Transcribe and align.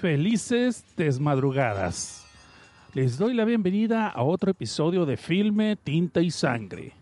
Felices 0.00 0.84
desmadrugadas. 0.96 2.24
Les 2.94 3.18
doy 3.18 3.34
la 3.34 3.44
bienvenida 3.44 4.06
a 4.06 4.22
otro 4.22 4.52
episodio 4.52 5.04
de 5.04 5.16
Filme, 5.16 5.74
Tinta 5.74 6.20
y 6.20 6.30
Sangre. 6.30 6.92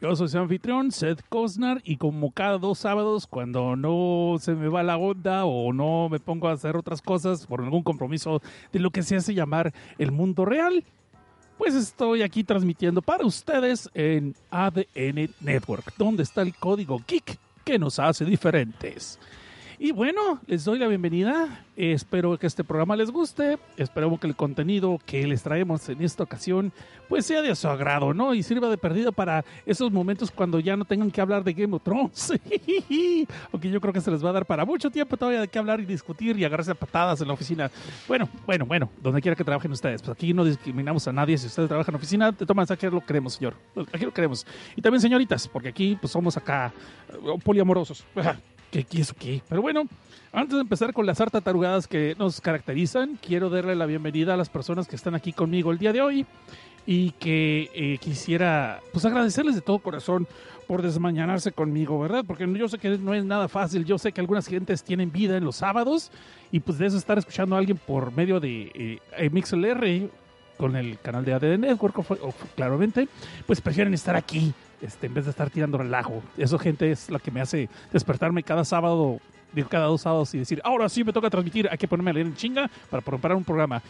Yo 0.00 0.16
soy 0.16 0.28
su 0.28 0.38
anfitrión, 0.38 0.90
Seth 0.90 1.20
Cosnar, 1.28 1.82
y 1.84 1.98
como 1.98 2.32
cada 2.32 2.56
dos 2.56 2.78
sábados, 2.78 3.26
cuando 3.26 3.76
no 3.76 4.36
se 4.40 4.54
me 4.54 4.68
va 4.68 4.82
la 4.82 4.96
onda 4.96 5.44
o 5.44 5.70
no 5.74 6.08
me 6.08 6.18
pongo 6.18 6.48
a 6.48 6.52
hacer 6.52 6.76
otras 6.76 7.02
cosas 7.02 7.46
por 7.46 7.60
algún 7.60 7.82
compromiso 7.82 8.40
de 8.72 8.78
lo 8.78 8.90
que 8.90 9.02
se 9.02 9.16
hace 9.16 9.34
llamar 9.34 9.74
el 9.98 10.10
mundo 10.10 10.46
real, 10.46 10.82
pues 11.58 11.74
estoy 11.74 12.22
aquí 12.22 12.42
transmitiendo 12.42 13.02
para 13.02 13.26
ustedes 13.26 13.90
en 13.92 14.34
ADN 14.50 15.28
Network, 15.40 15.92
donde 15.98 16.22
está 16.22 16.40
el 16.40 16.54
código 16.54 17.02
geek 17.06 17.38
que 17.64 17.78
nos 17.78 17.98
hace 17.98 18.24
diferentes. 18.24 19.18
Y 19.82 19.92
bueno, 19.92 20.38
les 20.46 20.66
doy 20.66 20.78
la 20.78 20.88
bienvenida. 20.88 21.64
Espero 21.74 22.38
que 22.38 22.46
este 22.46 22.62
programa 22.62 22.96
les 22.96 23.10
guste. 23.10 23.58
Esperamos 23.78 24.20
que 24.20 24.26
el 24.26 24.36
contenido 24.36 25.00
que 25.06 25.26
les 25.26 25.42
traemos 25.42 25.88
en 25.88 26.02
esta 26.02 26.22
ocasión 26.22 26.70
pues 27.08 27.24
sea 27.24 27.40
de 27.40 27.56
su 27.56 27.66
agrado, 27.66 28.12
¿no? 28.12 28.34
Y 28.34 28.42
sirva 28.42 28.68
de 28.68 28.76
perdida 28.76 29.10
para 29.10 29.42
esos 29.64 29.90
momentos 29.90 30.30
cuando 30.30 30.60
ya 30.60 30.76
no 30.76 30.84
tengan 30.84 31.10
que 31.10 31.22
hablar 31.22 31.42
de 31.44 31.54
Game 31.54 31.74
of 31.74 31.82
Thrones. 31.82 32.30
Aunque 33.52 33.70
yo 33.70 33.80
creo 33.80 33.94
que 33.94 34.02
se 34.02 34.10
les 34.10 34.22
va 34.22 34.28
a 34.28 34.32
dar 34.34 34.44
para 34.44 34.66
mucho 34.66 34.90
tiempo 34.90 35.16
todavía 35.16 35.40
de 35.40 35.48
qué 35.48 35.58
hablar 35.58 35.80
y 35.80 35.86
discutir 35.86 36.38
y 36.38 36.44
agarrarse 36.44 36.72
a 36.72 36.74
patadas 36.74 37.22
en 37.22 37.28
la 37.28 37.32
oficina. 37.32 37.70
Bueno, 38.06 38.28
bueno, 38.44 38.66
bueno, 38.66 38.90
donde 39.02 39.22
quiera 39.22 39.34
que 39.34 39.44
trabajen 39.44 39.72
ustedes. 39.72 40.02
Pues 40.02 40.12
aquí 40.12 40.34
no 40.34 40.44
discriminamos 40.44 41.08
a 41.08 41.12
nadie. 41.14 41.38
Si 41.38 41.46
ustedes 41.46 41.68
trabajan 41.68 41.94
en 41.94 41.96
oficina, 41.96 42.32
de 42.32 42.44
todas 42.44 42.70
aquí 42.70 42.86
lo 42.86 43.00
queremos, 43.00 43.32
señor. 43.32 43.54
Aquí 43.94 44.04
lo 44.04 44.12
queremos. 44.12 44.46
Y 44.76 44.82
también 44.82 45.00
señoritas, 45.00 45.48
porque 45.48 45.70
aquí 45.70 45.96
pues 45.98 46.12
somos 46.12 46.36
acá 46.36 46.70
eh, 47.08 47.38
poliamorosos. 47.42 48.04
¿Qué, 48.70 48.84
qué 48.84 49.00
eso 49.00 49.14
qué? 49.18 49.42
Pero 49.48 49.62
bueno, 49.62 49.82
antes 50.32 50.54
de 50.54 50.60
empezar 50.60 50.92
con 50.92 51.04
las 51.04 51.20
hartas 51.20 51.42
tarugadas 51.42 51.88
que 51.88 52.14
nos 52.18 52.40
caracterizan, 52.40 53.18
quiero 53.20 53.50
darle 53.50 53.74
la 53.74 53.86
bienvenida 53.86 54.34
a 54.34 54.36
las 54.36 54.48
personas 54.48 54.86
que 54.86 54.94
están 54.94 55.14
aquí 55.16 55.32
conmigo 55.32 55.72
el 55.72 55.78
día 55.78 55.92
de 55.92 56.00
hoy 56.00 56.26
y 56.86 57.10
que 57.12 57.68
eh, 57.74 57.98
quisiera 57.98 58.80
pues 58.92 59.04
agradecerles 59.04 59.56
de 59.56 59.60
todo 59.60 59.80
corazón 59.80 60.26
por 60.68 60.82
desmañanarse 60.82 61.50
conmigo, 61.50 61.98
¿verdad? 61.98 62.24
Porque 62.24 62.46
yo 62.56 62.68
sé 62.68 62.78
que 62.78 62.96
no 62.96 63.12
es 63.12 63.24
nada 63.24 63.48
fácil, 63.48 63.84
yo 63.84 63.98
sé 63.98 64.12
que 64.12 64.20
algunas 64.20 64.46
gentes 64.46 64.84
tienen 64.84 65.10
vida 65.10 65.36
en 65.36 65.44
los 65.44 65.56
sábados 65.56 66.12
y 66.52 66.60
pues 66.60 66.78
de 66.78 66.86
eso 66.86 66.96
estar 66.96 67.18
escuchando 67.18 67.56
a 67.56 67.58
alguien 67.58 67.76
por 67.76 68.12
medio 68.12 68.38
de 68.38 69.00
eh, 69.16 69.30
MixLR 69.30 70.08
con 70.56 70.76
el 70.76 70.98
canal 71.00 71.24
de 71.24 71.32
ADN 71.32 71.62
Network, 71.62 71.96
claramente, 72.54 73.08
pues 73.46 73.60
prefieren 73.60 73.94
estar 73.94 74.14
aquí 74.14 74.52
este, 74.80 75.06
en 75.06 75.14
vez 75.14 75.24
de 75.24 75.30
estar 75.30 75.50
tirando 75.50 75.78
relajo. 75.78 76.22
Eso, 76.36 76.58
gente, 76.58 76.90
es 76.90 77.10
la 77.10 77.18
que 77.18 77.30
me 77.30 77.40
hace 77.40 77.68
despertarme 77.92 78.42
cada 78.42 78.64
sábado, 78.64 79.18
cada 79.68 79.86
dos 79.86 80.02
sábados 80.02 80.34
y 80.34 80.38
decir, 80.38 80.60
ahora 80.64 80.88
sí 80.88 81.04
me 81.04 81.12
toca 81.12 81.28
transmitir, 81.30 81.68
hay 81.70 81.78
que 81.78 81.88
ponerme 81.88 82.10
a 82.10 82.14
leer 82.14 82.26
en 82.26 82.34
chinga 82.34 82.70
para 82.88 83.02
preparar 83.02 83.36
un 83.36 83.44
programa. 83.44 83.82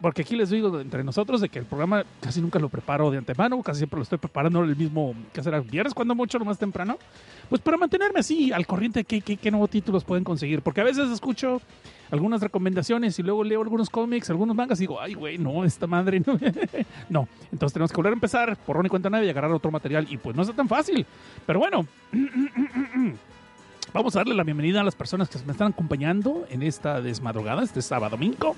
Porque 0.00 0.22
aquí 0.22 0.36
les 0.36 0.50
digo 0.50 0.80
entre 0.80 1.04
nosotros 1.04 1.40
de 1.40 1.48
que 1.48 1.58
el 1.58 1.64
programa 1.64 2.04
casi 2.20 2.40
nunca 2.40 2.58
lo 2.58 2.68
preparo 2.68 3.10
de 3.10 3.18
antemano, 3.18 3.62
casi 3.62 3.78
siempre 3.78 3.98
lo 3.98 4.02
estoy 4.02 4.18
preparando 4.18 4.62
el 4.62 4.76
mismo, 4.76 5.14
que 5.32 5.42
será 5.42 5.60
viernes, 5.60 5.94
cuando 5.94 6.14
mucho, 6.14 6.38
lo 6.38 6.44
más 6.44 6.58
temprano. 6.58 6.98
Pues 7.48 7.60
para 7.60 7.76
mantenerme 7.76 8.20
así 8.20 8.52
al 8.52 8.66
corriente, 8.66 9.04
¿qué, 9.04 9.20
qué, 9.20 9.36
qué 9.36 9.50
nuevos 9.50 9.70
títulos 9.70 10.04
pueden 10.04 10.24
conseguir? 10.24 10.62
Porque 10.62 10.80
a 10.80 10.84
veces 10.84 11.10
escucho 11.10 11.60
algunas 12.10 12.40
recomendaciones 12.40 13.18
y 13.18 13.22
luego 13.22 13.44
leo 13.44 13.62
algunos 13.62 13.90
cómics, 13.90 14.30
algunos 14.30 14.56
mangas 14.56 14.78
y 14.78 14.82
digo, 14.82 15.00
ay, 15.00 15.14
güey, 15.14 15.38
no, 15.38 15.64
esta 15.64 15.86
madre 15.86 16.20
no. 16.20 16.38
entonces 17.52 17.72
tenemos 17.72 17.90
que 17.90 17.96
volver 17.96 18.12
a 18.12 18.14
empezar, 18.14 18.56
por 18.56 18.84
y 18.84 18.88
cuenta 18.88 19.10
nadie 19.10 19.26
y 19.26 19.30
agarrar 19.30 19.52
otro 19.52 19.70
material 19.70 20.06
y 20.10 20.16
pues 20.16 20.36
no 20.36 20.42
es 20.42 20.54
tan 20.54 20.68
fácil. 20.68 21.06
Pero 21.46 21.58
bueno. 21.58 21.86
Vamos 23.96 24.14
a 24.14 24.18
darle 24.18 24.34
la 24.34 24.44
bienvenida 24.44 24.82
a 24.82 24.84
las 24.84 24.94
personas 24.94 25.30
que 25.30 25.38
me 25.46 25.52
están 25.52 25.72
acompañando 25.72 26.44
en 26.50 26.62
esta 26.62 27.00
desmadrugada, 27.00 27.62
este 27.62 27.80
sábado 27.80 28.10
domingo. 28.10 28.54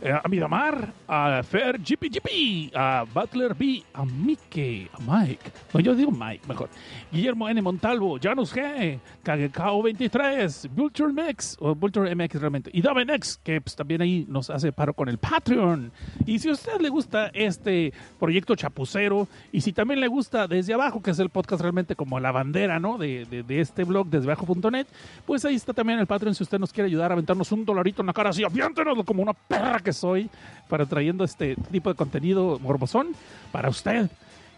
Eh, 0.00 0.10
a 0.10 0.26
Midamar, 0.26 0.94
a 1.06 1.42
Fer 1.42 1.78
GP 1.78 2.74
a 2.74 3.04
Butler 3.12 3.54
B, 3.54 3.84
a 3.92 4.06
Mike, 4.06 4.88
a 4.94 4.98
Mike. 5.00 5.52
No, 5.74 5.80
yo 5.80 5.94
digo 5.94 6.10
Mike 6.10 6.48
mejor. 6.48 6.70
Guillermo 7.12 7.50
N. 7.50 7.60
Montalvo, 7.60 8.18
Janus 8.18 8.56
G, 8.56 8.98
KGKO 9.22 9.82
23, 9.82 10.70
Vulture 10.74 11.12
MX, 11.12 11.58
o 11.60 11.74
Vulture 11.74 12.14
MX 12.14 12.40
realmente, 12.40 12.70
y 12.72 12.80
Daven 12.80 13.10
X, 13.10 13.38
que 13.44 13.60
pues, 13.60 13.76
también 13.76 14.00
ahí 14.00 14.24
nos 14.28 14.48
hace 14.48 14.72
paro 14.72 14.94
con 14.94 15.10
el 15.10 15.18
Patreon. 15.18 15.92
Y 16.24 16.38
si 16.38 16.48
a 16.48 16.52
usted 16.52 16.80
le 16.80 16.88
gusta 16.88 17.30
este 17.34 17.92
proyecto 18.18 18.54
chapucero, 18.54 19.28
y 19.52 19.60
si 19.60 19.74
también 19.74 20.00
le 20.00 20.08
gusta 20.08 20.46
desde 20.46 20.72
abajo, 20.72 21.02
que 21.02 21.10
es 21.10 21.18
el 21.18 21.28
podcast 21.28 21.60
realmente 21.60 21.96
como 21.96 22.18
la 22.18 22.32
bandera, 22.32 22.80
¿no? 22.80 22.96
De, 22.96 23.26
de, 23.26 23.42
de 23.42 23.60
este 23.60 23.84
blog, 23.84 24.08
desde 24.08 24.24
abajo.net 24.24 24.69
pues 25.26 25.44
ahí 25.44 25.54
está 25.54 25.72
también 25.72 25.98
el 25.98 26.06
Patreon 26.06 26.34
si 26.34 26.42
usted 26.42 26.58
nos 26.58 26.72
quiere 26.72 26.88
ayudar 26.88 27.10
a 27.10 27.14
aventarnos 27.14 27.50
un 27.52 27.64
dolarito 27.64 28.02
en 28.02 28.06
la 28.06 28.12
cara 28.12 28.30
así, 28.30 28.44
aviéntenoslo 28.44 29.04
como 29.04 29.22
una 29.22 29.32
perra 29.32 29.80
que 29.80 29.92
soy 29.92 30.28
para 30.68 30.86
trayendo 30.86 31.24
este 31.24 31.56
tipo 31.70 31.90
de 31.90 31.96
contenido 31.96 32.58
morbosón 32.58 33.08
para 33.52 33.68
usted. 33.68 34.10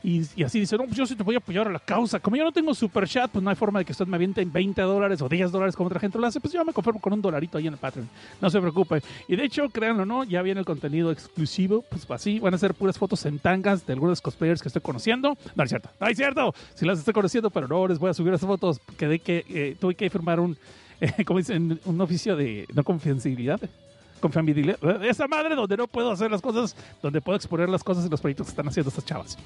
Y, 0.04 0.42
así 0.42 0.58
dice, 0.58 0.76
no, 0.76 0.84
pues 0.84 0.96
yo 0.96 1.06
sí 1.06 1.14
te 1.14 1.22
voy 1.22 1.36
a 1.36 1.38
apoyar 1.38 1.68
a 1.68 1.70
la 1.70 1.78
causa. 1.78 2.18
Como 2.18 2.36
yo 2.36 2.44
no 2.44 2.52
tengo 2.52 2.74
super 2.74 3.06
chat, 3.08 3.30
pues 3.30 3.42
no 3.42 3.50
hay 3.50 3.56
forma 3.56 3.78
de 3.78 3.84
que 3.84 3.92
usted 3.92 4.06
me 4.06 4.16
aviente 4.16 4.40
en 4.40 4.52
20 4.52 4.82
dólares 4.82 5.22
o 5.22 5.28
10 5.28 5.52
dólares 5.52 5.76
como 5.76 5.86
otra 5.86 6.00
gente 6.00 6.18
lo 6.18 6.26
hace, 6.26 6.40
pues 6.40 6.52
yo 6.52 6.64
me 6.64 6.72
conformo 6.72 7.00
con 7.00 7.12
un 7.12 7.22
dolarito 7.22 7.58
ahí 7.58 7.66
en 7.66 7.74
el 7.74 7.78
Patreon. 7.78 8.08
No 8.40 8.50
se 8.50 8.60
preocupe. 8.60 9.02
Y 9.28 9.36
de 9.36 9.44
hecho, 9.44 9.68
créanlo 9.68 10.04
no, 10.04 10.24
ya 10.24 10.42
viene 10.42 10.60
el 10.60 10.66
contenido 10.66 11.12
exclusivo, 11.12 11.84
pues 11.88 12.10
así 12.10 12.40
van 12.40 12.54
a 12.54 12.58
ser 12.58 12.74
puras 12.74 12.98
fotos 12.98 13.24
en 13.26 13.38
tangas 13.38 13.86
de 13.86 13.92
algunos 13.92 14.20
cosplayers 14.20 14.60
que 14.60 14.68
estoy 14.68 14.82
conociendo. 14.82 15.36
No 15.54 15.62
es 15.62 15.70
cierto, 15.70 15.90
no 16.00 16.06
es 16.08 16.16
cierto. 16.16 16.54
Si 16.74 16.84
las 16.84 16.98
estoy 16.98 17.14
conociendo, 17.14 17.50
pero 17.50 17.68
no 17.68 17.86
les 17.86 17.98
voy 17.98 18.10
a 18.10 18.14
subir 18.14 18.34
esas 18.34 18.46
fotos. 18.46 18.80
Quedé 18.98 19.20
que 19.20 19.44
eh, 19.48 19.76
tuve 19.78 19.94
que 19.94 20.10
firmar 20.10 20.40
un, 20.40 20.56
eh, 21.00 21.24
como 21.24 21.38
dicen, 21.38 21.80
un 21.84 22.00
oficio 22.00 22.34
de 22.34 22.66
no 22.74 22.82
confidencialidad 22.82 23.60
con 24.22 24.32
familia. 24.32 24.78
Esa 25.02 25.26
madre 25.26 25.54
donde 25.54 25.76
no 25.76 25.86
puedo 25.86 26.10
hacer 26.10 26.30
las 26.30 26.40
cosas, 26.40 26.74
donde 27.02 27.20
puedo 27.20 27.36
exponer 27.36 27.68
las 27.68 27.84
cosas 27.84 28.06
y 28.06 28.08
los 28.08 28.20
proyectos 28.20 28.46
que 28.46 28.50
están 28.52 28.68
haciendo 28.68 28.88
estas 28.88 29.04
chavas. 29.04 29.36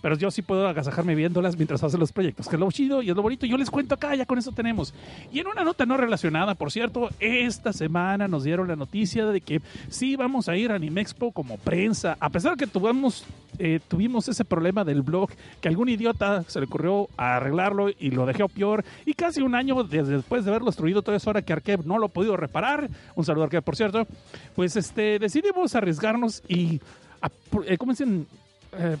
Pero 0.00 0.16
yo 0.16 0.30
sí 0.30 0.42
puedo 0.42 0.68
agasajarme 0.68 1.14
viéndolas 1.14 1.56
mientras 1.56 1.82
hacen 1.82 1.98
los 1.98 2.12
proyectos, 2.12 2.46
que 2.48 2.54
es 2.54 2.60
lo 2.60 2.70
chido 2.70 3.02
y 3.02 3.10
es 3.10 3.16
lo 3.16 3.22
bonito. 3.22 3.46
Yo 3.46 3.56
les 3.56 3.70
cuento 3.70 3.94
acá, 3.94 4.14
ya 4.14 4.26
con 4.26 4.38
eso 4.38 4.52
tenemos. 4.52 4.94
Y 5.32 5.40
en 5.40 5.48
una 5.48 5.64
nota 5.64 5.86
no 5.86 5.96
relacionada, 5.96 6.54
por 6.54 6.70
cierto, 6.70 7.08
esta 7.18 7.72
semana 7.72 8.28
nos 8.28 8.44
dieron 8.44 8.68
la 8.68 8.76
noticia 8.76 9.26
de 9.26 9.40
que 9.40 9.62
sí 9.88 10.14
vamos 10.14 10.48
a 10.48 10.56
ir 10.56 10.70
a 10.70 10.76
Animexpo 10.76 11.32
como 11.32 11.56
prensa, 11.56 12.16
a 12.20 12.28
pesar 12.28 12.56
de 12.56 12.66
que 12.66 12.70
tuvimos, 12.70 13.24
eh, 13.58 13.80
tuvimos 13.88 14.28
ese 14.28 14.44
problema 14.44 14.84
del 14.84 15.00
blog, 15.00 15.30
que 15.62 15.68
algún 15.68 15.88
idiota 15.88 16.44
se 16.46 16.60
le 16.60 16.66
ocurrió 16.66 17.08
arreglarlo 17.16 17.88
y 17.88 18.10
lo 18.10 18.26
dejó 18.26 18.48
peor. 18.48 18.84
Y 19.06 19.14
casi 19.14 19.40
un 19.40 19.54
año 19.54 19.82
después 19.82 20.44
de 20.44 20.50
haberlo 20.50 20.66
destruido, 20.66 21.00
toda 21.00 21.16
esa 21.16 21.30
hora 21.30 21.40
que 21.40 21.54
Arkev 21.54 21.86
no 21.86 21.98
lo 21.98 22.06
ha 22.06 22.10
podido 22.10 22.36
reparar. 22.36 22.90
Un 23.14 23.24
saludo 23.24 23.44
a 23.44 23.46
Arkev, 23.46 23.62
por 23.62 23.76
cierto 23.76 24.06
pues 24.54 24.76
este, 24.76 25.18
decidimos 25.18 25.74
arriesgarnos 25.74 26.42
y, 26.48 26.80
a, 27.20 27.30
eh, 27.66 27.76
¿cómo 27.78 27.92
dicen? 27.92 28.26
Eh, 28.72 28.96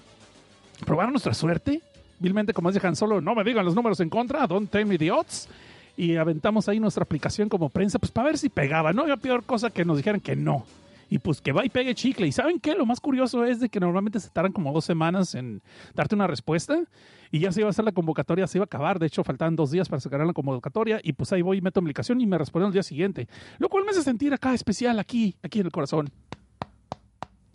probar 0.84 1.10
nuestra 1.10 1.34
suerte. 1.34 1.80
Vilmente, 2.18 2.52
como 2.52 2.72
dice 2.72 2.94
Solo, 2.96 3.20
no 3.20 3.34
me 3.34 3.44
digan 3.44 3.64
los 3.64 3.74
números 3.74 4.00
en 4.00 4.08
contra, 4.08 4.46
don't 4.46 4.70
tell 4.70 4.86
me 4.86 4.96
the 4.98 5.10
odds. 5.10 5.48
Y 5.96 6.16
aventamos 6.16 6.68
ahí 6.68 6.80
nuestra 6.80 7.04
aplicación 7.04 7.48
como 7.48 7.68
prensa, 7.68 7.98
pues 7.98 8.12
para 8.12 8.28
ver 8.28 8.38
si 8.38 8.48
pegaba. 8.48 8.92
No 8.92 9.02
había 9.02 9.16
peor 9.16 9.44
cosa 9.44 9.70
que 9.70 9.84
nos 9.84 9.96
dijeran 9.96 10.20
que 10.20 10.36
no. 10.36 10.64
Y 11.08 11.18
pues 11.18 11.40
que 11.40 11.52
va 11.52 11.64
y 11.64 11.68
pegue 11.68 11.94
chicle. 11.94 12.26
¿Y 12.26 12.32
saben 12.32 12.58
qué? 12.58 12.74
Lo 12.74 12.86
más 12.86 13.00
curioso 13.00 13.44
es 13.44 13.60
de 13.60 13.68
que 13.68 13.78
normalmente 13.78 14.18
se 14.20 14.30
tardan 14.30 14.52
como 14.52 14.72
dos 14.72 14.84
semanas 14.84 15.34
en 15.34 15.62
darte 15.94 16.14
una 16.14 16.26
respuesta 16.26 16.82
y 17.30 17.40
ya 17.40 17.52
se 17.52 17.60
iba 17.60 17.68
a 17.68 17.70
hacer 17.70 17.84
la 17.84 17.92
convocatoria, 17.92 18.46
se 18.46 18.58
iba 18.58 18.64
a 18.64 18.66
acabar. 18.66 18.98
De 18.98 19.06
hecho, 19.06 19.22
faltaban 19.22 19.56
dos 19.56 19.70
días 19.70 19.88
para 19.88 20.00
sacar 20.00 20.24
la 20.26 20.32
convocatoria 20.32 21.00
y 21.02 21.12
pues 21.12 21.32
ahí 21.32 21.42
voy 21.42 21.58
y 21.58 21.60
meto 21.60 21.80
aplicación 21.80 22.20
y 22.20 22.26
me 22.26 22.38
respondieron 22.38 22.70
el 22.70 22.74
día 22.74 22.82
siguiente. 22.82 23.28
Lo 23.58 23.68
cual 23.68 23.84
me 23.84 23.90
hace 23.90 24.02
sentir 24.02 24.34
acá 24.34 24.54
especial, 24.54 24.98
aquí, 24.98 25.36
aquí 25.42 25.60
en 25.60 25.66
el 25.66 25.72
corazón. 25.72 26.10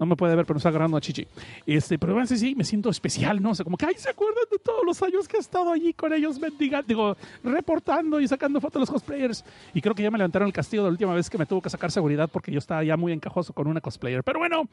No 0.02 0.08
me 0.08 0.16
puede 0.16 0.36
ver, 0.36 0.48
pero 0.48 0.56
me 0.56 0.58
está 0.58 0.70
agarrando 0.70 0.98
a 0.98 1.00
Chichi. 1.00 1.28
Este, 1.64 2.00
pero 2.00 2.14
bueno, 2.14 2.26
sí, 2.26 2.36
sí, 2.36 2.56
me 2.56 2.64
siento 2.64 2.90
especial, 2.90 3.40
¿no? 3.40 3.52
O 3.52 3.56
sea, 3.56 3.64
como 3.64 3.78
que, 3.78 3.86
ay, 3.86 3.94
¿se 3.98 4.10
acuerdan 4.10 4.46
de 4.52 4.58
todos 4.58 4.84
los 4.84 5.00
años 5.04 5.28
que 5.28 5.38
he 5.38 5.40
estado 5.40 5.72
allí 5.72 5.94
con 5.94 6.12
ellos 6.12 6.40
mendigando, 6.40 6.88
digo, 6.88 7.18
reportando 7.44 8.20
y 8.20 8.28
sacando 8.28 8.60
fotos 8.60 8.74
de 8.74 8.80
los 8.80 8.90
cosplayers? 8.90 9.46
Y 9.76 9.82
creo 9.82 9.94
que 9.94 10.02
ya 10.02 10.10
me 10.10 10.18
levantaron 10.18 10.48
el 10.48 10.54
castigo 10.54 10.82
de 10.82 10.90
la 10.90 10.94
última 10.94 11.14
vez 11.14 11.30
que 11.30 11.38
me 11.38 11.46
tuvo 11.46 11.62
que 11.62 11.70
sacar 11.70 11.92
seguridad 11.92 12.28
porque 12.34 12.52
yo 12.52 12.58
estaba 12.58 12.84
ya 12.84 12.98
muy 12.98 13.14
encajoso 13.14 13.54
con 13.54 13.68
una 13.68 13.80
cosplayer. 13.80 14.24
Pero 14.24 14.40
bueno, 14.40 14.68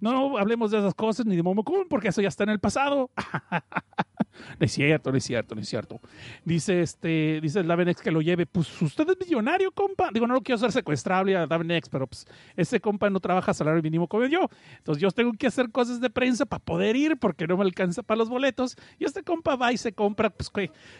no 0.00 0.36
hablemos 0.36 0.70
de 0.70 0.80
esas 0.80 0.94
cosas 0.94 1.24
ni 1.24 1.34
de 1.34 1.42
Momokun 1.42 1.86
porque 1.88 2.08
eso 2.08 2.20
ya 2.20 2.28
está 2.28 2.44
en 2.44 2.50
el 2.50 2.58
pasado. 2.60 3.10
No 4.58 4.66
es 4.66 4.72
cierto, 4.72 5.10
no 5.10 5.18
es 5.18 5.24
cierto, 5.24 5.54
no 5.54 5.60
es 5.60 5.68
cierto. 5.68 6.00
Dice 6.44 6.80
este, 6.80 7.40
dice 7.40 7.62
Davenex 7.62 8.00
que 8.00 8.10
lo 8.10 8.20
lleve. 8.20 8.46
Pues 8.46 8.80
usted 8.82 9.08
es 9.08 9.16
millonario, 9.18 9.70
compa. 9.72 10.10
Digo, 10.12 10.26
no 10.26 10.34
lo 10.34 10.42
quiero 10.42 10.56
hacer 10.56 10.72
secuestrable 10.72 11.36
a 11.36 11.46
Davenex, 11.46 11.88
pero 11.88 12.06
pues 12.06 12.26
ese 12.56 12.80
compa 12.80 13.10
no 13.10 13.20
trabaja 13.20 13.50
a 13.50 13.54
salario 13.54 13.82
mínimo 13.82 14.08
como 14.08 14.26
yo. 14.26 14.48
Entonces 14.78 15.02
yo 15.02 15.10
tengo 15.10 15.32
que 15.32 15.46
hacer 15.46 15.70
cosas 15.70 16.00
de 16.00 16.10
prensa 16.10 16.46
para 16.46 16.64
poder 16.64 16.96
ir 16.96 17.16
porque 17.18 17.46
no 17.46 17.56
me 17.56 17.64
alcanza 17.64 18.02
para 18.02 18.18
los 18.18 18.28
boletos. 18.28 18.76
Y 18.98 19.04
este 19.04 19.22
compa 19.22 19.56
va 19.56 19.72
y 19.72 19.76
se 19.76 19.92
compra, 19.92 20.30
pues, 20.30 20.50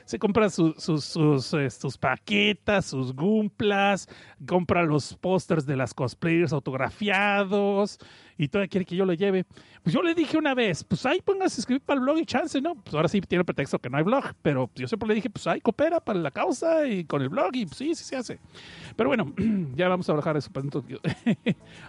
se 0.04 0.18
compra 0.18 0.50
sus, 0.50 0.76
sus, 0.76 1.04
sus 1.04 1.98
paquetas, 1.98 2.86
sus 2.86 3.14
gumplas, 3.14 4.08
compra 4.46 4.82
los 4.84 5.14
pósters 5.16 5.66
de 5.66 5.76
las 5.76 5.94
cosplayers 5.94 6.52
autografiados 6.52 7.98
y 8.36 8.48
todavía 8.48 8.68
quiere 8.68 8.84
que 8.84 8.96
yo 8.96 9.04
lo 9.04 9.12
lleve. 9.12 9.44
Pues 9.82 9.94
yo 9.94 10.02
le 10.02 10.14
dije 10.14 10.36
una 10.38 10.54
vez, 10.54 10.84
pues 10.84 11.04
ahí 11.06 11.20
póngase 11.20 11.60
a 11.60 11.60
escribir 11.60 11.82
para 11.82 11.98
el 11.98 12.04
blog 12.04 12.18
y 12.18 12.26
chance, 12.26 12.60
¿no? 12.60 12.74
Pues 12.74 12.94
ahora 12.94 13.08
sí 13.08 13.20
tiene 13.20 13.40
el 13.40 13.44
pretexto 13.44 13.78
que 13.78 13.90
no 13.90 13.98
hay 13.98 14.04
blog, 14.04 14.24
pero 14.42 14.70
yo 14.74 14.88
siempre 14.88 15.08
le 15.08 15.14
dije, 15.14 15.30
pues 15.30 15.46
ahí 15.46 15.60
coopera 15.60 16.00
para 16.00 16.18
la 16.18 16.30
causa 16.30 16.86
y 16.86 17.04
con 17.04 17.22
el 17.22 17.28
blog 17.28 17.50
y 17.54 17.66
pues, 17.66 17.76
sí, 17.76 17.94
sí 17.94 18.04
se 18.04 18.16
hace. 18.16 18.38
Pero 18.96 19.10
bueno, 19.10 19.32
ya 19.76 19.88
vamos 19.88 20.08
a 20.08 20.14
dejar 20.14 20.36
eso 20.36 20.50
para 20.50 20.64
vamos 20.66 20.82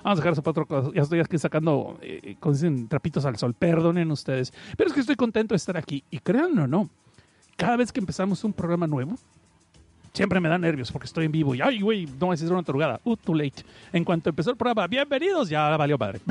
a 0.03 0.15
dejar 0.15 0.33
eso 0.33 0.43
para 0.43 0.51
otro 0.51 0.65
cosa. 0.65 0.91
Ya 0.93 1.01
estoy 1.01 1.19
aquí 1.19 1.37
sacando, 1.37 1.97
eh, 2.01 2.35
dicen, 2.45 2.87
trapitos 2.87 3.25
al 3.25 3.37
sol, 3.37 3.53
perdonen 3.53 4.11
ustedes. 4.11 4.53
Pero 4.77 4.89
es 4.89 4.93
que 4.93 4.99
estoy 4.99 5.15
contento 5.15 5.53
de 5.53 5.57
estar 5.57 5.77
aquí 5.77 6.03
y 6.09 6.19
créanlo 6.19 6.63
o 6.63 6.67
no, 6.67 6.89
cada 7.55 7.77
vez 7.77 7.91
que 7.91 7.99
empezamos 7.99 8.43
un 8.43 8.53
programa 8.53 8.87
nuevo, 8.87 9.15
siempre 10.15 10.39
me 10.39 10.47
da 10.47 10.57
nervios 10.57 10.91
porque 10.91 11.05
estoy 11.05 11.25
en 11.25 11.31
vivo 11.31 11.53
y, 11.53 11.61
ay, 11.61 11.81
güey, 11.81 12.07
no 12.19 12.31
es 12.31 12.41
una 12.43 12.63
tarugada. 12.63 13.01
Uh, 13.03 13.17
too 13.17 13.35
late. 13.35 13.63
En 13.91 14.03
cuanto 14.03 14.29
empezó 14.29 14.49
el 14.49 14.57
programa, 14.57 14.87
bienvenidos, 14.87 15.49
ya 15.49 15.75
valió 15.75 15.97
padre. 15.97 16.21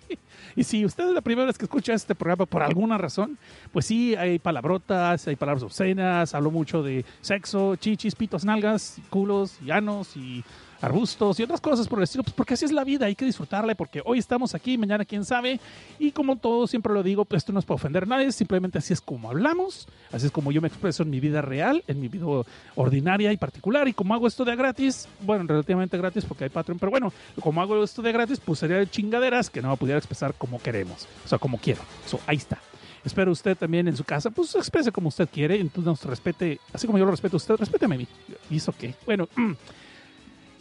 y 0.56 0.64
si 0.64 0.84
usted 0.84 1.08
es 1.08 1.14
la 1.14 1.20
primera 1.20 1.46
vez 1.46 1.58
que 1.58 1.66
escucha 1.66 1.92
este 1.92 2.14
programa 2.14 2.46
por 2.46 2.62
alguna 2.62 2.96
razón, 2.96 3.38
pues 3.72 3.84
sí, 3.86 4.16
hay 4.16 4.38
palabrotas, 4.38 5.28
hay 5.28 5.36
palabras 5.36 5.62
obscenas, 5.62 6.34
hablo 6.34 6.50
mucho 6.50 6.82
de 6.82 7.04
sexo, 7.20 7.76
chichis, 7.76 8.14
pitos, 8.14 8.44
nalgas, 8.44 8.98
culos, 9.10 9.60
llanos 9.60 10.16
y 10.16 10.42
arbustos 10.84 11.40
y 11.40 11.42
otras 11.42 11.60
cosas 11.60 11.88
por 11.88 11.98
el 11.98 12.04
estilo, 12.04 12.22
pues 12.24 12.34
porque 12.34 12.54
así 12.54 12.64
es 12.64 12.72
la 12.72 12.84
vida, 12.84 13.06
hay 13.06 13.14
que 13.14 13.24
disfrutarla, 13.24 13.74
porque 13.74 14.02
hoy 14.04 14.18
estamos 14.18 14.54
aquí, 14.54 14.78
mañana 14.78 15.04
quién 15.04 15.24
sabe, 15.24 15.60
y 15.98 16.12
como 16.12 16.36
todo 16.36 16.66
siempre 16.66 16.92
lo 16.92 17.02
digo, 17.02 17.24
pues 17.24 17.42
esto 17.42 17.52
no 17.52 17.58
es 17.58 17.64
para 17.64 17.76
ofender 17.76 18.04
a 18.04 18.06
nadie, 18.06 18.32
simplemente 18.32 18.78
así 18.78 18.92
es 18.92 19.00
como 19.00 19.30
hablamos, 19.30 19.88
así 20.12 20.26
es 20.26 20.32
como 20.32 20.52
yo 20.52 20.60
me 20.60 20.68
expreso 20.68 21.02
en 21.02 21.10
mi 21.10 21.20
vida 21.20 21.42
real, 21.42 21.82
en 21.86 22.00
mi 22.00 22.08
vida 22.08 22.26
ordinaria 22.74 23.32
y 23.32 23.36
particular, 23.36 23.88
y 23.88 23.92
como 23.92 24.14
hago 24.14 24.26
esto 24.26 24.44
de 24.44 24.56
gratis, 24.56 25.08
bueno, 25.20 25.44
relativamente 25.46 25.96
gratis 25.96 26.24
porque 26.24 26.44
hay 26.44 26.50
Patreon, 26.50 26.78
pero 26.78 26.90
bueno, 26.90 27.12
como 27.40 27.60
hago 27.60 27.82
esto 27.82 28.02
de 28.02 28.12
gratis, 28.12 28.40
pues 28.40 28.58
sería 28.58 28.76
de 28.76 28.88
chingaderas 28.88 29.50
que 29.50 29.62
no 29.62 29.70
me 29.70 29.76
pudiera 29.76 29.98
expresar 29.98 30.34
como 30.34 30.60
queremos, 30.60 31.06
o 31.24 31.28
sea, 31.28 31.38
como 31.38 31.58
quiero, 31.58 31.82
so, 32.06 32.20
ahí 32.26 32.36
está. 32.36 32.58
Espero 33.04 33.30
usted 33.32 33.54
también 33.54 33.86
en 33.86 33.96
su 33.96 34.02
casa, 34.02 34.30
pues 34.30 34.54
exprese 34.54 34.90
como 34.90 35.08
usted 35.08 35.28
quiere, 35.30 35.60
entonces 35.60 35.84
nos 35.84 36.04
respete, 36.06 36.58
así 36.72 36.86
como 36.86 36.98
yo 36.98 37.04
lo 37.04 37.10
respeto 37.10 37.36
a 37.36 37.38
usted, 37.38 37.56
respéteme 37.56 37.96
a 37.96 37.98
mí. 37.98 38.08
¿Y 38.48 38.56
eso 38.56 38.72
qué? 38.78 38.94
Bueno, 39.04 39.28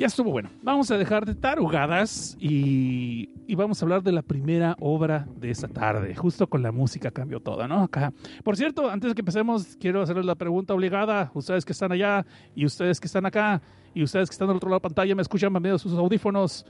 ya 0.03 0.07
estuvo 0.07 0.31
bueno. 0.31 0.49
Vamos 0.61 0.91
a 0.91 0.97
dejar 0.97 1.25
de 1.25 1.33
tarugadas 1.33 2.35
y, 2.37 3.29
y, 3.47 3.55
vamos 3.55 3.81
a 3.81 3.85
hablar 3.85 4.03
de 4.03 4.11
la 4.11 4.21
primera 4.21 4.75
obra 4.81 5.25
de 5.37 5.49
esta 5.49 5.69
tarde. 5.69 6.13
Justo 6.13 6.47
con 6.47 6.61
la 6.61 6.73
música 6.73 7.09
cambió 7.09 7.39
todo, 7.39 7.65
¿no? 7.69 7.83
Acá. 7.83 8.11
Por 8.43 8.57
cierto, 8.57 8.89
antes 8.89 9.11
de 9.11 9.15
que 9.15 9.21
empecemos, 9.21 9.77
quiero 9.79 10.01
hacerles 10.01 10.25
la 10.25 10.35
pregunta 10.35 10.73
obligada. 10.73 11.31
Ustedes 11.33 11.63
que 11.63 11.71
están 11.71 11.93
allá 11.93 12.25
y 12.53 12.65
ustedes 12.65 12.99
que 12.99 13.07
están 13.07 13.25
acá 13.25 13.61
y 13.93 14.03
ustedes 14.03 14.29
que 14.29 14.33
están 14.33 14.49
del 14.49 14.57
otro 14.57 14.67
lado 14.67 14.79
de 14.79 14.83
la 14.83 14.89
pantalla 14.89 15.15
me 15.15 15.21
escuchan 15.21 15.53
medio 15.53 15.71
de 15.71 15.79
sus 15.79 15.93
audífonos. 15.93 16.65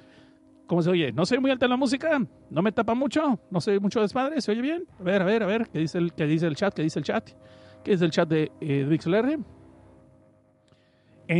¿Cómo 0.68 0.84
se 0.84 0.92
oye? 0.92 1.12
¿No 1.12 1.26
se 1.26 1.34
oye 1.34 1.42
muy 1.42 1.50
alta 1.50 1.68
la 1.68 1.76
música? 1.76 2.22
¿No 2.52 2.62
me 2.62 2.72
tapa 2.72 2.94
mucho? 2.94 3.40
¿No 3.50 3.62
se 3.62 3.72
oye 3.72 3.80
mucho 3.80 4.00
desmadre? 4.00 4.42
¿Se 4.42 4.52
oye 4.52 4.62
bien? 4.62 4.84
A 5.00 5.04
ver, 5.04 5.24
a 5.24 5.26
ver, 5.26 5.42
a 5.42 5.48
ver. 5.48 5.70
¿Qué 5.70 5.80
dice 5.80 5.98
el, 5.98 6.14
qué 6.14 6.28
dice 6.28 6.46
el 6.46 6.56
chat? 6.56 6.72
¿Qué 6.72 6.84
dice 6.84 7.00
el 7.00 7.06
chat? 7.06 7.32
¿Qué 7.84 7.94
dice 7.94 8.06
el 8.06 8.12
chat 8.12 8.30
de, 8.30 8.52
eh? 8.62 9.40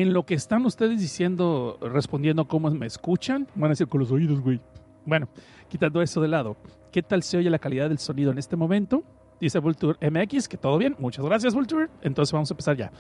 En 0.02 0.14
lo 0.14 0.26
que 0.26 0.34
están 0.34 0.66
ustedes 0.66 1.00
diciendo, 1.00 1.78
respondiendo 1.82 2.48
cómo 2.48 2.70
me 2.72 2.88
escuchan, 2.88 3.48
van 3.56 3.66
a 3.66 3.70
decir 3.70 3.88
con 3.88 4.00
los 4.00 4.12
oídos, 4.12 4.40
güey. 4.40 4.60
Bueno, 5.06 5.28
quitando 5.70 6.02
eso 6.02 6.22
de 6.22 6.28
lado, 6.28 6.58
¿qué 6.92 7.04
tal 7.04 7.22
se 7.22 7.38
oye 7.38 7.50
la 7.50 7.60
calidad 7.60 7.90
del 7.90 8.00
sonido 8.00 8.32
en 8.32 8.38
este 8.38 8.56
momento? 8.56 9.04
Dice 9.44 9.60
Vulture 9.60 9.98
MX 10.10 10.48
que 10.48 10.56
todo 10.56 10.78
bien. 10.78 10.96
Muchas 11.00 11.26
gracias, 11.26 11.54
Vulture. 11.54 11.90
Entonces 12.02 12.32
vamos 12.32 12.50
a 12.50 12.54
empezar 12.54 12.78
ya. 12.78 12.94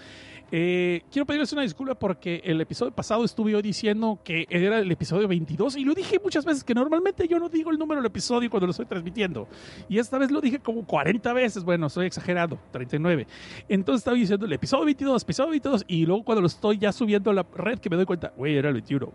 Eh, 0.51 1.01
quiero 1.09 1.25
pedirles 1.25 1.53
una 1.53 1.61
disculpa 1.61 1.95
porque 1.95 2.41
el 2.43 2.59
episodio 2.59 2.91
pasado 2.91 3.23
estuve 3.23 3.53
yo 3.53 3.61
diciendo 3.61 4.19
que 4.25 4.45
era 4.49 4.79
el 4.79 4.91
episodio 4.91 5.25
22 5.29 5.77
y 5.77 5.85
lo 5.85 5.93
dije 5.93 6.19
muchas 6.21 6.43
veces 6.43 6.65
que 6.65 6.75
normalmente 6.75 7.29
yo 7.29 7.39
no 7.39 7.47
digo 7.47 7.71
el 7.71 7.79
número 7.79 8.01
del 8.01 8.07
episodio 8.07 8.49
cuando 8.49 8.67
lo 8.67 8.71
estoy 8.71 8.85
transmitiendo. 8.85 9.47
Y 9.87 9.99
esta 9.99 10.17
vez 10.17 10.31
lo 10.31 10.41
dije 10.41 10.59
como 10.59 10.85
40 10.85 11.31
veces. 11.31 11.63
Bueno, 11.63 11.87
estoy 11.87 12.07
exagerando, 12.07 12.59
39. 12.71 13.25
Entonces 13.69 14.01
estaba 14.01 14.17
diciendo 14.17 14.45
el 14.45 14.51
episodio 14.51 14.83
22, 14.83 15.23
episodio 15.23 15.49
22 15.51 15.85
y 15.87 16.05
luego 16.05 16.25
cuando 16.25 16.41
lo 16.41 16.47
estoy 16.47 16.77
ya 16.77 16.91
subiendo 16.91 17.31
a 17.31 17.35
la 17.35 17.45
red 17.55 17.79
que 17.79 17.89
me 17.89 17.95
doy 17.95 18.05
cuenta, 18.05 18.33
güey, 18.35 18.57
era 18.57 18.67
el 18.67 18.73
21. 18.73 19.13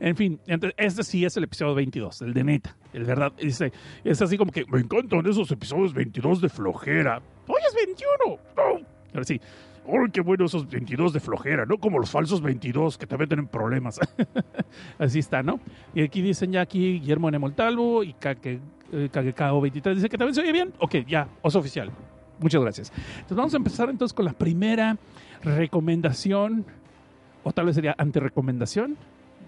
En 0.00 0.16
fin, 0.16 0.40
este 0.76 1.02
sí 1.02 1.24
es 1.24 1.36
el 1.36 1.44
episodio 1.44 1.74
22, 1.74 2.22
el 2.22 2.32
de 2.32 2.44
neta, 2.44 2.76
el 2.92 3.04
verdad. 3.04 3.32
Dice, 3.40 3.72
es 4.04 4.22
así 4.22 4.38
como 4.38 4.52
que 4.52 4.64
me 4.66 4.80
encantan 4.80 5.26
esos 5.26 5.50
episodios 5.50 5.92
22 5.92 6.40
de 6.40 6.48
flojera. 6.48 7.20
Hoy 7.46 7.60
es 7.68 7.74
21. 7.74 8.08
Oh. 8.24 8.80
Ahora 9.12 9.24
sí. 9.24 9.40
¡Uy, 9.86 10.10
qué 10.12 10.20
bueno 10.20 10.44
esos 10.44 10.68
22 10.68 11.14
de 11.14 11.20
flojera! 11.20 11.64
No 11.64 11.78
como 11.78 11.98
los 11.98 12.10
falsos 12.10 12.40
22 12.42 12.98
que 12.98 13.06
también 13.06 13.28
tienen 13.28 13.48
problemas. 13.48 13.98
Así 14.98 15.18
está, 15.18 15.42
¿no? 15.42 15.58
Y 15.94 16.02
aquí 16.02 16.22
dicen 16.22 16.52
ya 16.52 16.60
aquí 16.60 17.00
Guillermo 17.00 17.30
Nemoltalvo 17.30 18.04
y 18.04 18.12
Kagekao 18.12 19.60
23 19.60 19.96
dice 19.96 20.08
que 20.08 20.18
también 20.18 20.34
se 20.34 20.42
oye 20.42 20.52
bien. 20.52 20.72
Ok, 20.78 20.96
ya, 21.08 21.28
os 21.42 21.56
oficial. 21.56 21.90
Muchas 22.38 22.60
gracias. 22.60 22.92
Entonces 23.14 23.36
vamos 23.36 23.54
a 23.54 23.56
empezar 23.56 23.90
entonces 23.90 24.14
con 24.14 24.26
la 24.26 24.32
primera 24.32 24.96
recomendación 25.42 26.66
o 27.44 27.52
tal 27.52 27.66
vez 27.66 27.74
sería 27.74 27.94
antirecomendación. 27.98 28.96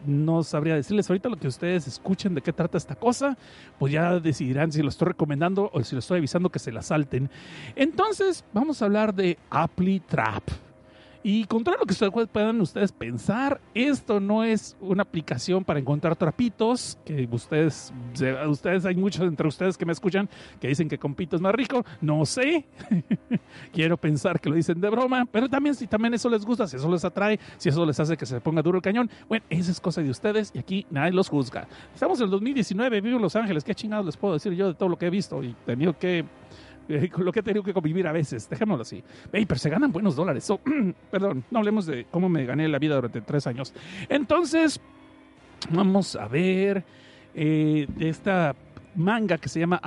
No 0.06 0.42
sabría 0.42 0.74
decirles 0.74 1.08
ahorita 1.08 1.28
lo 1.28 1.36
que 1.36 1.46
ustedes 1.46 1.86
escuchen 1.86 2.34
de 2.34 2.42
qué 2.42 2.52
trata 2.52 2.76
esta 2.76 2.96
cosa, 2.96 3.36
pues 3.78 3.92
ya 3.92 4.18
decidirán 4.18 4.72
si 4.72 4.82
lo 4.82 4.88
estoy 4.88 5.08
recomendando 5.08 5.70
o 5.72 5.82
si 5.84 5.94
lo 5.94 6.00
estoy 6.00 6.18
avisando 6.18 6.50
que 6.50 6.58
se 6.58 6.72
la 6.72 6.82
salten. 6.82 7.30
Entonces, 7.76 8.44
vamos 8.52 8.82
a 8.82 8.86
hablar 8.86 9.14
de 9.14 9.38
Apply 9.50 10.00
Trap. 10.00 10.42
Y 11.24 11.44
contra 11.44 11.76
lo 11.76 11.86
que 11.86 11.92
ustedes 11.92 12.12
puedan 12.32 12.60
ustedes 12.60 12.90
pensar, 12.90 13.60
esto 13.74 14.18
no 14.18 14.42
es 14.42 14.76
una 14.80 15.02
aplicación 15.02 15.62
para 15.64 15.78
encontrar 15.78 16.16
trapitos, 16.16 16.98
que 17.04 17.28
ustedes, 17.30 17.92
ustedes 18.48 18.84
hay 18.84 18.96
muchos 18.96 19.22
entre 19.22 19.46
ustedes 19.46 19.78
que 19.78 19.86
me 19.86 19.92
escuchan 19.92 20.28
que 20.60 20.68
dicen 20.68 20.88
que 20.88 20.98
con 20.98 21.14
pito 21.14 21.36
es 21.36 21.42
más 21.42 21.54
rico, 21.54 21.84
no 22.00 22.26
sé, 22.26 22.64
quiero 23.72 23.96
pensar 23.96 24.40
que 24.40 24.50
lo 24.50 24.56
dicen 24.56 24.80
de 24.80 24.90
broma, 24.90 25.24
pero 25.30 25.48
también 25.48 25.76
si 25.76 25.86
también 25.86 26.12
eso 26.14 26.28
les 26.28 26.44
gusta, 26.44 26.66
si 26.66 26.76
eso 26.76 26.90
les 26.90 27.04
atrae, 27.04 27.38
si 27.56 27.68
eso 27.68 27.86
les 27.86 28.00
hace 28.00 28.16
que 28.16 28.26
se 28.26 28.40
ponga 28.40 28.60
duro 28.62 28.78
el 28.78 28.82
cañón, 28.82 29.08
bueno, 29.28 29.44
esa 29.48 29.70
es 29.70 29.80
cosa 29.80 30.02
de 30.02 30.10
ustedes 30.10 30.50
y 30.54 30.58
aquí 30.58 30.86
nadie 30.90 31.12
los 31.12 31.28
juzga. 31.28 31.68
Estamos 31.94 32.18
en 32.18 32.24
el 32.24 32.30
2019, 32.30 33.00
vivo 33.00 33.16
en 33.16 33.22
Los 33.22 33.36
Ángeles, 33.36 33.62
qué 33.62 33.74
chingados 33.76 34.06
les 34.06 34.16
puedo 34.16 34.34
decir 34.34 34.52
yo 34.54 34.68
de 34.68 34.74
todo 34.74 34.88
lo 34.88 34.98
que 34.98 35.06
he 35.06 35.10
visto 35.10 35.42
y 35.44 35.54
tenido 35.64 35.96
que 35.96 36.24
lo 37.18 37.32
que 37.32 37.40
he 37.40 37.42
tenido 37.42 37.62
que 37.62 37.72
convivir 37.72 38.06
a 38.06 38.12
veces, 38.12 38.48
dejémoslo 38.48 38.82
así. 38.82 39.02
Pero 39.30 39.56
se 39.56 39.70
ganan 39.70 39.92
buenos 39.92 40.16
dólares. 40.16 40.50
perdón, 41.10 41.44
no 41.50 41.58
hablemos 41.58 41.86
de 41.86 42.06
cómo 42.10 42.28
me 42.28 42.44
gané 42.44 42.68
la 42.68 42.78
vida 42.78 42.94
durante 42.94 43.20
tres 43.20 43.46
años. 43.46 43.74
Entonces, 44.08 44.80
vamos 45.70 46.16
a 46.16 46.28
ver 46.28 46.84
eh, 47.34 47.86
esta 47.98 48.54
manga 48.94 49.38
que 49.38 49.48
se 49.48 49.60
llama 49.60 49.80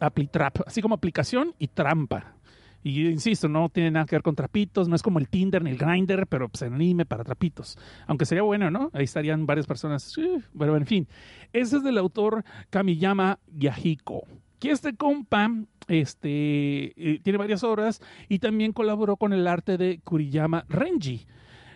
Aplitrap, 0.00 0.60
así 0.66 0.80
como 0.80 0.94
aplicación 0.94 1.54
y 1.58 1.68
trampa. 1.68 2.34
Y 2.82 3.08
insisto, 3.08 3.48
no 3.48 3.68
tiene 3.68 3.90
nada 3.90 4.06
que 4.06 4.16
ver 4.16 4.22
con 4.22 4.36
trapitos, 4.36 4.88
no 4.88 4.94
es 4.94 5.02
como 5.02 5.18
el 5.18 5.28
Tinder 5.28 5.62
ni 5.62 5.70
el 5.70 5.78
Grinder, 5.78 6.26
pero 6.26 6.48
pues 6.48 6.62
anime 6.62 7.04
para 7.04 7.24
trapitos. 7.24 7.76
Aunque 8.06 8.24
sería 8.24 8.42
bueno, 8.42 8.70
¿no? 8.70 8.90
Ahí 8.92 9.04
estarían 9.04 9.46
varias 9.46 9.66
personas. 9.66 10.14
Pero 10.56 10.76
en 10.76 10.86
fin, 10.86 11.08
ese 11.52 11.78
es 11.78 11.82
del 11.82 11.98
autor 11.98 12.44
Kamiyama 12.70 13.40
Yahiko. 13.56 14.22
Que 14.60 14.70
este 14.70 14.94
compa 14.94 15.50
este, 15.88 16.92
eh, 16.96 17.20
tiene 17.22 17.38
varias 17.38 17.64
obras 17.64 18.00
y 18.28 18.38
también 18.38 18.72
colaboró 18.72 19.16
con 19.16 19.32
el 19.32 19.46
arte 19.46 19.76
de 19.76 20.00
Kuriyama 20.04 20.64
Renji. 20.68 21.26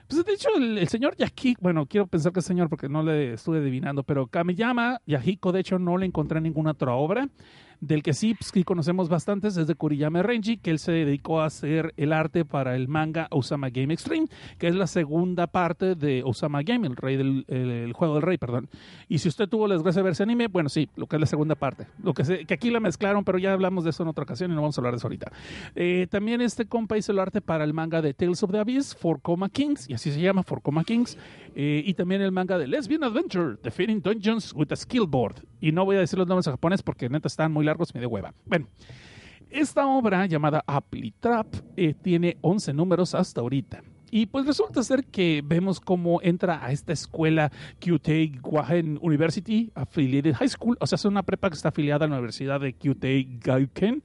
Pues 0.08 0.24
de 0.24 0.32
hecho, 0.32 0.48
el, 0.56 0.86
señor 0.88 1.16
Yahiko, 1.16 1.60
bueno, 1.62 1.86
quiero 1.86 2.06
pensar 2.06 2.32
que 2.32 2.40
es 2.40 2.46
señor 2.46 2.68
porque 2.68 2.88
no 2.88 3.02
le 3.02 3.34
estuve 3.34 3.58
adivinando, 3.58 4.02
pero 4.02 4.26
Kamiyama 4.26 5.00
Yahiko, 5.06 5.52
de 5.52 5.60
hecho, 5.60 5.78
no 5.78 5.96
le 5.96 6.06
encontré 6.06 6.40
ninguna 6.40 6.72
otra 6.72 6.92
obra 6.92 7.28
del 7.82 8.04
que 8.04 8.14
sí, 8.14 8.34
pues, 8.34 8.64
conocemos 8.64 9.08
bastantes 9.08 9.56
es 9.56 9.66
de 9.66 9.74
Kuriyama 9.74 10.22
Renji, 10.22 10.56
que 10.56 10.70
él 10.70 10.78
se 10.78 10.92
dedicó 10.92 11.40
a 11.40 11.46
hacer 11.46 11.92
el 11.96 12.12
arte 12.12 12.44
para 12.44 12.76
el 12.76 12.86
manga 12.86 13.26
Osama 13.30 13.70
Game 13.70 13.92
Extreme, 13.92 14.28
que 14.58 14.68
es 14.68 14.76
la 14.76 14.86
segunda 14.86 15.48
parte 15.48 15.96
de 15.96 16.22
Osama 16.24 16.62
Game, 16.62 16.86
el 16.86 16.96
rey 16.96 17.16
del 17.16 17.44
el, 17.48 17.92
juego 17.92 18.14
del 18.14 18.22
rey, 18.22 18.38
perdón. 18.38 18.70
Y 19.08 19.18
si 19.18 19.28
usted 19.28 19.48
tuvo 19.48 19.66
la 19.66 19.74
desgracia 19.74 19.98
de 19.98 20.04
ver 20.04 20.12
ese 20.12 20.22
anime, 20.22 20.46
bueno, 20.46 20.68
sí, 20.68 20.88
lo 20.94 21.08
que 21.08 21.16
es 21.16 21.20
la 21.20 21.26
segunda 21.26 21.56
parte. 21.56 21.88
Lo 22.04 22.14
que, 22.14 22.46
que 22.46 22.54
aquí 22.54 22.70
la 22.70 22.78
mezclaron, 22.78 23.24
pero 23.24 23.38
ya 23.38 23.52
hablamos 23.52 23.82
de 23.82 23.90
eso 23.90 24.04
en 24.04 24.10
otra 24.10 24.22
ocasión 24.22 24.52
y 24.52 24.54
no 24.54 24.60
vamos 24.60 24.78
a 24.78 24.80
hablar 24.80 24.94
de 24.94 24.98
eso 24.98 25.08
ahorita. 25.08 25.32
Eh, 25.74 26.06
también 26.08 26.40
este 26.40 26.66
compa 26.66 26.96
hizo 26.96 27.10
el 27.10 27.18
arte 27.18 27.40
para 27.40 27.64
el 27.64 27.74
manga 27.74 28.00
de 28.00 28.14
Tales 28.14 28.44
of 28.44 28.52
the 28.52 28.58
Abyss, 28.58 28.94
For 28.94 29.20
Coma 29.20 29.48
Kings, 29.48 29.90
y 29.90 29.94
así 29.94 30.12
se 30.12 30.20
llama, 30.20 30.44
For 30.44 30.62
Coma 30.62 30.84
Kings. 30.84 31.18
Eh, 31.56 31.82
y 31.84 31.94
también 31.94 32.22
el 32.22 32.30
manga 32.30 32.58
de 32.58 32.68
Lesbian 32.68 33.02
Adventure, 33.02 33.56
Defeating 33.60 34.00
Dungeons 34.02 34.54
with 34.54 34.70
a 34.70 34.76
Skill 34.76 35.06
Board. 35.08 35.42
Y 35.62 35.70
no 35.70 35.84
voy 35.84 35.94
a 35.94 36.00
decir 36.00 36.18
los 36.18 36.26
nombres 36.26 36.48
en 36.48 36.54
japonés 36.54 36.82
porque 36.82 37.08
neta 37.08 37.28
están 37.28 37.52
muy 37.52 37.64
largos 37.64 37.94
me 37.94 38.00
de 38.00 38.06
hueva. 38.06 38.34
Bueno, 38.44 38.66
Esta 39.48 39.86
obra 39.86 40.26
llamada 40.26 40.64
Apply 40.66 41.14
Trap 41.20 41.46
eh, 41.76 41.94
tiene 41.94 42.36
11 42.40 42.72
números 42.72 43.14
hasta 43.14 43.42
ahorita. 43.42 43.82
Y 44.10 44.26
pues 44.26 44.44
resulta 44.44 44.82
ser 44.82 45.04
que 45.04 45.40
vemos 45.44 45.78
cómo 45.78 46.20
entra 46.20 46.64
a 46.64 46.72
esta 46.72 46.92
escuela 46.92 47.52
QT 47.78 48.40
Gwahen 48.40 48.98
University 49.00 49.70
Affiliated 49.74 50.34
High 50.34 50.48
School, 50.48 50.76
o 50.80 50.86
sea, 50.86 50.96
es 50.96 51.04
una 51.04 51.22
prepa 51.22 51.48
que 51.48 51.56
está 51.56 51.68
afiliada 51.68 52.06
a 52.06 52.08
la 52.08 52.16
Universidad 52.16 52.60
de 52.60 52.74
QT 52.74 53.42
Gaiken 53.42 54.02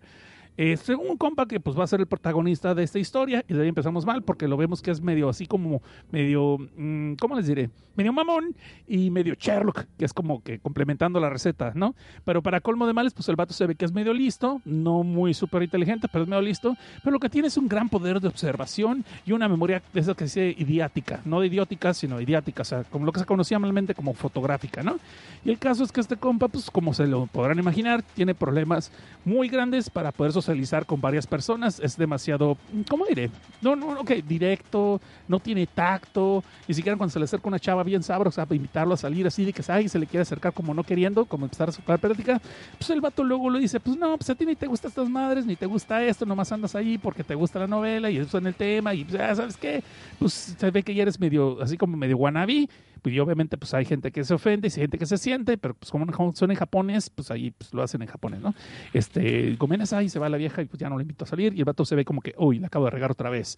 es 0.58 0.90
un 0.90 1.18
compa 1.18 1.46
que 1.46 1.60
pues 1.60 1.78
va 1.78 1.84
a 1.84 1.88
ser 1.88 2.00
el 2.00 2.08
protagonista 2.08 2.74
de 2.74 2.84
esta 2.84 2.98
historia 2.98 3.46
y 3.48 3.54
de 3.54 3.62
ahí 3.62 3.70
empezamos 3.70 4.06
mal 4.06 4.24
porque 4.24 4.48
lo 4.48 4.58
vemos 4.58 4.82
que 4.82 4.90
es 4.90 5.02
medio 5.02 5.30
así 5.30 5.46
como 5.46 5.84
medio, 6.12 6.58
mm, 6.76 7.14
¿cómo 7.14 7.36
les 7.36 7.46
diré? 7.46 7.70
Medio 7.96 8.12
mamón 8.12 8.56
y 8.88 9.10
medio 9.12 9.36
Sherlock, 9.36 9.86
que 9.98 10.06
es 10.06 10.14
como 10.14 10.44
que 10.44 10.60
complementando 10.60 11.20
la 11.20 11.30
receta, 11.30 11.72
¿no? 11.76 11.96
Pero 12.26 12.42
para 12.42 12.60
colmo 12.60 12.88
de 12.88 12.94
males, 12.94 13.14
pues 13.14 13.30
el 13.30 13.36
vato 13.36 13.54
se 13.54 13.66
ve 13.68 13.76
que 13.76 13.86
es 13.86 13.92
medio 13.92 14.14
listo, 14.14 14.62
no 14.66 15.04
muy 15.04 15.34
súper 15.34 15.64
inteligente, 15.64 16.08
pero 16.12 16.24
es 16.24 16.30
medio 16.30 16.42
listo, 16.42 16.76
pero 17.04 17.14
lo 17.14 17.20
que 17.20 17.30
tiene 17.30 17.48
es 17.48 17.58
un 17.58 17.68
gran 17.68 17.90
poder 17.90 18.20
de 18.20 18.28
observación 18.28 19.06
y 19.26 19.32
una 19.32 19.48
memoria 19.48 19.82
de 19.94 20.00
esas 20.00 20.16
que 20.16 20.28
se 20.28 20.42
dice 20.42 20.62
idiática, 20.62 21.22
no 21.26 21.40
de 21.40 21.48
idiótica, 21.48 21.94
sino 21.94 22.20
idiática, 22.20 22.64
o 22.64 22.66
sea, 22.66 22.84
como 22.84 23.06
lo 23.06 23.12
que 23.12 23.20
se 23.20 23.26
conocía 23.26 23.60
malmente 23.60 23.94
como 23.94 24.14
fotográfica, 24.14 24.84
¿no? 24.84 24.98
Y 25.46 25.50
el 25.52 25.60
caso 25.60 25.84
es 25.84 25.92
que 25.92 26.02
este 26.02 26.18
compa, 26.18 26.48
pues 26.48 26.70
como 26.72 26.94
se 26.94 27.08
lo 27.08 27.28
podrán 27.28 27.60
imaginar, 27.60 28.04
tiene 28.16 28.34
problemas 28.34 28.92
muy 29.24 29.50
grandes 29.50 29.90
para 29.90 30.12
poder 30.12 30.34
socializar 30.48 30.86
con 30.86 31.02
varias 31.02 31.28
personas. 31.28 31.80
Es 31.80 31.98
demasiado, 31.98 32.58
¿cómo 32.90 33.06
diré? 33.06 33.30
No, 33.62 33.76
no, 33.76 34.00
ok, 34.00 34.12
directo, 34.26 35.02
no 35.28 35.40
tiene 35.40 35.68
tacto. 35.68 36.44
Ni 36.68 36.74
siquiera 36.74 36.98
cuando 36.98 37.12
se 37.12 37.20
le 37.20 37.26
acerca 37.26 37.48
una 37.50 37.60
chava 37.60 37.84
bien 37.84 38.02
sabrosa 38.02 38.46
para 38.46 38.56
invitarlo 38.56 38.94
a 38.94 38.98
salir 38.98 39.28
así 39.28 39.44
de 39.44 39.52
que 39.52 39.62
ay, 39.68 39.90
se 39.90 40.00
le 40.00 40.08
quiere 40.08 40.22
acercar 40.22 40.54
como 40.54 40.74
no 40.74 40.84
queriendo, 40.84 41.26
como 41.26 41.46
empezar 41.46 41.68
a 41.68 41.72
soplar 41.72 42.00
plática, 42.00 42.40
pues 42.78 42.90
el 42.90 43.02
vato 43.02 43.24
luego 43.24 43.50
le 43.50 43.60
dice, 43.60 43.80
pues 43.80 43.98
no, 43.98 44.16
pues 44.18 44.30
a 44.30 44.36
ti 44.36 44.46
ni 44.46 44.56
te 44.56 44.68
gustan 44.68 44.90
estas 44.90 45.10
madres, 45.10 45.46
ni 45.46 45.56
te 45.58 45.66
gusta 45.66 46.02
esto, 46.04 46.26
nomás 46.26 46.52
andas 46.52 46.76
ahí 46.76 46.98
porque 46.98 47.24
te 47.24 47.36
gusta 47.36 47.60
la 47.60 47.68
novela 47.68 48.10
y 48.10 48.18
eso 48.18 48.38
en 48.38 48.48
el 48.48 48.56
tema 48.56 48.94
y 48.94 49.04
pues, 49.04 49.38
¿sabes 49.38 49.58
qué? 49.58 49.84
Pues 50.18 50.56
se 50.58 50.72
ve 50.72 50.84
que 50.84 50.94
ya 50.94 51.02
eres 51.02 51.20
medio, 51.20 51.62
así 51.62 51.78
como 51.78 51.98
medio 51.98 52.18
wannabe 52.18 52.70
y 53.06 53.20
obviamente 53.20 53.58
pues 53.58 53.74
hay 53.74 53.86
gente 53.86 54.12
que 54.12 54.24
se 54.24 54.34
ofende 54.34 54.68
y 54.68 54.72
hay 54.72 54.82
gente 54.82 54.98
que 54.98 55.06
se 55.06 55.18
siente, 55.18 55.58
pero 55.58 55.74
pues 55.74 55.92
como 55.92 56.34
son 56.34 56.52
en 56.52 56.58
japonés, 56.58 57.10
pues 57.10 57.32
ahí 57.32 57.52
pues, 57.52 57.74
lo 57.74 57.84
hacen 57.84 58.02
en 58.02 58.08
japonés, 58.08 58.42
¿no? 58.42 58.54
Este, 58.94 59.58
ahí 59.92 60.10
se 60.10 60.20
va 60.20 60.30
la 60.30 60.38
vieja 60.38 60.62
y 60.62 60.66
pues 60.66 60.80
ya 60.80 60.90
no 60.90 60.98
le 60.98 61.04
invito 61.04 61.26
a 61.26 61.28
salir 61.28 61.54
y 61.54 61.60
el 61.60 61.66
vato 61.66 61.86
se 61.86 61.96
ve 61.96 62.06
como 62.06 62.22
que, 62.22 62.34
uy, 62.38 62.60
la 62.60 62.68
acabo 62.68 62.86
de 62.86 62.92
regar 62.92 63.12
otra 63.12 63.30
vez. 63.30 63.58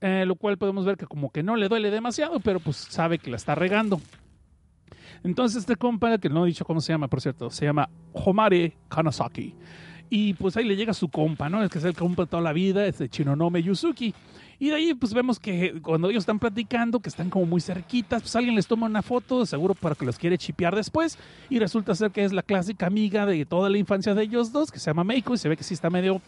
Eh, 0.00 0.24
lo 0.26 0.34
cual 0.34 0.58
podemos 0.58 0.84
ver 0.84 0.96
que 0.96 1.06
como 1.06 1.30
que 1.30 1.42
no 1.42 1.56
le 1.56 1.68
duele 1.68 1.90
demasiado, 1.90 2.40
pero 2.40 2.58
pues 2.58 2.76
sabe 2.76 3.18
que 3.18 3.30
la 3.30 3.36
está 3.36 3.54
regando. 3.54 4.00
Entonces 5.24 5.60
este 5.60 5.76
compa, 5.76 6.18
que 6.18 6.28
no 6.28 6.44
he 6.44 6.48
dicho 6.48 6.64
cómo 6.64 6.80
se 6.80 6.92
llama, 6.92 7.08
por 7.08 7.20
cierto, 7.20 7.50
se 7.50 7.64
llama 7.64 7.88
Homare 8.12 8.76
Kanasaki. 8.88 9.54
Y 10.14 10.34
pues 10.34 10.58
ahí 10.58 10.64
le 10.64 10.76
llega 10.76 10.92
su 10.92 11.08
compa, 11.08 11.48
¿no? 11.48 11.64
Es 11.64 11.70
que 11.70 11.78
es 11.78 11.84
el 11.84 11.94
compa 11.94 12.24
de 12.24 12.26
toda 12.28 12.42
la 12.42 12.52
vida, 12.52 12.84
es 12.84 12.98
de 12.98 13.08
Chinonome 13.08 13.62
Yuzuki. 13.62 14.12
Y 14.58 14.68
de 14.68 14.74
ahí 14.74 14.92
pues 14.92 15.14
vemos 15.14 15.40
que 15.40 15.80
cuando 15.80 16.10
ellos 16.10 16.20
están 16.24 16.38
platicando, 16.38 17.00
que 17.00 17.08
están 17.08 17.30
como 17.30 17.46
muy 17.46 17.62
cerquitas, 17.62 18.20
pues 18.20 18.36
alguien 18.36 18.54
les 18.54 18.66
toma 18.66 18.84
una 18.84 19.00
foto, 19.00 19.46
seguro 19.46 19.74
para 19.74 19.94
que 19.94 20.04
los 20.04 20.18
quiere 20.18 20.36
chipear 20.36 20.76
después, 20.76 21.16
y 21.48 21.58
resulta 21.58 21.94
ser 21.94 22.10
que 22.10 22.24
es 22.24 22.32
la 22.34 22.42
clásica 22.42 22.86
amiga 22.86 23.24
de 23.24 23.46
toda 23.46 23.70
la 23.70 23.78
infancia 23.78 24.14
de 24.14 24.24
ellos 24.24 24.52
dos, 24.52 24.70
que 24.70 24.78
se 24.78 24.90
llama 24.90 25.02
Meiko, 25.02 25.32
y 25.32 25.38
se 25.38 25.48
ve 25.48 25.56
que 25.56 25.64
sí 25.64 25.72
está 25.72 25.88
medio 25.88 26.20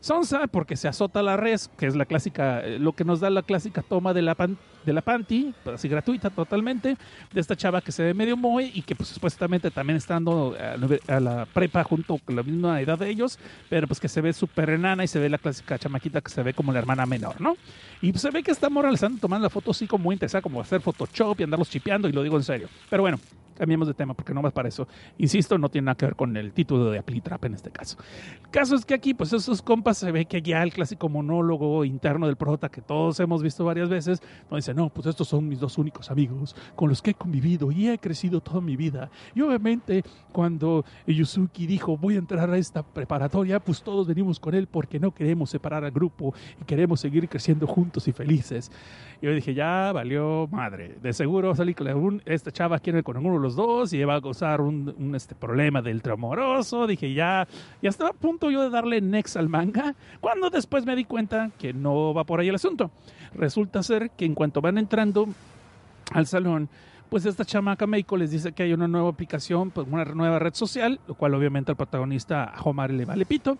sonsa 0.00 0.46
porque 0.46 0.76
se 0.76 0.88
azota 0.88 1.22
la 1.22 1.36
res, 1.36 1.70
que 1.76 1.86
es 1.86 1.94
la 1.94 2.06
clásica, 2.06 2.60
eh, 2.60 2.78
lo 2.78 2.92
que 2.92 3.04
nos 3.04 3.20
da 3.20 3.30
la 3.30 3.42
clásica 3.42 3.82
toma 3.82 4.12
de 4.14 4.22
la, 4.22 4.36
de 4.84 4.92
la 4.92 5.02
panty, 5.02 5.54
pues, 5.62 5.74
así 5.74 5.88
gratuita 5.88 6.30
totalmente, 6.30 6.96
de 7.32 7.40
esta 7.40 7.56
chava 7.56 7.80
que 7.80 7.92
se 7.92 8.02
ve 8.02 8.14
medio 8.14 8.36
moe 8.36 8.70
y 8.72 8.82
que 8.82 8.94
pues 8.94 9.10
supuestamente 9.10 9.70
también 9.70 9.96
está 9.96 10.14
dando 10.14 10.56
a, 10.58 11.20
la 11.20 11.46
prepa 11.46 11.84
junto 11.84 12.18
con 12.18 12.36
la 12.36 12.42
misma 12.42 12.80
edad 12.80 12.98
de 12.98 13.10
ellos, 13.10 13.38
pero 13.68 13.86
pues 13.86 14.00
que 14.00 14.08
se 14.08 14.20
ve 14.20 14.32
súper 14.32 14.70
enana 14.70 15.04
y 15.04 15.08
se 15.08 15.18
ve 15.18 15.28
la 15.28 15.38
clásica 15.38 15.78
chamaquita 15.78 16.20
que 16.20 16.30
se 16.30 16.42
ve 16.42 16.54
como 16.54 16.72
la 16.72 16.78
hermana 16.78 17.06
menor, 17.06 17.40
¿no? 17.40 17.56
Y 18.00 18.12
pues 18.12 18.22
se 18.22 18.30
ve 18.30 18.42
que 18.42 18.50
está 18.50 18.70
moralizando 18.70 19.20
tomando 19.20 19.44
la 19.44 19.50
foto 19.50 19.70
así 19.70 19.86
como 19.86 20.04
muy 20.04 20.14
interesada, 20.14 20.42
como 20.42 20.60
hacer 20.60 20.80
Photoshop 20.80 21.40
y 21.40 21.44
andarlos 21.44 21.68
chipeando, 21.68 22.08
y 22.08 22.12
lo 22.12 22.22
digo 22.22 22.36
en 22.36 22.44
serio. 22.44 22.68
Pero 22.88 23.02
bueno, 23.02 23.18
cambiemos 23.60 23.86
de 23.86 23.92
tema 23.92 24.14
porque 24.14 24.32
no 24.32 24.40
más 24.40 24.54
para 24.54 24.70
eso. 24.70 24.88
Insisto, 25.18 25.58
no 25.58 25.68
tiene 25.68 25.84
nada 25.84 25.94
que 25.94 26.06
ver 26.06 26.16
con 26.16 26.34
el 26.34 26.54
título 26.54 26.90
de 26.90 26.98
Aplitrap 26.98 27.44
en 27.44 27.52
este 27.52 27.70
caso. 27.70 27.98
El 28.42 28.48
caso 28.48 28.74
es 28.74 28.86
que 28.86 28.94
aquí, 28.94 29.12
pues 29.12 29.34
esos 29.34 29.60
compas 29.60 29.98
se 29.98 30.10
ve 30.10 30.24
que 30.24 30.40
ya 30.40 30.62
el 30.62 30.72
clásico 30.72 31.10
monólogo 31.10 31.84
interno 31.84 32.26
del 32.26 32.36
prota 32.36 32.70
que 32.70 32.80
todos 32.80 33.20
hemos 33.20 33.42
visto 33.42 33.62
varias 33.62 33.90
veces, 33.90 34.22
no 34.50 34.56
dice, 34.56 34.72
no, 34.72 34.88
pues 34.88 35.08
estos 35.08 35.28
son 35.28 35.46
mis 35.46 35.60
dos 35.60 35.76
únicos 35.76 36.10
amigos 36.10 36.56
con 36.74 36.88
los 36.88 37.02
que 37.02 37.10
he 37.10 37.14
convivido 37.14 37.70
y 37.70 37.88
he 37.88 37.98
crecido 37.98 38.40
toda 38.40 38.62
mi 38.62 38.76
vida. 38.76 39.10
Y 39.34 39.42
obviamente 39.42 40.04
cuando 40.32 40.86
Yusuki 41.06 41.66
dijo, 41.66 41.98
voy 41.98 42.14
a 42.14 42.18
entrar 42.18 42.48
a 42.48 42.56
esta 42.56 42.82
preparatoria, 42.82 43.60
pues 43.60 43.82
todos 43.82 44.06
venimos 44.06 44.40
con 44.40 44.54
él 44.54 44.68
porque 44.68 44.98
no 44.98 45.12
queremos 45.12 45.50
separar 45.50 45.84
al 45.84 45.90
grupo 45.90 46.32
y 46.58 46.64
queremos 46.64 47.00
seguir 47.00 47.28
creciendo 47.28 47.66
juntos 47.66 48.08
y 48.08 48.12
felices. 48.12 48.72
Y 49.20 49.26
yo 49.26 49.34
dije, 49.34 49.52
ya 49.52 49.92
valió 49.92 50.48
madre. 50.50 50.96
De 51.02 51.12
seguro 51.12 51.54
salí 51.54 51.74
con 51.74 52.22
esta 52.24 52.50
chava 52.50 52.78
quiere 52.78 53.02
con 53.02 53.18
uno 53.18 53.34
de 53.34 53.40
los 53.40 53.49
dos 53.54 53.92
y 53.92 54.02
va 54.04 54.14
a 54.14 54.20
gozar 54.20 54.60
un, 54.60 55.14
este 55.14 55.34
problema 55.34 55.82
del 55.82 56.02
amoroso. 56.10 56.86
Dije, 56.86 57.12
ya, 57.12 57.46
ya 57.82 57.88
estaba 57.88 58.10
a 58.10 58.14
punto 58.14 58.50
yo 58.50 58.62
de 58.62 58.70
darle 58.70 59.00
next 59.00 59.36
al 59.36 59.48
manga, 59.48 59.94
cuando 60.20 60.50
después 60.50 60.86
me 60.86 60.96
di 60.96 61.04
cuenta 61.04 61.50
que 61.58 61.72
no 61.72 62.14
va 62.14 62.24
por 62.24 62.40
ahí 62.40 62.48
el 62.48 62.54
asunto. 62.54 62.90
Resulta 63.34 63.82
ser 63.82 64.10
que 64.10 64.24
en 64.24 64.34
cuanto 64.34 64.60
van 64.60 64.78
entrando 64.78 65.28
al 66.12 66.26
salón, 66.26 66.68
pues 67.10 67.26
esta 67.26 67.44
chamaca 67.44 67.86
Meiko 67.86 68.16
les 68.16 68.30
dice 68.30 68.52
que 68.52 68.62
hay 68.62 68.72
una 68.72 68.86
nueva 68.86 69.08
aplicación, 69.08 69.70
pues 69.70 69.86
una 69.90 70.04
nueva 70.04 70.38
red 70.38 70.54
social, 70.54 71.00
lo 71.08 71.14
cual 71.14 71.34
obviamente 71.34 71.72
al 71.72 71.76
protagonista 71.76 72.54
Homar 72.64 72.92
le 72.92 73.04
vale 73.04 73.26
pito, 73.26 73.58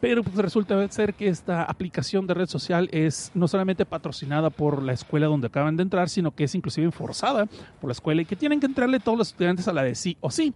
pero 0.00 0.22
pues 0.22 0.36
resulta 0.36 0.88
ser 0.88 1.14
que 1.14 1.28
esta 1.28 1.64
aplicación 1.64 2.26
de 2.26 2.34
red 2.34 2.46
social 2.46 2.88
es 2.92 3.32
no 3.34 3.48
solamente 3.48 3.84
patrocinada 3.84 4.50
por 4.50 4.82
la 4.82 4.92
escuela 4.92 5.26
donde 5.26 5.48
acaban 5.48 5.76
de 5.76 5.82
entrar, 5.82 6.08
sino 6.08 6.30
que 6.30 6.44
es 6.44 6.54
inclusive 6.54 6.92
forzada 6.92 7.46
por 7.80 7.88
la 7.88 7.92
escuela 7.92 8.22
y 8.22 8.24
que 8.24 8.36
tienen 8.36 8.60
que 8.60 8.66
entrarle 8.66 9.00
todos 9.00 9.18
los 9.18 9.28
estudiantes 9.28 9.66
a 9.66 9.72
la 9.72 9.82
de 9.82 9.96
sí 9.96 10.16
o 10.20 10.30
sí. 10.30 10.54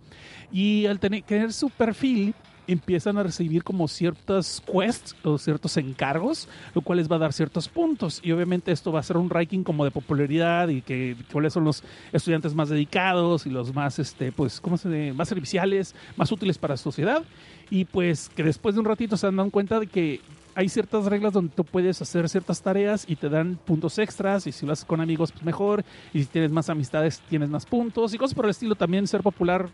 Y 0.52 0.86
al 0.86 1.00
tener 1.00 1.52
su 1.52 1.68
perfil, 1.70 2.34
empiezan 2.66 3.18
a 3.18 3.22
recibir 3.22 3.62
como 3.62 3.88
ciertas 3.88 4.62
quests 4.70 5.16
o 5.22 5.38
ciertos 5.38 5.76
encargos, 5.76 6.48
lo 6.74 6.82
cual 6.82 6.98
les 6.98 7.10
va 7.10 7.16
a 7.16 7.20
dar 7.20 7.32
ciertos 7.32 7.68
puntos. 7.68 8.20
Y 8.22 8.32
obviamente 8.32 8.72
esto 8.72 8.92
va 8.92 9.00
a 9.00 9.02
ser 9.02 9.16
un 9.16 9.30
ranking 9.30 9.62
como 9.62 9.84
de 9.84 9.90
popularidad 9.90 10.68
y 10.68 10.82
que 10.82 11.16
cuáles 11.32 11.52
son 11.52 11.64
los 11.64 11.82
estudiantes 12.12 12.54
más 12.54 12.68
dedicados 12.68 13.46
y 13.46 13.50
los 13.50 13.74
más, 13.74 13.98
este, 13.98 14.32
pues, 14.32 14.60
¿cómo 14.60 14.76
se 14.76 15.12
más 15.12 15.28
serviciales, 15.28 15.94
más 16.16 16.30
útiles 16.32 16.58
para 16.58 16.74
la 16.74 16.78
sociedad. 16.78 17.22
Y 17.70 17.84
pues 17.84 18.28
que 18.28 18.42
después 18.42 18.74
de 18.74 18.80
un 18.80 18.84
ratito 18.84 19.16
se 19.16 19.30
dan 19.30 19.50
cuenta 19.50 19.80
de 19.80 19.86
que 19.86 20.20
hay 20.54 20.70
ciertas 20.70 21.04
reglas 21.04 21.34
donde 21.34 21.52
tú 21.54 21.64
puedes 21.64 22.00
hacer 22.00 22.28
ciertas 22.28 22.62
tareas 22.62 23.04
y 23.06 23.16
te 23.16 23.28
dan 23.28 23.58
puntos 23.66 23.98
extras 23.98 24.46
y 24.46 24.52
si 24.52 24.64
lo 24.64 24.72
haces 24.72 24.86
con 24.86 25.02
amigos 25.02 25.30
pues 25.30 25.44
mejor 25.44 25.84
y 26.14 26.20
si 26.20 26.26
tienes 26.26 26.50
más 26.50 26.70
amistades 26.70 27.20
tienes 27.28 27.50
más 27.50 27.66
puntos 27.66 28.14
y 28.14 28.18
cosas 28.18 28.34
por 28.34 28.46
el 28.46 28.52
estilo 28.52 28.74
también 28.74 29.06
ser 29.06 29.22
popular 29.22 29.68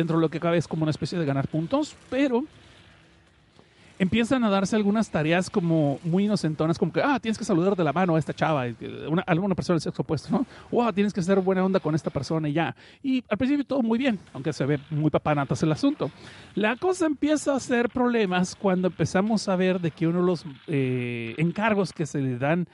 dentro 0.00 0.16
de 0.16 0.22
lo 0.22 0.28
que 0.28 0.40
cabe 0.40 0.58
es 0.58 0.68
como 0.68 0.82
una 0.82 0.90
especie 0.90 1.18
de 1.18 1.24
ganar 1.24 1.48
puntos, 1.48 1.96
pero 2.10 2.44
empiezan 3.98 4.44
a 4.44 4.50
darse 4.50 4.76
algunas 4.76 5.10
tareas 5.10 5.50
como 5.50 5.98
muy 6.04 6.24
inocentonas, 6.24 6.78
como 6.78 6.92
que, 6.92 7.00
ah, 7.02 7.18
tienes 7.20 7.38
que 7.38 7.44
saludar 7.44 7.76
de 7.76 7.84
la 7.84 7.92
mano 7.92 8.16
a 8.16 8.18
esta 8.18 8.34
chava, 8.34 8.64
una, 9.08 9.22
alguna 9.22 9.54
persona 9.54 9.74
del 9.74 9.80
sexo 9.80 10.02
opuesto, 10.02 10.28
¿no? 10.30 10.46
Wow, 10.70 10.92
tienes 10.92 11.12
que 11.12 11.20
hacer 11.20 11.40
buena 11.40 11.64
onda 11.64 11.80
con 11.80 11.94
esta 11.94 12.10
persona 12.10 12.48
y 12.48 12.52
ya. 12.52 12.74
Y 13.02 13.24
al 13.28 13.38
principio 13.38 13.64
todo 13.64 13.82
muy 13.82 13.98
bien, 13.98 14.18
aunque 14.32 14.52
se 14.52 14.66
ve 14.66 14.78
muy 14.90 15.10
papanatas 15.10 15.62
el 15.62 15.72
asunto. 15.72 16.10
La 16.54 16.76
cosa 16.76 17.06
empieza 17.06 17.52
a 17.52 17.56
hacer 17.56 17.88
problemas 17.88 18.54
cuando 18.54 18.88
empezamos 18.88 19.48
a 19.48 19.56
ver 19.56 19.80
de 19.80 19.90
que 19.90 20.06
uno 20.06 20.20
de 20.20 20.26
los 20.26 20.44
eh, 20.66 21.34
encargos 21.38 21.92
que 21.92 22.06
se 22.06 22.20
le 22.20 22.38
dan 22.38 22.68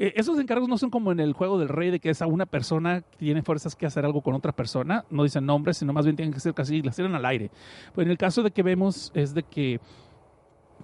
eh, 0.00 0.12
esos 0.14 0.38
encargos 0.38 0.68
no 0.68 0.78
son 0.78 0.90
como 0.90 1.10
en 1.10 1.18
el 1.18 1.32
juego 1.32 1.58
del 1.58 1.68
rey 1.68 1.90
de 1.90 1.98
que 1.98 2.10
es 2.10 2.22
a 2.22 2.26
una 2.28 2.46
persona 2.46 3.00
que 3.00 3.16
tiene 3.18 3.42
fuerzas 3.42 3.74
que 3.74 3.84
hacer 3.84 4.04
algo 4.04 4.20
con 4.20 4.34
otra 4.34 4.52
persona, 4.52 5.04
no 5.10 5.24
dicen 5.24 5.44
nombres, 5.44 5.78
sino 5.78 5.92
más 5.92 6.04
bien 6.04 6.14
tienen 6.14 6.32
que 6.32 6.38
ser 6.38 6.54
casi, 6.54 6.82
las 6.82 6.94
tiran 6.94 7.16
al 7.16 7.26
aire. 7.26 7.50
Pues 7.94 8.06
en 8.06 8.12
el 8.12 8.16
caso 8.16 8.44
de 8.44 8.52
que 8.52 8.62
vemos 8.62 9.10
es 9.14 9.34
de 9.34 9.42
que 9.42 9.80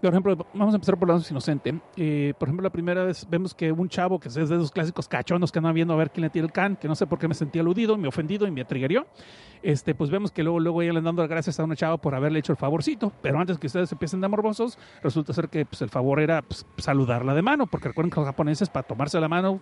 por 0.00 0.10
ejemplo, 0.10 0.36
vamos 0.52 0.74
a 0.74 0.76
empezar 0.76 0.98
por 0.98 1.08
más 1.08 1.30
inocente. 1.30 1.80
Eh, 1.96 2.34
por 2.38 2.48
ejemplo, 2.48 2.62
la 2.62 2.70
primera 2.70 3.04
vez 3.04 3.26
vemos 3.28 3.54
que 3.54 3.72
un 3.72 3.88
chavo 3.88 4.18
que 4.18 4.28
es 4.28 4.34
de 4.34 4.42
esos 4.42 4.70
clásicos 4.70 5.08
cachonos 5.08 5.50
que 5.50 5.58
andan 5.58 5.74
viendo 5.74 5.94
a 5.94 5.96
ver 5.96 6.10
quién 6.10 6.22
le 6.22 6.30
tira 6.30 6.44
el 6.44 6.52
can, 6.52 6.76
que 6.76 6.88
no 6.88 6.94
sé 6.94 7.06
por 7.06 7.18
qué 7.18 7.28
me 7.28 7.34
sentí 7.34 7.58
aludido, 7.58 7.96
me 7.96 8.08
ofendido 8.08 8.46
y 8.46 8.50
me 8.50 8.64
triggerió. 8.64 9.06
Este, 9.62 9.94
pues 9.94 10.10
vemos 10.10 10.30
que 10.30 10.42
luego, 10.42 10.60
luego 10.60 10.82
ella 10.82 10.92
le 10.92 11.00
dando 11.00 11.22
las 11.22 11.30
gracias 11.30 11.58
a 11.58 11.64
una 11.64 11.74
chava 11.74 11.96
por 11.96 12.14
haberle 12.14 12.38
hecho 12.38 12.52
el 12.52 12.58
favorcito, 12.58 13.12
pero 13.22 13.38
antes 13.38 13.56
que 13.56 13.66
ustedes 13.66 13.90
empiecen 13.92 14.20
de 14.20 14.28
morbosos, 14.28 14.78
resulta 15.02 15.32
ser 15.32 15.48
que 15.48 15.64
pues, 15.64 15.80
el 15.80 15.88
favor 15.88 16.20
era 16.20 16.42
pues, 16.42 16.66
saludarla 16.76 17.32
de 17.32 17.40
mano, 17.40 17.66
porque 17.66 17.88
recuerden 17.88 18.10
que 18.10 18.20
los 18.20 18.26
japoneses 18.26 18.68
para 18.68 18.86
tomarse 18.86 19.18
la 19.18 19.28
mano 19.28 19.60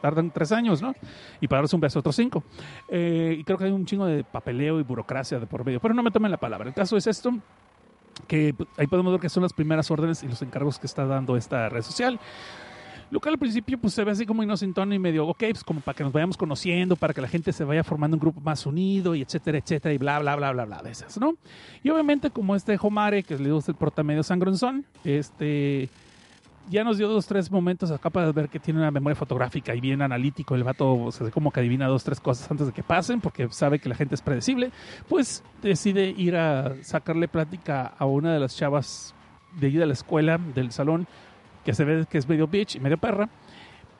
tardan 0.00 0.30
tres 0.30 0.52
años, 0.52 0.80
¿no? 0.80 0.94
Y 1.40 1.48
para 1.48 1.62
darse 1.62 1.74
un 1.74 1.80
beso 1.80 1.98
otros 1.98 2.14
cinco. 2.14 2.44
Eh, 2.88 3.36
y 3.40 3.42
creo 3.42 3.58
que 3.58 3.64
hay 3.64 3.72
un 3.72 3.84
chingo 3.86 4.06
de 4.06 4.22
papeleo 4.22 4.78
y 4.78 4.84
burocracia 4.84 5.40
de 5.40 5.46
por 5.48 5.64
medio, 5.64 5.80
pero 5.80 5.94
no 5.94 6.02
me 6.04 6.12
tomen 6.12 6.30
la 6.30 6.38
palabra. 6.38 6.68
El 6.68 6.74
caso 6.74 6.96
es 6.96 7.08
esto 7.08 7.32
que 8.30 8.54
ahí 8.76 8.86
podemos 8.86 9.10
ver 9.10 9.20
que 9.20 9.28
son 9.28 9.42
las 9.42 9.52
primeras 9.52 9.90
órdenes 9.90 10.22
y 10.22 10.28
los 10.28 10.40
encargos 10.40 10.78
que 10.78 10.86
está 10.86 11.04
dando 11.04 11.36
esta 11.36 11.68
red 11.68 11.82
social. 11.82 12.20
Lo 13.10 13.18
cual 13.18 13.34
al 13.34 13.40
principio 13.40 13.76
pues 13.76 13.92
se 13.92 14.04
ve 14.04 14.12
así 14.12 14.24
como 14.24 14.44
inocentón 14.44 14.92
y 14.92 15.00
medio, 15.00 15.26
ok, 15.26 15.38
pues 15.50 15.64
como 15.64 15.80
para 15.80 15.96
que 15.96 16.04
nos 16.04 16.12
vayamos 16.12 16.36
conociendo, 16.36 16.94
para 16.94 17.12
que 17.12 17.20
la 17.20 17.26
gente 17.26 17.52
se 17.52 17.64
vaya 17.64 17.82
formando 17.82 18.16
un 18.16 18.20
grupo 18.20 18.40
más 18.40 18.64
unido 18.66 19.16
y 19.16 19.22
etcétera, 19.22 19.58
etcétera, 19.58 19.92
y 19.92 19.98
bla, 19.98 20.20
bla, 20.20 20.36
bla, 20.36 20.52
bla, 20.52 20.64
bla, 20.64 20.80
de 20.80 20.92
esas, 20.92 21.18
¿no? 21.18 21.34
Y 21.82 21.90
obviamente 21.90 22.30
como 22.30 22.54
este 22.54 22.78
Homare, 22.80 23.24
que 23.24 23.36
le 23.36 23.50
gusta 23.50 23.72
el 23.72 23.76
prota 23.76 24.04
medio 24.04 24.22
sangronzón, 24.22 24.84
este 25.02 25.88
ya 26.70 26.84
nos 26.84 26.98
dio 26.98 27.08
dos, 27.08 27.26
tres 27.26 27.50
momentos 27.50 27.90
acá 27.90 28.10
para 28.10 28.30
ver 28.32 28.48
que 28.48 28.60
tiene 28.60 28.78
una 28.78 28.90
memoria 28.90 29.16
fotográfica 29.16 29.74
y 29.74 29.80
bien 29.80 30.00
analítico. 30.00 30.54
El 30.54 30.64
vato 30.64 30.92
o 30.92 31.10
como 31.32 31.50
que 31.50 31.60
adivina 31.60 31.88
dos, 31.88 32.04
tres 32.04 32.20
cosas 32.20 32.50
antes 32.50 32.68
de 32.68 32.72
que 32.72 32.82
pasen 32.82 33.20
porque 33.20 33.48
sabe 33.50 33.80
que 33.80 33.88
la 33.88 33.96
gente 33.96 34.14
es 34.14 34.22
predecible. 34.22 34.70
Pues 35.08 35.42
decide 35.62 36.14
ir 36.16 36.36
a 36.36 36.76
sacarle 36.82 37.28
plática 37.28 37.92
a 37.98 38.06
una 38.06 38.32
de 38.32 38.40
las 38.40 38.56
chavas 38.56 39.14
de 39.58 39.68
ir 39.68 39.82
a 39.82 39.86
la 39.86 39.92
escuela, 39.92 40.38
del 40.38 40.70
salón, 40.70 41.08
que 41.64 41.74
se 41.74 41.84
ve 41.84 42.06
que 42.08 42.18
es 42.18 42.28
medio 42.28 42.46
bitch 42.46 42.76
y 42.76 42.80
medio 42.80 42.98
perra 42.98 43.28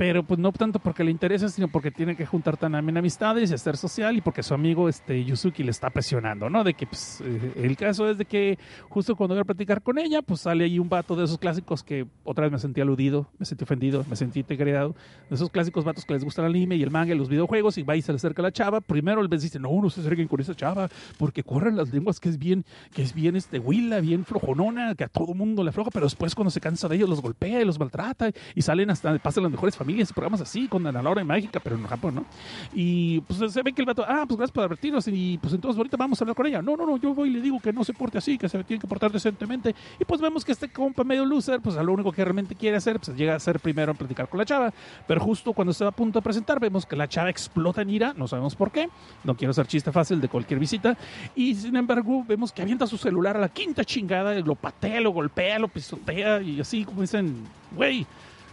pero 0.00 0.22
pues 0.22 0.40
no 0.40 0.50
tanto 0.50 0.78
porque 0.78 1.04
le 1.04 1.10
interesa, 1.10 1.50
sino 1.50 1.68
porque 1.68 1.90
tiene 1.90 2.16
que 2.16 2.24
juntar 2.24 2.56
también 2.56 2.96
amistades 2.96 3.50
y 3.50 3.54
hacer 3.54 3.76
social 3.76 4.16
y 4.16 4.22
porque 4.22 4.42
su 4.42 4.54
amigo 4.54 4.88
este 4.88 5.22
Yusuki 5.22 5.62
le 5.62 5.72
está 5.72 5.90
presionando, 5.90 6.48
¿no? 6.48 6.64
De 6.64 6.72
que 6.72 6.86
pues, 6.86 7.20
eh, 7.22 7.52
el 7.56 7.76
caso 7.76 8.08
es 8.08 8.16
de 8.16 8.24
que 8.24 8.58
justo 8.88 9.14
cuando 9.14 9.34
voy 9.34 9.42
a 9.42 9.44
platicar 9.44 9.82
con 9.82 9.98
ella, 9.98 10.22
pues 10.22 10.40
sale 10.40 10.64
ahí 10.64 10.78
un 10.78 10.88
vato 10.88 11.16
de 11.16 11.24
esos 11.24 11.36
clásicos 11.36 11.84
que 11.84 12.06
otra 12.24 12.44
vez 12.44 12.52
me 12.52 12.58
sentí 12.58 12.80
aludido, 12.80 13.28
me 13.38 13.44
sentí 13.44 13.64
ofendido, 13.64 14.02
me 14.08 14.16
sentí 14.16 14.42
degradado, 14.42 14.96
de 15.28 15.34
esos 15.34 15.50
clásicos 15.50 15.84
vatos 15.84 16.06
que 16.06 16.14
les 16.14 16.24
gusta 16.24 16.40
el 16.40 16.48
anime 16.48 16.76
y 16.76 16.82
el 16.82 16.90
manga 16.90 17.14
y 17.14 17.18
los 17.18 17.28
videojuegos 17.28 17.76
y 17.76 17.82
va 17.82 17.94
y 17.94 18.00
se 18.00 18.10
le 18.10 18.16
acerca 18.16 18.40
a 18.40 18.44
la 18.44 18.52
chava, 18.52 18.80
primero 18.80 19.20
el 19.20 19.28
dice, 19.28 19.58
no, 19.58 19.68
no 19.82 19.90
se 19.90 20.00
acerquen 20.00 20.28
con 20.28 20.40
esa 20.40 20.54
chava 20.54 20.88
porque 21.18 21.42
corren 21.42 21.76
las 21.76 21.92
lenguas 21.92 22.20
que 22.20 22.30
es 22.30 22.38
bien, 22.38 22.64
que 22.94 23.02
es 23.02 23.12
bien 23.12 23.36
este 23.36 23.58
huila, 23.58 24.00
bien 24.00 24.24
flojonona, 24.24 24.94
que 24.94 25.04
a 25.04 25.08
todo 25.08 25.34
mundo 25.34 25.62
le 25.62 25.68
afloja, 25.68 25.90
pero 25.90 26.06
después 26.06 26.34
cuando 26.34 26.50
se 26.50 26.62
cansa 26.62 26.88
de 26.88 26.96
ellos 26.96 27.10
los 27.10 27.20
golpea 27.20 27.60
y 27.60 27.66
los 27.66 27.78
maltrata 27.78 28.30
y 28.54 28.62
salen 28.62 28.88
hasta, 28.88 29.18
pasan 29.18 29.42
las 29.42 29.52
mejores 29.52 29.76
familias 29.76 29.89
familias, 29.90 30.12
programas 30.12 30.40
así, 30.40 30.68
con 30.68 30.84
la 30.84 31.10
hora 31.10 31.24
mágica, 31.24 31.58
pero 31.58 31.76
en 31.76 31.84
Japón, 31.84 32.14
¿no? 32.14 32.24
Y 32.72 33.20
pues 33.22 33.52
se 33.52 33.62
ve 33.62 33.72
que 33.72 33.82
el 33.82 33.86
vato, 33.86 34.04
ah, 34.06 34.24
pues 34.26 34.36
gracias 34.36 34.52
por 34.52 34.64
advertirnos 34.64 35.08
y 35.08 35.36
pues 35.38 35.52
entonces 35.52 35.76
ahorita 35.76 35.96
vamos 35.96 36.20
a 36.20 36.24
hablar 36.24 36.36
con 36.36 36.46
ella. 36.46 36.62
No, 36.62 36.76
no, 36.76 36.86
no, 36.86 36.96
yo 36.96 37.12
voy 37.12 37.28
y 37.28 37.32
le 37.32 37.40
digo 37.40 37.58
que 37.60 37.72
no 37.72 37.82
se 37.82 37.92
porte 37.92 38.18
así, 38.18 38.38
que 38.38 38.48
se 38.48 38.62
tiene 38.62 38.80
que 38.80 38.86
portar 38.86 39.10
decentemente. 39.10 39.74
Y 39.98 40.04
pues 40.04 40.20
vemos 40.20 40.44
que 40.44 40.52
este 40.52 40.68
compa 40.68 41.02
medio 41.02 41.24
loser, 41.24 41.60
pues 41.60 41.74
lo 41.74 41.92
único 41.92 42.12
que 42.12 42.22
realmente 42.22 42.54
quiere 42.54 42.76
hacer, 42.76 43.00
pues 43.00 43.16
llega 43.16 43.34
a 43.34 43.40
ser 43.40 43.58
primero 43.58 43.92
a 43.92 43.94
platicar 43.94 44.28
con 44.28 44.38
la 44.38 44.44
chava. 44.44 44.72
Pero 45.08 45.20
justo 45.20 45.52
cuando 45.52 45.72
va 45.80 45.88
a 45.88 45.92
punto 45.92 46.20
de 46.20 46.22
presentar, 46.22 46.60
vemos 46.60 46.86
que 46.86 46.94
la 46.94 47.08
chava 47.08 47.30
explota 47.30 47.82
en 47.82 47.90
ira, 47.90 48.14
no 48.16 48.28
sabemos 48.28 48.54
por 48.54 48.70
qué. 48.70 48.88
No 49.24 49.36
quiero 49.36 49.50
hacer 49.50 49.66
chiste 49.66 49.90
fácil 49.90 50.20
de 50.20 50.28
cualquier 50.28 50.60
visita. 50.60 50.96
Y 51.34 51.54
sin 51.56 51.74
embargo, 51.74 52.24
vemos 52.28 52.52
que 52.52 52.62
avienta 52.62 52.86
su 52.86 52.96
celular 52.96 53.36
a 53.36 53.40
la 53.40 53.48
quinta 53.48 53.84
chingada, 53.84 54.34
lo 54.34 54.54
patea, 54.54 55.00
lo 55.00 55.10
golpea, 55.10 55.58
lo 55.58 55.68
pisotea 55.68 56.40
y 56.42 56.60
así 56.60 56.84
como 56.84 57.00
dicen, 57.00 57.44
güey 57.74 58.06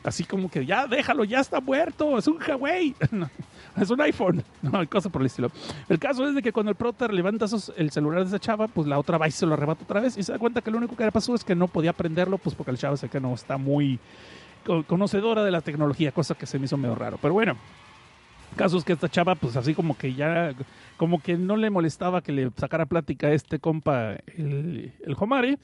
así 0.08 0.24
como 0.24 0.50
que 0.50 0.66
ya 0.66 0.88
déjalo, 0.88 1.26
ya 1.26 1.42
está 1.42 1.60
muerto, 1.60 2.18
es 2.18 2.28
un 2.28 2.38
Huawei, 2.42 2.96
es 3.82 3.90
un 3.90 4.00
iPhone, 4.02 4.42
no, 4.62 4.80
hay 4.80 4.88
cosa 4.88 5.10
por 5.10 5.22
el 5.22 5.28
estilo. 5.28 5.52
El 5.90 6.00
caso 6.00 6.28
es 6.28 6.34
de 6.34 6.42
que 6.42 6.54
cuando 6.54 6.70
el 6.70 6.76
prota 6.76 7.08
levanta 7.10 7.46
el 7.76 7.92
celular 7.92 8.22
de 8.22 8.28
esa 8.28 8.40
chava, 8.40 8.68
pues 8.70 8.88
la 8.88 8.98
otra 9.00 9.18
va 9.18 9.28
y 9.28 9.32
se 9.32 9.46
lo 9.46 9.54
arrebata 9.54 9.84
otra 9.84 10.00
vez 10.00 10.18
y 10.18 10.24
se 10.24 10.32
da 10.32 10.40
cuenta 10.40 10.62
que 10.62 10.72
lo 10.72 10.78
único 10.78 10.96
que 10.96 11.04
le 11.04 11.12
pasó 11.12 11.36
es 11.36 11.44
que 11.44 11.56
no 11.56 11.68
podía 11.68 11.92
prenderlo, 11.92 12.38
pues 12.38 12.56
porque 12.56 12.72
el 12.72 12.78
chava 12.78 12.96
sé 12.96 13.10
que 13.10 13.20
no 13.20 13.34
está 13.34 13.58
muy 13.58 14.00
conocedora 14.88 15.44
de 15.44 15.52
la 15.52 15.62
tecnología, 15.62 16.12
cosa 16.12 16.36
que 16.36 16.46
se 16.46 16.58
me 16.58 16.66
hizo 16.66 16.78
medio 16.78 16.96
raro. 16.96 17.18
Pero 17.22 17.34
bueno, 17.34 17.58
caso 18.56 18.78
es 18.78 18.86
que 18.86 18.94
esta 18.94 19.10
chava, 19.10 19.36
pues 19.36 19.58
así 19.58 19.74
como 19.74 19.98
que 19.98 20.14
ya, 20.14 20.54
como 20.96 21.22
que 21.22 21.38
no 21.38 21.58
le 21.58 21.70
molestaba 21.70 22.22
que 22.22 22.32
le 22.32 22.52
sacara 22.56 22.86
plática 22.86 23.28
a 23.28 23.34
este 23.34 23.60
compa, 23.60 24.16
el, 24.38 24.94
el 25.06 25.16
Homari. 25.18 25.58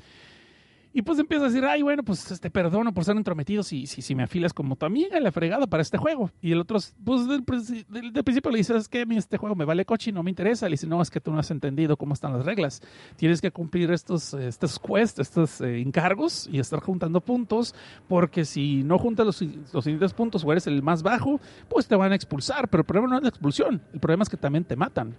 Y 0.96 1.02
pues 1.02 1.18
empieza 1.18 1.46
a 1.46 1.48
decir, 1.48 1.66
ay, 1.66 1.82
bueno, 1.82 2.04
pues 2.04 2.40
te 2.40 2.52
perdono 2.52 2.94
por 2.94 3.04
ser 3.04 3.18
entrometido 3.18 3.64
si, 3.64 3.88
si, 3.88 4.04
si 4.04 4.14
me 4.14 4.22
afilas 4.22 4.54
como 4.54 4.76
tu 4.76 4.86
amiga, 4.86 5.20
la 5.20 5.32
fregada 5.32 5.66
para 5.66 5.82
este 5.82 5.98
juego. 5.98 6.30
Y 6.40 6.52
el 6.52 6.60
otro, 6.60 6.78
pues 7.04 7.28
del, 7.28 7.44
principio 7.44 8.52
le 8.52 8.60
dice, 8.60 8.78
es 8.78 8.88
que 8.88 9.04
este 9.10 9.38
juego 9.38 9.56
me 9.56 9.66
vale 9.66 9.86
coche 9.86 10.12
y 10.12 10.14
no 10.14 10.22
me 10.22 10.30
interesa. 10.30 10.68
Le 10.68 10.74
dice, 10.74 10.86
no, 10.86 11.02
es 11.02 11.10
que 11.10 11.20
tú 11.20 11.32
no 11.32 11.40
has 11.40 11.50
entendido 11.50 11.98
cómo 11.98 12.14
están 12.14 12.34
las 12.34 12.46
reglas. 12.46 12.80
Tienes 13.16 13.42
que 13.42 13.50
cumplir 13.50 13.90
estos, 13.90 14.36
estos 14.36 14.80
quests, 14.80 15.18
estos 15.18 15.62
eh, 15.62 15.82
encargos 15.82 16.48
y 16.52 16.60
estar 16.60 16.80
juntando 16.80 17.22
puntos, 17.22 17.74
porque 18.08 18.46
si 18.46 18.84
no 18.84 19.00
juntas 19.00 19.26
los, 19.26 19.42
los 19.74 19.84
siguientes 19.84 20.14
puntos 20.14 20.44
o 20.46 20.52
eres 20.52 20.68
el 20.68 20.84
más 20.84 21.02
bajo, 21.02 21.42
pues 21.70 21.88
te 21.88 21.96
van 21.96 22.12
a 22.12 22.16
expulsar. 22.16 22.70
Pero 22.70 22.82
el 22.82 22.86
problema 22.86 23.08
no 23.08 23.18
es 23.18 23.24
la 23.24 23.30
expulsión, 23.30 23.82
el 23.94 24.00
problema 24.00 24.22
es 24.22 24.30
que 24.30 24.38
también 24.38 24.64
te 24.64 24.76
matan. 24.76 25.16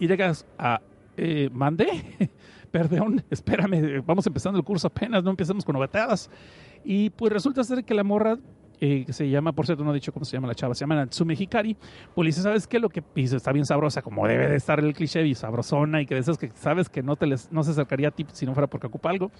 Y 0.00 0.08
llegas 0.08 0.46
a, 0.58 0.80
eh, 1.16 1.48
¿mandé? 1.52 2.30
Perdón, 2.70 3.22
espérame, 3.30 4.02
vamos 4.04 4.26
empezando 4.26 4.58
el 4.58 4.64
curso 4.64 4.86
apenas, 4.86 5.22
no 5.22 5.30
empezamos 5.30 5.64
con 5.64 5.74
novatadas. 5.74 6.30
Y 6.84 7.10
pues 7.10 7.32
resulta 7.32 7.62
ser 7.64 7.84
que 7.84 7.94
la 7.94 8.04
morra, 8.04 8.38
eh, 8.80 9.04
que 9.04 9.12
se 9.12 9.28
llama, 9.28 9.52
por 9.52 9.66
cierto, 9.66 9.84
no 9.84 9.90
he 9.90 9.94
dicho 9.94 10.12
cómo 10.12 10.24
se 10.24 10.36
llama 10.36 10.48
la 10.48 10.54
chava, 10.54 10.74
se 10.74 10.80
llama 10.80 10.94
Natsume 10.94 11.34
Hikari, 11.34 11.76
pues 12.14 12.26
dice, 12.26 12.42
¿sabes 12.42 12.66
qué? 12.66 12.78
Lo 12.78 12.88
que 12.88 13.02
dice, 13.14 13.36
está 13.36 13.52
bien 13.52 13.66
sabrosa, 13.66 14.02
como 14.02 14.26
debe 14.26 14.48
de 14.48 14.56
estar 14.56 14.80
el 14.80 14.94
cliché, 14.94 15.26
y 15.26 15.34
sabrosona, 15.34 16.00
y 16.00 16.06
que 16.06 16.14
de 16.14 16.36
que 16.36 16.50
sabes 16.54 16.88
que 16.88 17.02
no, 17.02 17.16
te 17.16 17.26
les, 17.26 17.52
no 17.52 17.62
se 17.62 17.72
acercaría 17.72 18.08
a 18.08 18.10
ti 18.10 18.26
si 18.32 18.46
no 18.46 18.54
fuera 18.54 18.68
porque 18.68 18.86
ocupa 18.86 19.10
algo. 19.10 19.30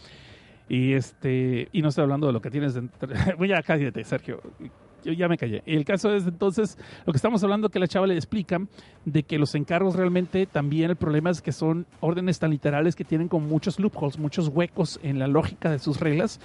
Y 0.69 0.93
este, 0.93 1.69
y 1.73 1.83
no 1.83 1.89
estoy 1.89 2.03
hablando 2.03 2.29
de 2.29 2.33
lo 2.33 2.41
que 2.41 2.51
tienes 2.51 2.75
dentro. 2.75 3.09
Voy 3.39 3.53
a 3.53 3.63
cállate, 3.63 4.05
Sergio 4.05 4.41
yo 5.05 5.13
ya 5.13 5.29
me 5.29 5.39
callé. 5.39 5.63
El 5.67 5.85
caso 5.85 6.15
es 6.15 6.27
entonces, 6.27 6.79
lo 7.07 7.13
que 7.13 7.17
estamos 7.17 7.43
hablando 7.43 7.69
que 7.69 7.79
la 7.79 7.89
chava 7.89 8.07
le 8.07 8.15
explica 8.15 8.61
de 9.05 9.23
que 9.23 9.39
los 9.39 9.55
encargos 9.55 9.97
realmente 9.97 10.47
también 10.47 10.91
el 10.91 10.97
problema 10.97 11.31
es 11.31 11.43
que 11.43 11.53
son 11.53 11.87
órdenes 12.01 12.39
tan 12.39 12.51
literales 12.51 12.97
que 12.97 13.05
tienen 13.05 13.29
como 13.29 13.47
muchos 13.47 13.79
loopholes, 13.79 14.19
muchos 14.19 14.49
huecos 14.49 15.01
en 15.03 15.19
la 15.19 15.27
lógica 15.27 15.71
de 15.71 15.79
sus 15.79 16.01
reglas 16.01 16.41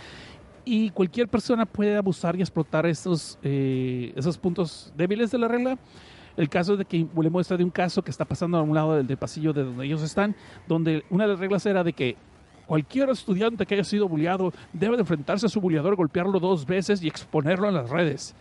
y 0.66 0.90
cualquier 0.90 1.28
persona 1.28 1.66
puede 1.66 1.96
abusar 1.96 2.36
y 2.36 2.42
explotar 2.42 2.86
esos, 2.86 3.38
eh, 3.44 4.14
esos 4.16 4.38
puntos 4.38 4.92
débiles 4.98 5.32
de 5.32 5.38
la 5.38 5.48
regla. 5.48 5.78
El 6.36 6.50
caso 6.50 6.74
es 6.74 6.80
de 6.80 6.86
que 6.86 7.08
le 7.16 7.30
muestra 7.30 7.56
de 7.56 7.64
un 7.64 7.70
caso 7.70 8.02
que 8.02 8.12
está 8.12 8.26
pasando 8.26 8.58
a 8.58 8.62
un 8.62 8.74
lado 8.74 9.02
del, 9.02 9.18
pasillo 9.18 9.54
de 9.54 9.64
donde 9.64 9.86
ellos 9.86 10.02
están, 10.02 10.36
donde 10.68 11.06
una 11.10 11.26
de 11.26 11.30
las 11.30 11.40
reglas 11.40 11.66
era 11.66 11.84
de 11.84 11.94
que 11.94 12.18
Cualquier 12.66 13.10
estudiante 13.10 13.66
que 13.66 13.76
haya 13.76 13.84
sido 13.84 14.10
bulliado 14.10 14.52
debe 14.74 14.96
de 14.96 15.02
enfrentarse 15.02 15.46
a 15.46 15.50
su 15.50 15.62
bulliador, 15.62 15.96
golpearlo 15.96 16.40
dos 16.40 16.66
veces 16.66 17.02
y 17.04 17.08
exponerlo 17.08 17.68
en 17.68 17.76
las 17.76 17.90
redes. 17.90 18.36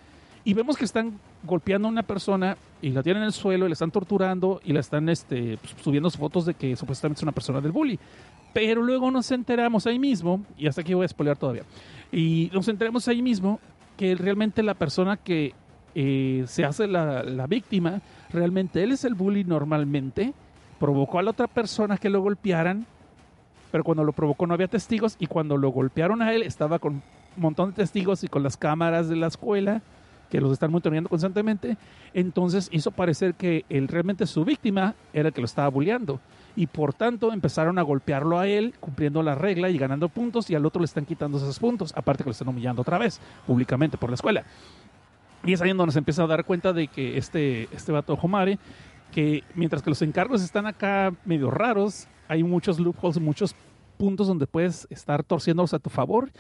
Y 0.44 0.52
vemos 0.52 0.76
que 0.76 0.84
están 0.84 1.18
golpeando 1.42 1.88
a 1.88 1.90
una 1.90 2.02
persona 2.02 2.56
y 2.82 2.90
la 2.90 3.02
tienen 3.02 3.22
en 3.22 3.28
el 3.28 3.32
suelo 3.32 3.64
y 3.64 3.68
la 3.70 3.72
están 3.72 3.90
torturando 3.90 4.60
y 4.62 4.72
la 4.72 4.80
están 4.80 5.08
este, 5.08 5.56
pues, 5.56 5.74
subiendo 5.82 6.10
fotos 6.10 6.44
de 6.44 6.54
que 6.54 6.76
supuestamente 6.76 7.20
es 7.20 7.22
una 7.22 7.32
persona 7.32 7.60
del 7.60 7.72
bully. 7.72 7.98
Pero 8.52 8.82
luego 8.82 9.10
nos 9.10 9.30
enteramos 9.30 9.86
ahí 9.86 9.98
mismo, 9.98 10.44
y 10.56 10.66
hasta 10.66 10.82
aquí 10.82 10.94
voy 10.94 11.06
a 11.06 11.08
spoilear 11.08 11.36
todavía, 11.36 11.64
y 12.12 12.50
nos 12.52 12.68
enteramos 12.68 13.08
ahí 13.08 13.20
mismo 13.20 13.58
que 13.96 14.14
realmente 14.14 14.62
la 14.62 14.74
persona 14.74 15.16
que 15.16 15.54
eh, 15.94 16.44
se 16.46 16.64
hace 16.64 16.86
la, 16.86 17.24
la 17.24 17.46
víctima, 17.48 18.00
realmente 18.30 18.84
él 18.84 18.92
es 18.92 19.04
el 19.04 19.14
bully 19.14 19.42
normalmente, 19.42 20.34
provocó 20.78 21.18
a 21.18 21.22
la 21.22 21.30
otra 21.30 21.48
persona 21.48 21.96
que 21.96 22.10
lo 22.10 22.20
golpearan 22.20 22.86
pero 23.74 23.82
cuando 23.82 24.04
lo 24.04 24.12
provocó 24.12 24.46
no 24.46 24.54
había 24.54 24.68
testigos 24.68 25.16
y 25.18 25.26
cuando 25.26 25.56
lo 25.56 25.70
golpearon 25.70 26.22
a 26.22 26.32
él 26.32 26.44
estaba 26.44 26.78
con 26.78 26.92
un 26.92 27.02
montón 27.36 27.70
de 27.70 27.74
testigos 27.74 28.22
y 28.22 28.28
con 28.28 28.44
las 28.44 28.56
cámaras 28.56 29.08
de 29.08 29.16
la 29.16 29.26
escuela 29.26 29.82
que 30.34 30.40
los 30.40 30.50
están 30.50 30.72
monitoreando 30.72 31.08
constantemente, 31.08 31.76
entonces 32.12 32.68
hizo 32.72 32.90
parecer 32.90 33.34
que 33.34 33.64
él 33.68 33.86
realmente 33.86 34.26
su 34.26 34.44
víctima 34.44 34.96
era 35.12 35.28
el 35.28 35.32
que 35.32 35.40
lo 35.40 35.44
estaba 35.44 35.68
bulleando 35.68 36.18
y 36.56 36.66
por 36.66 36.92
tanto 36.92 37.32
empezaron 37.32 37.78
a 37.78 37.82
golpearlo 37.82 38.40
a 38.40 38.48
él 38.48 38.74
cumpliendo 38.80 39.22
la 39.22 39.36
regla 39.36 39.70
y 39.70 39.78
ganando 39.78 40.08
puntos 40.08 40.50
y 40.50 40.56
al 40.56 40.66
otro 40.66 40.80
le 40.80 40.86
están 40.86 41.06
quitando 41.06 41.38
esos 41.38 41.60
puntos, 41.60 41.92
aparte 41.96 42.24
que 42.24 42.30
lo 42.30 42.32
están 42.32 42.48
humillando 42.48 42.82
otra 42.82 42.98
vez 42.98 43.20
públicamente 43.46 43.96
por 43.96 44.10
la 44.10 44.16
escuela. 44.16 44.42
Y 45.44 45.52
es 45.52 45.62
ahí 45.62 45.68
donde 45.68 45.86
nos 45.86 45.96
empieza 45.96 46.24
a 46.24 46.26
dar 46.26 46.44
cuenta 46.44 46.72
de 46.72 46.88
que 46.88 47.16
este, 47.16 47.68
este 47.72 47.92
vato 47.92 48.18
Homare, 48.20 48.58
que 49.12 49.44
mientras 49.54 49.82
que 49.82 49.90
los 49.90 50.02
encargos 50.02 50.42
están 50.42 50.66
acá 50.66 51.12
medio 51.24 51.48
raros, 51.48 52.08
hay 52.26 52.42
muchos 52.42 52.80
loopholes, 52.80 53.20
muchos 53.20 53.54
puntos 53.98 54.26
donde 54.26 54.48
puedes 54.48 54.88
estar 54.90 55.22
torciéndolos 55.22 55.74
a 55.74 55.78
tu 55.78 55.90
favor 55.90 56.32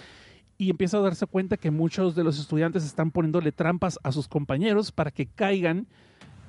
y 0.58 0.70
empieza 0.70 0.98
a 0.98 1.00
darse 1.00 1.26
cuenta 1.26 1.56
que 1.56 1.70
muchos 1.70 2.14
de 2.14 2.24
los 2.24 2.38
estudiantes 2.38 2.84
están 2.84 3.10
poniéndole 3.10 3.52
trampas 3.52 3.98
a 4.02 4.12
sus 4.12 4.28
compañeros 4.28 4.92
para 4.92 5.10
que 5.10 5.26
caigan, 5.26 5.86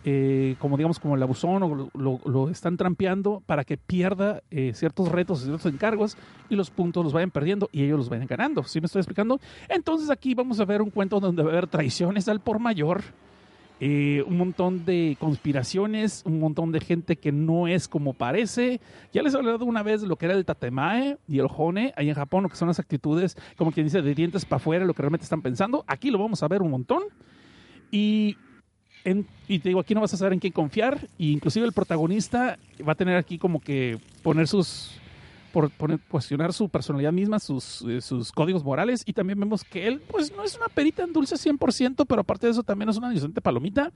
eh, 0.04 0.56
como 0.60 0.78
digamos, 0.78 1.00
como 1.00 1.16
el 1.16 1.24
abusón 1.24 1.64
o 1.64 1.90
lo, 1.94 2.50
están 2.50 2.78
trampeando 2.78 3.42
para 3.46 3.64
que 3.64 3.78
pierda 3.78 4.44
eh, 4.52 4.74
ciertos 4.74 5.12
retos 5.12 5.42
ciertos 5.42 5.66
encargos 5.66 6.18
y 6.50 6.56
los 6.56 6.70
puntos 6.70 7.04
los 7.04 7.14
vayan 7.14 7.32
perdiendo 7.32 7.70
y 7.72 7.84
ellos 7.84 7.98
los 7.98 8.10
vayan 8.10 8.28
ganando. 8.28 8.64
¿Sí 8.64 8.80
me 8.80 8.86
estoy 8.86 9.00
explicando? 9.00 9.40
Entonces 9.70 10.10
aquí 10.10 10.36
vamos 10.36 10.60
a 10.60 10.66
ver 10.66 10.82
un 10.82 10.92
cuento 10.92 11.20
donde 11.20 11.44
va 11.44 11.50
a 11.50 11.52
haber 11.54 11.68
traiciones 11.68 12.28
al 12.28 12.40
por 12.40 12.60
mayor 12.60 13.04
eh, 13.82 14.24
un 14.26 14.38
montón 14.38 14.86
de 14.86 15.18
conspiraciones, 15.20 16.24
un 16.26 16.40
montón 16.40 16.72
de 16.72 16.80
gente 16.80 17.18
que 17.18 17.32
no 17.32 17.68
es 17.68 17.88
como 17.88 18.14
parece. 18.14 18.80
Ya 19.12 19.22
les 19.22 19.34
he 19.34 19.38
hablado 19.38 19.66
una 19.66 19.84
vez 19.84 20.02
de 20.02 20.08
lo 20.08 20.16
que 20.16 20.28
era 20.28 20.36
el 20.36 20.46
tatemae 20.46 21.18
y 21.28 21.40
el 21.40 21.48
hone 21.50 21.94
ahí 21.98 22.08
en 22.08 22.16
Japón, 22.16 22.44
lo 22.44 22.50
que 22.50 22.56
son 22.56 22.70
las 22.70 22.80
actitudes, 22.80 23.36
como 23.58 23.72
quien 23.72 23.86
dice, 23.86 24.02
de 24.02 24.16
dientes 24.16 24.46
para 24.46 24.58
afuera, 24.58 24.86
lo 24.86 24.94
que 24.94 25.02
realmente 25.02 25.26
están 25.26 25.42
pensando. 25.42 25.84
Aquí 25.88 26.10
lo 26.10 26.20
vamos 26.20 26.42
a 26.42 26.48
ver 26.48 26.62
un 26.62 26.72
montón. 26.72 27.04
Y, 27.92 28.38
te 29.04 29.70
digo, 29.70 29.80
aquí 29.80 29.94
no 29.94 30.02
vas 30.02 30.14
a 30.14 30.18
saber 30.18 30.34
en 30.34 30.40
quién 30.40 30.54
confiar. 30.54 31.08
Y 31.18 31.34
inclusive 31.34 31.66
el 31.66 31.74
protagonista 31.74 32.58
va 32.88 32.94
a 32.94 32.96
tener 32.96 33.18
aquí 33.18 33.38
como 33.38 33.60
que 33.60 33.98
poner 34.24 34.48
sus 34.48 35.00
por 35.56 36.00
cuestionar 36.10 36.52
su 36.52 36.68
personalidad 36.70 37.14
misma, 37.14 37.40
sus, 37.40 37.82
eh, 37.88 38.02
sus 38.02 38.32
códigos 38.32 38.64
morales, 38.64 39.04
y 39.06 39.14
también 39.14 39.40
vemos 39.40 39.64
que 39.64 39.88
él, 39.88 40.02
pues 40.10 40.36
no 40.36 40.44
es 40.44 40.56
una 40.58 40.68
perita 40.68 41.04
en 41.04 41.14
dulce 41.14 41.36
100%, 41.36 42.06
pero 42.06 42.22
aparte 42.22 42.48
de 42.48 42.52
eso 42.52 42.64
también 42.64 42.90
es 42.90 42.98
una 42.98 43.12
inocente 43.12 43.40
palomita, 43.42 43.92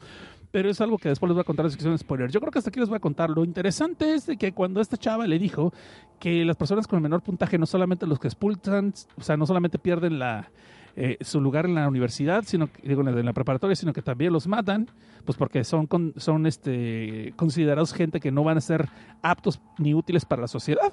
pero 0.52 0.70
es 0.70 0.80
algo 0.82 0.98
que 0.98 1.10
después 1.10 1.30
les 1.30 1.36
voy 1.36 1.42
a 1.42 1.46
contar 1.46 1.66
en 1.66 1.68
la 1.68 1.72
sección 1.72 1.92
de 1.94 1.98
spoiler. 1.98 2.32
Yo 2.32 2.40
creo 2.40 2.52
que 2.52 2.60
hasta 2.60 2.70
aquí 2.70 2.80
les 2.80 2.88
voy 2.90 2.96
a 2.96 3.00
contar. 3.02 3.30
Lo 3.30 3.44
interesante 3.44 4.14
es 4.14 4.26
de 4.26 4.38
que 4.38 4.54
cuando 4.54 4.80
esta 4.82 4.98
chava 4.98 5.28
le 5.28 5.38
dijo 5.38 5.74
que 6.20 6.46
las 6.46 6.56
personas 6.56 6.88
con 6.88 6.98
el 6.98 7.04
menor 7.04 7.22
puntaje, 7.22 7.58
no 7.58 7.66
solamente 7.66 8.08
los 8.08 8.20
que 8.20 8.28
expulsan, 8.30 8.94
o 9.18 9.22
sea, 9.22 9.38
no 9.38 9.46
solamente 9.46 9.78
pierden 9.80 10.18
la 10.20 10.50
eh, 10.96 11.18
su 11.22 11.40
lugar 11.40 11.66
en 11.66 11.76
la 11.76 11.88
universidad, 11.88 12.44
sino 12.46 12.70
digo, 12.84 13.08
en 13.08 13.26
la 13.26 13.32
preparatoria, 13.34 13.76
sino 13.76 13.94
que 13.94 14.02
también 14.02 14.34
los 14.34 14.48
matan, 14.48 14.90
pues 15.24 15.38
porque 15.38 15.64
son, 15.64 15.88
con- 15.88 16.14
son 16.18 16.46
este, 16.46 17.32
considerados 17.38 17.94
gente 17.94 18.20
que 18.20 18.32
no 18.32 18.44
van 18.44 18.58
a 18.58 18.62
ser 18.62 18.90
aptos 19.22 19.62
ni 19.78 19.94
útiles 19.94 20.26
para 20.26 20.42
la 20.42 20.48
sociedad. 20.48 20.92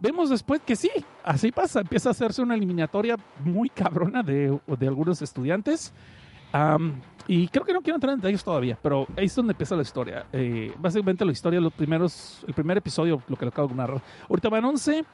Vemos 0.00 0.30
después 0.30 0.60
que 0.64 0.76
sí, 0.76 0.90
así 1.24 1.50
pasa, 1.50 1.80
empieza 1.80 2.10
a 2.10 2.12
hacerse 2.12 2.40
una 2.40 2.54
eliminatoria 2.54 3.16
muy 3.44 3.68
cabrona 3.68 4.22
de, 4.22 4.58
de 4.78 4.86
algunos 4.86 5.22
estudiantes. 5.22 5.92
Y 7.26 7.48
creo 7.48 7.64
que 7.64 7.74
no 7.74 7.82
quiero 7.82 7.96
entrar 7.96 8.14
en 8.14 8.20
detalles 8.20 8.42
todavía, 8.42 8.78
pero 8.82 9.06
ahí 9.16 9.26
es 9.26 9.34
donde 9.34 9.52
empieza 9.52 9.76
la 9.76 9.82
historia. 9.82 10.26
Eh, 10.32 10.72
básicamente 10.78 11.24
la 11.24 11.32
historia, 11.32 11.60
los 11.60 11.72
primeros, 11.72 12.42
el 12.46 12.54
primer 12.54 12.78
episodio, 12.78 13.22
lo 13.28 13.36
que 13.36 13.44
le 13.44 13.50
acabo 13.50 13.68
de 13.68 13.74
narrar. 13.74 14.00
Ahorita 14.28 14.48
van 14.48 14.64
11, 14.64 15.04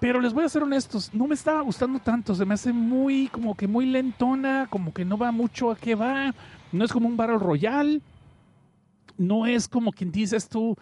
pero 0.00 0.20
les 0.20 0.32
voy 0.32 0.44
a 0.44 0.48
ser 0.48 0.62
honestos, 0.62 1.12
no 1.12 1.26
me 1.26 1.34
estaba 1.34 1.60
gustando 1.60 1.98
tanto, 1.98 2.34
se 2.34 2.46
me 2.46 2.54
hace 2.54 2.72
muy, 2.72 3.28
como 3.28 3.54
que 3.54 3.68
muy 3.68 3.86
lentona, 3.86 4.66
como 4.70 4.94
que 4.94 5.04
no 5.04 5.18
va 5.18 5.30
mucho 5.30 5.70
a 5.70 5.76
qué 5.76 5.94
va, 5.94 6.34
no 6.72 6.84
es 6.84 6.92
como 6.92 7.06
un 7.06 7.16
Battle 7.16 7.38
Royale, 7.38 8.00
no 9.18 9.46
es 9.46 9.68
como 9.68 9.92
quien 9.92 10.10
dices 10.10 10.48
tú, 10.48 10.74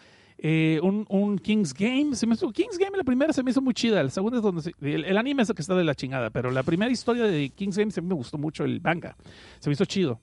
eh, 0.42 0.80
un, 0.82 1.04
un 1.08 1.38
King's 1.38 1.74
Game. 1.74 2.14
Se 2.16 2.26
me 2.26 2.34
hizo, 2.34 2.50
King's 2.50 2.78
Game 2.78 2.96
la 2.96 3.04
primera 3.04 3.32
se 3.32 3.42
me 3.42 3.50
hizo 3.50 3.60
muy 3.60 3.74
chida, 3.74 4.02
la 4.02 4.10
segunda 4.10 4.38
es 4.38 4.42
donde 4.42 4.62
se- 4.62 4.74
el, 4.80 5.04
el 5.04 5.16
anime 5.18 5.42
es 5.42 5.50
el 5.50 5.54
que 5.54 5.62
está 5.62 5.74
de 5.74 5.84
la 5.84 5.94
chingada, 5.94 6.30
pero 6.30 6.50
la 6.50 6.62
primera 6.62 6.90
historia 6.90 7.24
de 7.24 7.50
King's 7.50 7.76
Game 7.76 7.90
se 7.90 8.00
me 8.02 8.14
gustó 8.14 8.38
mucho 8.38 8.64
el 8.64 8.80
manga, 8.80 9.16
se 9.58 9.68
me 9.68 9.74
hizo 9.74 9.84
chido. 9.84 10.20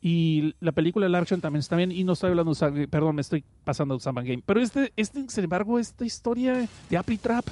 Y 0.00 0.54
la 0.60 0.70
película 0.70 1.08
de 1.08 1.16
action 1.18 1.40
también 1.40 1.58
está 1.58 1.74
bien. 1.74 1.90
Y 1.90 2.04
no 2.04 2.12
estoy 2.12 2.30
hablando 2.30 2.54
de 2.54 2.86
perdón, 2.86 3.16
me 3.16 3.20
estoy 3.20 3.42
pasando 3.64 3.94
de 3.94 4.00
Samba 4.00 4.22
Game. 4.22 4.42
Pero 4.46 4.60
este, 4.60 4.92
este, 4.94 5.28
sin 5.28 5.42
embargo, 5.42 5.76
esta 5.76 6.04
historia 6.04 6.68
de 6.88 6.96
Appy 6.96 7.16
Trap, 7.18 7.44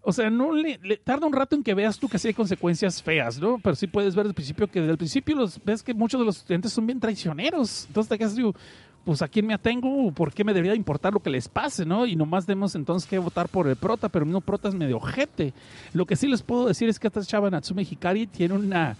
o 0.00 0.12
sea, 0.12 0.28
no 0.28 0.52
le, 0.52 0.76
tarda 1.04 1.24
un 1.24 1.32
rato 1.32 1.54
en 1.54 1.62
que 1.62 1.72
veas 1.74 2.00
tú 2.00 2.08
que 2.08 2.18
sí 2.18 2.26
hay 2.26 2.34
consecuencias 2.34 3.00
feas, 3.00 3.38
¿no? 3.38 3.60
Pero 3.62 3.76
sí 3.76 3.86
puedes 3.86 4.16
ver 4.16 4.26
el 4.26 4.34
principio 4.34 4.66
que 4.66 4.80
desde 4.80 4.90
el 4.90 4.98
principio 4.98 5.36
los, 5.36 5.64
ves 5.64 5.84
que 5.84 5.94
muchos 5.94 6.18
de 6.20 6.26
los 6.26 6.38
estudiantes 6.38 6.72
son 6.72 6.84
bien 6.84 6.98
traicioneros. 6.98 7.84
Entonces 7.86 8.08
te 8.08 8.18
quedas, 8.18 8.34
digo, 8.34 8.56
pues 9.04 9.22
a 9.22 9.28
quién 9.28 9.46
me 9.46 9.54
atengo, 9.54 10.12
por 10.12 10.32
qué 10.32 10.44
me 10.44 10.54
debería 10.54 10.74
importar 10.74 11.12
lo 11.12 11.20
que 11.20 11.30
les 11.30 11.48
pase, 11.48 11.84
¿no? 11.84 12.06
Y 12.06 12.16
nomás 12.16 12.46
demos 12.46 12.74
entonces 12.74 13.08
que 13.08 13.18
votar 13.18 13.48
por 13.48 13.66
el 13.66 13.76
prota, 13.76 14.08
pero 14.08 14.24
el 14.24 14.42
prota 14.42 14.68
es 14.68 14.74
medio 14.74 14.98
ojete. 14.98 15.52
Lo 15.92 16.06
que 16.06 16.16
sí 16.16 16.28
les 16.28 16.42
puedo 16.42 16.66
decir 16.66 16.88
es 16.88 16.98
que 16.98 17.08
esta 17.08 17.22
chava 17.22 17.50
Natsume 17.50 17.82
Hikari 17.82 18.26
tiene 18.26 18.54
una, 18.54 18.96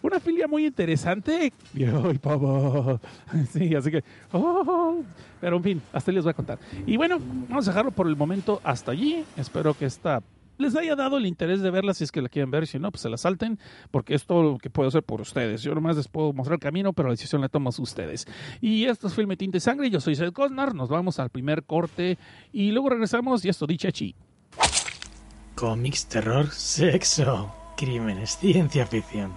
una 0.00 0.20
filia 0.20 0.48
muy 0.48 0.66
interesante. 0.66 1.52
¡Ay, 1.74 2.18
papá! 2.18 3.00
Sí, 3.52 3.74
así 3.74 3.90
que... 3.90 4.04
oh, 4.32 5.02
pero 5.40 5.56
en 5.56 5.62
fin, 5.62 5.82
hasta 5.92 6.12
les 6.12 6.24
voy 6.24 6.30
a 6.30 6.34
contar. 6.34 6.58
Y 6.86 6.96
bueno, 6.96 7.18
vamos 7.48 7.66
a 7.66 7.72
dejarlo 7.72 7.90
por 7.90 8.06
el 8.06 8.16
momento 8.16 8.60
hasta 8.64 8.92
allí. 8.92 9.24
Espero 9.36 9.74
que 9.74 9.86
esta 9.86 10.22
les 10.58 10.76
haya 10.76 10.94
dado 10.96 11.18
el 11.18 11.26
interés 11.26 11.60
de 11.60 11.70
verla 11.70 11.94
si 11.94 12.04
es 12.04 12.12
que 12.12 12.22
la 12.22 12.28
quieren 12.28 12.50
ver, 12.50 12.66
si 12.66 12.78
no, 12.78 12.90
pues 12.90 13.02
se 13.02 13.08
la 13.08 13.16
salten, 13.16 13.58
porque 13.90 14.14
es 14.14 14.26
todo 14.26 14.42
lo 14.42 14.58
que 14.58 14.70
puedo 14.70 14.88
hacer 14.88 15.02
por 15.02 15.20
ustedes. 15.20 15.62
Yo 15.62 15.74
nomás 15.74 15.96
les 15.96 16.08
puedo 16.08 16.32
mostrar 16.32 16.54
el 16.54 16.60
camino, 16.60 16.92
pero 16.92 17.08
la 17.08 17.14
decisión 17.14 17.40
la 17.40 17.48
toman 17.48 17.72
ustedes. 17.78 18.26
Y 18.60 18.84
esto 18.84 19.06
es 19.06 19.14
Filme 19.14 19.36
Tinte 19.36 19.60
Sangre, 19.60 19.90
yo 19.90 20.00
soy 20.00 20.14
Seth 20.14 20.32
Cosnar, 20.32 20.74
nos 20.74 20.88
vamos 20.88 21.18
al 21.18 21.30
primer 21.30 21.64
corte 21.64 22.18
y 22.52 22.70
luego 22.70 22.90
regresamos 22.90 23.44
y 23.44 23.48
esto 23.48 23.66
dice 23.66 23.92
chi. 23.92 24.14
Cómics, 25.54 26.06
terror, 26.06 26.50
sexo, 26.50 27.54
crímenes, 27.76 28.38
ciencia 28.38 28.86
ficción. 28.86 29.32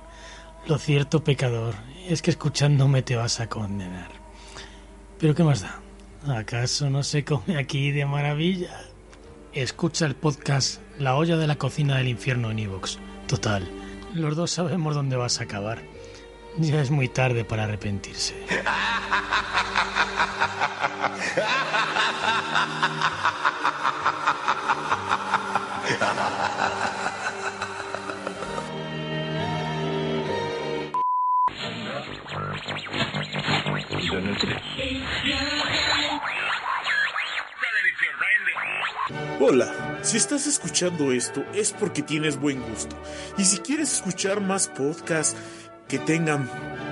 Lo 0.67 0.77
cierto, 0.77 1.23
pecador, 1.23 1.75
es 2.07 2.21
que 2.21 2.31
escuchándome 2.31 3.03
te 3.03 3.15
vas 3.15 3.39
a 3.39 3.47
condenar. 3.47 4.09
Pero 5.19 5.35
¿qué 5.35 5.43
más 5.43 5.61
da? 5.61 5.81
¿Acaso 6.35 6.89
no 6.89 7.03
se 7.03 7.23
come 7.23 7.57
aquí 7.57 7.91
de 7.91 8.05
maravilla? 8.05 8.75
Escucha 9.53 10.05
el 10.05 10.15
podcast 10.15 10.81
La 10.99 11.15
olla 11.15 11.35
de 11.35 11.45
la 11.45 11.57
cocina 11.57 11.97
del 11.97 12.07
infierno 12.07 12.51
en 12.51 12.59
Evox. 12.59 12.99
Total, 13.27 13.69
los 14.13 14.35
dos 14.35 14.51
sabemos 14.51 14.95
dónde 14.95 15.17
vas 15.17 15.41
a 15.41 15.43
acabar. 15.43 15.83
Ya 16.57 16.81
es 16.81 16.89
muy 16.89 17.09
tarde 17.09 17.43
para 17.43 17.65
arrepentirse. 17.65 18.33
Hola, 39.39 39.84
si 40.05 40.17
estás 40.17 40.45
escuchando 40.45 41.11
esto 41.11 41.43
es 41.55 41.71
porque 41.71 42.03
tienes 42.03 42.39
buen 42.39 42.61
gusto. 42.61 42.95
Y 43.39 43.45
si 43.45 43.57
quieres 43.57 43.91
escuchar 43.91 44.39
más 44.39 44.67
podcasts 44.67 45.35
que 45.87 45.97
tengan 45.97 46.47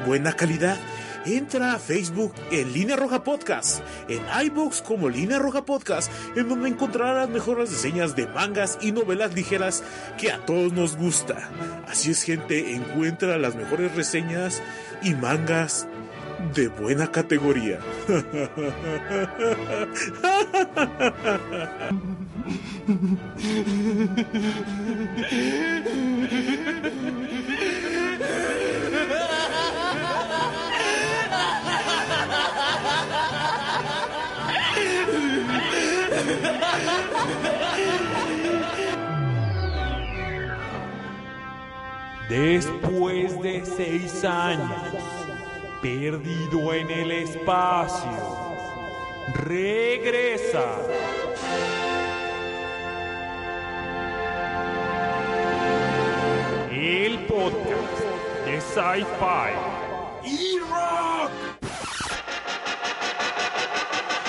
buena 0.08 0.34
calidad, 0.34 0.78
entra 1.24 1.74
a 1.74 1.80
Facebook 1.80 2.34
en 2.50 2.74
Línea 2.74 2.96
Roja 2.96 3.24
Podcast, 3.24 3.82
en 4.10 4.24
iBox 4.48 4.82
como 4.82 5.10
Línea 5.10 5.38
Roja 5.38 5.64
Podcast, 5.64 6.12
en 6.36 6.50
donde 6.50 6.70
encontrarás 6.70 7.30
mejores 7.30 7.70
reseñas 7.70 8.16
de 8.16 8.26
mangas 8.26 8.80
y 8.82 8.92
novelas 8.92 9.36
ligeras 9.36 9.84
que 10.18 10.32
a 10.32 10.44
todos 10.44 10.74
nos 10.74 10.98
gusta. 10.98 11.52
Así 11.88 12.10
es, 12.10 12.24
gente, 12.24 12.74
encuentra 12.74 13.38
las 13.38 13.56
mejores 13.56 13.96
reseñas 13.96 14.64
y 15.04 15.14
mangas 15.14 15.88
de 16.54 16.68
buena 16.68 17.12
categoría. 17.12 17.80
Después 42.30 43.40
de 43.42 43.64
seis 43.66 44.26
años, 44.26 45.23
perdido 45.84 46.74
en 46.74 46.90
el 46.90 47.12
espacio, 47.12 48.10
regresa. 49.44 50.78
El 56.72 57.20
podcast 57.26 58.00
de 58.46 58.62
Sci-Fi 58.62 59.52
y 60.24 60.60
Rock. 60.60 61.32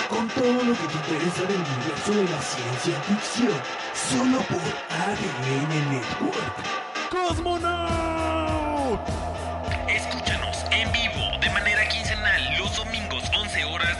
Con 0.09 0.27
todo 0.27 0.61
lo 0.61 0.73
que 0.73 0.87
te 0.87 0.93
interesa 0.93 1.41
del 1.43 1.55
universo 1.55 2.11
de 2.11 2.23
la 2.25 2.41
ciencia 2.41 3.01
ficción, 3.03 3.61
solo 3.93 4.39
por 4.49 4.59
ADN 4.89 5.89
Network. 5.89 7.09
¡Cosmonaut! 7.09 7.74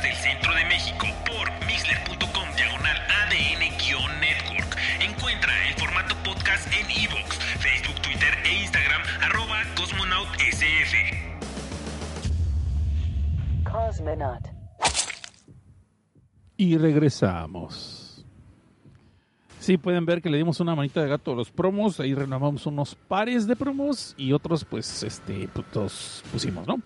11 0.06 0.12
horas 0.12 0.14
del 0.14 0.16
centro 0.16 0.54
de 0.54 0.66
México 0.66 1.08
por 1.26 1.50
mixler.com 1.66 2.56
diagonal 2.56 2.98
ADN-network. 3.26 4.78
Encuentra 5.00 5.68
el 5.68 5.74
formato 5.76 6.16
podcast 6.24 6.68
en 6.74 6.90
iVoox, 6.92 7.36
Facebook, 7.60 8.02
Twitter 8.02 8.34
e 8.44 8.64
Instagram 8.64 9.02
arroba 9.22 9.64
cosmonautsf. 9.76 10.94
Cosmonaut. 13.64 14.48
Y 16.58 16.78
regresamos. 16.78 17.95
Sí, 19.66 19.80
pueden 19.80 20.06
ver 20.06 20.22
que 20.22 20.30
le 20.30 20.38
dimos 20.38 20.60
una 20.60 20.76
manita 20.76 21.02
de 21.02 21.10
gato 21.10 21.32
a 21.32 21.36
los 21.36 21.50
promos. 21.50 22.00
Ahí 22.00 22.14
renovamos 22.14 22.68
unos 22.68 22.94
pares 22.94 23.48
de 23.48 23.56
promos 23.56 24.14
y 24.16 24.32
otros, 24.32 24.64
pues, 24.64 25.02
este, 25.02 25.50
pues, 25.52 25.66
los 25.74 26.24
pusimos, 26.32 26.68
¿no? 26.68 26.80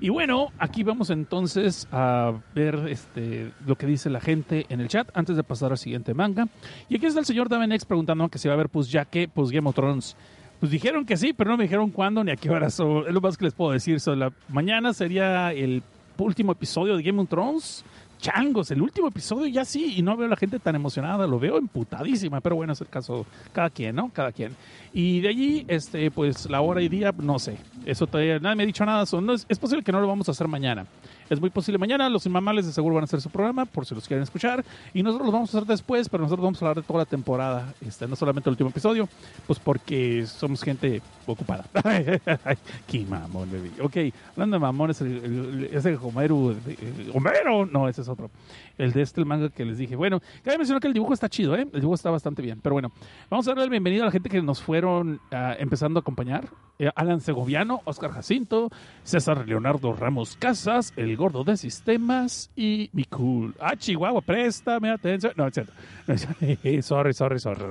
Y 0.00 0.10
bueno, 0.10 0.52
aquí 0.56 0.84
vamos 0.84 1.10
entonces 1.10 1.88
a 1.90 2.32
ver 2.54 2.86
este, 2.88 3.50
lo 3.66 3.74
que 3.74 3.88
dice 3.88 4.10
la 4.10 4.20
gente 4.20 4.64
en 4.68 4.80
el 4.80 4.86
chat 4.86 5.10
antes 5.14 5.34
de 5.34 5.42
pasar 5.42 5.72
al 5.72 5.78
siguiente 5.78 6.14
manga. 6.14 6.46
Y 6.88 6.98
aquí 6.98 7.06
está 7.06 7.18
el 7.18 7.26
señor 7.26 7.48
Davenex 7.48 7.84
preguntando 7.84 8.28
que 8.28 8.38
si 8.38 8.46
va 8.46 8.54
a 8.54 8.54
haber, 8.54 8.68
pues, 8.68 8.92
ya 8.92 9.06
que, 9.06 9.26
pues, 9.26 9.50
Game 9.50 9.68
of 9.68 9.74
Thrones. 9.74 10.16
Pues 10.60 10.70
dijeron 10.70 11.06
que 11.06 11.16
sí, 11.16 11.32
pero 11.32 11.50
no 11.50 11.56
me 11.56 11.64
dijeron 11.64 11.90
cuándo 11.90 12.22
ni 12.22 12.30
a 12.30 12.36
qué 12.36 12.48
hora. 12.48 12.68
Es 12.68 12.78
lo 12.78 13.20
más 13.20 13.36
que 13.36 13.46
les 13.46 13.54
puedo 13.54 13.72
decir. 13.72 13.98
So, 13.98 14.14
la, 14.14 14.32
mañana 14.48 14.94
sería 14.94 15.52
el 15.52 15.82
último 16.16 16.52
episodio 16.52 16.96
de 16.96 17.02
Game 17.02 17.20
of 17.20 17.28
Thrones 17.28 17.84
changos. 18.20 18.70
El 18.70 18.82
último 18.82 19.08
episodio 19.08 19.46
ya 19.46 19.64
sí, 19.64 19.94
y 19.96 20.02
no 20.02 20.16
veo 20.16 20.26
a 20.26 20.30
la 20.30 20.36
gente 20.36 20.58
tan 20.58 20.74
emocionada, 20.74 21.26
lo 21.26 21.38
veo 21.38 21.58
emputadísima, 21.58 22.40
pero 22.40 22.56
bueno, 22.56 22.72
es 22.72 22.80
el 22.80 22.88
caso, 22.88 23.26
cada 23.52 23.70
quien, 23.70 23.96
¿no? 23.96 24.10
Cada 24.12 24.32
quien. 24.32 24.54
Y 24.92 25.20
de 25.20 25.28
allí, 25.28 25.64
este, 25.68 26.10
pues 26.10 26.48
la 26.50 26.60
hora 26.60 26.82
y 26.82 26.88
día, 26.88 27.12
no 27.16 27.38
sé. 27.38 27.56
Eso 27.84 28.06
todavía 28.06 28.38
nadie 28.38 28.56
me 28.56 28.62
ha 28.64 28.66
dicho 28.66 28.84
nada. 28.84 29.04
es 29.04 29.58
posible 29.58 29.82
que 29.84 29.92
no 29.92 30.00
lo 30.00 30.08
vamos 30.08 30.28
a 30.28 30.32
hacer 30.32 30.48
mañana. 30.48 30.86
Es 31.30 31.40
muy 31.40 31.48
posible 31.50 31.78
mañana. 31.78 32.08
Los 32.10 32.26
inmamables 32.26 32.66
de 32.66 32.72
seguro 32.72 32.96
van 32.96 33.02
a 33.02 33.06
hacer 33.06 33.20
su 33.20 33.30
programa, 33.30 33.64
por 33.64 33.86
si 33.86 33.94
los 33.94 34.06
quieren 34.06 34.22
escuchar. 34.24 34.64
Y 34.92 35.02
nosotros 35.02 35.26
lo 35.26 35.32
vamos 35.32 35.54
a 35.54 35.58
hacer 35.58 35.66
después, 35.68 36.08
pero 36.08 36.24
nosotros 36.24 36.44
vamos 36.44 36.60
a 36.60 36.66
hablar 36.66 36.82
de 36.82 36.86
toda 36.86 36.98
la 36.98 37.04
temporada. 37.06 37.72
Este, 37.80 38.06
no 38.08 38.16
solamente 38.16 38.50
el 38.50 38.52
último 38.52 38.70
episodio, 38.70 39.08
pues 39.46 39.58
porque 39.58 40.26
somos 40.26 40.62
gente 40.62 41.00
ocupada. 41.26 41.64
Qué 42.86 43.06
mamón, 43.08 43.48
baby. 43.50 43.70
Ok, 43.80 44.12
hablando 44.32 44.56
de 44.56 44.60
mamones, 44.60 45.00
el, 45.00 45.06
el- 45.24 45.68
ese 45.72 45.96
Homero. 45.96 46.50
el- 46.50 47.10
Homero, 47.14 47.64
no, 47.66 47.88
ese 47.88 48.02
es 48.02 48.08
otro. 48.08 48.30
El 48.76 48.92
de 48.92 49.02
este 49.02 49.20
el 49.20 49.26
manga 49.26 49.50
que 49.50 49.64
les 49.64 49.78
dije. 49.78 49.94
Bueno, 49.96 50.20
cabe 50.42 50.58
mencionar 50.58 50.80
que 50.80 50.88
el 50.88 50.94
dibujo 50.94 51.12
está 51.14 51.28
chido, 51.28 51.54
¿eh? 51.54 51.62
El 51.72 51.80
dibujo 51.80 51.94
está 51.94 52.10
bastante 52.10 52.42
bien. 52.42 52.60
Pero 52.62 52.74
bueno, 52.74 52.90
vamos 53.28 53.46
a 53.46 53.50
darle 53.50 53.64
la 53.64 53.70
bienvenida 53.70 54.02
a 54.02 54.06
la 54.06 54.12
gente 54.12 54.28
que 54.28 54.42
nos 54.42 54.62
fueron 54.62 55.20
ah, 55.30 55.54
empezando 55.58 55.98
a 55.98 56.00
acompañar. 56.00 56.48
Eh, 56.78 56.90
Alan 56.96 57.20
Segoviano, 57.20 57.82
Oscar 57.84 58.10
Jacinto, 58.10 58.70
César 59.04 59.46
Leonardo 59.46 59.92
Ramos 59.92 60.36
Casas, 60.36 60.94
El 60.96 61.14
Gordo 61.20 61.44
de 61.44 61.54
Sistemas 61.58 62.50
y 62.56 62.88
mi 62.94 63.04
cool. 63.04 63.54
Ah, 63.60 63.76
Chihuahua, 63.76 64.22
préstame 64.22 64.90
atención. 64.90 65.34
No, 65.36 65.46
es 65.46 65.52
cierto. 65.52 65.70
Cierto. 66.16 66.82
sorry, 66.82 67.12
sorry, 67.12 67.38
sorry. 67.38 67.62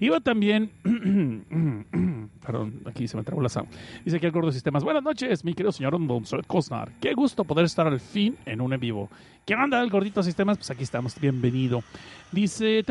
Iba 0.00 0.18
también. 0.20 0.70
Perdón, 2.40 2.80
aquí 2.86 3.06
se 3.06 3.18
me 3.18 3.22
trabó 3.22 3.42
la 3.42 3.50
sound. 3.50 3.68
Dice 4.02 4.16
aquí 4.16 4.24
el 4.24 4.32
Gordo 4.32 4.46
de 4.46 4.54
Sistemas. 4.54 4.82
Buenas 4.82 5.02
noches, 5.02 5.44
mi 5.44 5.52
querido 5.52 5.72
señor 5.72 5.98
Monsolet 5.98 6.46
Cosnar. 6.46 6.90
Qué 7.02 7.12
gusto 7.12 7.44
poder 7.44 7.66
estar 7.66 7.86
al 7.86 8.00
fin 8.00 8.38
en 8.46 8.62
un 8.62 8.72
en 8.72 8.80
vivo. 8.80 9.10
¿Qué 9.44 9.54
onda, 9.54 9.82
el 9.82 9.90
Gordito 9.90 10.20
de 10.20 10.24
Sistemas? 10.24 10.56
Pues 10.56 10.70
aquí 10.70 10.82
estamos, 10.82 11.20
bienvenido. 11.20 11.84
Dice. 12.32 12.82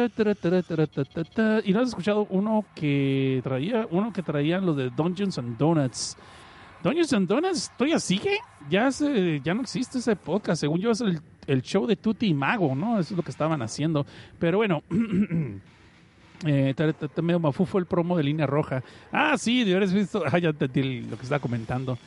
Y 1.65 1.73
no 1.73 1.79
has 1.79 1.87
escuchado 1.87 2.27
uno 2.29 2.63
que 2.75 3.41
traía, 3.43 3.87
uno 3.89 4.13
que 4.13 4.21
traían 4.21 4.67
los 4.67 4.77
de 4.77 4.91
Dungeons 4.91 5.39
and 5.39 5.57
Donuts. 5.57 6.15
Dungeons 6.83 7.13
and 7.13 7.27
Donuts, 7.27 7.71
¿todavía 7.77 7.99
sigue? 7.99 8.37
Ya, 8.69 8.91
se, 8.91 9.41
ya 9.41 9.53
no 9.53 9.61
existe 9.61 9.99
ese 9.99 10.15
podcast. 10.15 10.61
Según 10.61 10.79
yo, 10.79 10.91
es 10.91 11.01
el, 11.01 11.19
el 11.47 11.61
show 11.61 11.85
de 11.85 11.95
Tuti 11.95 12.27
y 12.27 12.33
Mago, 12.33 12.75
¿no? 12.75 12.99
Eso 12.99 13.13
es 13.13 13.17
lo 13.17 13.23
que 13.23 13.31
estaban 13.31 13.61
haciendo. 13.61 14.05
Pero 14.39 14.57
bueno. 14.57 14.83
Eh, 16.45 16.73
medio 17.21 17.37
mafufo 17.37 17.79
el 17.79 17.85
promo 17.85 18.15
de 18.15 18.23
línea 18.23 18.47
roja. 18.47 18.81
Ah, 19.11 19.37
sí, 19.37 19.65
de 19.65 19.75
haber 19.75 19.89
visto. 19.89 20.23
Ah, 20.31 20.39
ya 20.39 20.51
entendí 20.51 21.01
lo 21.01 21.17
que 21.17 21.23
estaba 21.23 21.39
comentando. 21.39 21.97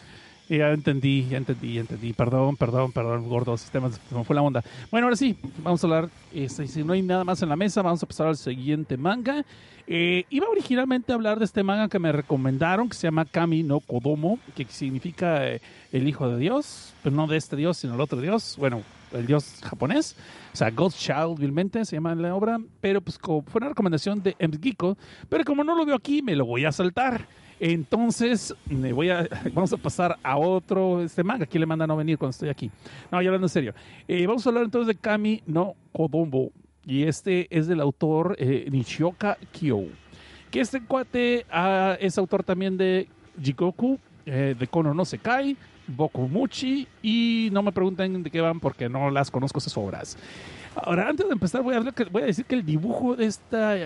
Ya 0.48 0.70
entendí, 0.70 1.26
ya 1.28 1.38
entendí, 1.38 1.74
ya 1.74 1.80
entendí. 1.80 2.12
Perdón, 2.12 2.56
perdón, 2.56 2.92
perdón, 2.92 3.28
gordo, 3.28 3.56
sistemas, 3.56 4.00
me 4.10 4.24
fue 4.24 4.36
la 4.36 4.42
onda. 4.42 4.62
Bueno, 4.90 5.06
ahora 5.06 5.16
sí, 5.16 5.36
vamos 5.62 5.82
a 5.82 5.86
hablar. 5.86 6.10
este, 6.34 6.66
si 6.66 6.82
no 6.84 6.92
hay 6.92 7.02
nada 7.02 7.24
más 7.24 7.42
en 7.42 7.48
la 7.48 7.56
mesa, 7.56 7.80
vamos 7.82 8.02
a 8.02 8.06
pasar 8.06 8.26
al 8.26 8.36
siguiente 8.36 8.96
manga. 8.96 9.44
Eh, 9.86 10.24
iba 10.30 10.48
originalmente 10.48 11.12
a 11.12 11.14
hablar 11.14 11.38
de 11.38 11.44
este 11.44 11.62
manga 11.62 11.88
que 11.88 11.98
me 11.98 12.12
recomendaron, 12.12 12.88
que 12.88 12.94
se 12.94 13.06
llama 13.06 13.24
Kami 13.24 13.62
no 13.62 13.80
Kodomo, 13.80 14.38
que 14.54 14.64
significa 14.66 15.46
eh, 15.48 15.60
el 15.90 16.06
hijo 16.06 16.28
de 16.28 16.38
Dios, 16.38 16.92
pero 17.02 17.14
no 17.16 17.26
de 17.26 17.36
este 17.36 17.56
Dios, 17.56 17.78
sino 17.78 17.94
el 17.94 18.00
otro 18.00 18.20
Dios. 18.20 18.56
Bueno, 18.58 18.82
el 19.12 19.26
Dios 19.26 19.58
japonés. 19.62 20.16
O 20.52 20.56
sea, 20.56 20.70
God's 20.70 20.96
Child, 20.96 21.38
vilmente, 21.38 21.84
se 21.84 21.96
llama 21.96 22.14
la 22.14 22.34
obra. 22.34 22.58
Pero 22.80 23.00
pues 23.00 23.18
como 23.18 23.42
fue 23.42 23.60
una 23.60 23.70
recomendación 23.70 24.22
de 24.22 24.36
M. 24.38 24.56
Geeko, 24.60 24.96
pero 25.28 25.44
como 25.44 25.64
no 25.64 25.74
lo 25.74 25.84
veo 25.84 25.96
aquí, 25.96 26.22
me 26.22 26.36
lo 26.36 26.44
voy 26.44 26.64
a 26.64 26.72
saltar. 26.72 27.26
Entonces, 27.64 28.52
me 28.68 28.92
voy 28.92 29.10
a, 29.10 29.28
vamos 29.54 29.72
a 29.72 29.76
pasar 29.76 30.18
a 30.20 30.36
otro 30.36 31.00
este 31.00 31.22
manga. 31.22 31.44
Aquí 31.44 31.60
le 31.60 31.66
manda 31.66 31.86
no 31.86 31.96
venir 31.96 32.18
cuando 32.18 32.32
estoy 32.32 32.48
aquí. 32.48 32.72
No, 33.08 33.22
ya 33.22 33.28
hablando 33.28 33.44
en 33.44 33.50
serio. 33.50 33.72
Eh, 34.08 34.26
vamos 34.26 34.44
a 34.44 34.50
hablar 34.50 34.64
entonces 34.64 34.88
de 34.88 35.00
Kami 35.00 35.44
no 35.46 35.74
Kodomo. 35.92 36.50
Y 36.84 37.04
este 37.04 37.46
es 37.56 37.68
del 37.68 37.80
autor 37.80 38.34
eh, 38.40 38.66
Nishioka 38.68 39.38
Kyo. 39.52 39.84
Que 40.50 40.60
este 40.60 40.82
cuate 40.82 41.46
ah, 41.52 41.96
es 42.00 42.18
autor 42.18 42.42
también 42.42 42.76
de 42.76 43.06
Jikoku, 43.40 43.96
eh, 44.26 44.56
de 44.58 44.66
Kono 44.66 44.92
no 44.92 45.04
Sekai, 45.04 45.56
Bokumuchi. 45.86 46.88
Y 47.00 47.48
no 47.52 47.62
me 47.62 47.70
pregunten 47.70 48.24
de 48.24 48.30
qué 48.32 48.40
van 48.40 48.58
porque 48.58 48.88
no 48.88 49.08
las 49.08 49.30
conozco 49.30 49.60
esas 49.60 49.76
obras. 49.76 50.18
Ahora, 50.74 51.08
antes 51.08 51.28
de 51.28 51.32
empezar, 51.32 51.62
voy 51.62 51.76
a 51.76 52.26
decir 52.26 52.44
que 52.44 52.56
el 52.56 52.66
dibujo 52.66 53.14
de 53.14 53.26
esta 53.26 53.76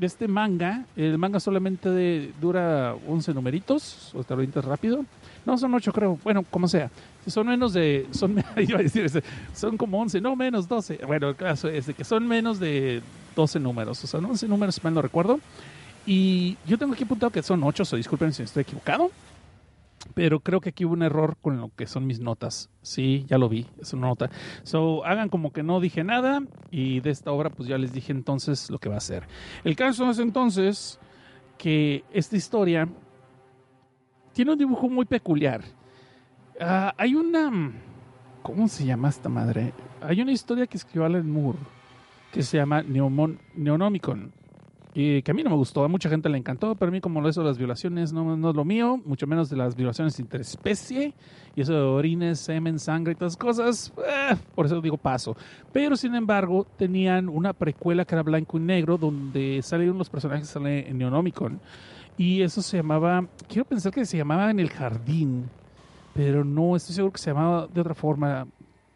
de 0.00 0.06
este 0.06 0.26
manga, 0.26 0.86
el 0.96 1.18
manga 1.18 1.38
solamente 1.38 1.90
de- 1.90 2.32
dura 2.40 2.94
11 3.06 3.34
numeritos, 3.34 4.10
o 4.14 4.24
lo 4.26 4.34
avientas 4.34 4.64
rápido. 4.64 5.04
No, 5.44 5.58
son 5.58 5.74
8 5.74 5.92
creo. 5.92 6.18
Bueno, 6.24 6.42
como 6.50 6.66
sea. 6.68 6.90
Son 7.26 7.46
menos 7.46 7.74
de... 7.74 8.06
Son, 8.12 8.32
iba 8.56 8.78
a 8.78 8.82
decir, 8.82 9.10
son 9.54 9.76
como 9.76 10.00
11, 10.00 10.20
no, 10.22 10.34
menos 10.36 10.66
12. 10.66 11.00
Bueno, 11.06 11.28
el 11.28 11.36
caso 11.36 11.68
es 11.68 11.86
de 11.86 11.94
que 11.94 12.04
son 12.04 12.26
menos 12.26 12.58
de 12.58 13.02
12 13.36 13.60
números. 13.60 14.02
O 14.02 14.06
sea, 14.06 14.20
11 14.20 14.48
números, 14.48 14.74
si 14.74 14.80
mal 14.82 14.94
no 14.94 15.02
recuerdo. 15.02 15.38
Y 16.06 16.56
yo 16.66 16.78
tengo 16.78 16.94
aquí 16.94 17.04
apuntado 17.04 17.30
que 17.30 17.42
son 17.42 17.62
8, 17.62 17.84
so 17.84 17.96
disculpen 17.96 18.32
si 18.32 18.42
estoy 18.42 18.62
equivocado. 18.62 19.10
Pero 20.14 20.40
creo 20.40 20.60
que 20.60 20.70
aquí 20.70 20.84
hubo 20.84 20.94
un 20.94 21.02
error 21.02 21.36
con 21.40 21.60
lo 21.60 21.70
que 21.76 21.86
son 21.86 22.06
mis 22.06 22.20
notas. 22.20 22.70
Sí, 22.82 23.24
ya 23.28 23.38
lo 23.38 23.48
vi, 23.48 23.66
es 23.80 23.92
una 23.92 24.08
nota. 24.08 24.30
So, 24.62 25.04
hagan 25.04 25.28
como 25.28 25.52
que 25.52 25.62
no 25.62 25.80
dije 25.80 26.04
nada 26.04 26.42
y 26.70 27.00
de 27.00 27.10
esta 27.10 27.32
obra 27.32 27.50
pues 27.50 27.68
ya 27.68 27.78
les 27.78 27.92
dije 27.92 28.12
entonces 28.12 28.70
lo 28.70 28.78
que 28.78 28.88
va 28.88 28.96
a 28.96 29.00
ser. 29.00 29.26
El 29.64 29.76
caso 29.76 30.10
es 30.10 30.18
entonces 30.18 30.98
que 31.58 32.04
esta 32.12 32.36
historia 32.36 32.88
tiene 34.32 34.52
un 34.52 34.58
dibujo 34.58 34.88
muy 34.88 35.04
peculiar. 35.04 35.62
Ah, 36.60 36.94
hay 36.96 37.14
una... 37.14 37.72
¿Cómo 38.42 38.68
se 38.68 38.86
llama 38.86 39.10
esta 39.10 39.28
madre? 39.28 39.74
Hay 40.00 40.20
una 40.22 40.32
historia 40.32 40.66
que 40.66 40.78
escribió 40.78 41.04
Alan 41.04 41.30
Moore 41.30 41.58
que 42.32 42.42
se 42.42 42.56
llama 42.56 42.82
Neomon, 42.82 43.38
Neonomicon. 43.54 44.32
Que 44.92 45.22
a 45.28 45.32
mí 45.32 45.44
no 45.44 45.50
me 45.50 45.56
gustó, 45.56 45.84
a 45.84 45.88
mucha 45.88 46.08
gente 46.08 46.28
le 46.28 46.36
encantó, 46.36 46.74
pero 46.74 46.88
a 46.88 46.92
mí 46.92 47.00
como 47.00 47.26
eso 47.28 47.42
de 47.42 47.46
las 47.46 47.58
violaciones 47.58 48.12
no, 48.12 48.36
no 48.36 48.50
es 48.50 48.56
lo 48.56 48.64
mío, 48.64 49.00
mucho 49.04 49.26
menos 49.28 49.48
de 49.48 49.56
las 49.56 49.76
violaciones 49.76 50.18
interespecie, 50.18 51.14
y 51.54 51.60
eso 51.60 51.72
de 51.72 51.80
orines, 51.80 52.40
semen, 52.40 52.78
sangre 52.80 53.12
y 53.12 53.14
todas 53.14 53.34
esas 53.34 53.40
cosas, 53.40 53.92
eh, 53.98 54.36
por 54.54 54.66
eso 54.66 54.80
digo 54.80 54.96
paso. 54.96 55.36
Pero 55.72 55.96
sin 55.96 56.16
embargo, 56.16 56.66
tenían 56.76 57.28
una 57.28 57.52
precuela 57.52 58.04
que 58.04 58.16
era 58.16 58.24
blanco 58.24 58.56
y 58.56 58.60
negro, 58.62 58.98
donde 58.98 59.60
salieron 59.62 59.96
los 59.96 60.10
personajes 60.10 60.54
en 60.56 60.98
Neonomicon, 60.98 61.60
y 62.18 62.42
eso 62.42 62.60
se 62.60 62.78
llamaba, 62.78 63.24
quiero 63.48 63.64
pensar 63.64 63.92
que 63.92 64.04
se 64.04 64.16
llamaba 64.16 64.50
En 64.50 64.58
el 64.58 64.70
Jardín, 64.70 65.48
pero 66.14 66.44
no 66.44 66.74
estoy 66.74 66.96
seguro 66.96 67.12
que 67.12 67.20
se 67.20 67.30
llamaba 67.30 67.68
de 67.68 67.80
otra 67.80 67.94
forma, 67.94 68.44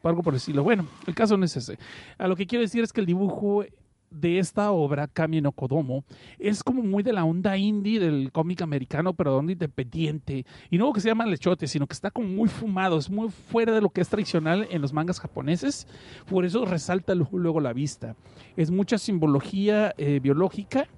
algo 0.02 0.22
por 0.22 0.34
estilo. 0.34 0.64
Bueno, 0.64 0.86
el 1.06 1.14
caso 1.14 1.36
no 1.36 1.44
es 1.44 1.56
ese. 1.56 1.78
A 2.18 2.26
lo 2.26 2.36
que 2.36 2.46
quiero 2.46 2.62
decir 2.62 2.82
es 2.82 2.92
que 2.92 3.00
el 3.00 3.06
dibujo 3.06 3.64
de 4.14 4.38
esta 4.38 4.70
obra, 4.70 5.08
Kami 5.08 5.40
no 5.40 5.52
Kodomo, 5.52 6.04
es 6.38 6.62
como 6.62 6.82
muy 6.82 7.02
de 7.02 7.12
la 7.12 7.24
onda 7.24 7.56
indie 7.56 7.98
del 7.98 8.30
cómic 8.32 8.62
americano, 8.62 9.14
pero 9.14 9.32
de 9.32 9.38
onda 9.38 9.52
independiente. 9.52 10.46
Y 10.70 10.78
no 10.78 10.92
que 10.92 11.00
se 11.00 11.08
llama 11.08 11.26
lechote, 11.26 11.66
sino 11.66 11.86
que 11.86 11.94
está 11.94 12.10
como 12.10 12.28
muy 12.28 12.48
fumado, 12.48 12.98
es 12.98 13.10
muy 13.10 13.28
fuera 13.28 13.72
de 13.72 13.80
lo 13.80 13.90
que 13.90 14.00
es 14.00 14.08
tradicional 14.08 14.66
en 14.70 14.80
los 14.80 14.92
mangas 14.92 15.20
japoneses. 15.20 15.86
Por 16.28 16.44
eso 16.44 16.64
resalta 16.64 17.14
luego, 17.14 17.60
la 17.60 17.72
vista. 17.72 18.16
Es 18.56 18.70
mucha 18.70 18.98
simbología 18.98 19.94
eh, 19.96 20.20
biológica, 20.20 20.88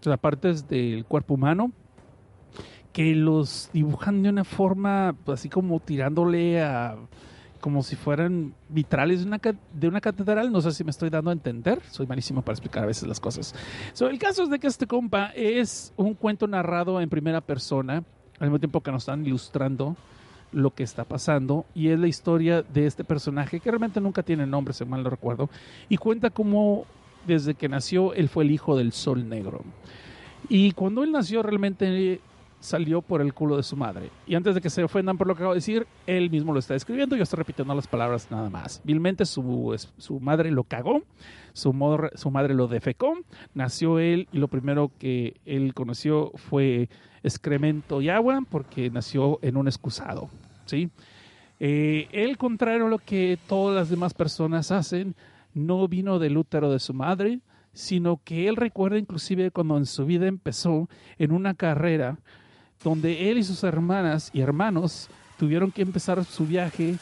o 0.00 0.04
sea, 0.04 0.16
partes 0.16 0.68
del 0.68 1.04
cuerpo 1.04 1.34
humano, 1.34 1.72
que 2.92 3.14
los 3.14 3.70
dibujan 3.72 4.22
de 4.22 4.28
una 4.28 4.44
forma 4.44 5.14
pues, 5.24 5.40
así 5.40 5.48
como 5.48 5.80
tirándole 5.80 6.62
a 6.62 6.96
como 7.62 7.84
si 7.84 7.94
fueran 7.94 8.54
vitrales 8.68 9.20
de 9.20 9.26
una, 9.28 9.40
de 9.72 9.88
una 9.88 10.00
catedral. 10.00 10.50
No 10.50 10.60
sé 10.60 10.72
si 10.72 10.82
me 10.82 10.90
estoy 10.90 11.10
dando 11.10 11.30
a 11.30 11.32
entender. 11.32 11.80
Soy 11.90 12.08
malísimo 12.08 12.42
para 12.42 12.54
explicar 12.54 12.82
a 12.82 12.86
veces 12.86 13.08
las 13.08 13.20
cosas. 13.20 13.54
So, 13.92 14.08
el 14.08 14.18
caso 14.18 14.42
es 14.42 14.50
de 14.50 14.58
que 14.58 14.66
este 14.66 14.88
compa 14.88 15.26
es 15.28 15.94
un 15.96 16.14
cuento 16.14 16.48
narrado 16.48 17.00
en 17.00 17.08
primera 17.08 17.40
persona, 17.40 18.02
al 18.40 18.48
mismo 18.48 18.58
tiempo 18.58 18.80
que 18.80 18.90
nos 18.90 19.04
están 19.04 19.24
ilustrando 19.24 19.96
lo 20.50 20.74
que 20.74 20.82
está 20.82 21.04
pasando. 21.04 21.64
Y 21.72 21.88
es 21.88 22.00
la 22.00 22.08
historia 22.08 22.62
de 22.62 22.86
este 22.86 23.04
personaje 23.04 23.60
que 23.60 23.70
realmente 23.70 24.00
nunca 24.00 24.24
tiene 24.24 24.44
nombre, 24.44 24.74
si 24.74 24.84
mal 24.84 25.04
no 25.04 25.10
recuerdo. 25.10 25.48
Y 25.88 25.98
cuenta 25.98 26.30
cómo 26.30 26.84
desde 27.28 27.54
que 27.54 27.68
nació 27.68 28.12
él 28.12 28.28
fue 28.28 28.42
el 28.42 28.50
hijo 28.50 28.76
del 28.76 28.90
sol 28.90 29.28
negro. 29.28 29.62
Y 30.48 30.72
cuando 30.72 31.04
él 31.04 31.12
nació 31.12 31.44
realmente 31.44 32.20
salió 32.62 33.02
por 33.02 33.20
el 33.20 33.34
culo 33.34 33.56
de 33.56 33.62
su 33.62 33.76
madre. 33.76 34.10
Y 34.26 34.34
antes 34.34 34.54
de 34.54 34.60
que 34.60 34.70
se 34.70 34.82
ofendan 34.82 35.18
por 35.18 35.26
lo 35.26 35.34
que 35.34 35.40
acabo 35.42 35.52
de 35.52 35.58
decir, 35.58 35.86
él 36.06 36.30
mismo 36.30 36.52
lo 36.52 36.58
está 36.58 36.74
escribiendo. 36.74 37.16
Yo 37.16 37.24
estoy 37.24 37.36
repitiendo 37.38 37.74
las 37.74 37.86
palabras 37.86 38.30
nada 38.30 38.48
más. 38.48 38.80
Vilmente 38.84 39.26
su, 39.26 39.76
su 39.98 40.20
madre 40.20 40.50
lo 40.50 40.64
cagó, 40.64 41.02
su, 41.52 41.72
mor- 41.72 42.12
su 42.14 42.30
madre 42.30 42.54
lo 42.54 42.68
defecó, 42.68 43.18
nació 43.52 43.98
él 43.98 44.28
y 44.32 44.38
lo 44.38 44.48
primero 44.48 44.90
que 44.98 45.34
él 45.44 45.74
conoció 45.74 46.30
fue 46.36 46.88
excremento 47.22 48.00
y 48.00 48.08
agua 48.08 48.40
porque 48.48 48.90
nació 48.90 49.38
en 49.42 49.56
un 49.56 49.66
excusado. 49.68 50.30
¿sí? 50.64 50.88
Eh, 51.60 52.08
él, 52.12 52.38
contrario 52.38 52.86
a 52.86 52.90
lo 52.90 52.98
que 52.98 53.38
todas 53.48 53.74
las 53.76 53.88
demás 53.88 54.14
personas 54.14 54.70
hacen, 54.70 55.14
no 55.54 55.86
vino 55.88 56.18
del 56.18 56.36
útero 56.38 56.70
de 56.70 56.78
su 56.78 56.94
madre, 56.94 57.40
sino 57.74 58.20
que 58.22 58.48
él 58.48 58.56
recuerda 58.56 58.98
inclusive 58.98 59.50
cuando 59.50 59.76
en 59.78 59.86
su 59.86 60.04
vida 60.04 60.26
empezó 60.26 60.88
en 61.18 61.32
una 61.32 61.54
carrera 61.54 62.18
donde 62.82 63.30
él 63.30 63.38
y 63.38 63.44
sus 63.44 63.64
hermanas 63.64 64.30
y 64.32 64.40
hermanos 64.40 65.08
tuvieron 65.38 65.70
que 65.70 65.82
empezar 65.82 66.24
su 66.24 66.46
viaje 66.46 66.96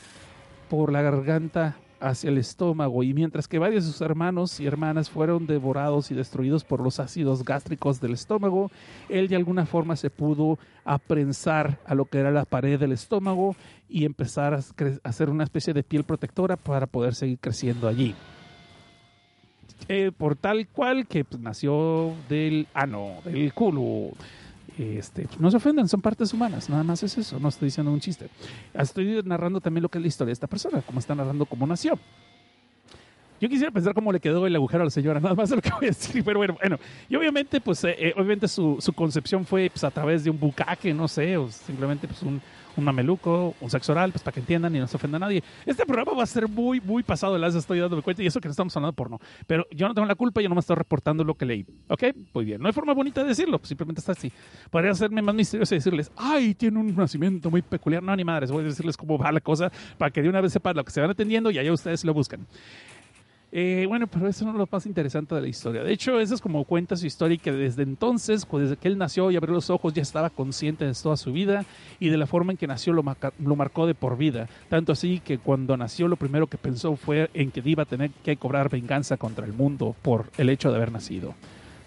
por 0.69 0.93
la 0.93 1.03
garganta 1.03 1.77
hacia 2.01 2.31
el 2.31 2.38
estómago 2.38 3.03
y 3.03 3.12
mientras 3.12 3.47
que 3.47 3.59
varios 3.59 3.85
de 3.85 3.93
sus 3.93 4.01
hermanos 4.01 4.59
y 4.59 4.66
hermanas 4.66 5.11
fueron 5.11 5.47
devorados 5.47 6.11
y 6.11 6.14
destruidos 6.14 6.64
por 6.64 6.81
los 6.81 6.99
ácidos 6.99 7.45
gástricos 7.45 8.01
del 8.01 8.14
estómago, 8.14 8.71
él 9.09 9.29
de 9.29 9.37
alguna 9.37 9.66
forma 9.66 9.97
se 9.97 10.11
pudo 10.11 10.59
aprensar 10.85 11.79
a 11.85 11.95
lo 11.95 12.07
que 12.07 12.19
era 12.19 12.31
la 12.31 12.47
pared 12.47 12.79
del 12.81 12.93
estómago 12.93 13.55
y 13.88 14.05
empezar 14.05 14.55
a 14.55 14.61
hacer 15.05 15.29
una 15.29 15.45
especie 15.45 15.75
de 15.75 15.83
piel 15.83 16.05
protectora 16.05 16.57
para 16.57 16.87
poder 16.87 17.14
seguir 17.14 17.38
creciendo 17.38 17.87
allí. 17.87 18.14
Eh, 19.88 20.12
por 20.16 20.37
tal 20.37 20.69
cual 20.69 21.07
que 21.07 21.25
pues, 21.25 21.40
nació 21.40 22.12
del 22.29 22.66
ano, 22.75 23.14
del 23.25 23.53
culo. 23.53 24.12
Este, 24.81 25.29
no 25.38 25.51
se 25.51 25.59
ofendan, 25.59 25.88
son 25.88 26.01
partes 26.01 26.33
humanas, 26.33 26.71
nada 26.71 26.83
más 26.83 27.03
es 27.03 27.19
eso, 27.19 27.38
no 27.38 27.49
estoy 27.49 27.66
diciendo 27.66 27.93
un 27.93 28.01
chiste. 28.01 28.31
Estoy 28.73 29.23
narrando 29.25 29.61
también 29.61 29.83
lo 29.83 29.90
que 29.90 29.99
es 29.99 30.03
la 30.03 30.09
historia 30.09 30.31
de 30.31 30.35
esta 30.35 30.47
persona, 30.47 30.81
como 30.81 30.99
está 30.99 31.14
narrando 31.14 31.45
cómo 31.45 31.66
nació. 31.66 31.99
Yo 33.43 33.49
quisiera 33.51 33.71
pensar 33.71 33.93
cómo 33.93 34.11
le 34.11 34.21
quedó 34.21 34.47
el 34.47 34.57
agujero 34.57 34.81
a 34.81 34.85
la 34.85 34.90
señora, 34.90 35.21
nada 35.21 35.35
más 35.35 35.51
es 35.51 35.57
lo 35.57 35.61
que 35.61 35.71
voy 35.71 35.85
a 35.85 35.88
decir, 35.88 36.25
pero 36.25 36.38
bueno, 36.38 36.57
bueno. 36.59 36.79
Y 37.11 37.16
obviamente, 37.16 37.61
pues, 37.61 37.85
eh, 37.85 37.95
eh, 37.99 38.14
obviamente 38.16 38.49
su, 38.49 38.79
su 38.81 38.95
concepción 38.95 39.45
fue 39.45 39.69
pues, 39.69 39.85
a 39.85 39.90
través 39.90 40.25
de 40.25 40.31
un 40.31 40.40
bucaque, 40.40 40.95
no 40.95 41.09
sé, 41.09 41.37
o 41.37 41.51
simplemente 41.51 42.09
pues 42.09 42.23
un, 42.23 42.40
un 42.81 42.85
mameluco, 42.85 43.55
un 43.61 43.71
sexo 43.71 43.93
oral, 43.93 44.11
pues 44.11 44.23
para 44.23 44.35
que 44.35 44.40
entiendan 44.40 44.75
y 44.75 44.79
no 44.81 44.87
se 44.87 44.97
ofenda 44.97 45.16
a 45.16 45.21
nadie. 45.21 45.43
Este 45.64 45.87
programa 45.87 46.12
va 46.12 46.25
a 46.25 46.27
ser 46.27 46.49
muy, 46.49 46.81
muy 46.81 47.03
pasado 47.03 47.38
las 47.38 47.55
estoy 47.55 47.79
dándome 47.79 48.03
cuenta, 48.03 48.23
y 48.23 48.27
eso 48.27 48.40
que 48.40 48.49
no 48.49 48.53
estamos 48.53 48.77
hablando 48.77 48.93
de 48.93 48.97
porno. 48.97 49.19
Pero 49.47 49.66
yo 49.71 49.88
no 49.88 49.95
tengo 49.95 50.07
la 50.07 50.14
culpa, 50.14 50.40
yo 50.40 50.49
no 50.49 50.55
me 50.55 50.61
estoy 50.61 50.77
reportando 50.77 51.25
lo 51.25 51.35
que 51.35 51.47
leí. 51.47 51.66
¿Ok? 51.88 52.05
Muy 52.35 52.45
bien. 52.45 52.61
No 52.61 52.66
hay 52.66 52.73
forma 52.73 52.93
bonita 52.93 53.23
de 53.23 53.29
decirlo, 53.29 53.59
pues, 53.59 53.69
simplemente 53.69 54.01
está 54.01 54.12
así. 54.12 54.33
Podría 54.71 54.90
hacerme 54.90 55.23
más 55.23 55.35
misterioso 55.35 55.75
y 55.75 55.79
decirles, 55.79 56.11
ay, 56.16 56.55
tiene 56.55 56.79
un 56.79 56.95
nacimiento 56.95 57.51
muy 57.51 57.62
peculiar. 57.62 58.03
No, 58.03 58.14
ni 58.16 58.25
madres, 58.25 58.51
voy 58.51 58.64
a 58.64 58.69
decirles 58.69 58.97
cómo 58.97 59.19
va 59.19 59.31
la 59.33 59.40
cosa 59.40 59.71
para 59.99 60.11
que 60.11 60.23
de 60.23 60.29
una 60.29 60.40
vez 60.40 60.53
sepan 60.53 60.77
lo 60.77 60.85
que 60.85 60.90
se 60.90 61.01
van 61.01 61.11
atendiendo 61.11 61.51
y 61.51 61.59
allá 61.59 61.73
ustedes 61.73 62.05
lo 62.05 62.14
buscan. 62.14 62.47
Eh, 63.53 63.85
bueno, 63.89 64.07
pero 64.07 64.29
eso 64.29 64.45
no 64.45 64.53
es 64.53 64.57
lo 64.57 64.69
más 64.71 64.87
interesante 64.87 65.35
de 65.35 65.41
la 65.41 65.49
historia. 65.49 65.83
De 65.83 65.93
hecho, 65.93 66.21
eso 66.21 66.35
es 66.35 66.41
como 66.41 66.65
cuenta 66.65 66.97
su 66.97 67.07
historia 67.07 67.35
y 67.35 67.39
que 67.39 67.51
desde 67.51 67.83
entonces, 67.83 68.47
pues, 68.47 68.65
desde 68.65 68.77
que 68.77 68.87
él 68.87 68.97
nació 68.97 69.31
y 69.31 69.37
abrió 69.37 69.55
los 69.55 69.71
ojos, 69.71 69.93
ya 69.93 70.03
estaba 70.03 70.31
consciente 70.31 70.85
de 70.85 70.95
toda 70.95 71.17
su 71.17 71.33
vida 71.33 71.65
y 71.99 72.11
de 72.11 72.17
la 72.17 72.27
forma 72.27 72.53
en 72.53 72.59
que 72.59 72.69
nació 72.69 72.93
lo, 72.93 73.03
lo 73.39 73.57
marcó 73.57 73.87
de 73.87 73.95
por 73.95 74.17
vida. 74.17 74.49
Tanto 74.69 74.93
así 74.93 75.21
que 75.21 75.39
cuando 75.39 75.77
nació 75.77 76.07
lo 76.07 76.17
primero 76.17 76.47
que 76.47 76.59
pensó 76.59 76.95
fue 76.95 77.29
en 77.35 77.51
que 77.51 77.61
iba 77.65 77.83
a 77.83 77.87
tener 77.87 78.11
que 78.23 78.37
cobrar 78.37 78.69
venganza 78.69 79.17
contra 79.17 79.47
el 79.47 79.53
mundo 79.53 79.97
por 80.01 80.27
el 80.39 80.49
hecho 80.49 80.71
de 80.71 80.77
haber 80.77 80.93
nacido. 80.93 81.35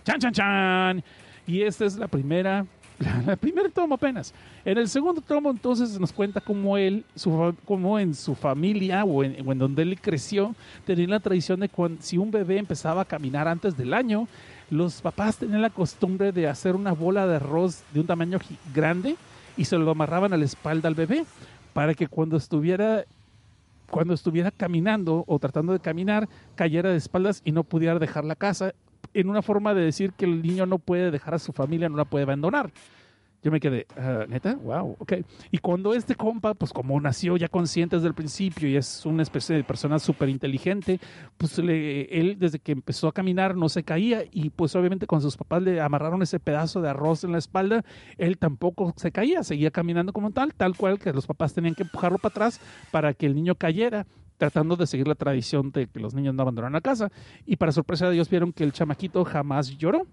¡Chan, 0.03 0.19
chan, 0.19 0.33
chan! 0.33 1.03
Y 1.47 1.61
esta 1.61 1.85
es 1.85 1.97
la 1.97 2.07
primera, 2.07 2.65
la, 3.25 3.35
primer 3.35 3.71
tomo 3.71 3.95
apenas. 3.95 4.33
En 4.65 4.77
el 4.77 4.87
segundo 4.87 5.21
tomo 5.21 5.49
entonces 5.51 5.99
nos 5.99 6.11
cuenta 6.11 6.41
cómo 6.41 6.77
él, 6.77 7.03
su, 7.15 7.55
en 7.99 8.13
su 8.15 8.35
familia 8.35 9.03
o 9.03 9.23
en, 9.23 9.47
o 9.47 9.51
en 9.51 9.57
donde 9.57 9.81
él 9.81 9.99
creció, 9.99 10.55
tenían 10.85 11.11
la 11.11 11.19
tradición 11.19 11.59
de 11.59 11.69
cuando 11.69 12.01
si 12.01 12.17
un 12.17 12.31
bebé 12.31 12.57
empezaba 12.57 13.01
a 13.01 13.05
caminar 13.05 13.47
antes 13.47 13.75
del 13.77 13.93
año, 13.93 14.27
los 14.69 15.01
papás 15.01 15.37
tenían 15.37 15.61
la 15.61 15.69
costumbre 15.69 16.31
de 16.31 16.47
hacer 16.47 16.75
una 16.75 16.93
bola 16.93 17.27
de 17.27 17.35
arroz 17.35 17.83
de 17.93 17.99
un 17.99 18.07
tamaño 18.07 18.39
grande 18.73 19.15
y 19.57 19.65
se 19.65 19.77
lo 19.77 19.91
amarraban 19.91 20.33
a 20.33 20.37
la 20.37 20.45
espalda 20.45 20.87
al 20.87 20.95
bebé 20.95 21.25
para 21.73 21.93
que 21.93 22.07
cuando 22.07 22.37
estuviera 22.37 23.05
cuando 23.89 24.15
estuviera 24.15 24.49
caminando 24.49 25.23
o 25.27 25.37
tratando 25.37 25.71
de 25.71 25.79
caminar 25.79 26.27
cayera 26.55 26.89
de 26.89 26.97
espaldas 26.97 27.43
y 27.45 27.51
no 27.51 27.63
pudiera 27.63 27.99
dejar 27.99 28.25
la 28.25 28.35
casa 28.35 28.73
en 29.13 29.29
una 29.29 29.41
forma 29.41 29.73
de 29.73 29.81
decir 29.83 30.13
que 30.13 30.25
el 30.25 30.41
niño 30.41 30.65
no 30.65 30.79
puede 30.79 31.11
dejar 31.11 31.33
a 31.35 31.39
su 31.39 31.51
familia, 31.53 31.89
no 31.89 31.97
la 31.97 32.05
puede 32.05 32.23
abandonar. 32.23 32.71
Yo 33.43 33.51
me 33.51 33.59
quedé, 33.59 33.85
"Ah, 33.97 34.23
neta, 34.29 34.55
wow, 34.55 34.95
ok. 34.99 35.15
Y 35.51 35.57
cuando 35.57 35.93
este 35.93 36.15
compa, 36.15 36.53
pues 36.53 36.71
como 36.71 36.97
nació 37.01 37.35
ya 37.35 37.49
consciente 37.49 37.97
desde 37.97 38.07
el 38.07 38.13
principio 38.13 38.69
y 38.69 38.77
es 38.77 39.05
una 39.05 39.21
especie 39.21 39.53
de 39.53 39.65
persona 39.65 39.99
súper 39.99 40.29
inteligente, 40.29 40.97
pues 41.37 41.57
le- 41.57 42.03
él 42.17 42.37
desde 42.39 42.59
que 42.59 42.71
empezó 42.71 43.09
a 43.09 43.11
caminar 43.11 43.57
no 43.57 43.67
se 43.67 43.83
caía 43.83 44.23
y 44.31 44.49
pues 44.49 44.73
obviamente 44.77 45.07
cuando 45.07 45.23
sus 45.29 45.35
papás 45.35 45.61
le 45.61 45.81
amarraron 45.81 46.21
ese 46.21 46.39
pedazo 46.39 46.81
de 46.81 46.87
arroz 46.89 47.25
en 47.25 47.33
la 47.33 47.37
espalda, 47.37 47.83
él 48.17 48.37
tampoco 48.37 48.93
se 48.95 49.11
caía, 49.11 49.43
seguía 49.43 49.71
caminando 49.71 50.13
como 50.13 50.31
tal, 50.31 50.53
tal 50.53 50.77
cual 50.77 50.97
que 50.97 51.11
los 51.11 51.27
papás 51.27 51.53
tenían 51.53 51.75
que 51.75 51.83
empujarlo 51.83 52.19
para 52.19 52.31
atrás 52.31 52.61
para 52.91 53.13
que 53.13 53.25
el 53.25 53.35
niño 53.35 53.55
cayera 53.55 54.05
tratando 54.43 54.75
de 54.75 54.87
seguir 54.87 55.07
la 55.07 55.15
tradición 55.15 55.71
de 55.71 55.87
que 55.87 56.01
los 56.01 56.13
niños 56.13 56.35
no 56.35 56.41
abandonaran 56.41 56.73
la 56.73 56.81
casa 56.81 57.09
y 57.45 57.55
para 57.55 57.71
sorpresa 57.71 58.07
de 58.07 58.15
Dios 58.15 58.29
vieron 58.29 58.51
que 58.51 58.65
el 58.65 58.73
chamaquito 58.73 59.23
jamás 59.23 59.77
lloró 59.77 60.05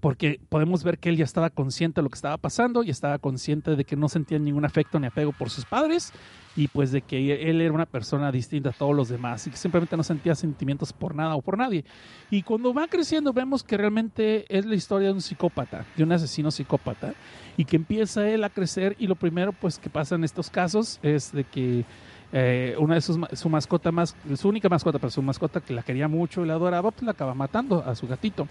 porque 0.00 0.38
podemos 0.50 0.84
ver 0.84 0.98
que 0.98 1.08
él 1.08 1.16
ya 1.16 1.24
estaba 1.24 1.48
consciente 1.48 2.00
de 2.00 2.02
lo 2.02 2.10
que 2.10 2.16
estaba 2.16 2.36
pasando 2.36 2.82
y 2.82 2.90
estaba 2.90 3.18
consciente 3.18 3.74
de 3.76 3.84
que 3.86 3.96
no 3.96 4.08
sentía 4.10 4.38
ningún 4.38 4.66
afecto 4.66 4.98
ni 4.98 5.06
apego 5.06 5.32
por 5.32 5.48
sus 5.48 5.64
padres 5.64 6.12
y 6.56 6.68
pues 6.68 6.92
de 6.92 7.00
que 7.00 7.48
él 7.48 7.60
era 7.60 7.72
una 7.72 7.86
persona 7.86 8.30
distinta 8.32 8.70
a 8.70 8.72
todos 8.72 8.94
los 8.94 9.08
demás 9.08 9.46
y 9.46 9.50
que 9.50 9.56
simplemente 9.56 9.96
no 9.96 10.02
sentía 10.02 10.34
sentimientos 10.34 10.92
por 10.92 11.14
nada 11.14 11.36
o 11.36 11.42
por 11.42 11.56
nadie. 11.56 11.84
Y 12.30 12.42
cuando 12.42 12.74
va 12.74 12.88
creciendo 12.88 13.32
vemos 13.32 13.62
que 13.62 13.76
realmente 13.76 14.44
es 14.54 14.66
la 14.66 14.74
historia 14.74 15.08
de 15.08 15.14
un 15.14 15.22
psicópata, 15.22 15.86
de 15.96 16.02
un 16.02 16.12
asesino 16.12 16.50
psicópata 16.50 17.14
y 17.56 17.64
que 17.64 17.76
empieza 17.76 18.28
él 18.28 18.44
a 18.44 18.50
crecer 18.50 18.94
y 18.98 19.06
lo 19.06 19.14
primero 19.14 19.52
pues 19.52 19.78
que 19.78 19.90
pasa 19.90 20.16
en 20.16 20.24
estos 20.24 20.50
casos 20.50 20.98
es 21.02 21.32
de 21.32 21.44
que 21.44 21.84
eh, 22.32 22.76
una 22.78 22.94
de 22.94 23.00
sus 23.00 23.18
su 23.32 23.48
mascota 23.48 23.90
más 23.90 24.14
su 24.36 24.48
única 24.48 24.68
mascota 24.68 24.98
pero 24.98 25.10
su 25.10 25.20
mascota 25.20 25.60
que 25.60 25.74
la 25.74 25.82
quería 25.82 26.06
mucho 26.06 26.44
y 26.44 26.46
la 26.46 26.54
adoraba 26.54 26.90
pues 26.90 27.02
la 27.02 27.12
acaba 27.12 27.34
matando 27.34 27.84
a 27.84 27.94
su 27.94 28.06
gatito. 28.06 28.48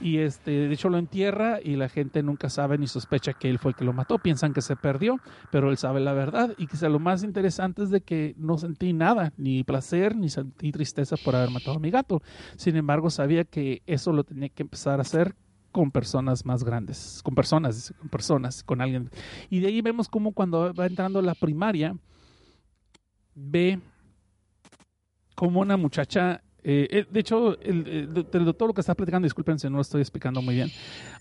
Y 0.00 0.18
este 0.18 0.50
de 0.50 0.72
hecho 0.72 0.88
lo 0.88 0.96
entierra 0.96 1.58
y 1.62 1.76
la 1.76 1.90
gente 1.90 2.22
nunca 2.22 2.48
sabe 2.48 2.78
ni 2.78 2.86
sospecha 2.86 3.34
que 3.34 3.50
él 3.50 3.58
fue 3.58 3.72
el 3.72 3.76
que 3.76 3.84
lo 3.84 3.92
mató. 3.92 4.18
Piensan 4.18 4.54
que 4.54 4.62
se 4.62 4.76
perdió 4.76 5.20
pero 5.50 5.70
él 5.70 5.76
sabe 5.76 6.00
la 6.00 6.12
verdad. 6.12 6.54
Y 6.56 6.66
quizá 6.66 6.88
lo 6.88 6.98
más 6.98 7.22
interesante 7.22 7.82
es 7.82 7.90
de 7.90 8.00
que 8.00 8.34
no 8.38 8.56
sentí 8.56 8.92
nada 8.92 9.32
ni 9.36 9.64
placer 9.64 10.16
ni 10.16 10.28
sentí 10.30 10.72
tristeza 10.72 11.16
por 11.22 11.36
haber 11.36 11.50
matado 11.50 11.76
a 11.76 11.80
mi 11.80 11.90
gato. 11.90 12.22
Sin 12.56 12.76
embargo 12.76 13.10
sabía 13.10 13.44
que 13.44 13.82
eso 13.86 14.12
lo 14.12 14.24
tenía 14.24 14.48
que 14.48 14.62
empezar 14.62 14.98
a 14.98 15.02
hacer 15.02 15.34
con 15.72 15.90
personas 15.90 16.44
más 16.44 16.64
grandes, 16.64 17.20
con 17.22 17.34
personas, 17.34 17.94
con 17.98 18.08
personas, 18.08 18.62
con 18.62 18.80
alguien. 18.80 19.10
Y 19.48 19.60
de 19.60 19.68
ahí 19.68 19.80
vemos 19.80 20.08
cómo 20.08 20.32
cuando 20.32 20.74
va 20.74 20.86
entrando 20.86 21.22
la 21.22 21.34
primaria, 21.34 21.94
ve 23.34 23.78
como 25.34 25.60
una 25.60 25.76
muchacha, 25.76 26.42
eh, 26.62 26.86
eh, 26.90 27.06
de 27.10 27.20
hecho, 27.20 27.58
el, 27.60 27.86
el- 27.86 28.54
todo 28.54 28.68
lo 28.68 28.74
que 28.74 28.82
está 28.82 28.94
platicando, 28.94 29.26
disculpen 29.26 29.58
si 29.58 29.68
no 29.68 29.76
lo 29.76 29.82
estoy 29.82 30.00
explicando 30.02 30.42
muy 30.42 30.54
bien, 30.54 30.70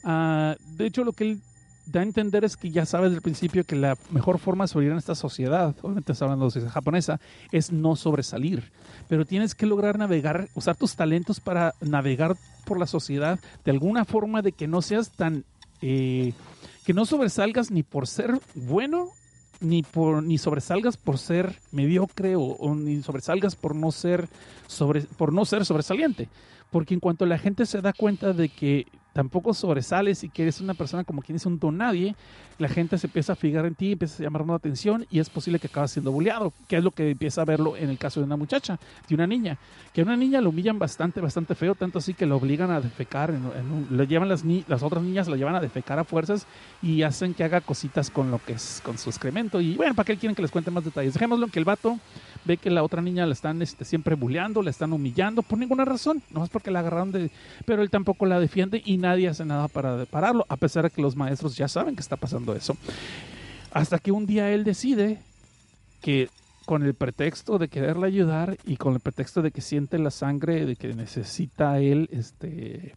Ah, 0.03 0.55
de 0.77 0.85
hecho 0.85 1.03
lo 1.03 1.13
que 1.13 1.23
él 1.31 1.41
da 1.85 2.01
a 2.01 2.03
entender 2.03 2.43
es 2.45 2.55
que 2.55 2.69
ya 2.69 2.85
sabe 2.85 3.05
desde 3.05 3.15
el 3.17 3.21
principio 3.23 3.63
que 3.63 3.75
la 3.75 3.97
mejor 4.11 4.37
forma 4.37 4.63
de 4.65 4.67
sobrevivir 4.67 4.91
en 4.91 4.97
esta 4.99 5.15
sociedad, 5.15 5.75
obviamente 5.81 6.11
está 6.11 6.25
hablando 6.25 6.45
de 6.45 6.51
sociedad 6.51 6.71
japonesa, 6.71 7.19
es 7.51 7.71
no 7.71 7.95
sobresalir. 7.95 8.71
Pero 9.07 9.25
tienes 9.25 9.55
que 9.55 9.65
lograr 9.65 9.97
navegar, 9.97 10.49
usar 10.53 10.75
tus 10.77 10.95
talentos 10.95 11.39
para 11.39 11.73
navegar 11.81 12.35
por 12.65 12.79
la 12.79 12.85
sociedad 12.85 13.39
de 13.65 13.71
alguna 13.71 14.05
forma 14.05 14.41
de 14.43 14.51
que 14.51 14.67
no 14.67 14.81
seas 14.83 15.11
tan... 15.11 15.45
eh, 15.81 16.33
que 16.85 16.93
no 16.93 17.05
sobresalgas 17.05 17.71
ni 17.71 17.81
por 17.83 18.05
ser 18.07 18.39
bueno 18.53 19.09
ni 19.59 19.83
por 19.83 20.23
ni 20.23 20.37
sobresalgas 20.37 20.97
por 20.97 21.17
ser 21.17 21.59
mediocre 21.71 22.35
o, 22.35 22.41
o 22.41 22.75
ni 22.75 23.01
sobresalgas 23.01 23.55
por 23.55 23.75
no 23.75 23.91
ser 23.91 24.27
sobre 24.67 25.01
por 25.01 25.33
no 25.33 25.45
ser 25.45 25.65
sobresaliente. 25.65 26.29
Porque 26.71 26.93
en 26.93 26.99
cuanto 26.99 27.25
la 27.25 27.39
gente 27.39 27.65
se 27.65 27.81
da 27.81 27.93
cuenta 27.93 28.31
de 28.31 28.49
que 28.49 28.85
tampoco 29.13 29.53
sobresales 29.53 30.23
y 30.23 30.29
que 30.29 30.43
eres 30.43 30.61
una 30.61 30.75
persona 30.75 31.03
como 31.03 31.21
quien 31.21 31.35
es 31.35 31.45
un 31.45 31.59
don 31.59 31.77
nadie, 31.77 32.15
la 32.59 32.67
gente 32.69 32.97
se 32.97 33.07
empieza 33.07 33.33
a 33.33 33.35
fijar 33.35 33.65
en 33.65 33.73
ti, 33.73 33.93
empieza 33.93 34.21
a 34.21 34.25
llamar 34.25 34.45
la 34.45 34.55
atención 34.55 35.05
y 35.09 35.19
es 35.19 35.29
posible 35.29 35.59
que 35.59 35.67
acabas 35.67 35.91
siendo 35.91 36.11
bulleado, 36.11 36.53
que 36.67 36.77
es 36.77 36.83
lo 36.83 36.91
que 36.91 37.09
empieza 37.09 37.41
a 37.41 37.45
verlo 37.45 37.75
en 37.75 37.89
el 37.89 37.97
caso 37.97 38.19
de 38.19 38.25
una 38.25 38.35
muchacha, 38.35 38.77
de 39.07 39.15
una 39.15 39.25
niña, 39.25 39.57
que 39.93 40.01
a 40.01 40.03
una 40.03 40.17
niña 40.17 40.41
lo 40.41 40.49
humillan 40.49 40.77
bastante, 40.77 41.21
bastante 41.21 41.55
feo, 41.55 41.73
tanto 41.73 41.97
así 41.99 42.13
que 42.13 42.25
lo 42.25 42.35
obligan 42.37 42.69
a 42.69 42.81
defecar, 42.81 43.31
en, 43.31 44.07
llevan 44.07 44.29
las, 44.29 44.43
ni- 44.43 44.65
las 44.67 44.83
otras 44.83 45.01
niñas, 45.03 45.27
lo 45.27 45.35
llevan 45.35 45.55
a 45.55 45.61
defecar 45.61 45.97
a 45.99 46.03
fuerzas 46.03 46.45
y 46.81 47.01
hacen 47.03 47.33
que 47.33 47.43
haga 47.43 47.61
cositas 47.61 48.09
con 48.09 48.29
lo 48.29 48.39
que 48.45 48.53
es, 48.53 48.81
con 48.83 48.97
su 48.97 49.09
excremento 49.09 49.61
y 49.61 49.75
bueno, 49.75 49.95
¿para 49.95 50.05
qué 50.05 50.17
quieren 50.17 50.35
que 50.35 50.41
les 50.41 50.51
cuente 50.51 50.69
más 50.69 50.83
detalles? 50.83 51.13
Dejémoslo 51.13 51.45
en 51.45 51.51
que 51.51 51.59
el 51.59 51.65
vato 51.65 51.97
ve 52.45 52.57
que 52.57 52.69
la 52.69 52.83
otra 52.83 53.01
niña 53.01 53.25
la 53.25 53.33
están 53.33 53.61
este, 53.61 53.85
siempre 53.85 54.15
bulleando, 54.15 54.61
la 54.61 54.69
están 54.69 54.93
humillando 54.93 55.43
por 55.43 55.57
ninguna 55.59 55.85
razón, 55.85 56.21
nomás 56.31 56.49
porque 56.49 56.71
la 56.71 56.79
agarraron 56.79 57.11
de... 57.11 57.31
Pero 57.65 57.81
él 57.81 57.89
tampoco 57.89 58.25
la 58.25 58.39
defiende 58.39 58.81
y 58.85 58.97
nadie 58.97 59.27
hace 59.27 59.45
nada 59.45 59.67
para 59.67 60.05
pararlo, 60.05 60.45
a 60.49 60.57
pesar 60.57 60.83
de 60.83 60.89
que 60.89 61.01
los 61.01 61.15
maestros 61.15 61.55
ya 61.55 61.67
saben 61.67 61.95
que 61.95 62.01
está 62.01 62.15
pasando 62.17 62.48
eso. 62.55 62.77
Hasta 63.71 63.99
que 63.99 64.11
un 64.11 64.25
día 64.25 64.51
él 64.51 64.63
decide 64.63 65.19
que 66.01 66.29
con 66.65 66.83
el 66.83 66.93
pretexto 66.93 67.57
de 67.57 67.67
quererla 67.67 68.07
ayudar 68.07 68.57
y 68.65 68.77
con 68.77 68.93
el 68.93 68.99
pretexto 68.99 69.41
de 69.41 69.51
que 69.51 69.61
siente 69.61 69.97
la 69.97 70.11
sangre, 70.11 70.65
de 70.65 70.75
que 70.75 70.93
necesita 70.93 71.79
él 71.79 72.07
este, 72.11 72.93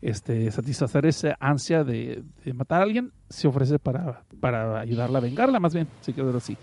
este, 0.00 0.50
satisfacer 0.50 1.06
esa 1.06 1.36
ansia 1.40 1.82
de, 1.82 2.22
de 2.44 2.52
matar 2.54 2.80
a 2.80 2.84
alguien, 2.84 3.12
se 3.28 3.48
ofrece 3.48 3.78
para, 3.78 4.22
para 4.40 4.78
ayudarla 4.78 5.18
a 5.18 5.22
vengarla, 5.22 5.58
más 5.58 5.74
bien, 5.74 5.88
si 6.02 6.12
quiero 6.12 6.36
así. 6.36 6.56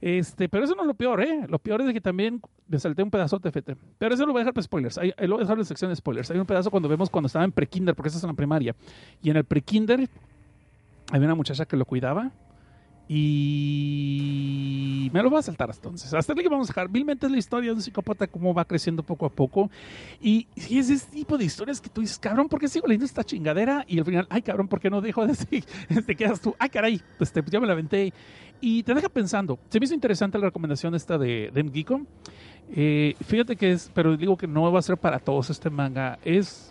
Este, 0.00 0.48
pero 0.48 0.64
eso 0.64 0.74
no 0.74 0.82
es 0.82 0.86
lo 0.86 0.94
peor, 0.94 1.22
¿eh? 1.22 1.46
Lo 1.48 1.58
peor 1.58 1.82
es 1.82 1.86
de 1.86 1.92
que 1.92 2.00
también 2.00 2.40
me 2.68 2.78
salté 2.78 3.02
un 3.02 3.10
pedazote, 3.10 3.50
fete. 3.50 3.76
Pero 3.98 4.14
eso 4.14 4.24
lo 4.24 4.32
voy 4.32 4.40
a 4.40 4.44
dejar 4.44 4.54
para 4.54 4.62
spoilers. 4.62 4.96
Ahí, 4.96 5.12
lo 5.18 5.34
voy 5.34 5.40
a 5.40 5.44
dejar 5.44 5.56
en 5.56 5.60
la 5.60 5.64
sección 5.64 5.90
de 5.90 5.96
spoilers. 5.96 6.30
Hay 6.30 6.38
un 6.38 6.46
pedazo 6.46 6.70
cuando 6.70 6.88
vemos 6.88 7.10
cuando 7.10 7.26
estaba 7.26 7.44
en 7.44 7.52
prekinder, 7.52 7.94
porque 7.94 8.08
esa 8.08 8.18
es 8.18 8.24
en 8.24 8.30
la 8.30 8.34
primaria. 8.34 8.74
Y 9.22 9.30
en 9.30 9.36
el 9.36 9.44
prekinder 9.44 10.08
había 11.10 11.26
una 11.26 11.34
muchacha 11.34 11.64
que 11.66 11.76
lo 11.76 11.84
cuidaba 11.84 12.30
Y 13.92 15.10
me 15.12 15.22
lo 15.22 15.30
voy 15.30 15.40
a 15.40 15.42
saltar 15.42 15.70
entonces. 15.74 16.14
Hasta 16.14 16.32
aquí 16.32 16.46
vamos 16.48 16.68
a 16.68 16.72
dejar. 16.72 16.88
Vilmente 16.88 17.26
es 17.26 17.32
la 17.32 17.38
historia 17.38 17.70
de 17.70 17.76
un 17.76 17.82
psicópata, 17.82 18.26
cómo 18.28 18.54
va 18.54 18.64
creciendo 18.64 19.02
poco 19.02 19.26
a 19.26 19.30
poco. 19.30 19.68
Y 20.20 20.46
si 20.56 20.78
es 20.78 20.90
ese 20.90 21.10
tipo 21.10 21.36
de 21.36 21.44
historias 21.44 21.80
que 21.80 21.88
tú 21.88 22.00
dices, 22.02 22.18
cabrón, 22.18 22.48
¿por 22.48 22.60
qué 22.60 22.68
sigo 22.68 22.86
leyendo 22.86 23.06
esta 23.06 23.24
chingadera? 23.24 23.84
Y 23.88 23.98
al 23.98 24.04
final, 24.04 24.26
ay, 24.30 24.42
cabrón, 24.42 24.68
¿por 24.68 24.78
qué 24.80 24.90
no 24.90 25.00
dejo 25.00 25.26
de? 25.26 25.34
Te 26.06 26.14
quedas 26.16 26.40
tú, 26.40 26.54
ay, 26.58 26.68
caray, 26.68 27.00
pues, 27.18 27.32
te- 27.32 27.42
ya 27.50 27.58
me 27.60 27.66
la 27.66 27.72
aventé. 27.72 28.12
Y 28.60 28.82
te 28.84 28.94
deja 28.94 29.08
pensando. 29.08 29.58
Se 29.70 29.80
me 29.80 29.86
hizo 29.86 29.94
interesante 29.94 30.38
la 30.38 30.44
recomendación 30.46 30.94
esta 30.94 31.18
de 31.18 31.50
Geeko. 31.72 32.02
Eh, 32.72 33.16
fíjate 33.26 33.56
que 33.56 33.72
es, 33.72 33.90
pero 33.94 34.16
digo 34.16 34.36
que 34.36 34.46
no 34.46 34.70
va 34.70 34.78
a 34.78 34.82
ser 34.82 34.96
para 34.96 35.18
todos 35.18 35.50
este 35.50 35.70
manga. 35.70 36.18
Es 36.24 36.69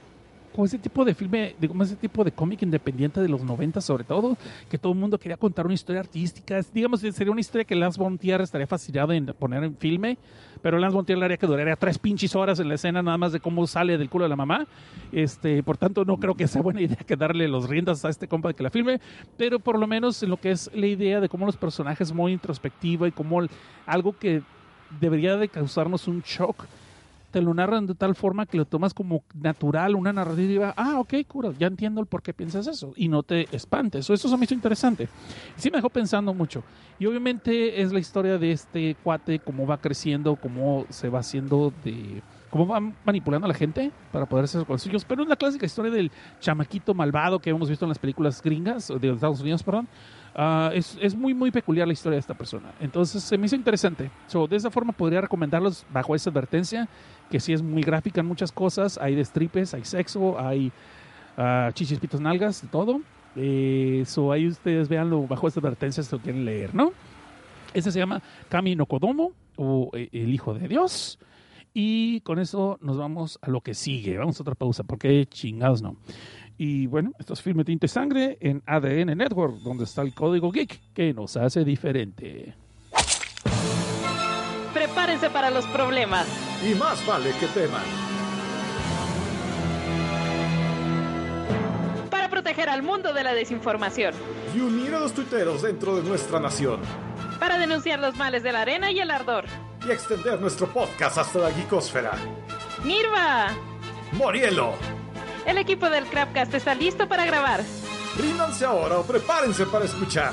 como 0.60 0.66
ese 0.66 0.78
tipo 0.78 1.06
de 1.06 1.14
filme, 1.16 1.56
de 1.58 1.70
como 1.70 1.84
ese 1.84 1.96
tipo 1.96 2.22
de 2.22 2.34
cómic 2.34 2.62
independiente 2.64 3.22
de 3.22 3.30
los 3.30 3.42
90 3.42 3.80
sobre 3.80 4.04
todo, 4.04 4.36
que 4.70 4.78
todo 4.78 4.92
el 4.92 5.00
mundo 5.00 5.18
quería 5.18 5.38
contar 5.38 5.64
una 5.66 5.74
historia 5.74 6.02
artística. 6.02 6.60
Digamos, 6.74 7.00
sería 7.00 7.32
una 7.32 7.40
historia 7.40 7.64
que 7.64 7.76
Lance 7.76 7.98
von 7.98 8.18
Trier 8.18 8.42
estaría 8.42 8.68
fascinado 8.68 9.14
en 9.14 9.28
poner 9.28 9.64
en 9.64 9.78
filme, 9.78 10.18
pero 10.62 10.78
Lance 10.78 10.94
von 10.98 11.06
Trier 11.06 11.18
le 11.18 11.24
haría 11.24 11.38
que 11.38 11.48
duraría 11.48 11.78
tres 11.78 11.98
pinches 11.98 12.36
horas 12.36 12.60
en 12.60 12.68
la 12.68 12.74
escena 12.76 13.02
nada 13.02 13.18
más 13.18 13.32
de 13.32 13.40
cómo 13.40 13.66
sale 13.68 13.98
del 13.98 14.10
culo 14.10 14.26
de 14.26 14.30
la 14.32 14.36
mamá. 14.36 14.68
Este, 15.14 15.64
por 15.64 15.78
tanto, 15.78 16.04
no 16.04 16.18
creo 16.18 16.36
que 16.36 16.46
sea 16.46 16.62
buena 16.62 16.82
idea 16.82 16.98
que 17.08 17.16
darle 17.16 17.48
los 17.48 17.70
riendas 17.70 18.04
a 18.04 18.10
este 18.10 18.28
compa 18.28 18.50
de 18.50 18.56
que 18.56 18.64
la 18.64 18.70
filme, 18.70 19.00
pero 19.38 19.60
por 19.60 19.80
lo 19.80 19.88
menos 19.88 20.22
en 20.24 20.30
lo 20.30 20.36
que 20.42 20.52
es 20.52 20.70
la 20.74 20.88
idea 20.88 21.22
de 21.22 21.30
cómo 21.30 21.46
los 21.46 21.56
personajes 21.56 22.12
muy 22.12 22.34
introspectiva 22.34 23.08
y 23.08 23.14
como 23.14 23.40
el- 23.40 23.50
algo 23.86 24.12
que 24.12 24.42
debería 25.00 25.38
de 25.38 25.48
causarnos 25.48 26.06
un 26.10 26.20
shock 26.20 26.66
te 27.32 27.42
lo 27.42 27.54
narran 27.54 27.86
de 27.86 27.96
tal 27.96 28.16
forma 28.16 28.46
que 28.46 28.58
lo 28.58 28.66
tomas 28.66 28.94
como 28.94 29.24
natural, 29.34 29.96
una 29.96 30.12
narrativa. 30.14 30.74
Ah, 30.76 31.00
ok, 31.00 31.14
cura, 31.28 31.52
ya 31.58 31.68
entiendo 31.68 32.02
el 32.02 32.08
por 32.08 32.22
qué 32.22 32.34
piensas 32.34 32.68
eso. 32.68 32.94
Y 32.96 33.08
no 33.08 33.24
te 33.24 33.48
espantes. 33.56 34.10
Eso 34.10 34.30
se 34.30 34.38
me 34.38 34.46
hizo 34.46 34.54
interesante. 34.54 35.08
Sí 35.56 35.70
me 35.70 35.78
dejó 35.78 35.90
pensando 35.90 36.34
mucho. 36.34 36.64
Y 36.98 37.06
obviamente 37.06 37.82
es 37.82 37.92
la 37.94 38.00
historia 38.00 38.38
de 38.38 38.52
este 38.52 38.96
cuate, 39.04 39.40
cómo 39.40 39.66
va 39.66 39.78
creciendo, 39.78 40.36
cómo 40.36 40.86
se 40.90 41.10
va 41.10 41.20
haciendo 41.20 41.74
de. 41.84 42.22
cómo 42.50 42.68
va 42.68 42.82
manipulando 43.06 43.46
a 43.46 43.50
la 43.50 43.54
gente 43.54 43.92
para 44.12 44.26
poder 44.26 44.46
hacer 44.46 44.66
con 44.66 44.80
suyos. 44.80 45.06
Pero 45.06 45.24
es 45.24 45.30
la 45.30 45.36
clásica 45.36 45.66
historia 45.66 45.92
del 45.92 46.12
chamaquito 46.40 46.94
malvado 46.94 47.40
que 47.40 47.52
hemos 47.52 47.70
visto 47.70 47.86
en 47.86 47.90
las 47.90 48.00
películas 48.00 48.42
gringas, 48.42 48.88
de 49.00 49.12
Estados 49.12 49.42
Unidos, 49.42 49.64
perdón. 49.64 49.88
Ah, 50.36 50.72
es, 50.74 50.98
es 51.02 51.16
muy, 51.16 51.34
muy 51.34 51.52
peculiar 51.52 51.88
la 51.88 51.94
historia 51.94 52.16
de 52.16 52.22
esta 52.22 52.34
persona. 52.34 52.72
Entonces 52.80 53.24
se 53.24 53.38
me 53.38 53.46
hizo 53.46 53.56
interesante. 53.56 54.10
So, 54.28 54.48
de 54.48 54.56
esa 54.56 54.70
forma 54.70 54.94
podría 54.94 55.22
recomendarlos 55.22 55.86
bajo 55.92 56.16
esa 56.16 56.30
advertencia, 56.30 56.88
que 57.30 57.40
sí 57.40 57.54
es 57.54 57.62
muy 57.62 57.82
gráfica 57.82 58.22
en 58.22 58.28
muchas 58.28 58.52
cosas. 58.52 58.98
Hay 58.98 59.16
destripes, 59.16 59.74
hay 59.74 59.86
sexo, 59.86 60.40
hay 60.40 60.72
ah, 61.38 61.72
chichis, 61.74 62.00
pitos, 62.00 62.22
nalgas, 62.22 62.64
todo. 62.72 63.02
Eh, 63.36 64.04
so, 64.06 64.32
ahí 64.32 64.48
ustedes 64.48 64.90
véanlo 64.90 65.28
bajo 65.28 65.48
esa 65.48 65.60
advertencia 65.60 66.04
si 66.04 66.16
lo 66.16 66.22
quieren 66.22 66.46
leer, 66.46 66.74
¿no? 66.74 66.92
Ese 67.74 67.92
se 67.92 68.00
llama 68.00 68.22
Kami 68.50 68.76
no 68.76 68.86
Kodomo, 68.86 69.34
o 69.56 69.92
eh, 69.94 70.10
El 70.12 70.34
Hijo 70.34 70.54
de 70.54 70.68
Dios. 70.68 71.20
Y 71.74 72.22
con 72.22 72.40
eso 72.40 72.80
nos 72.82 72.98
vamos 72.98 73.38
a 73.42 73.50
lo 73.50 73.62
que 73.62 73.74
sigue. 73.74 74.18
Vamos 74.18 74.40
a 74.40 74.44
otra 74.44 74.56
pausa, 74.56 74.84
porque 74.84 75.28
chingados 75.28 75.82
no. 75.82 75.98
Y 76.62 76.88
bueno, 76.88 77.14
esto 77.18 77.32
es 77.32 77.42
Filme 77.42 77.64
Tinta 77.64 77.86
y 77.86 77.90
Sangre 77.90 78.38
en 78.42 78.62
ADN 78.66 79.18
Network, 79.18 79.60
donde 79.60 79.86
está 79.86 80.02
el 80.02 80.14
código 80.14 80.52
geek 80.52 80.78
que 80.94 81.14
nos 81.14 81.38
hace 81.38 81.64
diferente. 81.64 82.54
Prepárense 84.74 85.30
para 85.30 85.52
los 85.52 85.66
problemas. 85.68 86.28
Y 86.70 86.76
más 86.76 87.08
vale 87.08 87.32
que 87.40 87.48
teman. 87.48 87.82
Para 92.10 92.30
proteger 92.30 92.68
al 92.68 92.84
mundo 92.84 93.14
de 93.14 93.24
la 93.24 93.34
desinformación. 93.34 94.14
Y 94.54 94.60
unir 94.60 94.94
a 94.96 95.00
los 95.00 95.14
tuiteros 95.14 95.62
dentro 95.62 95.96
de 95.96 96.04
nuestra 96.04 96.42
nación. 96.42 96.82
Para 97.40 97.58
denunciar 97.58 98.00
los 98.00 98.18
males 98.18 98.44
de 98.44 98.52
la 98.52 98.64
arena 98.64 98.92
y 98.92 99.00
el 99.00 99.12
ardor. 99.12 99.46
Y 99.88 99.92
extender 99.92 100.42
nuestro 100.42 100.68
podcast 100.68 101.20
hasta 101.20 101.40
la 101.40 101.52
geekosfera. 101.52 102.12
¡Nirva! 102.84 103.48
¡Morielo! 104.12 104.99
El 105.50 105.58
equipo 105.58 105.90
del 105.90 106.06
Crapcast 106.06 106.54
está 106.54 106.76
listo 106.76 107.10
para 107.10 107.26
grabar. 107.26 107.64
Ríndanse 108.20 108.66
ahora 108.66 109.00
o 109.00 109.04
prepárense 109.04 109.66
para 109.66 109.86
escuchar. 109.86 110.32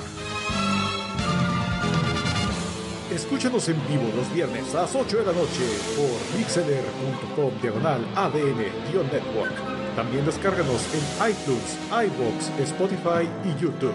Escúchanos 3.10 3.66
en 3.70 3.76
vivo 3.88 4.12
los 4.14 4.30
viernes 4.34 4.74
a 4.74 4.82
las 4.82 4.94
8 4.94 5.16
de 5.16 5.24
la 5.24 5.32
noche 5.32 5.64
por 5.96 6.38
mixeler.com 6.38 7.50
diagonal 7.62 8.06
ADN-network. 8.14 9.96
También 9.96 10.26
descárganos 10.26 10.82
en 10.92 11.30
iTunes, 11.30 11.78
iBox, 11.90 12.50
Spotify 12.68 13.26
y 13.42 13.58
YouTube. 13.58 13.94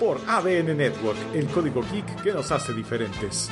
Por 0.00 0.22
ADN 0.26 0.74
Network, 0.74 1.18
el 1.34 1.48
código 1.48 1.82
geek 1.92 2.22
que 2.22 2.32
nos 2.32 2.50
hace 2.50 2.72
diferentes. 2.72 3.50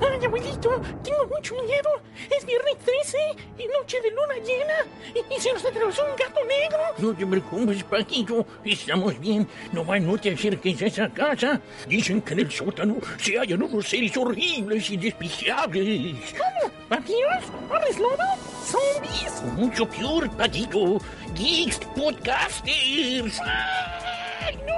Ay, 0.00 0.24
abuelito, 0.24 0.80
tengo 1.02 1.26
mucho 1.26 1.54
miedo. 1.62 1.90
Es 2.36 2.44
viernes 2.44 2.76
13 2.84 3.18
y 3.58 3.66
noche 3.66 4.00
de 4.00 4.10
luna 4.10 4.34
llena. 4.44 4.74
Y, 5.14 5.34
y 5.34 5.40
se 5.40 5.52
nos 5.52 5.64
atravesó 5.64 6.04
un 6.04 6.16
gato 6.16 6.40
negro. 6.44 6.78
No 6.98 7.14
te 7.14 7.26
preocupes, 7.26 7.84
Paquito. 7.84 8.46
Estamos 8.64 9.18
bien. 9.20 9.46
Nomás 9.72 10.00
no 10.02 10.18
te 10.18 10.32
acerques 10.32 10.82
a 10.82 10.86
esa 10.86 11.08
casa. 11.08 11.60
Dicen 11.86 12.22
que 12.22 12.34
en 12.34 12.40
el 12.40 12.50
sótano 12.50 12.96
se 13.18 13.38
hallan 13.38 13.62
unos 13.62 13.88
seres 13.88 14.16
horribles 14.16 14.90
y 14.90 14.96
despreciables. 14.96 16.34
¿Cómo? 16.36 16.72
¿Vampiros? 16.88 17.44
¿Hombres 17.70 17.98
lobo? 17.98 18.16
¿Zombies? 18.64 19.42
Mucho 19.56 19.88
peor, 19.88 20.30
Paquito. 20.36 20.98
Geeks 21.34 21.78
Podcasters. 21.96 23.40
¡Ay, 23.44 24.58
no! 24.66 24.77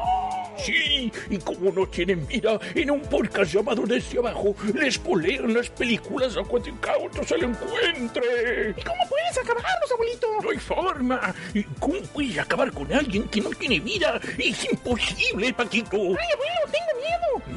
Sí, 0.64 1.12
y 1.30 1.38
como 1.38 1.70
no 1.72 1.86
tienen 1.86 2.26
vida, 2.26 2.58
en 2.74 2.90
un 2.90 3.00
podcast 3.02 3.52
llamado 3.52 3.82
Desde 3.86 4.18
Abajo, 4.18 4.54
les 4.74 4.98
polean 4.98 5.54
las 5.54 5.70
películas 5.70 6.36
a 6.36 6.42
cuanto 6.42 6.68
incauto 6.68 7.24
se 7.24 7.38
le 7.38 7.46
encuentre. 7.46 8.74
¿Y 8.76 8.82
cómo 8.82 9.02
puedes 9.08 9.38
acabarlos, 9.38 9.92
abuelito? 9.92 10.26
No 10.42 10.50
hay 10.50 10.58
forma. 10.58 11.34
¿Y 11.54 11.62
¿Cómo 11.78 12.00
puedes 12.12 12.38
acabar 12.38 12.72
con 12.72 12.92
alguien 12.92 13.28
que 13.28 13.40
no 13.40 13.50
tiene 13.50 13.80
vida? 13.80 14.20
Es 14.38 14.70
imposible, 14.70 15.52
Paquito. 15.54 15.96
¡Ay, 15.96 16.08
abuelo, 16.08 16.70
tengo! 16.70 16.89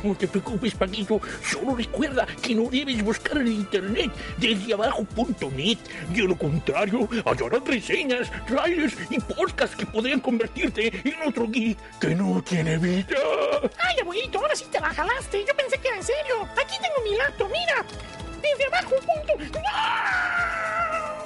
No 0.04 0.16
te 0.16 0.28
preocupes, 0.28 0.76
Paquito. 0.76 1.22
Solo 1.49 1.76
recuerda 1.76 2.28
que 2.41 2.54
no 2.54 2.70
debes 2.70 3.01
buscar 3.04 3.38
en 3.38 3.47
internet 3.47 4.12
desde 4.38 4.74
abajo.net. 4.74 5.78
De 6.10 6.22
lo 6.24 6.38
contrario, 6.38 7.08
hallarás 7.26 7.64
reseñas, 7.66 8.30
trailers 8.45 8.95
y 9.10 9.20
podcasts 9.20 9.76
que 9.78 9.86
podrían 9.86 10.20
convertirte 10.20 11.01
en 11.04 11.28
otro 11.28 11.47
geek 11.47 11.78
que 11.99 12.16
no 12.16 12.43
tiene 12.43 12.78
vida. 12.78 13.08
¡Ay, 13.80 13.95
abuelito, 14.01 14.39
ahora 14.39 14.56
sí 14.56 14.66
te 14.70 14.80
la 14.80 14.93
jalaste! 14.93 15.45
Yo 15.47 15.56
pensé 15.56 15.78
que 15.78 15.88
era 15.88 15.97
en 15.97 16.04
serio. 16.04 16.41
Aquí 16.62 16.76
tengo 16.82 17.10
mi 17.10 17.18
laptop, 17.18 17.47
mira. 17.49 17.86
Desde 18.41 18.66
abajo, 18.66 18.95
punto. 18.97 19.60
No, 19.60 21.22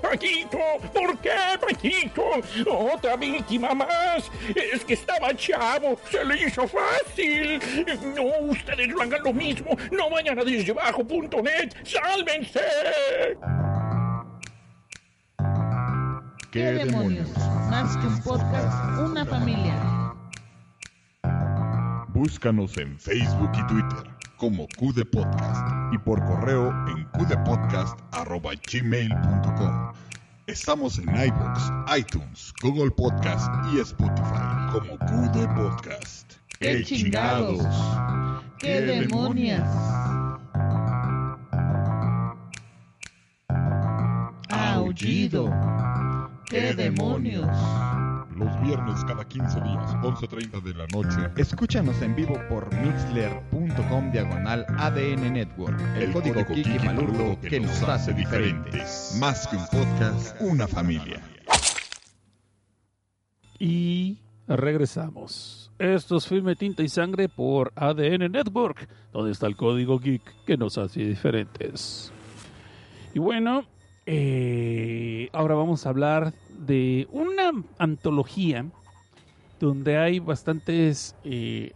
Paquito, 0.00 0.58
¿por 0.92 1.18
qué, 1.18 1.30
Paquito? 1.60 2.22
Otra 2.66 3.16
víctima 3.16 3.74
más. 3.74 4.30
Es 4.54 4.84
que 4.84 4.94
estaba 4.94 5.34
chavo, 5.34 5.98
se 6.10 6.24
le 6.24 6.42
hizo 6.42 6.66
fácil. 6.68 7.60
No, 8.14 8.50
ustedes 8.50 8.88
no 8.88 9.02
hagan 9.02 9.22
lo 9.22 9.32
mismo. 9.32 9.76
No 9.90 10.10
vayan 10.10 10.38
a 10.38 10.44
desdebajo.net. 10.44 11.72
¡Sálvense! 11.84 12.60
¿Qué 16.50 16.72
demonios? 16.72 17.28
Más 17.70 17.96
que 17.96 18.06
un 18.06 18.22
podcast, 18.22 19.00
una 19.00 19.26
familia. 19.26 19.74
Búscanos 22.08 22.76
en 22.78 22.98
Facebook 22.98 23.50
y 23.54 23.66
Twitter 23.66 24.15
como 24.36 24.66
QD 24.68 25.04
Podcast 25.10 25.66
y 25.92 25.98
por 25.98 26.24
correo 26.24 26.70
en 26.88 27.04
qdpodcast.gmail.com. 27.12 29.92
Estamos 30.46 30.98
en 30.98 31.08
iBox, 31.08 31.72
iTunes, 31.98 32.52
Google 32.62 32.90
Podcast 32.90 33.50
y 33.72 33.80
Spotify 33.80 34.70
como 34.72 34.96
QD 34.98 35.46
Podcast. 35.56 36.34
¡Qué 36.60 36.84
chingados! 36.84 37.66
¡Qué 38.58 38.80
demonios! 38.80 39.60
Aullido. 44.48 45.50
¡Qué 46.48 46.74
demonios! 46.74 47.48
Los 48.36 48.60
viernes 48.60 49.02
cada 49.06 49.26
15 49.26 49.60
días, 49.62 49.94
11.30 50.02 50.62
de 50.62 50.74
la 50.74 50.86
noche. 50.88 51.32
Escúchanos 51.38 52.02
en 52.02 52.14
vivo 52.14 52.38
por 52.50 52.68
mixler.com 52.74 54.12
diagonal 54.12 54.66
ADN 54.76 55.32
Network. 55.32 55.80
El, 55.96 56.12
código, 56.12 56.44
Kiki 56.44 56.78
Malurdo 56.84 57.40
que 57.40 57.58
nos 57.60 57.82
hace 57.84 58.12
diferentes. 58.12 59.16
Más 59.18 59.48
que 59.48 59.56
un 59.56 59.64
podcast, 59.72 60.38
una 60.42 60.68
familia. 60.68 61.22
Y 63.58 64.18
regresamos. 64.46 65.72
Esto 65.78 66.18
es 66.18 66.26
Filme 66.26 66.56
Tinta 66.56 66.82
y 66.82 66.90
Sangre 66.90 67.30
por 67.30 67.72
ADN 67.74 68.30
Network, 68.30 68.86
donde 69.14 69.32
está 69.32 69.46
el 69.46 69.56
código 69.56 69.98
geek 69.98 70.44
que 70.44 70.58
nos 70.58 70.76
hace 70.76 71.00
diferentes. 71.00 72.12
Y 73.14 73.18
bueno, 73.18 73.64
eh, 74.04 75.30
ahora 75.32 75.54
vamos 75.54 75.86
a 75.86 75.88
hablar 75.88 76.34
de 76.66 77.06
una 77.10 77.52
antología 77.78 78.66
donde 79.60 79.96
hay 79.98 80.18
bastantes 80.18 81.14
eh, 81.24 81.72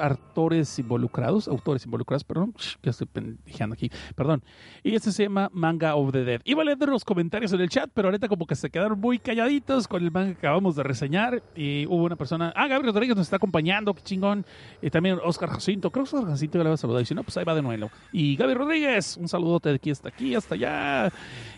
autores 0.00 0.78
involucrados, 0.78 1.48
autores 1.48 1.84
involucrados, 1.84 2.24
perdón, 2.24 2.54
ya 2.82 2.90
estoy 2.90 3.06
pendejando 3.06 3.74
aquí, 3.74 3.90
perdón. 4.14 4.42
Y 4.82 4.94
este 4.94 5.12
se 5.12 5.24
llama 5.24 5.50
Manga 5.52 5.94
of 5.94 6.12
the 6.12 6.24
Dead. 6.24 6.40
Iba 6.44 6.62
a 6.62 6.64
leer 6.64 6.78
los 6.88 7.04
comentarios 7.04 7.52
en 7.52 7.60
el 7.60 7.68
chat, 7.68 7.90
pero 7.92 8.08
ahorita 8.08 8.28
como 8.28 8.46
que 8.46 8.54
se 8.54 8.70
quedaron 8.70 8.98
muy 8.98 9.18
calladitos 9.18 9.86
con 9.86 10.02
el 10.02 10.10
manga 10.10 10.32
que 10.32 10.38
acabamos 10.38 10.76
de 10.76 10.82
reseñar. 10.82 11.42
Y 11.54 11.86
hubo 11.86 12.04
una 12.04 12.16
persona, 12.16 12.52
ah, 12.56 12.66
Gabriel 12.66 12.94
Rodríguez 12.94 13.16
nos 13.16 13.26
está 13.26 13.36
acompañando, 13.36 13.94
qué 13.94 14.02
chingón. 14.02 14.44
Y 14.80 14.90
también 14.90 15.18
Oscar 15.22 15.50
Jacinto, 15.50 15.90
creo 15.90 16.04
que 16.04 16.16
Oscar 16.16 16.30
Jacinto 16.30 16.58
ya 16.58 16.64
le 16.64 16.70
va 16.70 16.74
a 16.74 16.78
saludar. 16.78 17.02
Y 17.02 17.06
si 17.06 17.14
no, 17.14 17.22
pues 17.22 17.36
ahí 17.36 17.44
va 17.44 17.54
de 17.54 17.62
nuevo. 17.62 17.90
Y 18.12 18.36
Gaby 18.36 18.54
Rodríguez, 18.54 19.16
un 19.16 19.28
saludote 19.28 19.68
de 19.68 19.76
aquí 19.76 19.90
hasta 19.90 20.08
aquí, 20.08 20.34
hasta 20.34 20.54
allá. 20.54 21.12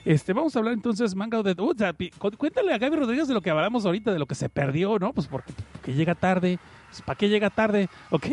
Este, 0.04 0.32
vamos 0.32 0.54
a 0.56 0.58
hablar 0.58 0.74
entonces 0.74 1.14
Manga 1.14 1.38
of 1.38 1.44
the 1.44 1.54
Dead. 1.54 1.64
Uh, 1.64 2.30
cuéntale 2.36 2.74
a 2.74 2.78
Gaby 2.78 2.96
Rodríguez 2.96 3.28
de 3.28 3.34
lo 3.34 3.40
que 3.40 3.50
hablamos 3.50 3.86
ahorita, 3.86 4.12
de 4.12 4.18
lo 4.18 4.26
que 4.26 4.34
se 4.34 4.48
perdió, 4.48 4.98
¿no? 4.98 5.12
Pues 5.12 5.26
porque 5.26 5.52
llega 5.86 6.14
tarde. 6.14 6.58
Pues, 6.92 7.02
¿Para 7.02 7.16
qué 7.16 7.28
llega 7.28 7.50
tarde? 7.50 7.88
Ok. 8.10 8.26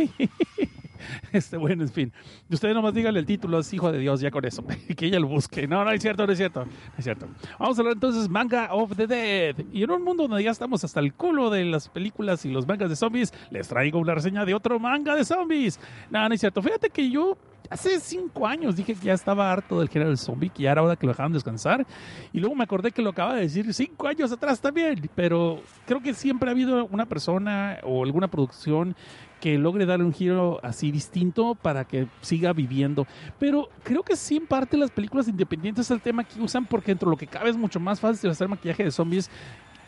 Este, 1.31 1.55
bueno, 1.55 1.83
en 1.83 1.89
fin. 1.89 2.11
Y 2.49 2.55
Ustedes 2.55 2.75
nomás 2.75 2.93
díganle 2.93 3.21
el 3.21 3.25
título, 3.25 3.59
es 3.59 3.73
hijo 3.73 3.89
de 3.89 3.99
Dios, 3.99 4.19
ya 4.19 4.31
con 4.31 4.43
eso. 4.43 4.65
que 4.97 5.05
ella 5.05 5.17
lo 5.17 5.27
busque. 5.27 5.65
No, 5.65 5.85
no 5.85 5.91
es 5.91 6.01
cierto, 6.01 6.25
no 6.27 6.33
es 6.33 6.37
cierto. 6.37 6.65
No 6.65 6.71
es 6.97 7.05
cierto. 7.05 7.27
Vamos 7.57 7.77
a 7.77 7.81
hablar 7.81 7.93
entonces 7.93 8.27
Manga 8.27 8.73
of 8.73 8.97
the 8.97 9.07
Dead. 9.07 9.55
Y 9.71 9.83
en 9.83 9.91
un 9.91 10.03
mundo 10.03 10.27
donde 10.27 10.43
ya 10.43 10.51
estamos 10.51 10.83
hasta 10.83 10.99
el 10.99 11.13
culo 11.13 11.49
de 11.49 11.63
las 11.63 11.87
películas 11.87 12.43
y 12.43 12.51
los 12.51 12.67
mangas 12.67 12.89
de 12.89 12.97
zombies, 12.97 13.33
les 13.49 13.69
traigo 13.69 13.97
una 13.97 14.13
reseña 14.13 14.43
de 14.43 14.53
otro 14.53 14.77
manga 14.77 15.15
de 15.15 15.23
zombies. 15.23 15.79
No, 16.09 16.27
no 16.27 16.35
es 16.35 16.41
cierto. 16.41 16.61
Fíjate 16.61 16.89
que 16.89 17.09
yo 17.09 17.37
hace 17.69 17.99
cinco 17.99 18.47
años 18.47 18.75
dije 18.75 18.95
que 18.95 19.05
ya 19.05 19.13
estaba 19.13 19.51
harto 19.51 19.79
del 19.79 19.89
género 19.89 20.09
del 20.09 20.17
zombie, 20.17 20.49
que 20.49 20.63
ya 20.63 20.71
era 20.71 20.83
hora 20.83 20.95
que 20.95 21.05
lo 21.05 21.11
dejaban 21.11 21.33
descansar. 21.33 21.85
Y 22.33 22.39
luego 22.39 22.55
me 22.55 22.63
acordé 22.63 22.91
que 22.91 23.01
lo 23.01 23.11
acaba 23.11 23.35
de 23.35 23.41
decir 23.41 23.73
cinco 23.73 24.07
años 24.07 24.31
atrás 24.31 24.59
también. 24.59 25.09
Pero 25.15 25.61
creo 25.85 26.01
que 26.01 26.13
siempre 26.13 26.49
ha 26.49 26.51
habido 26.51 26.85
una 26.85 27.05
persona 27.05 27.77
o 27.83 28.03
alguna 28.03 28.27
producción 28.27 28.95
que 29.39 29.57
logre 29.57 29.85
darle 29.85 30.05
un 30.05 30.13
giro 30.13 30.59
así 30.63 30.91
distinto 30.91 31.55
para 31.55 31.85
que 31.85 32.07
siga 32.21 32.53
viviendo. 32.53 33.07
Pero 33.39 33.69
creo 33.83 34.03
que 34.03 34.15
sí 34.15 34.37
en 34.37 34.47
parte 34.47 34.77
las 34.77 34.91
películas 34.91 35.27
independientes 35.27 35.85
es 35.85 35.91
el 35.91 36.01
tema 36.01 36.23
que 36.23 36.41
usan 36.41 36.65
porque 36.65 36.91
dentro 36.91 37.09
de 37.09 37.11
lo 37.11 37.17
que 37.17 37.27
cabe 37.27 37.49
es 37.49 37.57
mucho 37.57 37.79
más 37.79 37.99
fácil 37.99 38.29
hacer 38.29 38.47
maquillaje 38.47 38.83
de 38.83 38.91
zombies 38.91 39.29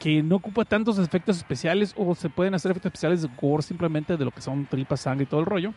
que 0.01 0.23
no 0.23 0.37
ocupa 0.37 0.65
tantos 0.65 0.97
efectos 0.97 1.37
especiales 1.37 1.93
o 1.95 2.15
se 2.15 2.27
pueden 2.27 2.55
hacer 2.55 2.71
efectos 2.71 2.89
especiales 2.89 3.21
de 3.21 3.29
gore 3.39 3.61
simplemente 3.61 4.17
de 4.17 4.25
lo 4.25 4.31
que 4.31 4.41
son 4.41 4.65
tripas, 4.65 5.01
sangre 5.01 5.25
y 5.25 5.27
todo 5.27 5.41
el 5.41 5.45
rollo 5.45 5.75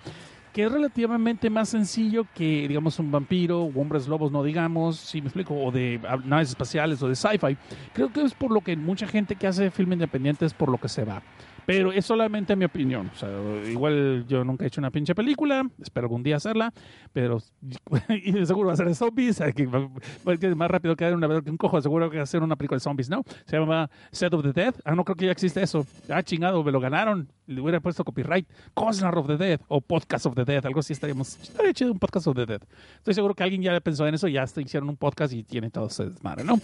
que 0.55 0.65
es 0.65 0.71
relativamente 0.71 1.51
más 1.51 1.69
sencillo 1.69 2.27
que, 2.33 2.69
digamos, 2.69 3.01
un 3.01 3.11
vampiro 3.11 3.65
hombres 3.65 4.07
lobos, 4.07 4.31
no 4.31 4.45
digamos, 4.45 4.97
si 4.97 5.21
me 5.21 5.27
explico, 5.27 5.53
o 5.53 5.73
de 5.73 6.01
naves 6.25 6.51
espaciales 6.51 7.03
o 7.03 7.09
de 7.09 7.17
sci-fi. 7.17 7.57
Creo 7.93 8.13
que 8.13 8.23
es 8.23 8.35
por 8.35 8.53
lo 8.53 8.61
que 8.61 8.77
mucha 8.77 9.09
gente 9.09 9.35
que 9.35 9.49
hace 9.49 9.73
film 9.73 9.95
independiente 9.95 10.47
es 10.47 10.55
por 10.55 10.71
lo 10.71 10.79
que 10.79 10.89
se 10.89 11.05
va. 11.05 11.23
Pero 11.67 11.93
es 11.93 12.05
solamente 12.05 12.57
mi 12.57 12.65
opinión. 12.65 13.11
O 13.15 13.17
sea, 13.17 13.31
igual 13.71 14.25
yo 14.29 14.45
nunca 14.45 14.65
he 14.65 14.69
hecho 14.69 14.81
una 14.81 14.91
pinche 14.91 15.15
película, 15.15 15.69
espero 15.81 16.07
algún 16.07 16.23
día 16.23 16.37
hacerla, 16.37 16.73
pero 17.13 17.39
y 18.09 18.47
seguro 18.47 18.69
va 18.69 18.75
a 18.75 18.77
ser 18.77 18.89
de 18.89 18.95
zombies, 18.95 19.41
que, 19.55 19.67
más 19.67 20.71
rápido 20.71 20.97
que 20.97 21.13
una 21.13 21.43
que 21.43 21.51
un 21.51 21.57
cojo, 21.57 21.81
seguro 21.81 22.11
que 22.11 22.17
va 22.17 22.23
a 22.23 22.25
hacer 22.25 22.43
una 22.43 22.57
película 22.57 22.77
de 22.77 22.81
zombies, 22.81 23.09
¿no? 23.09 23.23
Se 23.47 23.59
llama 23.59 23.91
Set 24.13 24.33
of 24.35 24.43
the 24.43 24.53
Dead. 24.53 24.75
Ah, 24.85 24.95
no 24.95 25.05
creo 25.05 25.17
que 25.17 25.27
ya 25.27 25.33
existe 25.33 25.63
eso. 25.63 25.87
Ah, 26.09 26.23
chingado, 26.23 26.63
me 26.63 26.73
lo 26.73 26.81
ganaron. 26.81 27.29
Le 27.47 27.61
hubiera 27.61 27.81
puesto 27.81 28.05
copyright. 28.05 28.49
Cosnar 28.73 29.17
of 29.19 29.27
the 29.27 29.37
Dead 29.37 29.61
o 29.69 29.81
Podcast 29.81 30.27
of 30.27 30.35
the 30.35 30.45
Dead, 30.45 30.65
algo 30.65 30.81
así 30.81 30.93
estaríamos. 30.93 31.39
Estaría 31.41 31.73
chido 31.73 31.93
un 31.93 31.99
podcast 31.99 32.27
of 32.27 32.37
the 32.37 32.47
Dead. 32.47 32.61
Estoy 32.97 33.15
seguro 33.15 33.35
que 33.35 33.43
alguien 33.43 33.63
ya 33.63 33.79
pensó 33.81 34.07
en 34.07 34.15
eso, 34.15 34.29
ya 34.29 34.43
hasta 34.43 34.61
hicieron 34.61 34.89
un 34.89 34.97
podcast 34.97 35.33
y 35.33 35.43
tiene 35.45 35.71
todo 35.71 35.87
ese 35.87 36.07
desmadre, 36.07 36.45
¿no? 36.45 36.59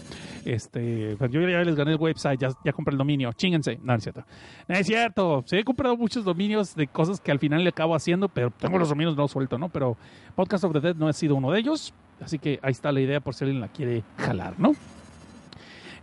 Este, 0.45 1.17
pues 1.19 1.31
yo 1.31 1.41
ya 1.49 1.63
les 1.63 1.77
gané 1.77 1.93
el 1.93 1.99
website, 1.99 2.41
ya, 2.41 2.51
ya 2.65 2.73
compré 2.73 2.93
el 2.93 2.99
dominio, 2.99 3.33
chingense. 3.33 3.77
No, 3.77 3.93
no 3.93 3.95
es 3.95 4.03
cierto. 4.03 4.25
No 4.69 4.75
es 4.75 4.87
cierto. 4.91 5.45
Sí, 5.47 5.57
he 5.57 5.65
comprado 5.65 5.97
muchos 5.97 6.25
dominios 6.25 6.75
de 6.75 6.87
cosas 6.87 7.21
que 7.21 7.31
al 7.31 7.39
final 7.39 7.63
le 7.63 7.71
acabo 7.71 7.95
haciendo, 7.95 8.29
pero 8.29 8.51
tengo 8.51 8.79
los 8.79 8.89
dominios 8.89 9.17
no 9.17 9.29
suelto, 9.29 9.59
¿no? 9.59 9.69
Pero 9.69 9.97
Podcast 10.35 10.65
of 10.65 10.73
the 10.73 10.81
Dead 10.81 10.97
no 10.97 11.09
ha 11.09 11.13
sido 11.13 11.37
uno 11.37 11.53
de 11.53 11.61
ellos. 11.61 11.95
Así 12.21 12.39
que 12.39 12.59
ahí 12.63 12.73
está 12.73 12.93
la 12.93 13.01
idea 13.01 13.21
por 13.21 13.35
si 13.35 13.45
alguien 13.45 13.61
la 13.61 13.69
quiere 13.69 14.03
jalar, 14.19 14.59
¿no? 14.59 14.75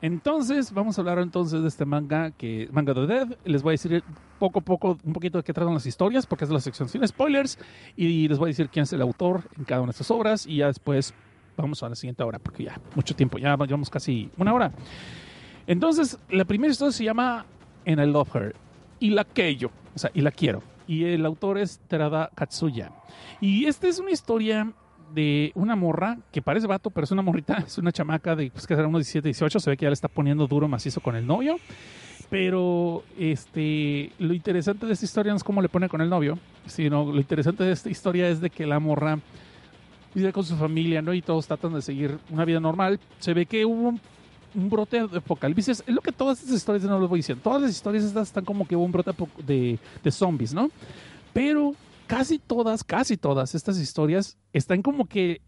Entonces, 0.01 0.71
vamos 0.73 0.97
a 0.97 1.01
hablar 1.01 1.19
entonces 1.19 1.61
de 1.61 1.67
este 1.67 1.85
manga 1.85 2.31
que 2.31 2.69
manga 2.71 2.93
de 2.93 3.07
Dead. 3.07 3.37
Les 3.45 3.63
voy 3.63 3.71
a 3.71 3.73
decir 3.73 4.03
poco 4.39 4.59
a 4.59 4.61
poco 4.61 4.97
un 5.03 5.13
poquito 5.13 5.39
de 5.39 5.43
qué 5.43 5.53
tratan 5.53 5.73
las 5.73 5.85
historias, 5.85 6.25
porque 6.25 6.45
es 6.45 6.51
la 6.51 6.59
sección 6.59 6.87
sin 6.87 7.05
spoilers, 7.07 7.57
y 7.95 8.27
les 8.27 8.37
voy 8.37 8.47
a 8.47 8.49
decir 8.49 8.69
quién 8.69 8.83
es 8.83 8.93
el 8.93 9.01
autor 9.01 9.43
en 9.57 9.65
cada 9.65 9.81
una 9.81 9.87
de 9.87 9.91
estas 9.91 10.11
obras, 10.11 10.45
y 10.45 10.57
ya 10.57 10.67
después 10.67 11.13
vamos 11.55 11.81
a 11.81 11.89
la 11.89 11.95
siguiente 11.95 12.23
hora, 12.23 12.37
porque 12.37 12.65
ya 12.65 12.79
mucho 12.95 13.15
tiempo, 13.15 13.39
ya 13.39 13.55
llevamos 13.57 13.89
casi 13.89 14.29
una 14.37 14.53
hora. 14.53 14.71
Entonces, 15.65 16.19
la 16.29 16.45
primera 16.45 16.71
historia 16.71 16.91
se 16.91 17.03
llama 17.03 17.45
And 17.87 17.99
I 17.99 18.05
Love 18.05 18.35
Her, 18.35 18.55
y 18.99 19.11
la 19.11 19.23
quiero, 19.23 19.71
o 19.95 19.99
sea, 19.99 20.11
y 20.13 20.21
la 20.21 20.31
quiero. 20.31 20.61
Y 20.87 21.03
el 21.03 21.25
autor 21.25 21.57
es 21.57 21.79
Terada 21.87 22.29
Katsuya. 22.33 22.91
Y 23.41 23.65
esta 23.65 23.87
es 23.87 23.99
una 23.99 24.11
historia 24.11 24.71
de 25.13 25.51
una 25.55 25.75
morra 25.75 26.17
que 26.31 26.41
parece 26.41 26.67
vato, 26.67 26.89
pero 26.89 27.05
es 27.05 27.11
una 27.11 27.21
morrita, 27.21 27.57
es 27.67 27.77
una 27.77 27.91
chamaca 27.91 28.35
de 28.35 28.51
pues, 28.51 28.67
que 28.67 28.75
será 28.75 28.87
unos 28.87 28.99
17, 28.99 29.27
18, 29.27 29.59
se 29.59 29.69
ve 29.69 29.77
que 29.77 29.83
ya 29.83 29.89
le 29.89 29.93
está 29.93 30.07
poniendo 30.07 30.47
duro 30.47 30.67
macizo 30.67 31.01
con 31.01 31.15
el 31.15 31.25
novio. 31.25 31.57
Pero 32.29 33.03
este, 33.17 34.11
lo 34.19 34.33
interesante 34.33 34.85
de 34.85 34.93
esta 34.93 35.05
historia 35.05 35.31
no 35.31 35.37
es 35.37 35.45
cómo 35.45 35.61
le 35.61 35.69
pone 35.69 35.87
con 35.87 36.01
el 36.01 36.09
novio, 36.09 36.37
sino 36.65 37.05
lo 37.05 37.19
interesante 37.19 37.63
de 37.63 37.71
esta 37.71 37.89
historia 37.89 38.27
es 38.27 38.41
de 38.41 38.49
que 38.49 38.65
la 38.65 38.79
morra 38.79 39.17
vive 40.13 40.33
con 40.33 40.43
su 40.43 40.57
familia, 40.57 41.01
¿no? 41.01 41.13
Y 41.13 41.21
todos 41.21 41.47
tratan 41.47 41.73
de 41.73 41.81
seguir 41.81 42.17
una 42.29 42.43
vida 42.43 42.59
normal. 42.59 42.99
Se 43.19 43.33
ve 43.33 43.45
que 43.45 43.65
hubo 43.65 43.89
un, 43.89 44.01
un 44.55 44.69
brote 44.69 45.07
de 45.07 45.17
apocalipsis. 45.17 45.83
Es 45.85 45.93
lo 45.93 46.01
que 46.01 46.11
todas 46.11 46.39
estas 46.39 46.55
historias, 46.55 46.83
no 46.83 46.99
les 46.99 47.09
voy 47.09 47.19
diciendo, 47.19 47.43
todas 47.43 47.61
las 47.61 47.71
historias 47.71 48.03
estas 48.03 48.27
están 48.27 48.45
como 48.45 48.67
que 48.67 48.75
hubo 48.75 48.85
un 48.85 48.91
brote 48.91 49.11
de, 49.45 49.79
de 50.03 50.11
zombies, 50.11 50.53
¿no? 50.53 50.69
Pero 51.33 51.73
casi 52.07 52.39
todas, 52.39 52.83
casi 52.83 53.17
todas 53.17 53.53
estas 53.53 53.77
historias 53.79 54.37
están 54.53 54.81
como 54.81 55.05
que 55.05 55.41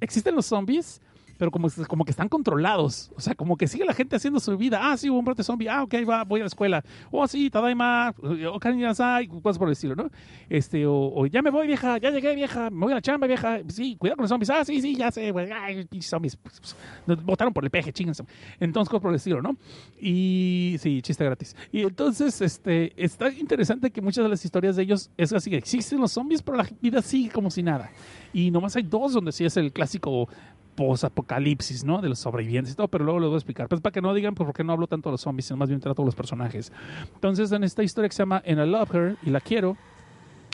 existen 0.00 0.34
los 0.34 0.46
zombies, 0.46 1.00
pero 1.38 1.50
como, 1.50 1.68
como 1.88 2.04
que 2.04 2.10
están 2.10 2.28
controlados. 2.28 3.10
O 3.16 3.20
sea, 3.20 3.34
como 3.34 3.56
que 3.56 3.66
sigue 3.68 3.84
la 3.84 3.94
gente 3.94 4.16
haciendo 4.16 4.40
su 4.40 4.56
vida. 4.56 4.80
Ah, 4.82 4.96
sí, 4.96 5.10
hubo 5.10 5.18
un 5.18 5.24
brote 5.24 5.42
zombie. 5.42 5.68
Ah, 5.68 5.82
ok, 5.82 5.94
va, 6.08 6.24
voy 6.24 6.40
a 6.40 6.44
la 6.44 6.48
escuela. 6.48 6.84
Oh, 7.10 7.26
sí, 7.26 7.50
Tadaima. 7.50 8.14
O 8.52 8.58
Kaninasai, 8.58 9.28
cosas 9.28 9.58
por 9.58 9.68
el 9.68 9.72
estilo, 9.72 9.94
¿no? 9.94 10.10
Este, 10.48 10.86
o, 10.86 11.12
o 11.14 11.26
ya 11.26 11.42
me 11.42 11.50
voy, 11.50 11.66
vieja. 11.66 11.98
Ya 11.98 12.10
llegué, 12.10 12.34
vieja. 12.34 12.70
Me 12.70 12.80
voy 12.80 12.92
a 12.92 12.96
la 12.96 13.02
chamba, 13.02 13.26
vieja. 13.26 13.60
Sí, 13.68 13.96
cuidado 13.96 14.16
con 14.16 14.24
los 14.24 14.30
zombies. 14.30 14.50
Ah, 14.50 14.64
sí, 14.64 14.80
sí, 14.80 14.96
ya 14.96 15.10
sé. 15.10 15.32
Ay, 15.54 15.86
zombies. 16.00 16.36
Pues, 16.36 16.60
pues, 17.06 17.24
botaron 17.24 17.52
por 17.52 17.64
el 17.64 17.70
peje, 17.70 17.92
chingense. 17.92 18.24
Entonces, 18.60 18.88
cosas 18.88 19.02
por 19.02 19.10
el 19.10 19.16
estilo, 19.16 19.42
¿no? 19.42 19.56
Y 20.00 20.76
sí, 20.78 21.02
chiste 21.02 21.24
gratis. 21.24 21.56
Y 21.72 21.82
entonces, 21.82 22.40
este, 22.40 22.92
está 23.02 23.30
interesante 23.30 23.90
que 23.90 24.00
muchas 24.00 24.24
de 24.24 24.28
las 24.28 24.44
historias 24.44 24.76
de 24.76 24.82
ellos 24.82 25.10
es 25.16 25.32
así, 25.32 25.54
existen 25.54 26.00
los 26.00 26.12
zombies, 26.12 26.42
pero 26.42 26.56
la 26.56 26.68
vida 26.80 27.02
sigue 27.02 27.30
como 27.30 27.50
si 27.50 27.62
nada. 27.62 27.90
Y 28.32 28.50
nomás 28.50 28.76
hay 28.76 28.82
dos 28.82 29.12
donde 29.12 29.32
sí 29.32 29.44
es 29.44 29.56
el 29.56 29.72
clásico 29.72 30.28
post-apocalipsis, 30.76 31.84
¿no? 31.84 32.00
De 32.00 32.08
los 32.08 32.20
sobrevivientes 32.20 32.74
y 32.74 32.76
todo, 32.76 32.88
pero 32.88 33.04
luego 33.04 33.18
les 33.18 33.28
voy 33.28 33.34
a 33.34 33.38
explicar. 33.38 33.68
Pues 33.68 33.80
para 33.80 33.92
que 33.92 34.00
no 34.00 34.14
digan 34.14 34.34
pues, 34.34 34.46
por 34.46 34.54
qué 34.54 34.62
no 34.62 34.72
hablo 34.72 34.86
tanto 34.86 35.08
de 35.08 35.14
los 35.14 35.22
zombies, 35.22 35.46
sino 35.46 35.56
más 35.56 35.68
bien 35.68 35.80
trato 35.80 36.02
de 36.02 36.06
los 36.06 36.14
personajes. 36.14 36.72
Entonces, 37.14 37.50
en 37.50 37.64
esta 37.64 37.82
historia 37.82 38.08
que 38.08 38.14
se 38.14 38.22
llama 38.22 38.42
And 38.46 38.60
I 38.60 38.70
Love 38.70 38.94
Her, 38.94 39.16
y 39.22 39.30
la 39.30 39.40
quiero, 39.40 39.76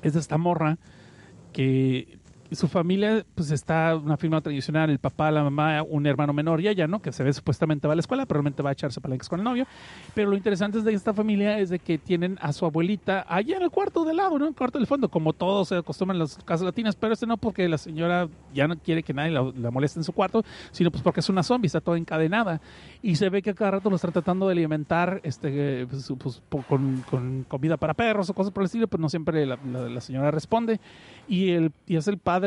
es 0.02 0.14
de 0.14 0.20
esta 0.20 0.38
morra 0.38 0.78
que 1.52 2.18
su 2.54 2.68
familia 2.68 3.24
pues 3.34 3.50
está 3.50 3.96
una 3.96 4.16
firma 4.16 4.40
tradicional, 4.40 4.90
el 4.90 4.98
papá, 4.98 5.30
la 5.30 5.42
mamá, 5.42 5.82
un 5.82 6.06
hermano 6.06 6.32
menor 6.32 6.60
y 6.60 6.68
ella, 6.68 6.86
¿no? 6.86 7.00
Que 7.00 7.12
se 7.12 7.22
ve 7.22 7.32
supuestamente 7.32 7.86
va 7.86 7.92
a 7.92 7.96
la 7.96 8.00
escuela, 8.00 8.26
pero 8.26 8.38
realmente 8.38 8.62
va 8.62 8.70
a 8.70 8.72
echarse 8.72 9.00
palanques 9.00 9.28
con 9.28 9.40
el 9.40 9.44
novio. 9.44 9.66
Pero 10.14 10.30
lo 10.30 10.36
interesante 10.36 10.78
es 10.78 10.84
de 10.84 10.92
esta 10.92 11.14
familia 11.14 11.58
es 11.58 11.70
de 11.70 11.78
que 11.78 11.98
tienen 11.98 12.38
a 12.40 12.52
su 12.52 12.64
abuelita 12.66 13.24
allá 13.28 13.56
en 13.56 13.62
el 13.62 13.70
cuarto 13.70 14.04
de 14.04 14.14
lado, 14.14 14.38
¿no? 14.38 14.44
En 14.46 14.50
el 14.50 14.56
cuarto 14.56 14.78
del 14.78 14.86
fondo, 14.86 15.08
como 15.08 15.32
todos 15.32 15.68
se 15.68 15.76
acostumbran 15.76 16.18
las 16.18 16.36
casas 16.44 16.64
latinas, 16.64 16.96
pero 16.96 17.12
este 17.12 17.26
no 17.26 17.36
porque 17.36 17.68
la 17.68 17.78
señora 17.78 18.28
ya 18.54 18.68
no 18.68 18.76
quiere 18.78 19.02
que 19.02 19.14
nadie 19.14 19.30
la, 19.30 19.70
moleste 19.70 19.98
en 20.00 20.04
su 20.04 20.12
cuarto, 20.12 20.44
sino 20.70 20.90
pues 20.90 21.02
porque 21.02 21.20
es 21.20 21.28
una 21.28 21.42
zombie, 21.42 21.66
está 21.66 21.80
toda 21.80 21.96
encadenada. 21.98 22.60
Y 23.02 23.16
se 23.16 23.28
ve 23.30 23.42
que 23.42 23.50
a 23.50 23.54
cada 23.54 23.72
rato 23.72 23.90
lo 23.90 23.96
están 23.96 24.12
tratando 24.12 24.46
de 24.46 24.52
alimentar 24.52 25.20
este, 25.24 25.86
pues, 25.86 26.12
pues, 26.18 26.42
po- 26.48 26.62
con, 26.68 27.02
con 27.10 27.44
comida 27.48 27.76
para 27.76 27.94
perros 27.94 28.28
o 28.30 28.34
cosas 28.34 28.52
por 28.52 28.62
el 28.62 28.66
estilo, 28.66 28.88
pero 28.88 29.00
no 29.00 29.08
siempre 29.08 29.46
la- 29.46 29.58
la 29.64 30.00
señora 30.00 30.30
responde. 30.30 30.80
Y, 31.28 31.50
el, 31.50 31.72
y 31.86 31.96
es 31.96 32.08
el 32.08 32.18
padre 32.18 32.41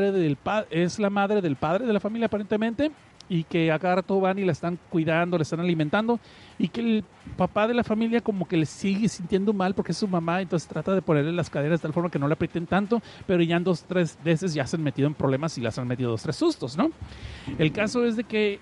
es 0.69 0.99
la 0.99 1.09
madre 1.09 1.41
del 1.41 1.55
padre 1.55 1.85
de 1.85 1.93
la 1.93 1.99
familia 1.99 2.27
aparentemente 2.27 2.91
y 3.27 3.43
que 3.43 3.71
a 3.71 3.79
cada 3.79 3.95
rato 3.95 4.19
van 4.19 4.37
y 4.37 4.45
la 4.45 4.51
están 4.51 4.77
cuidando, 4.89 5.37
la 5.37 5.43
están 5.43 5.59
alimentando 5.59 6.19
y 6.59 6.67
que 6.67 6.81
el 6.81 7.03
papá 7.37 7.67
de 7.67 7.73
la 7.73 7.83
familia 7.83 8.21
como 8.21 8.47
que 8.47 8.57
le 8.57 8.65
sigue 8.65 9.09
sintiendo 9.09 9.53
mal 9.53 9.73
porque 9.73 9.91
es 9.91 9.97
su 9.97 10.07
mamá, 10.07 10.41
entonces 10.41 10.67
trata 10.67 10.93
de 10.93 11.01
ponerle 11.01 11.31
las 11.31 11.49
caderas 11.49 11.79
de 11.79 11.83
tal 11.83 11.93
forma 11.93 12.11
que 12.11 12.19
no 12.19 12.27
le 12.27 12.33
aprieten 12.33 12.67
tanto, 12.67 13.01
pero 13.25 13.41
ya 13.41 13.57
en 13.57 13.63
dos, 13.63 13.83
tres 13.83 14.17
veces 14.23 14.53
ya 14.53 14.65
se 14.67 14.75
han 14.75 14.83
metido 14.83 15.07
en 15.07 15.13
problemas 15.13 15.57
y 15.57 15.61
las 15.61 15.77
han 15.79 15.87
metido 15.87 16.11
dos, 16.11 16.21
tres 16.21 16.35
sustos, 16.35 16.77
¿no? 16.77 16.91
El 17.57 17.71
caso 17.71 18.05
es 18.05 18.15
de 18.15 18.23
que 18.23 18.59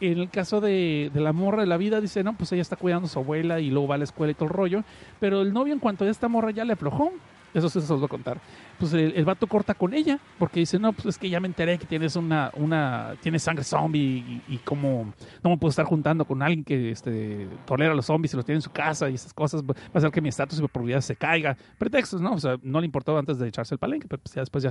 en 0.00 0.18
el 0.18 0.30
caso 0.30 0.60
de, 0.60 1.10
la 1.14 1.32
morra 1.32 1.60
de 1.60 1.66
la 1.66 1.76
vida, 1.76 2.00
dice, 2.00 2.24
no, 2.24 2.34
pues 2.34 2.50
ella 2.52 2.62
está 2.62 2.76
cuidando 2.76 3.06
a 3.06 3.10
su 3.10 3.18
abuela 3.18 3.60
y 3.60 3.68
luego 3.70 3.88
va 3.88 3.96
a 3.96 3.98
la 3.98 4.04
escuela 4.04 4.30
y 4.30 4.34
todo 4.34 4.46
el 4.46 4.54
rollo, 4.54 4.82
pero 5.20 5.42
el 5.42 5.52
novio 5.52 5.74
en 5.74 5.78
cuanto 5.78 6.04
a 6.04 6.08
esta 6.08 6.26
morra 6.26 6.50
ya 6.52 6.64
le 6.64 6.72
aflojó 6.72 7.12
Eso 7.52 7.68
sí 7.68 7.80
se 7.82 7.88
los 7.88 8.00
voy 8.00 8.06
a 8.06 8.08
contar. 8.08 8.40
Pues 8.80 8.94
el, 8.94 9.12
el 9.14 9.24
vato 9.26 9.46
corta 9.46 9.74
con 9.74 9.92
ella, 9.92 10.18
porque 10.38 10.60
dice, 10.60 10.78
no, 10.78 10.94
pues 10.94 11.06
es 11.06 11.18
que 11.18 11.28
ya 11.28 11.38
me 11.38 11.46
enteré 11.48 11.78
que 11.78 11.84
tienes 11.84 12.16
una, 12.16 12.50
una, 12.56 13.14
tienes 13.20 13.42
sangre 13.42 13.62
zombie 13.62 14.00
y, 14.00 14.42
y 14.48 14.56
como 14.58 15.12
no 15.44 15.50
me 15.50 15.58
puedo 15.58 15.68
estar 15.68 15.84
juntando 15.84 16.24
con 16.24 16.42
alguien 16.42 16.64
que 16.64 16.90
este, 16.90 17.46
tolera 17.66 17.92
a 17.92 17.94
los 17.94 18.06
zombies 18.06 18.32
y 18.32 18.36
los 18.36 18.46
tiene 18.46 18.56
en 18.56 18.62
su 18.62 18.70
casa 18.70 19.10
y 19.10 19.14
esas 19.14 19.34
cosas, 19.34 19.62
va 19.62 19.74
a 19.92 19.98
hacer 19.98 20.10
que 20.10 20.22
mi 20.22 20.30
estatus 20.30 20.58
y 20.58 20.62
mi 20.62 20.68
probabilidad 20.68 21.02
se 21.02 21.14
caiga. 21.14 21.56
Pretextos, 21.78 22.22
¿no? 22.22 22.32
O 22.32 22.38
sea, 22.38 22.56
no 22.62 22.80
le 22.80 22.86
importaba 22.86 23.18
antes 23.18 23.38
de 23.38 23.48
echarse 23.48 23.74
el 23.74 23.78
palenque, 23.78 24.08
pero 24.08 24.22
pues 24.22 24.34
ya 24.34 24.40
después 24.40 24.64
ya. 24.64 24.70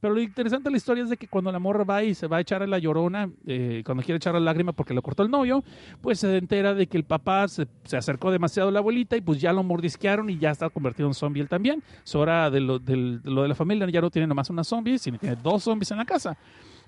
Pero 0.00 0.14
lo 0.14 0.22
interesante 0.22 0.64
de 0.64 0.70
la 0.70 0.76
historia 0.78 1.04
es 1.04 1.10
de 1.10 1.18
que 1.18 1.28
cuando 1.28 1.52
la 1.52 1.58
morra 1.58 1.84
va 1.84 2.02
y 2.02 2.14
se 2.14 2.26
va 2.26 2.38
a 2.38 2.40
echar 2.40 2.62
a 2.62 2.66
la 2.66 2.78
llorona, 2.78 3.30
eh, 3.46 3.82
cuando 3.84 4.02
quiere 4.02 4.16
echar 4.16 4.32
la 4.34 4.40
lágrima 4.40 4.72
porque 4.72 4.94
le 4.94 5.02
cortó 5.02 5.22
el 5.22 5.30
novio, 5.30 5.62
pues 6.00 6.20
se 6.20 6.38
entera 6.38 6.72
de 6.74 6.86
que 6.86 6.96
el 6.96 7.04
papá 7.04 7.46
se, 7.48 7.66
se 7.84 7.96
acercó 7.96 8.30
demasiado 8.30 8.70
a 8.70 8.72
la 8.72 8.78
abuelita 8.78 9.16
y 9.16 9.20
pues 9.20 9.40
ya 9.40 9.52
lo 9.52 9.62
mordisquearon 9.62 10.30
y 10.30 10.38
ya 10.38 10.50
está 10.50 10.70
convertido 10.70 11.08
en 11.08 11.14
zombie 11.14 11.42
él 11.42 11.48
también. 11.48 11.82
Es 12.04 12.14
hora 12.14 12.50
de 12.50 12.60
lo, 12.60 12.78
de 12.78 13.20
lo 13.24 13.42
de 13.42 13.48
la 13.50 13.54
familia, 13.54 13.86
ya 13.88 14.00
no 14.00 14.10
tiene 14.10 14.26
nomás 14.26 14.48
una 14.50 14.64
zombie, 14.64 14.98
sino 14.98 15.18
tiene 15.18 15.36
dos 15.36 15.64
zombies 15.64 15.90
en 15.90 15.98
la 15.98 16.04
casa. 16.04 16.36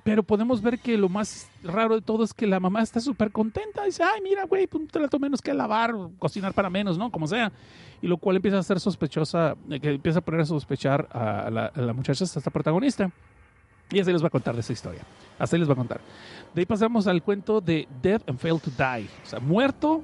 Pero 0.05 0.23
podemos 0.25 0.61
ver 0.61 0.81
que 0.81 0.99
lo 0.99 1.09
más 1.09 1.49
raro 1.63 1.95
de 1.95 2.01
todo 2.01 2.25
es 2.25 2.35
que 2.35 2.47
la 2.47 2.59
mamá 2.59 2.83
está 2.83 3.01
súper 3.01 3.31
contenta. 3.31 3.85
Dice, 3.85 4.03
ay, 4.03 4.21
mira, 4.21 4.45
güey, 4.45 4.67
pues 4.67 4.83
un 4.83 4.89
trato 4.89 5.19
menos 5.19 5.41
que 5.41 5.55
lavar, 5.55 5.95
cocinar 6.19 6.53
para 6.55 6.69
menos, 6.69 6.99
¿no? 6.99 7.11
Como 7.11 7.29
sea. 7.29 7.53
Y 8.01 8.09
lo 8.09 8.17
cual 8.17 8.37
empieza 8.37 8.59
a 8.59 8.63
ser 8.65 8.81
sospechosa, 8.81 9.55
eh, 9.71 9.79
que 9.79 9.91
empieza 9.91 10.19
a 10.19 10.23
poner 10.23 10.41
a 10.41 10.45
sospechar 10.45 11.09
a 11.13 11.49
la, 11.51 11.67
a 11.67 11.81
la 11.81 11.93
muchacha, 11.93 12.25
esta 12.25 12.51
protagonista. 12.51 13.13
Y 13.93 14.01
así 14.01 14.13
les 14.13 14.23
va 14.23 14.27
a 14.27 14.31
contar 14.31 14.55
de 14.55 14.61
esa 14.61 14.73
historia. 14.73 15.03
Así 15.39 15.57
les 15.57 15.69
va 15.69 15.75
a 15.75 15.77
contar. 15.77 16.01
De 16.55 16.63
ahí 16.63 16.67
pasamos 16.67 17.07
al 17.07 17.23
cuento 17.23 17.61
de 17.61 17.87
Death 18.03 18.29
and 18.29 18.39
Fail 18.39 18.61
to 18.61 18.71
Die. 18.71 19.07
O 19.23 19.27
sea, 19.27 19.39
muerto 19.39 20.03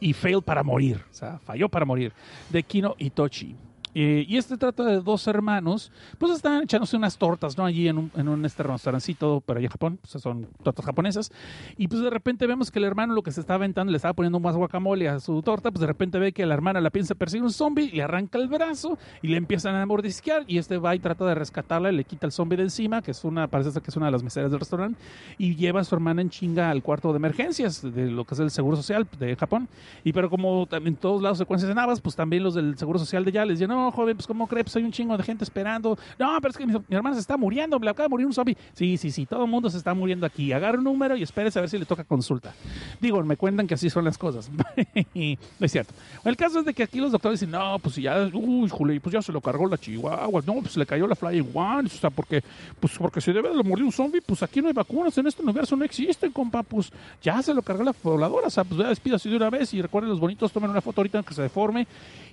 y 0.00 0.12
fail 0.12 0.42
para 0.42 0.62
morir. 0.62 1.02
O 1.10 1.14
sea, 1.14 1.38
falló 1.38 1.68
para 1.68 1.84
morir. 1.84 2.12
De 2.50 2.62
Kino 2.62 2.94
Itochi. 2.98 3.56
Eh, 4.00 4.24
y 4.28 4.36
este 4.36 4.56
trata 4.56 4.84
de 4.84 5.00
dos 5.00 5.26
hermanos, 5.26 5.90
pues 6.18 6.30
están 6.30 6.62
echándose 6.62 6.96
unas 6.96 7.18
tortas, 7.18 7.58
¿no? 7.58 7.64
Allí 7.64 7.88
en 7.88 7.98
un, 7.98 8.12
en 8.14 8.28
un 8.28 8.44
este 8.44 8.62
restaurancito, 8.62 9.42
pero 9.44 9.58
allá 9.58 9.66
en 9.66 9.72
Japón, 9.72 9.98
pues 10.00 10.22
son 10.22 10.46
tortas 10.62 10.86
japonesas. 10.86 11.32
Y 11.76 11.88
pues 11.88 12.02
de 12.02 12.08
repente 12.08 12.46
vemos 12.46 12.70
que 12.70 12.78
el 12.78 12.84
hermano 12.84 13.12
lo 13.12 13.24
que 13.24 13.32
se 13.32 13.40
estaba 13.40 13.56
aventando, 13.56 13.90
le 13.90 13.96
estaba 13.96 14.14
poniendo 14.14 14.38
más 14.38 14.54
guacamole 14.54 15.08
a 15.08 15.18
su 15.18 15.42
torta, 15.42 15.72
pues 15.72 15.80
de 15.80 15.88
repente 15.88 16.20
ve 16.20 16.30
que 16.30 16.46
la 16.46 16.54
hermana 16.54 16.80
la 16.80 16.90
piensa 16.90 17.16
perseguir 17.16 17.42
un 17.42 17.50
zombie, 17.50 17.90
le 17.90 18.04
arranca 18.04 18.38
el 18.38 18.46
brazo 18.46 18.96
y 19.20 19.26
le 19.26 19.36
empiezan 19.36 19.74
a 19.74 19.84
mordisquear. 19.84 20.44
Y 20.46 20.58
este 20.58 20.78
va 20.78 20.94
y 20.94 21.00
trata 21.00 21.26
de 21.26 21.34
rescatarla, 21.34 21.90
y 21.90 21.96
le 21.96 22.04
quita 22.04 22.24
el 22.24 22.30
zombie 22.30 22.56
de 22.56 22.62
encima, 22.62 23.02
que 23.02 23.10
es 23.10 23.24
una, 23.24 23.48
parece 23.48 23.72
ser 23.72 23.82
que 23.82 23.90
es 23.90 23.96
una 23.96 24.06
de 24.06 24.12
las 24.12 24.22
meseras 24.22 24.52
del 24.52 24.60
restaurante, 24.60 24.96
y 25.38 25.56
lleva 25.56 25.80
a 25.80 25.84
su 25.84 25.96
hermana 25.96 26.22
en 26.22 26.30
chinga 26.30 26.70
al 26.70 26.84
cuarto 26.84 27.12
de 27.12 27.16
emergencias 27.16 27.82
de 27.82 28.12
lo 28.12 28.24
que 28.24 28.34
es 28.34 28.40
el 28.40 28.52
Seguro 28.52 28.76
Social 28.76 29.08
de 29.18 29.34
Japón. 29.34 29.66
Y 30.04 30.12
pero 30.12 30.30
como 30.30 30.68
en 30.70 30.94
todos 30.94 31.20
lados 31.20 31.38
secuencias 31.38 31.68
de 31.68 31.74
navas, 31.74 32.00
pues 32.00 32.14
también 32.14 32.44
los 32.44 32.54
del 32.54 32.78
Seguro 32.78 33.00
Social 33.00 33.24
de 33.24 33.30
allá 33.30 33.44
les 33.44 33.58
dicen, 33.58 33.70
no, 33.70 33.87
joven, 33.92 34.16
pues 34.16 34.26
¿cómo 34.26 34.46
crees? 34.46 34.74
Hay 34.76 34.84
un 34.84 34.92
chingo 34.92 35.16
de 35.16 35.22
gente 35.22 35.44
esperando. 35.44 35.98
No, 36.18 36.38
pero 36.40 36.50
es 36.50 36.56
que 36.56 36.66
mi, 36.66 36.72
mi 36.72 36.96
hermana 36.96 37.14
se 37.14 37.20
está 37.20 37.36
muriendo, 37.36 37.78
le 37.78 37.90
acaba 37.90 38.04
de 38.04 38.10
morir 38.10 38.26
un 38.26 38.32
zombie. 38.32 38.56
Sí, 38.74 38.96
sí, 38.96 39.10
sí, 39.10 39.26
todo 39.26 39.44
el 39.44 39.50
mundo 39.50 39.70
se 39.70 39.78
está 39.78 39.94
muriendo 39.94 40.26
aquí. 40.26 40.52
Agarra 40.52 40.78
un 40.78 40.84
número 40.84 41.16
y 41.16 41.22
espérese 41.22 41.58
a 41.58 41.62
ver 41.62 41.70
si 41.70 41.78
le 41.78 41.84
toca 41.84 42.04
consulta. 42.04 42.54
Digo, 43.00 43.22
me 43.22 43.36
cuentan 43.36 43.66
que 43.66 43.74
así 43.74 43.90
son 43.90 44.04
las 44.04 44.18
cosas. 44.18 44.50
no 45.14 45.66
es 45.66 45.72
cierto. 45.72 45.92
El 46.24 46.36
caso 46.36 46.60
es 46.60 46.64
de 46.64 46.74
que 46.74 46.82
aquí 46.82 47.00
los 47.00 47.12
doctores 47.12 47.40
dicen, 47.40 47.52
no, 47.52 47.78
pues 47.78 47.96
ya, 47.96 48.28
uy, 48.32 48.68
Juli, 48.68 49.00
pues 49.00 49.12
ya 49.12 49.22
se 49.22 49.32
lo 49.32 49.40
cargó 49.40 49.66
la 49.66 49.78
chihuahua. 49.78 50.42
No, 50.46 50.54
pues 50.54 50.76
le 50.76 50.86
cayó 50.86 51.06
la 51.06 51.14
Flying 51.14 51.50
One. 51.54 51.86
O 51.86 51.90
sea, 51.90 52.10
porque, 52.10 52.42
pues 52.80 52.92
porque 52.98 53.20
si 53.20 53.32
debe 53.32 53.48
de 53.50 53.56
lo 53.56 53.64
mordió 53.64 53.84
un 53.84 53.92
zombie, 53.92 54.20
pues 54.20 54.42
aquí 54.42 54.60
no 54.60 54.68
hay 54.68 54.74
vacunas, 54.74 55.16
en 55.18 55.26
este 55.26 55.42
universo 55.42 55.76
no 55.76 55.84
existen, 55.84 56.30
compa. 56.32 56.62
Pues 56.62 56.90
ya 57.22 57.42
se 57.42 57.54
lo 57.54 57.62
cargó 57.62 57.82
la 57.82 57.94
voladora. 58.02 58.48
O 58.48 58.50
sea, 58.50 58.64
pues 58.64 58.80
ya 58.80 58.88
despídase 58.88 59.28
de 59.28 59.36
una 59.36 59.50
vez 59.50 59.72
y 59.74 59.82
recuerden 59.82 60.10
los 60.10 60.20
bonitos, 60.20 60.52
tomen 60.52 60.70
una 60.70 60.80
foto 60.80 61.00
ahorita 61.00 61.22
que 61.22 61.34
se 61.34 61.42
deforme. 61.42 61.86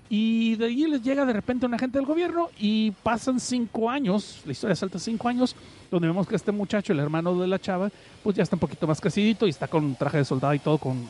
Y 0.09 0.55
de 0.55 0.65
ahí 0.65 0.85
les 0.85 1.01
llega 1.01 1.25
de 1.25 1.33
repente 1.35 1.65
un 1.65 1.73
agente 1.73 1.97
del 1.97 2.05
gobierno 2.05 2.49
y 2.59 2.91
pasan 2.91 3.39
cinco 3.39 3.89
años, 3.89 4.41
la 4.45 4.51
historia 4.51 4.75
salta 4.75 4.99
cinco 4.99 5.27
años, 5.27 5.55
donde 5.91 6.07
vemos 6.07 6.27
que 6.27 6.35
este 6.35 6.51
muchacho, 6.51 6.93
el 6.93 6.99
hermano 6.99 7.39
de 7.39 7.47
la 7.47 7.59
chava, 7.59 7.89
pues 8.23 8.35
ya 8.35 8.43
está 8.43 8.55
un 8.55 8.59
poquito 8.59 8.87
más 8.87 9.01
crecidito 9.01 9.47
y 9.47 9.49
está 9.49 9.67
con 9.67 9.95
traje 9.95 10.17
de 10.17 10.25
soldado 10.25 10.53
y 10.53 10.59
todo, 10.59 10.77
con, 10.77 11.05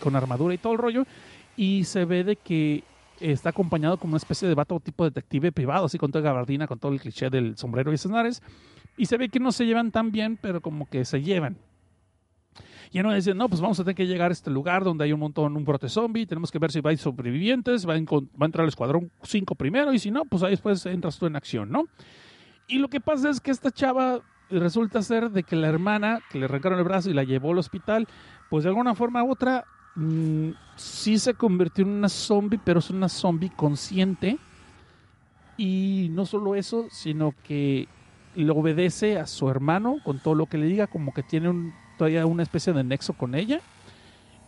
con 0.00 0.16
armadura 0.16 0.54
y 0.54 0.58
todo 0.58 0.72
el 0.72 0.78
rollo. 0.78 1.04
Y 1.56 1.84
se 1.84 2.04
ve 2.04 2.24
de 2.24 2.36
que 2.36 2.84
está 3.20 3.50
acompañado 3.50 3.96
como 3.96 4.12
una 4.12 4.18
especie 4.18 4.48
de 4.48 4.54
vato 4.54 4.78
tipo 4.80 5.04
detective 5.04 5.52
privado, 5.52 5.86
así 5.86 5.98
con 5.98 6.12
toda 6.12 6.22
gabardina, 6.22 6.66
con 6.66 6.78
todo 6.78 6.92
el 6.92 7.00
cliché 7.00 7.30
del 7.30 7.56
sombrero 7.56 7.90
y 7.90 7.96
escenarios. 7.96 8.42
Y 8.96 9.06
se 9.06 9.16
ve 9.16 9.28
que 9.28 9.40
no 9.40 9.52
se 9.52 9.66
llevan 9.66 9.90
tan 9.90 10.10
bien, 10.10 10.38
pero 10.40 10.60
como 10.60 10.88
que 10.88 11.04
se 11.04 11.22
llevan. 11.22 11.56
Y 12.90 13.00
uno 13.00 13.12
dice, 13.12 13.34
no, 13.34 13.48
pues 13.48 13.60
vamos 13.60 13.78
a 13.80 13.84
tener 13.84 13.96
que 13.96 14.06
llegar 14.06 14.30
a 14.30 14.32
este 14.32 14.50
lugar 14.50 14.84
donde 14.84 15.04
hay 15.04 15.12
un 15.12 15.20
montón, 15.20 15.56
un 15.56 15.64
brote 15.64 15.88
zombie, 15.88 16.26
tenemos 16.26 16.50
que 16.50 16.58
ver 16.58 16.72
si 16.72 16.80
va 16.80 16.90
a 16.90 16.92
ir 16.92 16.98
sobrevivientes, 16.98 17.86
va 17.86 17.94
a, 17.94 17.98
va 17.98 18.22
a 18.40 18.44
entrar 18.44 18.64
el 18.64 18.68
escuadrón 18.68 19.10
5 19.22 19.54
primero, 19.54 19.92
y 19.92 19.98
si 19.98 20.10
no, 20.10 20.24
pues 20.24 20.42
ahí 20.42 20.50
después 20.50 20.84
entras 20.86 21.18
tú 21.18 21.26
en 21.26 21.36
acción, 21.36 21.70
¿no? 21.70 21.84
Y 22.66 22.78
lo 22.78 22.88
que 22.88 23.00
pasa 23.00 23.30
es 23.30 23.40
que 23.40 23.50
esta 23.50 23.70
chava 23.70 24.20
resulta 24.50 25.02
ser 25.02 25.30
de 25.30 25.42
que 25.42 25.56
la 25.56 25.68
hermana, 25.68 26.20
que 26.30 26.38
le 26.38 26.46
arrancaron 26.46 26.78
el 26.78 26.84
brazo 26.84 27.10
y 27.10 27.14
la 27.14 27.24
llevó 27.24 27.52
al 27.52 27.58
hospital, 27.58 28.06
pues 28.50 28.64
de 28.64 28.70
alguna 28.70 28.94
forma 28.94 29.22
u 29.22 29.30
otra, 29.30 29.64
mm, 29.96 30.50
sí 30.76 31.18
se 31.18 31.34
convirtió 31.34 31.84
en 31.84 31.90
una 31.90 32.08
zombie, 32.08 32.60
pero 32.62 32.78
es 32.78 32.90
una 32.90 33.08
zombie 33.08 33.50
consciente. 33.54 34.38
Y 35.56 36.08
no 36.12 36.24
solo 36.24 36.54
eso, 36.54 36.86
sino 36.90 37.34
que 37.42 37.88
le 38.34 38.50
obedece 38.50 39.18
a 39.18 39.26
su 39.26 39.48
hermano 39.50 39.96
con 40.04 40.20
todo 40.20 40.34
lo 40.34 40.46
que 40.46 40.58
le 40.58 40.66
diga, 40.66 40.86
como 40.86 41.12
que 41.12 41.22
tiene 41.22 41.48
un, 41.48 41.74
todavía 41.98 42.24
una 42.24 42.42
especie 42.42 42.72
de 42.72 42.82
nexo 42.84 43.12
con 43.12 43.34
ella. 43.34 43.60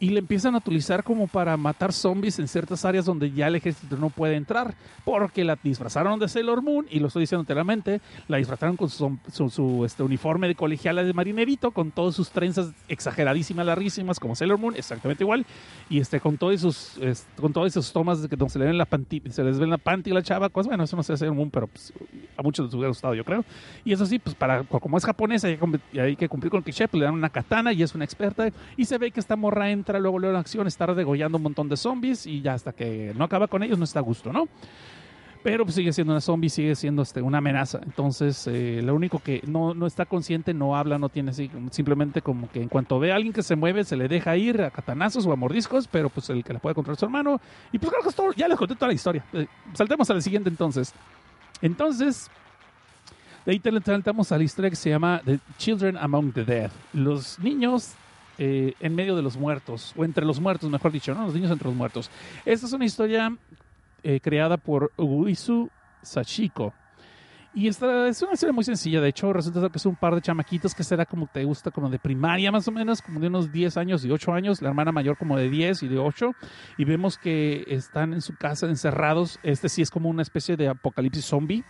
Y 0.03 0.09
le 0.09 0.19
empiezan 0.21 0.55
a 0.55 0.59
utilizar 0.59 1.05
como 1.05 1.27
para 1.29 1.55
matar 1.59 1.93
zombies 1.93 2.39
en 2.39 2.49
ciertas 2.49 2.87
áreas 2.87 3.05
donde 3.05 3.31
ya 3.33 3.49
el 3.49 3.55
ejército 3.57 3.99
no 3.99 4.09
puede 4.09 4.35
entrar, 4.35 4.75
porque 5.05 5.45
la 5.45 5.59
disfrazaron 5.63 6.19
de 6.19 6.27
Sailor 6.27 6.63
Moon, 6.63 6.87
y 6.91 7.01
lo 7.01 7.09
estoy 7.09 7.21
diciendo 7.25 7.43
enteramente, 7.43 8.01
la 8.27 8.39
disfrazaron 8.39 8.79
con 8.79 8.89
su, 8.89 9.19
su- 9.31 9.51
su, 9.51 9.85
este, 9.85 10.03
uniforme 10.03 10.49
de 10.49 10.55
colegiala 10.55 11.03
de 11.05 11.13
marinerito, 11.13 11.71
con 11.73 11.91
todas 11.91 12.15
sus 12.15 12.31
trenzas 12.31 12.73
exageradísimas, 12.89 13.67
larguísimas, 13.67 14.19
como 14.19 14.35
Sailor 14.35 14.57
Moon, 14.59 14.75
exactamente 14.75 15.23
igual, 15.23 15.45
y 15.91 16.01
este, 16.01 16.19
con 16.19 16.39
todos 16.39 16.59
sus, 16.63 16.99
con 17.39 17.53
todas 17.53 17.77
esas 17.77 17.93
tomas 17.93 18.23
de 18.23 18.29
que 18.31 18.37
donde 18.37 18.53
se 18.53 18.59
le 18.59 18.65
ven 18.65 18.79
la 18.79 18.87
panty, 18.87 19.21
se 19.29 19.45
les 19.45 19.59
ven 19.59 19.69
la 19.69 19.77
panty 19.77 20.13
a 20.13 20.15
la 20.15 20.23
chava, 20.23 20.49
pues 20.49 20.67
bueno, 20.67 20.83
eso 20.83 20.97
no 20.97 21.03
sé 21.03 21.15
Sailor 21.19 21.37
Moon, 21.37 21.51
pero 21.51 21.67
pues, 21.67 21.93
a 22.39 22.43
muchos 22.43 22.65
les 22.65 22.73
hubiera 22.75 22.89
gustado, 22.89 23.15
yo 23.15 23.25
creo. 23.25 23.45
Y 23.85 23.93
eso 23.93 24.07
sí, 24.07 24.19
pues 24.19 24.35
para, 24.35 24.63
como 24.65 24.97
es 24.97 25.05
japonesa 25.05 25.51
y 25.51 25.59
y 25.93 25.99
hay 25.99 26.17
que 26.17 26.27
cumplir 26.29 26.51
con 26.51 26.59
el 26.59 26.65
cliché, 26.65 26.89
pues 26.89 26.99
le 27.01 27.05
dan 27.05 27.13
una 27.15 27.29
katana 27.29 27.73
y 27.75 27.83
es 27.83 27.95
una 27.95 28.05
experta, 28.07 28.49
y 28.79 28.87
se 28.87 28.97
ve 28.97 29.11
que 29.11 29.21
esta 29.21 29.37
morra 29.37 29.71
entra 29.71 29.90
luego, 29.99 30.19
luego 30.19 30.35
en 30.35 30.41
acción, 30.41 30.67
está 30.67 30.87
degollando 30.95 31.39
un 31.39 31.43
montón 31.43 31.69
de 31.69 31.77
zombies, 31.77 32.27
y 32.27 32.41
ya 32.41 32.55
hasta 32.55 32.73
que 32.73 33.13
no 33.17 33.25
acaba 33.25 33.49
con 33.49 33.63
ellos 33.63 33.79
no 33.79 33.85
está 33.85 33.99
a 33.99 34.03
gusto, 34.03 34.33
¿no? 34.33 34.49
pero 35.43 35.65
pues, 35.65 35.75
sigue 35.75 35.93
siendo 35.93 36.13
una 36.13 36.21
zombie, 36.21 36.51
sigue 36.51 36.75
siendo 36.75 37.03
este, 37.03 37.23
una 37.23 37.39
amenaza. 37.39 37.81
Entonces, 37.83 38.47
eh, 38.47 38.81
lo 38.83 38.95
único 38.95 39.21
que 39.21 39.43
no, 39.47 39.75
no 39.75 39.87
está 39.87 40.05
consciente, 40.07 40.53
no 40.53 40.77
habla, 40.77 40.99
no 40.99 41.09
tiene 41.09 41.31
así, 41.31 41.51
simplemente 41.71 42.23
como 42.23 42.51
que 42.51 42.63
en 42.63 42.69
cuanto 42.69 42.99
ve 42.99 43.13
a 43.13 43.17
alguien 43.17 43.33
que 43.33 43.43
se 43.43 43.57
mueve, 43.57 43.85
se 43.85 43.97
le 43.97 44.09
deja 44.09 44.37
ir 44.37 44.61
a 44.63 44.71
catanazos 44.71 45.27
o 45.27 45.33
a 45.33 45.37
mordiscos, 45.37 45.89
pero 45.89 46.11
pues 46.11 46.29
el 46.31 46.45
que 46.45 46.53
la 46.53 46.59
puede 46.59 46.75
controlar 46.75 46.99
su 46.99 47.07
hermano. 47.07 47.41
Y 47.73 47.79
pues 47.79 47.91
creo 47.91 48.03
que 48.03 48.09
es 48.11 48.15
todo, 48.15 48.33
ya 48.33 48.49
les 48.49 48.59
conté 48.59 48.75
toda 48.75 48.89
la 48.89 48.95
historia. 48.95 49.25
Eh, 49.33 49.47
saltemos 49.73 50.11
a 50.11 50.15
la 50.15 50.21
siguiente 50.21 50.51
entonces. 50.51 50.93
Entonces, 51.63 52.31
de 53.47 53.53
ahí 53.53 53.63
saltamos 53.85 54.33
a 54.33 54.39
la 54.39 54.45
historia 54.45 54.71
que 54.71 54.77
se 54.77 54.91
llama 54.91 55.23
The 55.25 55.39
Children 55.57 55.97
Among 55.97 56.33
the 56.33 56.45
Dead. 56.45 56.71
Los 56.93 57.39
niños 57.39 57.95
eh, 58.43 58.73
en 58.81 58.95
medio 58.95 59.15
de 59.15 59.21
los 59.21 59.37
muertos, 59.37 59.93
o 59.99 60.03
entre 60.03 60.25
los 60.25 60.41
muertos, 60.41 60.71
mejor 60.71 60.91
dicho, 60.91 61.15
¿no? 61.15 61.27
Los 61.27 61.35
niños 61.35 61.51
entre 61.51 61.69
los 61.69 61.77
muertos. 61.77 62.11
Esta 62.47 62.67
es 62.67 62.73
una 62.73 62.87
historia 62.87 63.37
eh, 64.03 64.19
creada 64.19 64.57
por 64.57 64.93
Uisu 64.97 65.69
Sachiko. 66.01 66.73
Y 67.53 67.69
esta 67.69 68.09
es 68.09 68.23
una 68.23 68.33
historia 68.33 68.55
muy 68.55 68.65
sencilla. 68.65 69.03
De 69.03 69.11
hecho, 69.11 69.31
resulta 69.31 69.69
que 69.69 69.77
es 69.77 69.85
un 69.85 69.95
par 69.95 70.15
de 70.15 70.23
chamaquitos 70.23 70.75
que 70.75 70.85
será 70.85 71.05
como 71.05 71.27
te 71.27 71.45
gusta, 71.45 71.71
como 71.71 71.91
de 71.91 71.99
primaria 71.99 72.51
más 72.51 72.67
o 72.67 72.73
menos, 72.73 73.03
como 73.03 73.21
de 73.21 73.27
unos 73.27 73.53
10 73.53 73.77
años 73.77 74.07
y 74.07 74.11
8 74.11 74.33
años. 74.33 74.63
La 74.63 74.71
hermana 74.71 74.91
mayor 74.91 75.19
como 75.19 75.37
de 75.37 75.51
10 75.51 75.83
y 75.83 75.89
de 75.89 75.99
8. 75.99 76.33
Y 76.79 76.87
vemos 76.87 77.19
que 77.19 77.65
están 77.67 78.15
en 78.15 78.23
su 78.23 78.37
casa 78.37 78.69
encerrados. 78.69 79.39
Este 79.43 79.69
sí 79.69 79.83
es 79.83 79.91
como 79.91 80.09
una 80.09 80.23
especie 80.23 80.57
de 80.57 80.69
apocalipsis 80.69 81.27
zombie. 81.27 81.63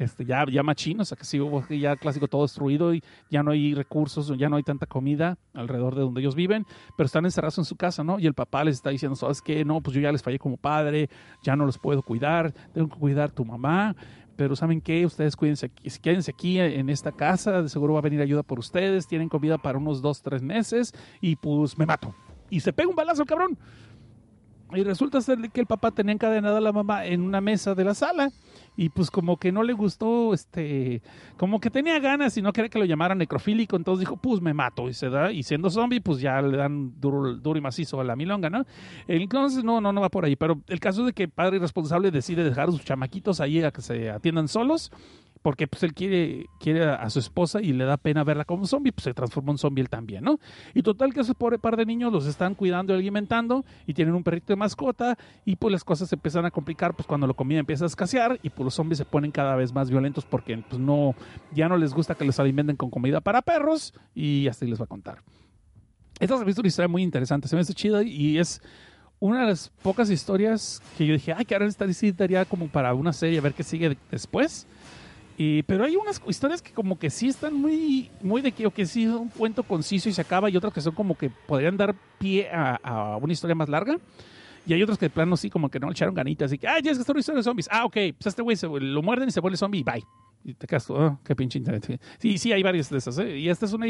Este, 0.00 0.24
ya, 0.24 0.46
ya 0.50 0.62
machín, 0.62 0.98
o 0.98 1.04
sea 1.04 1.14
que 1.14 1.26
sí 1.26 1.38
hubo 1.38 1.62
ya 1.68 1.94
clásico 1.94 2.26
todo 2.26 2.40
destruido 2.40 2.94
y 2.94 3.04
ya 3.30 3.42
no 3.42 3.50
hay 3.50 3.74
recursos, 3.74 4.32
ya 4.38 4.48
no 4.48 4.56
hay 4.56 4.62
tanta 4.62 4.86
comida 4.86 5.36
alrededor 5.52 5.94
de 5.94 6.00
donde 6.00 6.22
ellos 6.22 6.34
viven, 6.34 6.64
pero 6.96 7.04
están 7.04 7.26
encerrados 7.26 7.58
en 7.58 7.66
su 7.66 7.76
casa, 7.76 8.02
¿no? 8.02 8.18
Y 8.18 8.26
el 8.26 8.32
papá 8.32 8.64
les 8.64 8.76
está 8.76 8.88
diciendo, 8.88 9.14
¿sabes 9.14 9.42
qué? 9.42 9.62
No, 9.62 9.82
pues 9.82 9.94
yo 9.94 10.00
ya 10.00 10.10
les 10.10 10.22
fallé 10.22 10.38
como 10.38 10.56
padre, 10.56 11.10
ya 11.42 11.54
no 11.54 11.66
los 11.66 11.76
puedo 11.76 12.02
cuidar, 12.02 12.54
tengo 12.72 12.88
que 12.88 12.96
cuidar 12.98 13.28
a 13.28 13.34
tu 13.34 13.44
mamá, 13.44 13.94
pero 14.36 14.56
¿saben 14.56 14.80
qué? 14.80 15.04
Ustedes 15.04 15.36
cuídense 15.36 15.66
aquí, 15.66 15.90
quédense 16.00 16.30
aquí 16.30 16.58
en 16.58 16.88
esta 16.88 17.12
casa, 17.12 17.60
de 17.60 17.68
seguro 17.68 17.92
va 17.92 17.98
a 17.98 18.02
venir 18.02 18.22
ayuda 18.22 18.42
por 18.42 18.58
ustedes, 18.58 19.06
tienen 19.06 19.28
comida 19.28 19.58
para 19.58 19.76
unos 19.76 20.00
dos, 20.00 20.22
tres 20.22 20.40
meses 20.40 20.94
y 21.20 21.36
pues 21.36 21.76
me 21.76 21.84
mato. 21.84 22.14
Y 22.48 22.60
se 22.60 22.72
pega 22.72 22.88
un 22.88 22.96
balazo 22.96 23.26
cabrón. 23.26 23.58
Y 24.72 24.82
resulta 24.82 25.20
ser 25.20 25.50
que 25.50 25.60
el 25.60 25.66
papá 25.66 25.90
tenía 25.90 26.14
encadenada 26.14 26.56
a 26.56 26.62
la 26.62 26.72
mamá 26.72 27.04
en 27.04 27.20
una 27.20 27.42
mesa 27.42 27.74
de 27.74 27.84
la 27.84 27.92
sala 27.92 28.30
y 28.80 28.88
pues 28.88 29.10
como 29.10 29.36
que 29.36 29.52
no 29.52 29.62
le 29.62 29.74
gustó, 29.74 30.32
este, 30.32 31.02
como 31.36 31.60
que 31.60 31.68
tenía 31.68 31.98
ganas 31.98 32.34
y 32.38 32.40
no 32.40 32.50
quería 32.50 32.70
que 32.70 32.78
lo 32.78 32.86
llamaran 32.86 33.18
necrofílico, 33.18 33.76
entonces 33.76 34.00
dijo, 34.00 34.16
pues 34.16 34.40
me 34.40 34.54
mato 34.54 34.88
y 34.88 34.94
se 34.94 35.10
da, 35.10 35.30
y 35.30 35.42
siendo 35.42 35.68
zombie, 35.68 36.00
pues 36.00 36.18
ya 36.18 36.40
le 36.40 36.56
dan 36.56 36.98
duro, 36.98 37.34
duro 37.34 37.58
y 37.58 37.60
macizo 37.60 38.00
a 38.00 38.04
la 38.04 38.16
milonga, 38.16 38.48
¿no? 38.48 38.64
Entonces 39.06 39.64
no, 39.64 39.82
no, 39.82 39.92
no 39.92 40.00
va 40.00 40.08
por 40.08 40.24
ahí, 40.24 40.34
pero 40.34 40.62
el 40.66 40.80
caso 40.80 41.04
de 41.04 41.12
que 41.12 41.28
padre 41.28 41.58
irresponsable 41.58 42.10
decide 42.10 42.42
dejar 42.42 42.70
a 42.70 42.72
sus 42.72 42.82
chamaquitos 42.82 43.42
ahí 43.42 43.62
a 43.62 43.70
que 43.70 43.82
se 43.82 44.08
atiendan 44.08 44.48
solos 44.48 44.90
porque 45.42 45.66
pues 45.66 45.82
él 45.82 45.94
quiere, 45.94 46.46
quiere 46.58 46.84
a 46.84 47.08
su 47.08 47.18
esposa 47.18 47.62
y 47.62 47.72
le 47.72 47.84
da 47.84 47.96
pena 47.96 48.24
verla 48.24 48.44
como 48.44 48.66
zombie, 48.66 48.92
pues 48.92 49.04
se 49.04 49.14
transforma 49.14 49.52
en 49.52 49.58
zombie 49.58 49.82
él 49.82 49.88
también, 49.88 50.24
¿no? 50.24 50.38
Y 50.74 50.82
total 50.82 51.14
que 51.14 51.20
ese 51.20 51.34
pobre 51.34 51.58
par 51.58 51.76
de 51.76 51.86
niños 51.86 52.12
los 52.12 52.26
están 52.26 52.54
cuidando 52.54 52.92
y 52.92 52.96
alimentando 52.96 53.64
y 53.86 53.94
tienen 53.94 54.14
un 54.14 54.22
perrito 54.22 54.52
de 54.52 54.56
mascota 54.56 55.16
y 55.44 55.56
pues 55.56 55.72
las 55.72 55.84
cosas 55.84 56.08
se 56.08 56.16
empiezan 56.16 56.44
a 56.44 56.50
complicar 56.50 56.94
pues 56.94 57.06
cuando 57.06 57.26
la 57.26 57.34
comida 57.34 57.58
empieza 57.60 57.84
a 57.84 57.86
escasear 57.86 58.38
y 58.42 58.50
pues 58.50 58.64
los 58.64 58.74
zombies 58.74 58.98
se 58.98 59.04
ponen 59.04 59.30
cada 59.30 59.56
vez 59.56 59.72
más 59.72 59.90
violentos 59.90 60.24
porque 60.24 60.58
pues 60.58 60.80
no, 60.80 61.14
ya 61.52 61.68
no 61.68 61.76
les 61.76 61.94
gusta 61.94 62.14
que 62.14 62.24
les 62.24 62.38
alimenten 62.38 62.76
con 62.76 62.90
comida 62.90 63.20
para 63.20 63.40
perros 63.42 63.94
y 64.14 64.46
ahí 64.48 64.68
les 64.68 64.80
va 64.80 64.84
a 64.84 64.88
contar. 64.88 65.22
Esta 66.18 66.34
es 66.34 66.58
una 66.58 66.68
historia 66.68 66.88
muy 66.88 67.02
interesante, 67.02 67.48
se 67.48 67.56
me 67.56 67.62
hace 67.62 67.72
chida 67.72 68.02
y 68.02 68.38
es 68.38 68.60
una 69.20 69.42
de 69.42 69.46
las 69.48 69.70
pocas 69.82 70.10
historias 70.10 70.82
que 70.96 71.06
yo 71.06 71.12
dije, 71.12 71.34
ay, 71.36 71.44
que 71.44 71.54
ahora 71.54 71.66
esta 71.66 71.86
daría 72.16 72.44
como 72.46 72.68
para 72.68 72.94
una 72.94 73.12
serie, 73.12 73.38
a 73.38 73.42
ver 73.42 73.54
qué 73.54 73.62
sigue 73.62 73.96
después. 74.10 74.66
Y, 75.42 75.62
pero 75.62 75.84
hay 75.84 75.96
unas 75.96 76.20
historias 76.28 76.60
que 76.60 76.70
como 76.70 76.98
que 76.98 77.08
sí 77.08 77.28
están 77.28 77.54
muy, 77.54 78.10
muy 78.20 78.42
de 78.42 78.52
que, 78.52 78.66
o 78.66 78.70
que 78.70 78.84
sí 78.84 79.04
es 79.04 79.08
un 79.10 79.30
cuento 79.30 79.62
conciso 79.62 80.10
y 80.10 80.12
se 80.12 80.20
acaba, 80.20 80.50
y 80.50 80.56
otras 80.58 80.70
que 80.70 80.82
son 80.82 80.94
como 80.94 81.16
que 81.16 81.30
podrían 81.30 81.78
dar 81.78 81.94
pie 82.18 82.50
a, 82.52 83.16
una 83.18 83.32
historia 83.32 83.54
más 83.54 83.70
larga. 83.70 83.96
Y 84.66 84.74
hay 84.74 84.82
otros 84.82 84.98
que 84.98 85.06
de 85.06 85.10
plano 85.10 85.38
sí 85.38 85.48
como 85.48 85.70
que 85.70 85.80
no 85.80 85.90
echaron 85.90 86.14
ganitas. 86.14 86.52
Y 86.52 86.58
que, 86.58 86.68
ay, 86.68 86.82
ya 86.82 86.90
es 86.90 86.98
que 86.98 87.04
es 87.04 87.08
una 87.08 87.20
historia 87.20 87.38
de 87.38 87.44
zombies. 87.44 87.70
Ah, 87.72 87.86
ok, 87.86 87.96
pues 88.18 88.26
este 88.26 88.42
güey 88.42 88.54
lo 88.80 89.00
muerden 89.00 89.30
y 89.30 89.32
se 89.32 89.40
vuelve 89.40 89.56
zombie 89.56 89.82
bye. 89.82 90.04
Y 90.44 90.52
te 90.52 90.66
quedas, 90.66 90.90
oh, 90.90 91.18
qué 91.24 91.34
pinche 91.34 91.56
internet. 91.56 91.98
Sí, 92.18 92.36
sí, 92.36 92.52
hay 92.52 92.62
varias 92.62 92.90
de 92.90 92.98
esas. 92.98 93.18
¿eh? 93.20 93.38
Y 93.38 93.48
esta 93.48 93.64
es 93.64 93.72
una, 93.72 93.86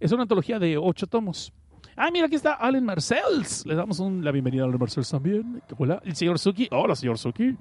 es 0.00 0.12
una 0.12 0.22
antología 0.22 0.58
de 0.58 0.78
ocho 0.78 1.06
tomos. 1.06 1.52
Ah, 1.94 2.08
mira, 2.10 2.24
aquí 2.24 2.36
está 2.36 2.54
Allen 2.54 2.86
Marcells. 2.86 3.66
Le 3.66 3.74
damos 3.74 4.00
un- 4.00 4.24
la 4.24 4.32
bienvenida 4.32 4.62
a 4.62 4.64
Allen 4.64 4.78
Marcells 4.80 5.10
también. 5.10 5.62
Hola, 5.76 6.00
el 6.06 6.16
señor 6.16 6.38
Suki. 6.38 6.68
Hola, 6.70 6.96
señor 6.96 7.18
Suki. 7.18 7.54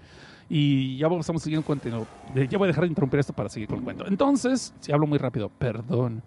Y 0.50 0.98
ya 0.98 1.08
vamos 1.08 1.30
a 1.30 1.38
seguir 1.40 1.58
un 1.58 1.64
cuento. 1.64 2.08
Ya 2.36 2.58
voy 2.58 2.66
a 2.66 2.68
dejar 2.68 2.84
de 2.84 2.90
interrumpir 2.90 3.20
esto 3.20 3.34
para 3.34 3.50
seguir 3.50 3.68
con 3.68 3.80
el 3.80 3.84
cuento. 3.84 4.08
Entonces, 4.08 4.74
si 4.80 4.92
hablo 4.92 5.08
muy 5.08 5.18
rápido, 5.18 5.50
perdón. 5.50 6.22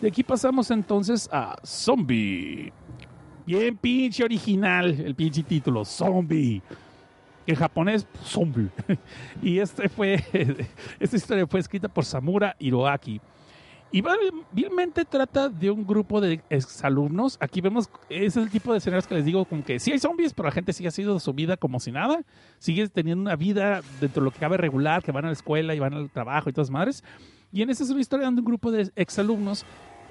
De 0.00 0.08
aquí 0.08 0.22
pasamos 0.22 0.70
entonces 0.70 1.28
a 1.32 1.56
Zombie. 1.64 2.72
Bien 3.46 3.76
pinche 3.76 4.24
original 4.24 4.90
el 4.90 5.14
pinche 5.14 5.42
título, 5.42 5.84
Zombie. 5.84 6.60
En 7.46 7.54
japonés, 7.54 8.06
Zombie. 8.24 8.68
y 9.42 9.58
este 9.60 9.88
fue, 9.88 10.22
esta 11.00 11.16
historia 11.16 11.46
fue 11.46 11.60
escrita 11.60 11.88
por 11.88 12.04
Samura 12.04 12.56
Hiroaki. 12.58 13.20
Y 13.92 14.02
vilmente 14.52 15.04
trata 15.04 15.48
de 15.48 15.70
un 15.70 15.86
grupo 15.86 16.20
de 16.20 16.42
exalumnos. 16.50 17.38
Aquí 17.40 17.60
vemos, 17.60 17.88
ese 18.10 18.26
es 18.26 18.36
el 18.36 18.50
tipo 18.50 18.72
de 18.72 18.78
escenarios 18.78 19.06
que 19.06 19.14
les 19.14 19.24
digo, 19.24 19.44
como 19.44 19.64
que 19.64 19.78
sí 19.78 19.92
hay 19.92 19.98
zombies, 19.98 20.34
pero 20.34 20.48
la 20.48 20.52
gente 20.52 20.72
sigue 20.72 20.88
haciendo 20.88 21.18
su 21.20 21.32
vida 21.32 21.56
como 21.56 21.78
si 21.78 21.92
nada. 21.92 22.22
Sigue 22.58 22.88
teniendo 22.88 23.22
una 23.22 23.36
vida 23.36 23.82
dentro 24.00 24.22
de 24.22 24.24
lo 24.26 24.30
que 24.32 24.40
cabe 24.40 24.56
regular, 24.56 25.02
que 25.02 25.12
van 25.12 25.24
a 25.24 25.28
la 25.28 25.32
escuela 25.32 25.74
y 25.74 25.78
van 25.78 25.94
al 25.94 26.10
trabajo 26.10 26.50
y 26.50 26.52
todas 26.52 26.70
madres. 26.70 27.04
Y 27.52 27.62
en 27.62 27.70
esta 27.70 27.84
es 27.84 27.90
una 27.90 28.00
historia 28.00 28.26
donde 28.26 28.40
un 28.40 28.46
grupo 28.46 28.70
de 28.70 28.90
exalumnos 28.96 29.64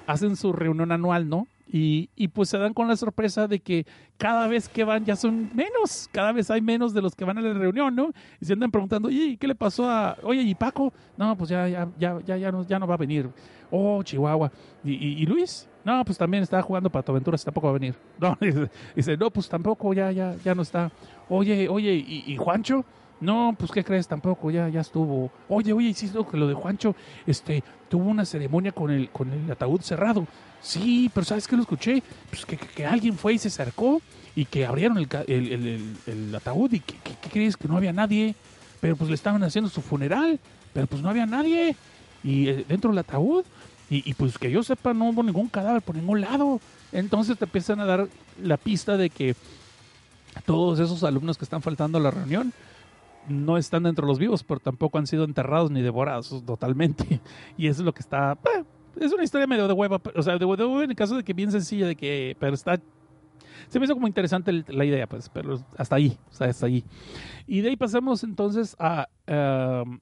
hacen 0.08 0.36
su 0.36 0.54
reunión 0.54 0.92
anual, 0.92 1.28
¿no? 1.28 1.48
Y, 1.68 2.10
y, 2.16 2.28
pues 2.28 2.50
se 2.50 2.60
dan 2.60 2.74
con 2.74 2.88
la 2.88 2.96
sorpresa 2.96 3.48
de 3.48 3.60
que 3.60 3.88
cada 4.18 4.48
vez 4.48 4.70
que 4.70 4.84
van 4.84 5.04
ya 5.04 5.16
son 5.16 5.50
menos, 5.56 6.08
cada 6.12 6.32
vez 6.32 6.52
hay 6.52 6.62
menos 6.62 6.94
de 6.94 7.02
los 7.02 7.16
que 7.16 7.26
van 7.26 7.40
a 7.40 7.42
la 7.42 7.54
reunión, 7.54 7.96
¿no? 7.96 8.12
Y 8.40 8.46
se 8.46 8.54
andan 8.54 8.70
preguntando, 8.70 9.08
oye, 9.08 9.36
¿qué 9.38 9.48
le 9.48 9.56
pasó 9.56 9.90
a, 9.90 10.16
oye, 10.22 10.44
y 10.44 10.54
Paco? 10.54 10.94
No, 11.18 11.36
pues 11.36 11.50
ya, 11.50 11.68
ya, 11.68 11.90
ya, 11.98 12.38
ya, 12.38 12.52
no, 12.52 12.66
ya 12.66 12.78
no 12.78 12.86
va 12.86 12.94
a 12.94 12.98
venir. 12.98 13.30
Oh, 13.72 14.02
Chihuahua. 14.04 14.52
¿Y, 14.84 15.26
Luis? 15.26 15.68
No, 15.84 16.04
pues 16.04 16.18
también 16.18 16.44
está 16.44 16.62
jugando 16.62 16.90
para 16.90 17.06
Aventuras, 17.08 17.44
tampoco 17.44 17.68
va 17.68 17.72
a 17.72 17.80
venir. 17.80 17.96
No, 18.20 18.38
dice, 18.96 19.18
no, 19.18 19.30
pues 19.30 19.50
tampoco, 19.50 19.94
ya, 19.94 20.12
ya, 20.12 20.36
ya 20.44 20.56
no 20.56 20.62
está. 20.62 20.92
Oye, 21.30 21.68
oye, 21.70 21.94
¿y, 21.94 22.36
Juancho? 22.38 22.86
No, 23.20 23.56
pues 23.58 23.72
¿qué 23.72 23.84
crees? 23.84 24.08
Tampoco, 24.08 24.52
ya, 24.52 24.68
ya 24.70 24.82
estuvo. 24.82 25.32
Oye, 25.48 25.74
oye, 25.74 25.94
lo 26.14 26.28
que 26.28 26.38
lo 26.38 26.48
de 26.48 26.54
Juancho, 26.54 26.96
este, 27.26 27.64
tuvo 27.88 28.10
una 28.10 28.26
ceremonia 28.26 28.72
con 28.72 28.92
el, 28.92 29.10
con 29.10 29.32
el 29.32 29.50
ataúd 29.50 29.82
cerrado. 29.82 30.28
Sí, 30.62 31.10
pero 31.14 31.26
¿sabes 31.26 31.48
qué 31.48 31.56
lo 31.56 31.62
escuché? 31.62 32.02
Pues 32.30 32.46
que, 32.46 32.58
que, 32.58 32.86
alguien 32.86 33.16
fue 33.16 33.34
y 33.34 33.38
se 33.38 33.48
acercó 33.50 34.02
y 34.36 34.46
que 34.46 34.66
abrieron 34.66 34.98
el, 34.98 35.08
el, 35.28 35.96
el, 36.08 36.36
ataúd 36.36 36.74
y 36.74 36.80
que, 36.80 36.96
¿qué 37.04 37.30
crees? 37.30 37.56
Que 37.56 37.68
no 37.68 37.78
había 37.78 37.94
nadie. 37.94 38.36
Pero 38.82 38.96
pues 38.96 39.10
le 39.10 39.16
estaban 39.16 39.44
haciendo 39.44 39.70
su 39.70 39.82
funeral, 39.82 40.40
pero 40.74 40.88
pues 40.88 41.02
no 41.02 41.10
había 41.10 41.26
nadie. 41.26 41.76
Y 42.24 42.50
eh, 42.50 42.66
dentro 42.68 42.90
del 42.90 43.00
ataúd, 43.00 43.46
y, 43.90 44.14
pues 44.16 44.38
que 44.38 44.50
yo 44.50 44.64
sepa, 44.64 44.94
no 44.94 45.10
hubo 45.10 45.22
ningún 45.22 45.48
cadáver 45.48 45.82
por 45.82 45.96
ningún 45.96 46.22
lado. 46.22 46.60
Entonces 46.92 47.38
te 47.38 47.46
empiezan 47.46 47.80
a 47.80 47.86
dar 47.86 48.08
la 48.42 48.58
pista 48.58 48.98
de 48.98 49.10
que 49.10 49.36
todos 50.46 50.80
esos 50.80 51.04
alumnos 51.04 51.38
que 51.38 51.46
están 51.46 51.62
faltando 51.62 51.98
a 51.98 52.02
la 52.02 52.12
reunión 52.12 52.52
no 53.28 53.58
están 53.58 53.84
dentro 53.84 54.06
de 54.06 54.12
los 54.12 54.20
vivos, 54.20 54.44
pero 54.44 54.60
tampoco 54.60 54.98
han 54.98 55.08
sido 55.08 55.24
enterrados 55.24 55.72
ni 55.72 55.82
devorados 55.82 56.44
totalmente. 56.46 57.22
Y 57.58 57.68
eso 57.68 57.82
es 57.82 57.86
lo 57.86 57.94
que 57.94 58.02
está. 58.02 58.38
eh, 58.56 58.64
es 59.00 59.14
una 59.14 59.24
historia 59.24 59.48
medio 59.48 59.68
de 59.68 59.74
hueva, 59.74 60.02
o 60.16 60.22
sea, 60.22 60.38
de 60.38 60.46
hueva 60.46 60.84
en 60.84 60.90
el 60.90 60.96
caso 60.96 61.16
de 61.16 61.24
que 61.24 61.34
bien 61.34 61.52
sencilla, 61.52 61.88
de 61.88 61.96
que. 61.96 62.36
Pero 62.40 62.54
está. 62.54 62.80
Se 63.70 63.80
me 63.80 63.86
hizo 63.86 63.96
como 63.96 64.08
interesante 64.08 64.64
la 64.68 64.86
idea, 64.86 65.08
pues, 65.08 65.28
pero 65.30 65.60
hasta 65.78 65.96
ahí, 65.96 66.18
o 66.32 66.34
sea, 66.34 66.48
hasta 66.48 66.68
ahí. 66.68 66.84
Y 67.48 67.62
de 67.62 67.70
ahí 67.70 67.78
pasamos 67.78 68.24
entonces 68.24 68.76
a. 68.80 69.08
um, 69.28 70.00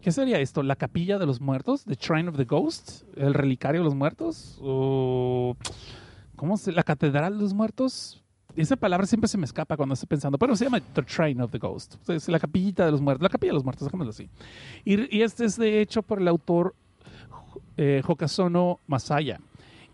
¿Qué 0.00 0.10
sería 0.10 0.40
esto? 0.40 0.62
¿La 0.62 0.76
capilla 0.76 1.18
de 1.18 1.26
los 1.26 1.40
muertos? 1.40 1.84
¿The 1.84 1.94
Shrine 1.94 2.28
of 2.28 2.36
the 2.36 2.44
Ghosts? 2.44 3.04
¿El 3.16 3.34
relicario 3.34 3.82
de 3.82 3.84
los 3.84 3.94
muertos? 3.94 4.58
¿O. 4.60 5.56
¿Cómo 6.36 6.56
se.? 6.56 6.72
¿La 6.72 6.82
catedral 6.82 7.36
de 7.36 7.42
los 7.42 7.54
muertos? 7.54 8.22
Esa 8.54 8.76
palabra 8.76 9.06
siempre 9.06 9.28
se 9.28 9.38
me 9.38 9.44
escapa 9.44 9.76
cuando 9.76 9.94
estoy 9.94 10.08
pensando, 10.08 10.38
pero 10.38 10.54
se 10.56 10.64
llama 10.64 10.80
The 10.80 11.02
Shrine 11.02 11.42
of 11.42 11.50
the 11.50 11.58
Ghost. 11.58 11.96
Es 12.10 12.28
la 12.28 12.38
capillita 12.38 12.84
de 12.84 12.90
los 12.90 13.00
muertos, 13.00 13.22
la 13.22 13.30
capilla 13.30 13.52
de 13.52 13.54
los 13.54 13.64
muertos, 13.64 13.86
dejémoslo 13.86 14.10
así. 14.10 14.28
Y, 14.84 15.22
este 15.22 15.46
es 15.46 15.56
de 15.56 15.80
hecho 15.80 16.02
por 16.02 16.20
el 16.20 16.28
autor 16.28 16.74
eh, 17.76 18.02
Hokazono 18.06 18.80
Masaya. 18.86 19.40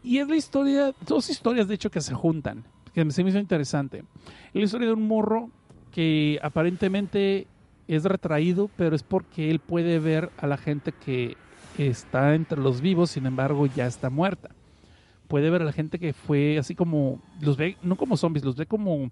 Y 0.03 0.19
es 0.19 0.29
la 0.29 0.37
historia, 0.37 0.93
dos 1.07 1.31
historias 1.31 1.69
de 1.69 1.75
hecho 1.75 1.91
que 1.91 2.01
se 2.01 2.15
juntan, 2.15 2.65
que 2.95 3.09
se 3.11 3.23
me 3.23 3.31
hizo 3.31 3.39
interesante. 3.39 3.99
Es 4.49 4.55
la 4.55 4.63
historia 4.63 4.89
de 4.89 4.95
un 4.95 5.07
morro 5.07 5.51
que 5.93 6.41
aparentemente 6.43 7.47
es 7.89 8.05
retraído, 8.05 8.71
pero 8.77 8.95
es 8.95 9.03
porque 9.03 9.51
él 9.51 9.59
puede 9.59 9.99
ver 9.99 10.31
a 10.37 10.47
la 10.47 10.57
gente 10.57 10.93
que 10.93 11.37
está 11.87 12.35
entre 12.35 12.61
los 12.61 12.81
vivos, 12.81 13.11
sin 13.11 13.27
embargo 13.27 13.67
ya 13.67 13.87
está 13.87 14.11
muerta. 14.11 14.51
Puede 15.29 15.51
ver 15.51 15.63
a 15.63 15.65
la 15.67 15.73
gente 15.73 15.99
que 15.99 16.13
fue 16.13 16.59
así 16.59 16.75
como, 16.75 17.21
los 17.41 17.57
ve, 17.57 17.77
no 17.83 17.97
como 17.97 18.17
zombies, 18.17 18.45
los 18.45 18.57
ve 18.57 18.67
como, 18.67 19.11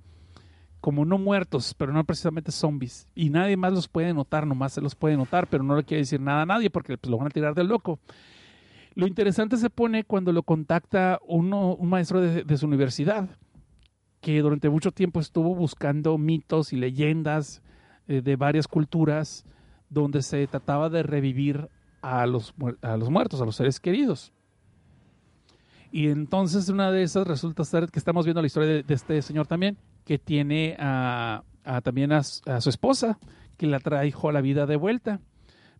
como 0.80 1.04
no 1.04 1.18
muertos, 1.18 1.74
pero 1.74 1.92
no 1.92 2.04
precisamente 2.04 2.52
zombies. 2.52 3.06
Y 3.14 3.30
nadie 3.30 3.56
más 3.56 3.72
los 3.72 3.88
puede 3.88 4.12
notar, 4.14 4.46
nomás 4.46 4.72
se 4.72 4.80
los 4.80 4.94
puede 4.94 5.16
notar, 5.16 5.46
pero 5.46 5.62
no 5.62 5.76
le 5.76 5.84
quiere 5.84 6.02
decir 6.02 6.20
nada 6.20 6.42
a 6.42 6.46
nadie 6.46 6.70
porque 6.70 6.96
pues, 6.96 7.10
lo 7.10 7.18
van 7.18 7.26
a 7.26 7.30
tirar 7.30 7.54
del 7.54 7.68
loco. 7.68 7.98
Lo 8.94 9.06
interesante 9.06 9.58
se 9.58 9.68
pone 9.68 10.04
cuando 10.04 10.32
lo 10.32 10.42
contacta 10.42 11.18
uno, 11.26 11.74
un 11.74 11.90
maestro 11.90 12.22
de, 12.22 12.44
de 12.44 12.56
su 12.56 12.66
universidad, 12.66 13.28
que 14.22 14.40
durante 14.40 14.70
mucho 14.70 14.90
tiempo 14.90 15.20
estuvo 15.20 15.54
buscando 15.54 16.16
mitos 16.16 16.72
y 16.72 16.76
leyendas 16.76 17.62
eh, 18.08 18.20
de 18.20 18.36
varias 18.36 18.68
culturas 18.68 19.44
donde 19.88 20.22
se 20.22 20.46
trataba 20.46 20.88
de 20.88 21.02
revivir 21.02 21.68
a 22.02 22.26
los, 22.26 22.54
a 22.82 22.96
los 22.96 23.10
muertos, 23.10 23.40
a 23.40 23.44
los 23.44 23.56
seres 23.56 23.80
queridos. 23.80 24.32
Y 25.90 26.08
entonces 26.08 26.68
una 26.68 26.90
de 26.90 27.02
esas 27.02 27.26
resulta 27.26 27.64
ser 27.64 27.88
que 27.90 27.98
estamos 27.98 28.26
viendo 28.26 28.40
la 28.40 28.46
historia 28.46 28.82
de, 28.82 28.94
este 28.94 29.22
señor 29.22 29.46
también, 29.46 29.78
que 30.04 30.18
tiene 30.18 30.76
a, 30.78 31.42
también 31.82 32.12
a, 32.12 32.18
a 32.18 32.60
su 32.60 32.68
esposa, 32.68 33.18
que 33.56 33.66
la 33.66 33.80
trajo 33.80 34.28
a 34.28 34.32
la 34.32 34.40
vida 34.40 34.66
de 34.66 34.76
vuelta. 34.76 35.20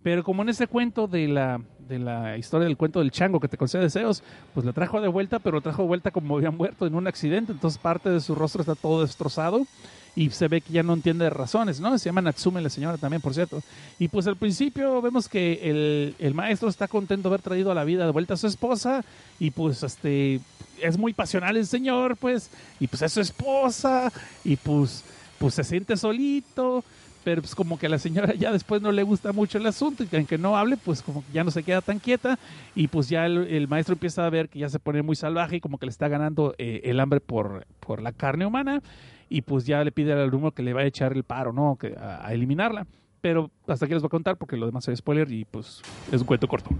Pero 0.02 0.22
como 0.22 0.42
en 0.42 0.48
ese 0.48 0.68
cuento 0.68 1.08
de 1.08 1.28
la, 1.28 1.60
de 1.88 1.98
la 1.98 2.36
historia 2.36 2.66
del 2.66 2.76
cuento 2.76 3.00
del 3.00 3.10
chango 3.10 3.40
que 3.40 3.48
te 3.48 3.56
concede 3.56 3.82
deseos, 3.82 4.22
pues 4.54 4.66
la 4.66 4.72
trajo 4.72 5.00
de 5.00 5.08
vuelta, 5.08 5.38
pero 5.38 5.56
lo 5.56 5.60
trajo 5.60 5.82
de 5.82 5.88
vuelta 5.88 6.10
como 6.10 6.36
había 6.36 6.50
muerto 6.50 6.86
en 6.86 6.94
un 6.94 7.06
accidente, 7.06 7.52
entonces 7.52 7.78
parte 7.78 8.10
de 8.10 8.20
su 8.20 8.34
rostro 8.34 8.60
está 8.62 8.74
todo 8.74 9.02
destrozado 9.02 9.66
y 10.14 10.30
se 10.30 10.48
ve 10.48 10.62
que 10.62 10.72
ya 10.72 10.82
no 10.82 10.94
entiende 10.94 11.24
de 11.24 11.30
razones, 11.30 11.78
¿no? 11.78 11.96
Se 11.98 12.06
llama 12.06 12.22
Natsume 12.22 12.62
la 12.62 12.70
señora 12.70 12.96
también, 12.96 13.20
por 13.20 13.34
cierto. 13.34 13.62
Y 13.98 14.08
pues 14.08 14.26
al 14.26 14.36
principio 14.36 15.02
vemos 15.02 15.28
que 15.28 15.60
el, 15.62 16.14
el 16.18 16.32
maestro 16.32 16.70
está 16.70 16.88
contento 16.88 17.28
de 17.28 17.34
haber 17.34 17.42
traído 17.42 17.70
a 17.70 17.74
la 17.74 17.84
vida 17.84 18.06
de 18.06 18.12
vuelta 18.12 18.32
a 18.32 18.38
su 18.38 18.46
esposa 18.46 19.04
y 19.38 19.50
pues 19.50 19.82
este 19.82 20.40
es 20.80 20.98
muy 20.98 21.12
pasional 21.12 21.56
el 21.56 21.66
señor, 21.66 22.16
pues, 22.16 22.50
y 22.80 22.86
pues 22.86 23.02
es 23.02 23.12
su 23.12 23.20
esposa 23.20 24.12
y 24.44 24.56
pues, 24.56 25.04
pues 25.38 25.54
se 25.54 25.64
siente 25.64 25.96
solito, 25.96 26.82
pero 27.26 27.42
pues 27.42 27.56
como 27.56 27.76
que 27.76 27.86
a 27.86 27.88
la 27.88 27.98
señora 27.98 28.34
ya 28.34 28.52
después 28.52 28.80
no 28.80 28.92
le 28.92 29.02
gusta 29.02 29.32
mucho 29.32 29.58
el 29.58 29.66
asunto 29.66 30.04
y 30.04 30.06
que 30.06 30.16
aunque 30.16 30.38
no 30.38 30.56
hable, 30.56 30.76
pues 30.76 31.02
como 31.02 31.26
que 31.26 31.32
ya 31.32 31.42
no 31.42 31.50
se 31.50 31.64
queda 31.64 31.80
tan 31.80 31.98
quieta 31.98 32.38
y 32.76 32.86
pues 32.86 33.08
ya 33.08 33.26
el, 33.26 33.66
maestro 33.66 33.94
empieza 33.94 34.24
a 34.24 34.30
ver 34.30 34.48
que 34.48 34.60
ya 34.60 34.68
se 34.68 34.78
pone 34.78 35.02
muy 35.02 35.16
salvaje 35.16 35.56
y 35.56 35.60
como 35.60 35.76
que 35.76 35.86
le 35.86 35.90
está 35.90 36.06
ganando 36.06 36.54
eh, 36.56 36.82
el 36.84 37.00
hambre 37.00 37.18
por, 37.18 37.66
por 37.80 38.00
la 38.00 38.12
carne 38.12 38.46
humana 38.46 38.80
y 39.28 39.42
pues 39.42 39.66
ya 39.66 39.82
le 39.82 39.90
pide 39.90 40.12
al 40.12 40.20
alumno 40.20 40.52
que 40.52 40.62
le 40.62 40.72
vaya 40.72 40.84
a 40.84 40.88
echar 40.88 41.14
el 41.14 41.24
paro, 41.24 41.52
¿no? 41.52 41.74
Que, 41.74 41.96
a, 41.98 42.24
a 42.24 42.32
eliminarla. 42.32 42.86
pero 43.20 43.50
hasta 43.66 43.86
aquí 43.86 43.94
les 43.94 44.04
voy 44.04 44.06
a 44.06 44.10
contar 44.10 44.36
porque 44.36 44.56
lo 44.56 44.66
demás 44.66 44.86
es 44.86 45.00
spoiler 45.00 45.28
y 45.32 45.44
pues 45.46 45.82
es 46.12 46.20
un 46.20 46.28
cuento 46.28 46.46
corto. 46.46 46.70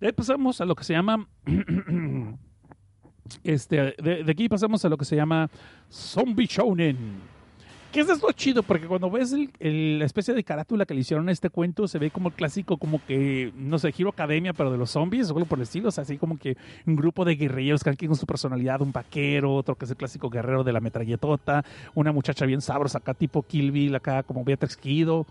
De 0.00 0.08
ahí 0.08 0.12
pasamos 0.12 0.60
a 0.60 0.64
lo 0.64 0.74
que 0.74 0.82
se 0.82 0.92
llama. 0.92 1.28
este, 3.44 3.94
de, 4.02 4.24
de 4.24 4.32
aquí 4.32 4.48
pasamos 4.48 4.84
a 4.84 4.88
lo 4.88 4.96
que 4.96 5.04
se 5.04 5.14
llama 5.14 5.48
Zombie 5.88 6.46
Shounen. 6.46 7.32
Que 7.94 8.00
es 8.00 8.08
esto 8.08 8.32
chido, 8.32 8.64
porque 8.64 8.88
cuando 8.88 9.08
ves 9.08 9.32
la 9.60 10.04
especie 10.04 10.34
de 10.34 10.42
carátula 10.42 10.84
que 10.84 10.94
le 10.94 11.02
hicieron 11.02 11.28
a 11.28 11.32
este 11.32 11.48
cuento, 11.48 11.86
se 11.86 12.00
ve 12.00 12.10
como 12.10 12.30
el 12.30 12.34
clásico, 12.34 12.76
como 12.76 13.00
que, 13.06 13.52
no 13.56 13.78
sé, 13.78 13.94
Hero 13.96 14.08
Academia, 14.08 14.52
pero 14.52 14.72
de 14.72 14.76
los 14.76 14.90
zombies, 14.90 15.30
o 15.30 15.34
algo 15.34 15.46
por 15.46 15.58
el 15.58 15.62
estilo. 15.62 15.90
O 15.90 15.92
sea, 15.92 16.02
así 16.02 16.18
como 16.18 16.36
que 16.36 16.56
un 16.86 16.96
grupo 16.96 17.24
de 17.24 17.36
guerrilleros, 17.36 17.84
cada 17.84 17.94
quien 17.94 18.08
con 18.08 18.18
su 18.18 18.26
personalidad, 18.26 18.80
un 18.80 18.90
vaquero, 18.90 19.54
otro 19.54 19.76
que 19.76 19.84
es 19.84 19.92
el 19.92 19.96
clásico 19.96 20.28
guerrero 20.28 20.64
de 20.64 20.72
la 20.72 20.80
metralletota, 20.80 21.64
una 21.94 22.10
muchacha 22.10 22.44
bien 22.46 22.60
sabrosa 22.60 22.98
acá, 22.98 23.14
tipo 23.14 23.44
Kill 23.44 23.70
Bill, 23.70 23.94
acá 23.94 24.24
como 24.24 24.42
Beatrix 24.42 24.76
Kido. 24.76 25.24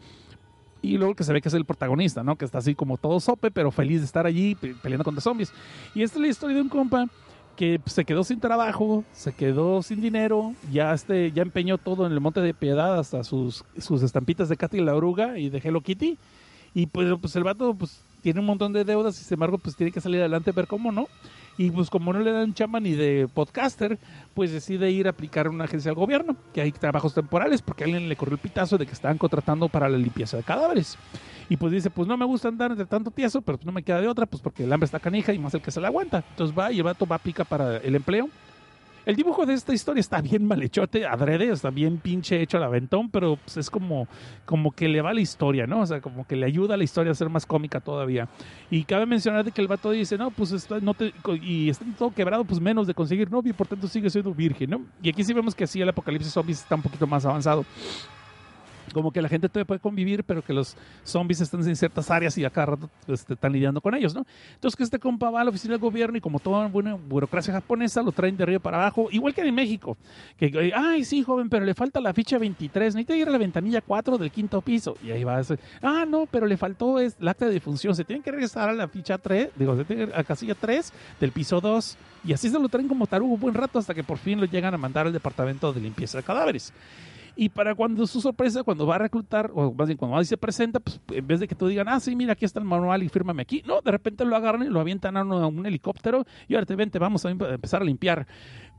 Y 0.81 0.97
luego 0.97 1.15
que 1.15 1.25
se 1.25 1.33
ve 1.33 1.41
que 1.41 1.49
es 1.49 1.53
el 1.55 1.65
protagonista, 1.65 2.23
¿no? 2.23 2.37
Que 2.37 2.45
está 2.45 2.59
así 2.59 2.75
como 2.75 2.97
todo 2.97 3.19
sope, 3.19 3.51
pero 3.51 3.71
feliz 3.71 3.99
de 3.99 4.05
estar 4.05 4.25
allí 4.25 4.55
pe- 4.55 4.73
peleando 4.81 5.03
contra 5.03 5.19
zombies. 5.19 5.51
Y 5.93 6.01
esta 6.01 6.17
es 6.17 6.21
la 6.21 6.27
historia 6.29 6.55
de 6.55 6.61
un 6.61 6.69
compa 6.69 7.07
que 7.55 7.79
se 7.85 8.05
quedó 8.05 8.23
sin 8.23 8.39
trabajo, 8.39 9.03
se 9.13 9.33
quedó 9.33 9.81
sin 9.83 10.01
dinero, 10.01 10.53
ya 10.71 10.93
este 10.93 11.31
ya 11.31 11.43
empeñó 11.43 11.77
todo 11.77 12.05
en 12.05 12.11
el 12.11 12.19
Monte 12.19 12.41
de 12.41 12.53
Piedad 12.53 12.97
hasta 12.99 13.23
sus, 13.23 13.63
sus 13.77 14.01
estampitas 14.01 14.49
de 14.49 14.57
Katy 14.57 14.81
la 14.81 14.95
oruga 14.95 15.37
y 15.37 15.49
de 15.49 15.59
Hello 15.59 15.81
Kitty. 15.81 16.17
Y 16.73 16.87
pues, 16.87 17.07
pues 17.21 17.35
el 17.35 17.43
vato 17.43 17.75
pues 17.75 18.01
tiene 18.21 18.39
un 18.39 18.47
montón 18.47 18.73
de 18.73 18.83
deudas 18.83 19.19
y 19.21 19.23
sin 19.23 19.35
embargo 19.35 19.59
pues 19.59 19.75
tiene 19.75 19.91
que 19.91 20.01
salir 20.01 20.19
adelante 20.19 20.51
ver 20.51 20.65
cómo 20.65 20.91
no. 20.91 21.07
Y 21.55 21.69
pues 21.69 21.91
como 21.91 22.11
no 22.13 22.19
le 22.19 22.31
dan 22.31 22.55
chamba 22.55 22.79
ni 22.79 22.93
de 22.93 23.27
podcaster, 23.31 23.99
pues 24.33 24.51
decide 24.51 24.89
ir 24.89 25.05
a 25.05 25.11
aplicar 25.11 25.45
a 25.45 25.51
una 25.51 25.65
agencia 25.65 25.89
del 25.89 25.95
gobierno, 25.95 26.35
que 26.51 26.61
hay 26.61 26.71
trabajos 26.71 27.13
temporales, 27.13 27.61
porque 27.61 27.83
alguien 27.83 28.09
le 28.09 28.15
corrió 28.15 28.33
el 28.33 28.39
pitazo 28.39 28.79
de 28.79 28.87
que 28.87 28.93
estaban 28.93 29.19
contratando 29.19 29.69
para 29.69 29.87
la 29.87 29.99
limpieza 29.99 30.35
de 30.37 30.41
cadáveres. 30.41 30.97
Y 31.53 31.57
pues 31.57 31.71
dice, 31.71 31.91
pues 31.91 32.07
no 32.07 32.17
me 32.17 32.25
gusta 32.25 32.47
andar 32.47 32.71
entre 32.71 32.87
tanto 32.87 33.11
tieso, 33.11 33.39
pero 33.39 33.59
no 33.63 33.71
me 33.71 33.83
queda 33.83 34.01
de 34.01 34.07
otra, 34.07 34.25
pues 34.25 34.41
porque 34.41 34.63
el 34.63 34.73
hambre 34.73 34.85
está 34.85 34.99
canija 34.99 35.33
y 35.33 35.37
más 35.37 35.53
el 35.53 35.61
que 35.61 35.69
se 35.69 35.79
la 35.79 35.89
aguanta. 35.89 36.23
Entonces 36.31 36.57
va 36.57 36.71
y 36.71 36.77
el 36.77 36.83
vato 36.83 37.05
va 37.05 37.15
a 37.15 37.19
aplicar 37.19 37.45
para 37.45 37.77
el 37.77 37.93
empleo. 37.93 38.27
El 39.05 39.15
dibujo 39.15 39.45
de 39.45 39.53
esta 39.53 39.71
historia 39.71 40.01
está 40.01 40.19
bien 40.19 40.47
mal 40.47 40.63
hechote, 40.63 41.05
adrede, 41.05 41.51
está 41.51 41.69
bien 41.69 41.99
pinche 41.99 42.41
hecho 42.41 42.57
al 42.57 42.63
aventón, 42.63 43.07
pero 43.11 43.35
pues, 43.35 43.57
es 43.57 43.69
como, 43.69 44.07
como 44.45 44.71
que 44.71 44.87
le 44.87 45.03
va 45.03 45.13
la 45.13 45.21
historia, 45.21 45.67
¿no? 45.67 45.81
O 45.81 45.85
sea, 45.85 46.01
como 46.01 46.25
que 46.25 46.35
le 46.35 46.47
ayuda 46.47 46.73
a 46.73 46.77
la 46.77 46.85
historia 46.85 47.11
a 47.11 47.15
ser 47.15 47.29
más 47.29 47.45
cómica 47.45 47.79
todavía. 47.79 48.27
Y 48.71 48.83
cabe 48.85 49.05
mencionar 49.05 49.45
de 49.45 49.51
que 49.51 49.61
el 49.61 49.67
vato 49.67 49.91
dice, 49.91 50.17
no, 50.17 50.31
pues 50.31 50.53
está, 50.53 50.79
no 50.79 50.95
te, 50.95 51.13
y 51.39 51.69
está 51.69 51.85
todo 51.99 52.15
quebrado, 52.15 52.45
pues 52.45 52.59
menos 52.59 52.87
de 52.87 52.95
conseguir 52.95 53.29
novio, 53.29 53.53
por 53.53 53.67
tanto 53.67 53.87
sigue 53.87 54.09
siendo 54.09 54.33
virgen, 54.33 54.71
¿no? 54.71 54.81
Y 55.03 55.09
aquí 55.09 55.23
sí 55.23 55.33
vemos 55.33 55.53
que 55.53 55.67
sí, 55.67 55.79
el 55.79 55.89
apocalipsis 55.89 56.33
zombies 56.33 56.61
está 56.61 56.73
un 56.73 56.81
poquito 56.81 57.05
más 57.05 57.23
avanzado 57.27 57.63
como 58.93 59.11
que 59.11 59.21
la 59.21 59.29
gente 59.29 59.49
todavía 59.49 59.67
puede 59.67 59.79
convivir, 59.79 60.23
pero 60.23 60.41
que 60.41 60.53
los 60.53 60.75
zombies 61.03 61.41
están 61.41 61.67
en 61.67 61.75
ciertas 61.75 62.09
áreas 62.09 62.37
y 62.37 62.45
a 62.45 62.49
cada 62.49 62.67
rato 62.67 62.89
este, 63.07 63.33
están 63.33 63.51
lidiando 63.51 63.81
con 63.81 63.95
ellos, 63.95 64.13
¿no? 64.13 64.25
Entonces 64.53 64.75
que 64.75 64.83
este 64.83 64.99
compa 64.99 65.29
va 65.29 65.41
a 65.41 65.43
la 65.43 65.49
oficina 65.49 65.73
del 65.73 65.81
gobierno 65.81 66.17
y 66.17 66.21
como 66.21 66.39
toda 66.39 66.67
buena 66.67 66.93
burocracia 66.95 67.53
japonesa, 67.53 68.01
lo 68.01 68.11
traen 68.11 68.37
de 68.37 68.43
arriba 68.43 68.59
para 68.59 68.77
abajo, 68.77 69.07
igual 69.11 69.33
que 69.33 69.41
en 69.41 69.53
México. 69.53 69.97
Que, 70.37 70.47
eh, 70.47 70.71
ay, 70.75 71.03
sí, 71.03 71.23
joven, 71.23 71.49
pero 71.49 71.65
le 71.65 71.73
falta 71.73 71.99
la 71.99 72.13
ficha 72.13 72.37
23, 72.37 72.95
necesita 72.95 73.15
ir 73.15 73.27
a 73.27 73.31
la 73.31 73.37
ventanilla 73.37 73.81
4 73.81 74.17
del 74.17 74.31
quinto 74.31 74.61
piso. 74.61 74.95
Y 75.03 75.11
ahí 75.11 75.23
va 75.23 75.35
a 75.35 75.37
decir, 75.37 75.59
ah, 75.81 76.05
no, 76.07 76.25
pero 76.25 76.45
le 76.45 76.57
faltó 76.57 76.99
es, 76.99 77.15
el 77.19 77.27
acta 77.27 77.45
de 77.45 77.53
defunción, 77.53 77.95
se 77.95 78.03
tiene 78.03 78.21
que 78.21 78.31
regresar 78.31 78.69
a 78.69 78.73
la 78.73 78.87
ficha 78.87 79.17
3, 79.17 79.49
digo, 79.55 79.75
se 79.75 79.85
tiene 79.85 80.05
que 80.05 80.11
ir 80.11 80.15
a 80.15 80.23
casilla 80.23 80.55
3 80.55 80.93
del 81.19 81.31
piso 81.31 81.59
2. 81.59 81.97
Y 82.25 82.33
así 82.33 82.49
se 82.49 82.57
lo 82.57 82.69
traen 82.69 82.87
como 82.87 83.05
tarugo 83.05 83.33
un 83.33 83.39
buen 83.39 83.53
rato 83.53 83.79
hasta 83.79 83.93
que 83.93 84.03
por 84.03 84.17
fin 84.17 84.39
lo 84.39 84.45
llegan 84.45 84.73
a 84.73 84.77
mandar 84.77 85.07
al 85.07 85.13
departamento 85.13 85.73
de 85.73 85.81
limpieza 85.81 86.17
de 86.17 86.23
cadáveres. 86.23 86.73
Y 87.35 87.49
para 87.49 87.73
cuando 87.73 88.05
su 88.05 88.21
sorpresa, 88.21 88.63
cuando 88.63 88.85
va 88.85 88.95
a 88.95 88.99
reclutar, 88.99 89.51
o 89.55 89.73
más 89.73 89.87
bien 89.87 89.97
cuando 89.97 90.15
va 90.15 90.21
y 90.21 90.25
se 90.25 90.37
presenta, 90.37 90.79
pues 90.79 91.01
en 91.11 91.25
vez 91.25 91.39
de 91.39 91.47
que 91.47 91.55
tú 91.55 91.67
digan, 91.67 91.87
ah, 91.89 91.99
sí, 91.99 92.15
mira, 92.15 92.33
aquí 92.33 92.45
está 92.45 92.59
el 92.59 92.65
manual 92.65 93.01
y 93.01 93.09
fírmame 93.09 93.41
aquí, 93.41 93.63
no, 93.65 93.81
de 93.81 93.89
repente 93.91 94.23
lo 94.23 94.35
agarran 94.35 94.63
y 94.63 94.69
lo 94.69 94.79
avientan 94.79 95.17
a 95.17 95.23
un, 95.23 95.31
a 95.31 95.47
un 95.47 95.65
helicóptero 95.65 96.25
y 96.47 96.53
ahora 96.53 96.65
te 96.67 96.75
vente, 96.75 96.99
vamos 96.99 97.25
a 97.25 97.31
em- 97.31 97.41
a 97.41 97.55
empezar 97.55 97.81
a 97.81 97.85
limpiar. 97.85 98.27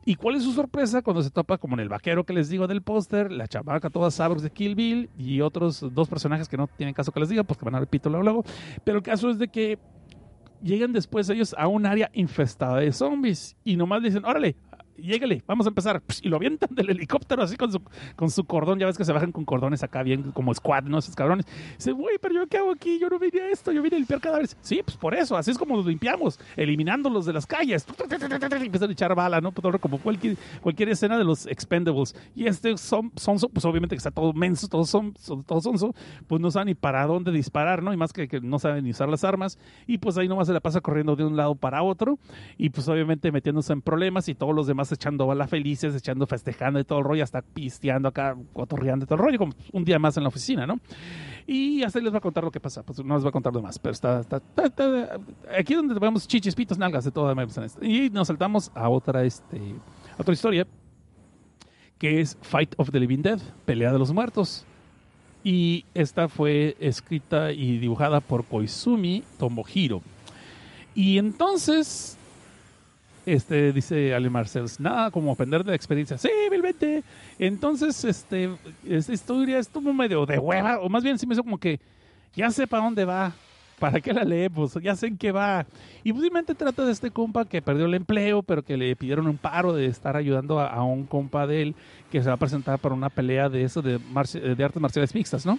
¿Y 0.07 0.16
cuál 0.16 0.36
es 0.36 0.44
su 0.44 0.52
sorpresa 0.52 1.00
cuando 1.02 1.22
se 1.22 1.30
topa 1.30 1.57
como 1.59 1.74
en 1.74 1.80
el 1.80 1.88
vaquero 1.88 2.24
que 2.24 2.34
les 2.34 2.48
digo 2.48 2.66
del 2.66 2.82
póster, 2.82 3.32
la 3.32 3.48
chamaca 3.48 3.88
toda 3.90 4.11
sabros 4.11 4.42
de 4.42 4.50
Kill 4.50 4.74
Bill 4.74 5.09
y 5.18 5.40
otros 5.40 5.84
dos 5.94 6.09
personajes 6.09 6.46
que 6.48 6.59
no 6.59 6.66
tienen 6.66 6.94
caso 6.94 7.11
que 7.11 7.20
les 7.20 7.30
diga, 7.30 7.42
pues 7.42 7.59
que 7.59 7.64
van 7.64 7.74
a 7.74 7.80
repetir 7.80 8.12
luego, 8.12 8.22
luego. 8.22 8.44
Pero 8.84 8.98
el 8.98 9.02
caso 9.02 9.30
es 9.30 9.38
de 9.38 9.48
que 9.48 9.78
llegan 10.62 10.92
después 10.92 11.28
ellos 11.30 11.55
a 11.59 11.68
un 11.68 11.86
área 11.86 12.11
infestada 12.12 12.80
de 12.80 12.92
zombies 12.92 13.57
y 13.64 13.76
nomás 13.76 14.02
dicen, 14.02 14.24
órale, 14.26 14.57
llégale, 14.97 15.42
vamos 15.47 15.66
a 15.66 15.68
empezar. 15.70 16.03
Y 16.22 16.28
lo 16.28 16.36
avientan 16.36 16.74
del 16.74 16.90
helicóptero 16.90 17.42
así 17.42 17.57
con 17.57 17.70
su, 17.72 17.80
con 18.16 18.30
su 18.30 18.45
cordón. 18.45 18.78
Ya 18.78 18.86
ves 18.86 18.97
que 18.99 19.05
se 19.05 19.12
bajan 19.12 19.32
con 19.32 19.45
cordones 19.45 19.82
acá 19.82 20.03
bien 20.03 20.32
como 20.32 20.55
squad, 20.55 20.84
¿no? 20.84 20.99
Esos 20.99 21.14
cabrones. 21.14 21.47
Dice, 21.76 21.92
güey, 21.92 22.18
pero 22.20 22.34
yo 22.34 22.47
qué 22.47 22.59
hago 22.59 22.70
aquí? 22.72 22.99
Yo 22.99 23.09
no 23.09 23.18
vine 23.18 23.40
a 23.40 23.51
esto, 23.51 23.72
yo 23.72 23.82
vine 23.82 23.97
a 23.97 23.99
limpiar 23.99 24.20
cadáveres. 24.20 24.57
Sí, 24.61 24.80
pues 24.84 24.97
por 24.97 25.14
eso, 25.14 25.36
así 25.36 25.51
es 25.51 25.59
como 25.59 25.76
los 25.76 25.86
limpiamos, 25.86 26.38
eliminándolos 26.57 27.26
de 27.26 27.32
las 27.32 27.47
calles. 27.47 27.86
Y 28.61 28.64
empiezan 28.66 28.90
a 28.90 28.92
echar 28.92 29.14
bala, 29.14 29.40
¿no? 29.40 29.53
Todo 29.53 29.78
Como 29.78 29.99
cualquier, 29.99 30.88
escena 30.88 31.18
de 31.18 31.24
los 31.24 31.47
Expendables. 31.47 32.14
Y 32.34 32.47
este 32.47 32.76
son, 32.76 33.12
sonso, 33.16 33.49
pues 33.49 33.64
obviamente 33.64 33.95
que 33.95 33.99
está 33.99 34.11
todo 34.11 34.32
menso, 34.32 34.68
todos 34.68 34.88
son, 34.90 35.14
son- 35.18 35.45
todos 35.45 35.64
sonso, 35.64 35.95
pues 36.26 36.40
no 36.40 36.51
saben 36.51 36.66
ni 36.66 36.74
para 36.74 37.07
dónde 37.07 37.30
disparar, 37.32 37.82
¿no? 37.82 37.92
Y 37.92 37.97
más 37.97 38.12
que, 38.12 38.28
no 38.42 38.59
saben 38.59 38.84
ni 38.84 38.90
usar 38.90 39.09
las 39.09 39.24
armas. 39.24 39.59
Y 39.86 39.99
pues 39.99 40.16
ahí 40.18 40.28
nomás 40.28 40.47
se 40.47 40.53
la 40.53 40.61
pasa 40.61 40.80
corriendo 40.80 41.16
de 41.16 41.24
un 41.24 41.36
lado 41.36 41.55
para 41.55 41.82
otro. 41.82 42.18
Y 42.57 42.70
pues 42.70 42.88
obviamente 42.88 43.32
metiéndose 43.32 43.72
en 43.72 43.82
problemas 43.82 44.28
y 44.28 44.34
todos 44.34 44.55
los 44.55 44.66
demás 44.66 44.84
echando 44.93 45.26
bala 45.26 45.47
felices, 45.47 45.95
echando 45.95 46.26
festejando 46.26 46.78
y 46.80 46.85
todo 46.85 46.99
el 47.01 47.05
rollo, 47.05 47.22
hasta 47.24 47.43
pisteando 47.43 48.09
acá, 48.09 48.37
cotorreando 48.53 49.05
y 49.05 49.07
todo 49.07 49.16
el 49.16 49.24
rollo, 49.24 49.39
como 49.39 49.53
un 49.72 49.85
día 49.85 49.99
más 49.99 50.16
en 50.16 50.22
la 50.24 50.28
oficina, 50.28 50.66
¿no? 50.66 50.78
Y 51.47 51.82
hasta 51.82 52.01
les 52.01 52.12
va 52.12 52.18
a 52.18 52.20
contar 52.20 52.43
lo 52.45 52.51
que 52.51 52.61
pasa, 52.61 52.82
pues 52.82 53.05
no 53.05 53.14
les 53.14 53.24
va 53.24 53.28
a 53.28 53.32
contar 53.32 53.53
lo 53.53 53.61
más, 53.62 53.78
pero 53.78 53.93
está, 53.93 54.20
está, 54.20 54.41
está- 54.62 55.18
aquí 55.59 55.74
es 55.74 55.76
donde 55.76 55.95
vemos 55.99 56.26
chichis, 56.26 56.55
pitos, 56.55 56.78
nalgas 56.78 57.05
de 57.05 57.11
todo. 57.11 57.35
Y 57.82 58.11
nos 58.11 58.28
saltamos 58.28 58.70
a 58.74 58.89
otra, 58.89 59.24
este, 59.24 59.61
otra 60.18 60.32
historia, 60.32 60.66
que 61.99 62.20
es 62.20 62.37
Fight 62.43 62.74
of 62.78 62.91
the 62.91 62.99
Living 63.01 63.22
Dead, 63.22 63.41
Pelea 63.66 63.93
de 63.93 63.99
los 63.99 64.12
Muertos. 64.12 64.64
Y 65.43 65.85
esta 65.93 66.28
fue 66.28 66.74
escrita 66.80 67.53
y 67.53 67.78
dibujada 67.78 68.20
por 68.20 68.45
Koizumi 68.45 69.22
Tomohiro. 69.39 70.01
Y 70.95 71.18
entonces, 71.18 72.16
este, 73.26 73.72
dice 73.72 74.14
Ale 74.14 74.30
Marcels, 74.30 74.80
nada 74.80 75.10
como 75.10 75.32
aprender 75.32 75.64
de 75.64 75.70
la 75.70 75.76
experiencia. 75.76 76.18
Sí, 76.18 76.30
vilmente. 76.50 77.02
Entonces, 77.38 78.04
este, 78.04 78.50
esta 78.88 79.12
historia 79.12 79.58
estuvo 79.58 79.92
medio 79.92 80.26
de 80.26 80.38
hueva, 80.38 80.80
o 80.80 80.88
más 80.88 81.02
bien 81.02 81.18
sí 81.18 81.26
me 81.26 81.34
hizo 81.34 81.42
como 81.42 81.58
que 81.58 81.80
ya 82.34 82.50
sé 82.50 82.66
para 82.66 82.84
dónde 82.84 83.04
va. 83.04 83.32
¿Para 83.78 84.00
qué 84.00 84.12
la 84.14 84.22
leemos? 84.22 84.74
Ya 84.80 84.94
sé 84.94 85.08
en 85.08 85.18
qué 85.18 85.32
va. 85.32 85.66
Y 86.04 86.12
posiblemente 86.12 86.54
trata 86.54 86.84
de 86.84 86.92
este 86.92 87.10
compa 87.10 87.44
que 87.44 87.60
perdió 87.60 87.86
el 87.86 87.94
empleo, 87.94 88.42
pero 88.42 88.62
que 88.62 88.76
le 88.76 88.94
pidieron 88.94 89.26
un 89.26 89.36
paro 89.36 89.72
de 89.72 89.86
estar 89.86 90.16
ayudando 90.16 90.60
a, 90.60 90.82
un 90.84 91.04
compa 91.04 91.46
de 91.46 91.62
él 91.62 91.74
que 92.10 92.22
se 92.22 92.28
va 92.28 92.34
a 92.34 92.38
presentar 92.38 92.78
para 92.78 92.94
una 92.94 93.10
pelea 93.10 93.48
de 93.48 93.64
eso, 93.64 93.82
de 93.82 93.98
artes 94.64 94.80
marciales 94.80 95.12
mixtas, 95.14 95.44
¿no? 95.44 95.58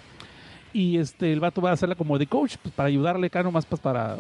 Y 0.76 0.98
este, 0.98 1.32
el 1.32 1.40
vato 1.40 1.62
va 1.62 1.70
a 1.70 1.74
hacerla 1.74 1.96
como 1.96 2.18
de 2.18 2.28
coach, 2.28 2.58
pues, 2.62 2.76
para 2.76 2.88
ayudarle 2.88 3.28
acá 3.28 3.42
nomás 3.42 3.66
pues, 3.66 3.80
para 3.80 4.18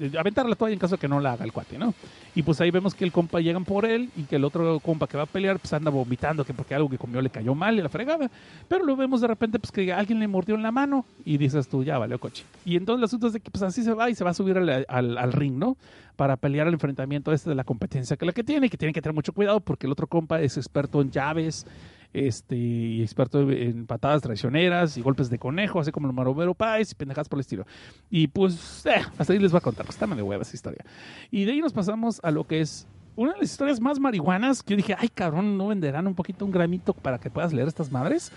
eh, 0.00 0.12
aventarla 0.18 0.56
toalla 0.56 0.72
en 0.72 0.78
caso 0.78 0.96
de 0.96 1.00
que 1.00 1.08
no 1.08 1.20
la 1.20 1.32
haga 1.32 1.44
el 1.44 1.52
cuate, 1.52 1.78
¿no? 1.78 1.94
Y 2.34 2.42
pues 2.42 2.60
ahí 2.60 2.70
vemos 2.70 2.94
que 2.94 3.04
el 3.04 3.12
compa 3.12 3.40
llegan 3.40 3.64
por 3.64 3.84
él 3.84 4.10
y 4.16 4.22
que 4.22 4.36
el 4.36 4.44
otro 4.44 4.78
compa 4.80 5.06
que 5.06 5.16
va 5.16 5.24
a 5.24 5.26
pelear 5.26 5.58
pues 5.58 5.72
anda 5.72 5.90
vomitando 5.90 6.44
que 6.44 6.54
porque 6.54 6.74
algo 6.74 6.88
que 6.88 6.98
comió 6.98 7.20
le 7.20 7.30
cayó 7.30 7.54
mal 7.54 7.78
y 7.78 7.82
la 7.82 7.88
fregada. 7.88 8.30
Pero 8.68 8.84
lo 8.84 8.96
vemos 8.96 9.20
de 9.20 9.26
repente 9.26 9.58
pues 9.58 9.72
que 9.72 9.92
alguien 9.92 10.20
le 10.20 10.28
mordió 10.28 10.54
en 10.54 10.62
la 10.62 10.70
mano 10.70 11.04
y 11.24 11.38
dices 11.38 11.68
tú, 11.68 11.82
ya 11.82 11.98
valió 11.98 12.18
coche. 12.18 12.44
Y 12.64 12.76
entonces 12.76 12.98
el 13.00 13.04
asunto 13.04 13.26
es 13.28 13.42
que 13.42 13.50
pues 13.50 13.62
así 13.62 13.82
se 13.82 13.92
va 13.92 14.08
y 14.10 14.14
se 14.14 14.24
va 14.24 14.30
a 14.30 14.34
subir 14.34 14.56
al 14.56 15.32
ring, 15.32 15.58
¿no? 15.58 15.76
Para 16.16 16.36
pelear 16.36 16.66
el 16.66 16.74
enfrentamiento 16.74 17.32
este 17.32 17.50
de 17.50 17.56
la 17.56 17.64
competencia 17.64 18.16
que 18.16 18.26
la 18.26 18.32
que 18.32 18.44
tiene, 18.44 18.66
y 18.66 18.70
que 18.70 18.76
tiene 18.76 18.92
que 18.92 19.02
tener 19.02 19.14
mucho 19.14 19.32
cuidado 19.32 19.60
porque 19.60 19.86
el 19.86 19.92
otro 19.92 20.06
compa 20.06 20.40
es 20.40 20.56
experto 20.56 21.00
en 21.00 21.10
llaves, 21.10 21.66
este, 22.12 22.56
y 22.56 23.02
experto 23.02 23.50
en 23.50 23.86
patadas 23.86 24.22
traicioneras 24.22 24.96
y 24.96 25.02
golpes 25.02 25.30
de 25.30 25.38
conejo, 25.38 25.80
así 25.80 25.92
como 25.92 26.06
el 26.06 26.12
Maromero 26.12 26.54
Pais 26.54 26.92
y 26.92 26.94
pendejadas 26.94 27.28
por 27.28 27.38
el 27.38 27.42
estilo. 27.42 27.66
Y 28.10 28.28
pues, 28.28 28.84
eh, 28.86 29.02
hasta 29.18 29.32
ahí 29.32 29.38
les 29.38 29.52
voy 29.52 29.58
a 29.58 29.62
contar, 29.62 29.86
está 29.88 30.06
medio 30.06 30.24
hueva 30.24 30.42
esa 30.42 30.54
historia. 30.54 30.84
Y 31.30 31.44
de 31.44 31.52
ahí 31.52 31.60
nos 31.60 31.72
pasamos 31.72 32.20
a 32.22 32.30
lo 32.30 32.44
que 32.44 32.60
es 32.60 32.86
una 33.16 33.32
de 33.32 33.40
las 33.40 33.50
historias 33.50 33.80
más 33.80 33.98
marihuanas 33.98 34.62
que 34.62 34.74
yo 34.74 34.76
dije, 34.76 34.94
ay 34.96 35.08
cabrón, 35.08 35.58
¿no 35.58 35.66
venderán 35.66 36.06
un 36.06 36.14
poquito 36.14 36.44
un 36.44 36.52
gramito 36.52 36.94
para 36.94 37.18
que 37.18 37.30
puedas 37.30 37.52
leer 37.52 37.66
estas 37.66 37.90
madres? 37.90 38.30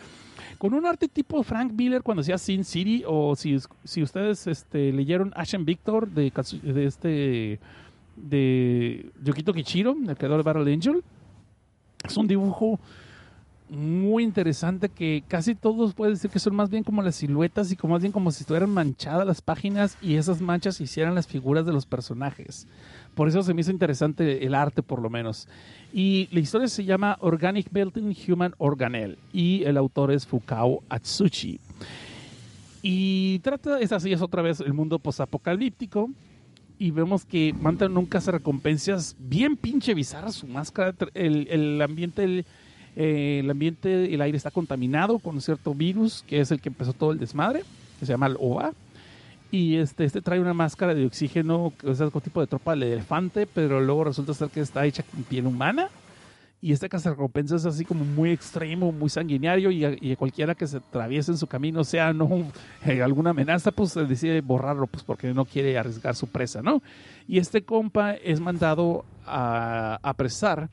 Con 0.58 0.74
un 0.74 0.86
arte 0.86 1.08
tipo 1.08 1.44
Frank 1.44 1.72
Miller 1.72 2.02
cuando 2.02 2.22
hacía 2.22 2.38
Sin 2.38 2.64
City, 2.64 3.04
o 3.08 3.36
si, 3.36 3.58
si 3.84 4.02
ustedes 4.02 4.48
este, 4.48 4.92
leyeron 4.92 5.32
Ashen 5.36 5.66
Victor 5.66 6.10
de, 6.10 6.32
de 6.64 6.86
este 6.86 7.60
de 8.16 9.12
Yukito 9.24 9.54
Kichiro, 9.54 9.96
el 10.08 10.18
creador 10.18 10.38
de 10.38 10.44
Battle 10.44 10.74
Angel, 10.74 11.04
es 12.04 12.18
un 12.18 12.28
dibujo 12.28 12.80
muy 13.72 14.24
interesante 14.24 14.90
que 14.90 15.24
casi 15.28 15.56
todos 15.56 15.94
pueden 15.94 16.16
decir 16.16 16.30
que 16.30 16.40
son 16.40 16.56
más 16.56 16.70
bien 16.70 16.84
como 16.84 17.02
las 17.02 17.16
siluetas 17.16 17.72
y 17.72 17.78
como 17.78 17.94
más 17.94 18.02
bien 18.02 18.12
como 18.12 18.30
si 18.32 18.44
estuvieran 18.44 18.70
manchadas 18.70 19.26
las 19.26 19.42
páginas 19.42 19.98
y 20.02 20.16
esas 20.16 20.42
manchas 20.42 20.82
hicieran 20.82 21.16
las 21.16 21.26
figuras 21.26 21.66
de 21.66 21.72
los 21.72 21.86
personajes. 21.86 22.68
Por 23.16 23.30
eso 23.30 23.42
se 23.44 23.54
me 23.54 23.62
hizo 23.62 23.72
interesante 23.72 24.46
el 24.46 24.56
arte 24.56 24.84
por 24.84 25.02
lo 25.02 25.10
menos. 25.10 25.48
Y 25.94 26.28
la 26.32 26.42
historia 26.42 26.68
se 26.68 26.84
llama 26.84 27.18
Organic 27.22 27.72
Melting 27.72 28.16
Human 28.28 28.54
Organelle 28.58 29.18
y 29.32 29.64
el 29.64 29.78
autor 29.78 30.12
es 30.12 30.28
Fukao 30.28 30.84
Atsushi. 30.90 31.60
Y 32.82 33.40
trata, 33.40 33.80
es 33.80 33.92
así, 33.92 34.12
es 34.12 34.22
otra 34.22 34.42
vez 34.42 34.60
el 34.60 34.74
mundo 34.74 35.00
posapocalíptico. 35.00 36.10
Y 36.78 36.90
vemos 36.90 37.26
que 37.26 37.54
Manta 37.54 37.88
nunca 37.88 38.20
se 38.20 38.32
recompensas 38.32 39.16
bien 39.20 39.56
pinche 39.56 39.94
bizarra 39.94 40.32
su 40.32 40.48
máscara. 40.48 40.96
El, 41.14 41.48
el 41.50 41.82
ambiente, 41.82 42.44
eh, 42.96 43.40
el 43.44 43.50
ambiente, 43.50 44.14
el 44.14 44.22
aire 44.22 44.38
está 44.38 44.52
contaminado 44.52 45.20
con 45.20 45.40
cierto 45.42 45.74
virus 45.74 46.24
que 46.28 46.40
es 46.42 46.52
el 46.52 46.60
que 46.62 46.70
empezó 46.70 46.94
todo 46.94 47.12
el 47.12 47.20
desmadre, 47.20 47.64
que 48.00 48.06
se 48.06 48.14
llama 48.14 48.28
el 48.28 48.38
OVA. 48.40 48.72
Y 49.54 49.76
este, 49.76 50.06
este 50.06 50.22
trae 50.22 50.40
una 50.40 50.54
máscara 50.54 50.94
de 50.94 51.06
oxígeno, 51.06 51.74
que 51.78 51.92
es 51.92 52.00
algún 52.00 52.22
tipo 52.22 52.40
de 52.40 52.48
tropa 52.48 52.74
de 52.76 52.94
elefante, 52.94 53.46
pero 53.48 53.82
luego 53.82 54.06
resulta 54.06 54.34
ser 54.34 54.50
que 54.50 54.62
está 54.62 54.86
hecha 54.86 55.04
con 55.04 55.24
piel 55.24 55.46
humana. 55.46 55.90
Y 56.64 56.72
este 56.74 56.88
recompensa 56.88 57.56
es 57.56 57.66
así 57.66 57.84
como 57.84 58.06
muy 58.06 58.30
extremo, 58.32 58.92
muy 58.92 59.10
sanguinario, 59.10 59.72
y, 59.72 59.84
a- 59.84 59.98
y 60.00 60.12
a 60.14 60.16
cualquiera 60.16 60.54
que 60.56 60.68
se 60.68 60.78
atraviese 60.78 61.32
en 61.32 61.38
su 61.38 61.48
camino, 61.48 61.84
sea 61.84 62.14
no 62.14 62.30
eh, 62.86 63.02
alguna 63.02 63.32
amenaza, 63.32 63.72
pues 63.72 63.98
eh, 63.98 64.06
decide 64.06 64.40
borrarlo, 64.42 64.86
pues 64.88 65.04
porque 65.04 65.34
no 65.34 65.44
quiere 65.44 65.78
arriesgar 65.78 66.16
su 66.16 66.28
presa, 66.28 66.62
¿no? 66.62 66.82
Y 67.28 67.40
este 67.40 67.64
compa 67.64 68.14
es 68.14 68.40
mandado 68.40 69.04
a 69.26 70.00
apresar 70.04 70.70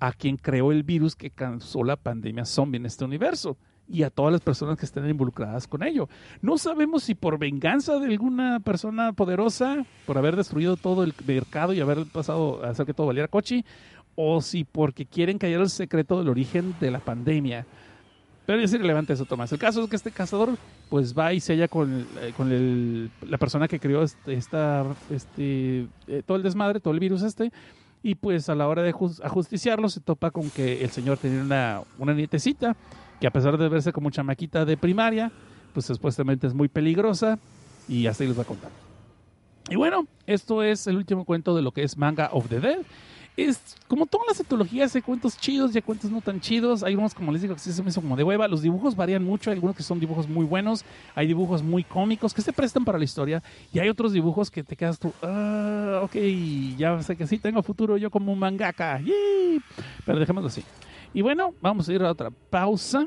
a 0.00 0.12
quien 0.12 0.36
creó 0.36 0.72
el 0.72 0.82
virus 0.82 1.14
que 1.16 1.30
causó 1.30 1.82
la 1.84 1.96
pandemia 1.96 2.44
zombie 2.44 2.78
en 2.78 2.86
este 2.86 3.04
universo 3.04 3.56
y 3.88 4.02
a 4.02 4.10
todas 4.10 4.32
las 4.32 4.40
personas 4.40 4.78
que 4.78 4.84
estén 4.84 5.08
involucradas 5.08 5.68
con 5.68 5.82
ello. 5.84 6.08
No 6.42 6.58
sabemos 6.58 7.04
si 7.04 7.14
por 7.14 7.38
venganza 7.38 7.98
de 8.00 8.06
alguna 8.08 8.58
persona 8.60 9.12
poderosa, 9.12 9.86
por 10.06 10.18
haber 10.18 10.34
destruido 10.36 10.76
todo 10.76 11.04
el 11.04 11.14
mercado 11.26 11.72
y 11.72 11.80
haber 11.80 12.04
pasado 12.06 12.64
a 12.64 12.70
hacer 12.70 12.84
que 12.84 12.94
todo 12.94 13.06
valiera 13.06 13.28
coche, 13.28 13.64
o 14.16 14.40
si 14.40 14.64
porque 14.64 15.06
quieren 15.06 15.38
callar 15.38 15.60
el 15.60 15.70
secreto 15.70 16.18
del 16.18 16.28
origen 16.30 16.74
de 16.80 16.90
la 16.90 16.98
pandemia. 16.98 17.64
Pero 18.46 18.60
es 18.60 18.72
irrelevante 18.72 19.12
eso, 19.12 19.24
Tomás. 19.24 19.52
El 19.52 19.58
caso 19.58 19.82
es 19.82 19.90
que 19.90 19.96
este 19.96 20.10
cazador 20.12 20.56
pues 20.88 21.16
va 21.18 21.32
y 21.32 21.40
sella 21.40 21.66
con, 21.68 22.06
eh, 22.20 22.32
con 22.36 22.50
el- 22.52 23.10
la 23.28 23.38
persona 23.38 23.66
que 23.68 23.80
creó 23.80 24.02
este, 24.02 24.34
esta, 24.34 24.84
este, 25.10 25.86
eh, 26.06 26.22
todo 26.24 26.36
el 26.36 26.42
desmadre, 26.44 26.78
todo 26.80 26.94
el 26.94 27.00
virus 27.00 27.22
este, 27.22 27.52
y 28.06 28.14
pues 28.14 28.48
a 28.48 28.54
la 28.54 28.68
hora 28.68 28.82
de 28.82 28.92
jus- 28.92 29.20
ajusticiarlo 29.24 29.88
se 29.88 30.00
topa 30.00 30.30
con 30.30 30.48
que 30.50 30.84
el 30.84 30.90
señor 30.90 31.18
tenía 31.18 31.42
una, 31.42 31.80
una 31.98 32.14
nietecita 32.14 32.76
que 33.20 33.26
a 33.26 33.30
pesar 33.32 33.58
de 33.58 33.68
verse 33.68 33.92
como 33.92 34.10
chamaquita 34.10 34.64
de 34.64 34.76
primaria, 34.76 35.32
pues 35.74 35.86
supuestamente 35.86 36.46
es 36.46 36.54
muy 36.54 36.68
peligrosa 36.68 37.38
y 37.88 38.06
ahí 38.06 38.14
les 38.20 38.38
va 38.38 38.42
a 38.42 38.44
contar. 38.46 38.70
Y 39.68 39.74
bueno, 39.74 40.06
esto 40.26 40.62
es 40.62 40.86
el 40.86 40.96
último 40.96 41.24
cuento 41.24 41.56
de 41.56 41.62
lo 41.62 41.72
que 41.72 41.82
es 41.82 41.96
Manga 41.96 42.28
of 42.32 42.48
the 42.48 42.60
Dead. 42.60 42.78
Es 43.36 43.76
como 43.86 44.06
todas 44.06 44.26
las 44.28 44.40
antologías, 44.40 44.96
hay 44.96 45.02
cuentos 45.02 45.36
chidos 45.36 45.74
y 45.74 45.78
hay 45.78 45.82
cuentos 45.82 46.10
no 46.10 46.22
tan 46.22 46.40
chidos. 46.40 46.82
Hay 46.82 46.94
unos, 46.94 47.12
como 47.12 47.32
les 47.32 47.42
digo, 47.42 47.54
que 47.54 47.60
sí 47.60 47.72
se 47.72 47.82
me 47.82 47.90
hizo 47.90 48.00
como 48.00 48.16
de 48.16 48.24
hueva. 48.24 48.48
Los 48.48 48.62
dibujos 48.62 48.96
varían 48.96 49.24
mucho. 49.24 49.50
Hay 49.50 49.56
algunos 49.56 49.76
que 49.76 49.82
son 49.82 50.00
dibujos 50.00 50.26
muy 50.26 50.46
buenos. 50.46 50.84
Hay 51.14 51.26
dibujos 51.26 51.62
muy 51.62 51.84
cómicos 51.84 52.32
que 52.32 52.40
se 52.40 52.52
prestan 52.52 52.84
para 52.84 52.96
la 52.96 53.04
historia. 53.04 53.42
Y 53.74 53.78
hay 53.78 53.90
otros 53.90 54.12
dibujos 54.14 54.50
que 54.50 54.64
te 54.64 54.74
quedas 54.74 54.98
tú, 54.98 55.12
ah, 55.22 56.00
ok, 56.02 56.16
ya 56.78 57.02
sé 57.02 57.14
que 57.14 57.26
sí 57.26 57.38
tengo 57.38 57.62
futuro 57.62 57.98
yo 57.98 58.10
como 58.10 58.32
un 58.32 58.38
mangaka. 58.38 59.00
Pero 60.06 60.18
dejémoslo 60.18 60.48
así. 60.48 60.64
Y 61.12 61.20
bueno, 61.20 61.52
vamos 61.60 61.88
a 61.88 61.92
ir 61.92 62.02
a 62.02 62.10
otra 62.10 62.30
pausa. 62.30 63.06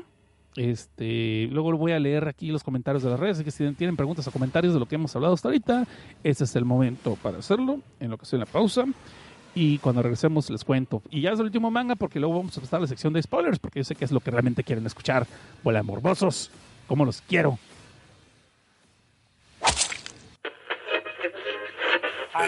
Este, 0.56 1.48
luego 1.50 1.72
voy 1.76 1.92
a 1.92 1.98
leer 1.98 2.28
aquí 2.28 2.50
los 2.50 2.64
comentarios 2.64 3.02
de 3.02 3.10
las 3.10 3.20
redes, 3.20 3.36
así 3.36 3.44
que 3.44 3.52
si 3.52 3.72
tienen 3.74 3.96
preguntas 3.96 4.26
o 4.26 4.32
comentarios 4.32 4.74
de 4.74 4.80
lo 4.80 4.86
que 4.86 4.96
hemos 4.96 5.14
hablado 5.14 5.34
hasta 5.34 5.46
ahorita, 5.46 5.86
ese 6.24 6.44
es 6.44 6.56
el 6.56 6.64
momento 6.64 7.16
para 7.22 7.38
hacerlo, 7.38 7.78
en 8.00 8.10
lo 8.10 8.18
que 8.18 8.24
estoy 8.24 8.40
la 8.40 8.46
pausa. 8.46 8.84
Y 9.54 9.78
cuando 9.78 10.02
regresemos 10.02 10.48
les 10.50 10.64
cuento. 10.64 11.02
Y 11.10 11.22
ya 11.22 11.32
es 11.32 11.38
el 11.38 11.46
último 11.46 11.70
manga 11.70 11.96
porque 11.96 12.20
luego 12.20 12.36
vamos 12.36 12.56
a 12.56 12.60
pasar 12.60 12.78
a 12.78 12.82
la 12.82 12.86
sección 12.86 13.12
de 13.12 13.22
spoilers 13.22 13.58
porque 13.58 13.80
yo 13.80 13.84
sé 13.84 13.94
que 13.94 14.04
es 14.04 14.12
lo 14.12 14.20
que 14.20 14.30
realmente 14.30 14.62
quieren 14.62 14.86
escuchar. 14.86 15.26
Hola, 15.64 15.82
morbosos. 15.82 16.50
¿Cómo 16.86 17.04
los 17.04 17.20
quiero? 17.22 17.58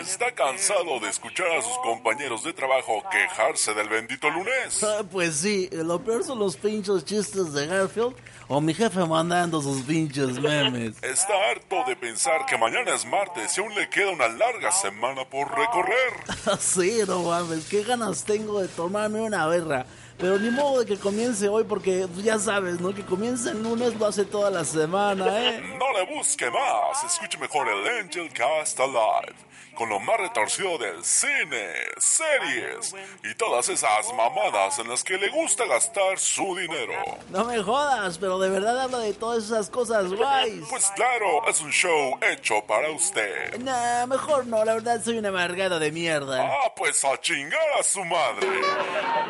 ¿Está 0.01 0.31
cansado 0.33 1.01
de 1.01 1.09
escuchar 1.09 1.49
a 1.51 1.61
sus 1.61 1.77
compañeros 1.79 2.45
de 2.45 2.53
trabajo 2.53 3.03
quejarse 3.11 3.75
del 3.75 3.89
bendito 3.89 4.31
lunes? 4.31 4.81
Ah, 4.85 5.03
Pues 5.11 5.37
sí, 5.37 5.69
lo 5.73 6.01
peor 6.01 6.23
son 6.23 6.39
los 6.39 6.57
pinchos 6.57 7.05
chistes 7.05 7.53
de 7.53 7.67
Garfield 7.67 8.15
o 8.47 8.61
mi 8.61 8.75
jefe 8.75 9.05
mandando 9.05 9.61
sus 9.61 9.83
pinches 9.83 10.39
memes. 10.39 10.95
¿Está 11.03 11.33
harto 11.51 11.83
de 11.89 11.97
pensar 11.97 12.47
que 12.47 12.57
mañana 12.57 12.95
es 12.95 13.05
martes 13.05 13.59
y 13.59 13.61
aún 13.61 13.75
le 13.75 13.89
queda 13.91 14.11
una 14.11 14.29
larga 14.29 14.71
semana 14.71 15.25
por 15.25 15.49
recorrer? 15.51 16.13
sí, 16.61 17.01
no 17.07 17.25
mames, 17.25 17.67
qué 17.69 17.83
ganas 17.83 18.25
tengo 18.25 18.61
de 18.63 18.69
tomarme 18.69 19.21
una 19.21 19.47
berra. 19.49 19.85
Pero 20.19 20.39
ni 20.39 20.51
modo 20.51 20.81
de 20.81 20.87
que 20.87 20.99
comience 20.99 21.49
hoy 21.49 21.65
porque 21.65 22.07
ya 22.23 22.39
sabes, 22.39 22.81
¿no? 22.81 22.95
Que 22.95 23.05
comienza 23.05 23.51
el 23.51 23.63
lunes 23.63 23.97
lo 23.99 24.07
hace 24.07 24.25
toda 24.25 24.51
la 24.51 24.65
semana, 24.65 25.27
¿eh? 25.43 25.61
No 25.79 25.93
le 25.93 26.15
busque 26.15 26.49
más, 26.51 27.03
escuche 27.05 27.39
mejor 27.39 27.67
el 27.69 28.05
Angel 28.05 28.33
Cast 28.33 28.79
Alive, 28.79 29.35
con 29.75 29.89
lo 29.89 30.01
más 30.01 30.19
retorcido 30.19 30.79
del 30.79 31.05
cine, 31.05 31.73
series 31.99 32.95
y 33.25 33.35
todas 33.35 33.69
esas 33.69 34.13
mamadas 34.15 34.79
en 34.79 34.89
las 34.89 35.03
que 35.03 35.19
le 35.19 35.29
gusta 35.29 35.67
gastar 35.67 36.19
su 36.19 36.57
dinero. 36.57 36.95
No 37.31 37.45
me 37.45 37.63
jodas, 37.63 38.19
pero 38.19 38.39
de 38.39 38.51
verdad 38.51 38.81
habla 38.81 38.99
de 38.99 39.15
todas 39.15 39.45
esas 39.45 39.71
cosas 39.71 40.13
guays. 40.13 40.65
Pues 40.69 40.91
claro, 40.95 41.47
es 41.49 41.61
un 41.61 41.71
show 41.71 42.19
hecho 42.21 42.65
para 42.67 42.91
usted. 42.91 43.59
Nah, 43.59 44.07
mejor 44.07 44.47
no, 44.47 44.65
la 44.65 44.75
verdad 44.75 45.03
soy 45.03 45.19
un 45.19 45.27
amargado 45.27 45.79
de 45.79 45.91
mierda. 45.93 46.43
Ah, 46.43 46.73
pues 46.77 47.05
a 47.05 47.19
chingar 47.21 47.61
a 47.79 47.83
su 47.83 48.05
madre. 48.05 48.49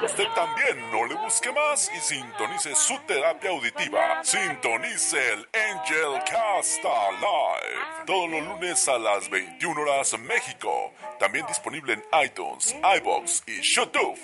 Usted 0.04 0.26
también 0.34 0.90
no 0.90 1.06
le 1.06 1.14
busque 1.14 1.52
más 1.52 1.90
y 1.96 2.00
sintonice 2.00 2.74
su 2.74 2.98
terapia 3.06 3.50
auditiva. 3.50 4.22
Sintonice 4.24 5.32
el 5.32 5.48
Angel 5.52 6.22
Cast 6.24 6.82
Live. 6.82 8.04
Todos 8.06 8.30
los 8.30 8.42
lunes 8.42 8.88
a 8.88 8.98
las 8.98 9.28
21 9.28 9.80
horas 9.80 10.18
México. 10.34 10.92
También 11.18 11.46
disponible 11.46 11.94
en 11.94 12.04
iTunes, 12.24 12.74
iBox 12.98 13.44
y 13.46 13.60
YouTube. 13.60 14.18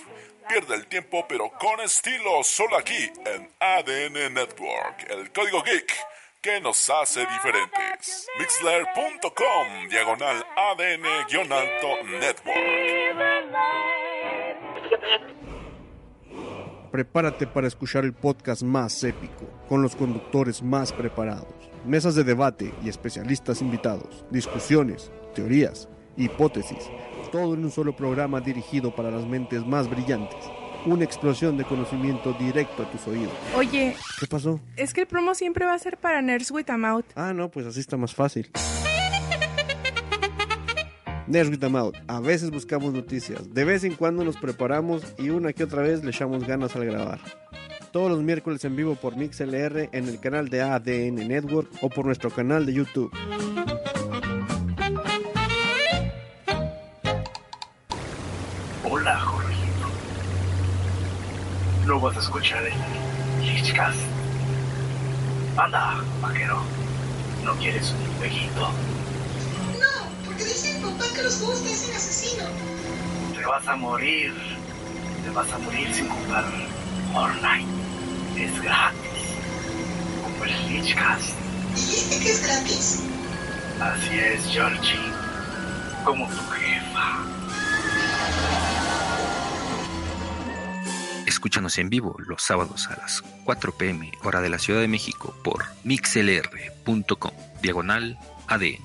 Pierde 0.48 0.74
el 0.74 0.86
tiempo 0.86 1.26
pero 1.28 1.50
con 1.50 1.80
estilo 1.80 2.42
solo 2.42 2.78
aquí 2.78 3.11
en 3.26 3.50
ADN 3.61 4.32
Network. 4.32 5.11
El 5.11 5.30
código 5.32 5.62
geek 5.62 5.92
que 6.40 6.61
nos 6.61 6.88
hace 6.88 7.20
diferentes. 7.20 8.26
Mixler.com 8.38 9.88
diagonal 9.90 10.46
ADN-alto 10.56 12.04
Network. 12.04 12.59
Prepárate 16.90 17.46
para 17.46 17.66
escuchar 17.66 18.04
el 18.04 18.14
podcast 18.14 18.62
más 18.62 19.04
épico, 19.04 19.46
con 19.68 19.82
los 19.82 19.94
conductores 19.94 20.62
más 20.62 20.92
preparados, 20.92 21.52
mesas 21.84 22.14
de 22.14 22.24
debate 22.24 22.72
y 22.82 22.88
especialistas 22.88 23.61
invitados, 23.61 24.24
discusiones, 24.30 25.12
teorías, 25.34 25.88
hipótesis, 26.18 26.90
todo 27.32 27.54
en 27.54 27.64
un 27.64 27.70
solo 27.70 27.94
programa 27.96 28.40
dirigido 28.40 28.94
para 28.94 29.10
las 29.10 29.24
mentes 29.26 29.64
más 29.66 29.88
brillantes. 29.88 30.38
Una 30.86 31.04
explosión 31.04 31.56
de 31.56 31.64
conocimiento 31.64 32.32
directo 32.34 32.82
a 32.82 32.90
tus 32.90 33.06
oídos. 33.08 33.32
Oye, 33.56 33.96
¿Qué 34.20 34.26
pasó? 34.26 34.60
es 34.76 34.92
que 34.94 35.00
el 35.02 35.06
promo 35.06 35.34
siempre 35.34 35.64
va 35.66 35.74
a 35.74 35.78
ser 35.78 35.96
para 35.98 36.22
Nerds 36.22 36.50
with 36.50 36.68
a 36.70 36.76
Mouth. 36.76 37.04
Ah, 37.16 37.32
no, 37.34 37.50
pues 37.50 37.66
así 37.66 37.80
está 37.80 37.96
más 37.96 38.14
fácil. 38.14 38.50
Nerds 41.26 41.50
with 41.50 41.62
a 41.64 41.68
Mouth. 41.68 41.94
A 42.06 42.20
veces 42.20 42.50
buscamos 42.50 42.92
noticias, 42.94 43.52
de 43.52 43.64
vez 43.64 43.84
en 43.84 43.94
cuando 43.94 44.24
nos 44.24 44.36
preparamos 44.36 45.02
y 45.18 45.28
una 45.30 45.52
que 45.52 45.64
otra 45.64 45.82
vez 45.82 46.02
le 46.04 46.10
echamos 46.10 46.46
ganas 46.46 46.74
al 46.76 46.86
grabar. 46.86 47.20
Todos 47.92 48.10
los 48.10 48.22
miércoles 48.22 48.64
en 48.64 48.76
vivo 48.76 48.94
por 48.94 49.16
MixLR 49.16 49.88
en 49.92 50.08
el 50.08 50.20
canal 50.20 50.48
de 50.48 50.62
ADN 50.62 51.26
Network 51.28 51.68
o 51.82 51.88
por 51.90 52.06
nuestro 52.06 52.30
canal 52.30 52.64
de 52.66 52.74
YouTube. 52.74 53.10
No 61.89 61.99
vas 61.99 62.14
a 62.18 62.20
escuchar 62.20 62.62
el 62.66 63.47
Lichcast. 63.47 63.99
Anda, 65.57 66.05
vaquero. 66.20 66.62
¿No 67.43 67.55
quieres 67.55 67.93
un 67.93 68.03
espejito? 68.12 68.61
No, 68.61 70.26
porque 70.26 70.45
dice 70.45 70.74
mi 70.74 70.84
papá 70.84 71.05
que 71.14 71.22
los 71.22 71.36
juegos 71.36 71.62
te 71.62 71.72
hacen 71.72 71.97
asesino. 71.97 72.45
Te 73.34 73.43
vas 73.47 73.66
a 73.66 73.76
morir. 73.76 74.34
Te 75.24 75.30
vas 75.30 75.51
a 75.51 75.57
morir 75.61 75.89
sin 75.95 76.11
jugar 76.11 76.45
Fortnite. 77.14 77.64
Es 78.36 78.62
gratis. 78.62 79.28
Como 80.22 80.45
el 80.45 80.68
Lichcast. 80.68 81.30
¿Dijiste 81.74 82.20
que 82.20 82.32
es 82.32 82.47
gratis? 82.47 83.03
Así 83.80 84.18
es, 84.18 84.45
Georgie. 84.53 85.11
Como 86.05 86.28
tu 86.28 86.51
jefa. 86.51 87.38
Escúchanos 91.39 91.78
en 91.78 91.89
vivo 91.89 92.16
los 92.26 92.43
sábados 92.43 92.89
a 92.89 92.97
las 92.97 93.22
4 93.45 93.78
pm 93.78 94.11
hora 94.24 94.41
de 94.41 94.49
la 94.49 94.59
Ciudad 94.59 94.80
de 94.80 94.89
México 94.89 95.36
por 95.45 95.66
mixlr.com 95.84 97.30
diagonal 97.62 98.18
ADN 98.49 98.82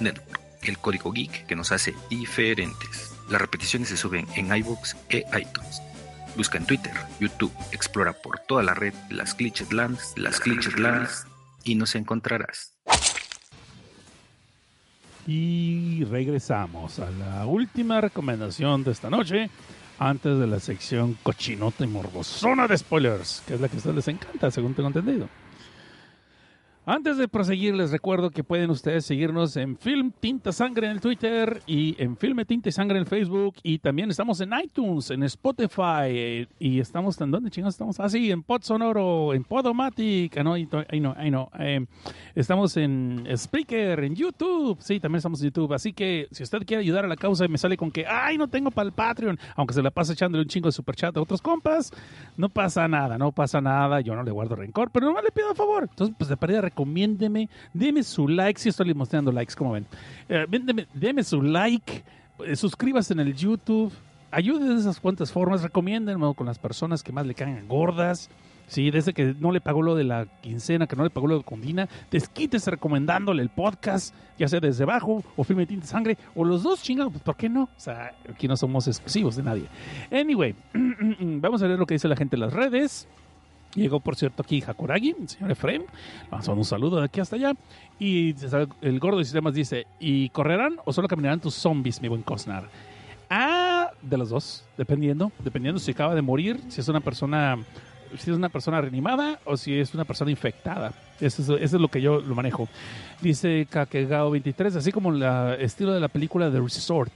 network, 0.00 0.40
el 0.62 0.76
código 0.78 1.12
geek 1.12 1.46
que 1.46 1.54
nos 1.54 1.70
hace 1.70 1.94
diferentes. 2.10 3.14
Las 3.30 3.40
repeticiones 3.40 3.90
se 3.90 3.96
suben 3.96 4.26
en 4.34 4.52
iBooks 4.56 4.96
e 5.08 5.18
iTunes. 5.40 5.80
Busca 6.36 6.58
en 6.58 6.66
Twitter, 6.66 6.92
YouTube, 7.20 7.54
explora 7.70 8.12
por 8.12 8.40
toda 8.40 8.64
la 8.64 8.74
red 8.74 8.94
las 9.08 9.36
Glitched 9.36 9.70
Lands, 9.70 10.14
las 10.16 10.40
Glitched 10.40 10.80
Lands 10.80 11.28
y 11.62 11.76
nos 11.76 11.94
encontrarás. 11.94 12.72
Y 15.28 16.02
regresamos 16.10 16.98
a 16.98 17.08
la 17.12 17.46
última 17.46 18.00
recomendación 18.00 18.82
de 18.82 18.90
esta 18.90 19.10
noche, 19.10 19.48
antes 19.98 20.38
de 20.38 20.46
la 20.46 20.60
sección 20.60 21.16
cochinota 21.22 21.84
y 21.84 21.86
morbosona 21.86 22.68
de 22.68 22.78
spoilers, 22.78 23.42
que 23.46 23.54
es 23.54 23.60
la 23.60 23.68
que 23.68 23.76
a 23.76 23.78
ustedes 23.78 23.96
les 23.96 24.08
encanta, 24.08 24.50
según 24.50 24.74
tengo 24.74 24.88
entendido. 24.88 25.28
Antes 26.88 27.16
de 27.16 27.26
proseguir, 27.26 27.74
les 27.74 27.90
recuerdo 27.90 28.30
que 28.30 28.44
pueden 28.44 28.70
ustedes 28.70 29.04
seguirnos 29.04 29.56
en 29.56 29.76
Film 29.76 30.12
Tinta 30.20 30.52
Sangre 30.52 30.86
en 30.86 30.92
el 30.92 31.00
Twitter 31.00 31.60
y 31.66 32.00
en 32.00 32.16
Filme 32.16 32.44
Tinta 32.44 32.68
y 32.68 32.72
Sangre 32.72 32.96
en 32.96 33.00
el 33.00 33.08
Facebook. 33.08 33.56
Y 33.64 33.80
también 33.80 34.08
estamos 34.08 34.40
en 34.40 34.52
iTunes, 34.62 35.10
en 35.10 35.24
Spotify. 35.24 36.46
y 36.60 36.78
estamos, 36.78 37.20
¿en 37.20 37.32
dónde 37.32 37.50
chingados 37.50 37.74
estamos? 37.74 37.98
Ah, 37.98 38.08
sí, 38.08 38.30
en 38.30 38.44
Pod 38.44 38.62
Sonoro, 38.62 39.34
en 39.34 39.42
Podomatic. 39.42 40.38
Ah, 40.38 40.44
no, 40.44 40.52
ahí 40.52 40.68
no, 41.00 41.12
ahí 41.18 41.28
no. 41.28 41.50
Eh, 41.58 41.84
estamos 42.36 42.76
en 42.76 43.26
Spreaker, 43.36 44.04
en 44.04 44.14
YouTube. 44.14 44.78
Sí, 44.78 45.00
también 45.00 45.16
estamos 45.16 45.40
en 45.40 45.46
YouTube. 45.46 45.72
Así 45.72 45.92
que 45.92 46.28
si 46.30 46.44
usted 46.44 46.60
quiere 46.64 46.82
ayudar 46.82 47.04
a 47.04 47.08
la 47.08 47.16
causa 47.16 47.46
y 47.46 47.48
me 47.48 47.58
sale 47.58 47.76
con 47.76 47.90
que, 47.90 48.06
ay, 48.06 48.38
no 48.38 48.46
tengo 48.46 48.70
para 48.70 48.86
el 48.86 48.92
Patreon, 48.92 49.40
aunque 49.56 49.74
se 49.74 49.82
la 49.82 49.90
pasa 49.90 50.12
echándole 50.12 50.44
un 50.44 50.48
chingo 50.48 50.68
de 50.68 50.72
superchat 50.72 51.16
a 51.16 51.20
otros 51.20 51.42
compas, 51.42 51.92
no 52.36 52.48
pasa 52.48 52.86
nada, 52.86 53.18
no 53.18 53.32
pasa 53.32 53.60
nada. 53.60 54.02
Yo 54.02 54.14
no 54.14 54.22
le 54.22 54.30
guardo 54.30 54.54
rencor, 54.54 54.92
pero 54.92 55.12
no 55.12 55.20
le 55.20 55.32
pido 55.32 55.50
a 55.50 55.54
favor. 55.56 55.88
Entonces, 55.90 56.14
pues 56.16 56.30
de 56.30 56.36
pérdida, 56.36 56.60
recomiéndeme, 56.76 57.48
deme 57.72 58.02
su 58.02 58.28
like. 58.28 58.60
Si 58.60 58.68
estoy 58.68 58.92
mostrando 58.92 59.32
likes, 59.32 59.54
como 59.54 59.72
ven. 59.72 59.86
Eh, 60.28 60.46
deme, 60.92 61.24
su 61.24 61.40
like, 61.40 62.04
eh, 62.44 62.54
suscríbase 62.54 63.14
en 63.14 63.20
el 63.20 63.34
YouTube. 63.34 63.92
Ayude 64.30 64.68
de 64.68 64.78
esas 64.78 65.00
cuantas 65.00 65.32
formas. 65.32 65.62
Recomiéndenme 65.62 66.34
con 66.34 66.46
las 66.46 66.58
personas 66.58 67.02
que 67.02 67.12
más 67.12 67.26
le 67.26 67.34
caen 67.34 67.66
gordas. 67.66 68.28
Sí, 68.68 68.90
desde 68.90 69.14
que 69.14 69.34
no 69.38 69.52
le 69.52 69.60
pagó 69.60 69.80
lo 69.80 69.94
de 69.94 70.02
la 70.04 70.26
quincena, 70.42 70.86
que 70.88 70.96
no 70.96 71.04
le 71.04 71.10
pagó 71.10 71.28
lo 71.28 71.38
de 71.38 71.44
Condina, 71.44 71.88
desquítese 72.10 72.72
recomendándole 72.72 73.40
el 73.40 73.48
podcast, 73.48 74.12
ya 74.40 74.48
sea 74.48 74.58
desde 74.58 74.82
abajo 74.82 75.22
o 75.36 75.44
Filme 75.44 75.66
Tinta 75.66 75.86
Sangre, 75.86 76.18
o 76.34 76.44
los 76.44 76.64
dos 76.64 76.82
chingados, 76.82 77.12
pues 77.12 77.22
¿por 77.22 77.36
qué 77.36 77.48
no? 77.48 77.62
O 77.62 77.80
sea, 77.80 78.12
aquí 78.28 78.48
no 78.48 78.56
somos 78.56 78.88
exclusivos 78.88 79.36
de 79.36 79.44
nadie. 79.44 79.66
Anyway, 80.10 80.56
vamos 81.20 81.62
a 81.62 81.68
ver 81.68 81.78
lo 81.78 81.86
que 81.86 81.94
dice 81.94 82.08
la 82.08 82.16
gente 82.16 82.34
en 82.34 82.40
las 82.40 82.52
redes. 82.52 83.06
Llegó, 83.76 84.00
por 84.00 84.16
cierto, 84.16 84.42
aquí 84.42 84.62
Hakuragi, 84.66 85.14
el 85.20 85.28
señor 85.28 85.52
a 85.52 86.36
dar 86.38 86.50
un 86.56 86.64
saludo 86.64 86.98
de 86.98 87.04
aquí 87.04 87.20
hasta 87.20 87.36
allá. 87.36 87.52
Y 87.98 88.34
el 88.80 88.98
gordo 88.98 89.18
de 89.18 89.24
sistemas 89.24 89.54
dice: 89.54 89.86
¿Y 90.00 90.30
correrán 90.30 90.78
o 90.86 90.92
solo 90.92 91.06
caminarán 91.06 91.40
tus 91.40 91.54
zombies, 91.54 92.00
mi 92.00 92.08
buen 92.08 92.22
Cosnar? 92.22 92.68
Ah, 93.28 93.90
de 94.00 94.16
los 94.16 94.30
dos, 94.30 94.64
dependiendo. 94.78 95.30
Dependiendo 95.44 95.78
si 95.78 95.90
acaba 95.90 96.14
de 96.14 96.22
morir, 96.22 96.58
si 96.68 96.80
es 96.80 96.88
una 96.88 97.00
persona. 97.00 97.58
Si 98.18 98.30
es 98.30 98.36
una 98.36 98.48
persona 98.48 98.80
reanimada 98.80 99.40
o 99.44 99.56
si 99.56 99.78
es 99.78 99.92
una 99.92 100.04
persona 100.04 100.30
infectada. 100.30 100.92
Eso 101.20 101.56
es, 101.56 101.72
lo 101.72 101.88
que 101.88 102.00
yo 102.00 102.20
lo 102.20 102.34
manejo. 102.34 102.68
Dice 103.20 103.66
Kakegao23, 103.68 104.76
así 104.76 104.92
como 104.92 105.10
el 105.10 105.22
estilo 105.60 105.92
de 105.92 106.00
la 106.00 106.08
película 106.08 106.50
The 106.50 106.60
Resort. 106.60 107.12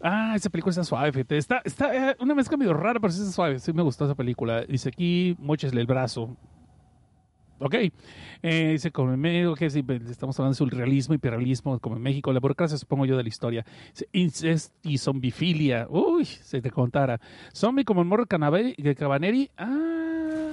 Ah, 0.00 0.34
esa 0.36 0.50
película 0.50 0.70
está 0.70 0.84
suave. 0.84 1.26
Está, 1.28 1.60
está 1.64 2.10
eh, 2.10 2.16
una 2.20 2.34
mezcla 2.34 2.56
medio 2.56 2.74
rara, 2.74 3.00
pero 3.00 3.12
sí 3.12 3.20
está 3.20 3.32
suave. 3.32 3.58
Sí 3.58 3.72
me 3.72 3.82
gustó 3.82 4.04
esa 4.04 4.14
película. 4.14 4.62
Dice 4.62 4.88
aquí, 4.88 5.36
mochesle 5.38 5.80
el 5.80 5.86
brazo. 5.86 6.36
Ok. 7.60 7.74
Eh, 8.42 8.70
dice, 8.72 8.92
como 8.92 9.12
en 9.12 9.20
México, 9.20 9.54
que 9.54 9.68
sí, 9.68 9.82
pues, 9.82 10.08
estamos 10.08 10.38
hablando 10.38 10.52
de 10.54 10.58
surrealismo, 10.58 11.14
hiperrealismo, 11.14 11.78
como 11.80 11.96
en 11.96 12.02
México, 12.02 12.32
la 12.32 12.38
burocracia, 12.40 12.78
supongo 12.78 13.04
yo, 13.06 13.16
de 13.16 13.24
la 13.24 13.28
historia. 13.28 13.64
Incest 14.12 14.74
y 14.84 14.98
zombifilia. 14.98 15.88
Uy, 15.90 16.24
se 16.24 16.62
te 16.62 16.70
contara. 16.70 17.20
Zombie 17.52 17.84
como 17.84 18.00
el 18.00 18.06
morro 18.06 18.26
de 18.26 18.94
Cabaneri. 18.94 19.50
Ah, 19.56 20.47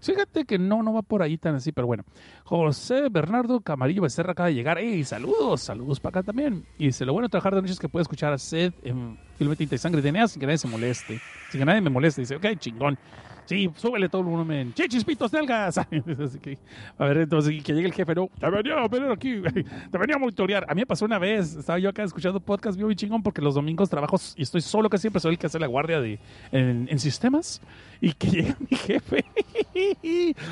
fíjate 0.00 0.44
que 0.44 0.58
no, 0.58 0.82
no 0.82 0.92
va 0.92 1.02
por 1.02 1.22
ahí 1.22 1.38
tan 1.38 1.54
así, 1.54 1.72
pero 1.72 1.86
bueno. 1.86 2.04
José 2.44 3.08
Bernardo 3.10 3.60
Camarillo 3.60 4.02
Becerra 4.02 4.32
acaba 4.32 4.48
de 4.48 4.54
llegar. 4.54 4.78
¡Ey, 4.78 5.04
saludos! 5.04 5.62
Saludos 5.62 6.00
para 6.00 6.20
acá 6.20 6.26
también. 6.26 6.64
Y 6.78 6.86
dice, 6.86 7.04
lo 7.04 7.12
bueno 7.12 7.26
de 7.28 7.30
trabajar 7.30 7.54
de 7.54 7.62
noche 7.62 7.72
es 7.72 7.78
que 7.78 7.88
puede 7.88 8.02
escuchar 8.02 8.32
a 8.32 8.38
Sed 8.38 8.72
en 8.82 9.18
Filme 9.36 9.56
Tinta 9.56 9.74
y 9.74 9.78
Sangre 9.78 10.02
de 10.02 10.12
Nea 10.12 10.28
sin 10.28 10.40
que 10.40 10.46
nadie 10.46 10.58
se 10.58 10.68
moleste. 10.68 11.20
Sin 11.50 11.60
que 11.60 11.64
nadie 11.64 11.80
me 11.80 11.90
moleste. 11.90 12.20
Dice, 12.22 12.36
ok, 12.36 12.46
chingón. 12.58 12.98
Sí, 13.46 13.70
súbele 13.76 14.08
todo 14.08 14.22
el 14.22 14.28
volumen. 14.28 14.74
¡Chichis, 14.74 15.04
pitos, 15.04 15.32
nelgas! 15.32 15.78
Así 15.78 16.58
a 16.98 17.04
ver, 17.06 17.18
entonces, 17.18 17.52
y 17.52 17.60
que 17.60 17.72
llegue 17.72 17.86
el 17.86 17.94
jefe, 17.94 18.14
no, 18.14 18.28
te 18.38 18.50
venía 18.50 18.74
a 18.74 18.88
ver 18.88 19.10
aquí, 19.10 19.40
te 19.90 19.98
venía 19.98 20.16
a 20.16 20.18
monitorear. 20.18 20.66
A 20.68 20.74
mí 20.74 20.82
me 20.82 20.86
pasó 20.86 21.04
una 21.04 21.18
vez, 21.18 21.54
estaba 21.54 21.78
yo 21.78 21.88
acá 21.88 22.02
escuchando 22.02 22.40
podcast, 22.40 22.76
bien 22.76 22.94
chingón, 22.94 23.22
porque 23.22 23.40
los 23.40 23.54
domingos 23.54 23.88
trabajo 23.88 24.16
y 24.36 24.42
estoy 24.42 24.60
solo, 24.60 24.90
que 24.90 24.98
siempre 24.98 25.20
soy 25.20 25.32
el 25.32 25.38
que 25.38 25.46
hace 25.46 25.60
la 25.60 25.68
guardia 25.68 26.00
de, 26.00 26.18
en, 26.50 26.88
en 26.90 26.98
sistemas, 26.98 27.60
y 28.00 28.12
que 28.12 28.26
llega 28.30 28.56
mi 28.68 28.76
jefe. 28.76 29.24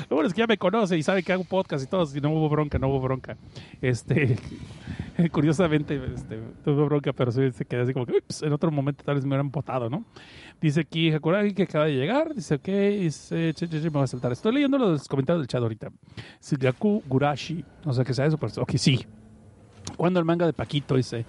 Lo 0.09 0.15
bueno 0.15 0.27
es 0.27 0.33
que 0.33 0.39
ya 0.39 0.47
me 0.47 0.57
conoce 0.57 0.97
y 0.97 1.03
sabe 1.03 1.21
que 1.21 1.33
hago 1.33 1.43
podcast 1.43 1.83
y 1.83 1.87
todo, 1.87 2.07
y 2.15 2.21
no 2.21 2.29
hubo 2.31 2.49
bronca, 2.49 2.79
no 2.79 2.87
hubo 2.87 3.01
bronca. 3.01 3.37
Este, 3.81 4.37
curiosamente, 5.31 5.99
este, 6.13 6.39
tuve 6.63 6.85
bronca, 6.85 7.13
pero 7.13 7.31
sí 7.31 7.51
se 7.51 7.65
quedé 7.65 7.81
así 7.81 7.93
como 7.93 8.05
que, 8.05 8.17
ups, 8.17 8.43
en 8.43 8.53
otro 8.53 8.71
momento 8.71 9.03
tal 9.03 9.15
vez 9.15 9.23
me 9.23 9.29
hubieran 9.29 9.51
potado, 9.51 9.89
¿no? 9.89 10.05
Dice 10.61 10.81
aquí 10.81 11.11
Hakuragi 11.11 11.53
que 11.53 11.63
acaba 11.63 11.85
de 11.85 11.95
llegar. 11.95 12.33
Dice, 12.33 12.55
ok, 12.55 12.67
dice, 12.67 13.53
che, 13.53 13.67
che, 13.67 13.81
che, 13.81 13.83
me 13.83 13.89
voy 13.89 14.03
a 14.03 14.07
saltar. 14.07 14.31
Estoy 14.31 14.53
leyendo 14.53 14.77
los 14.77 15.07
comentarios 15.07 15.41
del 15.41 15.47
chat 15.47 15.61
ahorita. 15.61 15.91
Sugaku 16.39 17.03
Gurashi. 17.07 17.63
No 17.85 17.93
sé 17.93 18.03
qué 18.03 18.13
sea 18.13 18.25
eso, 18.25 18.37
pero 18.37 18.51
ok, 18.61 18.71
sí. 18.77 19.05
¿Cuándo 19.97 20.19
el 20.19 20.25
manga 20.25 20.45
de 20.45 20.53
Paquito? 20.53 20.95
Dice, 20.95 21.25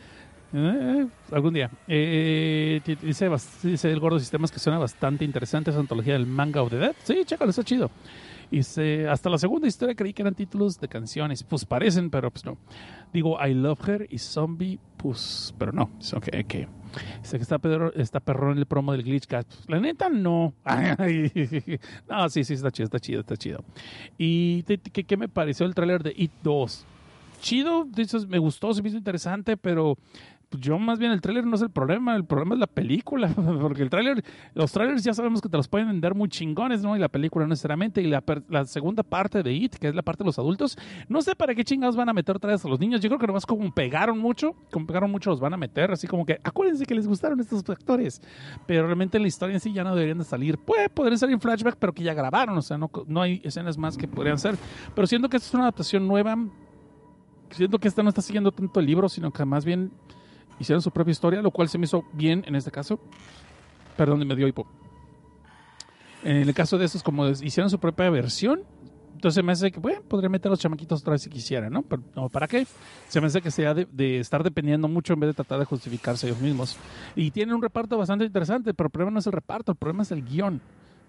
eh, 0.52 1.06
algún 1.32 1.54
día. 1.54 1.70
Eh, 1.86 2.80
dice, 3.02 3.30
dice 3.62 3.92
el 3.92 4.00
gordo 4.00 4.18
sistemas 4.18 4.50
que 4.50 4.58
suena 4.58 4.78
bastante 4.78 5.24
interesante 5.24 5.70
esa 5.70 5.80
antología 5.80 6.14
del 6.14 6.26
manga 6.26 6.62
of 6.62 6.70
the 6.70 6.76
dead. 6.78 6.94
Sí, 7.02 7.22
chécalo, 7.24 7.50
está 7.50 7.64
chido. 7.64 7.90
Dice, 8.51 9.09
hasta 9.09 9.28
la 9.28 9.38
segunda 9.38 9.66
historia 9.66 9.94
creí 9.94 10.12
que 10.12 10.22
eran 10.22 10.34
títulos 10.34 10.78
de 10.78 10.88
canciones. 10.88 11.42
Pues 11.42 11.64
parecen, 11.64 12.11
pero 12.11 12.30
pues 12.30 12.44
no. 12.44 12.57
Digo, 13.12 13.38
I 13.44 13.55
Love 13.55 13.88
Her 13.88 14.07
y 14.11 14.18
Zombie, 14.18 14.78
pues, 14.97 15.55
pero 15.59 15.72
no. 15.72 15.84
Ok, 16.14 16.28
ok. 16.44 16.55
Dice 17.20 17.36
que 17.36 17.42
está, 17.42 17.59
perro, 17.59 17.92
está 17.94 18.20
perrón 18.20 18.59
el 18.59 18.66
promo 18.66 18.92
del 18.92 19.03
Glitchcast. 19.03 19.49
Pues, 19.49 19.68
la 19.68 19.80
neta, 19.80 20.09
no. 20.09 20.55
No, 22.09 22.28
sí, 22.28 22.44
sí, 22.44 22.55
está 22.55 22.70
chido, 22.70 22.84
está 22.84 22.99
chido, 23.01 23.20
está 23.20 23.36
chido. 23.36 23.64
¿Y 24.16 24.62
qué, 24.62 25.16
me 25.16 25.28
pareció 25.28 25.66
el 25.66 25.74
tráiler 25.74 26.03
de 26.03 26.14
It 26.16 26.32
2? 26.42 26.86
Chido, 27.40 27.86
me 28.28 28.38
gustó, 28.38 28.72
se 28.72 28.82
me 28.82 28.88
hizo 28.88 28.97
interesante, 28.97 29.57
pero 29.57 29.99
yo 30.53 30.78
más 30.78 30.99
bien 30.99 31.11
el 31.11 31.20
tráiler 31.20 31.44
no 31.44 31.57
es 31.57 31.62
el 31.62 31.70
problema, 31.70 32.14
el 32.14 32.24
problema 32.24 32.55
es 32.55 32.61
la 32.61 32.66
película, 32.66 33.28
porque 33.61 33.82
el 33.82 33.90
tráiler, 33.90 34.24
los 34.55 34.72
trailers 34.72 35.03
ya 35.03 35.12
sabemos 35.12 35.40
que 35.40 35.49
te 35.49 35.57
los 35.57 35.68
pueden 35.68 35.88
vender 35.88 36.14
muy 36.14 36.28
chingones, 36.28 36.82
¿no? 36.82 36.97
Y 36.97 37.01
la 37.01 37.09
película 37.09 37.44
no 37.44 37.51
necesariamente, 37.51 38.01
y 38.01 38.07
la, 38.07 38.22
segunda 38.64 39.03
parte 39.03 39.42
de 39.42 39.53
It, 39.53 39.76
que 39.76 39.88
es 39.88 39.94
la 39.94 40.03
parte 40.03 40.22
de 40.22 40.26
los 40.26 40.38
adultos, 40.38 40.78
no 41.09 41.20
sé 41.20 41.34
para 41.34 41.55
qué 41.55 41.64
chingados 41.64 41.97
van 41.97 42.09
a 42.09 42.12
meter 42.12 42.36
otra 42.36 42.53
vez 42.53 42.64
a 42.64 42.68
los 42.68 42.78
niños, 42.78 43.01
yo 43.01 43.09
creo 43.09 43.18
que 43.18 43.26
nomás 43.26 43.44
como 43.44 43.72
pegaron 43.72 44.18
mucho, 44.18 44.55
como 44.70 44.86
pegaron 44.86 45.11
mucho 45.11 45.30
los 45.30 45.40
van 45.40 45.55
a 45.55 45.57
meter, 45.57 45.90
así 45.90 46.07
como 46.07 46.24
que 46.24 46.38
acuérdense 46.42 46.86
que 46.86 46.94
les 46.94 47.07
gustaron 47.07 47.40
estos 47.40 47.68
actores, 47.68 48.22
pero 48.66 48.86
realmente 48.86 49.18
la 49.18 49.26
historia 49.26 49.55
en 49.55 49.61
sí 49.61 49.72
ya 49.72 49.84
no 49.84 49.94
deberían 49.94 50.18
de 50.18 50.24
salir, 50.24 50.59
pues 50.59 50.88
podrían 50.90 51.18
salir 51.18 51.34
en 51.34 51.40
flashback, 51.40 51.76
pero 51.76 51.92
que 51.92 52.03
ya 52.03 52.14
grabaron, 52.14 52.57
o 52.57 52.62
sea, 52.62 52.78
no, 52.78 52.90
no 53.07 53.22
hay 53.22 53.40
escenas 53.44 53.76
más 53.76 53.97
que 53.97 54.07
podrían 54.07 54.38
ser, 54.38 54.57
pero 54.94 55.07
siento 55.07 55.28
que 55.28 55.36
esta 55.36 55.49
es 55.49 55.55
una 55.55 55.64
adaptación 55.64 56.07
nueva, 56.07 56.36
siento 57.51 57.78
que 57.78 57.88
esta 57.88 58.03
no 58.03 58.09
está 58.09 58.22
siguiendo 58.22 58.53
tanto 58.53 58.80
el 58.80 58.86
libro, 58.86 59.09
sino 59.09 59.32
que 59.32 59.44
más 59.44 59.64
bien 59.64 59.90
hicieron 60.59 60.82
su 60.82 60.90
propia 60.90 61.12
historia, 61.12 61.42
lo 61.42 61.50
cual 61.50 61.68
se 61.68 61.78
me 61.78 61.84
hizo 61.84 62.04
bien 62.12 62.44
en 62.46 62.54
este 62.54 62.70
caso. 62.70 63.00
Perdón, 63.96 64.26
me 64.26 64.36
dio 64.36 64.46
hipo. 64.46 64.66
En 66.22 66.36
el 66.36 66.54
caso 66.54 66.78
de 66.78 66.86
estos, 66.86 67.02
como 67.02 67.28
hicieron 67.28 67.70
su 67.70 67.78
propia 67.78 68.11
versión, 68.11 68.62
entonces 69.14 69.42
me 69.42 69.52
hace 69.52 69.70
que, 69.70 69.80
bueno, 69.80 70.02
podría 70.02 70.28
meter 70.28 70.48
a 70.48 70.50
los 70.50 70.61
chamaquitos 70.61 71.00
otra 71.00 71.12
vez 71.12 71.22
si 71.22 71.30
quisiera, 71.30 71.70
¿no? 71.70 71.82
Pero 71.82 72.02
no, 72.14 72.28
¿para 72.28 72.46
qué? 72.46 72.66
Se 73.09 73.20
me 73.20 73.28
hace 73.28 73.40
que 73.40 73.50
sea 73.50 73.72
de, 73.72 73.86
de 73.90 74.18
estar 74.18 74.42
dependiendo 74.42 74.88
mucho 74.88 75.14
en 75.14 75.20
vez 75.20 75.28
de 75.28 75.34
tratar 75.34 75.59
de 75.59 75.64
justificarse 75.64 76.26
ellos 76.26 76.40
mismos. 76.40 76.76
Y 77.14 77.30
tienen 77.30 77.54
un 77.54 77.62
reparto 77.62 77.96
bastante 77.96 78.24
interesante, 78.24 78.74
pero 78.74 78.88
el 78.88 78.90
problema 78.90 79.12
no 79.12 79.18
es 79.20 79.26
el 79.26 79.32
reparto, 79.32 79.72
el 79.72 79.78
problema 79.78 80.02
es 80.02 80.11
el 80.11 80.22
guion. 80.22 80.61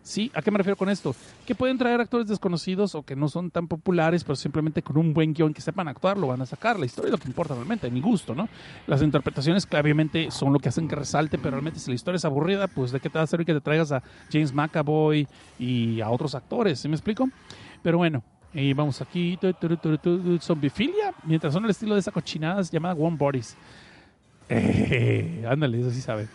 ¿Sí? 0.07 0.31
¿A 0.33 0.41
qué 0.41 0.51
me 0.51 0.57
refiero 0.57 0.77
con 0.77 0.89
esto? 0.89 1.13
Que 1.45 1.53
pueden 1.53 1.77
traer 1.77 1.99
actores 1.99 2.29
desconocidos 2.29 2.95
o 2.95 3.03
que 3.03 3.13
no 3.13 3.27
son 3.27 3.51
tan 3.51 3.67
populares, 3.67 4.23
pero 4.23 4.37
simplemente 4.37 4.81
con 4.81 4.97
un 4.97 5.13
buen 5.13 5.33
guion 5.33 5.53
que 5.53 5.59
sepan 5.59 5.89
actuar 5.89 6.17
lo 6.17 6.27
van 6.27 6.41
a 6.41 6.45
sacar. 6.45 6.79
La 6.79 6.85
historia 6.85 7.09
es 7.09 7.11
lo 7.11 7.17
que 7.17 7.27
importa 7.27 7.55
realmente, 7.55 7.87
a 7.87 7.89
mi 7.89 7.99
gusto, 7.99 8.33
¿no? 8.33 8.47
Las 8.87 9.01
interpretaciones 9.01 9.65
claramente 9.65 10.31
son 10.31 10.53
lo 10.53 10.59
que 10.59 10.69
hacen 10.69 10.87
que 10.87 10.95
resalte, 10.95 11.37
pero 11.37 11.51
realmente 11.51 11.81
si 11.81 11.91
la 11.91 11.95
historia 11.95 12.15
es 12.15 12.23
aburrida, 12.23 12.67
pues 12.69 12.93
¿de 12.93 13.01
qué 13.01 13.09
te 13.09 13.17
va 13.17 13.25
a 13.25 13.27
servir 13.27 13.47
que 13.47 13.53
te 13.53 13.59
traigas 13.59 13.91
a 13.91 14.01
James 14.31 14.53
McAvoy 14.53 15.27
y 15.59 15.99
a 15.99 16.09
otros 16.09 16.35
actores? 16.35 16.79
¿Sí 16.79 16.87
me 16.87 16.95
explico? 16.95 17.29
Pero 17.83 17.97
bueno, 17.97 18.23
y 18.53 18.71
vamos 18.71 19.01
aquí, 19.01 19.37
zombifilia, 20.39 21.13
mientras 21.25 21.51
son 21.51 21.65
el 21.65 21.71
estilo 21.71 21.95
de 21.95 21.99
esa 21.99 22.11
cochinada 22.11 22.61
llamada 22.61 22.95
One 22.95 23.17
Bodies. 23.17 23.57
Eh, 24.49 25.45
ándale, 25.45 25.81
eso 25.81 25.91
sí 25.91 25.99
sabe. 25.99 26.29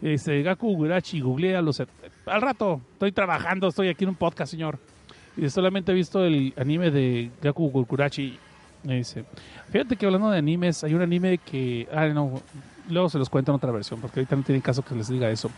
Este, 0.00 0.42
Gaku 0.42 0.74
Gurachi, 0.76 1.20
googlea 1.20 1.60
los... 1.60 1.82
Al 2.26 2.40
rato, 2.40 2.80
estoy 2.92 3.12
trabajando, 3.12 3.68
estoy 3.68 3.88
aquí 3.88 4.04
en 4.04 4.10
un 4.10 4.16
podcast, 4.16 4.50
señor. 4.50 4.78
Y 5.36 5.48
solamente 5.50 5.92
he 5.92 5.94
visto 5.94 6.24
el 6.24 6.54
anime 6.56 6.90
de 6.90 7.30
Gaku 7.42 7.68
Gurachi. 7.70 8.38
Dice, 8.82 9.24
fíjate 9.70 9.96
que 9.96 10.06
hablando 10.06 10.30
de 10.30 10.38
animes, 10.38 10.84
hay 10.84 10.94
un 10.94 11.02
anime 11.02 11.38
que... 11.38 11.88
Ah, 11.92 12.06
no, 12.06 12.40
luego 12.88 13.08
se 13.08 13.18
los 13.18 13.28
cuento 13.30 13.50
en 13.50 13.56
otra 13.56 13.72
versión, 13.72 14.00
porque 14.00 14.20
ahorita 14.20 14.36
no 14.36 14.42
tiene 14.42 14.60
caso 14.60 14.82
que 14.82 14.94
les 14.94 15.08
diga 15.08 15.30
eso. 15.30 15.50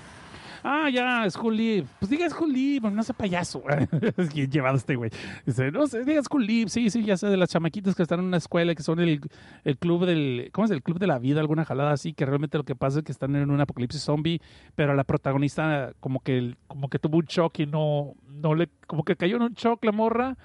Ah, 0.68 0.90
ya, 0.90 1.30
School 1.30 1.56
Leave. 1.56 1.86
Pues 2.00 2.10
diga 2.10 2.28
School 2.28 2.52
Leave, 2.52 2.90
no 2.90 3.00
sea 3.04 3.14
payaso. 3.16 3.62
es 4.16 4.34
bien 4.34 4.50
llevado 4.50 4.76
este 4.76 4.96
güey. 4.96 5.12
Dice, 5.44 5.70
no 5.70 5.86
sé, 5.86 6.04
diga 6.04 6.20
School 6.24 6.44
Leave. 6.44 6.68
Sí, 6.70 6.90
sí, 6.90 7.04
ya 7.04 7.16
sé, 7.16 7.28
de 7.28 7.36
las 7.36 7.50
chamaquitas 7.50 7.94
que 7.94 8.02
están 8.02 8.18
en 8.18 8.26
una 8.26 8.38
escuela, 8.38 8.74
que 8.74 8.82
son 8.82 8.98
el, 8.98 9.20
el 9.62 9.78
club 9.78 10.06
del. 10.06 10.50
¿Cómo 10.52 10.64
es? 10.64 10.72
El 10.72 10.82
club 10.82 10.98
de 10.98 11.06
la 11.06 11.20
vida, 11.20 11.38
alguna 11.38 11.64
jalada 11.64 11.92
así, 11.92 12.14
que 12.14 12.26
realmente 12.26 12.58
lo 12.58 12.64
que 12.64 12.74
pasa 12.74 12.98
es 12.98 13.04
que 13.04 13.12
están 13.12 13.36
en 13.36 13.48
un 13.48 13.60
apocalipsis 13.60 14.02
zombie, 14.02 14.40
pero 14.74 14.92
la 14.96 15.04
protagonista 15.04 15.92
como 16.00 16.18
que, 16.18 16.56
como 16.66 16.88
que 16.88 16.98
tuvo 16.98 17.18
un 17.18 17.26
shock 17.26 17.60
y 17.60 17.66
no, 17.66 18.14
no 18.28 18.56
le. 18.56 18.68
Como 18.88 19.04
que 19.04 19.14
cayó 19.14 19.36
en 19.36 19.42
un 19.42 19.52
shock 19.52 19.84
la 19.84 19.92
morra 19.92 20.36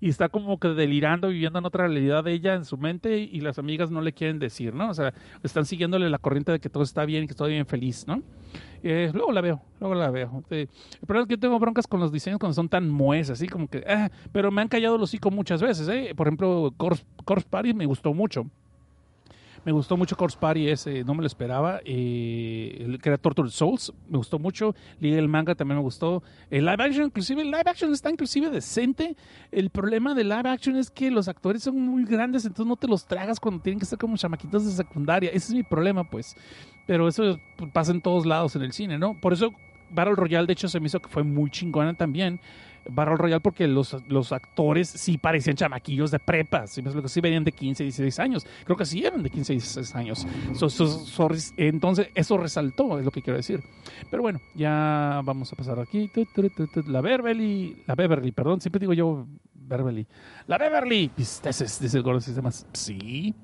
y 0.00 0.08
está 0.10 0.28
como 0.28 0.58
que 0.58 0.68
delirando, 0.68 1.28
viviendo 1.28 1.58
en 1.58 1.64
otra 1.64 1.86
realidad 1.86 2.24
de 2.24 2.32
ella 2.32 2.54
en 2.54 2.64
su 2.64 2.76
mente 2.76 3.18
y 3.18 3.40
las 3.40 3.58
amigas 3.58 3.90
no 3.90 4.00
le 4.00 4.12
quieren 4.12 4.38
decir, 4.38 4.74
¿no? 4.74 4.90
O 4.90 4.94
sea, 4.94 5.14
están 5.42 5.64
siguiéndole 5.64 6.10
la 6.10 6.18
corriente 6.18 6.52
de 6.52 6.60
que 6.60 6.68
todo 6.68 6.82
está 6.82 7.04
bien 7.04 7.26
que 7.26 7.34
todo 7.34 7.48
bien 7.48 7.66
feliz, 7.66 8.06
¿no? 8.06 8.22
Eh, 8.82 9.10
luego 9.14 9.32
la 9.32 9.40
veo, 9.40 9.62
luego 9.80 9.94
la 9.94 10.10
veo. 10.10 10.44
Eh, 10.50 10.66
el 11.00 11.06
problema 11.06 11.22
es 11.22 11.28
que 11.28 11.34
yo 11.34 11.40
tengo 11.40 11.58
broncas 11.58 11.86
con 11.86 12.00
los 12.00 12.12
diseños 12.12 12.38
cuando 12.38 12.54
son 12.54 12.68
tan 12.68 12.88
mues, 12.90 13.30
así 13.30 13.48
como 13.48 13.68
que, 13.68 13.84
ah, 13.88 14.10
pero 14.32 14.50
me 14.50 14.62
han 14.62 14.68
callado 14.68 14.98
los 14.98 15.10
hocico 15.10 15.30
muchas 15.30 15.62
veces, 15.62 15.88
¿eh? 15.88 16.12
Por 16.14 16.26
ejemplo, 16.26 16.72
Corpse, 16.76 17.04
Corpse 17.24 17.46
Party 17.48 17.72
me 17.74 17.86
gustó 17.86 18.12
mucho. 18.12 18.46
Me 19.66 19.72
gustó 19.72 19.96
mucho 19.96 20.16
Corpse 20.16 20.38
Party 20.38 20.68
ese, 20.68 21.02
no 21.02 21.12
me 21.12 21.22
lo 21.22 21.26
esperaba. 21.26 21.80
Eh, 21.84 22.98
que 23.02 23.08
era 23.08 23.18
Torture 23.18 23.50
Souls, 23.50 23.92
me 24.08 24.16
gustó 24.16 24.38
mucho. 24.38 24.76
Liga 25.00 25.18
el 25.18 25.26
manga 25.26 25.56
también 25.56 25.78
me 25.78 25.82
gustó. 25.82 26.22
El 26.50 26.66
live 26.66 26.84
action, 26.84 27.06
inclusive, 27.06 27.42
el 27.42 27.50
live 27.50 27.64
action 27.66 27.92
está 27.92 28.08
inclusive 28.08 28.48
decente. 28.48 29.16
El 29.50 29.70
problema 29.70 30.14
del 30.14 30.28
live 30.28 30.48
action 30.48 30.76
es 30.76 30.88
que 30.88 31.10
los 31.10 31.26
actores 31.26 31.64
son 31.64 31.80
muy 31.80 32.04
grandes, 32.04 32.44
entonces 32.44 32.68
no 32.68 32.76
te 32.76 32.86
los 32.86 33.08
tragas 33.08 33.40
cuando 33.40 33.60
tienen 33.60 33.80
que 33.80 33.86
ser 33.86 33.98
como 33.98 34.16
chamaquitos 34.16 34.66
de 34.66 34.70
secundaria. 34.70 35.30
Ese 35.30 35.48
es 35.48 35.54
mi 35.54 35.64
problema, 35.64 36.08
pues. 36.08 36.36
Pero 36.86 37.08
eso 37.08 37.36
pasa 37.72 37.90
en 37.90 38.00
todos 38.00 38.24
lados 38.24 38.54
en 38.54 38.62
el 38.62 38.72
cine, 38.72 38.98
¿no? 38.98 39.20
Por 39.20 39.32
eso 39.32 39.50
Battle 39.90 40.14
Royale, 40.14 40.46
de 40.46 40.52
hecho, 40.52 40.68
se 40.68 40.78
me 40.78 40.86
hizo 40.86 41.00
que 41.00 41.08
fue 41.08 41.24
muy 41.24 41.50
chingona 41.50 41.94
también. 41.94 42.40
Battle 42.88 43.16
Royale 43.16 43.40
porque 43.40 43.66
los, 43.66 43.96
los 44.08 44.32
actores 44.32 44.88
sí 44.88 45.18
parecían 45.18 45.56
chamaquillos 45.56 46.10
de 46.10 46.18
prepa, 46.18 46.66
¿sí? 46.66 46.82
sí 47.06 47.20
venían 47.20 47.44
de 47.44 47.52
15, 47.52 47.82
16 47.82 48.18
años. 48.18 48.46
Creo 48.64 48.76
que 48.76 48.84
sí 48.84 49.04
eran 49.04 49.22
de 49.22 49.30
15, 49.30 49.52
16 49.54 49.94
años. 49.94 50.26
So, 50.54 50.68
entonces, 51.56 52.08
eso 52.14 52.38
resaltó, 52.38 52.98
es 52.98 53.04
lo 53.04 53.10
que 53.10 53.22
quiero 53.22 53.36
decir. 53.36 53.62
Pero 54.10 54.22
bueno, 54.22 54.40
ya 54.54 55.20
vamos 55.24 55.52
a 55.52 55.56
pasar 55.56 55.78
aquí. 55.78 56.10
La 56.86 57.00
Beverly, 57.00 57.82
la 57.86 57.94
Beverly, 57.94 58.32
perdón, 58.32 58.60
siempre 58.60 58.80
digo 58.80 58.92
yo 58.92 59.26
Beverly. 59.54 60.06
La 60.46 60.58
Beverly, 60.58 61.10
dice, 61.16 61.50
el 61.96 62.02
gordo 62.02 62.20
sistemas. 62.20 62.66
Sí. 62.72 63.34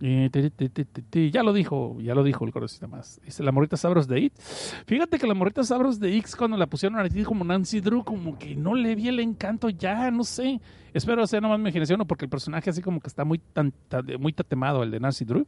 Eh, 0.00 1.30
ya 1.32 1.42
lo 1.42 1.52
dijo, 1.52 1.96
ya 2.00 2.14
lo 2.14 2.22
dijo 2.22 2.44
el 2.44 2.52
coro 2.52 2.68
sistemas. 2.68 3.20
Dice 3.24 3.42
la 3.42 3.52
morrita 3.52 3.76
Sabros 3.76 4.06
de 4.06 4.20
It. 4.20 4.38
Fíjate 4.86 5.18
que 5.18 5.26
la 5.26 5.34
morrita 5.34 5.64
Sabros 5.64 5.98
de 5.98 6.16
X 6.16 6.36
cuando 6.36 6.56
la 6.56 6.66
pusieron 6.66 6.98
a 6.98 7.08
ti 7.08 7.22
como 7.22 7.44
Nancy 7.44 7.80
Drew, 7.80 8.04
como 8.04 8.38
que 8.38 8.54
no 8.54 8.74
le 8.74 8.94
vi 8.94 9.08
el 9.08 9.20
encanto 9.20 9.70
ya, 9.70 10.10
no 10.10 10.24
sé. 10.24 10.60
Espero 10.92 11.26
sea 11.26 11.40
nomás 11.40 11.58
mi 11.58 11.64
imaginación, 11.64 12.00
o 12.00 12.06
porque 12.06 12.24
el 12.26 12.30
personaje 12.30 12.70
así 12.70 12.82
como 12.82 13.00
que 13.00 13.08
está 13.08 13.24
muy 13.24 13.38
tan 13.38 13.72
muy 14.18 14.32
tatemado, 14.32 14.82
el 14.82 14.90
de 14.90 15.00
Nancy 15.00 15.24
Drew. 15.24 15.46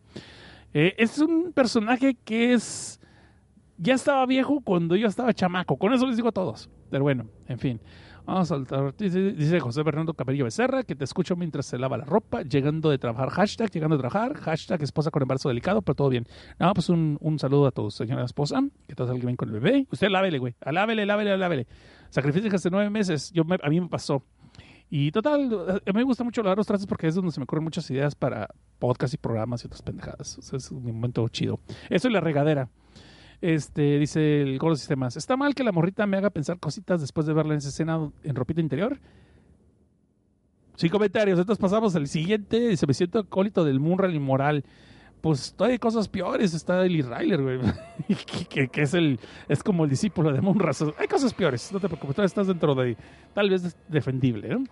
Eh, 0.73 0.95
es 0.99 1.19
un 1.19 1.53
personaje 1.53 2.17
que 2.25 2.53
es 2.53 3.01
ya 3.79 3.95
estaba 3.95 4.27
viejo 4.27 4.61
cuando 4.61 4.97
yo 4.97 5.07
estaba 5.07 5.33
chamaco. 5.33 5.77
Con 5.77 5.93
eso 5.93 6.07
les 6.07 6.17
digo 6.17 6.29
a 6.29 6.33
todos. 6.33 6.69
Pero 6.91 7.05
bueno, 7.05 7.27
en 7.47 7.59
fin. 7.59 7.81
Vamos 8.29 8.53
a 8.53 8.57
saltar. 8.57 8.95
Dice, 8.95 9.59
José 9.59 9.83
Bernardo 9.83 10.13
Cabello 10.13 10.45
Becerra 10.45 10.83
que 10.83 10.95
te 10.95 11.05
escucho 11.05 11.35
mientras 11.35 11.65
se 11.65 11.79
lava 11.79 11.97
la 11.97 12.05
ropa, 12.05 12.43
llegando 12.43 12.91
de 12.91 12.99
trabajar, 12.99 13.31
hashtag, 13.31 13.71
llegando 13.71 13.97
de 13.97 14.03
trabajar, 14.03 14.37
hashtag 14.37 14.83
esposa 14.83 15.11
con 15.11 15.23
embarazo 15.23 15.49
delicado, 15.49 15.81
pero 15.81 15.95
todo 15.95 16.11
bien. 16.11 16.27
No, 16.59 16.75
pues 16.75 16.91
un, 16.91 17.17
un 17.23 17.39
saludo 17.39 17.69
a 17.69 17.71
tu 17.71 17.91
señora 17.91 18.27
esposa, 18.27 18.61
que 18.87 18.95
todo 18.95 19.07
salga 19.07 19.25
bien 19.25 19.37
con 19.37 19.49
el 19.49 19.59
bebé. 19.59 19.87
Usted 19.91 20.11
lávele, 20.11 20.37
güey. 20.37 20.55
Lávele, 20.61 21.07
lávele, 21.07 21.39
lávele. 21.39 21.67
Sacrificio 22.11 22.55
hace 22.55 22.69
nueve 22.69 22.91
meses. 22.91 23.33
Yo 23.33 23.45
a 23.63 23.71
mí 23.71 23.81
me 23.81 23.89
pasó. 23.89 24.23
Y 24.91 25.11
total, 25.11 25.81
a 25.87 25.93
mí 25.93 25.99
me 25.99 26.03
gusta 26.03 26.23
mucho 26.23 26.43
lavar 26.43 26.59
los 26.59 26.67
trastes 26.67 26.87
porque 26.87 27.07
es 27.07 27.15
donde 27.15 27.33
se 27.33 27.41
me 27.41 27.45
ocurren 27.45 27.65
muchas 27.65 27.91
ideas 27.91 28.15
para 28.15 28.49
podcast 28.79 29.15
y 29.15 29.17
programas 29.17 29.65
y 29.65 29.69
otras 29.69 29.81
pendejadas. 29.81 30.37
O 30.37 30.43
sea, 30.43 30.59
es 30.59 30.71
un 30.71 30.85
momento 30.85 31.27
chido. 31.31 31.61
Eso 31.89 32.09
y 32.09 32.13
la 32.13 32.21
regadera. 32.21 32.69
Este, 33.41 33.99
dice 33.99 34.43
el 34.43 34.59
Gordo 34.59 34.77
Sistemas. 34.77 35.17
¿Está 35.17 35.37
mal 35.37 35.55
que 35.55 35.63
la 35.63 35.73
morrita 35.73 36.07
me 36.07 36.17
haga 36.17 36.31
pensar 36.31 36.59
cositas 36.59 37.01
después 37.01 37.27
de 37.27 37.33
verla 37.33 37.55
en 37.55 37.59
esa 37.59 37.69
escena 37.69 38.11
en 38.25 38.35
ropita 38.35 38.61
interior? 38.61 38.99
Sin 40.75 40.91
comentarios. 40.91 41.39
Entonces 41.39 41.61
pasamos 41.61 41.95
al 41.95 42.09
siguiente. 42.09 42.69
Dice, 42.69 42.87
me 42.87 42.95
siento 42.95 43.21
acólito 43.21 43.65
del 43.65 43.81
Munral 43.81 44.15
inmoral. 44.15 44.65
Pues 45.21 45.55
todavía 45.55 45.75
hay 45.75 45.79
cosas 45.79 46.09
peores. 46.09 46.53
Está 46.55 46.85
Eli 46.85 47.03
Ryler, 47.03 47.43
güey. 47.43 47.61
que, 48.49 48.69
que, 48.69 48.83
es 48.83 48.95
el 48.95 49.21
es 49.49 49.63
como 49.63 49.85
el 49.85 49.91
discípulo 49.91 50.33
de 50.33 50.41
Munra. 50.41 50.73
Hay 50.99 51.07
cosas 51.07 51.33
peores. 51.33 51.71
No 51.73 51.79
te 51.81 51.89
preocupes. 51.89 52.17
Todavía 52.17 52.27
estás 52.27 52.47
dentro 52.49 52.75
de... 52.75 52.97
Tal 53.35 53.51
vez 53.51 53.77
defendible, 53.89 54.49
¿no? 54.49 54.65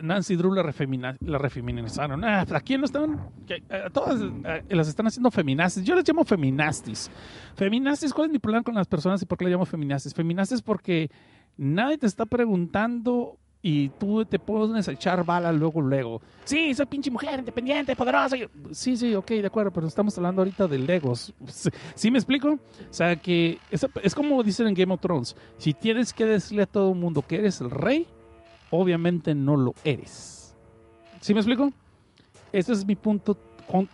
Nancy 0.00 0.36
Drew 0.36 0.52
la, 0.52 0.62
refeminizaron. 0.62 2.24
Ah, 2.24 2.44
¿A 2.50 2.60
quién 2.60 2.80
no 2.80 2.86
están? 2.86 3.30
A 3.70 3.90
todas 3.90 4.20
las 4.68 4.88
están 4.88 5.06
haciendo 5.06 5.30
feminazis. 5.30 5.84
Yo 5.84 5.94
les 5.94 6.06
llamo 6.06 6.24
feminastis. 6.24 7.10
Feminastis, 7.54 8.12
¿cuál 8.12 8.30
es 8.34 8.40
problema 8.40 8.64
con 8.64 8.74
las 8.74 8.88
personas 8.88 9.22
y 9.22 9.26
por 9.26 9.38
qué 9.38 9.44
le 9.44 9.52
llamo 9.52 9.66
feminastis? 9.66 10.12
Feminastis 10.12 10.60
porque 10.60 11.10
nadie 11.56 11.98
te 11.98 12.06
está 12.06 12.26
preguntando 12.26 13.38
y 13.62 13.90
tú 13.90 14.24
te 14.24 14.38
puedes 14.38 14.88
echar 14.88 15.24
bala 15.24 15.52
luego, 15.52 15.80
luego. 15.80 16.20
Sí, 16.44 16.74
soy 16.74 16.86
pinche 16.86 17.10
mujer 17.10 17.38
independiente, 17.38 17.94
poderosa. 17.94 18.36
Sí, 18.72 18.96
sí, 18.96 19.14
ok, 19.14 19.28
de 19.28 19.46
acuerdo, 19.46 19.70
pero 19.70 19.86
estamos 19.86 20.16
hablando 20.16 20.42
ahorita 20.42 20.66
de 20.66 20.78
Legos. 20.78 21.32
¿Sí 21.94 22.10
me 22.10 22.18
explico? 22.18 22.52
O 22.52 22.58
sea, 22.92 23.14
que 23.16 23.58
es, 23.70 23.86
es 24.02 24.14
como 24.14 24.42
dicen 24.42 24.66
en 24.66 24.74
Game 24.74 24.92
of 24.92 25.00
Thrones. 25.00 25.36
Si 25.58 25.74
tienes 25.74 26.12
que 26.12 26.24
decirle 26.24 26.64
a 26.64 26.66
todo 26.66 26.92
el 26.92 26.98
mundo 26.98 27.22
que 27.22 27.36
eres 27.36 27.60
el 27.60 27.70
rey, 27.70 28.08
obviamente 28.70 29.34
no 29.34 29.56
lo 29.56 29.74
eres. 29.84 30.54
¿Sí 31.20 31.34
me 31.34 31.40
explico? 31.40 31.72
Ese 32.52 32.72
es 32.72 32.84
mi 32.84 32.96
punto. 32.96 33.36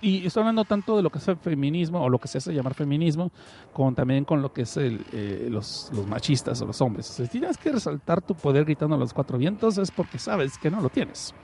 y 0.00 0.26
estoy 0.26 0.40
hablando 0.40 0.64
tanto 0.64 0.96
de 0.96 1.02
lo 1.02 1.10
que 1.10 1.18
es 1.18 1.28
el 1.28 1.36
feminismo 1.36 2.02
o 2.02 2.08
lo 2.08 2.18
que 2.18 2.28
se 2.28 2.38
hace 2.38 2.54
llamar 2.54 2.74
feminismo, 2.74 3.30
como 3.72 3.92
también 3.92 4.24
con 4.24 4.40
lo 4.40 4.52
que 4.52 4.62
es 4.62 4.76
el, 4.76 5.04
eh, 5.12 5.48
los, 5.50 5.90
los, 5.92 6.06
machistas 6.06 6.60
o 6.62 6.66
los 6.66 6.80
hombres. 6.80 7.06
Si 7.06 7.26
tienes 7.28 7.58
que 7.58 7.72
resaltar 7.72 8.22
tu 8.22 8.34
poder 8.34 8.64
gritando 8.64 8.96
a 8.96 8.98
los 8.98 9.12
cuatro 9.12 9.36
vientos 9.36 9.76
es 9.78 9.90
porque 9.90 10.18
sabes 10.18 10.56
que 10.56 10.70
no 10.70 10.80
lo 10.80 10.88
tienes. 10.88 11.34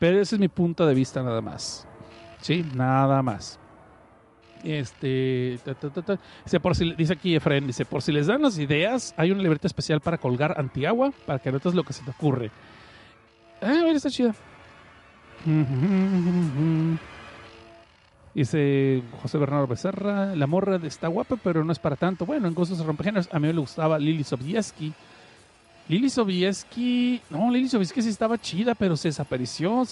Pero 0.00 0.20
ese 0.20 0.36
es 0.36 0.40
mi 0.40 0.48
punto 0.48 0.86
de 0.86 0.94
vista 0.94 1.22
nada 1.22 1.40
más. 1.40 1.86
Sí, 2.40 2.64
nada 2.74 3.22
más. 3.22 3.60
Este, 4.64 5.58
Dice, 6.44 6.58
por 6.60 6.74
si, 6.74 6.94
dice 6.94 7.12
aquí 7.12 7.36
Efraín, 7.36 7.66
dice, 7.66 7.84
por 7.84 8.00
si 8.00 8.12
les 8.12 8.26
dan 8.26 8.40
las 8.40 8.58
ideas, 8.58 9.12
hay 9.18 9.30
una 9.30 9.42
libreta 9.42 9.66
especial 9.66 10.00
para 10.00 10.16
colgar 10.16 10.58
antiagua 10.58 11.12
para 11.26 11.38
que 11.38 11.52
notes 11.52 11.74
lo 11.74 11.84
que 11.84 11.92
se 11.92 12.02
te 12.02 12.10
ocurre. 12.10 12.50
Ah, 13.60 13.80
mira, 13.84 13.92
está 13.92 14.10
chida. 14.10 14.34
Dice 18.34 19.02
José 19.22 19.38
Bernardo 19.38 19.68
Becerra, 19.68 20.34
la 20.34 20.48
morra 20.48 20.80
está 20.82 21.06
guapa, 21.06 21.36
pero 21.36 21.64
no 21.64 21.70
es 21.70 21.78
para 21.78 21.94
tanto. 21.94 22.26
Bueno, 22.26 22.48
en 22.48 22.54
Gustos 22.54 22.84
Rompegéneros, 22.84 23.28
a 23.32 23.38
mí 23.38 23.46
me 23.46 23.52
gustaba 23.52 23.96
Lili 23.96 24.24
Sobieski. 24.24 24.92
Lili 25.88 26.10
Sobieski, 26.10 27.20
no, 27.30 27.48
Lili 27.50 27.68
Sobieski 27.68 28.02
sí 28.02 28.08
estaba 28.08 28.36
chida, 28.38 28.74
pero 28.74 28.96
se 28.96 29.08
desapareció. 29.08 29.72
O 29.72 29.86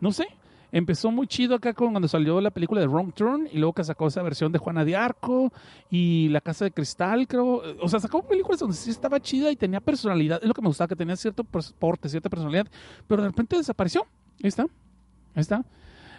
no 0.00 0.12
sé, 0.12 0.26
empezó 0.72 1.10
muy 1.10 1.26
chido 1.26 1.54
acá 1.54 1.74
con 1.74 1.90
cuando 1.90 2.08
salió 2.08 2.40
la 2.40 2.50
película 2.50 2.80
de 2.80 2.88
Wrong 2.88 3.12
Turn 3.12 3.48
y 3.52 3.58
luego 3.58 3.74
que 3.74 3.84
sacó 3.84 4.08
esa 4.08 4.22
versión 4.22 4.50
de 4.50 4.58
Juana 4.58 4.84
de 4.84 4.96
Arco 4.96 5.52
y 5.90 6.28
La 6.30 6.40
Casa 6.40 6.64
de 6.64 6.72
Cristal, 6.72 7.28
creo. 7.28 7.62
O 7.80 7.88
sea, 7.88 8.00
sacó 8.00 8.26
películas 8.26 8.58
donde 8.58 8.74
sí 8.74 8.90
estaba 8.90 9.20
chida 9.20 9.52
y 9.52 9.56
tenía 9.56 9.80
personalidad. 9.80 10.40
Es 10.42 10.48
lo 10.48 10.54
que 10.54 10.62
me 10.62 10.68
gustaba, 10.68 10.88
que 10.88 10.96
tenía 10.96 11.14
cierto 11.14 11.44
porte, 11.44 12.08
cierta 12.08 12.30
personalidad, 12.30 12.66
pero 13.06 13.22
de 13.22 13.28
repente 13.28 13.56
desapareció. 13.56 14.06
Ahí 14.42 14.48
está. 14.48 14.62
Ahí 15.34 15.40
está. 15.40 15.64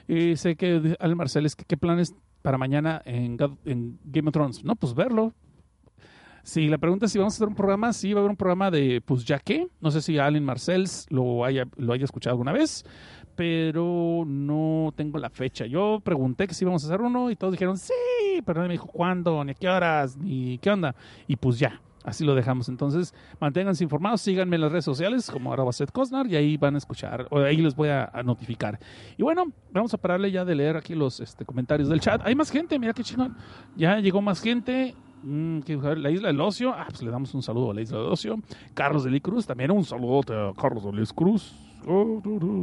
Y 0.08 0.36
sé 0.36 0.56
que 0.56 0.96
Al 1.00 1.16
Marcel 1.16 1.46
es 1.46 1.56
que 1.56 1.66
qué 1.66 1.76
planes 1.76 2.16
para 2.44 2.58
mañana 2.58 3.02
en, 3.06 3.38
Game 3.38 4.28
of 4.28 4.34
Thrones. 4.34 4.64
No, 4.64 4.76
pues 4.76 4.94
verlo, 4.94 5.34
si 6.44 6.68
la 6.68 6.78
pregunta 6.78 7.06
es 7.06 7.12
si 7.14 7.18
vamos 7.18 7.34
a 7.34 7.38
hacer 7.38 7.48
un 7.48 7.56
programa, 7.56 7.94
sí 7.94 8.14
va 8.14 8.20
a 8.20 8.22
haber 8.22 8.32
un 8.32 8.38
programa 8.38 8.70
de, 8.70 9.02
pues 9.04 9.24
ya 9.24 9.40
que, 9.40 9.70
no 9.80 9.92
sé 9.92 10.02
si 10.02 10.20
Alan 10.20 10.44
Marcells 10.44 11.08
lo 11.10 11.46
haya, 11.46 11.66
lo 11.78 11.94
haya 11.94 12.04
escuchado 12.04 12.34
alguna 12.34 12.52
vez, 12.52 12.86
pero 13.36 14.24
no 14.26 14.94
tengo 14.96 15.18
la 15.18 15.30
fecha. 15.30 15.66
Yo 15.66 16.00
pregunté 16.04 16.48
que 16.48 16.54
si 16.54 16.64
íbamos 16.64 16.84
a 16.84 16.88
hacer 16.88 17.02
uno 17.02 17.32
y 17.32 17.36
todos 17.36 17.52
dijeron 17.54 17.78
sí, 17.78 17.94
pero 18.46 18.60
nadie 18.60 18.70
me 18.70 18.74
dijo 18.74 18.88
cuándo, 18.88 19.44
ni 19.44 19.52
a 19.52 19.54
qué 19.56 19.70
horas, 19.70 20.18
ni 20.18 20.58
qué 20.60 20.70
onda. 20.70 20.96
Y 21.28 21.36
pues 21.36 21.60
ya, 21.60 21.82
Así 22.04 22.26
lo 22.26 22.36
dejamos. 22.36 22.70
Entonces, 22.70 23.14
manténganse 23.40 23.84
informados, 23.84 24.22
síganme 24.22 24.58
en 24.58 24.62
las 24.62 24.72
redes 24.72 24.86
sociales 24.86 25.30
como 25.32 25.54
arroba 25.54 25.72
Cosnar 25.92 26.28
y 26.28 26.36
ahí 26.36 26.58
van 26.58 26.76
a 26.76 26.78
escuchar, 26.78 27.28
o 27.32 27.40
ahí 27.40 27.58
les 27.58 27.76
voy 27.76 27.90
a, 27.90 28.12
notificar. 28.26 28.80
Y 29.18 29.24
bueno, 29.24 29.46
vamos 29.72 29.94
a 29.94 29.98
pararle 29.98 30.32
ya 30.32 30.46
de 30.46 30.56
leer 30.56 30.78
aquí 30.78 30.96
los 30.96 31.20
este, 31.20 31.46
comentarios 31.46 31.90
del 31.90 32.00
chat. 32.00 32.22
Hay 32.26 32.36
más 32.36 32.52
gente, 32.52 32.78
mira 32.78 32.94
qué 32.94 33.04
chingón. 33.04 33.36
Ya 33.76 34.00
llegó 34.00 34.22
más 34.22 34.42
gente. 34.42 34.96
Mm, 35.24 35.60
la 35.98 36.12
isla 36.12 36.28
del 36.28 36.42
ocio, 36.42 36.74
ah, 36.74 36.86
pues 36.90 37.02
le 37.02 37.10
damos 37.10 37.34
un 37.34 37.42
saludo 37.42 37.72
a 37.72 37.74
la 37.74 37.82
isla 37.82 37.98
del 37.98 38.08
ocio. 38.08 38.42
Carlos 38.74 39.06
de 39.06 39.22
Cruz, 39.22 39.46
también 39.46 39.72
un 39.72 39.86
saludo 39.86 40.20
a 40.20 40.54
Carlos 40.54 40.84
de 40.84 41.16
Cruz. 41.16 41.54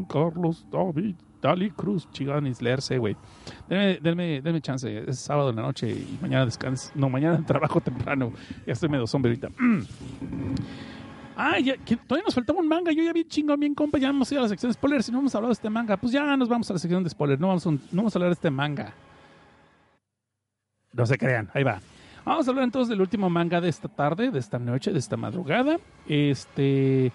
Carlos 0.09 0.67
David 0.71 1.17
Dali 1.41 1.71
Cruz, 1.71 2.09
chiganis, 2.13 2.61
leerse, 2.61 2.99
güey. 2.99 3.17
Denme, 3.69 3.99
denme, 4.01 4.43
denme 4.43 4.61
chance, 4.61 5.05
es 5.07 5.19
sábado 5.19 5.51
en 5.51 5.57
la 5.57 5.63
noche 5.63 5.89
y 5.89 6.19
mañana 6.21 6.45
descanso. 6.45 6.91
No, 6.95 7.09
mañana 7.09 7.43
trabajo 7.47 7.81
temprano. 7.81 8.33
Ya 8.67 8.75
estoy 8.75 8.89
medio 8.89 9.07
zombie 9.07 9.31
ahorita. 9.31 9.49
Ah, 11.43 11.59
ya, 11.59 11.75
todavía 12.07 12.25
nos 12.27 12.35
faltaba 12.35 12.59
un 12.59 12.69
manga. 12.69 12.93
Yo 12.93 13.03
ya 13.03 13.15
vi 13.15 13.25
chingón 13.25 13.59
bien, 13.59 13.75
compa. 13.75 13.97
Ya 13.97 14.09
hemos 14.11 14.31
ido 14.31 14.41
a 14.41 14.43
la 14.43 14.49
sección 14.51 14.69
de 14.69 14.75
spoilers 14.75 15.09
y 15.09 15.13
no 15.13 15.21
hemos 15.21 15.35
hablado 15.35 15.49
de 15.49 15.55
este 15.55 15.71
manga. 15.71 15.97
Pues 15.97 16.13
ya 16.13 16.37
nos 16.37 16.51
vamos 16.51 16.69
a 16.69 16.75
la 16.75 16.79
sección 16.79 17.03
de 17.03 17.09
spoilers. 17.09 17.41
No 17.41 17.47
vamos 17.47 17.65
no 17.65 17.79
vamos 17.93 18.15
a 18.15 18.19
hablar 18.19 18.29
de 18.29 18.35
este 18.35 18.51
manga. 18.51 18.93
No 20.93 21.07
se 21.07 21.17
crean, 21.17 21.49
ahí 21.55 21.63
va. 21.63 21.81
Vamos 22.27 22.47
a 22.47 22.51
hablar 22.51 22.65
entonces 22.65 22.91
del 22.91 23.01
último 23.01 23.31
manga 23.31 23.59
de 23.59 23.71
esta 23.71 23.89
tarde, 23.89 24.31
de 24.31 24.39
esta 24.39 24.59
noche, 24.59 24.93
de 24.93 24.99
esta 24.99 25.17
madrugada. 25.17 25.79
Este, 26.07 27.11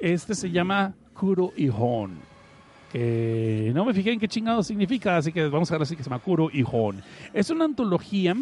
este 0.00 0.34
se 0.34 0.50
llama 0.50 0.94
Kuro 1.20 1.52
Ihon. 1.54 2.16
Que 2.90 3.70
no 3.74 3.84
me 3.84 3.92
fijé 3.92 4.12
en 4.12 4.18
qué 4.18 4.26
chingado 4.26 4.62
significa, 4.62 5.18
así 5.18 5.32
que 5.32 5.46
vamos 5.48 5.70
a 5.70 5.74
ver 5.74 5.82
así 5.82 5.94
que 5.94 6.02
se 6.02 6.08
llama 6.08 6.22
Kuro 6.22 6.48
Ihon. 6.50 7.02
Es 7.34 7.50
una 7.50 7.66
antología 7.66 8.34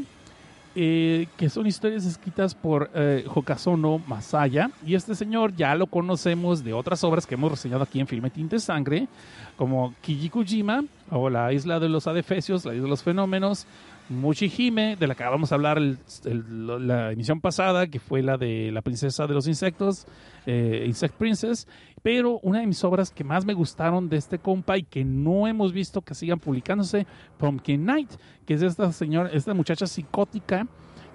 eh, 0.76 1.26
que 1.36 1.50
son 1.50 1.66
historias 1.66 2.06
escritas 2.06 2.54
por 2.54 2.88
eh, 2.94 3.24
Hokazono 3.34 4.00
Masaya. 4.06 4.70
Y 4.86 4.94
este 4.94 5.16
señor 5.16 5.56
ya 5.56 5.74
lo 5.74 5.88
conocemos 5.88 6.62
de 6.62 6.72
otras 6.72 7.02
obras 7.02 7.26
que 7.26 7.34
hemos 7.34 7.50
reseñado 7.50 7.82
aquí 7.82 7.98
en 7.98 8.06
Filme 8.06 8.30
Tinte 8.30 8.60
Sangre, 8.60 9.08
como 9.56 9.92
Kijikujima 10.00 10.84
o 11.10 11.28
La 11.30 11.52
Isla 11.52 11.80
de 11.80 11.88
los 11.88 12.06
Adefesios, 12.06 12.64
La 12.64 12.74
Isla 12.74 12.84
de 12.84 12.90
los 12.90 13.02
Fenómenos, 13.02 13.66
Mushihime, 14.08 14.96
de 14.96 15.06
la 15.06 15.14
que 15.14 15.24
vamos 15.24 15.52
a 15.52 15.54
hablar 15.56 15.80
la 15.80 17.12
emisión 17.12 17.40
pasada, 17.40 17.86
que 17.86 18.00
fue 18.00 18.22
la 18.22 18.36
de 18.36 18.70
La 18.72 18.82
Princesa 18.82 19.26
de 19.26 19.34
los 19.34 19.46
Insectos, 19.46 20.06
eh, 20.46 20.84
Insect 20.86 21.14
Princess. 21.14 21.68
Pero 22.02 22.38
una 22.42 22.60
de 22.60 22.66
mis 22.66 22.82
obras 22.84 23.10
que 23.10 23.24
más 23.24 23.44
me 23.44 23.54
gustaron 23.54 24.08
de 24.08 24.16
este 24.16 24.38
compa 24.38 24.78
y 24.78 24.84
que 24.84 25.04
no 25.04 25.46
hemos 25.46 25.72
visto 25.72 26.00
que 26.00 26.14
sigan 26.14 26.38
publicándose, 26.38 27.06
Pumpkin 27.38 27.84
Night, 27.84 28.10
que 28.46 28.54
es 28.54 28.62
esta 28.62 28.92
señora, 28.92 29.30
esta 29.32 29.52
muchacha 29.52 29.86
psicótica 29.86 30.66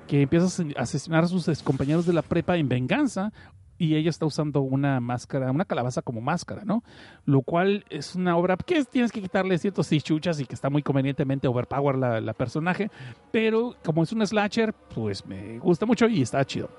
que 0.08 0.24
empieza 0.24 0.46
a 0.46 0.50
ases- 0.50 0.78
a 0.78 0.82
asesinar 0.82 1.24
a 1.24 1.28
sus 1.28 1.64
compañeros 1.64 2.06
de 2.06 2.14
la 2.14 2.22
prepa 2.22 2.58
en 2.58 2.68
venganza 2.68 3.32
y 3.78 3.96
ella 3.96 4.10
está 4.10 4.26
usando 4.26 4.62
una 4.62 5.00
máscara, 5.00 5.52
una 5.52 5.66
calabaza 5.66 6.02
como 6.02 6.22
máscara, 6.22 6.64
¿no? 6.64 6.84
Lo 7.26 7.42
cual 7.42 7.84
es 7.90 8.16
una 8.16 8.38
obra 8.38 8.56
que 8.58 8.78
es- 8.78 8.88
tienes 8.88 9.12
que 9.12 9.22
quitarle 9.22 9.58
ciertos 9.58 9.90
chuchas 9.90 10.40
y 10.40 10.46
que 10.46 10.54
está 10.56 10.70
muy 10.70 10.84
convenientemente 10.84 11.48
overpower 11.48 11.96
la, 11.98 12.22
la 12.22 12.34
personaje, 12.34 12.90
pero 13.32 13.76
como 13.84 14.04
es 14.04 14.12
un 14.14 14.26
slasher, 14.26 14.74
pues 14.74 15.26
me 15.26 15.60
gusta 15.60 15.86
mucho 15.86 16.08
y 16.08 16.22
está 16.22 16.46
chido. 16.46 16.70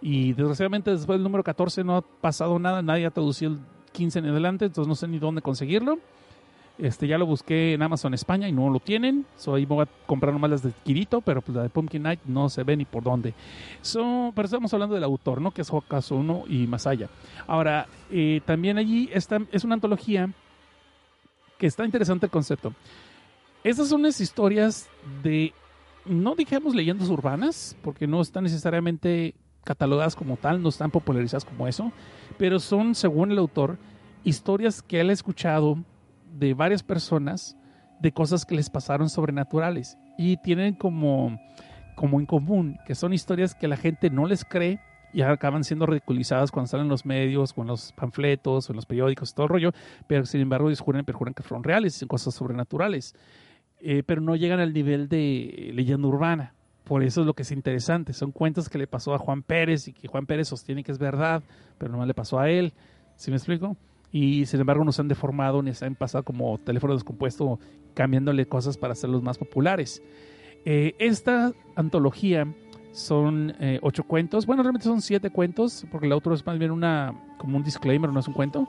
Y 0.00 0.32
desgraciadamente 0.32 0.90
después 0.90 1.16
del 1.18 1.24
número 1.24 1.42
14 1.42 1.82
no 1.84 1.96
ha 1.96 2.02
pasado 2.02 2.58
nada, 2.58 2.82
nadie 2.82 3.06
ha 3.06 3.10
traducido 3.10 3.52
el 3.52 3.58
15 3.92 4.18
en 4.20 4.26
adelante, 4.26 4.64
entonces 4.66 4.88
no 4.88 4.94
sé 4.94 5.06
ni 5.08 5.18
dónde 5.18 5.42
conseguirlo. 5.42 5.98
Este, 6.76 7.06
ya 7.06 7.18
lo 7.18 7.26
busqué 7.26 7.74
en 7.74 7.82
Amazon 7.82 8.14
España 8.14 8.48
y 8.48 8.52
no 8.52 8.68
lo 8.68 8.80
tienen. 8.80 9.26
So, 9.36 9.54
ahí 9.54 9.64
voy 9.64 9.84
a 9.84 9.88
comprar 10.06 10.32
nomás 10.32 10.50
las 10.50 10.62
de 10.62 10.72
Kirito, 10.82 11.20
pero 11.20 11.40
pues 11.40 11.54
la 11.54 11.62
de 11.62 11.68
Pumpkin 11.68 12.02
Night 12.02 12.20
no 12.24 12.48
se 12.48 12.64
ve 12.64 12.76
ni 12.76 12.84
por 12.84 13.04
dónde. 13.04 13.32
So, 13.80 14.32
pero 14.34 14.46
estamos 14.46 14.74
hablando 14.74 14.94
del 14.96 15.04
autor, 15.04 15.40
¿no? 15.40 15.52
Que 15.52 15.62
es 15.62 15.72
Hokazuno 15.72 16.44
y 16.48 16.66
Masaya. 16.66 17.08
Ahora, 17.46 17.86
eh, 18.10 18.40
también 18.44 18.78
allí 18.78 19.08
está, 19.12 19.40
es 19.52 19.62
una 19.62 19.74
antología 19.74 20.30
que 21.58 21.68
está 21.68 21.84
interesante 21.84 22.26
el 22.26 22.32
concepto. 22.32 22.72
Estas 23.62 23.88
son 23.88 24.02
las 24.02 24.20
historias 24.20 24.88
de, 25.22 25.54
no 26.04 26.34
dijamos 26.34 26.74
leyendas 26.74 27.08
urbanas, 27.08 27.76
porque 27.82 28.08
no 28.08 28.20
están 28.20 28.44
necesariamente 28.44 29.34
catalogadas 29.64 30.16
como 30.16 30.36
tal, 30.36 30.60
no 30.60 30.68
están 30.68 30.90
popularizadas 30.90 31.44
como 31.44 31.66
eso, 31.66 31.92
pero 32.36 32.58
son, 32.60 32.94
según 32.94 33.30
el 33.30 33.38
autor, 33.38 33.78
historias 34.24 34.82
que 34.82 35.00
él 35.00 35.10
ha 35.10 35.14
escuchado 35.14 35.78
de 36.34 36.54
varias 36.54 36.82
personas 36.82 37.56
de 38.00 38.12
cosas 38.12 38.44
que 38.44 38.54
les 38.54 38.70
pasaron 38.70 39.08
sobrenaturales 39.08 39.96
y 40.18 40.36
tienen 40.38 40.74
como, 40.74 41.38
como 41.94 42.20
en 42.20 42.26
común 42.26 42.78
que 42.86 42.94
son 42.94 43.12
historias 43.12 43.54
que 43.54 43.68
la 43.68 43.76
gente 43.76 44.10
no 44.10 44.26
les 44.26 44.44
cree 44.44 44.80
y 45.12 45.22
acaban 45.22 45.62
siendo 45.62 45.86
ridiculizadas 45.86 46.50
cuando 46.50 46.66
salen 46.66 46.86
en 46.86 46.90
los 46.90 47.06
medios, 47.06 47.54
en 47.56 47.68
los 47.68 47.92
panfletos, 47.92 48.68
en 48.68 48.76
los 48.76 48.84
periódicos, 48.84 49.32
todo 49.32 49.46
el 49.46 49.50
rollo, 49.50 49.72
pero 50.08 50.26
sin 50.26 50.40
embargo 50.40 50.68
ellos 50.68 50.80
juran, 50.80 51.04
perjuran 51.04 51.34
que 51.34 51.44
fueron 51.44 51.62
reales 51.62 51.94
y 51.96 51.98
son 52.00 52.08
cosas 52.08 52.34
sobrenaturales, 52.34 53.14
Eh, 53.86 54.02
pero 54.02 54.22
no 54.22 54.34
llegan 54.34 54.60
al 54.60 54.72
nivel 54.72 55.08
de 55.08 55.70
leyenda 55.74 56.08
urbana. 56.08 56.54
Por 56.84 57.02
eso 57.02 57.20
es 57.20 57.26
lo 57.26 57.34
que 57.34 57.42
es 57.42 57.50
interesante. 57.50 58.14
Son 58.14 58.32
cuentos 58.32 58.70
que 58.70 58.78
le 58.78 58.86
pasó 58.86 59.14
a 59.14 59.18
Juan 59.18 59.42
Pérez 59.42 59.88
y 59.88 59.92
que 59.92 60.08
Juan 60.08 60.24
Pérez 60.24 60.48
sostiene 60.48 60.82
que 60.82 60.90
es 60.92 60.98
verdad, 60.98 61.42
pero 61.76 61.92
no 61.92 62.06
le 62.06 62.14
pasó 62.14 62.38
a 62.38 62.48
él. 62.48 62.72
¿Sí 63.16 63.30
me 63.30 63.36
explico? 63.36 63.76
Y 64.14 64.46
sin 64.46 64.60
embargo 64.60 64.84
no 64.84 64.92
se 64.92 65.02
han 65.02 65.08
deformado 65.08 65.60
ni 65.60 65.74
se 65.74 65.86
han 65.86 65.96
pasado 65.96 66.22
como 66.22 66.56
teléfono 66.58 66.94
descompuesto 66.94 67.58
cambiándole 67.94 68.46
cosas 68.46 68.78
para 68.78 68.92
hacerlos 68.92 69.24
más 69.24 69.38
populares. 69.38 70.04
Eh, 70.64 70.94
esta 71.00 71.52
antología 71.74 72.46
son 72.92 73.56
eh, 73.58 73.80
ocho 73.82 74.04
cuentos. 74.04 74.46
Bueno, 74.46 74.62
realmente 74.62 74.84
son 74.84 75.02
siete 75.02 75.30
cuentos, 75.30 75.84
porque 75.90 76.06
el 76.06 76.12
otro 76.12 76.32
es 76.32 76.46
más 76.46 76.60
bien 76.60 76.70
una, 76.70 77.12
como 77.38 77.56
un 77.56 77.64
disclaimer, 77.64 78.12
no 78.12 78.20
es 78.20 78.28
un 78.28 78.34
cuento. 78.34 78.68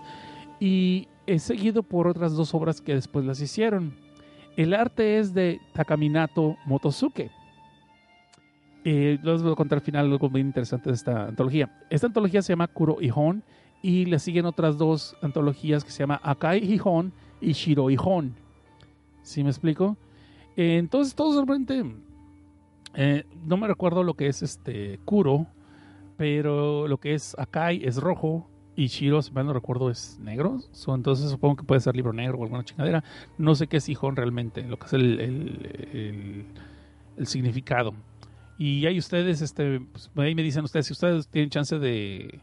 Y 0.59 1.07
es 1.27 1.43
seguido 1.43 1.83
por 1.83 2.07
otras 2.07 2.33
dos 2.33 2.55
obras 2.55 2.81
que 2.81 2.95
después 2.95 3.23
las 3.23 3.39
hicieron. 3.39 3.93
El 4.57 4.73
arte 4.73 5.19
es 5.19 5.35
de 5.35 5.61
Takaminato 5.73 6.57
Motosuke. 6.65 7.29
Eh, 8.83 9.19
les 9.21 9.43
voy 9.43 9.51
a 9.51 9.55
contar 9.55 9.77
al 9.77 9.85
final 9.85 10.07
algo 10.11 10.27
muy 10.27 10.41
interesante 10.41 10.89
de 10.89 10.95
esta 10.95 11.27
antología. 11.27 11.69
Esta 11.91 12.07
antología 12.07 12.41
se 12.41 12.53
llama 12.53 12.67
Kuro 12.67 12.97
Ihon 12.99 13.43
y 13.87 14.05
le 14.05 14.17
siguen 14.17 14.47
otras 14.47 14.79
dos 14.79 15.15
antologías 15.21 15.83
que 15.83 15.91
se 15.91 15.99
llama 15.99 16.19
Akai 16.23 16.57
Ihon 16.73 17.13
y 17.39 17.51
Shiro 17.51 17.91
Ihon. 17.91 18.33
¿Sí 19.21 19.43
me 19.43 19.49
explico? 19.51 19.95
Eh, 20.57 20.77
entonces, 20.77 21.13
todo 21.13 21.45
realmente. 21.45 21.83
eh, 22.95 23.25
no 23.45 23.57
me 23.57 23.67
recuerdo 23.67 24.01
lo 24.03 24.15
que 24.15 24.25
es 24.27 24.41
este 24.41 24.99
Kuro, 25.05 25.45
pero 26.17 26.87
lo 26.87 26.97
que 26.97 27.13
es 27.13 27.35
Akai 27.37 27.85
es 27.85 27.97
rojo 27.97 28.49
y 28.75 28.87
Shiro, 28.87 29.21
si 29.21 29.31
mal 29.31 29.53
recuerdo, 29.53 29.91
es 29.91 30.17
negro. 30.19 30.61
So, 30.71 30.95
entonces, 30.95 31.29
supongo 31.29 31.57
que 31.57 31.63
puede 31.63 31.81
ser 31.81 31.95
libro 31.95 32.11
negro 32.11 32.39
o 32.39 32.43
alguna 32.43 32.63
chingadera. 32.63 33.03
No 33.37 33.53
sé 33.53 33.67
qué 33.67 33.77
es 33.77 33.87
Ihon 33.87 34.15
realmente, 34.15 34.63
lo 34.63 34.79
que 34.79 34.85
es 34.87 34.93
el- 34.93 36.45
el 37.17 37.27
significado. 37.27 37.93
Y 38.57 38.85
ahí 38.87 38.97
ustedes, 38.97 39.41
este, 39.41 39.79
pues, 39.91 40.09
ahí 40.15 40.33
me 40.33 40.41
dicen 40.41 40.63
ustedes, 40.63 40.87
si 40.87 40.93
ustedes 40.93 41.27
tienen 41.27 41.49
chance 41.51 41.77
de, 41.77 42.39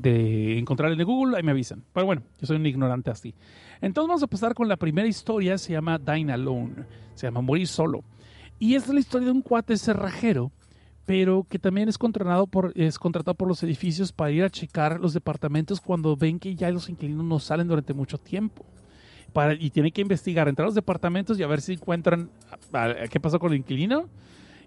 de 0.00 0.58
encontrar 0.58 0.92
en 0.92 1.02
Google, 1.04 1.36
ahí 1.36 1.42
me 1.42 1.50
avisan. 1.52 1.84
Pero 1.92 2.06
bueno, 2.06 2.22
yo 2.40 2.46
soy 2.46 2.56
un 2.56 2.66
ignorante 2.66 3.10
así. 3.10 3.34
Entonces 3.80 4.08
vamos 4.08 4.22
a 4.22 4.26
pasar 4.26 4.54
con 4.54 4.68
la 4.68 4.76
primera 4.76 5.06
historia, 5.08 5.58
se 5.58 5.72
llama 5.72 5.98
Dine 5.98 6.32
Alone, 6.32 6.84
se 7.14 7.26
llama 7.26 7.40
Morir 7.40 7.66
Solo. 7.68 8.02
Y 8.58 8.74
es 8.74 8.88
la 8.88 8.98
historia 9.00 9.26
de 9.26 9.32
un 9.32 9.42
cuate 9.42 9.76
cerrajero, 9.76 10.50
pero 11.06 11.46
que 11.48 11.58
también 11.58 11.88
es 11.88 11.96
contratado 11.96 12.46
por, 12.46 12.72
es 12.74 12.98
contratado 12.98 13.34
por 13.34 13.48
los 13.48 13.62
edificios 13.62 14.12
para 14.12 14.30
ir 14.30 14.42
a 14.42 14.50
checar 14.50 15.00
los 15.00 15.14
departamentos 15.14 15.80
cuando 15.80 16.16
ven 16.16 16.38
que 16.38 16.54
ya 16.54 16.70
los 16.70 16.88
inquilinos 16.88 17.24
no 17.24 17.38
salen 17.38 17.68
durante 17.68 17.94
mucho 17.94 18.18
tiempo. 18.18 18.64
Para, 19.32 19.54
y 19.54 19.70
tiene 19.70 19.92
que 19.92 20.00
investigar, 20.00 20.48
entrar 20.48 20.64
a 20.64 20.68
los 20.68 20.74
departamentos 20.74 21.38
y 21.38 21.42
a 21.42 21.46
ver 21.46 21.60
si 21.60 21.74
encuentran 21.74 22.30
a- 22.72 22.84
a- 22.84 23.08
qué 23.08 23.20
pasó 23.20 23.38
con 23.38 23.52
el 23.52 23.58
inquilino. 23.58 24.08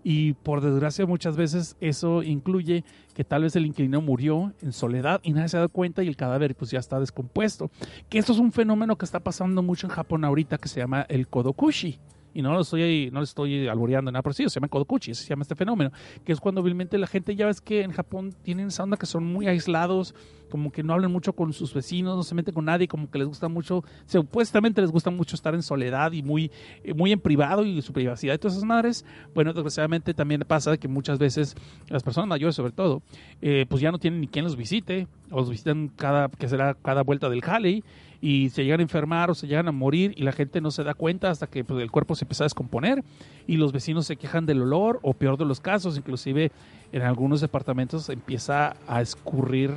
Y 0.03 0.33
por 0.33 0.61
desgracia 0.61 1.05
muchas 1.05 1.35
veces 1.37 1.75
eso 1.79 2.23
incluye 2.23 2.83
que 3.21 3.25
tal 3.25 3.43
vez 3.43 3.55
el 3.55 3.67
inquilino 3.67 4.01
murió 4.01 4.51
en 4.63 4.73
soledad 4.73 5.21
y 5.21 5.33
nadie 5.33 5.49
se 5.49 5.55
ha 5.55 5.59
dado 5.59 5.69
cuenta 5.69 6.01
y 6.01 6.07
el 6.07 6.15
cadáver 6.15 6.55
pues 6.55 6.71
ya 6.71 6.79
está 6.79 6.99
descompuesto. 6.99 7.69
Que 8.09 8.17
esto 8.17 8.33
es 8.33 8.39
un 8.39 8.51
fenómeno 8.51 8.97
que 8.97 9.05
está 9.05 9.19
pasando 9.19 9.61
mucho 9.61 9.85
en 9.85 9.91
Japón 9.91 10.25
ahorita 10.25 10.57
que 10.57 10.67
se 10.67 10.79
llama 10.79 11.05
el 11.07 11.27
kodokushi. 11.27 11.99
Y 12.33 12.41
no 12.41 12.53
lo 12.53 12.61
estoy, 12.61 13.09
no 13.11 13.19
lo 13.19 13.23
estoy 13.23 13.67
alboreando 13.67 14.11
nada, 14.11 14.21
pero 14.21 14.33
sí, 14.33 14.43
se 14.43 14.55
llama 14.55 14.67
kodokuchi, 14.67 15.13
se 15.13 15.27
llama 15.27 15.41
este 15.41 15.55
fenómeno, 15.55 15.91
que 16.23 16.31
es 16.31 16.39
cuando 16.39 16.61
obviamente 16.61 16.97
la 16.97 17.07
gente, 17.07 17.35
ya 17.35 17.45
ves 17.45 17.61
que 17.61 17.81
en 17.81 17.91
Japón 17.91 18.33
tienen 18.43 18.67
esa 18.67 18.83
onda 18.83 18.97
que 18.97 19.05
son 19.05 19.25
muy 19.25 19.47
aislados, 19.47 20.15
como 20.49 20.71
que 20.71 20.83
no 20.83 20.93
hablan 20.93 21.11
mucho 21.11 21.33
con 21.33 21.53
sus 21.53 21.73
vecinos, 21.73 22.15
no 22.15 22.23
se 22.23 22.35
meten 22.35 22.53
con 22.53 22.65
nadie, 22.65 22.87
como 22.87 23.09
que 23.09 23.17
les 23.17 23.27
gusta 23.27 23.47
mucho, 23.47 23.83
supuestamente 24.05 24.81
les 24.81 24.91
gusta 24.91 25.09
mucho 25.09 25.35
estar 25.35 25.55
en 25.55 25.63
soledad 25.63 26.11
y 26.11 26.21
muy, 26.21 26.51
eh, 26.83 26.93
muy 26.93 27.11
en 27.11 27.19
privado 27.19 27.65
y 27.65 27.81
su 27.81 27.93
privacidad 27.93 28.35
y 28.35 28.37
todas 28.37 28.53
esas 28.53 28.65
madres. 28.65 29.05
Bueno, 29.33 29.53
desgraciadamente 29.53 30.13
también 30.13 30.43
pasa 30.47 30.77
que 30.77 30.87
muchas 30.87 31.17
veces 31.17 31.55
las 31.87 32.03
personas 32.03 32.27
mayores 32.27 32.55
sobre 32.55 32.73
todo, 32.73 33.01
eh, 33.41 33.65
pues 33.67 33.81
ya 33.81 33.91
no 33.91 33.99
tienen 33.99 34.21
ni 34.21 34.27
quien 34.27 34.45
los 34.45 34.55
visite, 34.55 35.07
o 35.31 35.37
los 35.37 35.49
visitan 35.49 35.87
cada, 35.87 36.29
que 36.29 36.47
será 36.47 36.73
cada 36.75 37.03
vuelta 37.03 37.29
del 37.29 37.41
jale 37.41 37.83
y 38.21 38.51
se 38.51 38.63
llegan 38.63 38.79
a 38.79 38.83
enfermar 38.83 39.31
o 39.31 39.35
se 39.35 39.47
llegan 39.47 39.67
a 39.67 39.71
morir 39.71 40.13
y 40.15 40.21
la 40.21 40.31
gente 40.31 40.61
no 40.61 40.69
se 40.71 40.83
da 40.83 40.93
cuenta 40.93 41.31
hasta 41.31 41.47
que 41.47 41.63
pues, 41.63 41.81
el 41.81 41.91
cuerpo 41.91 42.15
se 42.15 42.23
empieza 42.23 42.43
a 42.43 42.45
descomponer 42.45 43.03
y 43.47 43.57
los 43.57 43.71
vecinos 43.71 44.05
se 44.05 44.15
quejan 44.15 44.45
del 44.45 44.61
olor 44.61 44.99
o 45.01 45.13
peor 45.13 45.37
de 45.37 45.45
los 45.45 45.59
casos, 45.59 45.97
inclusive 45.97 46.51
en 46.91 47.01
algunos 47.01 47.41
departamentos 47.41 48.09
empieza 48.09 48.75
a 48.87 49.01
escurrir 49.01 49.71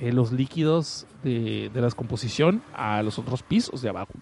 eh, 0.00 0.12
los 0.12 0.32
líquidos 0.32 1.06
de, 1.22 1.70
de 1.72 1.80
la 1.80 1.86
descomposición 1.86 2.62
a 2.74 3.02
los 3.02 3.18
otros 3.18 3.42
pisos 3.42 3.80
de 3.80 3.88
abajo. 3.88 4.12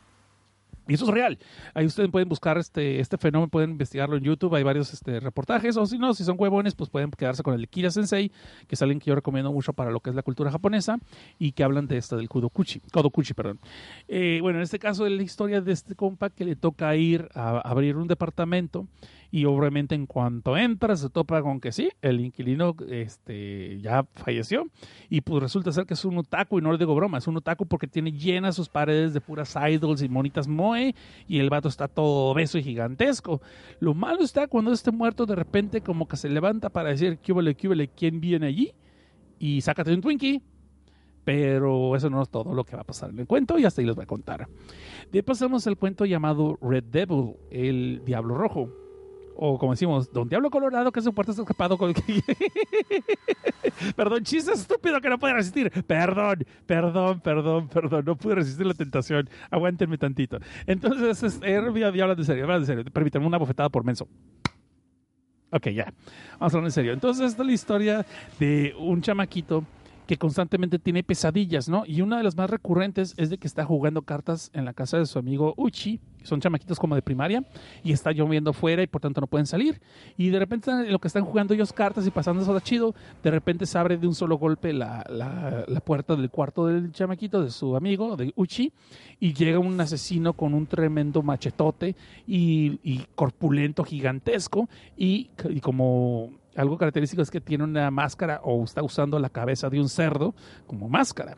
Y 0.89 0.95
eso 0.95 1.05
es 1.07 1.11
real. 1.11 1.39
Ahí 1.75 1.87
ustedes 1.87 2.11
pueden 2.11 2.29
buscar 2.29 2.59
este, 2.59 3.01
este 3.01 3.19
fenómeno, 3.19 3.49
pueden 3.49 3.71
investigarlo 3.71 4.17
en 4.17 4.23
YouTube, 4.23 4.55
hay 4.55 4.63
varios 4.63 4.93
este, 4.93 5.21
reportajes, 5.21 5.77
o 5.77 5.87
si 5.87 5.99
no, 5.99 6.15
si 6.15 6.25
son 6.25 6.37
huevones, 6.39 6.75
pues 6.75 6.91
pueden 6.91 7.11
quedarse 7.11 7.43
con 7.43 7.55
el 7.55 7.69
Kira 7.69 7.91
Sensei, 7.91 8.31
que 8.67 8.75
es 8.75 8.83
alguien 8.83 9.01
que 9.01 9.07
yo 9.07 9.15
recomiendo 9.15 9.53
mucho 9.53 9.73
para 9.73 9.91
lo 9.91 10.01
que 10.01 10.11
es 10.11 10.17
la 10.17 10.23
cultura 10.23 10.51
japonesa, 10.51 10.99
y 11.39 11.53
que 11.53 11.65
hablan 11.65 11.87
de 11.89 11.97
esto 11.97 12.17
del 12.17 12.29
Kudokuchi, 12.29 12.81
Kodokuchi, 12.93 13.35
perdón. 13.35 13.59
Eh, 14.09 14.39
bueno, 14.43 14.59
en 14.59 14.63
este 14.63 14.79
caso 14.79 15.07
es 15.07 15.13
la 15.13 15.23
historia 15.23 15.61
de 15.61 15.73
este 15.73 15.95
compa 15.95 16.31
que 16.31 16.45
le 16.45 16.57
toca 16.57 16.95
ir 16.97 17.29
a 17.35 17.59
abrir 17.59 17.97
un 17.97 18.07
departamento 18.07 18.87
y 19.31 19.45
obviamente 19.45 19.95
en 19.95 20.07
cuanto 20.07 20.57
entra 20.57 20.97
se 20.97 21.11
topa 21.11 21.43
con 21.43 21.61
que 21.61 21.73
sí, 21.73 21.91
el 22.03 22.21
inquilino 22.21 22.77
este, 22.89 23.81
ya 23.81 24.07
falleció 24.15 24.67
y 25.09 25.21
pues 25.21 25.43
resulta 25.43 25.73
ser 25.73 25.87
que 25.87 25.95
es 25.95 26.05
un 26.05 26.19
otaku 26.19 26.59
y 26.59 26.63
no 26.63 26.73
le 26.73 26.79
digo 26.79 26.95
broma, 26.95 27.19
es 27.19 27.27
un 27.27 27.37
otaku 27.37 27.67
porque 27.67 27.87
tiene 27.87 28.13
llenas 28.13 28.57
sus 28.57 28.69
paredes 28.69 29.15
de 29.15 29.21
puras 29.21 29.57
idols 29.69 30.03
y 30.03 30.09
monitas 30.09 30.49
moe 30.49 30.95
y 31.27 31.39
el 31.39 31.51
vato 31.51 31.69
está 31.69 31.89
todo 31.89 32.31
obeso 32.31 32.59
y 32.59 32.63
gigantesco. 32.63 33.41
Lo 33.81 33.95
malo 33.95 34.23
está 34.23 34.47
cuando 34.47 34.73
este 34.73 34.91
muerto 34.91 35.27
de 35.27 35.35
repente 35.35 35.81
como 35.81 36.09
que 36.09 36.17
se 36.17 36.29
levanta 36.29 36.71
para 36.71 36.91
decir, 36.91 37.19
¿qué 37.19 37.33
huele, 37.33 37.55
qué 37.55 37.69
huele, 37.69 37.89
quién 37.89 38.21
viene 38.21 38.47
allí? 38.47 38.75
Y 39.39 39.61
sácate 39.61 39.93
un 39.93 40.01
Twinkie. 40.01 40.43
Pero 41.25 41.97
eso 41.97 42.09
no 42.09 42.23
es 42.23 42.29
todo 42.29 42.55
lo 42.55 42.63
que 42.63 42.77
va 42.77 42.83
a 42.83 42.87
pasar 42.87 43.11
en 43.11 43.19
el 43.19 43.27
cuento 43.27 43.59
y 43.59 43.65
hasta 43.65 43.81
ahí 43.81 43.87
les 43.87 43.97
voy 43.97 44.05
a 44.05 44.07
contar. 44.07 44.47
De 45.11 45.25
pasamos 45.25 45.67
al 45.67 45.77
cuento 45.77 46.05
llamado 46.05 46.57
Red 46.63 46.85
Devil, 46.85 47.35
el 47.51 48.03
Diablo 48.05 48.37
Rojo 48.37 48.86
o 49.39 49.59
como 49.59 49.73
decimos, 49.73 50.13
Don 50.13 50.29
Diablo 50.29 50.51
Colorado, 50.51 50.91
que 50.91 51.01
es 51.01 51.07
un 51.07 51.15
puerto 51.15 51.33
escapado 51.33 51.77
con... 51.77 51.95
perdón, 53.97 54.25
chiste 54.25 54.53
estúpido 54.53 55.01
que 55.01 55.11
no 55.11 55.19
puede 55.19 55.35
resistir. 55.35 55.71
Perdón, 55.87 56.47
perdón, 56.67 57.21
perdón, 57.21 57.69
perdón, 57.69 58.05
no 58.07 58.17
pude 58.17 58.37
resistir 58.37 58.67
la 58.67 58.75
tentación. 58.75 59.29
Aguántenme 59.51 59.99
tantito. 59.99 60.39
Entonces, 60.67 61.23
es, 61.23 61.41
eh, 61.43 61.57
hablando 61.57 62.17
de 62.17 62.25
serio, 62.25 62.45
hablando 62.45 62.67
de 62.67 62.67
serio. 62.67 62.93
Permítanme 62.93 63.27
una 63.27 63.39
bofetada 63.39 63.69
por 63.69 63.85
menso. 63.85 64.09
Ok, 65.51 65.69
ya. 65.69 65.93
Vamos 66.39 66.55
a 66.55 66.57
hablar 66.57 66.69
en 66.69 66.73
serio. 66.73 66.93
Entonces, 66.93 67.27
esta 67.27 67.43
es 67.43 67.47
la 67.47 67.53
historia 67.53 68.07
de 68.39 68.75
un 68.79 69.01
chamaquito 69.01 69.65
que 70.07 70.17
constantemente 70.17 70.79
tiene 70.79 71.03
pesadillas, 71.03 71.69
¿no? 71.69 71.85
Y 71.87 72.01
una 72.01 72.19
de 72.19 72.25
las 72.25 72.37
más 72.37 72.49
recurrentes 72.49 73.15
es 73.17 73.31
de 73.31 73.39
que 73.39 73.47
está 73.47 73.65
jugando 73.65 74.03
cartas 74.03 74.51
en 74.55 74.65
la 74.65 74.73
casa 74.73 74.99
de 74.99 75.07
su 75.07 75.19
amigo 75.19 75.55
Uchi, 75.57 76.01
son 76.23 76.41
chamaquitos 76.41 76.79
como 76.79 76.95
de 76.95 77.03
primaria, 77.03 77.45
y 77.83 77.93
está 77.93 78.13
lloviendo 78.13 78.53
fuera 78.53 78.83
y 78.83 78.87
por 78.87 79.01
tanto 79.01 79.21
no 79.21 79.27
pueden 79.27 79.47
salir. 79.47 79.81
Y 80.17 80.31
de 80.31 80.39
repente 80.39 80.71
en 80.71 80.93
lo 80.93 80.99
que 80.99 81.09
están 81.09 81.25
jugando 81.25 81.55
ellos 81.55 81.73
cartas 81.73 82.07
y 82.07 82.11
pasando 82.11 82.43
eso 82.43 82.59
chido, 82.61 82.95
de 83.23 83.31
repente 83.31 83.67
se 83.67 83.79
abre 83.79 83.97
de 83.97 84.07
un 84.07 84.15
solo 84.15 84.37
golpe 84.39 84.73
la, 84.73 85.05
la, 85.09 85.65
la 85.67 85.81
puerta 85.81 86.17
del 86.17 86.31
cuarto 86.31 86.67
del 86.67 86.93
chamaquito, 86.93 87.43
de 87.43 87.51
su 87.51 87.77
amigo, 87.77 88.17
de 88.17 88.33
Uchi, 88.37 88.73
y 89.21 89.35
llega 89.35 89.59
un 89.59 89.81
asesino 89.81 90.33
con 90.33 90.55
un 90.55 90.67
tremendo 90.67 91.23
machetote 91.23 91.97
y, 92.27 92.79
y 92.83 93.07
corpulento, 93.15 93.85
gigantesco, 93.85 94.69
y 94.97 95.31
como 95.63 96.31
algo 96.57 96.79
característico 96.79 97.23
es 97.23 97.31
que 97.31 97.41
tiene 97.41 97.65
una 97.65 97.91
máscara 97.91 98.41
o 98.43 98.65
está 98.65 98.83
usando 98.83 99.19
la 99.19 99.31
cabeza 99.31 99.69
de 99.69 99.81
un 99.81 99.89
cerdo 99.89 100.35
como 100.67 100.89
máscara. 100.89 101.37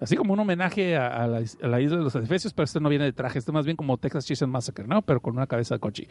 Así 0.00 0.14
como 0.14 0.34
un 0.34 0.40
homenaje 0.40 0.96
a, 0.96 1.26
la, 1.26 1.40
isla 1.40 1.96
de 1.96 2.04
los 2.04 2.14
Efesios, 2.14 2.52
pero 2.52 2.64
este 2.64 2.80
no 2.80 2.90
viene 2.90 3.06
de 3.06 3.12
traje, 3.12 3.38
este 3.38 3.50
más 3.50 3.64
bien 3.64 3.78
como 3.78 3.96
Texas 3.96 4.26
Chainsaw 4.26 4.46
Massacre, 4.46 4.86
¿no? 4.86 5.00
Pero 5.00 5.20
con 5.20 5.34
una 5.34 5.46
cabeza 5.46 5.74
de 5.74 5.80
coche. 5.80 6.06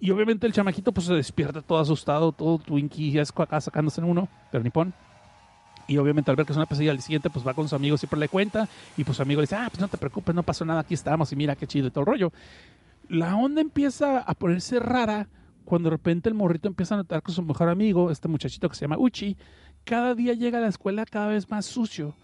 Y 0.00 0.10
obviamente 0.10 0.46
el 0.46 0.52
chamaquito 0.52 0.92
pues 0.92 1.06
se 1.06 1.14
despierta 1.14 1.62
todo 1.62 1.78
asustado, 1.78 2.32
todo 2.32 2.58
Twinkie, 2.58 3.12
ya 3.12 3.22
es 3.22 3.32
acá 3.36 3.60
sacándose 3.60 4.00
en 4.00 4.08
uno, 4.08 4.28
pero 4.50 4.64
nipón. 4.64 4.92
Y 5.86 5.96
obviamente 5.98 6.30
al 6.30 6.36
ver 6.36 6.46
que 6.46 6.52
es 6.52 6.56
una 6.56 6.66
pesadilla 6.66 6.90
al 6.90 7.00
siguiente, 7.00 7.30
pues 7.30 7.46
va 7.46 7.54
con 7.54 7.68
su 7.68 7.76
amigo, 7.76 7.96
siempre 7.96 8.18
le 8.18 8.28
cuenta, 8.28 8.68
y 8.96 9.04
pues 9.04 9.16
su 9.16 9.22
amigo 9.22 9.40
le 9.40 9.44
dice, 9.44 9.56
ah, 9.56 9.68
pues 9.70 9.80
no 9.80 9.88
te 9.88 9.96
preocupes, 9.96 10.34
no 10.34 10.42
pasó 10.42 10.64
nada, 10.64 10.80
aquí 10.80 10.94
estamos, 10.94 11.32
y 11.32 11.36
mira 11.36 11.54
qué 11.54 11.66
chido 11.66 11.86
y 11.86 11.90
todo 11.90 12.00
el 12.00 12.06
rollo. 12.06 12.32
La 13.08 13.36
onda 13.36 13.60
empieza 13.60 14.18
a 14.18 14.34
ponerse 14.34 14.80
rara 14.80 15.28
cuando 15.68 15.90
de 15.90 15.96
repente 15.96 16.30
el 16.30 16.34
morrito 16.34 16.66
empieza 16.66 16.94
a 16.94 16.96
notar 16.96 17.22
con 17.22 17.34
su 17.34 17.42
mejor 17.42 17.68
amigo, 17.68 18.10
este 18.10 18.26
muchachito 18.26 18.70
que 18.70 18.74
se 18.74 18.86
llama 18.86 18.96
Uchi, 18.98 19.36
cada 19.84 20.14
día 20.14 20.32
llega 20.32 20.56
a 20.56 20.62
la 20.62 20.68
escuela 20.68 21.04
cada 21.04 21.28
vez 21.28 21.50
más 21.50 21.66
sucio, 21.66 22.14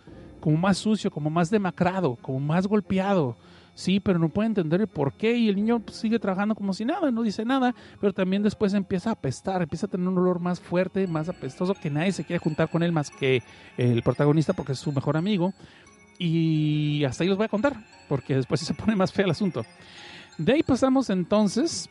como 0.40 0.56
más 0.56 0.78
sucio, 0.78 1.10
como 1.10 1.28
más 1.28 1.50
demacrado, 1.50 2.16
como 2.22 2.40
más 2.40 2.66
golpeado. 2.66 3.36
Sí, 3.74 4.00
pero 4.00 4.18
no 4.18 4.30
puede 4.30 4.46
entender 4.46 4.80
el 4.80 4.86
por 4.86 5.12
qué 5.12 5.36
y 5.36 5.50
el 5.50 5.56
niño 5.56 5.80
pues, 5.80 5.98
sigue 5.98 6.18
trabajando 6.18 6.54
como 6.54 6.72
si 6.72 6.86
nada, 6.86 7.10
no 7.10 7.22
dice 7.22 7.44
nada, 7.44 7.74
pero 8.00 8.14
también 8.14 8.42
después 8.42 8.72
empieza 8.72 9.10
a 9.10 9.12
apestar, 9.12 9.60
empieza 9.60 9.86
a 9.86 9.90
tener 9.90 10.08
un 10.08 10.16
olor 10.16 10.40
más 10.40 10.58
fuerte, 10.58 11.06
más 11.06 11.28
apestoso, 11.28 11.74
que 11.74 11.90
nadie 11.90 12.12
se 12.12 12.24
quiere 12.24 12.38
juntar 12.38 12.70
con 12.70 12.82
él 12.82 12.92
más 12.92 13.10
que 13.10 13.42
el 13.76 14.02
protagonista 14.02 14.54
porque 14.54 14.72
es 14.72 14.78
su 14.78 14.90
mejor 14.90 15.18
amigo. 15.18 15.52
Y 16.18 17.04
hasta 17.04 17.24
ahí 17.24 17.28
los 17.28 17.36
voy 17.36 17.44
a 17.44 17.48
contar, 17.48 17.74
porque 18.08 18.36
después 18.36 18.62
se 18.62 18.72
pone 18.72 18.96
más 18.96 19.12
feo 19.12 19.26
el 19.26 19.32
asunto. 19.32 19.66
De 20.38 20.52
ahí 20.52 20.62
pasamos 20.64 21.10
entonces 21.10 21.88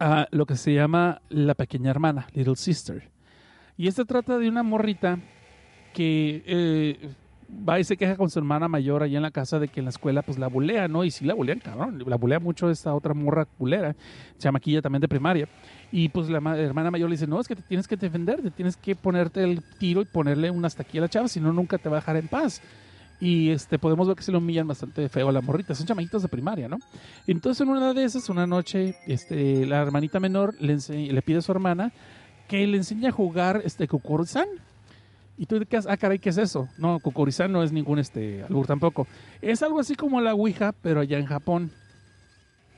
a 0.00 0.26
lo 0.30 0.46
que 0.46 0.56
se 0.56 0.72
llama 0.72 1.20
La 1.28 1.54
Pequeña 1.54 1.90
Hermana, 1.90 2.26
Little 2.34 2.56
Sister. 2.56 3.08
Y 3.76 3.86
esta 3.86 4.04
trata 4.04 4.38
de 4.38 4.48
una 4.48 4.62
morrita 4.62 5.18
que 5.92 6.42
eh, 6.46 7.10
va 7.68 7.78
y 7.78 7.84
se 7.84 7.96
queja 7.96 8.16
con 8.16 8.30
su 8.30 8.38
hermana 8.38 8.68
mayor 8.68 9.02
allá 9.02 9.18
en 9.18 9.22
la 9.22 9.30
casa 9.30 9.58
de 9.58 9.68
que 9.68 9.80
en 9.80 9.84
la 9.84 9.90
escuela 9.90 10.22
pues 10.22 10.38
la 10.38 10.48
bulea, 10.48 10.88
¿no? 10.88 11.04
Y 11.04 11.10
sí 11.10 11.24
la 11.24 11.34
bulean, 11.34 11.60
cabrón. 11.60 12.02
La 12.06 12.16
bulea 12.16 12.40
mucho 12.40 12.70
esta 12.70 12.94
otra 12.94 13.12
morra 13.12 13.46
bulera, 13.58 13.94
chamaquilla 14.38 14.80
también 14.80 15.00
de 15.02 15.08
primaria. 15.08 15.48
Y 15.92 16.08
pues 16.08 16.30
la 16.30 16.38
hermana 16.56 16.90
mayor 16.90 17.10
le 17.10 17.14
dice, 17.14 17.26
no, 17.26 17.38
es 17.38 17.46
que 17.46 17.56
te 17.56 17.62
tienes 17.62 17.86
que 17.86 17.96
defender, 17.96 18.40
te 18.40 18.50
tienes 18.50 18.76
que 18.76 18.94
ponerte 18.96 19.42
el 19.42 19.62
tiro 19.78 20.00
y 20.00 20.06
ponerle 20.06 20.50
un 20.50 20.64
hasta 20.64 20.82
aquí 20.82 20.98
a 20.98 21.02
la 21.02 21.08
chava, 21.08 21.28
si 21.28 21.40
no, 21.40 21.52
nunca 21.52 21.76
te 21.76 21.88
va 21.88 21.98
a 21.98 22.00
dejar 22.00 22.16
en 22.16 22.28
paz. 22.28 22.62
Y 23.20 23.50
este, 23.50 23.78
podemos 23.78 24.06
ver 24.08 24.16
que 24.16 24.22
se 24.22 24.32
lo 24.32 24.38
humillan 24.38 24.66
bastante 24.66 25.08
feo 25.10 25.28
a 25.28 25.32
la 25.32 25.42
morrita. 25.42 25.74
Son 25.74 25.86
chamaquitos 25.86 26.22
de 26.22 26.28
primaria, 26.28 26.68
¿no? 26.68 26.78
Entonces, 27.26 27.60
en 27.60 27.68
una 27.68 27.92
de 27.92 28.04
esas, 28.04 28.28
una 28.30 28.46
noche, 28.46 28.96
este, 29.06 29.66
la 29.66 29.82
hermanita 29.82 30.18
menor 30.20 30.54
le, 30.58 30.76
le 30.76 31.22
pide 31.22 31.38
a 31.38 31.42
su 31.42 31.52
hermana 31.52 31.92
que 32.48 32.66
le 32.66 32.78
enseñe 32.78 33.06
a 33.06 33.12
jugar 33.12 33.60
este 33.64 33.86
Kukurizan. 33.86 34.48
Y 35.36 35.46
tú 35.46 35.58
quedas, 35.68 35.86
ah, 35.88 35.96
caray, 35.96 36.18
¿qué 36.18 36.30
es 36.30 36.38
eso? 36.38 36.68
No, 36.78 36.98
Kukurizan 36.98 37.52
no 37.52 37.62
es 37.62 37.72
ningún 37.72 37.98
este, 37.98 38.42
albur 38.42 38.66
tampoco. 38.66 39.06
Es 39.40 39.62
algo 39.62 39.80
así 39.80 39.94
como 39.94 40.20
la 40.20 40.34
Ouija, 40.34 40.72
pero 40.82 41.00
allá 41.00 41.18
en 41.18 41.26
Japón. 41.26 41.70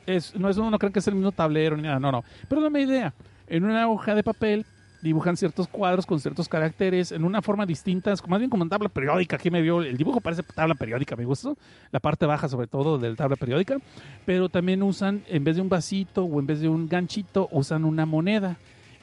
Es, 0.06 0.35
no 0.35 0.48
es 0.48 0.56
uno, 0.59 0.70
no 0.70 0.78
creen 0.78 0.93
que 0.93 0.98
es 0.98 1.09
el 1.09 1.14
mismo 1.14 1.32
tablero 1.32 1.77
ni 1.77 1.85
nada, 1.85 2.01
no, 2.01 2.12
no. 2.12 2.24
Pero 2.48 2.60
dame 2.60 2.82
idea. 2.82 3.14
En 3.47 3.64
una 3.64 3.89
hoja 3.89 4.14
de 4.14 4.23
papel 4.23 4.66
dibujan 5.03 5.37
ciertos 5.37 5.69
cuadros 5.69 6.07
con 6.07 6.20
ciertos 6.20 6.49
caracteres 6.49 7.12
en 7.12 7.24
una 7.24 7.43
forma 7.43 7.66
distinta, 7.66 8.15
más 8.29 8.39
bien 8.39 8.49
como 8.49 8.62
en 8.62 8.70
tabla 8.70 8.89
periódica. 8.89 9.37
Aquí 9.37 9.51
me 9.51 9.61
vio, 9.61 9.83
el 9.83 9.97
dibujo 9.97 10.20
parece 10.20 10.43
tabla 10.43 10.74
periódica, 10.74 11.16
me 11.16 11.24
gusta, 11.24 11.53
la 11.91 12.01
parte 12.01 12.24
baja 12.24 12.49
sobre 12.49 12.69
todo 12.69 12.99
de 12.99 13.11
la 13.11 13.16
tabla 13.16 13.37
periódica, 13.37 13.77
pero 14.24 14.49
también 14.49 14.83
usan, 14.83 15.23
en 15.29 15.45
vez 15.45 15.57
de 15.57 15.62
un 15.62 15.69
vasito 15.69 16.24
o 16.24 16.41
en 16.41 16.47
vez 16.47 16.61
de 16.61 16.69
un 16.69 16.89
ganchito, 16.89 17.49
usan 17.51 17.85
una 17.85 18.07
moneda. 18.07 18.57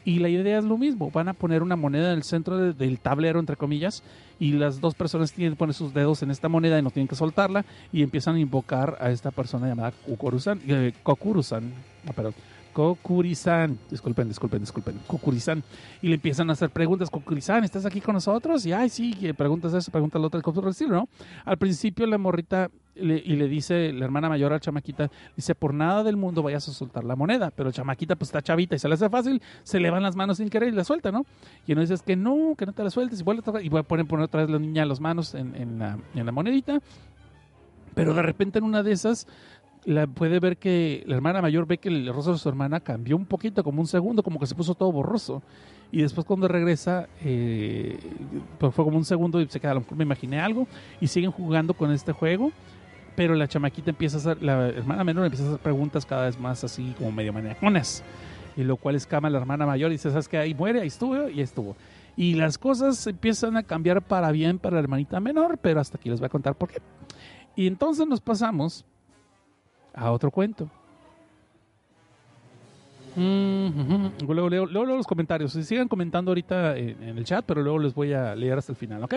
Y 0.06 0.20
la 0.20 0.30
idea 0.30 0.58
es 0.58 0.64
lo 0.64 0.78
mismo, 0.78 1.12
van 1.12 1.28
a 1.28 1.34
poner 1.34 1.62
una 1.62 1.76
moneda 1.76 2.14
en 2.14 2.18
el 2.18 2.24
centro 2.24 2.58
de, 2.58 2.74
del 2.74 3.00
tablero, 3.00 3.40
entre 3.40 3.58
comillas, 3.58 4.02
y 4.40 4.54
las 4.54 4.80
dos 4.80 4.96
personas 4.96 5.34
tienen 5.34 5.54
que 5.54 5.58
poner 5.58 5.76
sus 5.76 5.94
dedos 5.94 6.24
en 6.24 6.32
esta 6.32 6.48
moneda 6.48 6.80
y 6.80 6.82
no 6.82 6.90
tienen 6.90 7.10
que 7.10 7.16
soltarla, 7.16 7.66
y 7.92 8.02
empiezan 8.02 8.36
a 8.36 8.40
invocar 8.40 8.98
a 9.02 9.12
esta 9.12 9.30
persona 9.30 9.68
llamada 9.68 9.92
Kukurusan, 9.92 10.62
eh, 10.66 10.94
Kokurusan, 11.04 11.74
ah, 12.08 12.14
perdón, 12.14 12.34
Kokurisan, 12.74 13.78
disculpen, 13.90 14.28
disculpen, 14.28 14.60
disculpen, 14.62 15.00
Kokurisan, 15.08 15.64
y 16.02 16.08
le 16.08 16.16
empiezan 16.16 16.50
a 16.50 16.54
hacer 16.54 16.70
preguntas, 16.70 17.10
Kokurisan, 17.10 17.64
¿estás 17.64 17.86
aquí 17.86 18.02
con 18.02 18.14
nosotros? 18.14 18.66
Y 18.66 18.74
ay, 18.74 18.90
sí, 18.90 19.14
preguntas 19.38 19.74
eso, 19.74 19.92
preguntas 19.92 20.22
lo 20.22 20.28
otro, 20.28 20.40
el 20.40 20.90
¿no? 20.90 21.10
Al 21.46 21.58
principio 21.58 22.06
la 22.06 22.18
morrita 22.18 22.70
y 22.96 23.36
le 23.36 23.48
dice, 23.48 23.94
la 23.94 24.06
hermana 24.06 24.30
mayor 24.30 24.52
a 24.52 24.60
chamaquita, 24.60 25.10
dice, 25.36 25.56
por 25.56 25.74
nada 25.74 26.04
del 26.04 26.18
mundo 26.18 26.44
vayas 26.44 26.68
a 26.68 26.74
soltar 26.74 27.04
la 27.06 27.16
moneda, 27.16 27.50
pero 27.50 27.72
chamaquita 27.72 28.16
pues 28.16 28.30
está 28.30 28.42
chavita 28.42 28.76
y 28.76 28.80
se 28.80 28.88
le 28.88 28.96
hace 28.96 29.10
fácil, 29.10 29.42
se 29.64 29.80
le 29.80 29.90
van 29.90 30.04
las 30.04 30.16
manos 30.16 30.38
sin 30.38 30.50
querer 30.50 30.70
y 30.70 30.76
la 30.76 30.84
suelta, 30.84 31.12
¿no? 31.12 31.26
Y 31.66 31.74
uno 31.74 31.82
dice, 31.82 31.96
que 32.06 32.16
no, 32.16 32.56
que 32.58 32.66
no 32.66 32.74
te 32.74 32.84
la 32.84 32.90
sueltes, 32.90 33.22
y 33.22 33.24
vuelve 33.24 33.42
a, 33.46 33.62
y 33.62 33.70
poner, 33.70 34.06
poner 34.06 34.26
otra 34.26 34.42
vez 34.42 34.50
la 34.50 34.60
niña 34.60 34.86
las 34.86 35.00
manos 35.00 35.34
en 35.34 35.80
la 35.80 36.32
monedita, 36.32 36.82
pero 37.96 38.14
de 38.14 38.22
repente 38.22 38.60
en 38.60 38.66
una 38.66 38.84
de 38.84 38.92
esas 38.92 39.28
la 39.86 40.08
puede 40.08 40.40
ver 40.40 40.58
que 40.58 41.04
la 41.08 41.16
hermana 41.16 41.42
mayor 41.42 41.66
ve 41.66 41.78
que 41.78 41.90
el 41.90 42.14
rostro 42.14 42.34
de 42.34 42.40
su 42.40 42.50
hermana 42.50 42.80
cambió 42.80 43.16
un 43.16 43.26
poquito, 43.26 43.64
como 43.64 43.82
un 43.82 43.88
segundo, 43.88 44.24
como 44.24 44.40
que 44.40 44.46
se 44.46 44.56
puso 44.56 44.76
todo 44.76 44.92
borroso. 44.92 45.42
Y 45.92 46.02
después 46.02 46.26
cuando 46.26 46.48
regresa, 46.48 47.08
eh, 47.24 47.98
pues 48.58 48.74
fue 48.74 48.86
como 48.86 48.98
un 48.98 49.06
segundo 49.06 49.42
y 49.42 49.48
se 49.48 49.60
queda, 49.60 49.72
a 49.72 49.74
lo 49.76 49.80
mejor 49.82 49.98
me 49.98 50.04
imaginé 50.04 50.40
algo, 50.40 50.68
y 51.02 51.08
siguen 51.08 51.32
jugando 51.32 51.74
con 51.74 51.92
este 51.92 52.12
juego. 52.12 52.52
Pero 53.16 53.36
la 53.36 53.48
chamaquita 53.48 53.90
empieza 53.90 54.18
a 54.18 54.20
hacer, 54.20 54.44
la 54.44 54.70
hermana 54.70 55.04
menor 55.04 55.26
empieza 55.26 55.46
a 55.46 55.48
hacer 55.50 55.62
preguntas 55.62 56.06
cada 56.06 56.26
vez 56.26 56.40
más 56.40 56.64
así 56.64 56.94
como 56.98 57.12
medio 57.12 57.34
maniaconas. 57.34 58.04
Y 58.56 58.64
lo 58.64 58.78
cual 58.78 58.96
escama 58.96 59.28
a 59.28 59.32
la 59.32 59.40
hermana 59.40 59.66
mayor 59.66 59.92
y 59.92 59.96
dice, 59.96 60.10
¿sabes 60.10 60.28
qué? 60.28 60.38
Ahí 60.38 60.54
muere, 60.54 60.82
ahí 60.82 60.88
estuvo 60.88 61.16
y 61.30 61.34
ahí 61.34 61.42
estuvo. 61.42 61.76
Y 62.16 62.34
las 62.34 62.58
cosas 62.58 63.08
empiezan 63.08 63.58
a 63.58 63.64
cambiar 63.64 64.02
para 64.02 64.32
bien 64.32 64.60
para 64.60 64.76
la 64.76 64.82
hermanita 64.82 65.20
menor, 65.20 65.58
pero 65.58 65.80
hasta 65.80 65.98
aquí 65.98 66.10
les 66.10 66.20
voy 66.20 66.28
a 66.28 66.30
contar 66.30 66.56
por 66.56 66.70
qué. 66.70 66.82
Y 67.56 67.68
entonces 67.68 68.08
nos 68.08 68.22
pasamos 68.22 68.86
a 70.00 70.12
otro 70.12 70.32
cuento. 70.32 70.70
Mm. 73.16 74.24
Luego 74.28 74.50
leo, 74.50 74.66
luego 74.66 74.86
los 74.86 75.08
comentarios. 75.08 75.52
Sigan 75.52 75.88
comentando 75.88 76.32
ahorita 76.32 76.78
en, 76.78 77.18
el 77.18 77.26
chat, 77.26 77.44
pero 77.46 77.62
luego 77.62 77.80
les 77.80 77.94
voy 77.94 78.14
a 78.14 78.36
leer 78.36 78.58
hasta 78.58 78.72
el 78.72 78.78
final, 78.78 79.04
¿ok? 79.04 79.16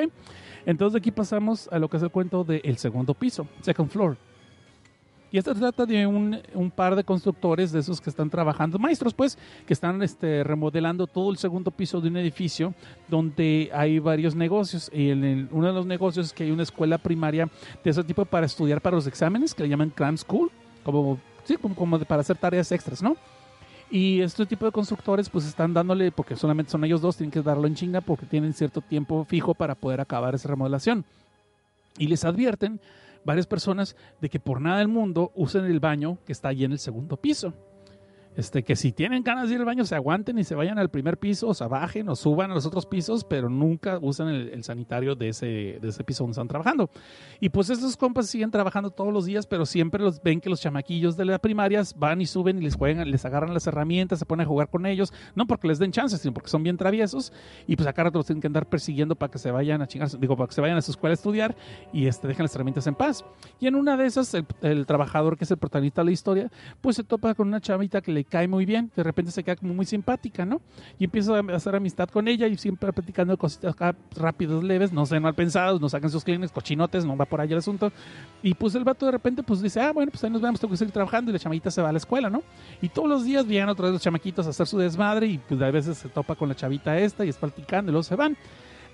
Entonces 0.66 0.94
de 0.94 0.98
aquí 0.98 1.10
pasamos 1.10 1.68
a 1.70 1.78
lo 1.78 1.88
que 1.88 1.98
es 1.98 2.02
el 2.02 2.10
cuento 2.10 2.44
del 2.44 2.76
segundo 2.78 3.14
piso, 3.14 3.46
second 3.60 3.90
floor. 3.90 4.16
Y 5.30 5.38
esto 5.38 5.54
trata 5.54 5.86
de 5.86 6.06
un, 6.06 6.38
un 6.52 6.70
par 6.70 6.94
de 6.94 7.04
constructores 7.04 7.72
de 7.72 7.80
esos 7.80 8.02
que 8.02 8.10
están 8.10 8.28
trabajando, 8.28 8.78
maestros 8.78 9.14
pues, 9.14 9.38
que 9.66 9.72
están 9.72 10.02
este, 10.02 10.44
remodelando 10.44 11.06
todo 11.06 11.30
el 11.30 11.38
segundo 11.38 11.70
piso 11.70 12.02
de 12.02 12.08
un 12.08 12.18
edificio 12.18 12.74
donde 13.08 13.70
hay 13.72 13.98
varios 13.98 14.34
negocios. 14.34 14.90
Y 14.92 15.08
en 15.08 15.48
uno 15.50 15.68
de 15.68 15.72
los 15.72 15.86
negocios 15.86 16.26
es 16.26 16.32
que 16.34 16.44
hay 16.44 16.50
una 16.50 16.64
escuela 16.64 16.98
primaria 16.98 17.48
de 17.82 17.90
ese 17.90 18.04
tipo 18.04 18.26
para 18.26 18.44
estudiar 18.44 18.82
para 18.82 18.96
los 18.96 19.06
exámenes, 19.06 19.54
que 19.54 19.62
le 19.62 19.70
llaman 19.70 19.88
cram 19.88 20.18
school, 20.18 20.50
como, 20.82 21.18
sí, 21.44 21.56
como, 21.56 21.74
como 21.74 21.98
de- 21.98 22.04
para 22.06 22.20
hacer 22.20 22.36
tareas 22.36 22.70
extras, 22.72 23.02
¿no? 23.02 23.16
Y 23.90 24.20
este 24.22 24.46
tipo 24.46 24.64
de 24.64 24.72
constructores 24.72 25.28
pues 25.28 25.44
están 25.46 25.74
dándole, 25.74 26.10
porque 26.12 26.34
solamente 26.34 26.72
son 26.72 26.82
ellos 26.84 27.02
dos, 27.02 27.16
tienen 27.16 27.30
que 27.30 27.42
darlo 27.42 27.66
en 27.66 27.74
chinga 27.74 28.00
porque 28.00 28.24
tienen 28.24 28.54
cierto 28.54 28.80
tiempo 28.80 29.24
fijo 29.26 29.54
para 29.54 29.74
poder 29.74 30.00
acabar 30.00 30.34
esa 30.34 30.48
remodelación. 30.48 31.04
Y 31.98 32.06
les 32.06 32.24
advierten 32.24 32.80
varias 33.24 33.46
personas 33.46 33.94
de 34.20 34.30
que 34.30 34.40
por 34.40 34.60
nada 34.62 34.78
del 34.78 34.88
mundo 34.88 35.30
usen 35.34 35.66
el 35.66 35.78
baño 35.78 36.16
que 36.24 36.32
está 36.32 36.48
allí 36.48 36.64
en 36.64 36.72
el 36.72 36.78
segundo 36.78 37.18
piso. 37.18 37.52
Este, 38.36 38.62
que 38.62 38.76
si 38.76 38.92
tienen 38.92 39.22
ganas 39.22 39.48
de 39.48 39.56
ir 39.56 39.60
al 39.60 39.66
baño, 39.66 39.84
se 39.84 39.94
aguanten 39.94 40.38
y 40.38 40.44
se 40.44 40.54
vayan 40.54 40.78
al 40.78 40.90
primer 40.90 41.18
piso, 41.18 41.48
o 41.48 41.54
se 41.54 41.66
bajen 41.66 42.08
o 42.08 42.16
suban 42.16 42.50
a 42.50 42.54
los 42.54 42.64
otros 42.64 42.86
pisos, 42.86 43.24
pero 43.24 43.50
nunca 43.50 43.98
usen 44.00 44.28
el, 44.28 44.48
el 44.48 44.64
sanitario 44.64 45.14
de 45.14 45.28
ese, 45.28 45.78
de 45.80 45.88
ese 45.88 46.02
piso 46.04 46.24
donde 46.24 46.32
están 46.32 46.48
trabajando. 46.48 46.90
Y 47.40 47.50
pues 47.50 47.68
estos 47.70 47.96
compas 47.96 48.26
siguen 48.28 48.50
trabajando 48.50 48.90
todos 48.90 49.12
los 49.12 49.26
días, 49.26 49.46
pero 49.46 49.66
siempre 49.66 50.02
los 50.02 50.22
ven 50.22 50.40
que 50.40 50.48
los 50.48 50.60
chamaquillos 50.60 51.16
de 51.16 51.26
la 51.26 51.38
primaria 51.38 51.82
van 51.96 52.20
y 52.20 52.26
suben 52.26 52.58
y 52.58 52.62
les 52.62 52.76
juegan, 52.76 53.10
les 53.10 53.24
agarran 53.24 53.52
las 53.52 53.66
herramientas, 53.66 54.18
se 54.18 54.26
ponen 54.26 54.46
a 54.46 54.48
jugar 54.48 54.68
con 54.68 54.86
ellos, 54.86 55.12
no 55.34 55.46
porque 55.46 55.68
les 55.68 55.78
den 55.78 55.92
chances, 55.92 56.20
sino 56.20 56.32
porque 56.32 56.48
son 56.48 56.62
bien 56.62 56.76
traviesos 56.76 57.32
y 57.66 57.76
pues 57.76 57.86
acá 57.86 58.04
los 58.12 58.26
tienen 58.26 58.40
que 58.40 58.46
andar 58.46 58.66
persiguiendo 58.66 59.14
para 59.14 59.30
que 59.30 59.38
se 59.38 59.50
vayan 59.50 59.82
a 59.82 59.86
chingar, 59.86 60.08
digo, 60.18 60.36
para 60.36 60.48
que 60.48 60.54
se 60.54 60.60
vayan 60.60 60.76
a 60.76 60.82
su 60.82 60.90
escuela 60.90 61.12
a 61.12 61.14
estudiar 61.14 61.54
y 61.92 62.06
este, 62.06 62.28
dejen 62.28 62.44
las 62.44 62.54
herramientas 62.54 62.86
en 62.86 62.94
paz. 62.94 63.24
Y 63.60 63.66
en 63.66 63.74
una 63.74 63.96
de 63.96 64.06
esas, 64.06 64.32
el, 64.34 64.46
el 64.62 64.86
trabajador 64.86 65.36
que 65.36 65.44
es 65.44 65.50
el 65.50 65.58
protagonista 65.58 66.00
de 66.00 66.06
la 66.06 66.12
historia, 66.12 66.50
pues 66.80 66.96
se 66.96 67.04
topa 67.04 67.34
con 67.34 67.48
una 67.48 67.60
chavita 67.60 68.00
que 68.00 68.12
le 68.12 68.21
cae 68.24 68.48
muy 68.48 68.64
bien, 68.64 68.90
de 68.94 69.02
repente 69.02 69.30
se 69.30 69.42
queda 69.42 69.56
como 69.56 69.74
muy 69.74 69.86
simpática, 69.86 70.44
¿no? 70.44 70.60
Y 70.98 71.04
empieza 71.04 71.36
a 71.36 71.56
hacer 71.56 71.74
amistad 71.74 72.08
con 72.08 72.28
ella 72.28 72.46
y 72.46 72.56
siempre 72.56 72.92
platicando 72.92 73.36
cositas 73.36 73.72
acá 73.72 73.94
rápidas, 74.16 74.62
leves, 74.62 74.92
no 74.92 75.06
sean 75.06 75.22
mal 75.22 75.34
pensados, 75.34 75.80
no 75.80 75.88
saquen 75.88 76.10
sus 76.10 76.24
clientes, 76.24 76.52
cochinotes, 76.52 77.04
no 77.04 77.16
va 77.16 77.24
por 77.24 77.40
ahí 77.40 77.50
el 77.52 77.58
asunto. 77.58 77.92
Y 78.42 78.54
pues 78.54 78.74
el 78.74 78.84
vato 78.84 79.06
de 79.06 79.12
repente 79.12 79.42
pues 79.42 79.60
dice, 79.60 79.80
ah, 79.80 79.92
bueno, 79.92 80.10
pues 80.10 80.22
ahí 80.24 80.30
nos 80.30 80.42
vemos, 80.42 80.60
tengo 80.60 80.72
que 80.72 80.78
seguir 80.78 80.92
trabajando 80.92 81.30
y 81.30 81.34
la 81.34 81.38
chamita 81.38 81.70
se 81.70 81.82
va 81.82 81.88
a 81.88 81.92
la 81.92 81.98
escuela, 81.98 82.30
¿no? 82.30 82.42
Y 82.80 82.88
todos 82.88 83.08
los 83.08 83.24
días 83.24 83.46
vienen 83.46 83.68
otra 83.68 83.86
vez 83.86 83.92
los 83.94 84.02
chamaquitos 84.02 84.46
a 84.46 84.50
hacer 84.50 84.66
su 84.66 84.78
desmadre 84.78 85.26
y 85.26 85.38
pues 85.38 85.60
a 85.60 85.70
veces 85.70 85.98
se 85.98 86.08
topa 86.08 86.34
con 86.34 86.48
la 86.48 86.54
chavita 86.54 86.98
esta 86.98 87.24
y 87.24 87.28
es 87.28 87.36
platicando 87.36 87.90
y 87.90 87.92
luego 87.92 88.02
se 88.02 88.16
van. 88.16 88.36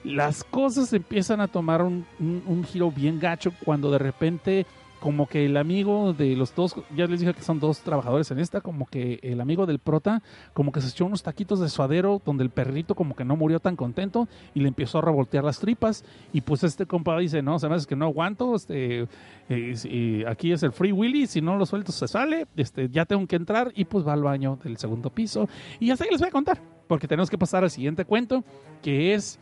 Las 0.04 0.44
cosas 0.44 0.92
empiezan 0.92 1.40
a 1.40 1.48
tomar 1.48 1.82
un 1.82 2.64
giro 2.64 2.90
bien 2.92 3.18
gacho 3.18 3.52
cuando 3.64 3.90
de 3.90 3.98
repente 3.98 4.66
como 5.00 5.28
que 5.28 5.46
el 5.46 5.56
amigo 5.56 6.12
de 6.12 6.34
los 6.34 6.54
dos, 6.54 6.74
ya 6.96 7.06
les 7.06 7.20
dije 7.20 7.34
que 7.34 7.42
son 7.42 7.60
dos 7.60 7.80
trabajadores 7.80 8.30
en 8.30 8.38
esta, 8.38 8.60
como 8.60 8.86
que 8.86 9.20
el 9.22 9.40
amigo 9.40 9.66
del 9.66 9.78
prota, 9.78 10.22
como 10.54 10.72
que 10.72 10.80
se 10.80 10.88
echó 10.88 11.06
unos 11.06 11.22
taquitos 11.22 11.60
de 11.60 11.68
suadero 11.68 12.20
donde 12.24 12.44
el 12.44 12.50
perrito 12.50 12.94
como 12.94 13.14
que 13.14 13.24
no 13.24 13.36
murió 13.36 13.60
tan 13.60 13.76
contento 13.76 14.28
y 14.54 14.60
le 14.60 14.68
empezó 14.68 14.98
a 14.98 15.02
revoltear 15.02 15.44
las 15.44 15.60
tripas. 15.60 16.04
Y 16.32 16.40
pues 16.40 16.64
este 16.64 16.86
compa 16.86 17.18
dice, 17.18 17.42
no, 17.42 17.58
se 17.58 17.68
me 17.68 17.76
hace 17.76 17.86
que 17.86 17.96
no 17.96 18.06
aguanto, 18.06 18.54
este, 18.56 19.06
eh, 19.48 20.24
aquí 20.26 20.52
es 20.52 20.62
el 20.62 20.72
Free 20.72 20.92
Willy, 20.92 21.26
si 21.26 21.40
no 21.40 21.56
lo 21.56 21.66
suelto 21.66 21.92
se 21.92 22.08
sale, 22.08 22.46
este, 22.56 22.88
ya 22.88 23.04
tengo 23.04 23.26
que 23.26 23.36
entrar 23.36 23.72
y 23.74 23.84
pues 23.84 24.06
va 24.06 24.12
al 24.12 24.22
baño 24.22 24.58
del 24.62 24.76
segundo 24.78 25.10
piso. 25.10 25.48
Y 25.78 25.90
hasta 25.90 26.04
ahí 26.04 26.10
les 26.10 26.20
voy 26.20 26.28
a 26.28 26.32
contar, 26.32 26.60
porque 26.86 27.06
tenemos 27.06 27.30
que 27.30 27.38
pasar 27.38 27.62
al 27.62 27.70
siguiente 27.70 28.04
cuento, 28.04 28.44
que 28.82 29.14
es 29.14 29.38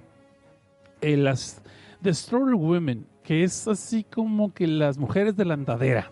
eh, 1.00 1.16
las 1.16 1.62
Destroyer 2.00 2.54
Women, 2.54 3.06
que 3.26 3.42
es 3.42 3.66
así 3.66 4.04
como 4.04 4.54
que 4.54 4.66
las 4.68 4.96
mujeres 4.98 5.36
de 5.36 5.44
la 5.44 5.54
andadera. 5.54 6.10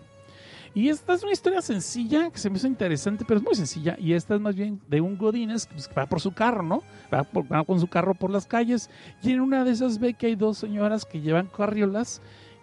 Y 0.73 0.89
esta 0.89 1.13
es 1.13 1.23
una 1.23 1.31
historia 1.31 1.61
sencilla, 1.61 2.29
que 2.29 2.37
se 2.37 2.49
me 2.49 2.57
hizo 2.57 2.67
interesante, 2.67 3.23
pero 3.25 3.39
es 3.39 3.45
muy 3.45 3.55
sencilla. 3.55 3.95
Y 3.97 4.11
esta 4.11 4.35
es 4.35 4.41
más 4.41 4.53
bien 4.53 4.81
de 4.89 4.99
un 4.99 5.17
Godínez 5.17 5.67
pues, 5.67 5.87
que 5.87 5.95
va 5.95 6.05
por 6.05 6.19
su 6.19 6.33
carro, 6.33 6.61
¿no? 6.63 6.83
Va, 7.13 7.23
por- 7.23 7.49
va 7.49 7.63
con 7.63 7.79
su 7.79 7.87
carro 7.87 8.13
por 8.13 8.29
las 8.29 8.45
calles. 8.45 8.89
Y 9.23 9.31
en 9.31 9.39
una 9.39 9.63
de 9.63 9.71
esas 9.71 9.97
ve 9.99 10.13
que 10.13 10.27
hay 10.27 10.35
dos 10.35 10.57
señoras 10.57 11.05
que 11.05 11.21
llevan 11.21 11.47
carriolas, 11.47 12.21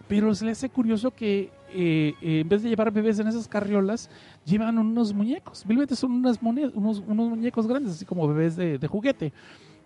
pero 0.09 0.35
se 0.35 0.45
le 0.45 0.51
hace 0.51 0.69
curioso 0.69 1.13
que 1.13 1.51
eh, 1.71 2.13
eh, 2.21 2.41
en 2.41 2.49
vez 2.51 2.63
de 2.63 2.69
llevar 2.69 2.91
bebés 2.93 3.19
en 3.19 3.29
esas 3.29 3.49
carriolas, 3.49 4.11
llevan 4.45 4.77
unos 4.79 5.15
muñecos. 5.15 5.61
Simplemente 5.61 5.97
son 5.97 6.13
unas 6.13 6.39
unos, 6.43 7.03
unos 7.07 7.31
muñecos 7.31 7.67
grandes, 7.67 7.95
así 7.95 8.05
como 8.05 8.29
bebés 8.29 8.57
de 8.57 8.87
juguete. 8.87 9.33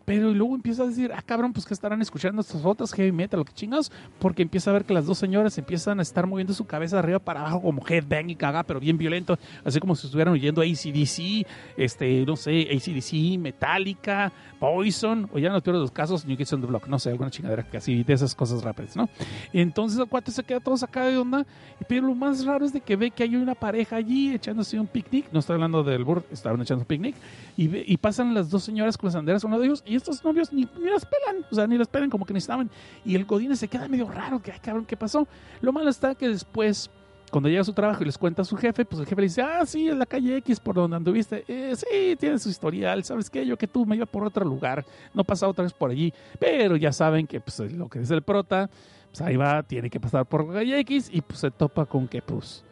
Pero 0.07 0.33
luego 0.33 0.55
empieza 0.55 0.85
a 0.85 0.87
decir, 0.87 1.11
ah, 1.15 1.21
cabrón, 1.21 1.53
pues 1.53 1.67
que 1.67 1.75
estarán 1.75 2.01
escuchando 2.01 2.41
estas 2.41 2.65
otras 2.65 2.93
heavy 2.95 3.13
metal, 3.13 3.41
lo 3.41 3.45
que 3.45 3.53
chingados, 3.53 3.93
porque 4.19 4.41
empieza 4.43 4.71
a 4.71 4.73
ver 4.73 4.85
que 4.87 4.95
las 4.95 5.05
dos 5.05 5.19
señoras 5.19 5.59
empiezan 5.59 5.99
a 5.99 6.03
estar 6.03 6.27
moviendo 6.27 6.55
su 6.55 6.65
cabeza 6.65 6.97
de 6.97 7.01
arriba 7.01 7.19
para 7.19 7.41
abajo 7.41 7.61
como 7.61 7.83
headbang 7.87 8.31
y 8.31 8.37
caga, 8.37 8.63
pero 8.63 8.81
bien 8.81 8.97
violento, 8.97 9.39
así 9.65 9.79
como 9.81 9.95
si 9.95 10.07
estuvieran 10.07 10.33
oyendo 10.33 10.63
ACDC, 10.63 11.47
este, 11.77 12.25
no 12.25 12.37
sé, 12.37 12.69
ACDC, 12.73 13.39
Metallica, 13.39 14.33
Poison, 14.61 15.29
o 15.33 15.39
ya 15.39 15.49
peores 15.61 15.65
de 15.65 15.73
los 15.83 15.91
casos, 15.91 16.25
New 16.25 16.37
Kids 16.37 16.53
on 16.53 16.61
the 16.61 16.67
Block, 16.69 16.87
no 16.87 16.99
sé, 17.01 17.11
alguna 17.11 17.31
chingadera 17.31 17.65
que 17.69 17.77
así, 17.79 18.05
de 18.05 18.13
esas 18.13 18.35
cosas 18.35 18.63
rápidas, 18.63 18.97
¿no? 18.97 19.09
Entonces 19.53 19.99
el 19.99 20.07
cuate 20.07 20.31
se 20.31 20.43
queda 20.45 20.61
todo 20.61 20.77
sacado 20.77 21.09
de 21.11 21.19
onda, 21.19 21.45
pero 21.89 22.07
lo 22.07 22.15
más 22.15 22.45
raro 22.45 22.65
es 22.65 22.73
de 22.73 22.81
que 22.81 22.95
ve 22.97 23.11
que 23.11 23.25
hay 23.25 23.35
una 23.37 23.55
pareja 23.57 23.97
allí 23.97 24.33
echándose 24.33 24.79
un 24.79 24.87
picnic, 24.87 25.27
no 25.33 25.41
estoy 25.41 25.55
hablando 25.55 25.83
del 25.83 26.05
burro, 26.05 26.25
estaban 26.31 26.61
echando 26.63 26.83
un 26.83 26.87
picnic, 26.87 27.17
y, 27.57 27.69
ve- 27.69 27.85
y 27.87 27.97
pasan 27.97 28.35
las 28.35 28.51
dos 28.51 28.63
señoras 28.63 28.97
con 28.97 29.09
las 29.09 29.15
banderas 29.17 29.43
a 29.45 29.47
uno 29.49 29.59
de 29.59 29.67
ellos, 29.67 29.83
y 29.87 29.96
estos 29.97 30.23
novios 30.25 30.53
ni, 30.53 30.69
ni 30.79 30.91
las 30.91 31.05
pelan, 31.05 31.45
o 31.51 31.55
sea, 31.55 31.67
ni 31.67 31.77
las 31.79 31.89
pelan 31.89 32.11
como 32.11 32.25
que 32.25 32.33
necesitaban, 32.33 32.71
y 33.05 33.15
el 33.15 33.25
Godínez 33.25 33.59
se 33.59 33.69
queda 33.69 33.89
medio 33.89 34.09
raro, 34.09 34.41
que, 34.41 34.53
ay, 34.53 34.61
cabrón, 34.61 34.85
¿qué 34.87 34.97
pasó? 34.97 35.27
Lo 35.61 35.73
malo 35.73 35.91
está 35.91 36.15
que 36.15 36.29
después... 36.29 36.91
Cuando 37.29 37.49
llega 37.49 37.63
a 37.63 37.65
su 37.65 37.73
trabajo 37.73 38.05
y 38.05 38.07
les 38.07 38.17
cuenta 38.17 38.43
a 38.43 38.45
su 38.45 38.57
jefe, 38.57 38.85
pues 38.85 39.01
el 39.01 39.07
jefe 39.07 39.21
le 39.21 39.27
dice, 39.27 39.43
ah, 39.43 39.67
sí, 39.67 39.89
en 39.89 39.99
la 39.99 40.07
calle 40.07 40.37
X 40.37 40.61
por 40.61 40.77
donde 40.77 40.97
anduviste. 40.97 41.45
Eh, 41.49 41.75
sí, 41.75 42.15
tiene 42.21 42.39
su 42.39 42.49
historial, 42.49 43.03
¿sabes 43.03 43.29
qué? 43.29 43.45
Yo 43.45 43.59
que 43.59 43.67
tú 43.67 43.85
me 43.85 43.97
iba 43.97 44.07
por 44.07 44.25
otro 44.25 44.45
lugar, 44.45 44.87
no 45.13 45.25
pasaba 45.25 45.51
otra 45.51 45.65
vez 45.65 45.73
por 45.73 45.91
allí. 45.91 46.15
Pero 46.39 46.77
ya 46.77 46.93
saben 46.93 47.27
que 47.27 47.41
pues, 47.41 47.59
lo 47.73 47.89
que 47.89 47.99
es 47.99 48.13
el 48.13 48.23
prota, 48.23 48.71
pues 49.09 49.21
ahí 49.23 49.35
va, 49.35 49.65
tiene 49.65 49.91
que 49.91 49.99
pasar 49.99 50.25
por 50.25 50.47
la 50.47 50.61
calle 50.61 50.79
X 50.79 51.11
y 51.13 51.21
pues 51.21 51.41
se 51.41 51.51
topa 51.51 51.85
con 51.85 52.07
que, 52.07 52.23
pues, 52.23 52.65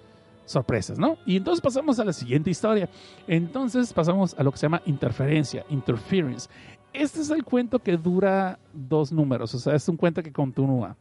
sorpresas, 0.45 1.01
¿no? 1.01 1.19
Y 1.27 1.37
entonces 1.37 1.61
pasamos 1.61 1.99
a 1.99 2.05
la 2.05 2.13
siguiente 2.13 2.49
historia. 2.49 2.89
Entonces 3.27 3.93
pasamos 3.93 4.37
a 4.39 4.45
lo 4.45 4.53
que 4.53 4.59
se 4.59 4.67
llama 4.67 4.83
interferencia, 4.87 5.65
interference. 5.69 6.49
Este 6.95 7.21
es 7.21 7.31
el 7.31 7.43
cuento 7.43 7.81
que 7.81 7.97
dura 7.97 8.59
dos 8.73 9.11
números, 9.11 9.53
o 9.53 9.59
sea, 9.59 9.75
es 9.75 9.89
un 9.89 9.97
cuento 9.97 10.23
que 10.23 10.33
continúa. 10.33 10.97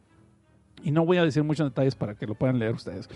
Y 0.82 0.90
no 0.90 1.06
voy 1.06 1.16
a 1.16 1.24
decir 1.24 1.42
muchos 1.44 1.70
detalles 1.70 1.94
para 1.94 2.14
que 2.14 2.26
lo 2.26 2.34
puedan 2.34 2.58
leer 2.58 2.74
ustedes. 2.74 3.08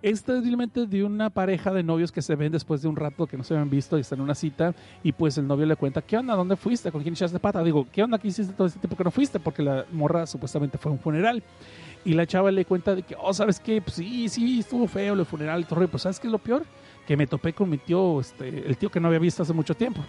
Este 0.00 0.32
es 0.32 0.38
simplemente 0.38 0.86
de 0.86 1.04
una 1.04 1.28
pareja 1.28 1.72
de 1.72 1.82
novios 1.82 2.12
que 2.12 2.22
se 2.22 2.36
ven 2.36 2.52
después 2.52 2.80
de 2.82 2.88
un 2.88 2.96
rato 2.96 3.26
que 3.26 3.36
no 3.36 3.42
se 3.42 3.52
habían 3.52 3.68
visto 3.68 3.98
y 3.98 4.02
están 4.02 4.20
en 4.20 4.22
una 4.22 4.34
cita. 4.34 4.74
Y 5.02 5.12
pues 5.12 5.36
el 5.36 5.46
novio 5.46 5.66
le 5.66 5.76
cuenta: 5.76 6.00
¿Qué 6.00 6.16
onda? 6.16 6.34
¿Dónde 6.34 6.56
fuiste? 6.56 6.90
¿Con 6.90 7.02
quién 7.02 7.12
echaste 7.12 7.38
pata? 7.38 7.62
Digo, 7.62 7.86
¿qué 7.92 8.04
onda? 8.04 8.16
¿Qué 8.16 8.28
hiciste 8.28 8.54
todo 8.54 8.68
este 8.68 8.78
tiempo 8.78 8.96
que 8.96 9.04
no 9.04 9.10
fuiste? 9.10 9.38
Porque 9.38 9.62
la 9.62 9.84
morra 9.92 10.24
supuestamente 10.26 10.78
fue 10.78 10.90
a 10.90 10.94
un 10.94 11.00
funeral. 11.00 11.42
Y 12.04 12.14
la 12.14 12.26
chava 12.26 12.50
le 12.50 12.64
cuenta 12.64 12.94
de 12.94 13.02
que, 13.02 13.14
oh, 13.20 13.34
¿sabes 13.34 13.60
qué? 13.60 13.82
Pues 13.82 13.96
sí, 13.96 14.28
sí, 14.30 14.60
estuvo 14.60 14.86
feo 14.86 15.12
el 15.12 15.26
funeral 15.26 15.60
y 15.60 15.64
todo. 15.64 15.86
Pues 15.88 16.04
¿sabes 16.04 16.18
qué 16.18 16.28
es 16.28 16.32
lo 16.32 16.38
peor? 16.38 16.64
Que 17.06 17.16
me 17.18 17.26
topé 17.26 17.52
con 17.52 17.68
mi 17.68 17.76
tío, 17.76 18.20
este, 18.20 18.66
el 18.66 18.78
tío 18.78 18.88
que 18.88 19.00
no 19.00 19.08
había 19.08 19.18
visto 19.18 19.42
hace 19.42 19.52
mucho 19.52 19.74
tiempo. 19.74 20.00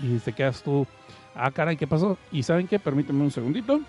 Y 0.00 0.18
te 0.18 0.32
quedas 0.32 0.62
tú, 0.62 0.86
ah, 1.34 1.50
caray, 1.50 1.76
¿qué 1.76 1.86
pasó? 1.86 2.18
Y 2.32 2.42
¿saben 2.42 2.66
qué? 2.66 2.78
Permítanme 2.78 3.22
un 3.22 3.30
segundito. 3.30 3.80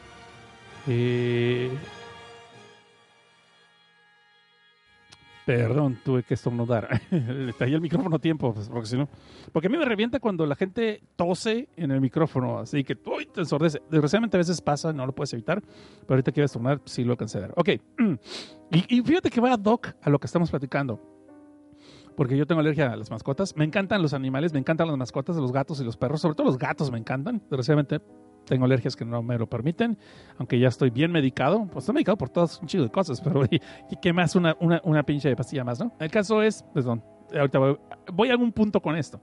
Eh, 0.87 1.71
Perdón, 5.45 5.99
tuve 6.03 6.23
que 6.23 6.33
estornudar. 6.33 7.01
Le 7.11 7.53
tallé 7.53 7.75
el 7.75 7.81
micrófono 7.81 8.15
a 8.15 8.19
tiempo, 8.19 8.51
pues, 8.51 8.67
porque 8.67 8.87
si 8.87 8.97
no. 8.97 9.07
Porque 9.51 9.67
a 9.67 9.69
mí 9.69 9.77
me 9.77 9.85
revienta 9.85 10.19
cuando 10.19 10.45
la 10.47 10.55
gente 10.55 11.03
tose 11.15 11.69
en 11.77 11.91
el 11.91 12.01
micrófono, 12.01 12.57
así 12.57 12.83
que 12.83 12.97
uy, 13.05 13.27
te 13.27 13.41
ensordece. 13.41 13.79
Desgraciadamente 13.91 14.37
a 14.37 14.39
veces 14.39 14.59
pasa, 14.59 14.91
no 14.91 15.05
lo 15.05 15.13
puedes 15.13 15.31
evitar, 15.33 15.61
pero 15.61 16.15
ahorita 16.15 16.31
que 16.31 16.43
estornudar, 16.43 16.81
sí 16.85 17.03
lo 17.03 17.11
alcancé 17.11 17.43
a. 17.43 17.51
Ok, 17.55 17.69
y, 18.71 18.97
y 18.97 19.01
fíjate 19.03 19.29
que 19.29 19.39
va 19.39 19.53
a 19.53 19.57
doc 19.57 19.89
a 20.01 20.09
lo 20.09 20.17
que 20.17 20.25
estamos 20.25 20.49
platicando. 20.49 21.14
Porque 22.15 22.37
yo 22.37 22.45
tengo 22.45 22.61
alergia 22.61 22.91
a 22.91 22.95
las 22.95 23.11
mascotas. 23.11 23.55
Me 23.55 23.65
encantan 23.65 24.01
los 24.01 24.13
animales, 24.13 24.53
me 24.53 24.59
encantan 24.59 24.87
las 24.87 24.97
mascotas, 24.97 25.35
los 25.35 25.51
gatos 25.51 25.81
y 25.81 25.83
los 25.83 25.97
perros. 25.97 26.21
Sobre 26.21 26.35
todo 26.35 26.47
los 26.47 26.57
gatos 26.57 26.91
me 26.91 26.97
encantan. 26.97 27.39
Desgraciadamente 27.49 27.99
tengo 28.45 28.65
alergias 28.65 28.95
que 28.95 29.03
no 29.03 29.21
me 29.21 29.37
lo 29.37 29.47
permiten, 29.47 29.97
aunque 30.37 30.59
ya 30.59 30.67
estoy 30.67 30.91
bien 30.91 31.11
medicado. 31.11 31.67
Pues 31.71 31.83
estoy 31.83 31.95
medicado 31.95 32.17
por 32.17 32.29
todas 32.29 32.61
un 32.61 32.67
chido 32.67 32.83
de 32.83 32.91
cosas, 32.91 33.19
pero 33.21 33.43
¿y, 33.51 33.59
y 33.89 33.95
qué 34.01 34.13
más? 34.13 34.35
Una, 34.35 34.55
una, 34.59 34.81
una 34.83 35.03
pinche 35.03 35.29
de 35.29 35.35
pastilla 35.35 35.63
más, 35.63 35.79
¿no? 35.79 35.91
El 35.99 36.09
caso 36.09 36.41
es, 36.41 36.63
perdón, 36.73 37.03
ahorita 37.33 37.59
voy, 37.59 37.77
voy 38.13 38.29
a 38.29 38.31
algún 38.31 38.51
punto 38.51 38.81
con 38.81 38.95
esto. 38.95 39.19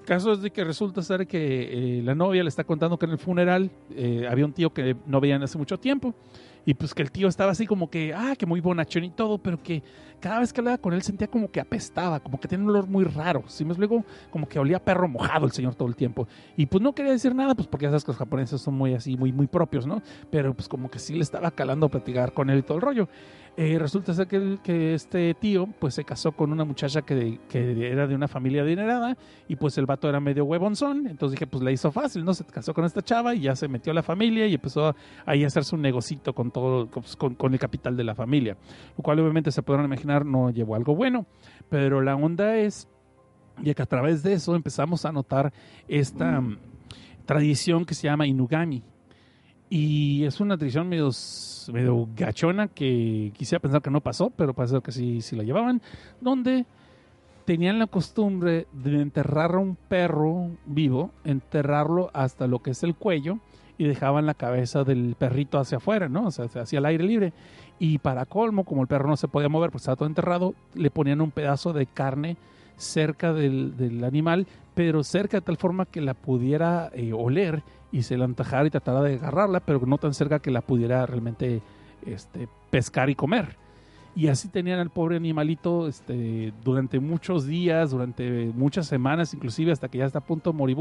El 0.00 0.04
caso 0.04 0.32
es 0.32 0.42
de 0.42 0.50
que 0.50 0.64
resulta 0.64 1.00
ser 1.02 1.26
que 1.26 1.98
eh, 1.98 2.02
la 2.02 2.14
novia 2.14 2.42
le 2.42 2.48
está 2.48 2.64
contando 2.64 2.98
que 2.98 3.06
en 3.06 3.12
el 3.12 3.18
funeral 3.18 3.70
eh, 3.90 4.26
había 4.28 4.44
un 4.44 4.52
tío 4.52 4.72
que 4.72 4.96
no 5.06 5.20
veían 5.20 5.42
hace 5.42 5.56
mucho 5.56 5.78
tiempo 5.78 6.14
y 6.66 6.74
pues 6.74 6.94
que 6.94 7.02
el 7.02 7.10
tío 7.10 7.28
estaba 7.28 7.52
así 7.52 7.66
como 7.66 7.90
que, 7.90 8.14
ah, 8.14 8.34
que 8.36 8.46
muy 8.46 8.60
bonachón 8.60 9.04
y 9.04 9.10
todo, 9.10 9.38
pero 9.38 9.62
que 9.62 9.82
cada 10.20 10.40
vez 10.40 10.52
que 10.52 10.60
hablaba 10.60 10.78
con 10.78 10.94
él 10.94 11.02
sentía 11.02 11.28
como 11.28 11.50
que 11.50 11.60
apestaba, 11.60 12.20
como 12.20 12.40
que 12.40 12.48
tenía 12.48 12.64
un 12.64 12.70
olor 12.70 12.88
muy 12.88 13.04
raro. 13.04 13.44
Si 13.46 13.64
me 13.64 13.72
explico, 13.72 14.04
como 14.30 14.48
que 14.48 14.58
olía 14.58 14.82
perro 14.82 15.06
mojado 15.06 15.44
el 15.44 15.52
señor 15.52 15.74
todo 15.74 15.88
el 15.88 15.96
tiempo. 15.96 16.26
Y 16.56 16.66
pues 16.66 16.82
no 16.82 16.94
quería 16.94 17.12
decir 17.12 17.34
nada, 17.34 17.54
pues 17.54 17.68
porque 17.68 17.84
ya 17.84 17.90
sabes 17.90 18.04
que 18.04 18.12
los 18.12 18.18
japoneses 18.18 18.60
son 18.60 18.74
muy 18.74 18.94
así, 18.94 19.16
muy, 19.16 19.32
muy 19.32 19.46
propios, 19.46 19.86
¿no? 19.86 20.02
Pero 20.30 20.54
pues 20.54 20.68
como 20.68 20.90
que 20.90 20.98
sí 20.98 21.14
le 21.14 21.22
estaba 21.22 21.50
calando 21.50 21.86
a 21.86 21.88
platicar 21.90 22.32
con 22.32 22.48
él 22.48 22.60
y 22.60 22.62
todo 22.62 22.76
el 22.78 22.82
rollo. 22.82 23.08
Eh, 23.56 23.78
resulta 23.78 24.12
ser 24.12 24.26
que, 24.26 24.34
el- 24.34 24.58
que 24.64 24.94
este 24.94 25.32
tío 25.34 25.68
pues 25.78 25.94
se 25.94 26.02
casó 26.02 26.32
con 26.32 26.50
una 26.50 26.64
muchacha 26.64 27.02
que, 27.02 27.38
que 27.48 27.88
era 27.88 28.08
de 28.08 28.16
una 28.16 28.26
familia 28.26 28.62
adinerada 28.62 29.16
y 29.46 29.54
pues 29.54 29.78
el 29.78 29.86
vato 29.86 30.08
era 30.08 30.18
medio 30.18 30.44
huevonzón, 30.44 31.06
entonces 31.06 31.38
dije 31.38 31.46
pues 31.46 31.62
le 31.62 31.70
hizo 31.70 31.92
fácil, 31.92 32.24
¿no? 32.24 32.34
Se 32.34 32.42
casó 32.44 32.74
con 32.74 32.84
esta 32.84 33.00
chava 33.00 33.32
y 33.32 33.42
ya 33.42 33.54
se 33.54 33.68
metió 33.68 33.92
a 33.92 33.94
la 33.94 34.02
familia 34.02 34.48
y 34.48 34.54
empezó 34.54 34.96
ahí 35.24 35.44
a 35.44 35.46
hacerse 35.46 35.76
un 35.76 35.82
negocito 35.82 36.32
con 36.34 36.50
todo, 36.50 36.90
con, 37.16 37.36
con 37.36 37.52
el 37.52 37.60
capital 37.60 37.96
de 37.96 38.02
la 38.02 38.16
familia, 38.16 38.56
lo 38.98 39.04
cual 39.04 39.20
obviamente 39.20 39.52
se 39.52 39.62
podrán 39.62 39.84
imaginar 39.84 40.26
no 40.26 40.50
llevó 40.50 40.74
algo 40.74 40.96
bueno, 40.96 41.24
pero 41.68 42.00
la 42.00 42.16
onda 42.16 42.56
es 42.56 42.88
y 43.62 43.72
que 43.72 43.82
a 43.82 43.86
través 43.86 44.24
de 44.24 44.32
eso 44.32 44.56
empezamos 44.56 45.04
a 45.04 45.12
notar 45.12 45.52
esta 45.86 46.40
mm, 46.40 46.58
tradición 47.24 47.84
que 47.84 47.94
se 47.94 48.08
llama 48.08 48.26
Inugami. 48.26 48.82
Y 49.76 50.24
es 50.24 50.38
una 50.38 50.56
tradición 50.56 50.88
medio, 50.88 51.10
medio 51.72 52.08
gachona 52.14 52.68
que 52.68 53.32
quisiera 53.36 53.60
pensar 53.60 53.82
que 53.82 53.90
no 53.90 54.00
pasó, 54.00 54.30
pero 54.30 54.54
parece 54.54 54.80
que 54.80 54.92
sí, 54.92 55.20
sí 55.20 55.34
la 55.34 55.42
llevaban, 55.42 55.82
donde 56.20 56.64
tenían 57.44 57.80
la 57.80 57.88
costumbre 57.88 58.68
de 58.72 59.02
enterrar 59.02 59.56
a 59.56 59.58
un 59.58 59.74
perro 59.74 60.52
vivo, 60.64 61.10
enterrarlo 61.24 62.08
hasta 62.14 62.46
lo 62.46 62.60
que 62.60 62.70
es 62.70 62.84
el 62.84 62.94
cuello 62.94 63.40
y 63.76 63.88
dejaban 63.88 64.26
la 64.26 64.34
cabeza 64.34 64.84
del 64.84 65.16
perrito 65.18 65.58
hacia 65.58 65.78
afuera, 65.78 66.08
¿no? 66.08 66.28
O 66.28 66.30
sea, 66.30 66.44
hacia 66.44 66.78
el 66.78 66.86
aire 66.86 67.02
libre. 67.02 67.32
Y 67.80 67.98
para 67.98 68.26
colmo, 68.26 68.62
como 68.62 68.82
el 68.82 68.86
perro 68.86 69.08
no 69.08 69.16
se 69.16 69.26
podía 69.26 69.48
mover, 69.48 69.72
pues 69.72 69.82
estaba 69.82 69.96
todo 69.96 70.06
enterrado, 70.06 70.54
le 70.74 70.92
ponían 70.92 71.20
un 71.20 71.32
pedazo 71.32 71.72
de 71.72 71.86
carne 71.86 72.36
cerca 72.76 73.32
del, 73.32 73.76
del 73.76 74.04
animal, 74.04 74.46
pero 74.76 75.02
cerca 75.02 75.38
de 75.38 75.40
tal 75.40 75.56
forma 75.56 75.84
que 75.84 76.00
la 76.00 76.14
pudiera 76.14 76.92
eh, 76.94 77.12
oler 77.12 77.64
y 77.94 78.02
se 78.02 78.16
la 78.16 78.24
antajara 78.24 78.66
y 78.66 78.70
tratara 78.70 79.02
de 79.02 79.14
agarrarla, 79.14 79.60
pero 79.60 79.80
no 79.86 79.98
tan 79.98 80.12
cerca 80.14 80.40
que 80.40 80.50
la 80.50 80.60
pudiera 80.62 81.06
realmente 81.06 81.62
este, 82.04 82.48
pescar 82.70 83.08
y 83.08 83.14
comer. 83.14 83.56
Y 84.16 84.28
así 84.28 84.48
tenían 84.48 84.78
al 84.78 84.90
pobre 84.90 85.16
animalito 85.16 85.88
este, 85.88 86.52
durante 86.62 87.00
muchos 87.00 87.46
días, 87.46 87.90
durante 87.90 88.52
muchas 88.54 88.86
semanas, 88.86 89.34
inclusive 89.34 89.72
hasta 89.72 89.88
que 89.88 89.98
ya 89.98 90.06
está 90.06 90.18
a 90.20 90.24
punto 90.24 90.52
de 90.52 90.56
morir, 90.56 90.76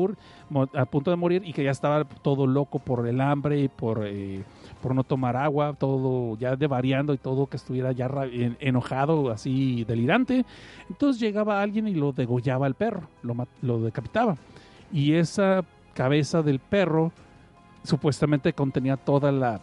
mo- 0.49 0.69
a 0.73 0.85
punto 0.85 1.10
de 1.10 1.18
morir 1.18 1.41
y 1.44 1.52
que 1.52 1.64
ya 1.64 1.72
estaba 1.72 2.03
todo 2.03 2.45
loco 2.45 2.77
por 2.77 3.07
el 3.07 3.22
hambre, 3.22 3.69
por, 3.69 4.06
eh, 4.06 4.44
por 4.84 4.94
no 4.94 5.03
tomar 5.03 5.35
agua, 5.35 5.73
todo 5.80 6.38
ya 6.38 6.56
devariando 6.56 7.14
y 7.14 7.18
todo 7.18 7.48
que 7.48 7.57
estuviera 7.57 7.91
ya 7.91 8.07
enojado, 8.60 9.31
así 9.31 9.84
delirante. 9.84 10.45
Entonces 10.90 11.19
llegaba 11.19 11.60
alguien 11.61 11.88
y 11.88 11.95
lo 11.95 12.11
degollaba 12.11 12.68
al 12.68 12.76
perro, 12.76 13.07
lo, 13.23 13.35
lo 13.64 13.80
decapitaba. 13.81 14.38
Y 14.91 15.14
esa 15.14 15.64
cabeza 15.94 16.41
del 16.41 16.60
perro 16.60 17.11
supuestamente 17.84 18.53
contenía 18.53 18.98
toda 18.98 19.32
la 19.32 19.61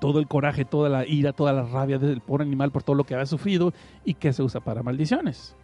todo 0.00 0.18
el 0.18 0.26
coraje, 0.26 0.64
toda 0.64 0.88
la 0.88 1.06
ira, 1.06 1.32
toda 1.32 1.52
la 1.52 1.62
rabia 1.62 1.98
del 1.98 2.20
pobre 2.20 2.44
animal 2.44 2.70
por 2.70 2.82
todo 2.82 2.96
lo 2.96 3.04
que 3.04 3.14
había 3.14 3.26
sufrido 3.26 3.72
y 4.04 4.14
que 4.14 4.32
se 4.32 4.42
usa 4.42 4.60
para 4.60 4.82
maldiciones. 4.82 5.56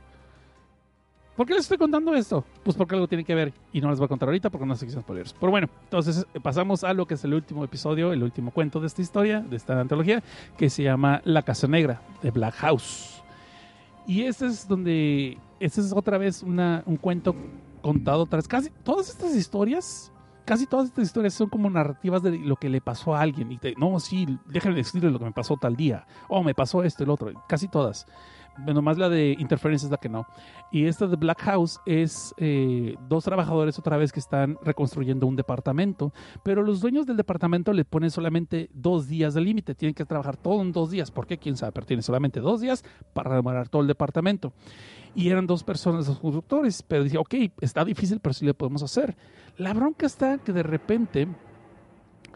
¿Por 1.36 1.46
qué 1.46 1.54
les 1.54 1.62
estoy 1.62 1.78
contando 1.78 2.14
esto? 2.14 2.44
Pues 2.62 2.76
porque 2.76 2.94
algo 2.94 3.08
tiene 3.08 3.24
que 3.24 3.34
ver 3.34 3.54
y 3.72 3.80
no 3.80 3.88
les 3.88 3.98
voy 3.98 4.04
a 4.04 4.08
contar 4.08 4.28
ahorita 4.28 4.50
porque 4.50 4.66
no 4.66 4.76
sé 4.76 4.86
qué 4.86 4.92
son 4.92 5.02
spoilers. 5.02 5.32
Pero 5.32 5.50
bueno, 5.50 5.68
entonces 5.84 6.26
eh, 6.34 6.40
pasamos 6.40 6.84
a 6.84 6.92
lo 6.92 7.06
que 7.06 7.14
es 7.14 7.24
el 7.24 7.32
último 7.32 7.64
episodio, 7.64 8.12
el 8.12 8.22
último 8.22 8.50
cuento 8.50 8.80
de 8.80 8.86
esta 8.86 9.00
historia, 9.00 9.40
de 9.40 9.56
esta 9.56 9.80
antología, 9.80 10.22
que 10.58 10.68
se 10.68 10.82
llama 10.82 11.22
La 11.24 11.42
Casa 11.42 11.66
Negra 11.66 12.02
de 12.22 12.30
Black 12.30 12.54
House. 12.56 13.22
Y 14.06 14.22
este 14.22 14.46
es 14.46 14.68
donde, 14.68 15.38
este 15.58 15.80
es 15.80 15.92
otra 15.92 16.18
vez 16.18 16.42
una, 16.42 16.82
un 16.84 16.96
cuento 16.96 17.34
contado 17.82 18.26
tras 18.26 18.48
casi 18.48 18.70
todas 18.82 19.10
estas 19.10 19.36
historias, 19.36 20.12
casi 20.44 20.66
todas 20.66 20.86
estas 20.86 21.06
historias 21.06 21.34
son 21.34 21.48
como 21.48 21.68
narrativas 21.68 22.22
de 22.22 22.38
lo 22.38 22.56
que 22.56 22.70
le 22.70 22.80
pasó 22.80 23.14
a 23.14 23.20
alguien. 23.20 23.52
Y 23.52 23.58
te, 23.58 23.74
no, 23.74 24.00
sí, 24.00 24.38
déjenme 24.46 24.76
decirle 24.76 25.10
lo 25.10 25.18
que 25.18 25.26
me 25.26 25.32
pasó 25.32 25.56
tal 25.56 25.76
día. 25.76 26.06
Oh, 26.28 26.42
me 26.42 26.54
pasó 26.54 26.82
esto, 26.82 27.04
el 27.04 27.10
otro. 27.10 27.30
Casi 27.48 27.68
todas. 27.68 28.06
Nomás 28.58 28.98
la 28.98 29.08
de 29.08 29.36
Interference 29.38 29.86
es 29.86 29.90
la 29.90 29.96
que 29.96 30.08
no. 30.08 30.26
Y 30.70 30.84
esta 30.84 31.06
de 31.06 31.16
Black 31.16 31.40
House 31.42 31.80
es 31.86 32.34
eh, 32.36 32.96
dos 33.08 33.24
trabajadores 33.24 33.78
otra 33.78 33.96
vez 33.96 34.12
que 34.12 34.20
están 34.20 34.58
reconstruyendo 34.62 35.26
un 35.26 35.36
departamento, 35.36 36.12
pero 36.42 36.62
los 36.62 36.80
dueños 36.80 37.06
del 37.06 37.16
departamento 37.16 37.72
le 37.72 37.84
ponen 37.84 38.10
solamente 38.10 38.70
dos 38.74 39.08
días 39.08 39.34
de 39.34 39.40
límite. 39.40 39.74
Tienen 39.74 39.94
que 39.94 40.04
trabajar 40.04 40.36
todo 40.36 40.60
en 40.62 40.72
dos 40.72 40.90
días. 40.90 41.10
¿Por 41.10 41.26
qué? 41.26 41.38
¿Quién 41.38 41.56
sabe? 41.56 41.72
Pero 41.72 41.86
tienen 41.86 42.02
solamente 42.02 42.40
dos 42.40 42.60
días 42.60 42.84
para 43.14 43.34
remodelar 43.36 43.68
todo 43.68 43.82
el 43.82 43.88
departamento. 43.88 44.52
Y 45.14 45.28
eran 45.28 45.46
dos 45.46 45.62
personas 45.62 46.08
los 46.08 46.18
constructores, 46.18 46.82
pero 46.82 47.04
dije, 47.04 47.18
ok, 47.18 47.34
está 47.60 47.84
difícil, 47.84 48.20
pero 48.20 48.32
sí 48.32 48.46
le 48.46 48.54
podemos 48.54 48.82
hacer. 48.82 49.16
La 49.58 49.74
bronca 49.74 50.06
está 50.06 50.38
que 50.38 50.52
de 50.52 50.62
repente 50.62 51.28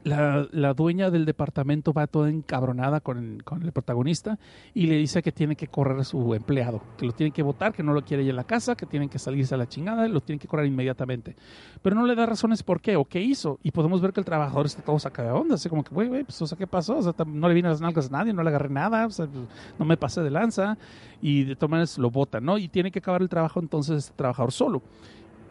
la, 0.07 0.47
la 0.53 0.73
dueña 0.73 1.11
del 1.11 1.25
departamento 1.25 1.93
va 1.93 2.07
toda 2.07 2.31
encabronada 2.31 3.01
con 3.01 3.19
el, 3.19 3.73
protagonista 3.73 4.39
y 4.73 4.87
le 4.87 4.95
dice 4.99 5.21
que 5.21 5.33
tiene 5.33 5.57
que 5.57 5.67
correr 5.67 5.99
a 5.99 6.05
su 6.05 6.33
empleado, 6.33 6.81
que 6.97 7.07
lo 7.07 7.13
tiene 7.13 7.33
que 7.33 7.43
votar, 7.43 7.73
que 7.73 7.83
no 7.83 7.93
lo 7.93 8.05
quiere 8.05 8.25
ya 8.25 8.31
en 8.31 8.37
la 8.37 8.45
casa, 8.45 8.77
que 8.77 8.87
tienen 8.87 9.09
que 9.09 9.19
salirse 9.19 9.57
a 9.57 9.59
la 9.59 9.69
chingada, 9.69 10.07
lo 10.07 10.21
tiene 10.21 10.39
que 10.39 10.47
correr 10.47 10.67
inmediatamente. 10.67 11.35
Pero 11.83 11.97
no 11.97 12.07
le 12.07 12.15
da 12.15 12.25
razones 12.25 12.63
por 12.63 12.81
qué 12.81 12.95
o 12.95 13.05
qué 13.05 13.21
hizo. 13.21 13.59
Y 13.65 13.73
podemos 13.73 14.01
ver 14.01 14.13
que 14.13 14.21
el 14.21 14.25
trabajador 14.25 14.67
está 14.67 14.81
todo 14.81 14.97
sacado 15.01 15.29
de 15.29 15.35
onda, 15.35 15.55
así 15.57 15.69
como 15.69 15.83
que, 15.83 15.93
güey, 15.93 16.07
güey, 16.07 16.23
pues, 16.23 16.41
o 16.41 16.47
sea, 16.47 16.57
¿qué 16.57 16.69
pasó? 16.69 16.99
O 16.99 17.03
sea, 17.03 17.13
no 17.27 17.49
le 17.49 17.55
vine 17.55 17.67
a 17.67 17.73
las 17.73 17.81
nalgas 17.81 18.07
a 18.07 18.13
nadie, 18.13 18.33
no 18.33 18.45
le 18.45 18.51
agarré 18.51 18.69
nada, 18.69 19.07
o 19.07 19.11
sea, 19.11 19.27
pues, 19.27 19.45
no 19.77 19.85
me 19.85 19.97
pasé 19.97 20.23
de 20.23 20.31
lanza. 20.31 20.79
Y 21.21 21.43
de 21.43 21.57
todas 21.57 21.71
maneras 21.73 21.99
lo 21.99 22.13
votan, 22.13 22.45
¿no? 22.45 22.59
Y 22.59 22.69
tiene 22.69 22.93
que 22.93 23.01
acabar 23.01 23.23
el 23.23 23.29
trabajo 23.29 23.59
entonces 23.59 24.05
este 24.05 24.17
trabajador 24.17 24.53
solo. 24.53 24.83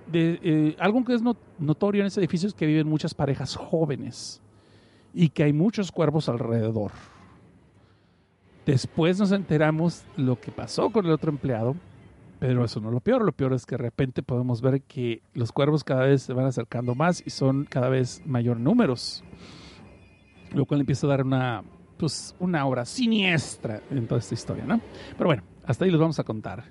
De, 0.10 0.40
eh, 0.44 0.76
algo 0.80 1.04
que 1.04 1.14
es 1.14 1.22
not- 1.22 1.38
notorio 1.60 2.02
en 2.02 2.08
ese 2.08 2.22
edificio 2.22 2.48
es 2.48 2.54
que 2.54 2.66
viven 2.66 2.88
muchas 2.88 3.14
parejas 3.14 3.58
jóvenes 3.58 4.42
y 5.16 5.30
que 5.30 5.44
hay 5.44 5.54
muchos 5.54 5.92
cuervos 5.92 6.28
alrededor. 6.28 6.92
Después 8.66 9.18
nos 9.20 9.32
enteramos 9.32 10.04
lo 10.18 10.40
que 10.40 10.52
pasó 10.52 10.90
con 10.90 11.06
el 11.06 11.12
otro 11.12 11.32
empleado, 11.32 11.76
pero 12.40 12.66
eso 12.66 12.82
no 12.82 12.90
es 12.90 12.94
lo 12.94 13.00
peor. 13.00 13.24
Lo 13.24 13.32
peor 13.32 13.54
es 13.54 13.66
que 13.66 13.78
de 13.78 13.84
repente 13.84 14.24
podemos 14.24 14.62
ver 14.62 14.82
que 14.82 15.22
los 15.34 15.52
cuervos 15.52 15.84
cada 15.84 16.06
vez 16.06 16.24
se 16.24 16.34
van 16.34 16.46
acercando 16.46 16.96
más 16.96 17.24
y 17.26 17.30
son 17.30 17.66
cada 17.66 17.90
vez 17.90 18.22
mayor 18.26 18.60
números, 18.60 19.24
lo 20.54 20.66
cual 20.66 20.82
empieza 20.82 21.08
a 21.08 21.12
dar 21.12 21.24
una, 21.24 21.64
pues, 21.98 22.36
una 22.40 22.66
obra 22.66 22.86
siniestra 22.86 23.82
en 23.90 24.08
toda 24.08 24.20
esta 24.20 24.34
historia, 24.34 24.66
¿no? 24.66 24.82
Pero 25.18 25.28
bueno, 25.28 25.44
hasta 25.66 25.86
ahí 25.86 25.92
los 25.92 26.02
vamos 26.02 26.20
a 26.20 26.24
contar. 26.24 26.66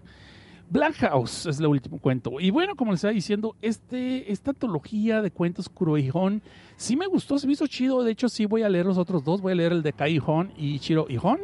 Black 0.71 0.95
House 0.97 1.47
es 1.47 1.61
el 1.61 1.67
último 1.67 1.99
cuento. 1.99 2.41
Y 2.41 2.51
bueno, 2.51 2.75
como 2.75 2.91
les 2.91 2.99
estaba 2.99 3.13
diciendo, 3.13 3.55
este, 3.63 4.33
esta 4.33 4.51
antología 4.51 5.23
de 5.23 5.31
cuentos 5.31 5.69
Kurohihon 5.69 6.43
sí 6.77 6.97
me 6.97 7.07
gustó, 7.07 7.39
se 7.39 7.47
me 7.47 7.53
hizo 7.53 7.67
chido. 7.67 8.03
De 8.03 8.11
hecho, 8.11 8.29
sí 8.29 8.47
voy 8.47 8.63
a 8.63 8.69
leer 8.69 8.87
los 8.87 8.99
otros 8.99 9.25
dos. 9.25 9.41
Voy 9.41 9.53
a 9.53 9.57
leer 9.57 9.73
el 9.73 9.83
de 9.83 9.93
Kai 9.93 10.21
Hon 10.25 10.53
y 10.57 10.79
Chiro 10.79 11.07
Ihon. 11.09 11.41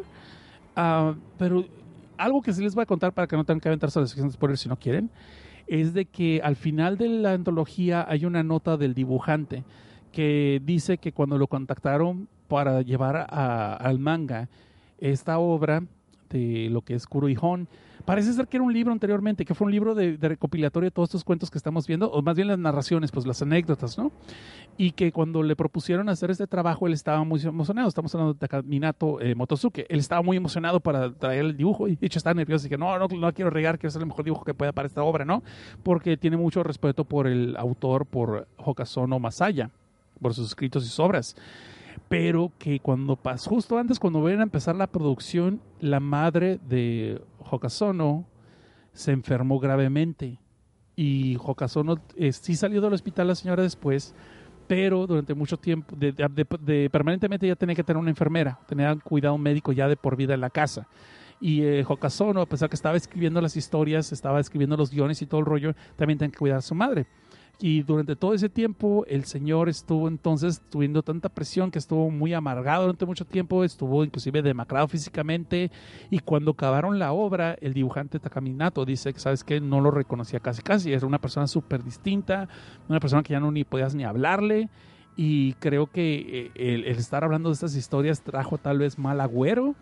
Ah, 0.74 1.14
pero 1.38 1.64
algo 2.16 2.42
que 2.42 2.52
sí 2.52 2.62
les 2.62 2.74
voy 2.74 2.82
a 2.82 2.86
contar 2.86 3.12
para 3.12 3.26
que 3.26 3.36
no 3.36 3.44
tengan 3.44 3.60
que 3.60 3.68
aventarse 3.68 3.98
a 3.98 4.02
la 4.02 4.08
sección 4.08 4.28
de 4.28 4.34
spoilers 4.34 4.60
si 4.60 4.68
no 4.68 4.76
quieren, 4.76 5.10
es 5.66 5.94
de 5.94 6.04
que 6.04 6.40
al 6.42 6.56
final 6.56 6.98
de 6.98 7.08
la 7.08 7.32
antología 7.32 8.04
hay 8.08 8.24
una 8.24 8.42
nota 8.42 8.76
del 8.76 8.94
dibujante 8.94 9.64
que 10.12 10.60
dice 10.64 10.98
que 10.98 11.12
cuando 11.12 11.38
lo 11.38 11.46
contactaron 11.46 12.28
para 12.48 12.82
llevar 12.82 13.26
al 13.30 13.98
manga 13.98 14.48
esta 14.98 15.38
obra 15.38 15.84
de 16.28 16.68
lo 16.70 16.82
que 16.82 16.94
es 16.94 17.06
Kurohihon, 17.06 17.68
parece 18.04 18.32
ser 18.32 18.46
que 18.48 18.56
era 18.56 18.64
un 18.64 18.72
libro 18.72 18.92
anteriormente, 18.92 19.44
que 19.44 19.54
fue 19.54 19.66
un 19.66 19.72
libro 19.72 19.94
de, 19.94 20.16
de 20.16 20.28
recopilatorio 20.28 20.88
de 20.88 20.90
todos 20.90 21.08
estos 21.08 21.24
cuentos 21.24 21.50
que 21.50 21.58
estamos 21.58 21.86
viendo, 21.86 22.10
o 22.10 22.22
más 22.22 22.36
bien 22.36 22.48
las 22.48 22.58
narraciones, 22.58 23.10
pues 23.10 23.26
las 23.26 23.42
anécdotas, 23.42 23.98
¿no? 23.98 24.12
Y 24.76 24.92
que 24.92 25.12
cuando 25.12 25.42
le 25.42 25.56
propusieron 25.56 26.08
hacer 26.08 26.30
este 26.30 26.46
trabajo, 26.46 26.86
él 26.86 26.92
estaba 26.92 27.22
muy 27.24 27.40
emocionado. 27.42 27.88
Estamos 27.88 28.14
hablando 28.14 28.34
de 28.34 28.62
Minato 28.62 29.20
eh, 29.20 29.34
Motosuke. 29.34 29.86
Él 29.88 29.98
estaba 30.00 30.22
muy 30.22 30.36
emocionado 30.36 30.80
para 30.80 31.12
traer 31.12 31.44
el 31.44 31.56
dibujo 31.56 31.86
y 31.86 31.96
de 31.96 32.06
hecho 32.06 32.18
estaba 32.18 32.34
nervioso. 32.34 32.66
Y 32.66 32.70
que 32.70 32.78
no, 32.78 32.98
no, 32.98 33.06
no 33.06 33.32
quiero 33.34 33.50
regar, 33.50 33.78
quiero 33.78 33.88
hacer 33.88 34.02
el 34.02 34.08
mejor 34.08 34.24
dibujo 34.24 34.44
que 34.44 34.54
pueda 34.54 34.72
para 34.72 34.86
esta 34.86 35.02
obra, 35.02 35.24
¿no? 35.24 35.42
Porque 35.82 36.16
tiene 36.16 36.36
mucho 36.36 36.62
respeto 36.62 37.04
por 37.04 37.26
el 37.26 37.56
autor, 37.56 38.06
por 38.06 38.48
Hokazono 38.56 39.18
Masaya, 39.18 39.70
por 40.20 40.32
sus 40.32 40.48
escritos 40.48 40.84
y 40.84 40.86
sus 40.86 41.00
obras 41.00 41.36
pero 42.10 42.50
que 42.58 42.80
cuando 42.80 43.14
pasó, 43.14 43.50
justo 43.50 43.78
antes, 43.78 44.00
cuando 44.00 44.20
ven 44.20 44.40
a 44.40 44.42
empezar 44.42 44.74
la 44.74 44.88
producción, 44.88 45.60
la 45.78 46.00
madre 46.00 46.58
de 46.68 47.22
Hokazono 47.38 48.26
se 48.92 49.12
enfermó 49.12 49.60
gravemente. 49.60 50.40
Y 50.96 51.36
Hokazono 51.36 52.00
eh, 52.16 52.32
sí 52.32 52.56
salió 52.56 52.80
del 52.80 52.94
hospital 52.94 53.28
la 53.28 53.36
señora 53.36 53.62
después, 53.62 54.12
pero 54.66 55.06
durante 55.06 55.34
mucho 55.34 55.56
tiempo, 55.56 55.94
de, 55.94 56.90
permanentemente 56.90 57.46
ya 57.46 57.54
tenía 57.54 57.76
que 57.76 57.84
tener 57.84 58.00
una 58.00 58.10
enfermera, 58.10 58.58
tenía 58.66 58.92
cuidado 58.96 59.38
médico 59.38 59.70
ya 59.70 59.86
de 59.86 59.96
por 59.96 60.16
vida 60.16 60.34
en 60.34 60.40
la 60.40 60.50
casa. 60.50 60.88
Y 61.40 61.62
eh, 61.62 61.86
a 61.88 62.46
pesar 62.46 62.68
que 62.68 62.74
estaba 62.74 62.96
escribiendo 62.96 63.40
las 63.40 63.56
historias, 63.56 64.10
estaba 64.10 64.40
escribiendo 64.40 64.76
los 64.76 64.90
guiones 64.90 65.22
y 65.22 65.26
todo 65.26 65.38
el 65.38 65.46
rollo, 65.46 65.76
también 65.94 66.18
tenía 66.18 66.32
que 66.32 66.38
cuidar 66.38 66.58
a 66.58 66.62
su 66.62 66.74
madre. 66.74 67.06
Y 67.62 67.82
durante 67.82 68.16
todo 68.16 68.32
ese 68.32 68.48
tiempo, 68.48 69.04
el 69.06 69.24
señor 69.26 69.68
estuvo 69.68 70.08
entonces 70.08 70.62
tuviendo 70.70 71.02
tanta 71.02 71.28
presión 71.28 71.70
que 71.70 71.78
estuvo 71.78 72.10
muy 72.10 72.32
amargado 72.32 72.84
durante 72.84 73.04
mucho 73.04 73.26
tiempo, 73.26 73.64
estuvo 73.64 74.02
inclusive 74.02 74.40
demacrado 74.40 74.88
físicamente. 74.88 75.70
Y 76.08 76.20
cuando 76.20 76.52
acabaron 76.52 76.98
la 76.98 77.12
obra, 77.12 77.58
el 77.60 77.74
dibujante 77.74 78.18
Takaminato 78.18 78.86
dice 78.86 79.12
que, 79.12 79.20
¿sabes 79.20 79.44
qué? 79.44 79.60
No 79.60 79.82
lo 79.82 79.90
reconocía 79.90 80.40
casi 80.40 80.62
casi. 80.62 80.90
Era 80.90 81.06
una 81.06 81.18
persona 81.18 81.46
súper 81.46 81.84
distinta, 81.84 82.48
una 82.88 82.98
persona 82.98 83.22
que 83.22 83.34
ya 83.34 83.40
no 83.40 83.50
ni 83.50 83.64
podías 83.64 83.94
ni 83.94 84.04
hablarle. 84.04 84.70
Y 85.14 85.52
creo 85.54 85.86
que 85.86 86.50
eh, 86.54 86.74
el, 86.74 86.86
estar 86.86 87.24
hablando 87.24 87.50
de 87.50 87.54
estas 87.54 87.76
historias 87.76 88.22
trajo 88.22 88.56
tal 88.56 88.78
vez 88.78 88.98
mal 88.98 89.20
agüero. 89.20 89.74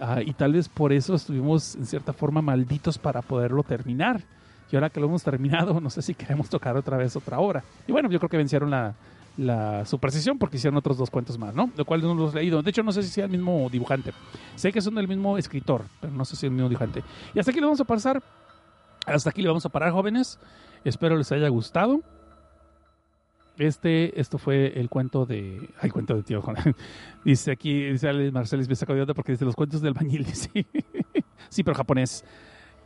Ah, 0.00 0.22
y 0.24 0.32
tal 0.32 0.52
vez 0.52 0.68
por 0.68 0.92
eso 0.92 1.16
estuvimos 1.16 1.74
en 1.74 1.86
cierta 1.86 2.12
forma 2.12 2.40
malditos 2.40 2.98
para 2.98 3.20
poderlo 3.20 3.64
terminar. 3.64 4.22
Y 4.70 4.76
ahora 4.76 4.90
que 4.90 5.00
lo 5.00 5.06
hemos 5.06 5.22
terminado, 5.22 5.80
no 5.80 5.90
sé 5.90 6.02
si 6.02 6.14
queremos 6.14 6.48
tocar 6.48 6.76
otra 6.76 6.96
vez 6.96 7.16
otra 7.16 7.40
obra. 7.40 7.64
Y 7.86 7.92
bueno, 7.92 8.10
yo 8.10 8.18
creo 8.18 8.28
que 8.28 8.36
vencieron 8.36 8.70
la, 8.70 8.94
la 9.36 9.84
superstición 9.84 10.38
porque 10.38 10.56
hicieron 10.56 10.76
otros 10.76 10.98
dos 10.98 11.10
cuentos 11.10 11.38
más, 11.38 11.54
¿no? 11.54 11.70
Lo 11.76 11.84
cual 11.84 12.02
no 12.02 12.14
los 12.14 12.34
he 12.34 12.38
leído. 12.38 12.62
De 12.62 12.70
hecho, 12.70 12.82
no 12.82 12.92
sé 12.92 13.02
si 13.02 13.08
sea 13.08 13.24
el 13.24 13.30
mismo 13.30 13.68
dibujante. 13.70 14.12
Sé 14.56 14.72
que 14.72 14.80
son 14.80 14.94
del 14.94 15.08
mismo 15.08 15.38
escritor, 15.38 15.84
pero 16.00 16.12
no 16.12 16.24
sé 16.24 16.36
si 16.36 16.46
es 16.46 16.50
el 16.50 16.52
mismo 16.52 16.68
dibujante. 16.68 17.02
Y 17.34 17.38
hasta 17.38 17.50
aquí 17.50 17.60
le 17.60 17.66
vamos 17.66 17.80
a 17.80 17.84
pasar. 17.84 18.22
Hasta 19.06 19.30
aquí 19.30 19.42
le 19.42 19.48
vamos 19.48 19.64
a 19.64 19.70
parar, 19.70 19.92
jóvenes. 19.92 20.38
Espero 20.84 21.16
les 21.16 21.32
haya 21.32 21.48
gustado. 21.48 22.00
Este, 23.58 24.18
esto 24.18 24.38
fue 24.38 24.78
el 24.78 24.88
cuento 24.88 25.26
de. 25.26 25.68
Ay, 25.80 25.90
cuento 25.90 26.14
de 26.16 26.22
tío. 26.22 26.42
Dice 27.24 27.52
aquí, 27.52 27.82
dice 27.90 28.30
Marcelis, 28.30 28.68
de 28.68 29.00
onda 29.00 29.12
porque 29.12 29.32
dice 29.32 29.44
los 29.44 29.54
cuentos 29.54 29.82
de 29.82 29.88
albañil. 29.88 30.26
Sí, 30.34 30.66
sí 31.48 31.62
pero 31.62 31.74
japonés. 31.74 32.24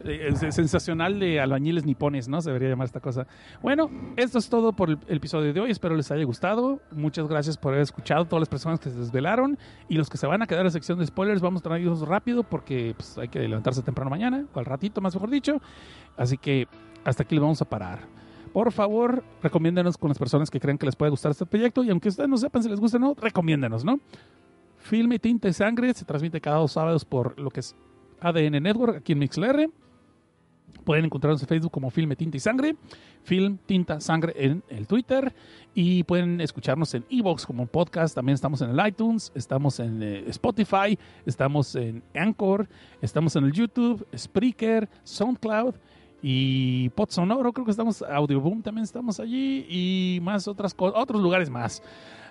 Eh, 0.00 0.34
sensacional 0.50 1.18
de 1.18 1.40
albañiles 1.40 1.86
nipones, 1.86 2.28
¿no? 2.28 2.42
Se 2.42 2.50
debería 2.50 2.68
llamar 2.68 2.86
esta 2.86 3.00
cosa. 3.00 3.26
Bueno, 3.62 3.90
esto 4.16 4.38
es 4.38 4.48
todo 4.48 4.72
por 4.72 4.90
el, 4.90 4.98
episodio 5.08 5.52
de 5.54 5.60
hoy. 5.60 5.70
Espero 5.70 5.94
les 5.94 6.10
haya 6.10 6.24
gustado. 6.24 6.80
Muchas 6.90 7.28
gracias 7.28 7.56
por 7.56 7.72
haber 7.72 7.84
escuchado. 7.84 8.24
Todas 8.24 8.40
las 8.40 8.48
personas 8.48 8.80
que 8.80 8.90
se 8.90 8.98
desvelaron 8.98 9.56
y 9.88 9.96
los 9.96 10.10
que 10.10 10.18
se 10.18 10.26
van 10.26 10.42
a 10.42 10.46
quedar 10.46 10.60
en 10.60 10.66
la 10.66 10.70
sección 10.72 10.98
de 10.98 11.06
spoilers, 11.06 11.40
vamos 11.40 11.60
a 11.60 11.64
traerlos 11.64 12.06
rápido 12.06 12.42
porque 12.42 12.94
pues, 12.96 13.16
hay 13.18 13.28
que 13.28 13.40
levantarse 13.48 13.82
temprano 13.82 14.10
mañana, 14.10 14.44
o 14.52 14.58
al 14.58 14.66
ratito, 14.66 15.00
más 15.00 15.14
mejor 15.14 15.30
dicho. 15.30 15.60
Así 16.16 16.36
que 16.36 16.66
hasta 17.04 17.22
aquí 17.22 17.34
le 17.34 17.40
vamos 17.40 17.62
a 17.62 17.64
parar. 17.64 18.00
Por 18.52 18.72
favor, 18.72 19.24
recomiéndenos 19.42 19.96
con 19.96 20.08
las 20.10 20.18
personas 20.18 20.50
que 20.50 20.60
creen 20.60 20.76
que 20.76 20.86
les 20.86 20.96
puede 20.96 21.10
gustar 21.10 21.30
este 21.32 21.46
proyecto 21.46 21.82
y 21.82 21.90
aunque 21.90 22.08
ustedes 22.08 22.28
no 22.28 22.36
sepan 22.36 22.62
si 22.62 22.68
les 22.68 22.78
gusta 22.78 22.98
o 22.98 23.00
no, 23.00 23.14
recomiéndenos, 23.14 23.84
¿no? 23.84 24.00
Filme 24.78 25.18
Tinta 25.18 25.48
y 25.48 25.52
Sangre 25.52 25.94
se 25.94 26.04
transmite 26.04 26.40
cada 26.40 26.58
dos 26.58 26.72
sábados 26.72 27.04
por 27.04 27.38
lo 27.40 27.50
que 27.50 27.60
es 27.60 27.74
ADN 28.20 28.62
Network 28.62 28.98
aquí 28.98 29.12
en 29.12 29.18
MixLR. 29.18 29.70
Pueden 30.84 31.04
encontrarnos 31.04 31.40
en 31.42 31.48
Facebook 31.48 31.72
como 31.72 31.90
Filme 31.90 32.16
Tinta 32.16 32.36
y 32.36 32.40
Sangre, 32.40 32.76
Film 33.22 33.58
Tinta 33.64 34.00
Sangre 34.00 34.34
en 34.36 34.62
el 34.68 34.86
Twitter 34.86 35.34
y 35.74 36.02
pueden 36.04 36.40
escucharnos 36.40 36.92
en 36.94 37.04
Evox 37.08 37.46
como 37.46 37.66
podcast. 37.66 38.14
También 38.14 38.34
estamos 38.34 38.60
en 38.60 38.70
el 38.70 38.86
iTunes, 38.86 39.32
estamos 39.34 39.80
en 39.80 40.02
eh, 40.02 40.24
Spotify, 40.28 40.98
estamos 41.24 41.74
en 41.76 42.02
Anchor, 42.14 42.68
estamos 43.00 43.34
en 43.36 43.44
el 43.44 43.52
YouTube, 43.52 44.06
Spreaker, 44.16 44.88
SoundCloud 45.04 45.74
y 46.22 46.88
Pod 46.90 47.10
Sonoro. 47.10 47.52
Creo 47.52 47.64
que 47.64 47.70
estamos 47.70 48.02
Audioboom 48.02 48.62
también 48.62 48.84
estamos 48.84 49.20
allí 49.20 49.66
y 49.68 50.20
más 50.22 50.48
otras 50.48 50.74
cosas, 50.74 51.00
otros 51.00 51.20
lugares 51.22 51.50
más. 51.50 51.82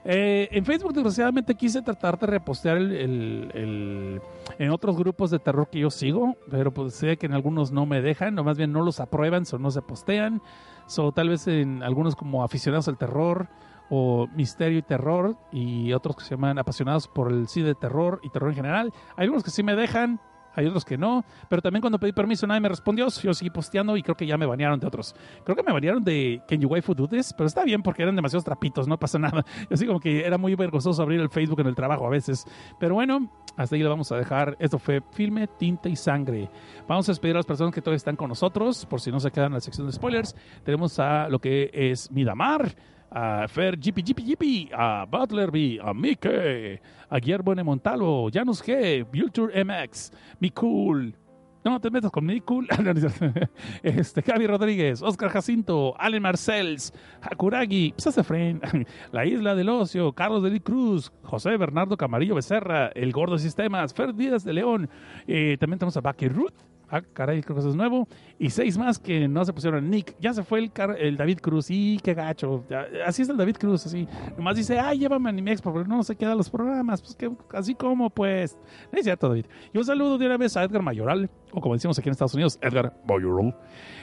Eh, 0.06 0.50
en 0.52 0.66
Facebook, 0.66 0.94
desgraciadamente, 0.94 1.56
quise 1.56 1.82
tratar 1.82 2.20
de 2.20 2.28
repostear 2.28 2.78
el, 2.78 4.22
en 4.60 4.70
otros 4.72 4.98
grupos 4.98 5.32
de 5.32 5.40
terror 5.40 5.70
que 5.70 5.80
yo 5.80 5.90
sigo, 5.90 6.36
pero 6.50 6.74
pues 6.74 6.94
sé 6.94 7.18
que 7.18 7.26
en 7.26 7.34
algunos 7.34 7.72
no 7.72 7.86
me 7.86 8.02
dejan, 8.02 8.38
o 8.38 8.44
más 8.44 8.58
bien 8.58 8.72
no 8.72 8.84
los 8.84 9.00
aprueban, 9.00 9.44
o 9.52 9.58
no 9.58 9.72
se 9.72 9.82
postean. 9.82 10.42
So, 10.88 11.12
tal 11.14 11.30
vez 11.30 11.48
en 11.48 11.84
algunos 11.84 12.16
como 12.16 12.44
aficionados 12.44 12.88
al 12.90 12.98
terror 12.98 13.48
o 13.90 14.28
misterio 14.36 14.80
y 14.80 14.82
terror, 14.82 15.38
y 15.52 15.94
otros 15.94 16.18
que 16.18 16.24
se 16.24 16.32
llaman 16.32 16.60
apasionados 16.60 17.08
por 17.08 17.32
el 17.32 17.48
cine 17.48 17.68
de 17.68 17.76
terror 17.76 18.20
y 18.24 18.30
terror 18.30 18.50
en 18.50 18.56
general. 18.56 18.94
Hay 19.16 19.24
algunos 19.24 19.44
que 19.44 19.52
sí 19.52 19.64
me 19.64 19.76
dejan, 19.76 20.20
hay 20.56 20.66
otros 20.66 20.86
que 20.86 20.98
no, 20.98 21.26
pero 21.50 21.62
también 21.62 21.82
cuando 21.82 22.00
pedí 22.00 22.12
permiso 22.12 22.48
nadie 22.48 22.62
me 22.62 22.70
respondió, 22.70 23.08
yo 23.10 23.34
seguí 23.34 23.50
posteando 23.50 23.98
y 23.98 24.04
creo 24.04 24.16
que 24.16 24.26
ya 24.26 24.38
me 24.38 24.46
banearon 24.46 24.80
de 24.80 24.88
otros. 24.88 25.16
Creo 25.44 25.56
que 25.56 25.64
me 25.64 25.72
banearon 25.72 26.04
de 26.04 26.42
Can 26.48 26.60
You 26.60 26.68
Waifu 26.70 26.94
Do 26.94 27.08
This, 27.08 27.34
pero 27.34 27.48
está 27.48 27.64
bien 27.64 27.82
porque 27.82 28.04
eran 28.04 28.16
demasiados 28.16 28.44
trapitos, 28.44 28.88
no 28.88 28.98
pasa 28.98 29.20
nada. 29.20 29.46
Así 29.72 29.86
como 29.86 30.00
que 30.00 30.26
era 30.26 30.38
muy 30.38 30.56
vergonzoso 30.56 31.02
abrir 31.02 31.20
el 31.20 31.30
Facebook 31.30 31.60
en 31.62 31.68
el 31.68 31.76
trabajo 31.76 32.06
a 32.06 32.10
veces. 32.10 32.46
Pero 32.80 32.96
bueno, 32.96 33.30
hasta 33.56 33.76
ahí 33.76 33.84
lo 33.84 33.90
vamos 33.90 34.12
a 34.12 34.18
dejar. 34.18 34.56
Esto 34.60 34.80
fue 34.80 35.02
Filme, 35.12 35.48
Tinta 35.48 35.90
y 35.90 35.96
Sangre. 35.96 36.50
Vamos 36.88 37.08
a 37.10 37.12
despedir 37.12 37.36
a 37.36 37.40
las 37.40 37.46
personas 37.46 37.74
que 37.74 37.82
todavía 37.82 37.98
están 37.98 38.16
con 38.16 38.30
nosotros, 38.30 38.86
por 38.86 39.02
si 39.02 39.12
no 39.12 39.20
se 39.20 39.32
quedan 39.32 39.48
en 39.48 39.54
la 39.54 39.62
sección 39.62 39.88
de 39.88 39.94
spoilers. 39.94 40.36
Tenemos 40.64 41.00
a 41.00 41.30
lo 41.30 41.40
que 41.40 41.70
es 41.74 42.12
Midamar, 42.12 42.76
a 43.14 43.48
Fer 43.48 43.78
Jippy 43.80 44.02
Jippy 44.02 44.24
Jippy, 44.24 44.70
a 44.74 45.06
Butler 45.06 45.52
B, 45.52 45.80
a 45.82 45.94
Mike, 45.94 46.82
a 47.10 47.20
Guillermo 47.20 47.52
N. 47.52 47.64
Montalvo, 47.64 48.30
Janus 48.32 48.62
G, 48.64 49.06
Vulture 49.06 49.64
MX, 49.64 50.12
Mi 50.40 50.50
Cool. 50.50 51.16
No 51.64 51.80
te 51.80 51.90
metas 51.92 52.12
con 52.12 52.26
Mi 52.26 52.42
Cool. 52.42 52.68
este, 53.84 54.22
Javi 54.24 54.48
Rodríguez, 54.48 55.02
Oscar 55.02 55.30
Jacinto, 55.30 55.94
Allen 55.98 56.24
Marcells, 56.24 56.92
Hakuragi, 57.22 57.94
Sasefren, 57.98 58.60
La 59.12 59.26
Isla 59.26 59.56
del 59.56 59.70
Ocio, 59.70 60.12
Carlos 60.14 60.44
de 60.44 60.60
Cruz, 60.60 61.12
José 61.22 61.56
Bernardo 61.56 61.96
Camarillo 61.96 62.36
Becerra, 62.36 62.88
El 62.96 63.12
Gordo 63.12 63.38
Sistemas, 63.38 63.94
Fer 63.94 64.14
Díaz 64.16 64.44
de 64.44 64.54
León. 64.54 64.90
Eh, 65.28 65.56
también 65.60 65.78
tenemos 65.78 65.96
a 65.98 66.02
Bucky 66.02 66.28
Ruth. 66.28 66.73
Ah, 66.90 67.02
caray, 67.02 67.42
creo 67.42 67.56
que 67.56 67.62
eso 67.62 67.70
es 67.70 67.76
nuevo. 67.76 68.08
Y 68.38 68.50
seis 68.52 68.78
más 68.78 69.00
que 69.00 69.28
no 69.28 69.44
se 69.46 69.52
pusieron 69.52 69.90
Nick. 69.90 70.16
Ya 70.20 70.34
se 70.34 70.44
fue 70.44 70.60
el, 70.60 71.18
David 71.18 71.40
Cruz. 71.40 71.72
Y 71.72 71.98
qué 72.04 72.14
gacho. 72.14 72.66
Así 73.06 73.24
es 73.24 73.30
el 73.30 73.38
David 73.38 73.58
Cruz, 73.58 73.86
así. 73.86 74.08
Nomás 74.38 74.58
dice, 74.58 74.80
ay, 74.80 75.00
llévame 75.00 75.30
a 75.30 75.32
Animex 75.32 75.62
porque 75.62 75.90
no 75.90 76.04
se 76.04 76.16
quedan 76.16 76.38
los 76.38 76.50
programas. 76.50 77.02
Pues 77.02 77.16
que 77.16 77.32
así 77.54 77.74
como, 77.74 78.10
pues. 78.10 78.58
No 78.92 79.00
es 79.00 79.06
cierto, 79.06 79.28
David. 79.30 79.46
Y 79.74 79.78
un 79.78 79.86
saludo 79.86 80.18
de 80.18 80.28
una 80.28 80.38
vez 80.38 80.56
a 80.56 80.64
Edgar 80.64 80.84
Mayoral, 80.84 81.30
o 81.52 81.62
como 81.62 81.74
decimos 81.74 81.98
aquí 81.98 82.10
en 82.10 82.12
Estados 82.12 82.36
Unidos, 82.36 82.60
Edgar 82.62 82.96
Mayoral. 83.08 83.56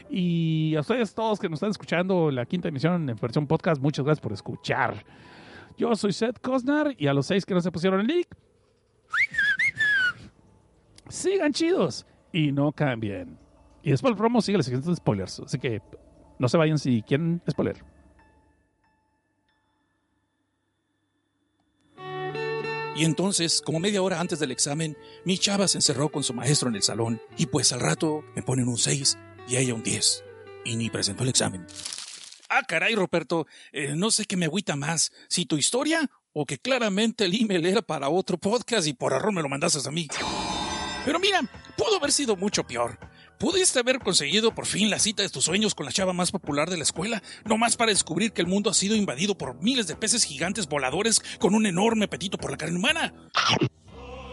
Y 0.08 0.74
a 0.74 0.80
ustedes 0.80 1.14
todos 1.14 1.38
que 1.38 1.48
nos 1.48 1.58
están 1.58 1.70
escuchando 1.70 2.30
la 2.32 2.44
quinta 2.44 2.68
emisión 2.68 3.08
en 3.08 3.16
versión 3.16 3.46
podcast, 3.46 3.80
muchas 3.80 4.04
gracias 4.04 4.22
por 4.22 4.32
escuchar. 4.32 5.04
Yo 5.76 5.94
soy 5.94 6.12
Seth 6.12 6.40
Cosnar 6.40 6.94
y 6.98 7.06
a 7.06 7.14
los 7.14 7.26
seis 7.26 7.46
que 7.46 7.54
no 7.54 7.60
se 7.60 7.70
pusieron 7.70 8.00
el 8.00 8.06
link, 8.08 8.26
sigan 11.08 11.52
chidos 11.52 12.04
y 12.32 12.52
no 12.52 12.72
cambien. 12.72 13.38
Y 13.82 13.90
después 13.90 14.10
el 14.12 14.16
promo 14.16 14.42
sigue 14.42 14.58
la 14.58 14.64
sección 14.64 14.82
de 14.82 14.96
spoilers. 14.96 15.40
Así 15.40 15.58
que 15.58 15.80
no 16.38 16.48
se 16.48 16.56
vayan 16.56 16.78
si 16.78 17.02
quieren 17.02 17.42
spoiler. 17.50 17.82
Y 22.96 23.04
entonces, 23.04 23.62
como 23.62 23.80
media 23.80 24.02
hora 24.02 24.20
antes 24.20 24.40
del 24.40 24.50
examen, 24.50 24.96
mi 25.24 25.38
chava 25.38 25.68
se 25.68 25.78
encerró 25.78 26.10
con 26.10 26.22
su 26.22 26.34
maestro 26.34 26.68
en 26.68 26.74
el 26.74 26.82
salón. 26.82 27.20
Y 27.38 27.46
pues 27.46 27.72
al 27.72 27.80
rato 27.80 28.22
me 28.36 28.42
ponen 28.42 28.68
un 28.68 28.76
6 28.76 29.16
y 29.48 29.56
ella 29.56 29.74
un 29.74 29.82
10. 29.82 30.24
Y 30.66 30.76
ni 30.76 30.90
presentó 30.90 31.22
el 31.22 31.30
examen. 31.30 31.66
Ah, 32.50 32.62
caray, 32.66 32.94
Roberto, 32.96 33.46
eh, 33.72 33.94
no 33.96 34.10
sé 34.10 34.26
qué 34.26 34.36
me 34.36 34.46
agüita 34.46 34.76
más, 34.76 35.12
si 35.28 35.46
tu 35.46 35.56
historia 35.56 36.10
o 36.32 36.44
que 36.44 36.58
claramente 36.58 37.24
el 37.24 37.40
email 37.40 37.64
era 37.64 37.80
para 37.80 38.08
otro 38.08 38.38
podcast 38.38 38.86
y 38.86 38.92
por 38.92 39.12
error 39.12 39.32
me 39.32 39.40
lo 39.40 39.48
mandaste 39.48 39.88
a 39.88 39.92
mí. 39.92 40.08
Pero 41.04 41.18
mira, 41.18 41.40
pudo 41.76 41.96
haber 41.96 42.12
sido 42.12 42.36
mucho 42.36 42.64
peor. 42.64 42.98
Pudiste 43.38 43.78
haber 43.78 44.00
conseguido 44.00 44.54
por 44.54 44.66
fin 44.66 44.90
la 44.90 44.98
cita 44.98 45.22
de 45.22 45.30
tus 45.30 45.44
sueños 45.44 45.74
con 45.74 45.86
la 45.86 45.92
chava 45.92 46.12
más 46.12 46.30
popular 46.30 46.68
de 46.68 46.76
la 46.76 46.82
escuela, 46.82 47.22
nomás 47.46 47.76
para 47.76 47.90
descubrir 47.90 48.32
que 48.32 48.42
el 48.42 48.46
mundo 48.46 48.68
ha 48.68 48.74
sido 48.74 48.94
invadido 48.94 49.34
por 49.34 49.54
miles 49.62 49.86
de 49.86 49.96
peces 49.96 50.24
gigantes 50.24 50.68
voladores 50.68 51.22
con 51.38 51.54
un 51.54 51.64
enorme 51.64 52.04
apetito 52.04 52.36
por 52.36 52.50
la 52.50 52.58
carne 52.58 52.76
humana. 52.76 53.14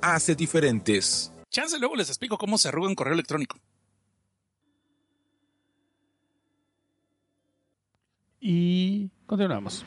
hace 0.00 0.34
diferentes. 0.34 1.32
Chance 1.50 1.78
luego 1.78 1.96
les 1.96 2.08
explico 2.08 2.38
cómo 2.38 2.56
se 2.58 2.68
arruga 2.68 2.88
un 2.88 2.94
correo 2.94 3.14
electrónico. 3.14 3.58
Y 8.40 9.10
continuamos. 9.26 9.84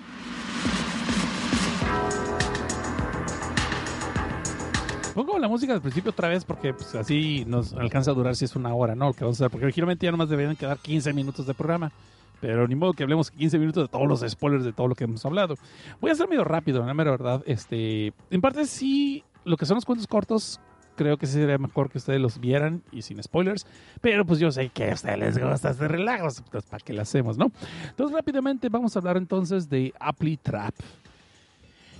Pongo 5.15 5.39
la 5.39 5.47
música 5.47 5.71
del 5.71 5.81
principio 5.81 6.11
otra 6.11 6.27
vez 6.27 6.43
porque 6.43 6.73
pues, 6.73 6.93
así 6.93 7.45
nos 7.47 7.73
alcanza 7.73 8.11
a 8.11 8.13
durar 8.13 8.35
si 8.35 8.45
es 8.45 8.55
una 8.55 8.75
hora, 8.75 8.95
¿no? 8.95 9.07
Lo 9.07 9.13
que 9.13 9.23
vamos 9.23 9.39
a 9.39 9.45
hacer, 9.45 9.51
porque 9.51 9.65
originalmente 9.65 10.05
ya 10.05 10.11
nomás 10.11 10.29
deberían 10.29 10.57
quedar 10.57 10.77
15 10.77 11.13
minutos 11.13 11.47
de 11.47 11.53
programa. 11.53 11.91
Pero 12.41 12.67
ni 12.67 12.75
modo 12.75 12.93
que 12.93 13.03
hablemos 13.03 13.31
15 13.31 13.57
minutos 13.57 13.85
de 13.85 13.87
todos 13.87 14.07
los 14.07 14.29
spoilers 14.29 14.65
de 14.65 14.73
todo 14.73 14.89
lo 14.89 14.95
que 14.95 15.05
hemos 15.05 15.25
hablado. 15.25 15.55
Voy 16.01 16.11
a 16.11 16.15
ser 16.15 16.27
medio 16.27 16.43
rápido, 16.43 16.85
la 16.85 16.93
mera 16.93 17.11
verdad. 17.11 17.41
Este, 17.45 18.13
en 18.29 18.41
parte 18.41 18.65
sí, 18.65 19.23
lo 19.45 19.57
que 19.57 19.65
son 19.65 19.75
los 19.75 19.85
cuentos 19.85 20.07
cortos, 20.07 20.59
creo 20.95 21.17
que 21.17 21.27
sería 21.27 21.57
mejor 21.57 21.89
que 21.89 21.97
ustedes 21.97 22.19
los 22.21 22.39
vieran 22.39 22.81
y 22.91 23.01
sin 23.01 23.21
spoilers. 23.21 23.65
Pero 24.01 24.25
pues 24.25 24.39
yo 24.39 24.51
sé 24.51 24.69
que 24.69 24.91
a 24.91 24.93
ustedes 24.93 25.19
les 25.19 25.37
gusta 25.37 25.69
este 25.71 25.87
relajos, 25.87 26.41
pues 26.51 26.63
para 26.65 26.83
qué 26.83 26.93
lo 26.93 27.01
hacemos, 27.01 27.37
¿no? 27.37 27.51
Entonces 27.89 28.15
rápidamente 28.15 28.69
vamos 28.69 28.95
a 28.95 28.99
hablar 28.99 29.17
entonces 29.17 29.69
de 29.69 29.93
Apply 29.99 30.37
Trap. 30.37 30.73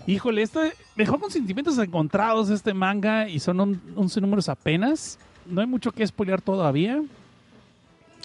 Híjole, 0.08 0.44
este 0.44 0.74
dejó 0.96 1.20
con 1.20 1.32
sentimientos 1.32 1.78
encontrados 1.80 2.50
este 2.50 2.74
manga 2.74 3.28
y 3.28 3.40
son 3.40 3.60
un- 3.60 3.82
11 3.96 4.22
números 4.22 4.50
apenas. 4.50 5.18
No 5.48 5.62
hay 5.62 5.68
mucho 5.68 5.92
que 5.92 6.06
spoilear 6.06 6.42
todavía. 6.42 6.98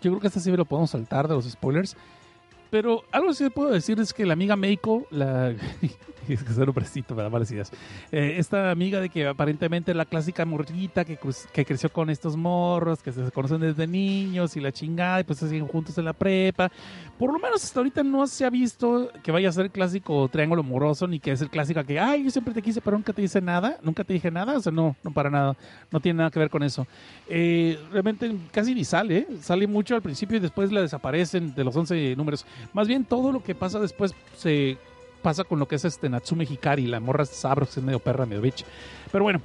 Yo 0.02 0.10
creo 0.12 0.20
que 0.20 0.26
este 0.26 0.40
sí 0.40 0.50
lo 0.50 0.64
podemos 0.64 0.90
saltar 0.90 1.26
de 1.26 1.34
los 1.34 1.46
spoilers. 1.50 1.96
Pero 2.70 3.02
algo 3.10 3.32
sí 3.34 3.48
puedo 3.50 3.70
decir 3.70 3.98
es 3.98 4.12
que 4.12 4.24
la 4.26 4.34
amiga 4.34 4.56
Meiko, 4.56 5.06
la... 5.10 5.52
es 6.34 6.44
que 6.44 6.72
presito 6.72 7.16
para 7.16 7.28
malas 7.28 7.50
ideas. 7.50 7.72
Eh, 8.12 8.36
esta 8.38 8.70
amiga 8.70 9.00
de 9.00 9.08
que 9.08 9.26
aparentemente 9.26 9.94
la 9.94 10.04
clásica 10.04 10.44
morrita 10.44 11.04
que, 11.04 11.18
que 11.52 11.64
creció 11.64 11.92
con 11.92 12.10
estos 12.10 12.36
morros, 12.36 13.02
que 13.02 13.12
se 13.12 13.30
conocen 13.30 13.60
desde 13.60 13.86
niños 13.86 14.56
y 14.56 14.60
la 14.60 14.72
chingada, 14.72 15.20
y 15.20 15.24
pues 15.24 15.38
se 15.38 15.48
siguen 15.48 15.66
juntos 15.66 15.96
en 15.98 16.04
la 16.04 16.12
prepa. 16.12 16.70
Por 17.18 17.32
lo 17.32 17.38
menos 17.38 17.64
hasta 17.64 17.80
ahorita 17.80 18.02
no 18.02 18.26
se 18.26 18.44
ha 18.44 18.50
visto 18.50 19.10
que 19.22 19.32
vaya 19.32 19.48
a 19.48 19.52
ser 19.52 19.66
el 19.66 19.70
clásico 19.70 20.28
triángulo 20.28 20.62
amoroso, 20.62 21.06
ni 21.06 21.20
que 21.20 21.32
es 21.32 21.40
el 21.40 21.50
clásico 21.50 21.82
que, 21.84 21.98
ay, 21.98 22.24
yo 22.24 22.30
siempre 22.30 22.54
te 22.54 22.62
quise, 22.62 22.80
pero 22.80 22.96
nunca 22.96 23.12
te 23.12 23.22
hice 23.22 23.40
nada, 23.40 23.78
nunca 23.82 24.04
te 24.04 24.12
dije 24.12 24.30
nada. 24.30 24.56
O 24.56 24.60
sea, 24.60 24.72
no, 24.72 24.96
no 25.02 25.12
para 25.12 25.30
nada. 25.30 25.56
No 25.90 26.00
tiene 26.00 26.18
nada 26.18 26.30
que 26.30 26.38
ver 26.38 26.50
con 26.50 26.62
eso. 26.62 26.86
Eh, 27.28 27.78
realmente 27.92 28.34
casi 28.50 28.74
ni 28.74 28.84
sale, 28.84 29.18
¿eh? 29.18 29.26
sale 29.40 29.66
mucho 29.66 29.94
al 29.94 30.02
principio 30.02 30.36
y 30.36 30.40
después 30.40 30.72
la 30.72 30.80
desaparecen 30.80 31.54
de 31.54 31.64
los 31.64 31.76
11 31.76 32.14
números. 32.16 32.46
Más 32.72 32.88
bien 32.88 33.04
todo 33.04 33.32
lo 33.32 33.42
que 33.42 33.54
pasa 33.54 33.78
después 33.78 34.14
se 34.36 34.78
pasa 35.22 35.44
con 35.44 35.58
lo 35.58 35.68
que 35.68 35.76
es 35.76 35.84
este 35.84 36.08
Natsume 36.08 36.44
Hikari, 36.44 36.86
la 36.86 37.00
morra 37.00 37.24
sabro, 37.24 37.66
que 37.66 37.80
es 37.80 37.82
medio 37.82 37.98
perra, 37.98 38.26
medio 38.26 38.42
bitch. 38.42 38.64
Pero 39.12 39.24
bueno, 39.24 39.40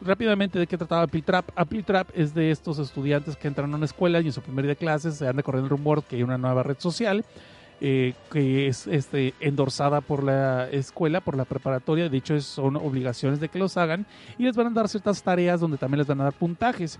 rápidamente 0.00 0.58
de 0.58 0.66
qué 0.66 0.76
trataba 0.76 1.02
Apply 1.02 1.22
Trap. 1.22 1.50
Apply 1.54 1.82
Trap 1.82 2.08
es 2.14 2.34
de 2.34 2.50
estos 2.50 2.78
estudiantes 2.78 3.36
que 3.36 3.48
entran 3.48 3.72
a 3.72 3.76
una 3.76 3.86
escuela 3.86 4.20
y 4.20 4.26
en 4.26 4.32
su 4.32 4.42
primer 4.42 4.64
día 4.64 4.72
de 4.72 4.76
clases 4.76 5.16
se 5.16 5.26
anda 5.26 5.42
corriendo 5.42 5.66
el 5.66 5.70
rumor 5.70 6.04
que 6.04 6.16
hay 6.16 6.22
una 6.22 6.38
nueva 6.38 6.62
red 6.62 6.76
social 6.78 7.24
eh, 7.80 8.14
que 8.30 8.68
es 8.68 8.86
este, 8.86 9.34
endorsada 9.40 10.00
por 10.00 10.22
la 10.22 10.70
escuela, 10.70 11.20
por 11.20 11.36
la 11.36 11.44
preparatoria. 11.44 12.08
De 12.08 12.16
hecho, 12.16 12.40
son 12.40 12.76
obligaciones 12.76 13.40
de 13.40 13.48
que 13.48 13.58
los 13.58 13.76
hagan 13.76 14.06
y 14.38 14.44
les 14.44 14.56
van 14.56 14.68
a 14.68 14.70
dar 14.70 14.88
ciertas 14.88 15.22
tareas 15.22 15.60
donde 15.60 15.76
también 15.76 15.98
les 15.98 16.06
van 16.06 16.20
a 16.20 16.24
dar 16.24 16.32
puntajes. 16.32 16.98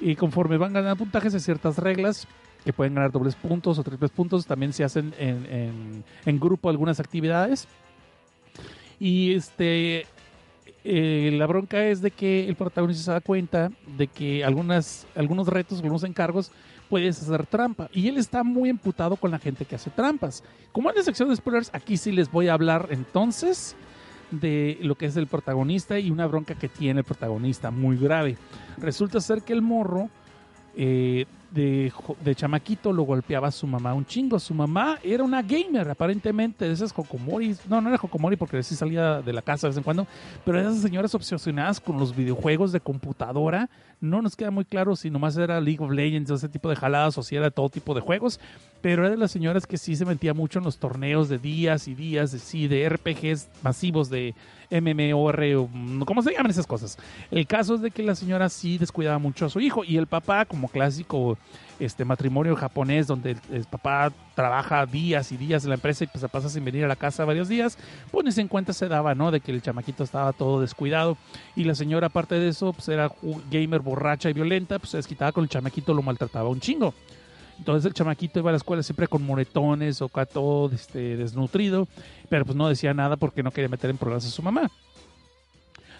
Y 0.00 0.16
conforme 0.16 0.56
van 0.56 0.72
ganando 0.72 0.96
puntajes 0.96 1.34
hay 1.34 1.40
ciertas 1.40 1.78
reglas 1.78 2.26
que 2.64 2.72
pueden 2.72 2.94
ganar 2.94 3.12
dobles 3.12 3.34
puntos 3.34 3.78
o 3.78 3.82
triples 3.82 4.10
puntos. 4.10 4.46
También 4.46 4.72
se 4.72 4.84
hacen 4.84 5.14
en, 5.18 6.04
en- 6.26 6.40
grupo 6.40 6.68
algunas 6.68 7.00
actividades. 7.00 7.66
Y 9.00 9.34
este 9.34 10.06
eh, 10.84 11.30
la 11.34 11.46
bronca 11.46 11.84
es 11.84 12.00
de 12.00 12.10
que 12.10 12.48
el 12.48 12.56
protagonista 12.56 13.02
se 13.04 13.10
da 13.12 13.20
cuenta 13.20 13.70
de 13.96 14.06
que 14.06 14.44
algunas, 14.44 15.06
algunos 15.14 15.48
retos, 15.48 15.78
algunos 15.80 16.04
encargos, 16.04 16.50
puedes 16.88 17.20
hacer 17.22 17.46
trampa. 17.46 17.88
Y 17.92 18.08
él 18.08 18.16
está 18.16 18.42
muy 18.42 18.70
emputado 18.70 19.16
con 19.16 19.30
la 19.30 19.38
gente 19.38 19.64
que 19.64 19.74
hace 19.76 19.90
trampas. 19.90 20.42
Como 20.72 20.90
en 20.90 20.96
la 20.96 21.02
sección 21.02 21.28
de 21.28 21.36
spoilers, 21.36 21.70
aquí 21.72 21.96
sí 21.96 22.12
les 22.12 22.30
voy 22.30 22.48
a 22.48 22.54
hablar 22.54 22.88
entonces 22.90 23.76
de 24.30 24.78
lo 24.82 24.94
que 24.94 25.06
es 25.06 25.16
el 25.16 25.26
protagonista 25.26 25.98
y 25.98 26.10
una 26.10 26.26
bronca 26.26 26.54
que 26.54 26.68
tiene 26.68 27.00
el 27.00 27.04
protagonista 27.04 27.70
muy 27.70 27.96
grave. 27.96 28.36
Resulta 28.78 29.20
ser 29.20 29.42
que 29.42 29.52
el 29.52 29.62
morro 29.62 30.10
eh, 30.76 31.26
de, 31.50 31.92
de 32.22 32.34
chamaquito 32.34 32.92
lo 32.92 33.02
golpeaba 33.02 33.48
a 33.48 33.50
su 33.50 33.66
mamá 33.66 33.94
un 33.94 34.04
chingo. 34.04 34.38
Su 34.38 34.54
mamá 34.54 34.98
era 35.02 35.22
una 35.22 35.42
gamer, 35.42 35.90
aparentemente, 35.90 36.66
de 36.66 36.72
esas 36.72 36.92
Hokomori. 36.96 37.56
No, 37.68 37.80
no 37.80 37.88
era 37.88 37.98
Hokomori 38.00 38.36
porque 38.36 38.62
sí 38.62 38.76
salía 38.76 39.20
de 39.22 39.32
la 39.32 39.42
casa 39.42 39.66
de 39.66 39.70
vez 39.70 39.78
en 39.78 39.84
cuando, 39.84 40.06
pero 40.44 40.60
esas 40.60 40.78
señoras 40.78 41.14
obsesionadas 41.14 41.80
con 41.80 41.98
los 41.98 42.14
videojuegos 42.14 42.72
de 42.72 42.80
computadora. 42.80 43.68
No 44.00 44.22
nos 44.22 44.36
queda 44.36 44.50
muy 44.50 44.64
claro 44.64 44.94
si 44.94 45.10
nomás 45.10 45.36
era 45.36 45.60
League 45.60 45.82
of 45.82 45.90
Legends 45.90 46.30
ese 46.30 46.48
tipo 46.48 46.68
de 46.68 46.76
jaladas 46.76 47.18
o 47.18 47.22
si 47.22 47.34
era 47.34 47.50
todo 47.50 47.68
tipo 47.68 47.94
de 47.94 48.00
juegos, 48.00 48.38
pero 48.80 49.02
era 49.02 49.10
de 49.10 49.16
las 49.16 49.32
señoras 49.32 49.66
que 49.66 49.76
sí 49.76 49.96
se 49.96 50.04
metía 50.04 50.34
mucho 50.34 50.60
en 50.60 50.64
los 50.64 50.78
torneos 50.78 51.28
de 51.28 51.38
días 51.38 51.88
y 51.88 51.94
días, 51.94 52.30
de, 52.30 52.38
sí, 52.38 52.68
de 52.68 52.88
RPGs 52.88 53.48
masivos 53.62 54.08
de 54.08 54.34
MMOR, 54.70 55.68
mm, 55.72 56.02
¿cómo 56.02 56.22
se 56.22 56.32
llaman 56.32 56.50
esas 56.50 56.66
cosas? 56.66 56.98
El 57.30 57.46
caso 57.46 57.74
es 57.74 57.80
de 57.80 57.90
que 57.90 58.02
la 58.02 58.14
señora 58.14 58.48
sí 58.48 58.78
descuidaba 58.78 59.18
mucho 59.18 59.46
a 59.46 59.50
su 59.50 59.60
hijo 59.60 59.82
y 59.82 59.96
el 59.96 60.06
papá, 60.06 60.44
como 60.44 60.68
clásico 60.68 61.38
este 61.80 62.04
matrimonio 62.04 62.56
japonés 62.56 63.06
donde 63.06 63.36
el, 63.52 63.64
papá 63.64 64.12
trabaja 64.34 64.84
días 64.86 65.32
y 65.32 65.36
días 65.36 65.64
en 65.64 65.70
la 65.70 65.74
empresa 65.76 66.04
y 66.04 66.06
pues 66.06 66.20
se 66.20 66.28
pasa 66.28 66.48
sin 66.48 66.64
venir 66.64 66.84
a 66.84 66.88
la 66.88 66.96
casa 66.96 67.24
varios 67.24 67.48
días, 67.48 67.78
pues 68.10 68.38
en 68.38 68.48
cuenta 68.48 68.72
se 68.72 68.88
daba, 68.88 69.14
¿no? 69.14 69.30
De 69.30 69.40
que 69.40 69.52
el 69.52 69.62
chamaquito 69.62 70.04
estaba 70.04 70.32
todo 70.32 70.60
descuidado 70.60 71.16
y 71.56 71.64
la 71.64 71.74
señora 71.74 72.08
aparte 72.08 72.36
de 72.36 72.48
eso 72.48 72.72
pues 72.72 72.88
era 72.88 73.10
gamer 73.50 73.80
borracha 73.80 74.30
y 74.30 74.32
violenta, 74.32 74.78
pues 74.78 74.90
se 74.90 74.96
desquitaba 74.96 75.32
con 75.32 75.44
el 75.44 75.50
chamaquito, 75.50 75.94
lo 75.94 76.02
maltrataba 76.02 76.48
un 76.48 76.60
chingo. 76.60 76.94
Entonces 77.58 77.86
el 77.86 77.94
chamaquito 77.94 78.38
iba 78.38 78.50
a 78.50 78.52
la 78.52 78.58
escuela 78.58 78.82
siempre 78.82 79.08
con 79.08 79.22
moretones 79.24 80.00
o 80.00 80.08
todo 80.08 80.70
este, 80.72 81.16
desnutrido, 81.16 81.88
pero 82.28 82.44
pues 82.44 82.56
no 82.56 82.68
decía 82.68 82.94
nada 82.94 83.16
porque 83.16 83.42
no 83.42 83.50
quería 83.50 83.68
meter 83.68 83.90
en 83.90 83.98
problemas 83.98 84.26
a 84.26 84.30
su 84.30 84.42
mamá. 84.42 84.70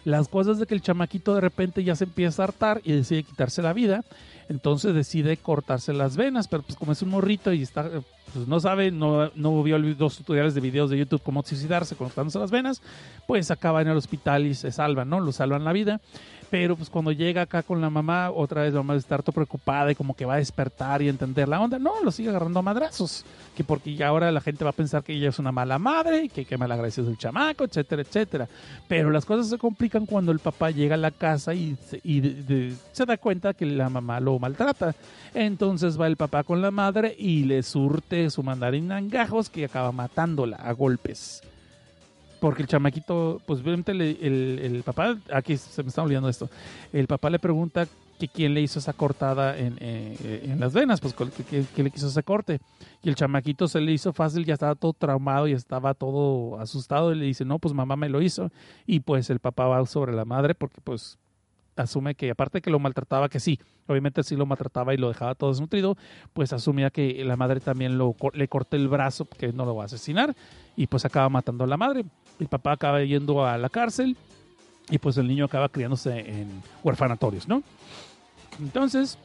Las 0.05 0.29
cosas 0.29 0.59
de 0.59 0.67
que 0.67 0.75
el 0.75 0.81
chamaquito 0.81 1.35
de 1.35 1.41
repente 1.41 1.83
ya 1.83 1.97
se 1.97 2.05
empieza 2.05 2.43
a 2.43 2.47
hartar 2.47 2.81
y 2.85 2.93
decide 2.93 3.25
quitarse 3.25 3.61
la 3.63 3.73
vida, 3.73 4.05
entonces 4.49 4.95
decide 4.95 5.37
cortarse 5.37 5.93
las 5.93 6.17
venas, 6.17 6.49
pero 6.49 6.63
pues 6.63 6.77
como 6.77 6.93
es 6.93 7.03
un 7.03 7.11
morrito 7.11 7.53
y 7.53 7.63
está, 7.63 7.89
pues 8.33 8.47
no 8.47 8.61
sabe, 8.61 8.91
no, 8.91 9.31
no 9.35 9.63
vio 9.63 9.79
los 9.79 10.17
tutoriales 10.17 10.55
de 10.55 10.61
videos 10.61 10.91
de 10.91 10.99
YouTube 10.99 11.23
cómo 11.23 11.43
suicidarse 11.43 11.97
cortándose 11.97 12.39
las 12.39 12.51
venas, 12.51 12.83
pues 13.27 13.51
acaba 13.51 13.83
en 13.83 13.89
el 13.89 13.97
hospital 13.97 14.47
y 14.47 14.55
se 14.55 14.73
salva, 14.73 15.05
¿no? 15.05 15.21
Lo 15.21 15.33
salvan 15.33 15.65
la 15.65 15.73
vida. 15.73 16.01
Pero 16.51 16.77
pues 16.77 16.89
cuando 16.89 17.13
llega 17.13 17.43
acá 17.43 17.63
con 17.63 17.81
la 17.81 17.91
mamá, 17.91 18.31
otra 18.31 18.63
vez 18.63 18.73
la 18.73 18.81
mamá 18.81 18.97
está 18.97 19.17
harto 19.17 19.33
preocupada 19.33 19.93
y 19.93 19.95
como 19.95 20.15
que 20.15 20.25
va 20.25 20.35
a 20.35 20.39
despertar 20.39 21.03
y 21.03 21.09
entender 21.09 21.47
la 21.49 21.61
onda. 21.61 21.79
No, 21.79 22.03
lo 22.03 22.11
sigue 22.11 22.31
agarrando 22.31 22.61
a 22.61 22.63
madrazos. 22.63 23.25
Que 23.55 23.65
porque 23.65 23.95
ya 23.95 24.09
ahora 24.09 24.33
la 24.33 24.41
gente 24.41 24.65
va 24.65 24.71
a 24.71 24.73
pensar 24.75 25.03
que 25.03 25.13
ella 25.13 25.29
es 25.29 25.39
una 25.39 25.53
mala 25.53 25.79
madre, 25.79 26.25
y 26.25 26.29
que 26.29 26.45
qué 26.45 26.57
mal 26.57 26.73
agradecido 26.73 27.07
es 27.07 27.13
el 27.13 27.19
chamaco, 27.19 27.65
etcétera, 27.65 28.03
etcétera. 28.03 28.49
Pero 28.87 29.11
las 29.11 29.27
cosas 29.27 29.49
se 29.49 29.59
complican 29.59 30.07
cuando 30.07 30.33
el 30.33 30.39
papá 30.39 30.71
llega 30.71 30.95
a 30.95 30.99
la 30.99 31.11
casa 31.11 31.53
y, 31.53 31.77
y 32.03 32.75
se 32.93 33.05
da 33.05 33.19
cuenta 33.19 33.53
que 33.53 33.67
la 33.67 33.91
mamá 33.91 34.19
lo 34.21 34.38
maltrata. 34.39 34.95
Entonces 35.35 36.01
va 36.01 36.07
el 36.07 36.17
papá 36.17 36.43
con 36.45 36.63
la 36.63 36.71
madre 36.71 37.15
y 37.19 37.45
le 37.45 37.63
surte 37.63 38.31
su 38.31 38.43
mandarín 38.43 38.91
a 38.93 38.99
engajos 38.99 39.49
que 39.51 39.65
acaba 39.65 39.93
matándola 39.93 40.57
a 40.57 40.73
golpes. 40.73 41.43
Porque 42.41 42.63
el 42.63 42.69
chamaquito, 42.69 43.41
pues 43.47 43.61
obviamente 43.61 43.93
el, 43.93 44.01
el 44.63 44.83
papá, 44.85 45.17
aquí 45.33 45.57
se 45.57 45.83
me 45.83 45.89
está 45.89 46.03
olvidando 46.03 46.29
esto, 46.29 46.49
el 46.93 47.07
papá 47.09 47.31
le 47.31 47.41
pregunta 47.41 47.87
que 48.21 48.29
quién 48.29 48.53
le 48.55 48.61
hizo 48.61 48.81
esa 48.81 48.93
cortada 48.93 49.57
en, 49.57 49.77
eh, 49.81 50.55
las 50.59 50.73
venas, 50.73 51.01
pues 51.01 51.15
que- 51.15 51.65
que 51.75 51.83
le 51.85 51.91
quiso 51.91 52.09
ese 52.09 52.23
corte. 52.25 52.61
Y 53.03 53.09
el 53.09 53.15
chamaquito 53.15 53.69
se 53.69 53.81
le 53.81 53.93
hizo 53.93 54.13
fácil, 54.13 54.45
ya 54.45 54.55
estaba 54.55 54.75
todo 54.75 54.93
traumado 54.93 55.47
y 55.47 55.53
estaba 55.53 55.95
todo 55.95 56.59
asustado 56.61 57.13
y 57.13 57.17
le 57.17 57.27
dice, 57.27 57.45
no, 57.45 57.59
pues 57.61 57.75
mamá 57.75 57.95
me 57.95 58.09
lo 58.09 58.21
hizo. 58.21 58.51
Y 58.87 59.01
pues 59.01 59.31
el 59.31 59.39
papá 59.39 59.67
va 59.67 59.85
sobre 59.87 60.13
la 60.15 60.25
madre 60.25 60.55
porque 60.57 60.81
pues 60.83 61.17
asume 61.83 62.15
que 62.15 62.31
aparte 62.31 62.61
que 62.61 62.71
lo 62.71 62.79
maltrataba, 62.79 63.29
que 63.29 63.41
sí, 63.41 63.59
obviamente 63.87 64.23
sí 64.23 64.37
lo 64.37 64.47
maltrataba 64.47 64.95
y 64.95 64.97
lo 64.97 65.09
dejaba 65.09 65.35
todo 65.35 65.51
desnutrido, 65.51 65.97
pues 66.33 66.53
asumía 66.53 66.91
que 66.91 67.25
la 67.25 67.37
madre 67.37 67.61
también 67.61 67.99
lo, 67.99 68.15
le 68.33 68.49
corté 68.49 68.77
el 68.77 68.89
brazo 68.89 69.25
porque 69.25 69.53
no 69.53 69.65
lo 69.65 69.75
va 69.75 69.85
a 69.85 69.87
asesinar 69.87 70.35
y 70.77 70.87
pues 70.87 71.05
acaba 71.05 71.29
matando 71.29 71.65
a 71.65 71.67
la 71.67 71.77
madre. 71.77 72.05
El 72.39 72.49
papá 72.49 72.73
acaba 72.73 73.03
yendo 73.03 73.45
a 73.47 73.59
la 73.59 73.69
cárcel 73.69 74.17
y 74.91 74.99
pues 74.99 75.17
el 75.19 75.27
niño 75.27 75.45
acaba 75.45 75.69
criándose 75.69 76.19
en 76.19 76.63
huerfanatorios, 76.83 77.49
¿no? 77.49 77.63
Entonces, 78.61 79.19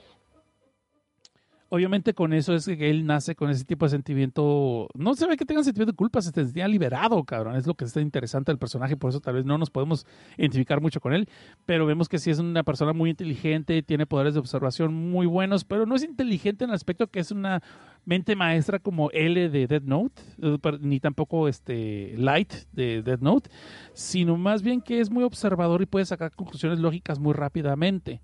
obviamente 1.73 2.13
con 2.13 2.33
eso 2.33 2.53
es 2.53 2.67
que 2.67 2.91
él 2.91 3.07
nace 3.07 3.33
con 3.33 3.49
ese 3.49 3.65
tipo 3.65 3.87
de 3.87 3.89
sentimiento. 3.89 4.87
No 4.93 5.15
se 5.15 5.25
ve 5.25 5.37
que 5.37 5.43
tenga 5.43 5.63
sentimiento 5.63 5.91
de 5.91 5.95
culpa, 5.95 6.21
se 6.21 6.29
sentía 6.29 6.67
liberado, 6.67 7.23
cabrón. 7.23 7.55
Es 7.55 7.65
lo 7.65 7.73
que 7.73 7.85
está 7.85 7.99
interesante 7.99 8.51
del 8.51 8.59
personaje, 8.59 8.95
por 8.95 9.09
eso 9.09 9.21
tal 9.21 9.33
vez 9.33 9.45
no 9.45 9.57
nos 9.57 9.71
podemos 9.71 10.05
identificar 10.37 10.81
mucho 10.81 11.01
con 11.01 11.13
él. 11.13 11.27
Pero 11.65 11.87
vemos 11.87 12.09
que 12.09 12.19
sí 12.19 12.29
es 12.29 12.37
una 12.37 12.61
persona 12.61 12.93
muy 12.93 13.09
inteligente, 13.09 13.81
tiene 13.81 14.05
poderes 14.05 14.35
de 14.35 14.39
observación 14.39 14.93
muy 14.93 15.25
buenos, 15.25 15.63
pero 15.63 15.87
no 15.87 15.95
es 15.95 16.03
inteligente 16.03 16.63
en 16.63 16.69
el 16.69 16.75
aspecto 16.75 17.07
que 17.07 17.19
es 17.19 17.31
una 17.31 17.63
mente 18.05 18.35
maestra 18.35 18.77
como 18.77 19.09
L 19.09 19.49
de 19.49 19.65
Dead 19.65 19.81
Note, 19.81 20.21
eh, 20.43 20.59
ni 20.79 20.99
tampoco 20.99 21.47
este 21.47 22.13
Light 22.19 22.53
de 22.71 23.01
Dead 23.01 23.19
Note, 23.19 23.49
sino 23.93 24.37
más 24.37 24.61
bien 24.61 24.79
que 24.79 24.99
es 24.99 25.09
muy 25.09 25.23
observador 25.23 25.81
y 25.81 25.87
puede 25.87 26.05
sacar 26.05 26.35
conclusiones 26.35 26.77
lógicas 26.77 27.17
muy 27.17 27.33
rápidamente. 27.33 28.21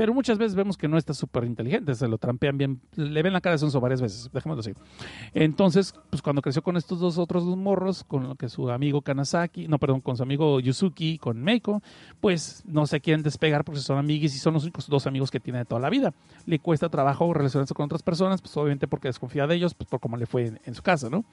Pero 0.00 0.14
muchas 0.14 0.38
veces 0.38 0.54
vemos 0.54 0.78
que 0.78 0.88
no 0.88 0.96
está 0.96 1.12
súper 1.12 1.44
inteligente, 1.44 1.94
se 1.94 2.08
lo 2.08 2.16
trampean 2.16 2.56
bien, 2.56 2.80
le 2.96 3.22
ven 3.22 3.34
la 3.34 3.42
cara 3.42 3.56
de 3.56 3.58
sonso 3.58 3.82
varias 3.82 4.00
veces, 4.00 4.30
dejémoslo 4.32 4.60
así. 4.60 4.72
Entonces, 5.34 5.94
pues 6.08 6.22
cuando 6.22 6.40
creció 6.40 6.62
con 6.62 6.78
estos 6.78 7.00
dos 7.00 7.18
otros 7.18 7.44
dos 7.44 7.54
morros, 7.58 8.02
con 8.04 8.26
lo 8.26 8.34
que 8.34 8.48
su 8.48 8.70
amigo 8.70 9.02
Kanazaki, 9.02 9.68
no, 9.68 9.78
perdón, 9.78 10.00
con 10.00 10.16
su 10.16 10.22
amigo 10.22 10.58
Yusuki, 10.58 11.18
con 11.18 11.42
Meiko, 11.42 11.82
pues 12.18 12.62
no 12.64 12.86
se 12.86 13.02
quieren 13.02 13.22
despegar 13.22 13.62
porque 13.62 13.82
son 13.82 13.98
amiguis 13.98 14.34
y 14.34 14.38
son 14.38 14.54
los 14.54 14.62
únicos 14.62 14.88
dos 14.88 15.06
amigos 15.06 15.30
que 15.30 15.38
tiene 15.38 15.58
de 15.58 15.64
toda 15.66 15.82
la 15.82 15.90
vida. 15.90 16.14
Le 16.46 16.60
cuesta 16.60 16.88
trabajo 16.88 17.34
relacionarse 17.34 17.74
con 17.74 17.84
otras 17.84 18.02
personas, 18.02 18.40
pues 18.40 18.56
obviamente 18.56 18.88
porque 18.88 19.08
desconfía 19.08 19.46
de 19.46 19.56
ellos, 19.56 19.74
pues 19.74 19.90
por 19.90 20.00
cómo 20.00 20.16
le 20.16 20.24
fue 20.24 20.50
en 20.64 20.74
su 20.74 20.80
casa, 20.80 21.10
¿no? 21.10 21.26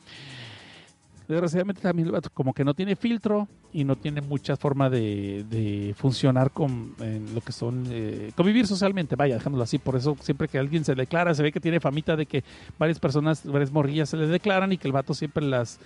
Desgraciadamente 1.27 1.81
también 1.81 2.07
el 2.07 2.13
vato 2.13 2.29
como 2.33 2.53
que 2.53 2.63
no 2.63 2.73
tiene 2.73 2.95
filtro 2.95 3.49
y 3.73 3.83
no 3.83 3.97
tiene 3.97 4.21
mucha 4.21 4.55
forma 4.55 4.89
de, 4.89 5.45
de 5.49 5.93
funcionar 5.97 6.51
con 6.51 6.93
en 7.01 7.35
lo 7.35 7.41
que 7.41 7.51
son 7.51 7.83
eh, 7.89 8.31
convivir 8.35 8.65
socialmente, 8.65 9.17
vaya, 9.17 9.35
dejándolo 9.35 9.63
así. 9.63 9.77
Por 9.77 9.97
eso 9.97 10.15
siempre 10.21 10.47
que 10.47 10.57
alguien 10.57 10.85
se 10.85 10.95
declara, 10.95 11.35
se 11.35 11.43
ve 11.43 11.51
que 11.51 11.59
tiene 11.59 11.81
famita 11.81 12.15
de 12.15 12.25
que 12.25 12.45
varias 12.79 12.97
personas, 12.99 13.45
varias 13.45 13.71
morrillas 13.71 14.07
se 14.09 14.15
le 14.15 14.27
declaran 14.27 14.71
y 14.71 14.77
que 14.77 14.87
el 14.87 14.93
vato 14.93 15.13
siempre 15.13 15.43
las, 15.43 15.79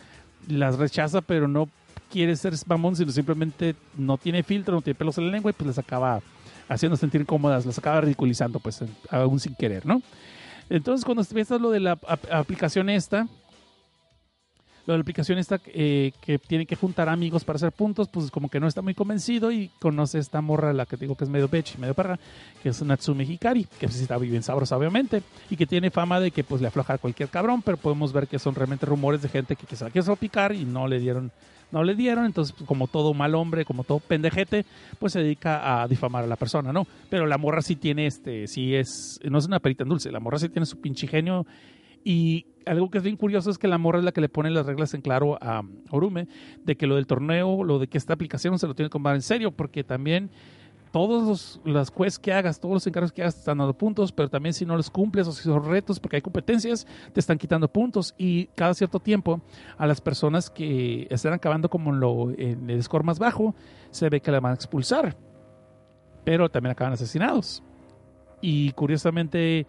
las 0.48 0.78
rechaza, 0.78 1.22
pero 1.22 1.48
no 1.48 1.68
quiere 2.12 2.36
ser 2.36 2.54
mamón, 2.68 2.96
sino 2.96 3.12
simplemente 3.12 3.74
no 3.98 4.18
tiene 4.20 4.44
filtro, 4.44 4.76
no 4.76 4.82
tiene 4.82 4.96
pelos 4.96 5.18
en 5.18 5.26
la 5.26 5.32
lengua 5.32 5.50
y 5.50 5.54
pues 5.56 5.66
les 5.68 5.80
acaba 5.80 6.22
haciendo 6.70 6.96
sentir 6.98 7.22
incómodas, 7.22 7.66
las 7.66 7.80
acaba 7.80 8.02
ridiculizando, 8.02 8.60
pues 8.60 8.84
aún 9.10 9.40
sin 9.40 9.56
querer, 9.56 9.88
¿no? 9.88 10.04
Entonces 10.70 11.04
cuando 11.04 11.24
empiezas 11.24 11.60
lo 11.60 11.72
de 11.72 11.80
la 11.80 11.94
ap- 11.94 12.32
aplicación 12.32 12.90
esta, 12.90 13.28
lo 14.86 14.94
de 14.94 14.98
la 14.98 15.02
aplicación 15.02 15.38
esta 15.38 15.60
eh, 15.68 16.12
que 16.22 16.40
tiene 16.40 16.66
que 16.66 16.76
juntar 16.76 17.10
amigos 17.10 17.44
para 17.44 17.58
hacer 17.58 17.72
puntos, 17.72 18.08
pues 18.10 18.32
como 18.32 18.49
que 18.49 18.60
no 18.60 18.68
está 18.68 18.82
muy 18.82 18.94
convencido 18.94 19.52
y 19.52 19.70
conoce 19.80 20.20
esta 20.20 20.41
morra, 20.41 20.74
la 20.74 20.86
que 20.86 20.98
digo 20.98 21.16
que 21.16 21.24
es 21.24 21.30
medio 21.30 21.48
bitch, 21.48 21.78
medio 21.78 21.94
perra, 21.94 22.20
que 22.62 22.70
es 22.70 22.82
Natsume 22.82 23.24
Hikari, 23.24 23.66
que 23.66 23.88
pues, 23.88 24.02
está 24.02 24.18
bien 24.18 24.44
sabrosa 24.44 24.78
obviamente, 24.78 25.22
y 25.49 25.56
que 25.56 25.66
tiene 25.66 25.91
fama 25.91 26.20
de 26.20 26.32
que 26.32 26.44
pues 26.44 26.62
le 26.62 26.68
afloja 26.68 26.94
a 26.94 26.98
cualquier 26.98 27.30
cabrón, 27.30 27.62
pero 27.62 27.78
podemos 27.78 28.12
ver 28.14 28.28
que 28.28 28.40
son 28.40 28.56
realmente 28.56 28.86
rumores 28.86 29.22
de 29.22 29.30
gente 29.30 29.56
que, 29.56 29.66
la 29.80 29.90
quiso 29.90 30.16
picar 30.16 30.53
y 30.53 30.66
no 30.66 30.88
le 30.88 30.99
dieron 30.99 31.32
no 31.72 31.86
le 31.86 31.95
dieron, 31.95 32.26
entonces 32.26 32.53
pues, 32.53 32.68
como 32.68 32.88
todo 32.88 33.14
mal 33.14 33.34
hombre, 33.34 33.64
como 33.64 33.86
todo 33.86 33.99
pendejete, 33.99 34.66
pues 34.99 35.14
se 35.14 35.20
dedica 35.20 35.82
a 35.82 35.88
difamar 35.88 36.26
a 36.26 36.28
la 36.28 36.36
persona, 36.36 36.74
¿no? 36.74 36.86
Pero 37.10 37.26
la 37.26 37.38
morra 37.38 37.62
sí 37.62 37.78
tiene 37.78 38.08
este, 38.08 38.48
sí 38.48 38.76
es, 38.76 39.22
no 39.24 39.38
es 39.38 39.45
una 39.45 39.62
perita 39.62 39.84
en 39.84 39.90
dulce, 39.90 40.12
la 40.12 40.20
morra 40.20 40.38
sí 40.38 40.49
tiene 40.49 40.66
su 40.66 40.82
pinche 40.82 41.08
genio 41.08 41.45
y 42.03 42.48
algo 42.65 42.90
que 42.90 42.99
es 42.99 43.03
bien 43.03 43.18
curioso 43.18 43.49
es 43.49 43.57
que 43.57 43.68
la 43.68 43.78
morra 43.78 43.99
es 43.99 44.06
la 44.06 44.11
que 44.11 44.22
le 44.22 44.30
pone 44.30 44.49
las 44.49 44.65
reglas 44.65 44.94
en 44.94 45.02
claro 45.02 45.38
a 45.41 45.64
Orume 45.90 46.28
de 46.64 46.76
que 46.76 46.88
lo 46.88 46.95
del 46.95 47.07
torneo, 47.07 47.64
lo 47.64 47.80
de 47.80 47.88
que 47.88 47.98
esta 47.98 48.14
aplicación 48.14 48.57
se 48.60 48.68
lo 48.68 48.76
tiene 48.76 48.90
que 48.90 48.94
tomar 48.94 49.15
en 49.15 49.22
serio, 49.22 49.52
porque 49.52 49.84
también 49.84 50.30
todos 50.91 51.23
los, 51.64 51.73
las 51.73 51.90
quests 51.90 52.19
que 52.19 52.34
hagas, 52.34 52.60
todos 52.60 52.73
los 52.73 52.88
encargos 52.88 53.11
que 53.11 53.22
hagas 53.22 53.36
te 53.36 53.40
están 53.40 53.57
dando 53.57 53.73
puntos, 53.73 54.11
pero 54.11 54.30
también 54.30 54.53
si 54.53 54.65
no 54.65 54.76
los 54.76 54.90
cumples 54.90 55.28
o 55.28 55.32
si 55.32 55.44
son 55.44 55.64
retos, 55.64 55.99
porque 55.99 56.18
hay 56.18 56.22
competencias, 56.22 56.86
te 57.14 57.19
están 57.19 57.38
quitando 57.38 57.72
puntos 57.72 58.14
y 58.18 58.48
cada 58.48 58.73
cierto 58.73 58.99
tiempo 58.99 59.41
a 59.78 59.88
las 59.88 60.02
personas 60.02 60.49
que 60.49 61.07
están 61.10 61.34
acabando 61.34 61.69
como 61.69 61.94
en, 61.94 61.99
lo, 61.99 62.32
en 62.32 62.69
el 62.69 62.84
score 62.84 63.03
más 63.03 63.19
bajo, 63.19 63.56
se 63.90 64.10
ve 64.10 64.22
que 64.22 64.32
la 64.32 64.41
van 64.41 64.52
a 64.52 64.56
expulsar, 64.56 65.15
pero 66.26 66.49
también 66.49 66.72
acaban 66.72 66.94
asesinados. 66.94 67.64
Y 68.41 68.72
curiosamente 68.72 69.68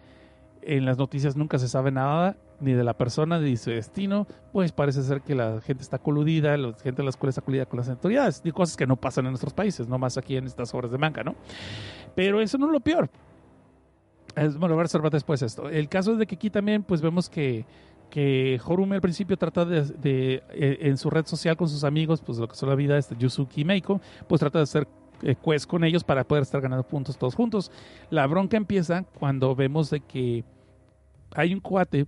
en 0.65 0.85
las 0.85 0.97
noticias 0.97 1.35
nunca 1.35 1.59
se 1.59 1.67
sabe 1.67 1.91
nada 1.91 2.37
ni 2.59 2.73
de 2.73 2.83
la 2.83 2.95
persona 2.95 3.39
ni 3.39 3.51
de 3.51 3.57
su 3.57 3.71
destino, 3.71 4.25
pues 4.51 4.71
parece 4.71 5.03
ser 5.03 5.21
que 5.21 5.35
la 5.35 5.59
gente 5.61 5.83
está 5.83 5.99
coludida, 5.99 6.55
la 6.57 6.73
gente 6.73 7.01
de 7.01 7.03
la 7.03 7.09
escuela 7.09 7.29
está 7.29 7.41
coludida 7.41 7.65
con 7.65 7.77
las 7.77 7.89
autoridades, 7.89 8.41
y 8.43 8.51
cosas 8.51 8.77
que 8.77 8.87
no 8.87 8.95
pasan 8.95 9.25
en 9.25 9.31
nuestros 9.31 9.53
países, 9.53 9.87
no 9.87 9.97
más 9.97 10.17
aquí 10.17 10.37
en 10.37 10.45
estas 10.45 10.73
obras 10.73 10.91
de 10.91 10.97
manga, 10.97 11.23
¿no? 11.23 11.35
Pero 12.15 12.39
eso 12.39 12.57
no 12.57 12.67
es 12.67 12.71
lo 12.71 12.79
peor. 12.79 13.09
Es, 14.35 14.57
bueno, 14.57 14.75
voy 14.75 14.81
a 14.81 14.83
reservar 14.83 15.11
después 15.11 15.41
esto. 15.41 15.69
El 15.69 15.89
caso 15.89 16.13
es 16.13 16.17
de 16.17 16.25
que 16.25 16.35
aquí 16.35 16.49
también, 16.49 16.83
pues 16.83 17.01
vemos 17.01 17.29
que, 17.29 17.65
que 18.09 18.59
Horume 18.65 18.95
al 18.95 19.01
principio 19.01 19.37
trata 19.37 19.65
de, 19.65 19.81
de 19.81 20.43
eh, 20.51 20.77
en 20.81 20.97
su 20.97 21.09
red 21.09 21.25
social 21.25 21.57
con 21.57 21.69
sus 21.69 21.83
amigos, 21.83 22.21
pues 22.21 22.37
lo 22.37 22.47
que 22.47 22.55
son 22.55 22.69
la 22.69 22.75
vida, 22.75 22.97
este 22.97 23.15
Yusuki 23.17 23.65
Meiko, 23.65 24.01
pues 24.27 24.39
trata 24.39 24.59
de 24.59 24.63
hacer 24.63 24.87
eh, 25.23 25.35
con 25.67 25.83
ellos 25.83 26.03
para 26.03 26.23
poder 26.23 26.43
estar 26.43 26.61
ganando 26.61 26.83
puntos 26.83 27.17
todos 27.17 27.35
juntos. 27.35 27.71
La 28.09 28.27
bronca 28.27 28.57
empieza 28.57 29.03
cuando 29.19 29.55
vemos 29.55 29.89
de 29.89 30.01
que 30.01 30.43
hay 31.35 31.53
un 31.53 31.59
cuate 31.59 32.05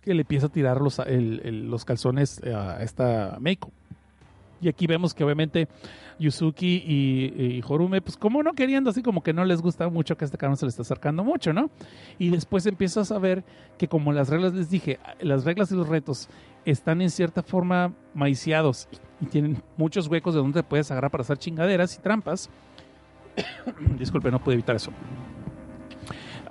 que 0.00 0.14
le 0.14 0.22
empieza 0.22 0.46
a 0.46 0.48
tirar 0.50 0.80
los, 0.80 1.00
los 1.06 1.84
calzones 1.84 2.42
a 2.44 2.82
esta 2.82 3.36
Meiko. 3.40 3.72
Y 4.62 4.68
aquí 4.68 4.86
vemos 4.86 5.14
que 5.14 5.24
obviamente 5.24 5.68
Yusuki 6.18 6.84
y, 6.86 7.56
y 7.56 7.62
Horume, 7.66 8.02
pues 8.02 8.16
como 8.16 8.42
no 8.42 8.52
queriendo, 8.52 8.90
así 8.90 9.02
como 9.02 9.22
que 9.22 9.32
no 9.32 9.44
les 9.44 9.62
gusta 9.62 9.88
mucho 9.88 10.16
que 10.16 10.26
este 10.26 10.36
cabrón 10.36 10.58
se 10.58 10.66
le 10.66 10.70
está 10.70 10.82
acercando 10.82 11.24
mucho, 11.24 11.54
¿no? 11.54 11.70
Y 12.18 12.28
después 12.28 12.66
empiezas 12.66 13.10
a 13.10 13.18
ver 13.18 13.42
que 13.78 13.88
como 13.88 14.12
las 14.12 14.28
reglas, 14.28 14.52
les 14.52 14.68
dije, 14.68 14.98
las 15.20 15.44
reglas 15.44 15.72
y 15.72 15.76
los 15.76 15.88
retos 15.88 16.28
están 16.66 17.00
en 17.00 17.10
cierta 17.10 17.42
forma 17.42 17.94
maiciados 18.12 18.86
y 19.20 19.26
tienen 19.26 19.62
muchos 19.76 20.08
huecos 20.08 20.34
de 20.34 20.40
donde 20.40 20.62
puedes 20.62 20.90
agarrar 20.90 21.10
para 21.10 21.22
hacer 21.22 21.38
chingaderas 21.38 21.96
y 21.96 22.00
trampas. 22.00 22.50
Disculpe, 23.98 24.30
no 24.30 24.42
pude 24.42 24.54
evitar 24.54 24.76
eso 24.76 24.92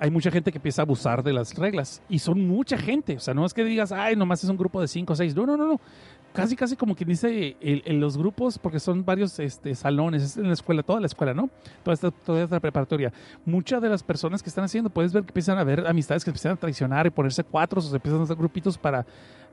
hay 0.00 0.10
mucha 0.10 0.30
gente 0.30 0.50
que 0.50 0.56
empieza 0.56 0.80
a 0.80 0.84
abusar 0.84 1.22
de 1.22 1.34
las 1.34 1.54
reglas. 1.54 2.02
Y 2.08 2.20
son 2.20 2.48
mucha 2.48 2.78
gente. 2.78 3.16
O 3.16 3.20
sea, 3.20 3.34
no 3.34 3.44
es 3.44 3.52
que 3.52 3.62
digas, 3.62 3.92
ay, 3.92 4.16
nomás 4.16 4.42
es 4.42 4.48
un 4.48 4.56
grupo 4.56 4.80
de 4.80 4.88
cinco 4.88 5.12
o 5.12 5.16
seis. 5.16 5.36
No, 5.36 5.44
no, 5.44 5.58
no, 5.58 5.66
no. 5.66 5.80
Casi, 6.32 6.56
casi 6.56 6.74
como 6.74 6.94
quien 6.94 7.10
dice 7.10 7.56
el- 7.60 8.00
los 8.00 8.16
grupos, 8.16 8.58
porque 8.58 8.80
son 8.80 9.04
varios 9.04 9.38
este, 9.40 9.74
salones, 9.74 10.22
es 10.22 10.36
en 10.38 10.46
la 10.46 10.54
escuela, 10.54 10.82
toda 10.82 11.00
la 11.00 11.06
escuela, 11.06 11.34
¿no? 11.34 11.50
Toda 11.82 11.92
esta, 11.94 12.10
toda 12.10 12.44
esta 12.44 12.60
preparatoria. 12.60 13.12
Muchas 13.44 13.82
de 13.82 13.90
las 13.90 14.02
personas 14.02 14.42
que 14.42 14.48
están 14.48 14.64
haciendo, 14.64 14.88
puedes 14.88 15.12
ver 15.12 15.24
que 15.24 15.30
empiezan 15.30 15.58
a 15.58 15.64
ver 15.64 15.86
amistades 15.86 16.24
que 16.24 16.30
empiezan 16.30 16.52
a 16.52 16.56
traicionar 16.56 17.06
y 17.06 17.10
ponerse 17.10 17.44
cuatro 17.44 17.80
o 17.80 17.82
se 17.82 17.94
empiezan 17.94 18.20
a 18.20 18.22
hacer 18.24 18.36
grupitos 18.36 18.78
para 18.78 19.04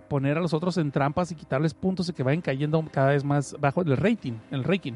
poner 0.08 0.38
a 0.38 0.42
los 0.42 0.54
otros 0.54 0.78
en 0.78 0.92
trampas 0.92 1.32
y 1.32 1.36
quitarles 1.36 1.74
puntos 1.74 2.10
y 2.10 2.14
que 2.14 2.24
vayan 2.24 2.42
cayendo 2.42 2.84
cada 2.92 3.10
vez 3.10 3.24
más 3.24 3.56
bajo 3.60 3.82
el 3.82 3.96
rating, 3.98 4.34
el 4.52 4.64
ranking. 4.64 4.94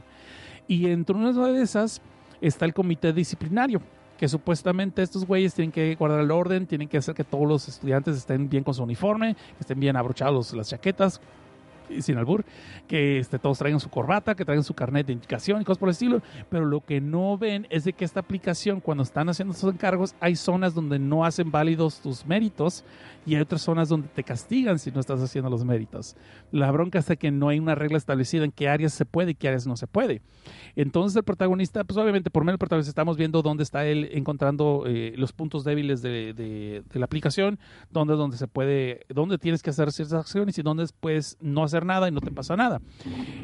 Y 0.68 0.88
entre 0.88 1.16
una 1.16 1.32
de 1.32 1.62
esas 1.62 2.02
está 2.40 2.66
el 2.66 2.74
comité 2.74 3.14
disciplinario, 3.14 3.82
que 4.18 4.28
supuestamente 4.28 5.02
estos 5.02 5.26
güeyes 5.26 5.54
tienen 5.54 5.72
que 5.72 5.96
guardar 5.96 6.22
el 6.22 6.32
orden, 6.32 6.68
tienen 6.68 6.88
que 6.88 6.98
hacer 6.98 7.16
que 7.16 7.24
todos 7.24 7.48
los 7.48 7.68
estudiantes 7.68 8.18
estén 8.18 8.50
bien 8.50 8.64
con 8.64 8.74
su 8.74 8.84
uniforme, 8.84 9.36
que 9.36 9.62
estén 9.62 9.80
bien 9.80 9.96
abrochados 9.96 10.54
las 10.54 10.70
chaquetas, 10.70 11.22
sin 12.00 12.18
albur, 12.18 12.46
que 12.88 13.20
este, 13.20 13.40
todos 13.40 13.58
traigan 13.58 13.80
su 13.80 13.90
corbata, 13.90 14.36
que 14.36 14.46
traigan 14.46 14.64
su 14.64 14.74
carnet 14.74 15.08
de 15.08 15.14
indicación 15.14 15.62
y 15.62 15.66
cosas 15.66 15.80
por 15.80 15.90
el 15.90 15.94
estilo, 15.94 16.22
pero 16.50 16.66
lo 16.66 16.82
que 16.82 17.02
no 17.02 17.38
ven 17.38 17.68
es 17.70 17.84
de 17.84 17.94
que 17.94 18.06
esta 18.06 18.20
aplicación, 18.22 18.80
cuando 18.80 19.04
están 19.04 19.30
haciendo 19.30 19.54
sus 19.54 19.74
encargos, 19.74 20.16
hay 20.20 20.36
zonas 20.36 20.74
donde 20.74 21.00
no 21.00 21.26
hacen 21.26 21.52
válidos 21.52 22.02
tus 22.02 22.26
méritos 22.26 22.84
y 23.26 23.36
hay 23.36 23.42
otras 23.42 23.62
zonas 23.62 23.90
donde 23.90 24.08
te 24.08 24.24
castigan 24.24 24.80
si 24.80 24.92
no 24.92 25.00
estás 25.00 25.22
haciendo 25.22 25.50
los 25.50 25.64
méritos. 25.64 26.16
La 26.52 26.72
bronca 26.72 27.00
es 27.00 27.12
que 27.18 27.32
no 27.32 27.50
hay 27.50 27.60
una 27.60 27.76
regla 27.76 27.98
establecida 27.98 28.46
en 28.46 28.52
qué 28.52 28.70
áreas 28.70 28.94
se 28.94 29.06
puede 29.06 29.32
y 29.32 29.36
qué 29.36 29.48
áreas 29.48 29.68
no 29.68 29.76
se 29.78 29.88
puede. 29.88 30.22
Entonces 30.76 31.16
el 31.16 31.24
protagonista, 31.24 31.84
pues 31.84 31.98
obviamente 31.98 32.30
por 32.30 32.44
medio 32.44 32.54
del 32.54 32.60
protagonista 32.60 32.90
estamos 32.90 33.18
viendo 33.18 33.42
dónde 33.42 33.64
está 33.64 33.86
él 33.86 34.10
encontrando 34.14 34.84
eh, 34.88 35.14
los 35.18 35.34
puntos 35.34 35.64
débiles 35.64 36.02
de 36.02 36.84
la 36.94 37.06
aplicación, 37.06 37.60
dónde, 37.92 38.16
dónde 38.16 38.38
se 38.38 38.48
puede, 38.48 39.06
dónde 39.10 39.38
tienes 39.38 39.62
que 39.62 39.70
hacer 39.70 39.92
ciertas 39.92 40.22
acciones 40.22 40.58
y 40.58 40.62
dónde 40.62 40.86
puedes 41.00 41.38
no 41.42 41.64
hacer 41.64 41.81
nada 41.86 42.08
y 42.08 42.12
no 42.12 42.22
te 42.22 42.32
pasa 42.32 42.56
nada. 42.56 42.82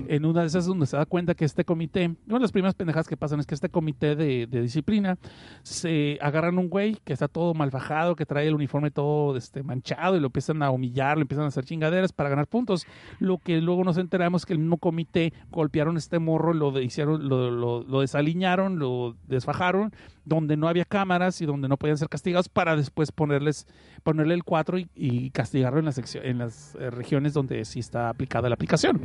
En 0.08 0.26
una 0.26 0.42
de 0.42 0.48
esas 0.48 0.64
es 0.64 0.68
donde 0.68 0.86
se 0.86 0.98
da 0.98 1.06
cuenta 1.06 1.36
que 1.36 1.46
este 1.46 1.66
comité, 1.66 2.06
una 2.28 2.38
de 2.38 2.42
las 2.42 2.52
primeras 2.52 2.76
pendejadas 2.76 3.08
que 3.08 3.18
pasan 3.18 3.40
es 3.40 3.46
que 3.46 3.56
este 3.56 3.70
comité 3.70 4.16
de, 4.16 4.48
disciplina 4.48 5.18
se 5.64 6.18
agarran 6.22 6.58
un 6.58 6.70
güey 6.70 6.98
que 7.04 7.14
está 7.14 7.28
todo 7.28 7.54
malfajado, 7.54 8.16
que 8.16 8.26
trae 8.26 8.48
el 8.48 8.56
uniforme 8.56 8.92
todo 8.92 9.38
este, 9.38 9.64
manchado 9.64 10.16
y 10.16 10.20
lo 10.20 10.28
empiezan 10.28 10.62
a 10.64 10.72
humillar, 10.72 11.18
lo 11.18 11.22
empiezan 11.22 11.46
a 11.46 11.48
hacer 11.50 11.66
chingaderas 11.66 12.14
para 12.14 12.30
ganar 12.30 12.48
puntos. 12.48 12.86
Lo 13.20 13.38
que 13.38 13.62
luego 13.62 13.84
nos 13.84 13.98
enteramos 13.98 14.46
que 14.46 14.54
el 14.54 14.60
mismo 14.60 14.78
comité 14.78 15.34
golpearon 15.52 15.98
este 15.98 16.20
morro, 16.20 16.54
lo 16.54 16.80
hicieron, 16.82 17.28
lo 17.28 18.02
desaliñaron, 18.02 18.80
lo 18.80 19.16
desfajaron, 19.28 19.92
donde 20.28 20.58
no 20.58 20.68
había 20.68 20.84
cámaras 20.84 21.42
y 21.42 21.46
donde 21.46 21.70
no 21.70 21.78
podían 21.78 21.98
ser 21.98 22.10
castigados 22.10 22.50
para 22.50 22.76
después 22.76 23.12
ponerles, 23.12 23.66
ponerle 24.04 24.34
el 24.34 24.44
4 24.44 24.78
y, 24.94 25.30
castigarlo 25.32 25.80
en 25.80 25.86
las, 25.86 26.16
en 26.16 26.38
las 26.38 26.76
eh, 26.76 26.90
regiones 26.90 27.34
donde 27.34 27.64
sí 27.64 27.80
está 27.80 28.10
aplicada 28.10 28.50
la 28.50 28.56
aplicación. 28.56 29.02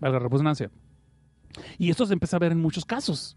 Valga 0.00 0.18
la 0.18 0.28
redundancia. 0.28 0.70
Y 1.78 1.90
esto 1.90 2.06
se 2.06 2.14
empieza 2.14 2.36
a 2.36 2.40
ver 2.40 2.52
en 2.52 2.60
muchos 2.60 2.84
casos. 2.84 3.36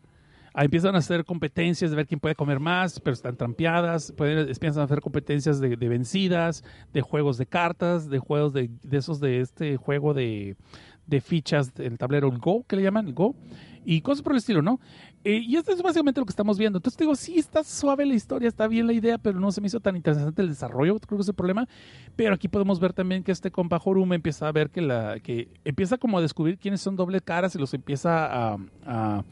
Ahí 0.54 0.66
empiezan 0.66 0.96
a 0.96 1.00
hacer 1.00 1.24
competencias 1.26 1.92
de 1.92 1.98
ver 1.98 2.08
quién 2.08 2.20
puede 2.20 2.34
comer 2.34 2.60
más, 2.60 3.00
pero 3.00 3.14
están 3.14 3.36
trampeadas. 3.36 4.12
Pueden, 4.14 4.50
empiezan 4.50 4.82
a 4.82 4.86
hacer 4.86 5.02
competencias 5.02 5.60
de, 5.60 5.76
vencidas, 5.76 6.64
de 6.94 7.02
juegos 7.02 7.38
de 7.38 7.46
cartas, 7.46 8.10
de 8.10 8.20
juegos 8.20 8.54
de, 8.54 8.72
de 8.82 8.98
esos 8.98 9.20
de 9.20 9.42
este 9.42 9.78
juego 9.78 10.14
de, 10.16 10.56
fichas 11.22 11.74
del 11.76 11.98
tablero, 11.98 12.30
el 12.30 12.40
Go, 12.40 12.66
que 12.68 12.78
le 12.78 12.84
llaman, 12.84 13.08
el 13.08 13.14
Go, 13.14 13.36
y 13.86 14.02
cosas 14.02 14.24
por 14.24 14.32
el 14.32 14.40
estilo, 14.40 14.62
¿no? 14.62 14.80
Eh, 15.28 15.44
y 15.46 15.58
esto 15.58 15.74
es 15.74 15.82
básicamente 15.82 16.22
lo 16.22 16.26
que 16.26 16.32
estamos 16.32 16.58
viendo. 16.58 16.78
Entonces 16.78 16.98
digo, 16.98 17.14
sí, 17.14 17.38
está 17.38 17.62
suave 17.62 18.06
la 18.06 18.14
historia, 18.14 18.48
está 18.48 18.66
bien 18.66 18.88
la 18.88 18.94
idea, 18.94 19.18
pero 19.18 19.42
no 19.42 19.52
se 19.52 19.60
me 19.60 19.68
hizo 19.68 19.82
tan 19.82 19.98
interesante 19.98 20.42
el 20.42 20.48
desarrollo, 20.48 20.98
creo 21.00 21.18
que 21.18 21.24
es 21.24 21.28
el 21.28 21.34
problema. 21.34 21.68
Pero 22.16 22.34
aquí 22.34 22.48
podemos 22.48 22.80
ver 22.80 22.94
también 22.94 23.24
que 23.24 23.34
este 23.34 23.52
compa 23.52 23.78
Jorume 23.78 24.16
empieza 24.16 24.48
a 24.48 24.54
ver 24.54 24.70
que 24.70 24.80
la, 24.80 25.20
que 25.20 25.50
empieza 25.66 25.98
como 25.98 26.18
a 26.18 26.22
descubrir 26.22 26.58
quiénes 26.58 26.80
son 26.80 26.96
doble 26.96 27.20
caras 27.20 27.54
y 27.56 27.60
los 27.60 27.74
empieza 27.74 28.54
a, 28.54 29.26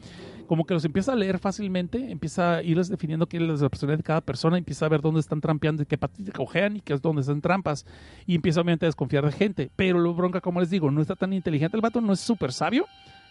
como 0.46 0.66
que 0.66 0.74
los 0.74 0.84
empieza 0.84 1.14
a 1.14 1.16
leer 1.16 1.38
fácilmente, 1.38 2.10
empieza 2.10 2.56
a 2.56 2.62
irles 2.62 2.90
definiendo 2.90 3.26
qué 3.26 3.38
es 3.38 3.42
la 3.62 3.68
personalidad 3.70 3.98
de 4.00 4.04
cada 4.04 4.20
persona, 4.20 4.58
empieza 4.58 4.84
a 4.84 4.90
ver 4.90 5.00
dónde 5.00 5.20
están 5.20 5.40
trampeando 5.40 5.82
y 5.82 5.86
qué 5.86 5.96
patita 5.96 6.30
cojean 6.30 6.76
y 6.76 6.82
qué 6.82 6.92
es 6.92 7.00
dónde 7.00 7.22
están 7.22 7.40
trampas, 7.40 7.86
y 8.26 8.34
empieza 8.34 8.60
obviamente 8.60 8.84
a 8.84 8.88
desconfiar 8.88 9.24
de 9.24 9.32
gente. 9.32 9.70
Pero 9.76 9.98
lo 9.98 10.12
bronca, 10.12 10.42
como 10.42 10.60
les 10.60 10.68
digo, 10.68 10.90
no 10.90 11.00
está 11.00 11.16
tan 11.16 11.32
inteligente 11.32 11.74
el 11.74 11.80
vato, 11.80 12.02
no 12.02 12.12
es 12.12 12.20
súper 12.20 12.52
sabio, 12.52 12.84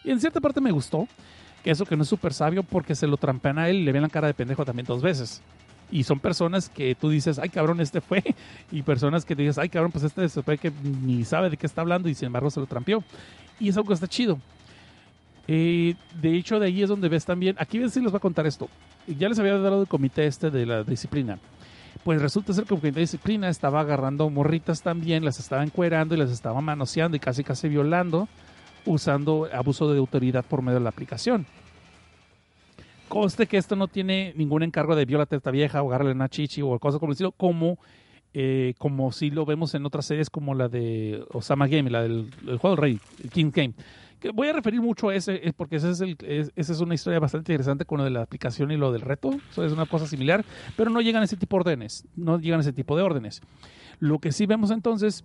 y 0.04 0.10
en 0.10 0.20
cierta 0.20 0.42
parte 0.42 0.62
me 0.62 0.72
gustó 0.72 1.08
eso 1.72 1.86
que 1.86 1.96
no 1.96 2.04
es 2.04 2.10
súper 2.10 2.34
sabio 2.34 2.64
porque 2.64 2.96
se 2.96 3.08
lo 3.08 3.18
trampean 3.18 3.58
a 3.58 3.70
él 3.70 3.78
y 3.78 3.84
le 3.84 3.92
ven 3.92 4.04
la 4.04 4.10
cara 4.10 4.28
de 4.28 4.34
pendejo 4.34 4.66
también 4.66 4.86
dos 4.86 5.02
veces. 5.02 5.42
Y 5.92 6.04
son 6.04 6.20
personas 6.20 6.70
que 6.70 6.96
tú 6.96 7.10
dices, 7.10 7.40
ay 7.40 7.50
cabrón, 7.50 7.80
este 7.80 8.02
fue. 8.02 8.24
Y 8.72 8.82
personas 8.82 9.26
que 9.26 9.36
dices, 9.36 9.58
ay 9.58 9.70
cabrón, 9.70 9.92
pues 9.92 10.04
este 10.04 10.28
se 10.30 10.42
que 10.58 10.72
ni 11.02 11.24
sabe 11.24 11.50
de 11.50 11.58
qué 11.58 11.66
está 11.66 11.82
hablando 11.82 12.10
y 12.10 12.16
sin 12.16 12.28
embargo 12.28 12.50
se 12.50 12.60
lo 12.60 12.66
trampeó. 12.66 13.04
Y 13.60 13.70
es 13.70 13.78
algo 13.78 13.88
que 13.88 13.94
está 13.94 14.08
chido. 14.08 14.40
Eh, 15.48 15.96
de 16.20 16.36
hecho, 16.36 16.60
de 16.60 16.68
ahí 16.68 16.82
es 16.82 16.90
donde 16.90 17.10
ves 17.10 17.26
también. 17.26 17.56
Aquí 17.60 17.78
sí 17.90 18.02
les 18.02 18.12
voy 18.12 18.18
a 18.18 18.20
contar 18.20 18.48
esto. 18.48 18.68
Ya 19.08 19.30
les 19.30 19.38
había 19.40 19.58
dado 19.58 19.82
el 19.82 19.88
comité 19.88 20.26
este 20.26 20.50
de 20.50 20.66
la 20.66 20.84
disciplina. 20.84 21.38
Pues 22.04 22.22
resulta 22.22 22.54
ser 22.54 22.66
que 22.66 22.74
el 22.74 22.80
comité 22.80 22.96
de 22.96 23.02
disciplina 23.02 23.50
estaba 23.50 23.82
agarrando 23.82 24.30
morritas 24.30 24.82
también, 24.82 25.24
las 25.24 25.40
estaba 25.40 25.64
encuerando 25.64 26.16
y 26.16 26.18
las 26.18 26.32
estaba 26.32 26.62
manoseando 26.62 27.16
y 27.18 27.20
casi 27.20 27.44
casi 27.44 27.68
violando, 27.68 28.28
usando 28.86 29.48
abuso 29.52 29.92
de 29.92 30.00
autoridad 30.00 30.46
por 30.46 30.62
medio 30.62 30.80
de 30.80 30.84
la 30.84 30.90
aplicación. 30.90 31.46
Conste 33.08 33.48
que 33.48 33.58
esto 33.58 33.76
no 33.76 33.88
tiene 33.88 34.34
ningún 34.36 34.64
encargo 34.64 34.96
de 34.96 35.06
viola 35.06 35.28
esta 35.30 35.52
vieja 35.52 35.82
o 35.82 35.90
agarrarle 35.90 36.14
una 36.14 36.30
chichi 36.30 36.62
o 36.62 36.80
cosas 36.80 37.00
como 37.00 37.12
el 37.12 37.14
estilo, 37.14 37.32
como, 37.32 37.78
eh, 38.34 38.74
como 38.78 39.12
si 39.12 39.30
lo 39.30 39.46
vemos 39.46 39.76
en 39.76 39.86
otras 39.86 40.06
series 40.06 40.30
como 40.30 40.56
la 40.56 40.68
de 40.68 41.24
Osama 41.32 41.68
Game, 41.68 41.90
la 41.90 42.02
del 42.02 42.32
el 42.48 42.58
juego 42.58 42.76
del 42.76 42.82
rey, 42.82 43.00
el 43.24 43.30
King 43.30 43.52
Game 43.54 43.74
que 44.20 44.32
voy 44.32 44.48
a 44.48 44.54
referir 44.54 44.82
mucho 44.82 45.10
a 45.10 45.16
ese, 45.16 45.48
es 45.48 45.54
porque 45.54 45.76
ese 45.78 45.92
es 45.92 46.02
el, 46.02 46.18
es, 46.26 46.52
esa 46.56 46.74
es 46.74 46.80
una 46.80 46.96
historia 46.96 47.20
bastante 47.20 47.52
interesante 47.52 47.86
con 47.86 48.00
lo 48.00 48.04
de 48.04 48.10
la 48.10 48.22
aplicación 48.22 48.72
y 48.72 48.78
lo 48.78 48.92
del 48.92 49.02
reto. 49.02 49.32
Es 49.52 49.72
una 49.72 49.86
cosa 49.86 50.08
similar, 50.08 50.46
pero 50.76 50.90
no 50.90 51.02
llegan 51.02 51.22
a 51.22 51.26
ese 51.26 51.38
tipo 51.38 51.58
de 51.58 51.62
órdenes. 51.62 52.06
No 52.16 52.40
llegan 52.40 52.60
a 52.60 52.62
ese 52.62 52.74
tipo 52.74 52.96
de 52.96 53.04
órdenes. 53.04 53.42
Lo 54.00 54.20
que 54.20 54.32
sí 54.32 54.46
vemos 54.46 54.72
entonces 54.72 55.24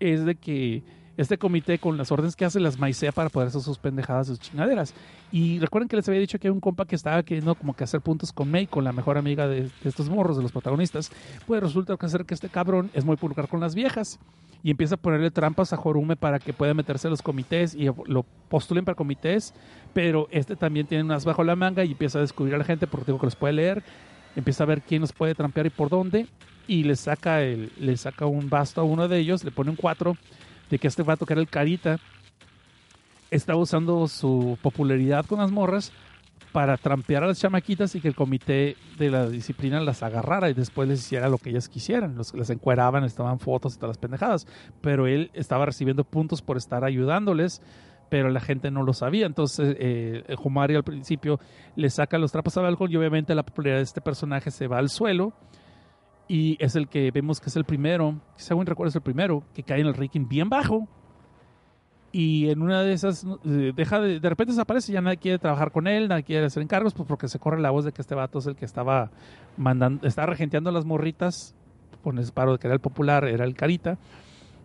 es 0.00 0.24
de 0.24 0.34
que 0.36 0.82
este 1.16 1.38
comité 1.38 1.78
con 1.78 1.96
las 1.96 2.10
órdenes 2.10 2.36
que 2.36 2.44
hace 2.44 2.60
las 2.60 2.78
maicea 2.78 3.12
para 3.12 3.28
poder 3.28 3.48
hacer 3.48 3.60
sus 3.60 3.78
pendejadas, 3.78 4.26
sus 4.26 4.40
chingaderas. 4.40 4.94
Y 5.30 5.58
recuerden 5.58 5.88
que 5.88 5.96
les 5.96 6.08
había 6.08 6.20
dicho 6.20 6.38
que 6.38 6.48
hay 6.48 6.52
un 6.52 6.60
compa 6.60 6.86
que 6.86 6.96
estaba 6.96 7.22
queriendo 7.22 7.54
como 7.54 7.74
que 7.74 7.84
hacer 7.84 8.00
puntos 8.00 8.32
con 8.32 8.50
May, 8.50 8.66
con 8.66 8.84
la 8.84 8.92
mejor 8.92 9.18
amiga 9.18 9.46
de, 9.46 9.70
estos 9.84 10.08
morros, 10.08 10.36
de 10.36 10.42
los 10.42 10.52
protagonistas. 10.52 11.10
Pues 11.46 11.62
resulta 11.62 11.96
que 11.96 12.06
hacer 12.06 12.24
que 12.24 12.34
este 12.34 12.48
cabrón 12.48 12.90
es 12.94 13.04
muy 13.04 13.16
pulgar 13.16 13.48
con 13.48 13.60
las 13.60 13.74
viejas 13.74 14.18
y 14.62 14.70
empieza 14.70 14.94
a 14.94 14.98
ponerle 14.98 15.30
trampas 15.30 15.72
a 15.72 15.76
Jorume 15.76 16.16
para 16.16 16.38
que 16.38 16.52
pueda 16.52 16.72
meterse 16.72 17.06
a 17.06 17.10
los 17.10 17.22
comités 17.22 17.74
y 17.74 17.84
lo 18.06 18.24
postulen 18.48 18.84
para 18.84 18.96
comités, 18.96 19.52
pero 19.92 20.26
este 20.30 20.56
también 20.56 20.86
tiene 20.86 21.04
unas 21.04 21.26
bajo 21.26 21.44
la 21.44 21.54
manga 21.54 21.84
y 21.84 21.92
empieza 21.92 22.18
a 22.18 22.22
descubrir 22.22 22.54
a 22.54 22.58
la 22.58 22.64
gente 22.64 22.86
porque 22.86 23.06
digo 23.06 23.18
que 23.18 23.26
los 23.26 23.36
puede 23.36 23.52
leer, 23.52 23.82
empieza 24.34 24.64
a 24.64 24.66
ver 24.66 24.80
quién 24.80 25.02
los 25.02 25.12
puede 25.12 25.34
trampear 25.34 25.66
y 25.66 25.70
por 25.70 25.90
dónde 25.90 26.26
y 26.66 26.84
le 26.84 26.96
saca 26.96 27.42
el, 27.42 27.72
le 27.78 27.96
saca 27.96 28.24
un 28.24 28.48
basto 28.48 28.80
a 28.80 28.84
uno 28.84 29.06
de 29.06 29.18
ellos, 29.18 29.44
le 29.44 29.50
pone 29.50 29.70
un 29.70 29.76
4 29.76 30.16
de 30.70 30.78
que 30.78 30.88
este 30.88 31.02
vato 31.02 31.26
que 31.26 31.34
era 31.34 31.42
el 31.42 31.48
carita 31.48 31.98
estaba 33.30 33.58
usando 33.58 34.06
su 34.08 34.58
popularidad 34.62 35.26
con 35.26 35.38
las 35.40 35.50
morras 35.50 35.92
para 36.54 36.76
trampear 36.76 37.24
a 37.24 37.26
las 37.26 37.40
chamaquitas 37.40 37.96
y 37.96 38.00
que 38.00 38.06
el 38.06 38.14
comité 38.14 38.76
de 38.96 39.10
la 39.10 39.28
disciplina 39.28 39.80
las 39.80 40.04
agarrara 40.04 40.48
y 40.48 40.54
después 40.54 40.88
les 40.88 41.00
hiciera 41.00 41.28
lo 41.28 41.36
que 41.36 41.50
ellas 41.50 41.68
quisieran. 41.68 42.14
Los, 42.14 42.32
las 42.32 42.48
encueraban, 42.48 43.02
les 43.02 43.16
tomaban 43.16 43.40
fotos 43.40 43.74
y 43.74 43.76
todas 43.78 43.96
las 43.96 43.98
pendejadas. 43.98 44.46
Pero 44.80 45.08
él 45.08 45.32
estaba 45.34 45.66
recibiendo 45.66 46.04
puntos 46.04 46.42
por 46.42 46.56
estar 46.56 46.84
ayudándoles, 46.84 47.60
pero 48.08 48.30
la 48.30 48.38
gente 48.38 48.70
no 48.70 48.84
lo 48.84 48.92
sabía. 48.92 49.26
Entonces, 49.26 49.74
eh, 49.80 50.22
Jomari 50.36 50.76
al 50.76 50.84
principio 50.84 51.40
le 51.74 51.90
saca 51.90 52.18
los 52.18 52.30
trapos 52.30 52.56
al 52.56 52.62
balcón 52.62 52.92
y 52.92 52.96
obviamente 52.96 53.34
la 53.34 53.42
popularidad 53.42 53.78
de 53.78 53.82
este 53.82 54.00
personaje 54.00 54.52
se 54.52 54.68
va 54.68 54.78
al 54.78 54.90
suelo. 54.90 55.32
Y 56.26 56.56
es 56.58 56.74
el 56.76 56.88
que 56.88 57.10
vemos 57.10 57.40
que 57.40 57.50
es 57.50 57.56
el 57.56 57.64
primero, 57.64 58.20
según 58.36 58.66
recuerdo 58.66 58.88
es 58.88 58.96
el 58.96 59.02
primero, 59.02 59.42
que 59.54 59.62
cae 59.62 59.80
en 59.80 59.86
el 59.86 59.94
ranking 59.94 60.26
bien 60.28 60.48
bajo, 60.48 60.88
y 62.16 62.48
en 62.48 62.62
una 62.62 62.82
de 62.82 62.92
esas 62.92 63.26
deja 63.42 64.00
de, 64.00 64.20
de 64.20 64.28
repente 64.28 64.52
desaparece, 64.52 64.92
ya 64.92 65.00
nadie 65.00 65.16
quiere 65.16 65.38
trabajar 65.40 65.72
con 65.72 65.88
él, 65.88 66.06
nadie 66.06 66.22
quiere 66.22 66.46
hacer 66.46 66.62
encargos, 66.62 66.94
pues 66.94 67.08
porque 67.08 67.26
se 67.26 67.40
corre 67.40 67.60
la 67.60 67.70
voz 67.70 67.84
de 67.84 67.90
que 67.90 68.00
este 68.00 68.14
vato 68.14 68.38
es 68.38 68.46
el 68.46 68.54
que 68.54 68.64
estaba 68.64 69.10
mandando, 69.56 70.06
estaba 70.06 70.26
regenteando 70.26 70.70
las 70.70 70.84
morritas 70.84 71.56
con 72.04 72.18
el 72.18 72.32
paro 72.32 72.52
de 72.52 72.58
que 72.58 72.68
era 72.68 72.74
el 72.74 72.80
popular, 72.80 73.24
era 73.24 73.44
el 73.44 73.54
carita, 73.54 73.98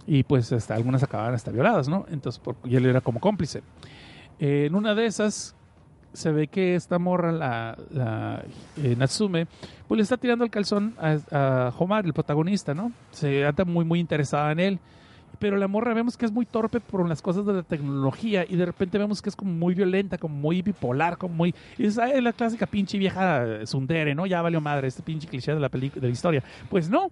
y 0.05 0.21
pues 0.23 0.51
hasta, 0.51 0.75
algunas 0.75 1.01
acababan 1.01 1.33
hasta 1.33 1.51
violadas, 1.51 1.89
¿no? 1.89 2.05
Entonces, 2.11 2.39
y 2.65 2.75
él 2.75 2.85
era 2.85 3.01
como 3.01 3.19
cómplice. 3.19 3.63
Eh, 4.37 4.65
en 4.67 4.75
una 4.75 4.93
de 4.93 5.07
esas 5.07 5.55
se 6.13 6.31
ve 6.31 6.47
que 6.47 6.75
esta 6.75 6.99
morra, 6.99 7.31
la, 7.31 7.77
la 7.91 8.43
eh, 8.77 8.95
Natsume, 8.97 9.47
pues 9.87 9.97
le 9.97 10.03
está 10.03 10.17
tirando 10.17 10.43
el 10.43 10.51
calzón 10.51 10.95
a, 10.99 11.17
a 11.31 11.73
Homar, 11.77 12.05
el 12.05 12.13
protagonista, 12.13 12.73
¿no? 12.73 12.91
Se 13.11 13.45
anda 13.45 13.65
muy, 13.65 13.85
muy 13.85 13.99
interesada 13.99 14.51
en 14.51 14.59
él 14.59 14.79
pero 15.39 15.57
la 15.57 15.67
morra 15.67 15.93
vemos 15.93 16.17
que 16.17 16.25
es 16.25 16.31
muy 16.31 16.45
torpe 16.45 16.79
por 16.79 17.07
las 17.07 17.21
cosas 17.21 17.45
de 17.45 17.53
la 17.53 17.63
tecnología 17.63 18.45
y 18.47 18.55
de 18.55 18.65
repente 18.65 18.97
vemos 18.97 19.21
que 19.21 19.29
es 19.29 19.35
como 19.35 19.51
muy 19.51 19.73
violenta, 19.73 20.17
como 20.17 20.35
muy 20.35 20.61
bipolar, 20.61 21.17
como 21.17 21.33
muy... 21.33 21.55
Es 21.77 21.95
la 21.95 22.33
clásica 22.33 22.65
pinche 22.65 22.97
vieja 22.97 23.65
sundere, 23.65 24.13
¿no? 24.13 24.25
Ya 24.25 24.41
valió 24.41 24.59
madre 24.59 24.87
este 24.87 25.01
pinche 25.01 25.27
cliché 25.27 25.53
de 25.53 25.59
la, 25.59 25.69
de 25.69 25.91
la 26.01 26.09
historia. 26.09 26.43
Pues 26.69 26.89
no. 26.89 27.09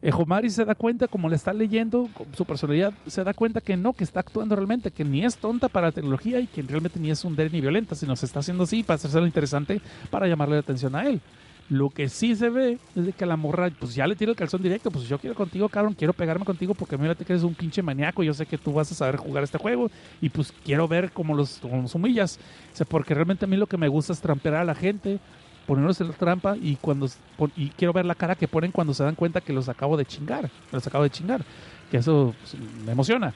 Eh, 0.00 0.12
Homari 0.12 0.48
se 0.48 0.64
da 0.64 0.74
cuenta, 0.74 1.08
como 1.08 1.28
le 1.28 1.34
está 1.34 1.52
leyendo, 1.52 2.08
su 2.32 2.44
personalidad, 2.44 2.92
se 3.06 3.24
da 3.24 3.34
cuenta 3.34 3.60
que 3.60 3.76
no, 3.76 3.92
que 3.92 4.04
está 4.04 4.20
actuando 4.20 4.54
realmente, 4.54 4.92
que 4.92 5.04
ni 5.04 5.24
es 5.24 5.36
tonta 5.36 5.68
para 5.68 5.88
la 5.88 5.92
tecnología 5.92 6.38
y 6.38 6.46
que 6.46 6.62
realmente 6.62 7.00
ni 7.00 7.10
es 7.10 7.18
sundere 7.18 7.50
ni 7.50 7.60
violenta, 7.60 7.96
sino 7.96 8.14
se 8.14 8.26
está 8.26 8.40
haciendo 8.40 8.64
así 8.64 8.84
para 8.84 8.94
hacerse 8.94 9.18
lo 9.18 9.26
interesante 9.26 9.80
para 10.10 10.28
llamarle 10.28 10.54
la 10.54 10.60
atención 10.60 10.94
a 10.94 11.04
él. 11.04 11.20
Lo 11.68 11.90
que 11.90 12.08
sí 12.08 12.34
se 12.34 12.48
ve 12.48 12.78
es 12.96 13.04
de 13.04 13.12
que 13.12 13.26
la 13.26 13.36
morra, 13.36 13.70
pues 13.78 13.94
ya 13.94 14.06
le 14.06 14.16
tira 14.16 14.30
el 14.30 14.36
calzón 14.36 14.62
directo. 14.62 14.90
Pues 14.90 15.06
yo 15.06 15.18
quiero 15.18 15.36
contigo, 15.36 15.68
cabrón, 15.68 15.92
quiero 15.92 16.14
pegarme 16.14 16.46
contigo 16.46 16.74
porque 16.74 16.96
mira 16.96 17.14
que 17.14 17.30
eres 17.30 17.42
un 17.42 17.54
pinche 17.54 17.82
maníaco. 17.82 18.22
Yo 18.22 18.32
sé 18.32 18.46
que 18.46 18.56
tú 18.56 18.72
vas 18.72 18.90
a 18.90 18.94
saber 18.94 19.16
jugar 19.16 19.44
este 19.44 19.58
juego 19.58 19.90
y 20.22 20.30
pues 20.30 20.50
quiero 20.64 20.88
ver 20.88 21.12
cómo 21.12 21.34
los, 21.34 21.58
cómo 21.60 21.82
los 21.82 21.94
humillas. 21.94 22.38
O 22.72 22.76
sea, 22.76 22.86
porque 22.86 23.12
realmente 23.12 23.44
a 23.44 23.48
mí 23.48 23.58
lo 23.58 23.66
que 23.66 23.76
me 23.76 23.88
gusta 23.88 24.14
es 24.14 24.20
trampear 24.20 24.54
a 24.54 24.64
la 24.64 24.74
gente, 24.74 25.20
ponerlos 25.68 26.00
en 26.00 26.08
la 26.08 26.14
trampa 26.14 26.56
y 26.56 26.76
cuando 26.76 27.06
y 27.54 27.68
quiero 27.68 27.92
ver 27.92 28.06
la 28.06 28.14
cara 28.14 28.34
que 28.34 28.48
ponen 28.48 28.72
cuando 28.72 28.94
se 28.94 29.04
dan 29.04 29.14
cuenta 29.14 29.42
que 29.42 29.52
los 29.52 29.68
acabo 29.68 29.98
de 29.98 30.06
chingar. 30.06 30.50
Los 30.72 30.86
acabo 30.86 31.04
de 31.04 31.10
chingar. 31.10 31.44
Que 31.90 31.98
eso 31.98 32.34
pues, 32.40 32.56
me 32.86 32.92
emociona. 32.92 33.34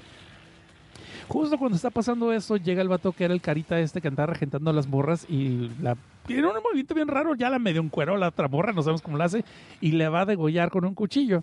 Justo 1.29 1.59
cuando 1.59 1.77
está 1.77 1.91
pasando 1.91 2.33
eso, 2.33 2.57
llega 2.57 2.81
el 2.81 2.89
vato 2.89 3.13
que 3.13 3.25
era 3.25 3.35
el 3.35 3.43
carita 3.43 3.79
este 3.79 4.01
que 4.01 4.09
andaba 4.09 4.33
regentando 4.33 4.73
las 4.73 4.87
morras 4.89 5.27
y 5.29 5.71
la 5.81 5.95
tiene 6.27 6.47
un 6.47 6.55
movimiento 6.63 6.95
bien 6.95 7.09
raro, 7.09 7.35
ya 7.35 7.51
la 7.51 7.59
medio 7.59 7.81
un 7.81 7.89
cuero 7.89 8.17
la 8.17 8.29
otra 8.29 8.49
morra, 8.49 8.73
no 8.73 8.83
sabemos 8.83 9.03
cómo 9.03 9.19
la 9.19 9.25
hace, 9.25 9.45
y 9.81 9.93
le 9.93 10.09
va 10.09 10.23
a 10.23 10.27
degollar 10.27 10.71
con 10.71 10.85
un 10.85 10.95
cuchillo. 10.95 11.43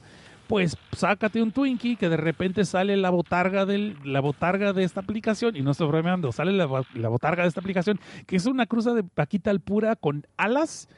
Pues 0.50 0.78
sácate 0.94 1.44
un 1.44 1.52
Twinkie 1.52 1.96
que 1.96 2.10
de 2.10 2.18
repente 2.18 2.66
sale 2.66 2.98
la 2.98 3.12
botarga, 3.12 3.68
del, 3.68 3.96
la 4.04 4.20
botarga 4.20 4.74
de 4.74 4.84
esta 4.84 5.00
aplicación, 5.00 5.56
y 5.56 5.62
no 5.62 5.70
estoy 5.70 5.88
bromeando, 5.88 6.32
sale 6.32 6.52
la, 6.54 6.66
botarga 6.66 7.44
de 7.44 7.50
esta 7.50 7.60
aplicación, 7.60 8.00
que 8.26 8.36
es 8.36 8.48
una 8.48 8.66
cruza 8.66 8.96
de 8.96 9.04
Paquita 9.04 9.52
al 9.52 9.60
pura 9.60 9.96
con 9.96 10.26
alas 10.38 10.90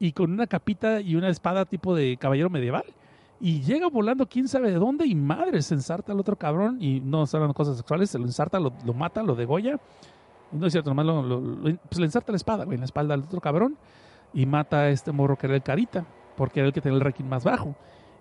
y 0.00 0.10
con 0.10 0.32
una 0.32 0.48
capita 0.48 1.00
y 1.00 1.14
una 1.14 1.28
espada 1.28 1.66
tipo 1.66 1.94
de 1.94 2.16
caballero 2.16 2.50
medieval. 2.50 2.82
Y 3.40 3.60
llega 3.60 3.86
volando 3.86 4.26
quién 4.28 4.48
sabe 4.48 4.72
de 4.72 4.78
dónde 4.78 5.06
y 5.06 5.14
madre, 5.14 5.62
se 5.62 5.74
ensarta 5.74 6.10
al 6.10 6.18
otro 6.18 6.34
cabrón 6.34 6.78
y 6.80 6.98
no 6.98 7.26
son 7.26 7.52
cosas 7.52 7.76
sexuales, 7.76 8.10
se 8.10 8.18
lo 8.18 8.24
ensarta, 8.24 8.58
lo, 8.58 8.72
lo 8.84 8.92
mata, 8.92 9.22
lo 9.22 9.36
degolla. 9.36 9.78
No 10.50 10.66
es 10.66 10.72
cierto, 10.72 10.90
nomás 10.90 11.06
lo, 11.06 11.22
lo, 11.22 11.40
lo, 11.40 11.62
pues 11.62 12.00
le 12.00 12.06
ensarta 12.06 12.32
la 12.32 12.36
espada, 12.38 12.64
güey, 12.64 12.74
en 12.74 12.80
la 12.80 12.86
espalda 12.86 13.14
al 13.14 13.20
otro 13.20 13.40
cabrón 13.40 13.76
y 14.34 14.46
mata 14.46 14.80
a 14.80 14.88
este 14.88 15.12
morro 15.12 15.38
que 15.38 15.46
era 15.46 15.54
el 15.54 15.62
carita, 15.62 16.04
porque 16.36 16.58
era 16.58 16.66
el 16.66 16.72
que 16.72 16.80
tenía 16.80 16.98
el 16.98 17.04
ranking 17.04 17.26
más 17.26 17.44
bajo. 17.44 17.76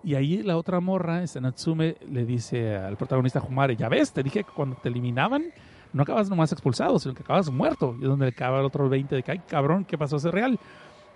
Y 0.06 0.14
ahí 0.14 0.44
la 0.44 0.56
otra 0.56 0.80
morra, 0.80 1.23
este 1.23 1.41
Natsume, 1.41 1.98
le 2.07 2.26
dice 2.26 2.76
al 2.76 2.95
protagonista 2.95 3.41
Humare, 3.41 3.76
ya 3.76 3.90
ves, 3.90 4.14
te 4.14 4.22
dije 4.22 4.44
que 4.44 4.52
cuando 4.52 4.76
te 4.76 4.90
eliminaban 4.90 5.45
no 5.94 6.03
acabas 6.03 6.30
nomás 6.30 6.52
expulsado, 6.52 6.99
sino 6.99 7.15
que 7.15 7.23
acabas 7.23 7.49
muerto. 7.49 7.95
Y 7.99 8.03
es 8.03 8.10
donde 8.10 8.27
acaba 8.27 8.60
el 8.60 8.65
otro 8.65 8.88
20 8.88 9.15
de 9.15 9.23
que, 9.23 9.32
ay, 9.32 9.41
cabrón, 9.48 9.84
¿qué 9.84 9.98
pasó? 9.98 10.18
Es 10.18 10.23
real. 10.26 10.60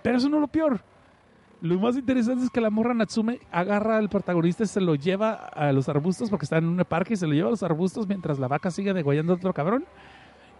Pero 0.02 0.18
eso 0.18 0.28
no 0.28 0.38
es 0.38 0.40
lo 0.40 0.48
peor. 0.48 0.80
Lo 1.60 1.78
más 1.78 1.96
interesante 1.96 2.44
es 2.44 2.50
que 2.50 2.60
la 2.60 2.70
morra 2.70 2.92
Natsume 2.92 3.38
agarra 3.52 3.96
al 3.96 4.08
protagonista 4.08 4.64
y 4.64 4.66
se 4.66 4.80
lo 4.80 4.96
lleva 4.96 5.34
a 5.34 5.70
los 5.70 5.88
arbustos 5.88 6.28
porque 6.28 6.46
está 6.46 6.58
en 6.58 6.66
un 6.66 6.78
parque 6.78 7.14
y 7.14 7.16
se 7.16 7.28
lo 7.28 7.34
lleva 7.34 7.46
a 7.46 7.52
los 7.52 7.62
arbustos 7.62 8.08
mientras 8.08 8.40
la 8.40 8.48
vaca 8.48 8.72
sigue 8.72 8.92
degollando 8.92 9.34
a 9.34 9.36
otro 9.36 9.52
cabrón. 9.52 9.84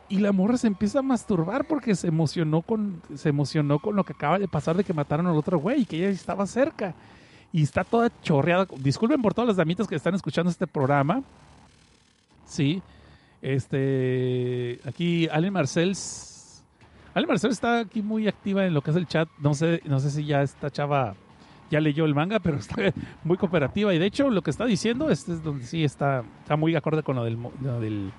y 0.08 0.18
la 0.18 0.30
morra 0.30 0.56
se 0.56 0.66
empieza 0.68 1.00
a 1.00 1.02
masturbar 1.02 1.66
porque 1.66 1.94
se 1.94 2.08
emocionó 2.08 2.62
con 2.62 3.00
se 3.14 3.28
emocionó 3.30 3.78
con 3.78 3.96
lo 3.96 4.04
que 4.04 4.12
acaba 4.12 4.38
de 4.38 4.48
pasar 4.48 4.76
de 4.76 4.84
que 4.84 4.92
mataron 4.92 5.26
al 5.28 5.36
otro 5.36 5.58
güey 5.58 5.82
y 5.82 5.84
que 5.86 5.96
ella 5.96 6.08
estaba 6.08 6.46
cerca 6.46 6.94
y 7.52 7.62
está 7.62 7.84
toda 7.84 8.10
chorreada. 8.22 8.66
Disculpen 8.78 9.22
por 9.22 9.34
todas 9.34 9.48
las 9.48 9.56
damitas 9.56 9.86
que 9.88 9.96
están 9.96 10.14
escuchando 10.14 10.50
este 10.50 10.66
programa. 10.66 11.22
Sí. 12.46 12.82
Este 13.42 14.80
aquí 14.84 15.28
Allen 15.28 15.52
Marcel 15.52 15.96
Allen 17.14 17.28
Marcel 17.28 17.50
está 17.50 17.80
aquí 17.80 18.02
muy 18.02 18.28
activa 18.28 18.66
en 18.66 18.74
lo 18.74 18.82
que 18.82 18.90
es 18.90 18.96
el 18.96 19.06
chat. 19.06 19.28
No 19.38 19.54
sé 19.54 19.80
no 19.84 19.98
sé 19.98 20.10
si 20.10 20.24
ya 20.24 20.42
esta 20.42 20.70
chava 20.70 21.14
ya 21.70 21.80
leyó 21.80 22.04
el 22.04 22.14
manga, 22.14 22.38
pero 22.40 22.58
está 22.58 22.76
muy 23.24 23.36
cooperativa 23.36 23.94
y 23.94 23.98
de 23.98 24.06
hecho 24.06 24.30
lo 24.30 24.42
que 24.42 24.50
está 24.50 24.66
diciendo 24.66 25.10
este 25.10 25.32
es 25.32 25.42
donde 25.42 25.64
sí 25.64 25.84
está 25.84 26.22
está 26.42 26.56
muy 26.56 26.74
acorde 26.76 27.02
con 27.02 27.16
lo 27.16 27.24
del 27.24 27.38
lo 27.62 27.80
del 27.80 28.12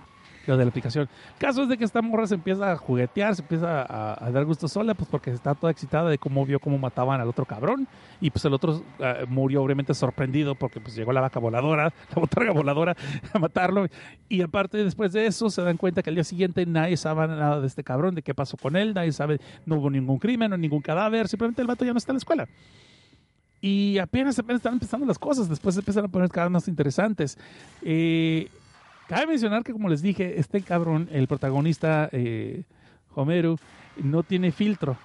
de 0.57 0.65
la 0.65 0.69
aplicación. 0.69 1.09
Caso 1.37 1.63
es 1.63 1.69
de 1.69 1.77
que 1.77 1.83
esta 1.83 2.01
morra 2.01 2.27
se 2.27 2.35
empieza 2.35 2.71
a 2.71 2.77
juguetear, 2.77 3.35
se 3.35 3.41
empieza 3.41 3.81
a, 3.81 4.31
dar 4.31 4.45
gusto 4.45 4.67
sola, 4.67 4.93
pues 4.93 5.09
porque 5.09 5.31
está 5.31 5.55
toda 5.55 5.71
excitada 5.71 6.09
de 6.09 6.17
cómo 6.17 6.45
vio 6.45 6.59
cómo 6.59 6.77
mataban 6.77 7.21
al 7.21 7.27
otro 7.27 7.45
cabrón. 7.45 7.87
Y 8.19 8.29
pues 8.29 8.45
el 8.45 8.53
otro 8.53 8.83
eh, 8.99 9.25
murió 9.27 9.63
obviamente 9.63 9.93
sorprendido 9.93 10.55
porque 10.55 10.79
pues 10.79 10.95
llegó 10.95 11.11
la 11.11 11.21
vaca 11.21 11.39
voladora, 11.39 11.85
la 12.15 12.15
botarga 12.15 12.51
voladora 12.51 12.95
a 13.33 13.39
matarlo. 13.39 13.87
Y 14.29 14.41
aparte 14.41 14.83
después 14.83 15.13
de 15.13 15.25
eso 15.25 15.49
se 15.49 15.61
dan 15.61 15.77
cuenta 15.77 16.01
que 16.03 16.09
al 16.09 16.15
día 16.15 16.23
siguiente 16.23 16.65
nadie 16.65 16.97
sabe 16.97 17.27
nada 17.27 17.59
de 17.59 17.67
este 17.67 17.83
cabrón, 17.83 18.15
de 18.15 18.21
qué 18.21 18.33
pasó 18.33 18.57
con 18.57 18.75
él, 18.75 18.93
nadie 18.93 19.11
sabe, 19.11 19.39
no 19.65 19.77
hubo 19.77 19.89
ningún 19.89 20.19
crimen, 20.19 20.51
no 20.51 20.57
ningún 20.57 20.81
cadáver, 20.81 21.27
simplemente 21.27 21.61
el 21.61 21.67
vato 21.67 21.85
ya 21.85 21.91
no 21.91 21.97
está 21.97 22.11
en 22.11 22.15
la 22.15 22.19
escuela. 22.19 22.47
Y 23.61 23.99
apenas, 23.99 24.39
apenas 24.39 24.59
están 24.59 24.73
empezando 24.73 25.05
las 25.05 25.19
cosas, 25.19 25.47
después 25.47 25.77
empiezan 25.77 26.05
a 26.05 26.07
poner 26.07 26.29
vez 26.29 26.49
más 26.49 26.67
interesantes. 26.67 27.37
Eh, 27.83 28.49
cabe 29.11 29.27
mencionar 29.27 29.61
que, 29.63 29.73
como 29.73 29.89
les 29.89 30.01
dije, 30.01 30.39
este 30.39 30.61
cabrón, 30.61 31.09
el 31.11 31.27
protagonista, 31.27 32.07
eh, 32.13 32.63
Homeru, 33.13 33.57
no 34.01 34.23
tiene 34.23 34.53
filtro. 34.53 34.95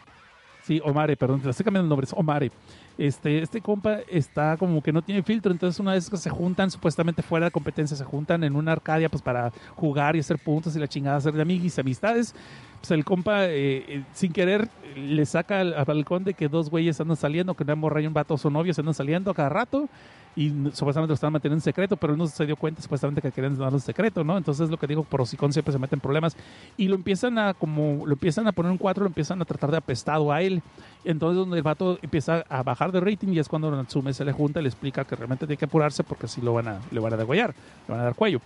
Sí, 0.62 0.80
Omare, 0.84 1.16
perdón, 1.16 1.40
le 1.42 1.50
estoy 1.50 1.64
cambiando 1.64 1.86
el 1.86 1.88
nombre, 1.88 2.04
es 2.04 2.12
Omare. 2.12 2.52
Este, 2.96 3.42
este 3.42 3.60
compa 3.60 3.98
está 4.08 4.56
como 4.58 4.80
que 4.80 4.92
no 4.92 5.02
tiene 5.02 5.24
filtro, 5.24 5.50
entonces 5.50 5.80
una 5.80 5.92
vez 5.92 6.08
que 6.08 6.16
se 6.18 6.30
juntan, 6.30 6.70
supuestamente 6.70 7.20
fuera 7.20 7.46
de 7.46 7.50
competencia, 7.50 7.96
se 7.96 8.04
juntan 8.04 8.44
en 8.44 8.54
una 8.54 8.72
arcadia 8.72 9.08
pues 9.08 9.22
para 9.22 9.50
jugar 9.74 10.14
y 10.14 10.20
hacer 10.20 10.38
puntos 10.38 10.76
y 10.76 10.78
la 10.78 10.86
chingada, 10.86 11.16
hacer 11.16 11.32
de 11.32 11.42
amiguis 11.42 11.76
amistades. 11.80 12.32
Pues 12.78 12.92
el 12.92 13.04
compa, 13.04 13.46
eh, 13.46 13.84
eh, 13.88 14.04
sin 14.12 14.32
querer, 14.32 14.68
le 14.94 15.26
saca 15.26 15.58
al, 15.58 15.74
al 15.74 15.84
balcón 15.84 16.22
de 16.22 16.34
que 16.34 16.48
dos 16.48 16.70
güeyes 16.70 17.00
andan 17.00 17.16
saliendo, 17.16 17.54
que 17.54 17.64
una 17.64 17.74
morra 17.74 18.00
y 18.00 18.06
un 18.06 18.14
vato 18.14 18.38
son 18.38 18.52
novios, 18.52 18.78
andan 18.78 18.94
saliendo 18.94 19.32
a 19.32 19.34
cada 19.34 19.48
rato 19.48 19.88
y 20.36 20.50
supuestamente 20.74 21.08
lo 21.08 21.14
estaban 21.14 21.32
manteniendo 21.32 21.56
en 21.56 21.62
secreto, 21.62 21.96
pero 21.96 22.12
él 22.12 22.18
no 22.18 22.26
se 22.26 22.44
dio 22.44 22.56
cuenta 22.56 22.82
supuestamente 22.82 23.22
que 23.22 23.32
querían 23.32 23.56
darlo 23.56 23.78
en 23.78 23.80
secreto, 23.80 24.22
¿no? 24.22 24.36
Entonces 24.36 24.68
lo 24.68 24.76
que 24.76 24.86
digo, 24.86 25.02
por 25.02 25.22
hocicón 25.22 25.50
siempre 25.50 25.72
se 25.72 25.78
meten 25.78 25.98
problemas 25.98 26.36
y 26.76 26.88
lo 26.88 26.94
empiezan 26.94 27.38
a 27.38 27.54
como 27.54 28.06
lo 28.06 28.12
empiezan 28.12 28.46
a 28.46 28.52
poner 28.52 28.70
un 28.70 28.76
cuatro, 28.76 29.04
lo 29.04 29.08
empiezan 29.08 29.40
a 29.40 29.46
tratar 29.46 29.70
de 29.70 29.78
apestado 29.78 30.30
a 30.30 30.42
él. 30.42 30.62
Entonces 31.04 31.38
donde 31.38 31.56
el 31.56 31.62
vato 31.62 31.98
empieza 32.02 32.44
a 32.50 32.62
bajar 32.62 32.92
de 32.92 33.00
rating 33.00 33.28
y 33.28 33.38
es 33.38 33.48
cuando 33.48 33.70
Natsume 33.70 34.12
se 34.12 34.26
le 34.26 34.32
junta 34.32 34.60
y 34.60 34.64
le 34.64 34.68
explica 34.68 35.04
que 35.04 35.16
realmente 35.16 35.46
tiene 35.46 35.56
que 35.56 35.64
apurarse 35.64 36.04
porque 36.04 36.28
si 36.28 36.42
lo 36.42 36.52
van 36.52 36.68
a 36.68 36.80
le 36.90 37.00
van 37.00 37.14
a 37.14 37.16
degollar, 37.16 37.54
le 37.88 37.94
van 37.94 38.00
a 38.00 38.04
dar 38.04 38.14
cuello. 38.14 38.40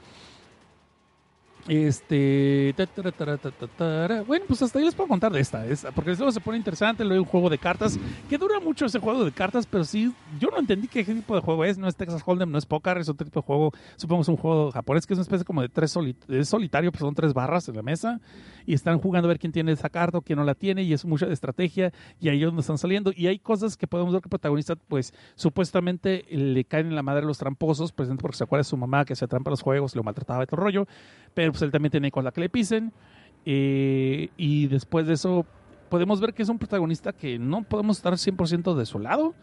Este. 1.68 2.74
Bueno, 4.26 4.44
pues 4.48 4.62
hasta 4.62 4.78
ahí 4.78 4.84
les 4.84 4.94
puedo 4.94 5.08
contar 5.08 5.32
de 5.32 5.40
esta. 5.40 5.66
esta, 5.66 5.92
porque 5.92 6.14
luego 6.14 6.32
se 6.32 6.40
pone 6.40 6.58
interesante. 6.58 7.04
Luego 7.04 7.14
hay 7.14 7.18
un 7.20 7.30
juego 7.30 7.50
de 7.50 7.58
cartas 7.58 7.98
que 8.28 8.38
dura 8.38 8.60
mucho 8.60 8.86
ese 8.86 8.98
juego 8.98 9.24
de 9.24 9.32
cartas, 9.32 9.66
pero 9.66 9.84
sí, 9.84 10.12
yo 10.38 10.48
no 10.50 10.58
entendí 10.58 10.88
qué 10.88 11.04
tipo 11.04 11.34
de 11.34 11.40
juego 11.40 11.64
es. 11.64 11.78
No 11.78 11.88
es 11.88 11.96
Texas 11.96 12.22
Hold'em, 12.24 12.50
no 12.50 12.58
es 12.58 12.66
póker, 12.66 12.98
es 12.98 13.08
otro 13.08 13.24
tipo 13.24 13.40
de 13.40 13.46
juego. 13.46 13.72
Supongo 13.96 14.24
un 14.30 14.36
juego 14.36 14.70
japonés 14.70 15.06
que 15.06 15.14
es 15.14 15.18
una 15.18 15.22
especie 15.22 15.44
como 15.44 15.62
de 15.62 15.68
tres 15.68 15.96
es 16.28 16.48
solitario, 16.48 16.92
pues 16.92 17.00
son 17.00 17.14
tres 17.14 17.34
barras 17.34 17.68
en 17.68 17.76
la 17.76 17.82
mesa 17.82 18.20
y 18.66 18.74
están 18.74 18.98
jugando 18.98 19.26
a 19.26 19.30
ver 19.30 19.38
quién 19.38 19.52
tiene 19.52 19.72
esa 19.72 19.88
carta 19.88 20.18
o 20.18 20.22
quién 20.22 20.38
no 20.38 20.44
la 20.44 20.54
tiene. 20.54 20.82
Y 20.82 20.92
es 20.92 21.04
mucha 21.04 21.26
estrategia 21.26 21.92
y 22.20 22.28
ahí 22.28 22.40
es 22.40 22.46
donde 22.46 22.60
están 22.60 22.78
saliendo. 22.78 23.12
Y 23.14 23.26
hay 23.26 23.38
cosas 23.38 23.76
que 23.76 23.86
podemos 23.86 24.12
ver 24.12 24.22
que 24.22 24.26
el 24.26 24.30
protagonista, 24.30 24.76
pues 24.76 25.12
supuestamente 25.34 26.24
le 26.30 26.64
caen 26.64 26.86
en 26.86 26.94
la 26.94 27.02
madre 27.02 27.24
los 27.24 27.38
tramposos, 27.38 27.92
pues 27.92 28.08
porque 28.18 28.36
se 28.36 28.44
acuerda 28.44 28.60
de 28.60 28.64
su 28.64 28.76
mamá 28.76 29.04
que 29.04 29.14
se 29.14 29.26
trampa 29.26 29.50
los 29.50 29.62
juegos, 29.62 29.94
lo 29.94 30.02
maltrataba 30.02 30.44
y 30.44 30.46
todo 30.46 30.60
rollo 30.60 30.86
pero 31.34 31.52
pues 31.52 31.62
él 31.62 31.70
también 31.70 31.90
tiene 31.90 32.10
con 32.10 32.24
la 32.24 32.32
que 32.32 32.40
le 32.40 32.48
pisen. 32.48 32.92
eh, 33.46 34.28
y 34.36 34.66
después 34.66 35.06
de 35.06 35.14
eso, 35.14 35.46
podemos 35.88 36.20
ver 36.20 36.34
que 36.34 36.42
es 36.42 36.48
un 36.48 36.58
protagonista 36.58 37.12
que 37.12 37.38
no 37.38 37.62
podemos 37.62 37.96
estar 37.98 38.12
100% 38.14 38.74
de 38.74 38.86
su 38.86 38.98
lado, 38.98 39.34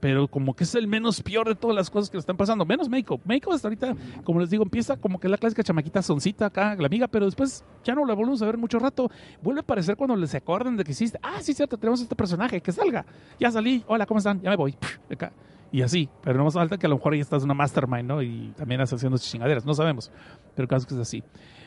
pero 0.00 0.28
como 0.28 0.54
que 0.54 0.64
es 0.64 0.74
el 0.74 0.86
menos 0.86 1.22
peor 1.22 1.48
de 1.48 1.54
todas 1.54 1.74
las 1.74 1.88
cosas 1.88 2.10
que 2.10 2.18
le 2.18 2.20
están 2.20 2.36
pasando, 2.36 2.66
menos 2.66 2.90
Meiko. 2.90 3.20
Meiko 3.24 3.52
hasta 3.52 3.68
ahorita, 3.68 3.94
como 4.22 4.40
les 4.40 4.50
digo, 4.50 4.62
empieza 4.62 4.96
como 4.98 5.18
que 5.18 5.28
la 5.28 5.38
clásica 5.38 5.62
chamaquita 5.62 6.02
soncita 6.02 6.46
acá, 6.46 6.76
la 6.78 6.86
amiga, 6.86 7.08
pero 7.08 7.24
después 7.24 7.64
ya 7.82 7.94
no 7.94 8.04
la 8.04 8.12
volvemos 8.12 8.42
a 8.42 8.46
ver 8.46 8.58
mucho 8.58 8.78
rato. 8.78 9.10
Vuelve 9.42 9.60
a 9.60 9.62
aparecer 9.62 9.96
cuando 9.96 10.14
les 10.16 10.34
acuerdan 10.34 10.76
de 10.76 10.84
que 10.84 10.92
hiciste, 10.92 11.18
ah, 11.22 11.38
sí, 11.40 11.54
cierto, 11.54 11.78
tenemos 11.78 12.02
este 12.02 12.14
personaje, 12.14 12.60
que 12.60 12.70
salga. 12.70 13.06
Ya 13.40 13.50
salí, 13.50 13.82
hola, 13.86 14.04
¿cómo 14.04 14.18
están? 14.18 14.42
Ya 14.42 14.50
me 14.50 14.56
voy. 14.56 14.76
Acá. 15.10 15.32
Y 15.74 15.82
así, 15.82 16.08
pero 16.22 16.38
no 16.38 16.44
más 16.44 16.54
falta 16.54 16.78
que 16.78 16.86
a 16.86 16.88
lo 16.88 16.94
mejor 16.94 17.14
ahí 17.14 17.18
estás 17.18 17.42
una 17.42 17.52
mastermind, 17.52 18.06
¿no? 18.06 18.22
Y 18.22 18.52
también 18.56 18.80
estás 18.80 19.00
haciendo 19.00 19.18
chingaderas, 19.18 19.66
no 19.66 19.74
sabemos. 19.74 20.08
Pero 20.54 20.62
el 20.62 20.68
caso 20.68 20.82
es 20.82 20.86
que 20.86 20.94
es 20.94 21.00
así. 21.00 21.24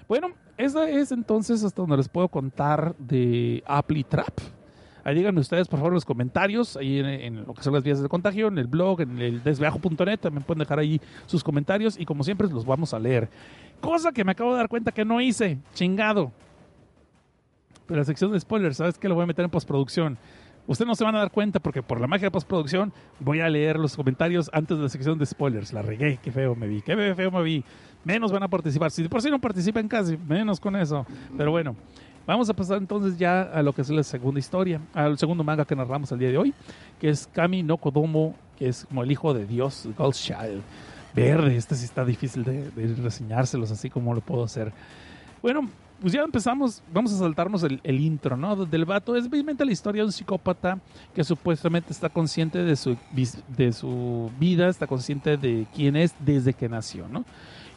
Bueno, 0.07 0.29
esa 0.55 0.89
es 0.89 1.11
entonces 1.11 1.61
hasta 1.61 1.81
donde 1.81 1.97
les 1.97 2.07
puedo 2.07 2.29
contar 2.29 2.95
de 2.99 3.61
Apply 3.67 4.05
Trap. 4.05 4.39
Ahí 5.03 5.13
díganme 5.13 5.41
ustedes, 5.41 5.67
por 5.67 5.79
favor, 5.79 5.91
en 5.91 5.95
los 5.95 6.05
comentarios, 6.05 6.77
ahí 6.77 6.99
en, 6.99 7.05
en 7.05 7.45
lo 7.45 7.53
que 7.53 7.61
son 7.61 7.73
las 7.73 7.83
vías 7.83 8.01
de 8.01 8.07
contagio, 8.07 8.47
en 8.47 8.57
el 8.57 8.67
blog, 8.67 9.01
en 9.01 9.19
el 9.19 9.43
desviajo.net, 9.43 10.21
también 10.21 10.45
pueden 10.45 10.59
dejar 10.59 10.79
ahí 10.79 11.01
sus 11.25 11.43
comentarios 11.43 11.99
y 11.99 12.05
como 12.05 12.23
siempre 12.23 12.47
los 12.47 12.65
vamos 12.65 12.93
a 12.93 12.99
leer. 12.99 13.29
Cosa 13.81 14.13
que 14.13 14.23
me 14.23 14.31
acabo 14.31 14.51
de 14.51 14.59
dar 14.59 14.69
cuenta 14.69 14.93
que 14.93 15.03
no 15.03 15.19
hice, 15.19 15.57
chingado. 15.73 16.31
Pero 17.87 17.99
la 17.99 18.05
sección 18.05 18.31
de 18.31 18.39
spoilers, 18.39 18.77
¿sabes 18.77 18.97
qué? 18.97 19.09
Lo 19.09 19.15
voy 19.15 19.23
a 19.23 19.27
meter 19.27 19.43
en 19.43 19.51
postproducción. 19.51 20.17
Ustedes 20.67 20.87
no 20.87 20.95
se 20.95 21.05
van 21.05 21.15
a 21.15 21.19
dar 21.19 21.31
cuenta 21.31 21.61
porque 21.61 21.81
por 21.81 22.01
la 22.01 22.07
magia 22.07 22.25
de 22.25 22.31
postproducción 22.31 22.91
voy 23.21 23.39
a 23.39 23.49
leer 23.49 23.79
los 23.79 23.95
comentarios 23.95 24.49
antes 24.51 24.75
de 24.75 24.83
la 24.83 24.89
sección 24.89 25.17
de 25.17 25.25
spoilers. 25.25 25.71
La 25.71 25.81
regué, 25.81 26.19
qué 26.21 26.29
feo 26.29 26.55
me 26.55 26.67
vi, 26.67 26.81
qué 26.81 26.95
feo 27.15 27.31
me 27.31 27.41
vi. 27.41 27.63
Menos 28.03 28.33
van 28.33 28.43
a 28.43 28.49
participar. 28.49 28.91
Si 28.91 29.07
por 29.07 29.21
sí 29.21 29.31
no 29.31 29.39
participan 29.39 29.87
casi, 29.87 30.17
menos 30.17 30.59
con 30.59 30.75
eso. 30.75 31.05
Pero 31.37 31.51
bueno, 31.51 31.73
vamos 32.25 32.49
a 32.49 32.53
pasar 32.53 32.79
entonces 32.79 33.17
ya 33.17 33.43
a 33.43 33.63
lo 33.63 33.71
que 33.71 33.81
es 33.81 33.89
la 33.89 34.03
segunda 34.03 34.39
historia, 34.39 34.81
al 34.93 35.17
segundo 35.17 35.41
manga 35.41 35.63
que 35.63 35.75
narramos 35.75 36.11
el 36.11 36.19
día 36.19 36.29
de 36.29 36.37
hoy, 36.37 36.53
que 36.99 37.09
es 37.09 37.27
Kami 37.27 37.63
no 37.63 37.77
Kodomo, 37.77 38.35
que 38.57 38.67
es 38.67 38.85
como 38.85 39.03
el 39.03 39.11
hijo 39.11 39.33
de 39.33 39.45
Dios, 39.45 39.87
God's 39.97 40.21
Child. 40.21 40.61
Verde, 41.15 41.55
este 41.55 41.75
sí 41.75 41.85
está 41.85 42.03
difícil 42.03 42.43
de, 42.43 42.69
de 42.71 42.95
reseñárselos 43.01 43.71
así 43.71 43.89
como 43.89 44.13
lo 44.13 44.19
puedo 44.19 44.43
hacer. 44.43 44.73
Bueno, 45.41 45.69
pues 45.99 46.13
ya 46.13 46.21
empezamos, 46.21 46.83
vamos 46.93 47.13
a 47.13 47.17
saltarnos 47.17 47.63
el, 47.63 47.99
intro, 47.99 48.37
¿no? 48.37 48.65
Del 48.65 48.85
vato 48.85 49.15
es 49.15 49.25
obviamente 49.25 49.65
la 49.65 49.71
historia 49.71 50.03
de 50.03 50.07
un 50.07 50.11
psicópata 50.11 50.79
que 51.15 51.23
supuestamente 51.23 51.91
está 51.91 52.09
consciente 52.09 52.63
de 52.63 52.75
su, 52.75 52.97
de 53.47 53.73
su 53.73 54.31
vida, 54.39 54.69
está 54.69 54.85
consciente 54.85 55.37
de 55.37 55.65
quién 55.73 55.95
es 55.95 56.13
desde 56.19 56.53
que 56.53 56.69
nació, 56.69 57.07
¿no? 57.07 57.25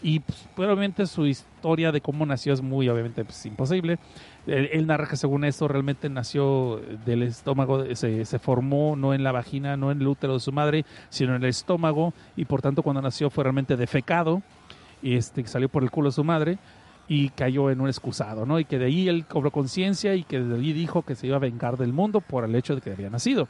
Y 0.02 0.20
pues, 0.20 0.38
obviamente 0.56 1.06
su 1.06 1.26
historia 1.26 1.92
de 1.92 2.00
cómo 2.00 2.24
nació 2.24 2.52
es 2.52 2.62
muy, 2.62 2.88
obviamente, 2.88 3.24
pues, 3.24 3.44
imposible. 3.46 3.98
Él, 4.46 4.86
narra 4.86 5.06
que 5.06 5.16
según 5.16 5.44
esto 5.44 5.68
realmente 5.68 6.08
nació 6.08 6.80
del 7.04 7.22
estómago, 7.22 7.84
se, 7.94 8.24
se 8.24 8.38
formó 8.38 8.96
no 8.96 9.12
en 9.12 9.22
la 9.22 9.32
vagina, 9.32 9.76
no 9.76 9.90
en 9.90 10.00
el 10.00 10.08
útero 10.08 10.34
de 10.34 10.40
su 10.40 10.52
madre, 10.52 10.84
sino 11.10 11.36
en 11.36 11.42
el 11.42 11.50
estómago 11.50 12.14
y 12.36 12.46
por 12.46 12.62
tanto 12.62 12.82
cuando 12.82 13.02
nació 13.02 13.28
fue 13.28 13.44
realmente 13.44 13.76
defecado 13.76 14.42
y 15.02 15.14
este, 15.16 15.46
salió 15.46 15.68
por 15.68 15.82
el 15.82 15.90
culo 15.90 16.08
de 16.08 16.12
su 16.12 16.24
madre 16.24 16.58
y 17.10 17.30
cayó 17.30 17.72
en 17.72 17.80
un 17.80 17.88
excusado, 17.88 18.46
¿no? 18.46 18.60
Y 18.60 18.64
que 18.64 18.78
de 18.78 18.84
ahí 18.84 19.08
él 19.08 19.26
cobró 19.26 19.50
conciencia 19.50 20.14
y 20.14 20.22
que 20.22 20.38
de 20.38 20.54
ahí 20.54 20.72
dijo 20.72 21.02
que 21.02 21.16
se 21.16 21.26
iba 21.26 21.34
a 21.34 21.40
vengar 21.40 21.76
del 21.76 21.92
mundo 21.92 22.20
por 22.20 22.44
el 22.44 22.54
hecho 22.54 22.76
de 22.76 22.80
que 22.80 22.92
había 22.92 23.10
nacido. 23.10 23.48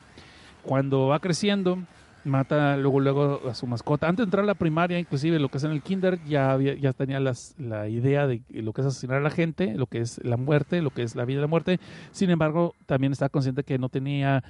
Cuando 0.63 1.09
va 1.09 1.19
creciendo, 1.19 1.79
mata 2.25 2.79
luego 2.79 3.01
luego 3.01 3.43
a 3.51 3.55
su 3.55 3.67
mascota. 3.67 4.09
Antes 4.09 4.25
de 4.25 4.29
entrar 4.29 4.45
a 4.45 4.47
la 4.47 4.55
primaria, 4.55 4.99
inclusive 4.99 5.39
lo 5.39 5.51
que 5.51 5.59
es 5.59 5.65
en 5.65 5.73
el 5.73 5.83
kinder, 5.83 6.19
ya, 6.25 6.53
había, 6.53 6.73
ya 6.73 6.95
tenía 6.95 7.21
las, 7.21 7.55
la 7.59 7.87
idea 7.87 8.27
de 8.27 8.41
lo 8.49 8.73
que 8.73 8.81
es 8.81 8.87
asesinar 8.87 9.19
a 9.19 9.21
la 9.21 9.31
gente, 9.31 9.75
lo 9.75 9.87
que 9.87 9.99
es 9.99 10.25
la 10.25 10.39
muerte, 10.39 10.81
lo 10.81 10.89
que 10.89 11.03
es 11.03 11.15
la 11.15 11.27
vida 11.27 11.41
y 11.41 11.43
la 11.43 11.47
muerte. 11.47 11.81
Sin 12.13 12.31
embargo, 12.31 12.75
también 12.87 13.13
estaba 13.13 13.29
consciente 13.29 13.63
que 13.63 13.79
no 13.79 13.91
tenía 13.91 14.43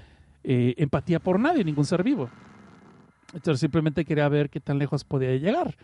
eh, 0.45 0.75
empatía 0.77 1.19
por 1.19 1.41
nadie, 1.41 1.65
ningún 1.65 1.85
ser 1.85 2.05
vivo. 2.05 2.31
Entonces 3.35 3.59
simplemente 3.59 4.05
quería 4.05 4.29
ver 4.29 4.51
qué 4.51 4.61
tan 4.61 4.79
lejos 4.79 5.03
podía 5.03 5.35
llegar. 5.35 5.75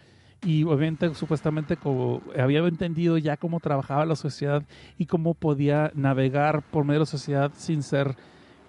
Y 0.44 0.64
obviamente, 0.64 1.14
supuestamente, 1.14 1.76
como 1.76 2.22
había 2.38 2.60
entendido 2.60 3.18
ya 3.18 3.36
cómo 3.36 3.60
trabajaba 3.60 4.04
la 4.06 4.16
sociedad 4.16 4.62
y 4.98 5.06
cómo 5.06 5.34
podía 5.34 5.90
navegar 5.94 6.62
por 6.62 6.84
medio 6.84 7.00
de 7.00 7.00
la 7.00 7.06
sociedad 7.06 7.52
sin 7.56 7.82
ser, 7.82 8.16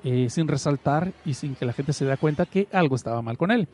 eh, 0.04 0.28
sin 0.30 0.48
resaltar 0.48 1.14
y 1.26 1.34
sin 1.34 1.56
que 1.56 1.66
la 1.66 1.74
gente 1.74 1.94
se 1.94 2.06
diera 2.06 2.18
cuenta 2.18 2.46
que 2.46 2.68
algo 2.72 2.96
estaba 2.96 3.22
mal 3.22 3.38
con 3.38 3.52
él. 3.52 3.68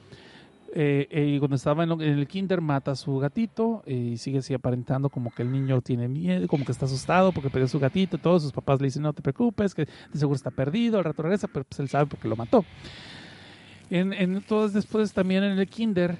Eh, 0.76 1.08
eh, 1.12 1.36
cuando 1.38 1.56
estaba 1.56 1.84
en 1.84 2.02
el 2.02 2.28
kinder 2.28 2.60
mata 2.60 2.92
a 2.92 2.96
su 2.96 3.20
gatito 3.20 3.84
eh, 3.86 3.94
y 3.94 4.18
sigue 4.18 4.40
así 4.40 4.56
aparentando 4.56 5.08
como 5.10 5.30
que 5.30 5.44
el 5.44 5.52
niño 5.52 5.82
tiene 5.82 6.08
miedo, 6.08 6.48
como 6.48 6.66
que 6.66 6.72
está 6.72 6.86
asustado 6.86 7.32
porque 7.32 7.52
perdió 7.52 7.68
su 7.68 7.80
gatito. 7.80 8.18
Todos 8.18 8.42
sus 8.42 8.52
papás 8.52 8.82
le 8.82 8.88
dicen 8.88 9.04
no 9.04 9.14
te 9.14 9.22
preocupes, 9.22 9.76
que 9.76 9.86
de 9.86 10.20
seguro 10.20 10.36
está 10.36 10.50
perdido, 10.50 10.98
al 10.98 11.04
rato 11.04 11.22
regresa, 11.22 11.48
pero 11.48 11.64
pues 11.66 11.80
él 11.80 11.90
sabe 11.90 12.08
porque 12.08 12.28
lo 12.28 12.36
mató. 12.36 12.66
En, 13.92 14.14
en, 14.14 14.36
entonces 14.36 14.74
después 14.74 15.14
también 15.14 15.44
en 15.44 15.60
el 15.60 15.68
kinder 15.68 16.18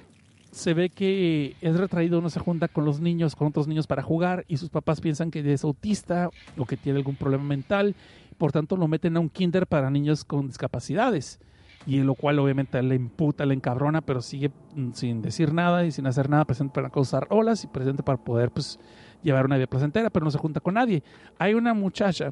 se 0.54 0.72
ve 0.72 0.88
que 0.88 1.56
es 1.60 1.76
retraído, 1.76 2.20
no 2.20 2.30
se 2.30 2.38
junta 2.38 2.68
con 2.68 2.84
los 2.84 3.00
niños, 3.00 3.34
con 3.34 3.48
otros 3.48 3.66
niños 3.66 3.88
para 3.88 4.02
jugar 4.02 4.44
y 4.46 4.56
sus 4.56 4.70
papás 4.70 5.00
piensan 5.00 5.32
que 5.32 5.52
es 5.52 5.64
autista 5.64 6.30
o 6.56 6.64
que 6.64 6.76
tiene 6.76 6.98
algún 6.98 7.16
problema 7.16 7.42
mental, 7.42 7.96
por 8.38 8.52
tanto 8.52 8.76
lo 8.76 8.86
meten 8.86 9.16
a 9.16 9.20
un 9.20 9.28
kinder 9.28 9.66
para 9.66 9.90
niños 9.90 10.24
con 10.24 10.46
discapacidades 10.46 11.40
y 11.86 11.98
lo 11.98 12.14
cual 12.14 12.38
obviamente 12.38 12.80
le 12.82 12.94
imputa, 12.94 13.44
le 13.44 13.54
encabrona, 13.54 14.00
pero 14.00 14.22
sigue 14.22 14.52
mm, 14.76 14.92
sin 14.92 15.22
decir 15.22 15.52
nada 15.52 15.84
y 15.84 15.90
sin 15.90 16.06
hacer 16.06 16.30
nada, 16.30 16.44
presente 16.44 16.72
para 16.72 16.88
causar 16.88 17.26
olas 17.30 17.64
y 17.64 17.66
presente 17.66 18.04
para 18.04 18.18
poder 18.18 18.52
pues 18.52 18.78
llevar 19.24 19.46
una 19.46 19.56
vida 19.56 19.66
placentera, 19.66 20.08
pero 20.08 20.24
no 20.24 20.30
se 20.30 20.38
junta 20.38 20.60
con 20.60 20.74
nadie. 20.74 21.02
Hay 21.36 21.54
una 21.54 21.74
muchacha, 21.74 22.30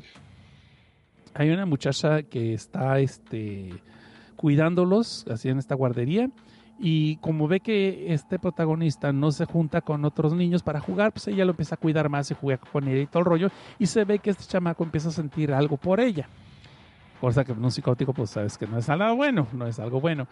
hay 1.35 1.51
una 1.51 1.66
muchacha 1.66 2.23
que 2.23 2.55
está 2.55 3.01
este 3.01 3.70
cuidándolos 4.36 5.27
así 5.28 5.49
en 5.49 5.59
esta 5.59 5.74
guardería 5.74 6.31
y 6.78 7.16
como 7.16 7.47
ve 7.49 7.61
que 7.61 8.12
este 8.12 8.39
protagonista 8.39 9.12
no 9.12 9.31
se 9.31 9.44
junta 9.44 9.81
con 9.81 10.05
otros 10.05 10.35
niños 10.35 10.62
para 10.62 10.81
jugar, 10.81 11.12
pues 11.12 11.28
ella 11.28 11.44
lo 11.44 11.53
empieza 11.53 11.77
a 11.77 11.78
cuidar 11.78 12.09
más 12.09 12.31
y 12.31 12.35
juega 12.35 12.61
con 12.73 12.89
él 12.89 13.03
y 13.03 13.07
todo 13.07 13.20
el 13.20 13.27
rollo 13.27 13.51
y 13.78 13.86
se 13.86 14.05
ve 14.05 14.19
que 14.19 14.31
este 14.31 14.44
chamaco 14.44 14.82
empieza 14.82 15.09
a 15.09 15.12
sentir 15.12 15.53
algo 15.53 15.77
por 15.77 16.01
ella. 16.01 16.28
Cosa 17.20 17.44
que 17.44 17.53
en 17.53 17.65
un 17.65 17.70
psicótico 17.70 18.12
pues 18.12 18.31
sabes 18.31 18.59
que 18.59 18.66
no 18.66 18.78
es 18.78 18.89
algo 18.89 19.15
bueno, 19.15 19.47
no 19.53 19.66
es 19.66 19.78
algo 19.78 20.01
bueno. 20.01 20.27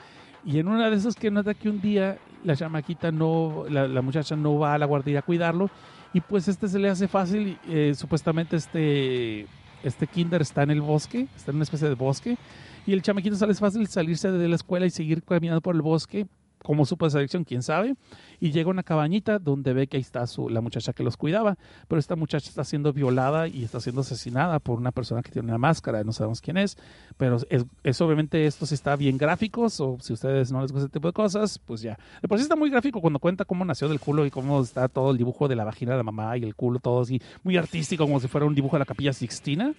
Y 0.44 0.58
en 0.58 0.66
una 0.66 0.90
de 0.90 0.96
esas 0.96 1.14
que 1.14 1.30
nota 1.30 1.54
que 1.54 1.68
un 1.68 1.80
día 1.80 2.18
la 2.42 2.56
chamaquita 2.56 3.12
no, 3.12 3.64
la, 3.68 3.86
la 3.86 4.02
muchacha 4.02 4.34
no 4.34 4.58
va 4.58 4.74
a 4.74 4.78
la 4.78 4.86
guardería 4.86 5.20
a 5.20 5.22
cuidarlo 5.22 5.70
y 6.12 6.20
pues 6.20 6.48
este 6.48 6.66
se 6.66 6.78
le 6.78 6.88
hace 6.88 7.06
fácil, 7.06 7.58
eh, 7.68 7.92
supuestamente 7.94 8.56
este, 8.56 9.46
este 9.84 10.06
kinder 10.06 10.42
está 10.42 10.64
en 10.64 10.72
el 10.72 10.80
bosque, 10.80 11.28
está 11.36 11.52
en 11.52 11.58
una 11.58 11.64
especie 11.64 11.88
de 11.88 11.94
bosque 11.94 12.36
y 12.86 12.92
el 12.92 13.02
chamaquito 13.02 13.36
sale 13.36 13.54
fácil 13.54 13.86
salirse 13.86 14.30
de 14.30 14.48
la 14.48 14.56
escuela 14.56 14.86
y 14.86 14.90
seguir 14.90 15.22
caminando 15.22 15.60
por 15.60 15.74
el 15.74 15.82
bosque 15.82 16.26
como 16.62 16.84
supo 16.84 17.06
esa 17.06 17.18
dirección, 17.18 17.44
quién 17.44 17.62
sabe, 17.62 17.94
y 18.38 18.52
llega 18.52 18.68
a 18.68 18.70
una 18.70 18.82
cabañita 18.82 19.38
donde 19.38 19.72
ve 19.72 19.86
que 19.86 19.96
ahí 19.96 20.02
está 20.02 20.26
su, 20.26 20.48
la 20.48 20.60
muchacha 20.60 20.92
que 20.92 21.02
los 21.02 21.16
cuidaba, 21.16 21.56
pero 21.88 21.98
esta 21.98 22.16
muchacha 22.16 22.48
está 22.48 22.64
siendo 22.64 22.92
violada 22.92 23.48
y 23.48 23.64
está 23.64 23.80
siendo 23.80 24.02
asesinada 24.02 24.58
por 24.58 24.78
una 24.78 24.92
persona 24.92 25.22
que 25.22 25.30
tiene 25.30 25.48
una 25.48 25.58
máscara, 25.58 26.04
no 26.04 26.12
sabemos 26.12 26.40
quién 26.40 26.56
es, 26.58 26.76
pero 27.16 27.38
es, 27.48 27.64
es 27.82 28.00
obviamente 28.00 28.46
esto 28.46 28.66
si 28.66 28.74
está 28.74 28.94
bien 28.96 29.16
gráficos 29.16 29.80
o 29.80 29.96
si 30.00 30.12
a 30.12 30.14
ustedes 30.14 30.52
no 30.52 30.60
les 30.60 30.72
gusta 30.72 30.86
este 30.86 30.98
tipo 30.98 31.08
de 31.08 31.12
cosas, 31.12 31.58
pues 31.58 31.80
ya. 31.80 31.98
De 32.20 32.28
por 32.28 32.38
sí 32.38 32.42
está 32.42 32.56
muy 32.56 32.70
gráfico 32.70 33.00
cuando 33.00 33.18
cuenta 33.18 33.44
cómo 33.44 33.64
nació 33.64 33.88
del 33.88 34.00
culo 34.00 34.26
y 34.26 34.30
cómo 34.30 34.60
está 34.62 34.88
todo 34.88 35.12
el 35.12 35.18
dibujo 35.18 35.48
de 35.48 35.56
la 35.56 35.64
vagina 35.64 35.92
de 35.92 35.98
la 35.98 36.04
mamá 36.04 36.36
y 36.36 36.42
el 36.42 36.54
culo, 36.54 36.78
todo 36.78 37.00
así, 37.00 37.20
muy 37.42 37.56
artístico, 37.56 38.04
como 38.04 38.20
si 38.20 38.28
fuera 38.28 38.46
un 38.46 38.54
dibujo 38.54 38.76
de 38.76 38.80
la 38.80 38.86
capilla 38.86 39.12
Sixtina, 39.12 39.74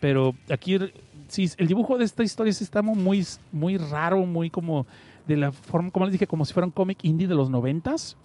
pero 0.00 0.34
aquí 0.50 0.78
sí, 1.28 1.48
el 1.56 1.66
dibujo 1.68 1.96
de 1.98 2.04
esta 2.04 2.22
historia 2.24 2.52
sí 2.52 2.64
está 2.64 2.82
muy, 2.82 3.26
muy 3.52 3.76
raro, 3.76 4.24
muy 4.26 4.50
como 4.50 4.86
de 5.26 5.36
la 5.36 5.52
forma, 5.52 5.90
como 5.90 6.06
les 6.06 6.12
dije, 6.12 6.26
como 6.26 6.44
si 6.44 6.52
fuera 6.52 6.66
un 6.66 6.72
cómic 6.72 6.98
indie 7.04 7.28
de 7.28 7.34
los 7.34 7.50
noventas, 7.50 8.16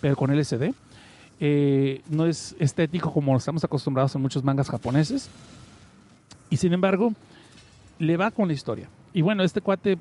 pero 0.00 0.16
con 0.16 0.30
LSD. 0.34 0.72
Eh, 1.40 2.02
no 2.10 2.26
es 2.26 2.56
estético 2.58 3.12
como 3.12 3.36
estamos 3.36 3.62
acostumbrados 3.62 4.14
en 4.14 4.22
muchos 4.22 4.42
mangas 4.42 4.68
japoneses. 4.70 5.28
Y 6.50 6.56
sin 6.56 6.72
embargo, 6.72 7.12
le 7.98 8.16
va 8.16 8.30
con 8.30 8.48
la 8.48 8.54
historia. 8.54 8.88
Y 9.12 9.22
bueno, 9.22 9.42
este 9.42 9.60
cuate, 9.60 9.98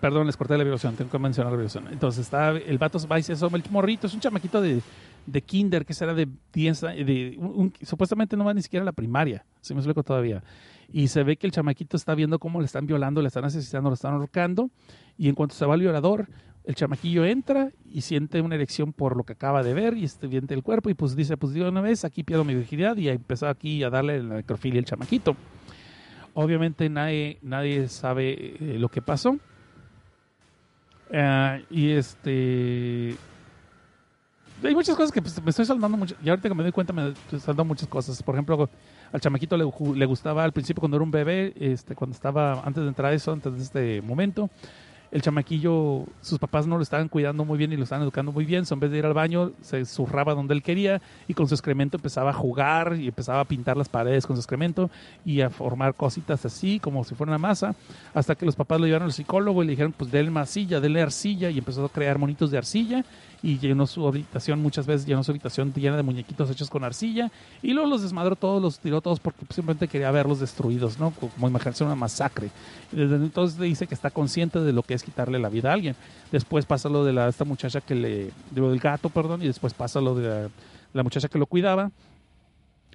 perdón, 0.00 0.26
les 0.26 0.36
corté 0.36 0.56
la 0.56 0.64
vibración, 0.64 0.94
tengo 0.96 1.10
que 1.10 1.18
mencionar 1.18 1.52
la 1.52 1.56
vibración. 1.58 1.88
Entonces 1.90 2.24
está, 2.24 2.50
el 2.50 2.78
vato 2.78 2.98
va 3.08 3.18
y 3.18 3.22
se 3.22 3.32
el 3.32 3.62
morrito, 3.70 4.06
es 4.06 4.14
un 4.14 4.20
chamaquito 4.20 4.60
de, 4.60 4.80
de 5.26 5.42
kinder, 5.42 5.84
que 5.84 5.92
será 5.94 6.14
de 6.14 6.28
10, 6.52 6.80
de, 6.80 7.34
un- 7.38 7.46
un- 7.56 7.72
supuestamente 7.82 8.36
no 8.36 8.44
va 8.44 8.54
ni 8.54 8.62
siquiera 8.62 8.82
a 8.82 8.86
la 8.86 8.92
primaria, 8.92 9.44
si 9.60 9.74
me 9.74 9.80
explico 9.80 10.02
todavía. 10.02 10.42
Y 10.92 11.08
se 11.08 11.22
ve 11.22 11.36
que 11.36 11.46
el 11.46 11.52
chamaquito 11.52 11.96
está 11.96 12.14
viendo 12.14 12.38
cómo 12.38 12.60
le 12.60 12.66
están 12.66 12.86
violando, 12.86 13.20
le 13.22 13.28
están 13.28 13.44
asesinando, 13.44 13.90
le 13.90 13.94
están 13.94 14.14
ahorcando. 14.14 14.70
Y 15.18 15.28
en 15.28 15.34
cuanto 15.34 15.54
se 15.54 15.66
va 15.66 15.74
el 15.74 15.80
violador, 15.80 16.28
el 16.66 16.74
chamaquillo 16.74 17.24
entra 17.24 17.70
y 17.92 18.00
siente 18.00 18.40
una 18.40 18.56
erección 18.56 18.92
por 18.92 19.16
lo 19.16 19.22
que 19.22 19.34
acaba 19.34 19.62
de 19.62 19.72
ver 19.72 19.96
y 19.96 20.04
este 20.04 20.26
viente 20.26 20.52
el 20.52 20.64
cuerpo 20.64 20.90
y 20.90 20.94
pues 20.94 21.14
dice, 21.14 21.36
pues 21.36 21.52
digo 21.52 21.68
una 21.68 21.80
vez, 21.80 22.04
aquí 22.04 22.24
pierdo 22.24 22.44
mi 22.44 22.54
virginidad 22.54 22.96
y 22.96 23.08
empezó 23.08 23.48
aquí 23.48 23.84
a 23.84 23.90
darle 23.90 24.20
la 24.22 24.36
necrofilia 24.36 24.80
el 24.80 24.84
chamaquito. 24.84 25.36
Obviamente 26.34 26.88
nadie, 26.88 27.38
nadie 27.40 27.88
sabe 27.88 28.56
eh, 28.60 28.78
lo 28.78 28.88
que 28.88 29.00
pasó. 29.00 29.38
Ah, 31.12 31.58
y 31.70 31.90
este... 31.90 33.14
Hay 34.64 34.74
muchas 34.74 34.96
cosas 34.96 35.12
que 35.12 35.22
pues, 35.22 35.40
me 35.42 35.50
estoy 35.50 35.66
saltando 35.66 35.96
mucho. 35.96 36.16
Y 36.22 36.28
ahorita 36.28 36.48
que 36.48 36.54
me 36.54 36.62
doy 36.62 36.72
cuenta 36.72 36.92
me 36.92 37.10
estoy 37.10 37.38
saltando 37.38 37.64
muchas 37.64 37.88
cosas. 37.88 38.22
Por 38.22 38.34
ejemplo, 38.34 38.68
al 39.12 39.20
chamaquito 39.20 39.56
le, 39.56 39.64
gustaba 40.06 40.44
al 40.44 40.52
principio 40.52 40.80
cuando 40.80 40.96
era 40.96 41.04
un 41.04 41.10
bebé, 41.10 41.52
este, 41.58 41.94
cuando 41.94 42.14
estaba, 42.14 42.60
antes 42.62 42.82
de 42.82 42.88
entrar 42.88 43.12
a 43.12 43.14
eso, 43.14 43.32
antes 43.32 43.54
de 43.54 43.62
este 43.62 44.02
momento, 44.02 44.50
el 45.12 45.22
chamaquillo, 45.22 46.04
sus 46.20 46.38
papás 46.38 46.66
no 46.66 46.76
lo 46.76 46.82
estaban 46.82 47.08
cuidando 47.08 47.44
muy 47.44 47.56
bien 47.56 47.72
y 47.72 47.76
lo 47.76 47.84
estaban 47.84 48.02
educando 48.02 48.32
muy 48.32 48.44
bien. 48.44 48.64
En 48.68 48.80
vez 48.80 48.90
de 48.90 48.98
ir 48.98 49.06
al 49.06 49.14
baño, 49.14 49.52
se 49.60 49.84
zurraba 49.84 50.34
donde 50.34 50.54
él 50.54 50.62
quería 50.62 51.00
y 51.28 51.34
con 51.34 51.48
su 51.48 51.54
excremento 51.54 51.96
empezaba 51.96 52.30
a 52.30 52.34
jugar 52.34 52.96
y 52.98 53.08
empezaba 53.08 53.40
a 53.40 53.44
pintar 53.44 53.76
las 53.76 53.88
paredes 53.88 54.26
con 54.26 54.36
su 54.36 54.40
excremento 54.40 54.90
y 55.24 55.40
a 55.40 55.50
formar 55.50 55.94
cositas 55.94 56.44
así, 56.44 56.80
como 56.80 57.04
si 57.04 57.14
fuera 57.14 57.30
una 57.30 57.38
masa, 57.38 57.74
hasta 58.14 58.34
que 58.34 58.44
los 58.44 58.56
papás 58.56 58.80
lo 58.80 58.86
llevaron 58.86 59.06
al 59.06 59.12
psicólogo 59.12 59.62
y 59.62 59.66
le 59.66 59.70
dijeron, 59.70 59.94
pues 59.96 60.10
denle 60.10 60.30
masilla, 60.30 60.80
denle 60.80 61.02
arcilla 61.02 61.50
y 61.50 61.58
empezó 61.58 61.84
a 61.84 61.88
crear 61.88 62.18
monitos 62.18 62.50
de 62.50 62.58
arcilla 62.58 63.04
y 63.42 63.58
llenó 63.58 63.86
su 63.86 64.06
habitación 64.06 64.60
muchas 64.60 64.86
veces, 64.86 65.06
llenó 65.06 65.22
su 65.22 65.30
habitación 65.30 65.72
llena 65.74 65.96
de 65.96 66.02
muñequitos 66.02 66.50
hechos 66.50 66.70
con 66.70 66.84
arcilla 66.84 67.30
y 67.62 67.72
luego 67.72 67.88
los 67.88 68.02
desmadró 68.02 68.36
todos, 68.36 68.62
los 68.62 68.78
tiró 68.78 69.00
todos 69.00 69.20
porque 69.20 69.40
simplemente 69.50 69.88
quería 69.88 70.10
verlos 70.10 70.40
destruidos, 70.40 70.98
¿no? 70.98 71.12
Como 71.12 71.48
imaginarse 71.48 71.84
una 71.84 71.94
masacre. 71.94 72.50
Desde 72.92 73.16
entonces 73.16 73.58
dice 73.58 73.86
que 73.86 73.94
está 73.94 74.10
consciente 74.10 74.60
de 74.60 74.72
lo 74.72 74.82
que 74.82 74.94
es 74.94 75.02
quitarle 75.02 75.38
la 75.38 75.48
vida 75.48 75.70
a 75.70 75.74
alguien. 75.74 75.96
Después 76.32 76.66
pasa 76.66 76.88
lo 76.88 77.04
de 77.04 77.12
la, 77.12 77.28
esta 77.28 77.44
muchacha 77.44 77.80
que 77.80 77.94
le, 77.94 78.30
del 78.50 78.78
gato, 78.78 79.10
perdón, 79.10 79.42
y 79.42 79.46
después 79.46 79.74
pasa 79.74 80.00
lo 80.00 80.14
de 80.14 80.28
la, 80.28 80.48
la 80.92 81.02
muchacha 81.02 81.28
que 81.28 81.38
lo 81.38 81.46
cuidaba. 81.46 81.90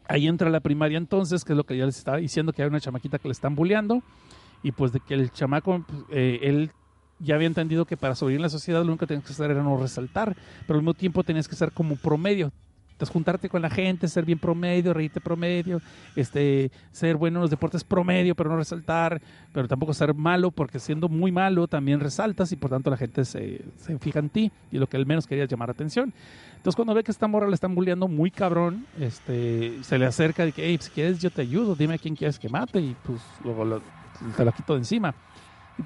Ahí 0.08 0.28
entra 0.28 0.50
la 0.50 0.60
primaria 0.60 0.98
entonces, 0.98 1.46
que 1.46 1.54
es 1.54 1.58
lo 1.58 1.64
que 1.64 1.78
ya 1.78 1.86
les 1.86 1.98
estaba 1.98 2.18
diciendo, 2.18 2.52
que 2.52 2.64
hay 2.64 2.68
una 2.68 2.82
chamaquita 2.82 3.20
que 3.20 3.28
le 3.28 3.34
están 3.34 3.56
bulleando 3.56 4.02
y 4.64 4.72
pues 4.72 4.92
de 4.92 5.00
que 5.00 5.14
el 5.14 5.32
chamaco, 5.32 5.84
pues, 5.88 6.04
eh, 6.12 6.40
él 6.44 6.72
ya 7.24 7.36
había 7.36 7.48
entendido 7.48 7.86
que 7.86 7.98
para 7.98 8.16
sobrevivir 8.16 8.40
en 8.40 8.44
la 8.44 8.50
sociedad 8.50 8.82
lo 8.82 8.88
único 8.88 9.00
que 9.00 9.08
tenías 9.08 9.26
que 9.26 9.34
hacer 9.34 9.52
era 9.52 9.64
no 9.64 9.78
resaltar, 9.78 10.36
pero 10.68 10.78
al 10.78 10.84
mismo 10.84 10.94
tiempo 10.94 11.24
tenías 11.24 11.48
que 11.48 11.56
ser 11.56 11.72
como 11.72 11.96
promedio. 11.96 12.52
Entonces, 13.02 13.14
juntarte 13.14 13.50
con 13.50 13.64
la 13.64 13.70
gente, 13.72 14.08
ser 14.08 14.26
bien 14.26 14.38
promedio, 14.38 14.94
reírte 14.94 15.20
promedio, 15.20 15.82
este, 16.16 16.70
ser 16.92 17.16
bueno 17.16 17.40
en 17.40 17.42
los 17.42 17.50
deportes 17.50 17.84
promedio, 17.84 18.36
pero 18.36 18.52
no 18.52 18.58
resaltar, 18.58 19.20
pero 19.52 19.68
tampoco 19.68 19.92
ser 19.96 20.14
malo, 20.14 20.52
porque 20.52 20.78
siendo 20.78 21.10
muy 21.10 21.32
malo 21.32 21.68
también 21.68 22.00
resaltas 22.00 22.52
y 22.52 22.58
por 22.58 22.70
tanto 22.70 22.92
la 22.92 22.98
gente 22.98 23.26
se, 23.26 23.66
se 23.78 23.98
fija 23.98 24.20
en 24.20 24.30
ti 24.30 24.52
y 24.72 24.78
lo 24.78 24.86
que 24.86 24.98
al 24.98 25.08
menos 25.08 25.26
querías 25.26 25.50
llamar 25.50 25.72
atención. 25.72 26.14
Entonces, 26.58 26.76
cuando 26.76 26.94
ve 26.94 27.04
que 27.04 27.10
esta 27.10 27.28
morra 27.28 27.48
le 27.48 27.56
están 27.56 27.74
bulleando 27.74 28.08
muy 28.08 28.30
cabrón, 28.30 28.86
este, 29.00 29.80
se 29.82 29.98
le 29.98 30.06
acerca 30.06 30.46
y 30.46 30.52
que, 30.52 30.64
hey, 30.68 30.78
si 30.80 30.92
quieres 30.92 31.18
yo 31.18 31.32
te 31.32 31.42
ayudo, 31.42 31.74
dime 31.74 31.96
a 31.96 31.98
quién 31.98 32.16
quieres 32.16 32.38
que 32.38 32.50
mate 32.50 32.82
y 32.82 32.96
pues 33.04 33.20
luego 33.44 33.82
te 34.38 34.46
la 34.46 34.52
quito 34.52 34.74
de 34.74 34.80
encima. 34.80 35.16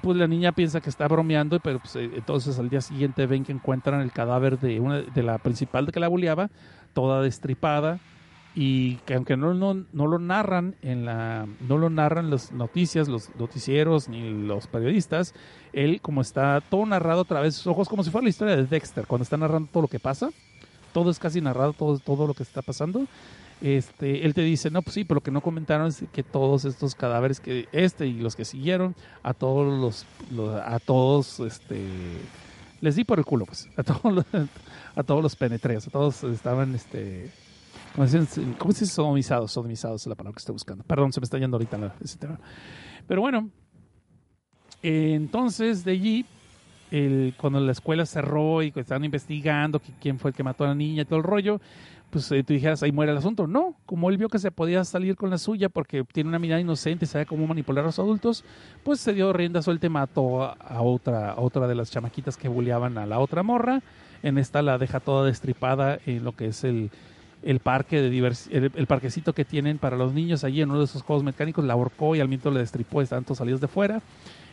Pues 0.02 0.16
la 0.16 0.26
niña 0.26 0.52
piensa 0.52 0.80
que 0.80 0.90
está 0.90 1.08
bromeando, 1.08 1.58
pero 1.60 1.78
pues, 1.78 1.96
eh, 1.96 2.10
entonces 2.14 2.58
al 2.58 2.68
día 2.68 2.80
siguiente 2.80 3.26
ven 3.26 3.44
que 3.44 3.52
encuentran 3.52 4.00
el 4.00 4.12
cadáver 4.12 4.58
de 4.58 4.80
una 4.80 5.00
de 5.00 5.22
la 5.22 5.38
principal 5.38 5.90
que 5.92 6.00
la 6.00 6.08
bulleaba, 6.08 6.50
toda 6.92 7.22
destripada 7.22 7.98
y 8.54 8.96
que 9.04 9.14
aunque 9.14 9.36
no, 9.36 9.52
no, 9.52 9.84
no 9.92 10.06
lo 10.06 10.18
narran 10.18 10.76
en 10.80 11.04
la 11.04 11.46
no 11.60 11.76
lo 11.76 11.90
narran 11.90 12.30
las 12.30 12.52
noticias, 12.52 13.06
los 13.06 13.28
noticieros 13.36 14.08
ni 14.08 14.30
los 14.30 14.66
periodistas, 14.66 15.34
él 15.74 16.00
como 16.00 16.22
está 16.22 16.62
todo 16.62 16.86
narrado 16.86 17.20
a 17.20 17.24
través 17.24 17.54
de 17.54 17.58
sus 17.58 17.66
ojos 17.66 17.86
como 17.88 18.02
si 18.02 18.10
fuera 18.10 18.24
la 18.24 18.30
historia 18.30 18.56
de 18.56 18.64
Dexter, 18.64 19.06
cuando 19.06 19.24
está 19.24 19.36
narrando 19.36 19.68
todo 19.70 19.82
lo 19.82 19.88
que 19.88 20.00
pasa, 20.00 20.30
todo 20.94 21.10
es 21.10 21.18
casi 21.18 21.42
narrado, 21.42 21.74
todo, 21.74 21.98
todo 21.98 22.26
lo 22.26 22.32
que 22.32 22.42
está 22.42 22.62
pasando. 22.62 23.06
Este, 23.62 24.26
él 24.26 24.34
te 24.34 24.42
dice, 24.42 24.70
no, 24.70 24.82
pues 24.82 24.94
sí, 24.94 25.04
pero 25.04 25.16
lo 25.16 25.22
que 25.22 25.30
no 25.30 25.40
comentaron 25.40 25.86
es 25.86 26.04
que 26.12 26.22
todos 26.22 26.64
estos 26.66 26.94
cadáveres 26.94 27.40
que 27.40 27.68
este 27.72 28.06
y 28.06 28.14
los 28.14 28.36
que 28.36 28.44
siguieron, 28.44 28.94
a 29.22 29.32
todos 29.32 29.80
los, 29.80 30.06
a 30.64 30.78
todos, 30.78 31.40
este, 31.40 31.80
les 32.82 32.96
di 32.96 33.04
por 33.04 33.18
el 33.18 33.24
culo, 33.24 33.46
pues, 33.46 33.68
a 33.76 33.82
todos 33.82 34.12
los, 34.14 34.24
a 34.96 35.02
todos 35.02 35.22
los 35.22 35.36
a 35.42 35.90
todos 35.90 36.24
estaban, 36.24 36.74
este, 36.74 37.30
¿cómo 37.94 38.06
se 38.06 38.20
dice? 38.20 38.86
Sodomizados, 38.86 39.52
sodomizados 39.52 40.02
es 40.02 40.06
la 40.06 40.14
palabra 40.14 40.34
que 40.34 40.40
estoy 40.40 40.52
buscando. 40.52 40.84
Perdón, 40.84 41.12
se 41.14 41.20
me 41.20 41.24
está 41.24 41.38
yendo 41.38 41.56
ahorita 41.56 41.78
la- 41.78 41.94
ese. 42.02 42.18
Pero 43.06 43.20
bueno, 43.22 43.48
entonces 44.82 45.82
de 45.84 45.92
allí, 45.92 46.26
cuando 47.38 47.58
la 47.60 47.72
escuela 47.72 48.06
cerró 48.06 48.62
y 48.62 48.72
estaban 48.76 49.04
investigando 49.04 49.80
quién 50.00 50.18
fue 50.18 50.30
el 50.30 50.36
que 50.36 50.42
mató 50.42 50.64
a 50.64 50.68
la 50.68 50.74
niña 50.74 51.02
y 51.02 51.04
todo 51.06 51.18
el 51.18 51.24
rollo, 51.24 51.60
pues 52.16 52.32
eh, 52.32 52.42
tú 52.42 52.54
dijeras, 52.54 52.82
ahí 52.82 52.92
muere 52.92 53.12
el 53.12 53.18
asunto. 53.18 53.46
No, 53.46 53.74
como 53.84 54.08
él 54.08 54.16
vio 54.16 54.30
que 54.30 54.38
se 54.38 54.50
podía 54.50 54.82
salir 54.84 55.16
con 55.16 55.28
la 55.28 55.36
suya 55.36 55.68
porque 55.68 56.02
tiene 56.02 56.30
una 56.30 56.38
mirada 56.38 56.62
inocente 56.62 57.04
y 57.04 57.08
sabe 57.08 57.26
cómo 57.26 57.46
manipular 57.46 57.84
a 57.84 57.88
los 57.88 57.98
adultos, 57.98 58.42
pues 58.84 59.00
se 59.00 59.12
dio 59.12 59.34
rienda 59.34 59.60
suelta 59.60 59.84
y 59.84 59.90
mató 59.90 60.42
a, 60.42 60.80
otra, 60.80 61.32
a 61.32 61.38
otra 61.38 61.68
de 61.68 61.74
las 61.74 61.90
chamaquitas 61.90 62.38
que 62.38 62.48
bulleaban 62.48 62.96
a 62.96 63.04
la 63.04 63.18
otra 63.18 63.42
morra. 63.42 63.82
En 64.22 64.38
esta 64.38 64.62
la 64.62 64.78
deja 64.78 64.98
toda 64.98 65.26
destripada 65.26 65.98
en 66.06 66.24
lo 66.24 66.32
que 66.32 66.46
es 66.46 66.64
el, 66.64 66.90
el 67.42 67.60
parque 67.60 68.00
de 68.00 68.08
divers 68.08 68.48
el, 68.50 68.86
parquecito 68.86 69.34
que 69.34 69.44
tienen 69.44 69.76
para 69.76 69.98
los 69.98 70.14
niños 70.14 70.42
allí 70.42 70.62
en 70.62 70.70
uno 70.70 70.78
de 70.78 70.86
esos 70.86 71.02
juegos 71.02 71.22
mecánicos, 71.22 71.66
la 71.66 71.74
ahorcó 71.74 72.16
y 72.16 72.20
al 72.20 72.28
mismo 72.28 72.50
le 72.50 72.60
destripó, 72.60 73.02
estaban 73.02 73.24
todos 73.24 73.36
salidos 73.36 73.60
de 73.60 73.68
fuera. 73.68 74.00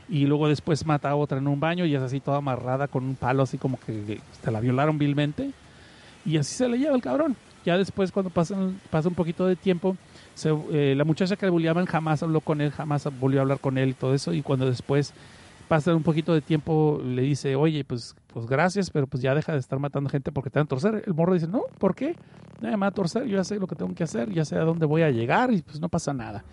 y 0.09 0.25
luego 0.25 0.49
después 0.49 0.85
mata 0.85 1.11
a 1.11 1.15
otra 1.15 1.37
en 1.37 1.47
un 1.47 1.61
baño 1.61 1.85
y 1.85 1.95
es 1.95 2.01
así 2.01 2.19
toda 2.19 2.39
amarrada 2.39 2.89
con 2.89 3.05
un 3.05 3.15
palo 3.15 3.43
así 3.43 3.57
como 3.57 3.79
que 3.79 4.19
se 4.41 4.51
la 4.51 4.59
violaron 4.59 4.97
vilmente 4.97 5.53
y 6.25 6.37
así 6.37 6.55
se 6.55 6.67
le 6.67 6.77
lleva 6.77 6.95
el 6.95 7.01
cabrón. 7.01 7.35
Ya 7.65 7.77
después 7.77 8.11
cuando 8.11 8.29
pasa, 8.29 8.55
pasa 8.89 9.07
un 9.07 9.15
poquito 9.15 9.45
de 9.47 9.55
tiempo, 9.55 9.95
se, 10.33 10.53
eh, 10.71 10.95
la 10.95 11.05
muchacha 11.05 11.35
que 11.35 11.45
le 11.45 11.51
bulliaban 11.51 11.85
jamás 11.85 12.21
habló 12.23 12.41
con 12.41 12.61
él, 12.61 12.71
jamás 12.71 13.07
volvió 13.19 13.39
a 13.39 13.43
hablar 13.43 13.59
con 13.59 13.77
él 13.77 13.89
y 13.89 13.93
todo 13.93 14.13
eso 14.13 14.33
y 14.33 14.41
cuando 14.41 14.65
después 14.65 15.13
pasa 15.67 15.95
un 15.95 16.03
poquito 16.03 16.33
de 16.33 16.41
tiempo 16.41 17.01
le 17.03 17.21
dice, 17.21 17.55
oye, 17.55 17.83
pues, 17.83 18.15
pues 18.27 18.45
gracias, 18.45 18.89
pero 18.89 19.07
pues 19.07 19.23
ya 19.23 19.33
deja 19.33 19.53
de 19.53 19.59
estar 19.59 19.79
matando 19.79 20.09
gente 20.09 20.31
porque 20.31 20.49
te 20.49 20.59
van 20.59 20.65
a 20.65 20.69
torcer. 20.69 21.03
El 21.05 21.13
morro 21.13 21.33
dice, 21.33 21.47
no, 21.47 21.63
¿por 21.79 21.95
qué? 21.95 22.15
Nadie 22.61 22.77
me 22.77 22.81
va 22.81 22.87
a 22.87 22.91
torcer, 22.91 23.25
yo 23.25 23.37
ya 23.37 23.43
sé 23.43 23.57
lo 23.59 23.67
que 23.67 23.75
tengo 23.75 23.93
que 23.95 24.03
hacer, 24.03 24.31
ya 24.31 24.45
sé 24.45 24.55
a 24.55 24.63
dónde 24.63 24.85
voy 24.85 25.01
a 25.01 25.09
llegar 25.09 25.51
y 25.51 25.61
pues 25.61 25.79
no 25.79 25.89
pasa 25.89 26.13
nada. 26.13 26.43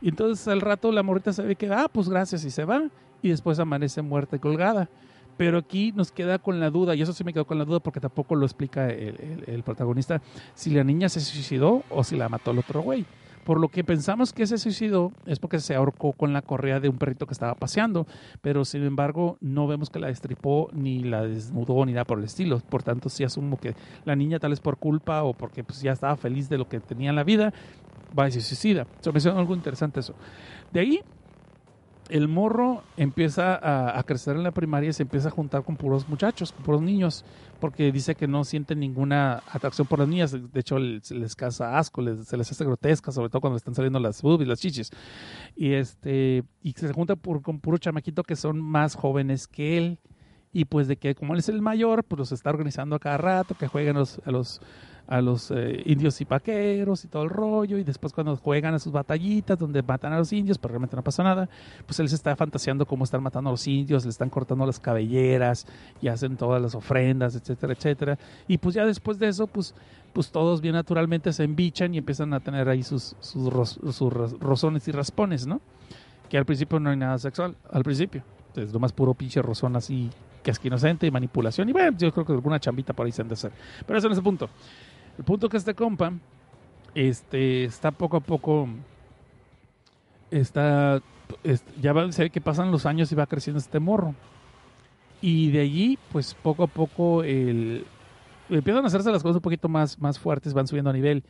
Y 0.00 0.08
entonces 0.08 0.46
al 0.48 0.60
rato 0.60 0.90
la 0.92 1.02
morrita 1.02 1.32
se 1.32 1.42
ve 1.42 1.56
que, 1.56 1.70
ah, 1.70 1.88
pues 1.92 2.08
gracias 2.08 2.44
y 2.44 2.50
se 2.50 2.64
va 2.64 2.82
y 3.22 3.28
después 3.28 3.58
amanece 3.58 4.02
muerta 4.02 4.36
y 4.36 4.38
colgada. 4.38 4.88
Pero 5.36 5.58
aquí 5.58 5.92
nos 5.92 6.12
queda 6.12 6.38
con 6.38 6.60
la 6.60 6.70
duda, 6.70 6.94
y 6.94 7.02
eso 7.02 7.12
sí 7.12 7.22
me 7.24 7.32
quedó 7.32 7.44
con 7.46 7.58
la 7.58 7.64
duda 7.64 7.80
porque 7.80 8.00
tampoco 8.00 8.34
lo 8.34 8.46
explica 8.46 8.88
el, 8.88 9.44
el- 9.46 9.62
protagonista, 9.62 10.22
si 10.54 10.70
la 10.70 10.84
niña 10.84 11.08
se 11.08 11.20
suicidó 11.20 11.82
o 11.90 12.04
si 12.04 12.16
la 12.16 12.28
mató 12.28 12.52
el 12.52 12.58
otro 12.58 12.80
güey. 12.80 13.04
Por 13.44 13.60
lo 13.60 13.68
que 13.68 13.84
pensamos 13.84 14.32
que 14.32 14.44
se 14.46 14.58
suicidó 14.58 15.12
es 15.24 15.38
porque 15.38 15.60
se 15.60 15.76
ahorcó 15.76 16.12
con 16.12 16.32
la 16.32 16.42
correa 16.42 16.80
de 16.80 16.88
un 16.88 16.98
perrito 16.98 17.26
que 17.26 17.32
estaba 17.32 17.54
paseando, 17.54 18.04
pero 18.42 18.64
sin 18.64 18.82
embargo 18.82 19.36
no 19.40 19.68
vemos 19.68 19.88
que 19.88 20.00
la 20.00 20.08
destripó 20.08 20.68
ni 20.72 21.04
la 21.04 21.22
desnudó 21.22 21.86
ni 21.86 21.92
nada 21.92 22.04
por 22.04 22.18
el 22.18 22.24
estilo. 22.24 22.58
Por 22.58 22.82
tanto, 22.82 23.08
sí 23.08 23.22
asumo 23.22 23.56
que 23.56 23.76
la 24.04 24.16
niña 24.16 24.40
tal 24.40 24.50
vez 24.50 24.58
por 24.58 24.78
culpa 24.78 25.22
o 25.22 25.32
porque 25.32 25.62
pues, 25.62 25.80
ya 25.80 25.92
estaba 25.92 26.16
feliz 26.16 26.48
de 26.48 26.58
lo 26.58 26.68
que 26.68 26.80
tenía 26.80 27.10
en 27.10 27.16
la 27.16 27.22
vida, 27.22 27.52
va 28.18 28.26
y 28.26 28.32
se 28.32 28.40
suicida. 28.40 28.84
Se 29.00 29.12
me 29.12 29.38
algo 29.38 29.54
interesante 29.54 30.00
eso. 30.00 30.14
De 30.72 30.80
ahí 30.80 31.00
el 32.08 32.28
morro 32.28 32.82
empieza 32.96 33.58
a, 33.98 34.02
crecer 34.04 34.36
en 34.36 34.42
la 34.42 34.52
primaria 34.52 34.90
y 34.90 34.92
se 34.92 35.02
empieza 35.02 35.28
a 35.28 35.30
juntar 35.30 35.64
con 35.64 35.76
puros 35.76 36.08
muchachos, 36.08 36.52
con 36.52 36.62
puros 36.64 36.82
niños, 36.82 37.24
porque 37.60 37.90
dice 37.92 38.14
que 38.14 38.28
no 38.28 38.44
siente 38.44 38.74
ninguna 38.76 39.42
atracción 39.50 39.86
por 39.86 39.98
las 39.98 40.08
niñas. 40.08 40.32
De 40.32 40.60
hecho, 40.60 40.78
le- 40.78 41.00
se 41.02 41.14
les 41.14 41.34
causa 41.34 41.78
asco, 41.78 42.00
les- 42.02 42.26
se 42.26 42.36
les 42.36 42.50
hace 42.50 42.64
grotesca, 42.64 43.10
sobre 43.12 43.28
todo 43.30 43.40
cuando 43.40 43.56
están 43.56 43.74
saliendo 43.74 43.98
las 43.98 44.22
boobies, 44.22 44.48
las 44.48 44.60
chichis. 44.60 44.90
Y 45.56 45.72
este 45.72 46.44
y 46.62 46.72
se 46.72 46.92
junta 46.92 47.16
por- 47.16 47.42
con 47.42 47.60
puro 47.60 47.78
chamaquito 47.78 48.22
que 48.22 48.36
son 48.36 48.60
más 48.60 48.94
jóvenes 48.94 49.46
que 49.48 49.78
él. 49.78 49.98
Y 50.52 50.64
pues 50.64 50.88
de 50.88 50.96
que 50.96 51.14
como 51.14 51.34
él 51.34 51.40
es 51.40 51.48
el 51.48 51.60
mayor, 51.60 52.04
pues 52.04 52.18
los 52.18 52.32
está 52.32 52.50
organizando 52.50 52.96
a 52.96 52.98
cada 52.98 53.18
rato, 53.18 53.54
que 53.54 53.68
jueguen 53.68 53.96
los- 53.96 54.20
a 54.24 54.30
los 54.30 54.60
a 55.08 55.20
los 55.20 55.50
eh, 55.52 55.82
indios 55.86 56.20
y 56.20 56.24
paqueros 56.24 57.04
y 57.04 57.08
todo 57.08 57.22
el 57.22 57.30
rollo, 57.30 57.78
y 57.78 57.84
después 57.84 58.12
cuando 58.12 58.36
juegan 58.36 58.74
a 58.74 58.78
sus 58.78 58.92
batallitas 58.92 59.58
donde 59.58 59.82
matan 59.82 60.12
a 60.12 60.18
los 60.18 60.32
indios, 60.32 60.58
pero 60.58 60.72
realmente 60.72 60.96
no 60.96 61.02
pasa 61.02 61.22
nada, 61.22 61.48
pues 61.86 62.00
él 62.00 62.08
se 62.08 62.16
está 62.16 62.34
fantaseando 62.34 62.86
cómo 62.86 63.04
están 63.04 63.22
matando 63.22 63.50
a 63.50 63.52
los 63.52 63.66
indios, 63.68 64.04
le 64.04 64.10
están 64.10 64.30
cortando 64.30 64.66
las 64.66 64.80
cabelleras 64.80 65.66
y 66.02 66.08
hacen 66.08 66.36
todas 66.36 66.60
las 66.60 66.74
ofrendas, 66.74 67.36
etcétera, 67.36 67.72
etcétera. 67.72 68.18
Y 68.48 68.58
pues 68.58 68.74
ya 68.74 68.84
después 68.84 69.18
de 69.18 69.28
eso, 69.28 69.46
pues, 69.46 69.74
pues 70.12 70.30
todos 70.30 70.60
bien 70.60 70.74
naturalmente 70.74 71.32
se 71.32 71.44
embichan 71.44 71.94
y 71.94 71.98
empiezan 71.98 72.32
a 72.34 72.40
tener 72.40 72.68
ahí 72.68 72.82
sus, 72.82 73.14
sus, 73.20 73.52
ros- 73.52 73.78
sus 73.92 74.12
rozones 74.12 74.88
y 74.88 74.92
raspones, 74.92 75.46
¿no? 75.46 75.60
Que 76.28 76.38
al 76.38 76.44
principio 76.44 76.80
no 76.80 76.90
hay 76.90 76.96
nada 76.96 77.18
sexual, 77.18 77.54
al 77.70 77.84
principio. 77.84 78.22
Es 78.56 78.72
lo 78.72 78.80
más 78.80 78.92
puro 78.92 79.14
pinche 79.14 79.40
rozón 79.42 79.76
así, 79.76 80.10
que 80.42 80.50
es 80.50 80.60
inocente 80.64 81.06
y 81.06 81.10
manipulación. 81.10 81.68
Y 81.68 81.72
bueno, 81.72 81.96
yo 81.98 82.10
creo 82.10 82.24
que 82.24 82.32
alguna 82.32 82.58
chambita 82.58 82.94
por 82.94 83.04
ahí 83.06 83.12
se 83.12 83.20
han 83.22 83.28
de 83.28 83.34
hacer. 83.34 83.52
Pero 83.86 83.98
eso 83.98 84.08
no 84.08 84.12
es 84.12 84.18
el 84.18 84.24
punto. 84.24 84.48
El 85.18 85.24
punto 85.24 85.48
que 85.48 85.56
este 85.56 85.74
compa 85.74 86.12
este, 86.94 87.64
está 87.64 87.90
poco 87.90 88.16
a 88.16 88.20
poco. 88.20 88.68
Está. 90.30 91.00
es- 91.44 91.64
ya 91.80 91.92
va, 91.92 92.10
se 92.12 92.22
ve 92.24 92.30
que 92.30 92.40
pasan 92.40 92.70
los 92.70 92.86
años 92.86 93.10
y 93.12 93.14
va 93.14 93.26
creciendo 93.26 93.58
este 93.58 93.80
morro. 93.80 94.14
Y 95.20 95.50
de 95.50 95.60
allí, 95.60 95.98
pues 96.12 96.34
poco 96.34 96.64
a 96.64 96.66
poco, 96.66 97.22
el, 97.22 97.86
empiezan 98.50 98.84
a 98.84 98.88
hacerse 98.88 99.10
las 99.10 99.22
cosas 99.22 99.36
un 99.36 99.42
poquito 99.42 99.68
más, 99.68 99.98
más 99.98 100.18
fuertes, 100.18 100.52
van 100.52 100.66
subiendo 100.66 100.90
a 100.90 100.92
nivel. 100.92 101.24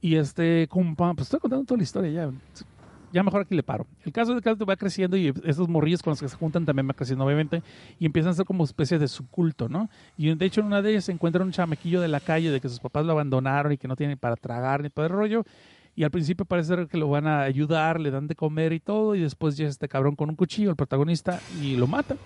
Y 0.00 0.16
este 0.16 0.66
compa, 0.68 1.12
pues 1.14 1.26
estoy 1.26 1.40
contando 1.40 1.64
toda 1.64 1.78
la 1.78 1.84
historia 1.84 2.10
ya. 2.10 2.30
Ya 3.12 3.22
mejor 3.22 3.42
aquí 3.42 3.54
le 3.54 3.62
paro. 3.62 3.86
El 4.04 4.12
caso 4.12 4.36
es 4.36 4.42
que 4.42 4.64
va 4.64 4.76
creciendo 4.76 5.16
y 5.16 5.32
esos 5.44 5.68
morrillos 5.68 6.02
con 6.02 6.12
los 6.12 6.20
que 6.20 6.28
se 6.28 6.36
juntan 6.36 6.64
también 6.64 6.88
va 6.88 6.94
creciendo, 6.94 7.24
obviamente, 7.24 7.62
y 7.98 8.06
empiezan 8.06 8.30
a 8.32 8.34
ser 8.34 8.46
como 8.46 8.64
especie 8.64 8.98
de 8.98 9.06
subculto, 9.08 9.68
¿no? 9.68 9.90
Y 10.16 10.34
de 10.34 10.46
hecho, 10.46 10.60
en 10.60 10.66
una 10.66 10.82
de 10.82 10.90
ellas 10.92 11.04
se 11.04 11.12
encuentra 11.12 11.44
un 11.44 11.52
chamaquillo 11.52 12.00
de 12.00 12.08
la 12.08 12.20
calle 12.20 12.50
de 12.50 12.60
que 12.60 12.68
sus 12.68 12.80
papás 12.80 13.04
lo 13.04 13.12
abandonaron 13.12 13.72
y 13.72 13.78
que 13.78 13.86
no 13.88 13.96
tienen 13.96 14.18
para 14.18 14.36
tragar 14.36 14.82
ni 14.82 14.90
todo 14.90 15.04
el 15.06 15.12
rollo. 15.12 15.44
Y 15.94 16.04
al 16.04 16.10
principio 16.10 16.46
parece 16.46 16.86
que 16.86 16.96
lo 16.96 17.10
van 17.10 17.26
a 17.26 17.42
ayudar, 17.42 18.00
le 18.00 18.10
dan 18.10 18.26
de 18.26 18.34
comer 18.34 18.72
y 18.72 18.80
todo, 18.80 19.14
y 19.14 19.20
después 19.20 19.56
llega 19.58 19.68
este 19.68 19.88
cabrón 19.88 20.16
con 20.16 20.30
un 20.30 20.36
cuchillo, 20.36 20.70
el 20.70 20.76
protagonista, 20.76 21.38
y 21.60 21.76
lo 21.76 21.86
mata. 21.86 22.16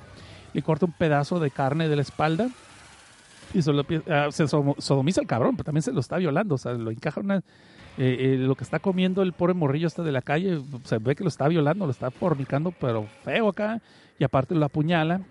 Le 0.52 0.62
corta 0.62 0.86
un 0.86 0.92
pedazo 0.92 1.40
de 1.40 1.50
carne 1.50 1.88
de 1.88 1.96
la 1.96 2.02
espalda 2.02 2.48
y 3.52 3.62
se, 3.62 3.72
ah, 4.08 4.28
sodomiza 4.30 5.20
al 5.20 5.26
cabrón, 5.26 5.56
pero 5.56 5.64
también 5.64 5.82
se 5.82 5.92
lo 5.92 6.00
está 6.00 6.16
violando, 6.16 6.54
o 6.54 6.58
sea, 6.58 6.72
lo 6.72 6.90
encaja 6.90 7.20
una... 7.20 7.42
eh, 7.98 8.34
eh, 8.34 8.36
lo 8.38 8.54
que 8.54 8.64
está 8.64 8.78
comiendo 8.78 9.22
el 9.22 9.32
pobre 9.32 9.54
morrillo 9.54 9.86
este 9.86 10.02
de 10.02 10.12
la 10.12 10.22
calle, 10.22 10.60
se 10.84 10.98
ve 10.98 11.14
que 11.16 11.24
lo 11.24 11.28
está 11.28 11.48
violando, 11.48 11.86
lo 11.86 11.92
está 11.92 12.10
fornicando, 12.10 12.72
pero 12.72 13.06
feo 13.24 13.48
acá, 13.48 13.80
y 14.18 14.24
aparte 14.24 14.54
lo 14.54 14.64
apuñala, 14.64 15.22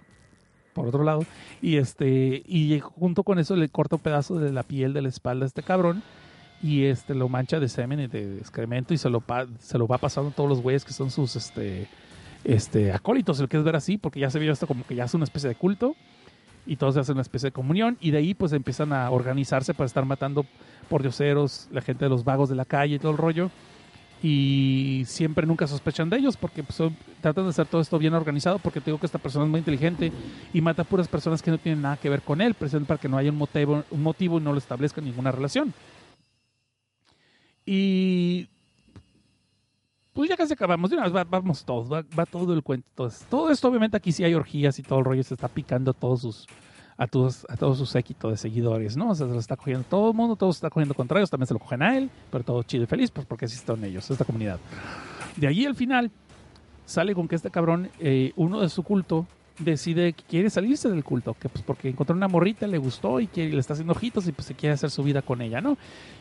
por 0.74 0.88
otro 0.88 1.04
lado, 1.04 1.26
y 1.62 1.78
este, 1.78 2.44
y 2.46 2.80
junto 2.80 3.24
con 3.24 3.40
eso 3.40 3.56
le 3.56 3.70
corta 3.70 3.96
un 3.96 4.02
pedazo 4.02 4.40
de 4.40 4.52
la 4.52 4.64
piel 4.64 4.94
de 4.94 5.02
la 5.02 5.10
espalda 5.10 5.46
a 5.46 5.48
este 5.48 5.64
cabrón, 5.64 6.04
y 6.62 6.86
este 6.86 7.14
lo 7.14 7.30
mancha 7.30 7.60
de 7.60 7.70
semen 7.70 8.00
y 8.00 8.08
de 8.08 8.38
excremento 8.38 8.94
y 8.94 8.98
se 8.98 9.10
lo, 9.10 9.24
se 9.60 9.78
lo 9.78 9.88
va 9.88 9.98
pasando 9.98 10.32
a 10.32 10.34
todos 10.34 10.50
los 10.50 10.62
güeyes 10.62 10.84
que 10.84 10.94
son 10.94 11.12
sus 11.12 11.36
este, 11.36 11.88
este, 12.44 12.92
acólitos, 12.92 13.40
el 13.40 13.48
que 13.48 13.58
es 13.58 13.64
ver 13.64 13.76
así, 13.76 13.98
porque 13.98 14.20
ya 14.20 14.30
se 14.30 14.40
vio 14.40 14.52
esto 14.52 14.66
como 14.66 14.86
que 14.86 14.96
ya 14.96 15.04
es 15.04 15.14
una 15.14 15.26
especie 15.26 15.50
de 15.50 15.56
culto 15.56 15.96
y 16.66 16.78
todos 16.78 16.98
hacen 16.98 17.14
una 17.14 17.22
especie 17.22 17.48
de 17.48 17.52
comunión 17.52 17.98
y 18.02 18.12
de 18.12 18.18
ahí 18.18 18.34
pues 18.34 18.52
empiezan 18.54 18.94
a 18.94 19.10
organizarse 19.12 19.74
para 19.74 19.86
estar 19.86 20.06
matando 20.06 20.46
por 20.86 21.02
dioseros, 21.02 21.68
la 21.72 21.82
gente 21.82 22.06
de 22.06 22.10
los 22.10 22.24
vagos 22.24 22.50
de 22.50 22.56
la 22.56 22.66
calle 22.66 22.96
y 22.96 23.00
todo 23.00 23.12
el 23.12 23.18
rollo 23.18 23.50
y 24.24 25.04
siempre 25.06 25.46
nunca 25.46 25.68
sospechan 25.68 26.10
de 26.10 26.18
ellos 26.18 26.38
porque 26.38 26.64
pues, 26.64 26.76
son- 26.76 26.96
tratan 27.22 27.44
de 27.44 27.50
hacer 27.52 27.68
todo 27.68 27.82
esto 27.82 28.00
bien 28.00 28.14
organizado 28.14 28.58
porque 28.60 28.80
te 28.80 28.86
digo 28.86 29.00
que 29.00 29.06
esta 29.06 29.20
persona 29.20 29.46
es 29.46 29.52
muy 29.52 29.60
inteligente 29.60 30.12
y 30.54 30.62
mata 30.62 30.82
a 30.82 30.86
puras 30.86 31.08
personas 31.08 31.42
que 31.42 31.52
no 31.52 31.58
tienen 31.58 31.82
nada 31.82 31.98
que 31.98 32.10
ver 32.10 32.22
con 32.22 32.42
él, 32.42 32.54
precisamente 32.54 32.88
para 32.88 33.00
que 33.02 33.10
no 33.10 33.18
haya 33.18 33.30
un 33.32 33.38
motivo, 33.38 33.84
un 33.92 34.02
motivo 34.04 34.38
y 34.38 34.42
no 34.42 34.52
lo 34.54 34.58
establezca 34.58 35.02
ninguna 35.02 35.32
relación. 35.32 35.74
Y 37.66 38.48
pues 40.14 40.30
ya 40.30 40.38
casi 40.38 40.54
acabamos, 40.54 40.90
de 40.90 40.96
una 40.96 41.06
vez 41.06 41.16
va- 41.16 41.24
vamos 41.26 41.66
todos, 41.66 41.92
va, 41.92 42.04
va 42.18 42.26
todo 42.26 42.54
el 42.54 42.64
cuento. 42.64 42.88
Entonces, 42.92 43.26
todo 43.30 43.52
esto 43.52 43.68
obviamente 43.68 43.98
aquí 43.98 44.12
sí 44.12 44.24
hay 44.24 44.34
orgías 44.34 44.80
y 44.80 44.84
todo 44.84 45.00
el 45.00 45.06
rollo, 45.06 45.24
se 45.24 45.34
está 45.34 45.48
picando 45.50 45.94
todos 45.94 46.22
sus 46.22 46.48
a 46.98 47.08
todos 47.08 47.46
a 47.50 47.58
todos 47.58 47.78
su 47.78 47.86
séquito 47.86 48.30
de 48.30 48.38
seguidores, 48.38 48.96
¿no? 48.96 49.10
O 49.10 49.16
sea, 49.16 49.28
se 49.28 49.34
lo 49.34 49.40
está 49.40 49.56
cogiendo 49.58 49.86
todo 49.90 50.12
el 50.12 50.16
mundo, 50.16 50.36
todos 50.36 50.56
se 50.56 50.60
está 50.60 50.70
cogiendo 50.70 50.94
contra 50.94 51.20
ellos, 51.20 51.30
también 51.30 51.48
se 51.48 51.54
lo 51.54 51.60
cogen 51.60 51.82
a 51.82 51.98
él, 51.98 52.10
pero 52.32 52.44
todo 52.44 52.64
chido 52.64 52.84
y 52.84 52.88
feliz, 52.88 53.12
pues 53.12 53.26
porque 53.26 53.46
así 53.46 53.60
ellos, 53.84 54.10
esta 54.10 54.26
comunidad. 54.26 54.60
De 55.36 55.48
allí 55.48 55.66
al 55.66 55.76
final 55.76 56.12
sale 56.86 57.14
con 57.14 57.28
que 57.28 57.36
este 57.36 57.50
cabrón, 57.50 57.90
eh, 58.00 58.32
uno 58.36 58.62
de 58.62 58.70
su 58.70 58.84
culto, 58.84 59.28
decide 59.60 60.14
que 60.14 60.24
quiere 60.24 60.50
salirse 60.50 60.90
del 60.90 61.04
culto, 61.04 61.36
que 61.40 61.48
pues 61.50 61.64
porque 61.64 61.88
encontró 61.90 62.16
una 62.16 62.28
morrita, 62.28 62.68
le 62.68 62.78
gustó 62.78 63.20
y 63.20 63.28
que 63.28 63.48
le 63.48 63.60
está 63.60 63.74
haciendo 63.74 63.94
ojitos 63.94 64.28
y 64.28 64.32
pues 64.32 64.46
se 64.48 64.54
quiere 64.54 64.74
hacer 64.74 64.92
su 64.92 65.02
vida 65.04 65.22
con 65.22 65.42
ella, 65.42 65.62
¿no? 65.62 65.78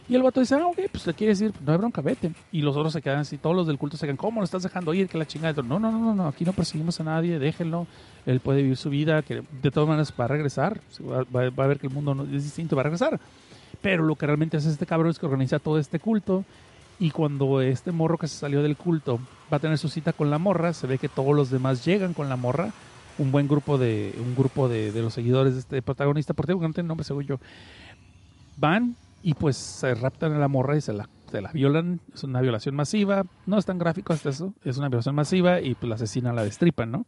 Y 0.09 0.15
el 0.15 0.23
vato 0.23 0.41
dice, 0.41 0.55
ah, 0.55 0.67
ok, 0.67 0.79
pues 0.93 1.07
le 1.07 1.15
quiere 1.15 1.33
decir, 1.33 1.53
no 1.65 1.73
hay 1.73 1.79
bronca, 1.79 2.01
vete. 2.03 2.33
Y 2.53 2.61
los 2.63 2.77
otros 2.77 2.93
se 2.93 3.03
quedan 3.03 3.19
así, 3.21 3.39
todos 3.39 3.57
los 3.57 3.67
del 3.67 3.79
culto 3.79 3.97
se 3.97 4.07
quedan, 4.07 4.17
¿cómo 4.17 4.41
lo 4.41 4.45
estás 4.45 4.63
dejando 4.63 4.93
ir? 4.95 5.09
Que 5.09 5.19
la 5.19 5.27
chingada. 5.27 5.63
No, 5.63 5.79
no, 5.81 5.91
no, 5.91 6.15
no, 6.15 6.29
aquí 6.29 6.45
no 6.45 6.53
perseguimos 6.53 7.01
a 7.01 7.05
nadie, 7.05 7.39
déjenlo. 7.39 7.87
Él 8.27 8.41
puede 8.41 8.63
vivir 8.63 8.77
su 8.77 8.91
vida, 8.91 9.23
que 9.23 9.43
de 9.63 9.71
todas 9.71 9.89
maneras 9.89 10.13
va 10.19 10.27
a 10.27 10.29
regresar, 10.29 10.81
va, 11.01 11.25
va- 11.25 11.51
va 11.51 11.65
a 11.65 11.67
ver 11.67 11.79
que 11.79 11.87
el 11.89 11.93
mundo 11.93 12.15
no- 12.15 12.25
es 12.25 12.45
distinto, 12.45 12.77
va 12.77 12.83
a 12.83 12.85
regresar. 12.85 13.19
Pero 13.83 14.05
lo 14.05 14.15
que 14.17 14.27
realmente 14.27 14.57
hace 14.57 14.71
este 14.71 14.87
cabrón 14.87 15.11
es 15.11 15.19
que 15.19 15.27
organiza 15.27 15.59
todo 15.59 15.79
este 15.79 15.99
culto 15.99 16.45
y 17.01 17.11
cuando 17.11 17.61
este 17.61 17.91
morro 17.91 18.17
que 18.19 18.29
se 18.29 18.37
salió 18.39 18.63
del 18.63 18.77
culto 18.77 19.19
va 19.53 19.57
a 19.57 19.61
tener 19.61 19.77
su 19.79 19.89
cita 19.89 20.13
con 20.13 20.31
la 20.31 20.39
morra, 20.39 20.73
se 20.73 20.87
ve 20.87 20.99
que 20.99 21.09
todos 21.09 21.35
los 21.35 21.51
demás 21.51 21.85
llegan 21.85 22.15
con 22.15 22.29
la 22.29 22.37
morra, 22.37 22.71
un 23.19 23.31
buen 23.33 23.49
grupo 23.49 23.79
de 23.79 24.15
un 24.19 24.35
grupo 24.35 24.69
de, 24.69 24.93
de 24.93 25.03
los 25.03 25.15
seguidores 25.15 25.55
de 25.55 25.61
este 25.61 25.83
protagonista, 25.83 26.35
porque 26.35 26.55
no 26.55 26.73
tiene 26.73 26.89
nombre 26.89 27.05
según 27.05 27.25
yo, 27.25 27.39
van 28.57 28.97
y 29.23 29.35
pues 29.35 29.57
se 29.57 29.95
raptan 29.95 30.33
a 30.35 30.39
la 30.39 30.49
morra 30.49 30.77
y 30.77 30.81
se 30.81 30.93
la, 30.93 31.09
se 31.31 31.41
la 31.41 31.51
violan, 31.51 32.01
es 32.13 32.25
una 32.25 32.43
violación 32.43 32.75
masiva, 32.75 33.25
no 33.47 33.59
es 33.59 33.65
tan 33.65 33.79
gráfico 33.79 34.13
hasta 34.13 34.29
eso, 34.29 34.53
es 34.65 34.77
una 34.77 34.89
violación 34.89 35.15
masiva 35.15 35.61
y 35.61 35.75
pues 35.75 35.89
la 35.89 35.95
asesinan, 35.95 36.37
la 36.37 36.45
destripan, 36.45 36.91
¿no? 36.91 37.07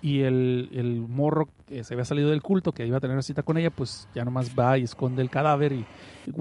Y 0.00 0.22
el, 0.22 0.70
el 0.72 1.00
morro 1.00 1.48
que 1.66 1.84
se 1.84 1.94
había 1.94 2.04
salido 2.06 2.30
del 2.30 2.42
culto, 2.42 2.72
que 2.72 2.86
iba 2.86 2.96
a 2.96 3.00
tener 3.00 3.22
cita 3.22 3.42
con 3.42 3.58
ella, 3.58 3.70
pues 3.70 4.08
ya 4.14 4.24
nomás 4.24 4.58
va 4.58 4.78
y 4.78 4.84
esconde 4.84 5.22
el 5.22 5.30
cadáver 5.30 5.72
y, 5.72 5.84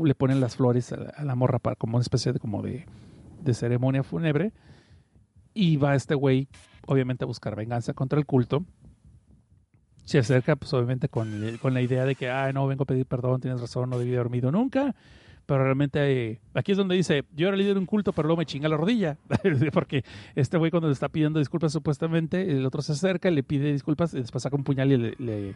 le 0.02 0.16
ponen 0.16 0.40
las 0.40 0.56
flores 0.56 0.92
a 0.94 0.98
la, 0.98 1.10
a 1.10 1.26
la 1.26 1.36
morra 1.36 1.60
para 1.60 1.76
como 1.76 1.98
una 1.98 2.02
especie 2.02 2.32
de 2.32 2.40
como 2.40 2.62
de, 2.62 2.86
de 3.44 3.54
ceremonia 3.54 4.04
fúnebre. 4.04 4.52
Y 5.54 5.76
va 5.76 5.96
este 5.96 6.16
güey, 6.16 6.48
obviamente, 6.88 7.26
a 7.26 7.28
buscar 7.28 7.56
venganza 7.56 7.94
contra 7.94 8.18
el 8.18 8.26
culto. 8.26 8.64
Se 10.12 10.20
acerca, 10.20 10.56
pues 10.56 10.74
obviamente, 10.74 11.08
con, 11.10 11.58
con 11.62 11.74
la 11.74 11.82
idea 11.82 12.06
de 12.06 12.16
que, 12.16 12.30
ah, 12.30 12.52
no, 12.54 12.68
vengo 12.68 12.84
a 12.84 12.86
pedir 12.86 13.06
perdón, 13.06 13.40
tienes 13.42 13.62
razón, 13.62 13.90
no 13.90 13.98
debí 13.98 14.12
haber 14.12 14.24
dormido 14.26 14.52
nunca. 14.52 14.94
pero 15.46 15.64
realmente 15.64 16.00
eh, 16.32 16.40
aquí 16.54 16.72
es 16.74 16.78
donde 16.78 16.96
dice, 16.96 17.24
yo 17.36 17.48
era 17.48 17.58
líder 17.58 17.74
de 17.74 17.80
un 17.80 17.86
culto, 17.86 18.14
pero 18.14 18.28
luego 18.28 18.40
me 18.40 18.46
chinga 18.46 18.70
la 18.70 18.78
rodilla, 18.78 19.18
porque 19.74 20.04
este 20.36 20.58
güey 20.58 20.70
cuando 20.72 20.88
le 20.88 20.94
está 20.94 21.10
pidiendo 21.10 21.40
disculpas 21.40 21.72
supuestamente, 21.74 22.42
el 22.52 22.66
otro 22.66 22.82
se 22.82 22.92
acerca, 22.94 23.30
le 23.32 23.44
pide 23.44 23.72
disculpas, 23.72 24.14
y 24.14 24.18
después 24.18 24.44
saca 24.44 24.56
un 24.56 24.64
puñal 24.64 24.92
y 24.92 24.98
le, 24.98 25.16
le- 25.20 25.56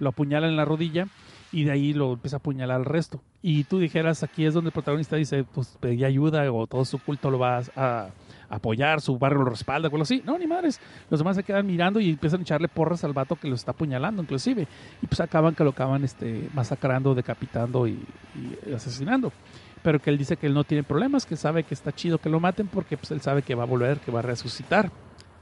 lo 0.00 0.08
apuñala 0.08 0.48
en 0.48 0.56
la 0.56 0.64
rodilla 0.64 1.06
y 1.52 1.62
de 1.64 1.70
ahí 1.70 1.92
lo 1.92 2.14
empieza 2.14 2.36
a 2.36 2.38
apuñalar 2.38 2.76
al 2.78 2.84
resto. 2.84 3.22
Y 3.42 3.62
tú 3.64 3.78
dijeras, 3.78 4.22
aquí 4.24 4.44
es 4.44 4.52
donde 4.52 4.68
el 4.68 4.72
protagonista 4.72 5.14
dice, 5.16 5.44
pues 5.44 5.76
pedí 5.80 6.04
ayuda 6.04 6.50
o 6.52 6.66
todo 6.66 6.84
su 6.84 6.98
culto 6.98 7.30
lo 7.30 7.38
va 7.38 7.62
a 7.76 8.08
apoyar, 8.48 9.00
su 9.00 9.18
barrio 9.18 9.40
lo 9.40 9.50
respalda, 9.50 9.88
o 9.88 9.92
algo 9.92 10.02
así. 10.02 10.22
No, 10.24 10.38
ni 10.38 10.46
madres. 10.46 10.80
Los 11.10 11.20
demás 11.20 11.36
se 11.36 11.42
quedan 11.42 11.66
mirando 11.66 12.00
y 12.00 12.10
empiezan 12.10 12.40
a 12.40 12.42
echarle 12.42 12.68
porras 12.68 13.04
al 13.04 13.12
vato 13.12 13.36
que 13.36 13.48
lo 13.48 13.54
está 13.54 13.72
apuñalando, 13.72 14.22
inclusive. 14.22 14.66
Y 15.02 15.06
pues 15.06 15.20
acaban 15.20 15.54
que 15.54 15.64
lo 15.64 15.70
acaban 15.70 16.04
este, 16.04 16.48
masacrando, 16.54 17.14
decapitando 17.14 17.86
y, 17.86 18.04
asesinando. 18.74 19.32
Pero 19.82 20.00
que 20.00 20.10
él 20.10 20.18
dice 20.18 20.36
que 20.36 20.46
él 20.46 20.54
no 20.54 20.64
tiene 20.64 20.82
problemas, 20.82 21.26
que 21.26 21.36
sabe 21.36 21.64
que 21.64 21.74
está 21.74 21.92
chido 21.92 22.18
que 22.18 22.28
lo 22.28 22.40
maten 22.40 22.68
porque 22.68 22.96
pues 22.96 23.10
él 23.10 23.20
sabe 23.20 23.42
que 23.42 23.54
va 23.54 23.64
a 23.64 23.66
volver, 23.66 24.00
que 24.00 24.10
va 24.10 24.20
a 24.20 24.22
resucitar, 24.22 24.90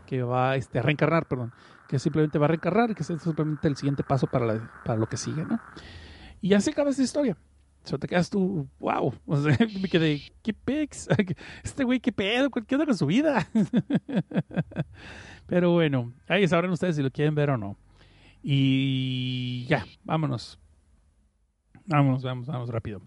que 0.06 0.22
va 0.22 0.56
este, 0.56 0.78
a 0.78 0.82
reencarnar, 0.82 1.26
perdón. 1.26 1.52
Que 1.88 1.98
simplemente 1.98 2.38
va 2.38 2.46
a 2.46 2.48
reencarnar 2.48 2.94
que 2.94 3.02
es 3.02 3.06
simplemente 3.06 3.68
el 3.68 3.76
siguiente 3.76 4.02
paso 4.02 4.26
para, 4.26 4.70
para 4.84 4.98
lo 4.98 5.06
que 5.06 5.16
sigue, 5.16 5.44
¿no? 5.44 5.60
Y 6.40 6.54
así 6.54 6.70
acaba 6.70 6.90
esta 6.90 7.02
historia. 7.02 7.36
O 7.84 7.88
sea, 7.88 7.98
te 7.98 8.06
quedas 8.06 8.30
tú, 8.30 8.68
wow. 8.78 9.12
Me 9.26 9.88
quedé, 9.88 10.22
¿qué 10.42 10.52
pex? 10.52 11.08
Este 11.64 11.84
güey, 11.84 12.00
¿qué 12.00 12.12
pedo? 12.12 12.50
¿Qué 12.50 12.74
onda 12.74 12.86
con 12.86 12.96
su 12.96 13.06
vida? 13.06 13.48
Pero 15.46 15.72
bueno, 15.72 16.12
ahí 16.28 16.46
sabrán 16.46 16.70
ustedes 16.70 16.96
si 16.96 17.02
lo 17.02 17.10
quieren 17.10 17.34
ver 17.34 17.50
o 17.50 17.58
no. 17.58 17.76
Y 18.42 19.66
ya, 19.68 19.84
vámonos. 20.04 20.58
Vámonos, 21.86 22.22
vamos, 22.22 22.46
vamos 22.46 22.68
rápido. 22.68 23.02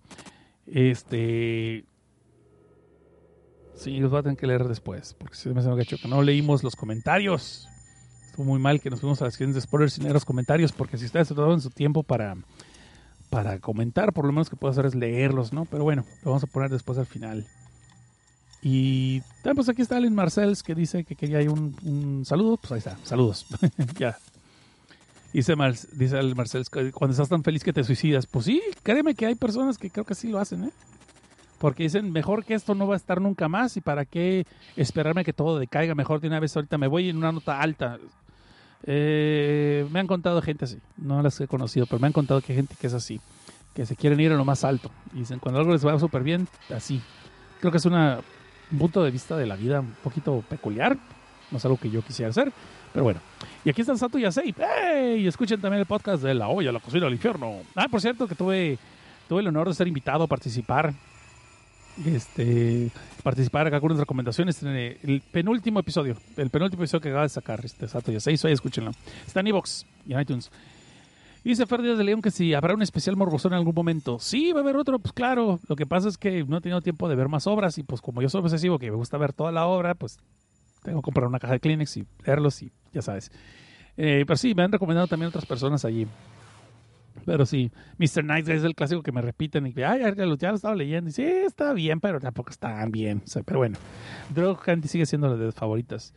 Este. 0.66 1.86
Sí, 3.76 4.00
los 4.00 4.12
voy 4.12 4.20
a 4.20 4.24
tener 4.24 4.38
que 4.38 4.48
leer 4.48 4.68
después, 4.68 5.14
porque 5.14 5.36
si 5.36 5.50
me 5.50 5.60
hace 5.60 5.70
gacho 5.70 5.98
que 5.98 6.08
no 6.08 6.22
leímos 6.22 6.64
los 6.64 6.76
comentarios. 6.76 7.68
Estuvo 8.26 8.46
muy 8.46 8.60
mal 8.60 8.82
que 8.82 8.90
nos 8.90 9.00
fuimos 9.00 9.22
a 9.22 9.26
las 9.26 9.38
de 9.38 9.62
spoilers 9.62 9.94
sin 9.94 10.04
leer 10.04 10.14
los 10.14 10.26
comentarios, 10.26 10.72
porque 10.74 10.98
si 10.98 11.06
ustedes 11.06 11.30
se 11.30 11.36
toman 11.36 11.62
su 11.62 11.70
tiempo 11.70 12.04
para, 12.04 12.36
para 13.30 13.60
comentar, 13.60 14.14
por 14.14 14.26
lo 14.26 14.32
menos 14.32 14.50
que 14.50 14.56
puedo 14.56 14.72
hacer 14.72 14.86
es 14.86 14.96
leerlos, 14.96 15.54
¿no? 15.54 15.66
Pero 15.66 15.84
bueno, 15.84 16.06
lo 16.24 16.32
vamos 16.32 16.44
a 16.44 16.48
poner 16.48 16.70
después 16.70 16.98
al 16.98 17.06
final. 17.06 17.46
Y 18.62 19.22
también 19.44 19.58
pues 19.58 19.70
aquí 19.70 19.82
está 19.82 19.98
Alan 19.98 20.16
Marcells 20.16 20.64
que 20.64 20.74
dice 20.74 21.04
que 21.04 21.16
quería 21.16 21.40
un, 21.52 21.76
un 21.84 22.26
saludo. 22.26 22.58
Pues 22.58 22.72
ahí 22.72 22.78
está, 22.80 22.98
saludos. 23.04 23.46
ya. 24.00 24.18
Dice, 25.36 25.58
Mar 25.58 25.76
dice 25.92 26.18
Alan 26.18 26.34
Marcells 26.36 26.70
cuando 26.70 27.12
estás 27.12 27.28
tan 27.28 27.44
feliz 27.44 27.62
que 27.62 27.74
te 27.74 27.84
suicidas. 27.84 28.26
Pues 28.26 28.46
sí, 28.46 28.62
créeme 28.84 29.16
que 29.16 29.26
hay 29.26 29.36
personas 29.36 29.78
que 29.78 29.90
creo 29.90 30.06
que 30.06 30.16
sí 30.16 30.30
lo 30.30 30.40
hacen, 30.40 30.64
¿eh? 30.64 30.72
Porque 31.60 31.84
dicen, 31.84 32.12
mejor 32.12 32.46
que 32.46 32.54
esto 32.54 32.74
no 32.74 32.88
va 32.88 32.94
a 32.94 32.98
estar 32.98 33.20
nunca 33.20 33.50
más 33.50 33.76
y 33.76 33.82
para 33.82 34.06
qué 34.06 34.46
esperarme 34.78 35.26
que 35.26 35.34
todo 35.34 35.60
decaiga. 35.60 35.94
Mejor 35.94 36.22
de 36.22 36.28
una 36.28 36.40
vez 36.40 36.56
ahorita 36.56 36.78
me 36.78 36.88
voy 36.88 37.10
en 37.10 37.18
una 37.18 37.34
nota 37.34 37.60
alta. 37.60 37.98
Eh, 38.88 39.88
me 39.92 40.00
han 40.00 40.08
contado 40.08 40.42
gente 40.42 40.66
así, 40.66 40.78
no 40.98 41.22
las 41.22 41.40
he 41.42 41.48
conocido, 41.48 41.88
pero 41.88 42.00
me 42.00 42.08
han 42.08 42.14
contado 42.14 42.40
que 42.42 42.54
hay 42.54 42.58
gente 42.58 42.76
que 42.80 42.88
es 42.88 42.94
así, 42.94 43.20
que 43.74 43.86
se 43.86 43.96
quieren 43.96 44.20
ir 44.20 44.32
a 44.32 44.36
lo 44.36 44.46
más 44.46 44.64
alto. 44.64 44.92
Y 45.14 45.20
dicen, 45.20 45.40
cuando 45.40 45.60
algo 45.60 45.74
les 45.74 45.86
va 45.86 45.98
súper 46.00 46.24
bien, 46.24 46.48
así. 46.74 47.02
Creo 47.60 47.72
que 47.72 47.78
es 47.78 47.86
una, 47.86 48.20
un 48.72 48.78
punto 48.78 49.04
de 49.04 49.12
vista 49.12 49.36
de 49.38 49.48
la 49.48 49.56
vida 49.56 49.80
un 49.80 49.96
poquito 50.04 50.44
peculiar, 50.48 50.98
no 51.52 51.58
es 51.58 51.66
algo 51.66 51.78
que 51.78 51.90
yo 51.90 52.02
quisiera 52.02 52.30
hacer, 52.30 52.52
pero 52.94 53.04
bueno. 53.04 53.20
Y 53.64 53.70
aquí 53.70 53.82
está 53.82 53.96
Sato 53.98 54.18
Yasei. 54.18 54.54
¡Hey! 54.58 55.22
Y 55.22 55.28
escuchen 55.28 55.60
también 55.60 55.80
el 55.80 55.86
podcast 55.86 56.22
de 56.24 56.34
La 56.34 56.48
Olla, 56.48 56.72
la 56.72 56.80
cocina 56.80 57.06
del 57.06 57.14
infierno. 57.14 57.58
Ah, 57.76 57.88
por 57.90 58.02
cierto, 58.02 58.28
que 58.28 58.36
tuve, 58.36 58.78
tuve 59.28 59.42
el 59.42 59.48
honor 59.48 59.68
de 59.68 59.74
ser 59.74 59.88
invitado 59.88 60.24
a 60.24 60.28
participar 60.28 60.94
este 62.06 62.92
participar 63.24 63.68
acá 63.68 63.80
con 63.80 63.92
unas 63.92 64.00
recomendaciones 64.00 64.62
en 64.64 64.70
el 64.76 65.24
penúltimo 65.32 65.80
episodio, 65.80 66.18
el 66.38 66.50
penúltimo 66.50 66.84
episodio 66.84 67.02
que 67.02 67.10
acaba 67.10 67.24
de 67.24 67.30
sacar 67.30 67.64
este 67.64 67.88
ya 68.12 68.20
se 68.20 68.32
hizo, 68.32 68.48
ahí 68.48 68.54
escúchenlo. 68.54 68.92
Está 69.26 69.40
en 69.40 69.48
iVoox 69.48 69.84
y 70.06 70.14
en 70.14 70.22
iTunes. 70.22 70.52
Dice 71.44 71.68
Fer 71.68 71.82
Díaz 71.84 71.98
de 71.98 72.04
León 72.04 72.24
que 72.24 72.32
si 72.32 72.56
habrá 72.56 72.74
un 72.74 72.82
especial 72.82 73.16
morbosón 73.16 73.54
en 73.54 73.60
algún 73.60 73.76
momento. 73.76 74.18
Sí, 74.20 74.52
va 74.52 74.62
a 74.62 74.64
haber 74.64 74.78
otro, 74.78 74.98
pues 74.98 75.14
claro. 75.14 75.60
Lo 75.68 75.76
que 75.76 75.86
pasa 75.86 76.10
es 76.10 76.18
que 76.18 76.44
no 76.44 76.58
he 76.58 76.62
tenido 76.62 76.82
tiempo 76.82 77.08
de 77.08 77.16
ver 77.16 77.30
más 77.30 77.46
obras 77.46 77.78
y 77.78 77.84
pues 77.84 78.02
como 78.02 78.22
yo 78.22 78.30
soy 78.30 78.42
obsesivo 78.42 78.80
que 78.80 78.90
me 78.90 78.98
gusta 78.98 79.18
ver 79.18 79.32
toda 79.32 79.52
la 79.52 79.68
obra, 79.68 79.94
pues 79.94 80.18
tengo 80.84 81.02
que 81.02 81.06
comprar 81.06 81.28
una 81.28 81.40
caja 81.40 81.54
de 81.54 81.60
Kleenex 81.60 81.98
y 81.98 82.06
leerlos 82.26 82.64
y 82.64 82.72
ya 82.94 83.04
sabes. 83.04 83.32
Eh, 83.96 84.24
pero 84.26 84.38
sí, 84.38 84.56
me 84.56 84.64
han 84.64 84.72
recomendado 84.72 85.08
también 85.08 85.30
otras 85.30 85.46
personas 85.46 85.86
allí. 85.86 86.08
Pero 87.26 87.46
sí, 87.46 87.72
Mr. 87.98 88.24
Nice 88.24 88.54
es 88.54 88.64
el 88.64 88.76
clásico 88.76 89.02
que 89.02 89.12
me 89.12 89.22
repiten 89.22 89.66
y 89.68 89.74
que, 89.74 89.86
ay, 89.86 90.02
ya 90.16 90.26
lo, 90.26 90.36
ya 90.36 90.50
lo 90.50 90.56
estaba 90.56 90.76
leyendo. 90.76 91.10
Y 91.10 91.14
sí, 91.14 91.24
está 91.24 91.74
bien, 91.74 92.00
pero 92.00 92.20
tampoco 92.20 92.50
está 92.50 92.86
bien. 92.88 93.22
Pero 93.46 93.60
bueno, 93.60 93.78
Drog 94.34 94.62
Candy 94.62 94.88
sigue 94.88 95.06
siendo 95.06 95.28
la 95.30 95.36
de 95.36 95.46
las 95.46 95.56
favoritas. 95.56 96.14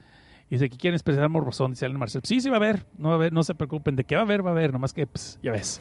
Y 0.50 0.54
dice 0.56 0.68
que 0.70 0.76
quieren 0.76 0.94
expresar 0.94 1.28
morbosón, 1.28 1.72
dice 1.72 1.86
Alan 1.86 1.98
Marcel. 1.98 2.22
Sí, 2.24 2.40
sí 2.40 2.48
va 2.48 2.56
a 2.56 2.58
haber, 2.58 2.86
no 2.96 3.08
va 3.08 3.14
a 3.14 3.18
haber, 3.18 3.32
no 3.32 3.42
se 3.42 3.54
preocupen, 3.54 3.96
de 3.96 4.04
que 4.04 4.14
va 4.16 4.22
a 4.22 4.24
haber, 4.24 4.44
va 4.44 4.50
a 4.50 4.52
haber, 4.52 4.72
nomás 4.72 4.92
que, 4.94 5.06
pues, 5.06 5.38
ya 5.42 5.52
ves. 5.52 5.80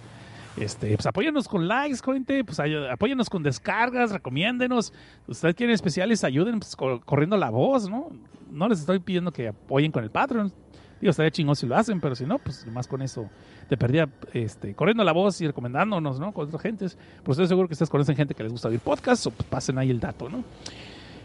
Este, 0.57 0.95
pues 0.95 1.05
apóyanos 1.05 1.47
con 1.47 1.67
likes, 1.67 1.99
gente, 2.03 2.43
pues 2.43 2.59
apóyanos 2.91 3.29
con 3.29 3.43
descargas, 3.43 4.11
recomiéndenos. 4.11 4.91
Ustedes 5.27 5.53
quieren 5.55 5.73
especiales, 5.73 6.23
ayuden 6.23 6.59
pues, 6.59 6.75
co- 6.75 6.99
corriendo 7.01 7.37
la 7.37 7.49
voz, 7.51 7.87
¿no? 7.89 8.09
No 8.51 8.67
les 8.67 8.79
estoy 8.79 8.99
pidiendo 8.99 9.31
que 9.31 9.49
apoyen 9.49 9.91
con 9.91 10.03
el 10.03 10.09
Patreon. 10.09 10.51
Digo, 10.99 11.11
estaría 11.11 11.31
chingón 11.31 11.55
si 11.55 11.67
lo 11.67 11.75
hacen, 11.75 11.99
pero 11.99 12.15
si 12.15 12.25
no, 12.25 12.39
pues 12.39 12.65
nomás 12.65 12.87
con 12.87 13.01
eso 13.01 13.29
te 13.69 13.77
perdía 13.77 14.09
este, 14.33 14.73
corriendo 14.73 15.03
la 15.03 15.11
voz 15.11 15.39
y 15.41 15.47
recomendándonos, 15.47 16.19
¿no? 16.19 16.33
Con 16.33 16.47
otras 16.47 16.61
gentes. 16.61 16.97
Pues 17.23 17.37
estoy 17.37 17.47
seguro 17.47 17.67
que 17.67 17.73
ustedes 17.73 17.89
conocen 17.89 18.15
gente 18.15 18.33
que 18.33 18.43
les 18.43 18.51
gusta 18.51 18.69
oír 18.69 18.79
podcasts 18.79 19.27
o 19.27 19.31
pues, 19.31 19.47
pasen 19.47 19.77
ahí 19.77 19.91
el 19.91 19.99
dato, 19.99 20.29
¿no? 20.29 20.43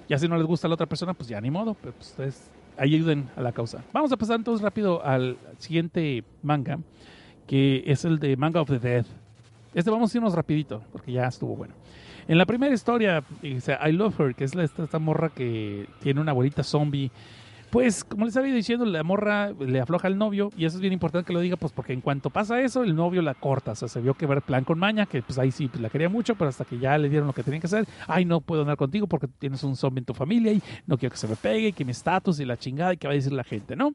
Ya 0.09 0.19
si 0.19 0.29
no 0.29 0.37
les 0.37 0.47
gusta 0.47 0.67
a 0.67 0.69
la 0.69 0.75
otra 0.75 0.87
persona, 0.87 1.15
pues 1.15 1.29
ya 1.29 1.41
ni 1.41 1.51
modo, 1.51 1.75
pero 1.75 1.95
pues 1.95 2.11
ustedes 2.11 2.51
ayuden 2.77 3.31
a 3.37 3.41
la 3.41 3.53
causa. 3.53 3.83
Vamos 3.93 4.13
a 4.13 4.17
pasar 4.17 4.37
entonces 4.37 4.63
rápido 4.63 5.05
al 5.05 5.37
siguiente 5.59 6.25
manga, 6.43 6.79
que 7.47 7.83
es 7.87 8.05
el 8.05 8.19
de 8.19 8.37
Manga 8.37 8.61
of 8.61 8.69
the 8.69 8.79
Dead. 8.79 9.07
Este 9.75 9.91
vamos 9.91 10.15
a 10.15 10.19
irnos 10.19 10.35
rapidito, 10.35 10.83
porque 10.93 11.13
ya 11.13 11.27
estuvo 11.27 11.57
bueno. 11.57 11.75
En 12.29 12.39
la 12.39 12.47
primera 12.47 12.73
historia, 12.75 13.25
dice 13.41 13.77
I 13.85 13.93
Love 13.93 14.21
Her, 14.21 14.35
que 14.35 14.45
es 14.45 14.55
esta, 14.55 14.85
esta 14.85 14.99
morra 14.99 15.31
que 15.31 15.89
tiene 16.01 16.21
una 16.21 16.33
abuelita 16.33 16.63
zombie. 16.63 17.11
Pues, 17.73 18.05
como 18.05 18.27
les 18.27 18.37
había 18.37 18.53
diciendo, 18.53 18.85
la 18.85 19.03
morra 19.03 19.51
le 19.59 19.81
afloja 19.81 20.07
al 20.07 20.19
novio, 20.19 20.51
y 20.59 20.67
eso 20.67 20.77
es 20.77 20.83
bien 20.83 20.93
importante 20.93 21.27
que 21.27 21.33
lo 21.33 21.41
diga, 21.41 21.57
pues 21.57 21.73
porque 21.73 21.95
en 21.95 22.03
cuanto 22.03 22.29
pasa 22.29 22.61
eso, 22.61 22.83
el 22.83 22.95
novio 22.95 23.23
la 23.23 23.33
corta. 23.33 23.73
O 23.73 23.75
sea, 23.75 23.89
se 23.89 23.99
vio 24.03 24.13
que 24.13 24.27
ver 24.27 24.43
plan 24.43 24.63
con 24.63 24.79
maña, 24.79 25.07
que 25.07 25.23
pues 25.23 25.39
ahí 25.39 25.51
sí 25.51 25.69
pues, 25.69 25.81
la 25.81 25.89
quería 25.89 26.11
mucho, 26.11 26.35
pero 26.35 26.51
hasta 26.51 26.67
que 26.67 26.79
ya 26.79 26.99
le 26.99 27.09
dieron 27.09 27.29
lo 27.29 27.33
que 27.33 27.43
tenían 27.43 27.63
que 27.63 27.69
hacer, 27.69 27.87
ay, 28.07 28.27
no 28.27 28.43
puedo 28.43 28.61
andar 28.61 28.77
contigo 28.77 29.07
porque 29.07 29.27
tienes 29.27 29.65
un 29.65 29.75
zombie 29.75 30.01
en 30.01 30.05
tu 30.05 30.13
familia 30.13 30.53
y 30.53 30.61
no 30.87 30.99
quiero 30.99 31.13
que 31.15 31.17
se 31.17 31.27
me 31.27 31.35
pegue, 31.35 31.73
que 31.73 31.83
mi 31.87 31.93
estatus 31.93 32.41
y 32.41 32.45
la 32.45 32.59
chingada, 32.59 32.93
y 32.93 32.99
que 32.99 33.07
va 33.07 33.15
a 33.15 33.17
decir 33.17 33.33
la 33.33 33.43
gente, 33.43 33.75
¿no? 33.75 33.95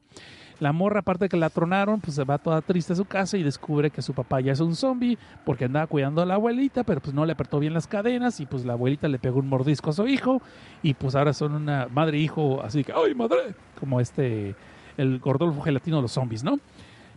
La 0.60 0.72
morra, 0.72 1.00
aparte 1.00 1.26
de 1.26 1.28
que 1.28 1.36
la 1.36 1.50
tronaron, 1.50 2.00
pues 2.00 2.16
se 2.16 2.24
va 2.24 2.38
toda 2.38 2.60
triste 2.62 2.92
a 2.92 2.96
su 2.96 3.04
casa 3.04 3.36
y 3.36 3.44
descubre 3.44 3.90
que 3.90 4.02
su 4.02 4.12
papá 4.12 4.40
ya 4.40 4.52
es 4.52 4.60
un 4.60 4.74
zombie 4.74 5.16
porque 5.44 5.66
andaba 5.66 5.86
cuidando 5.86 6.20
a 6.20 6.26
la 6.26 6.34
abuelita, 6.34 6.82
pero 6.82 7.00
pues 7.00 7.14
no 7.14 7.24
le 7.24 7.32
apretó 7.32 7.60
bien 7.60 7.74
las 7.74 7.86
cadenas 7.86 8.40
y 8.40 8.46
pues 8.46 8.64
la 8.64 8.72
abuelita 8.72 9.06
le 9.06 9.20
pegó 9.20 9.38
un 9.38 9.48
mordisco 9.48 9.90
a 9.90 9.92
su 9.92 10.08
hijo 10.08 10.42
y 10.82 10.94
pues 10.94 11.14
ahora 11.14 11.32
son 11.32 11.54
una 11.54 11.86
madre 11.92 12.18
hijo 12.18 12.60
así 12.62 12.82
que, 12.82 12.92
¡ay, 12.92 13.14
madre! 13.14 13.54
Como 13.78 14.00
este, 14.00 14.56
el 14.96 15.20
gordolfo 15.20 15.62
gelatino 15.62 15.98
de 15.98 16.02
los 16.02 16.12
zombies, 16.12 16.42
¿no? 16.42 16.58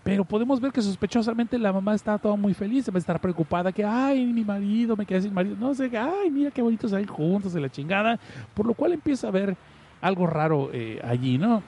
Pero 0.04 0.24
podemos 0.24 0.60
ver 0.60 0.72
que 0.72 0.82
sospechosamente 0.82 1.58
la 1.58 1.74
mamá 1.74 1.96
está 1.96 2.18
toda 2.20 2.36
muy 2.36 2.54
feliz, 2.54 2.86
debe 2.86 3.00
estar 3.00 3.20
preocupada 3.20 3.72
que, 3.72 3.84
ay, 3.84 4.26
mi 4.26 4.44
marido, 4.44 4.96
me 4.96 5.06
quedé 5.06 5.22
sin 5.24 5.34
marido, 5.34 5.56
no 5.60 5.74
sé, 5.74 5.92
ay, 5.98 6.30
mira 6.30 6.52
qué 6.52 6.62
bonitos 6.62 6.94
ahí 6.94 7.06
juntos 7.06 7.54
de 7.54 7.62
la 7.62 7.70
chingada, 7.70 8.20
por 8.54 8.68
lo 8.68 8.74
cual 8.76 8.94
empieza 8.94 9.28
a 9.28 9.32
ver 9.32 9.56
algo 10.00 10.28
raro 10.28 10.70
eh, 10.74 11.00
allí, 11.04 11.38
¿no? 11.38 11.62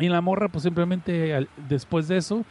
Y 0.00 0.08
la 0.08 0.20
morra, 0.20 0.48
pues 0.48 0.64
simplemente 0.64 1.46
después 1.68 2.08
de 2.08 2.16
eso, 2.16 2.44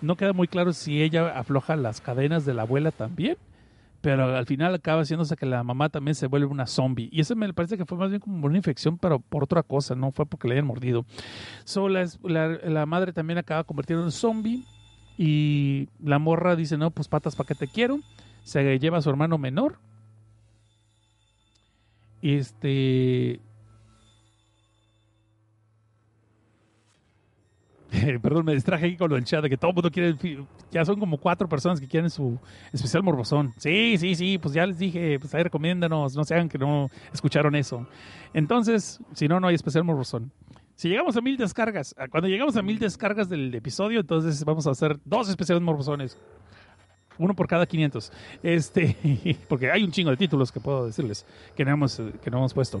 no 0.00 0.16
queda 0.16 0.32
muy 0.32 0.48
claro 0.48 0.72
si 0.72 1.02
ella 1.02 1.38
afloja 1.38 1.76
las 1.76 2.00
cadenas 2.00 2.44
de 2.44 2.54
la 2.54 2.62
abuela 2.62 2.90
también, 2.90 3.36
pero 4.00 4.36
al 4.36 4.46
final 4.46 4.74
acaba 4.74 5.02
haciéndose 5.02 5.36
que 5.36 5.46
la 5.46 5.62
mamá 5.62 5.88
también 5.88 6.14
se 6.14 6.26
vuelve 6.26 6.46
una 6.46 6.66
zombie. 6.66 7.08
Y 7.12 7.20
eso 7.20 7.34
me 7.36 7.52
parece 7.52 7.76
que 7.76 7.84
fue 7.84 7.98
más 7.98 8.10
bien 8.10 8.20
como 8.20 8.46
una 8.46 8.56
infección, 8.56 8.98
pero 8.98 9.18
por 9.18 9.44
otra 9.44 9.62
cosa, 9.62 9.94
no 9.94 10.10
fue 10.12 10.26
porque 10.26 10.48
le 10.48 10.54
hayan 10.54 10.66
mordido. 10.66 11.04
So, 11.64 11.88
la 11.88 12.86
madre 12.86 13.12
también 13.12 13.38
acaba 13.38 13.64
convirtiendo 13.64 14.04
en 14.04 14.12
zombie 14.12 14.64
y 15.18 15.88
la 16.02 16.18
morra 16.18 16.56
dice, 16.56 16.76
no, 16.76 16.90
pues 16.90 17.08
patas, 17.08 17.36
¿para 17.36 17.48
qué 17.48 17.54
te 17.54 17.68
quiero? 17.68 18.00
Se 18.42 18.78
lleva 18.78 18.98
a 18.98 19.02
su 19.02 19.10
hermano 19.10 19.38
menor. 19.38 19.78
Este, 22.22 23.40
Perdón, 28.22 28.44
me 28.44 28.54
distraje 28.54 28.86
aquí 28.86 28.96
con 28.96 29.10
lo 29.10 29.16
del 29.16 29.24
chat 29.24 29.42
de 29.42 29.48
que 29.48 29.56
todo 29.56 29.70
el 29.70 29.74
mundo 29.74 29.90
quiere. 29.90 30.16
Ya 30.70 30.84
son 30.84 30.98
como 30.98 31.18
cuatro 31.18 31.48
personas 31.48 31.80
que 31.80 31.86
quieren 31.86 32.10
su 32.10 32.38
especial 32.72 33.02
morbosón. 33.02 33.52
Sí, 33.56 33.96
sí, 33.98 34.14
sí, 34.14 34.38
pues 34.38 34.54
ya 34.54 34.66
les 34.66 34.78
dije, 34.78 35.18
pues 35.18 35.34
ahí 35.34 35.42
recomiéndanos, 35.42 36.16
no 36.16 36.24
se 36.24 36.34
hagan 36.34 36.48
que 36.48 36.58
no 36.58 36.90
escucharon 37.12 37.54
eso. 37.54 37.86
Entonces, 38.34 39.00
si 39.14 39.28
no, 39.28 39.40
no 39.40 39.48
hay 39.48 39.54
especial 39.54 39.84
morbosón. 39.84 40.32
Si 40.76 40.90
llegamos 40.90 41.16
a 41.16 41.22
mil 41.22 41.38
descargas, 41.38 41.94
cuando 42.10 42.28
llegamos 42.28 42.54
a 42.56 42.62
mil 42.62 42.78
descargas 42.78 43.30
del 43.30 43.54
episodio, 43.54 44.00
entonces 44.00 44.44
vamos 44.44 44.66
a 44.66 44.72
hacer 44.72 44.98
dos 45.06 45.28
especiales 45.30 45.62
morbosones. 45.62 46.18
Uno 47.18 47.34
por 47.34 47.46
cada 47.46 47.66
500. 47.66 48.12
Este, 48.42 49.36
porque 49.48 49.70
hay 49.70 49.82
un 49.82 49.90
chingo 49.90 50.10
de 50.10 50.16
títulos 50.16 50.52
que 50.52 50.60
puedo 50.60 50.86
decirles 50.86 51.26
que 51.54 51.64
no 51.64 51.72
hemos, 51.72 52.00
que 52.22 52.30
no 52.30 52.38
hemos 52.38 52.54
puesto. 52.54 52.80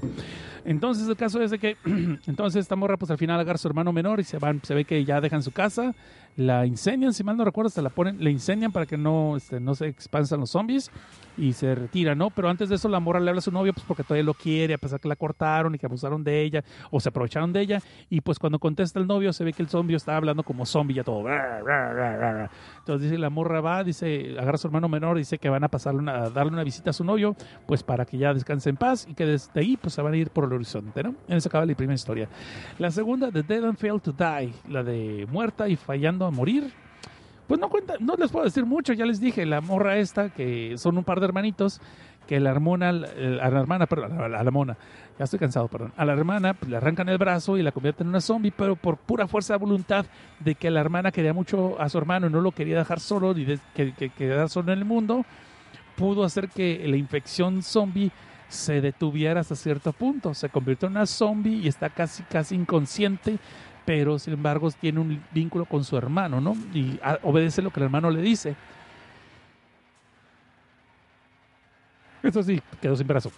Entonces, 0.64 1.08
el 1.08 1.16
caso 1.16 1.42
es 1.42 1.50
de 1.50 1.58
que, 1.58 1.76
entonces 2.26 2.60
esta 2.60 2.76
morra, 2.76 2.96
pues 2.96 3.10
al 3.10 3.18
final 3.18 3.40
agarra 3.40 3.56
a 3.56 3.58
su 3.58 3.68
hermano 3.68 3.92
menor 3.92 4.20
y 4.20 4.24
se 4.24 4.38
van, 4.38 4.60
se 4.62 4.74
ve 4.74 4.84
que 4.84 5.04
ya 5.04 5.20
dejan 5.20 5.42
su 5.42 5.52
casa, 5.52 5.94
la 6.36 6.66
incendian, 6.66 7.12
si 7.12 7.24
mal 7.24 7.36
no 7.36 7.44
recuerdo, 7.44 7.70
se 7.70 7.82
la 7.82 7.90
ponen, 7.90 8.22
le 8.22 8.30
incendian 8.30 8.70
para 8.70 8.86
que 8.86 8.98
no, 8.98 9.36
este, 9.36 9.58
no 9.58 9.74
se 9.74 9.86
expansan 9.86 10.40
los 10.40 10.50
zombies 10.50 10.90
y 11.38 11.52
se 11.52 11.74
retira, 11.74 12.14
¿no? 12.14 12.30
Pero 12.30 12.48
antes 12.48 12.68
de 12.68 12.76
eso 12.76 12.88
la 12.88 13.00
morra 13.00 13.20
le 13.20 13.30
habla 13.30 13.38
a 13.38 13.42
su 13.42 13.50
novio, 13.50 13.72
pues 13.72 13.84
porque 13.86 14.02
todavía 14.02 14.24
lo 14.24 14.34
quiere, 14.34 14.74
a 14.74 14.78
pesar 14.78 15.00
que 15.00 15.08
la 15.08 15.16
cortaron 15.16 15.74
y 15.74 15.78
que 15.78 15.86
abusaron 15.86 16.22
de 16.24 16.42
ella 16.42 16.64
o 16.90 17.00
se 17.00 17.08
aprovecharon 17.08 17.52
de 17.52 17.60
ella. 17.60 17.82
Y 18.10 18.20
pues 18.20 18.38
cuando 18.38 18.58
contesta 18.58 18.98
el 18.98 19.06
novio, 19.06 19.32
se 19.32 19.44
ve 19.44 19.52
que 19.52 19.62
el 19.62 19.68
zombie 19.68 19.96
está 19.96 20.16
hablando 20.16 20.42
como 20.42 20.66
zombie 20.66 20.94
ya 20.94 21.04
todo. 21.04 21.24
Entonces 22.78 23.02
dice 23.02 23.18
la 23.18 23.30
morra 23.30 23.60
va, 23.60 23.84
dice, 23.84 24.36
agarra 24.38 24.54
a 24.54 24.58
su 24.58 24.68
hermano 24.68 24.88
menor, 24.88 25.16
dice 25.16 25.38
que 25.38 25.48
van 25.48 25.64
a 25.64 25.68
pasarle 25.68 26.00
una, 26.00 26.24
a 26.24 26.30
darle 26.30 26.52
una 26.52 26.64
visita 26.64 26.90
a 26.90 26.92
su 26.92 27.04
novio, 27.04 27.34
pues 27.66 27.82
para 27.82 28.04
que 28.04 28.18
ya 28.18 28.32
descanse 28.32 28.70
en 28.70 28.76
paz 28.76 29.06
y 29.08 29.14
que 29.14 29.26
desde 29.26 29.60
ahí 29.60 29.76
pues 29.76 29.94
se 29.94 30.02
van 30.02 30.12
a 30.12 30.16
ir 30.16 30.30
por 30.30 30.44
el 30.44 30.52
horizonte, 30.52 31.02
¿no? 31.02 31.14
En 31.28 31.36
eso 31.36 31.48
acaba 31.48 31.64
la 31.66 31.74
primera 31.74 31.94
historia. 31.94 32.28
La 32.78 32.90
segunda, 32.90 33.30
The 33.30 33.42
Dead 33.42 33.64
and 33.64 33.76
Fail 33.78 34.00
to 34.00 34.12
Die, 34.12 34.52
la 34.68 34.82
de 34.82 35.26
muerta 35.30 35.68
y 35.68 35.76
fallando 35.76 36.25
a 36.26 36.30
morir. 36.30 36.72
Pues 37.46 37.60
no 37.60 37.68
cuenta, 37.68 37.94
no 38.00 38.16
les 38.16 38.32
puedo 38.32 38.44
decir 38.44 38.66
mucho, 38.66 38.92
ya 38.92 39.06
les 39.06 39.20
dije, 39.20 39.46
la 39.46 39.60
morra 39.60 39.98
esta, 39.98 40.30
que 40.30 40.76
son 40.78 40.98
un 40.98 41.04
par 41.04 41.20
de 41.20 41.26
hermanitos, 41.26 41.80
que 42.26 42.40
la 42.40 42.50
hermana, 42.50 42.88
a 42.88 43.50
la 43.50 43.60
hermana, 43.60 43.86
perdón, 43.86 44.20
a 44.20 44.42
la, 44.42 44.50
mona, 44.50 44.76
ya 45.16 45.24
estoy 45.26 45.38
cansado, 45.38 45.68
perdón, 45.68 45.92
a 45.96 46.04
la 46.04 46.12
hermana 46.12 46.54
pues, 46.54 46.68
le 46.68 46.76
arrancan 46.76 47.08
el 47.08 47.18
brazo 47.18 47.56
y 47.56 47.62
la 47.62 47.70
convierten 47.70 48.06
en 48.06 48.08
una 48.08 48.20
zombie, 48.20 48.50
pero 48.50 48.74
por 48.74 48.96
pura 48.96 49.28
fuerza 49.28 49.54
de 49.54 49.58
voluntad 49.58 50.06
de 50.40 50.56
que 50.56 50.70
la 50.72 50.80
hermana 50.80 51.12
quería 51.12 51.32
mucho 51.32 51.80
a 51.80 51.88
su 51.88 51.98
hermano 51.98 52.26
y 52.26 52.30
no 52.30 52.40
lo 52.40 52.50
quería 52.50 52.78
dejar 52.78 52.98
solo, 52.98 53.32
ni 53.32 53.44
de, 53.44 53.60
que, 53.74 53.94
que 53.94 54.10
quedara 54.10 54.48
solo 54.48 54.72
en 54.72 54.80
el 54.80 54.84
mundo, 54.84 55.24
pudo 55.94 56.24
hacer 56.24 56.48
que 56.48 56.84
la 56.88 56.96
infección 56.96 57.62
zombie 57.62 58.10
se 58.48 58.80
detuviera 58.80 59.40
hasta 59.40 59.56
cierto 59.56 59.92
punto. 59.92 60.34
Se 60.34 60.48
convirtió 60.48 60.86
en 60.86 60.96
una 60.96 61.06
zombie 61.06 61.56
y 61.62 61.68
está 61.68 61.90
casi, 61.90 62.22
casi 62.24 62.54
inconsciente, 62.54 63.38
pero 63.86 64.18
sin 64.18 64.34
embargo 64.34 64.70
tiene 64.72 65.00
un 65.00 65.22
vínculo 65.30 65.64
con 65.64 65.84
su 65.84 65.96
hermano, 65.96 66.40
¿no? 66.42 66.54
Y 66.74 66.98
a- 67.02 67.18
obedece 67.22 67.62
lo 67.62 67.70
que 67.70 67.80
el 67.80 67.84
hermano 67.84 68.10
le 68.10 68.20
dice. 68.20 68.54
Eso 72.22 72.42
sí, 72.42 72.60
quedó 72.82 72.96
sin 72.96 73.06
brazo. 73.06 73.30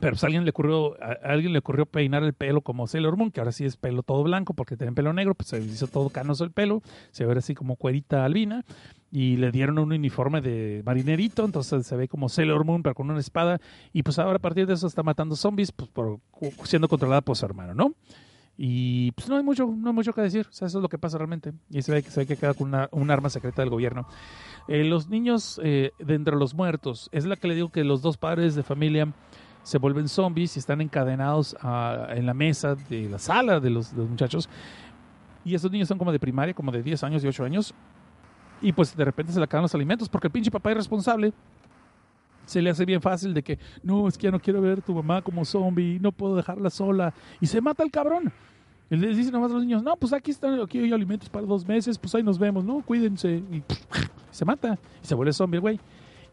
Pero 0.00 0.12
pues 0.12 0.24
alguien 0.24 0.44
le 0.44 0.50
ocurrió, 0.50 0.96
alguien 1.22 1.52
le 1.52 1.58
ocurrió 1.60 1.86
peinar 1.86 2.22
el 2.24 2.34
pelo 2.34 2.62
como 2.62 2.86
Sailor 2.86 3.16
Moon, 3.16 3.30
que 3.30 3.40
ahora 3.40 3.52
sí 3.52 3.64
es 3.64 3.76
pelo 3.76 4.02
todo 4.02 4.24
blanco 4.24 4.54
porque 4.54 4.76
tenía 4.76 4.92
pelo 4.92 5.12
negro, 5.12 5.34
pues 5.34 5.48
se 5.48 5.60
hizo 5.60 5.86
todo 5.86 6.08
canoso 6.10 6.42
el 6.44 6.50
pelo, 6.50 6.82
se 7.12 7.24
ve 7.24 7.36
así 7.38 7.54
como 7.54 7.76
cuerita 7.76 8.24
albina 8.24 8.64
y 9.12 9.36
le 9.36 9.52
dieron 9.52 9.78
un 9.78 9.92
uniforme 9.92 10.40
de 10.40 10.82
marinerito, 10.84 11.44
entonces 11.44 11.86
se 11.86 11.96
ve 11.96 12.08
como 12.08 12.28
Sailor 12.28 12.64
Moon 12.64 12.82
pero 12.82 12.96
con 12.96 13.08
una 13.08 13.20
espada 13.20 13.60
y 13.92 14.02
pues 14.02 14.18
ahora 14.18 14.36
a 14.36 14.40
partir 14.40 14.66
de 14.66 14.74
eso 14.74 14.88
está 14.88 15.04
matando 15.04 15.36
zombies 15.36 15.70
pues 15.70 15.88
por, 15.90 16.18
siendo 16.64 16.88
controlada 16.88 17.20
por 17.20 17.36
su 17.36 17.46
hermano, 17.46 17.74
¿no? 17.74 17.92
Y 18.56 19.10
pues 19.12 19.28
no 19.28 19.36
hay 19.36 19.42
mucho, 19.42 19.66
no 19.66 19.88
hay 19.88 19.94
mucho 19.94 20.12
que 20.12 20.20
decir, 20.20 20.46
eso 20.50 20.64
es 20.66 20.74
lo 20.74 20.88
que 20.88 20.96
pasa 20.98 21.18
realmente. 21.18 21.52
Y 21.70 21.82
se 21.82 21.90
ve 21.92 22.02
que 22.02 22.10
se 22.10 22.20
ve 22.20 22.26
que 22.26 22.36
queda 22.36 22.54
con 22.54 22.68
una, 22.68 22.88
un 22.92 23.10
arma 23.10 23.28
secreta 23.28 23.62
del 23.62 23.70
gobierno. 23.70 24.06
Eh, 24.68 24.84
los 24.84 25.08
niños 25.08 25.60
eh, 25.64 25.90
de 25.98 26.14
entre 26.14 26.36
los 26.36 26.54
muertos, 26.54 27.08
es 27.12 27.24
la 27.26 27.36
que 27.36 27.48
le 27.48 27.54
digo 27.56 27.70
que 27.70 27.82
los 27.84 28.00
dos 28.00 28.16
padres 28.16 28.54
de 28.54 28.62
familia 28.62 29.12
se 29.64 29.78
vuelven 29.78 30.08
zombies 30.08 30.54
y 30.56 30.60
están 30.60 30.80
encadenados 30.80 31.56
a- 31.60 32.08
en 32.10 32.26
la 32.26 32.34
mesa 32.34 32.76
de 32.76 33.08
la 33.08 33.18
sala 33.18 33.58
de 33.60 33.70
los, 33.70 33.90
de 33.92 33.98
los 34.02 34.08
muchachos. 34.10 34.48
Y 35.44 35.54
esos 35.54 35.70
niños 35.72 35.88
son 35.88 35.98
como 35.98 36.12
de 36.12 36.20
primaria, 36.20 36.54
como 36.54 36.70
de 36.70 36.82
10 36.82 37.02
años 37.02 37.24
y 37.24 37.26
8 37.26 37.44
años. 37.44 37.74
Y 38.62 38.72
pues 38.72 38.96
de 38.96 39.04
repente 39.04 39.32
se 39.32 39.38
le 39.40 39.44
acaban 39.44 39.62
los 39.62 39.74
alimentos 39.74 40.08
porque 40.08 40.28
el 40.28 40.32
pinche 40.32 40.50
papá 40.50 40.70
irresponsable 40.70 41.32
se 42.46 42.62
le 42.62 42.70
hace 42.70 42.84
bien 42.84 43.00
fácil 43.00 43.34
de 43.34 43.42
que 43.42 43.58
no, 43.82 44.06
es 44.08 44.16
que 44.18 44.24
ya 44.24 44.30
no 44.30 44.40
quiero 44.40 44.60
ver 44.60 44.78
a 44.78 44.82
tu 44.82 44.94
mamá 44.94 45.22
como 45.22 45.44
zombie, 45.44 45.98
no 46.00 46.12
puedo 46.12 46.36
dejarla 46.36 46.70
sola. 46.70 47.14
Y 47.40 47.46
se 47.46 47.60
mata 47.60 47.82
el 47.82 47.90
cabrón. 47.90 48.32
Y 48.90 48.96
les 48.96 49.16
dice 49.16 49.30
nomás 49.32 49.50
a 49.50 49.54
los 49.54 49.62
niños, 49.64 49.82
no, 49.82 49.96
pues 49.96 50.12
aquí 50.12 50.30
están, 50.30 50.60
aquí 50.60 50.78
hay 50.78 50.92
alimentos 50.92 51.28
para 51.28 51.46
dos 51.46 51.66
meses, 51.66 51.98
pues 51.98 52.14
ahí 52.14 52.22
nos 52.22 52.38
vemos, 52.38 52.64
¿no? 52.64 52.82
Cuídense. 52.82 53.42
Y 53.50 53.62
se 54.30 54.44
mata. 54.44 54.78
Y 55.02 55.06
se 55.06 55.14
vuelve 55.14 55.32
zombie 55.32 55.58
güey. 55.58 55.80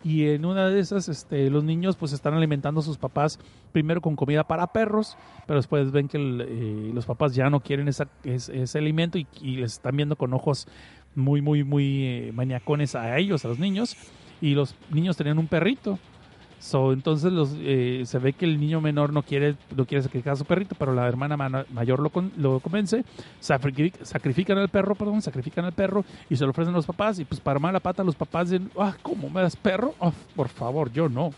Y 0.04 0.26
en 0.30 0.46
una 0.46 0.68
de 0.68 0.80
esas, 0.80 1.08
este, 1.10 1.50
los 1.52 1.64
niños 1.64 1.96
pues 1.96 2.12
están 2.12 2.34
alimentando 2.34 2.80
a 2.80 2.84
sus 2.84 2.98
papás 2.98 3.38
primero 3.72 4.02
con 4.02 4.16
comida 4.16 4.44
para 4.44 4.66
perros, 4.74 5.16
pero 5.46 5.60
después 5.60 5.92
ven 5.92 6.08
que 6.08 6.18
eh, 6.18 6.92
los 6.92 7.06
papás 7.06 7.36
ya 7.36 7.52
no 7.52 7.60
quieren 7.60 7.88
esa- 7.88 8.10
ese, 8.24 8.78
alimento 8.80 9.20
y, 9.20 9.28
y 9.42 9.58
les 9.58 9.74
están 9.74 9.96
viendo 9.96 10.16
con 10.16 10.34
ojos 10.34 10.68
muy, 11.14 11.42
muy, 11.44 11.64
muy 11.64 12.04
eh, 12.06 12.32
maniacones 12.34 12.96
a 12.96 13.16
ellos, 13.20 13.46
a 13.46 13.50
los 13.50 13.60
niños. 13.60 13.96
Y 14.42 14.56
los 14.56 14.76
niños 14.92 15.16
tenían 15.18 15.38
un 15.40 15.48
perrito. 15.48 16.00
So, 16.60 16.94
entonces 16.94 17.32
los, 17.34 17.56
eh, 17.60 18.04
se 18.06 18.20
ve 18.20 18.34
que 18.34 18.46
el 18.46 18.60
niño 18.60 18.82
menor 18.82 19.12
no 19.14 19.24
quiere, 19.24 19.56
no 19.76 19.86
quiere 19.86 20.04
sacrificar 20.04 20.34
a 20.34 20.36
su 20.36 20.46
perrito, 20.46 20.76
pero 20.78 20.94
la 20.94 21.08
hermana 21.08 21.36
mana- 21.36 21.66
mayor 21.74 22.00
lo, 22.00 22.12
con- 22.12 22.32
lo 22.38 22.60
convence, 22.60 23.04
sacrific- 23.42 24.04
sacrifican 24.04 24.60
al 24.60 24.70
perro, 24.70 24.94
perdón, 24.94 25.24
sacrifican 25.24 25.66
al 25.66 25.72
perro 25.72 26.06
y 26.30 26.36
se 26.36 26.44
lo 26.44 26.52
ofrecen 26.52 26.76
a 26.76 26.78
los 26.78 26.86
papás 26.86 27.18
y 27.18 27.26
pues 27.26 27.42
para 27.42 27.58
mala 27.58 27.80
pata 27.80 28.04
los 28.04 28.16
papás 28.16 28.52
dicen, 28.52 28.70
ah, 28.78 28.94
¿cómo 29.02 29.28
me 29.32 29.42
das 29.42 29.56
perro? 29.56 29.96
Ah, 30.00 30.12
por 30.36 30.50
favor, 30.50 30.92
yo 30.92 31.10
no. 31.10 31.32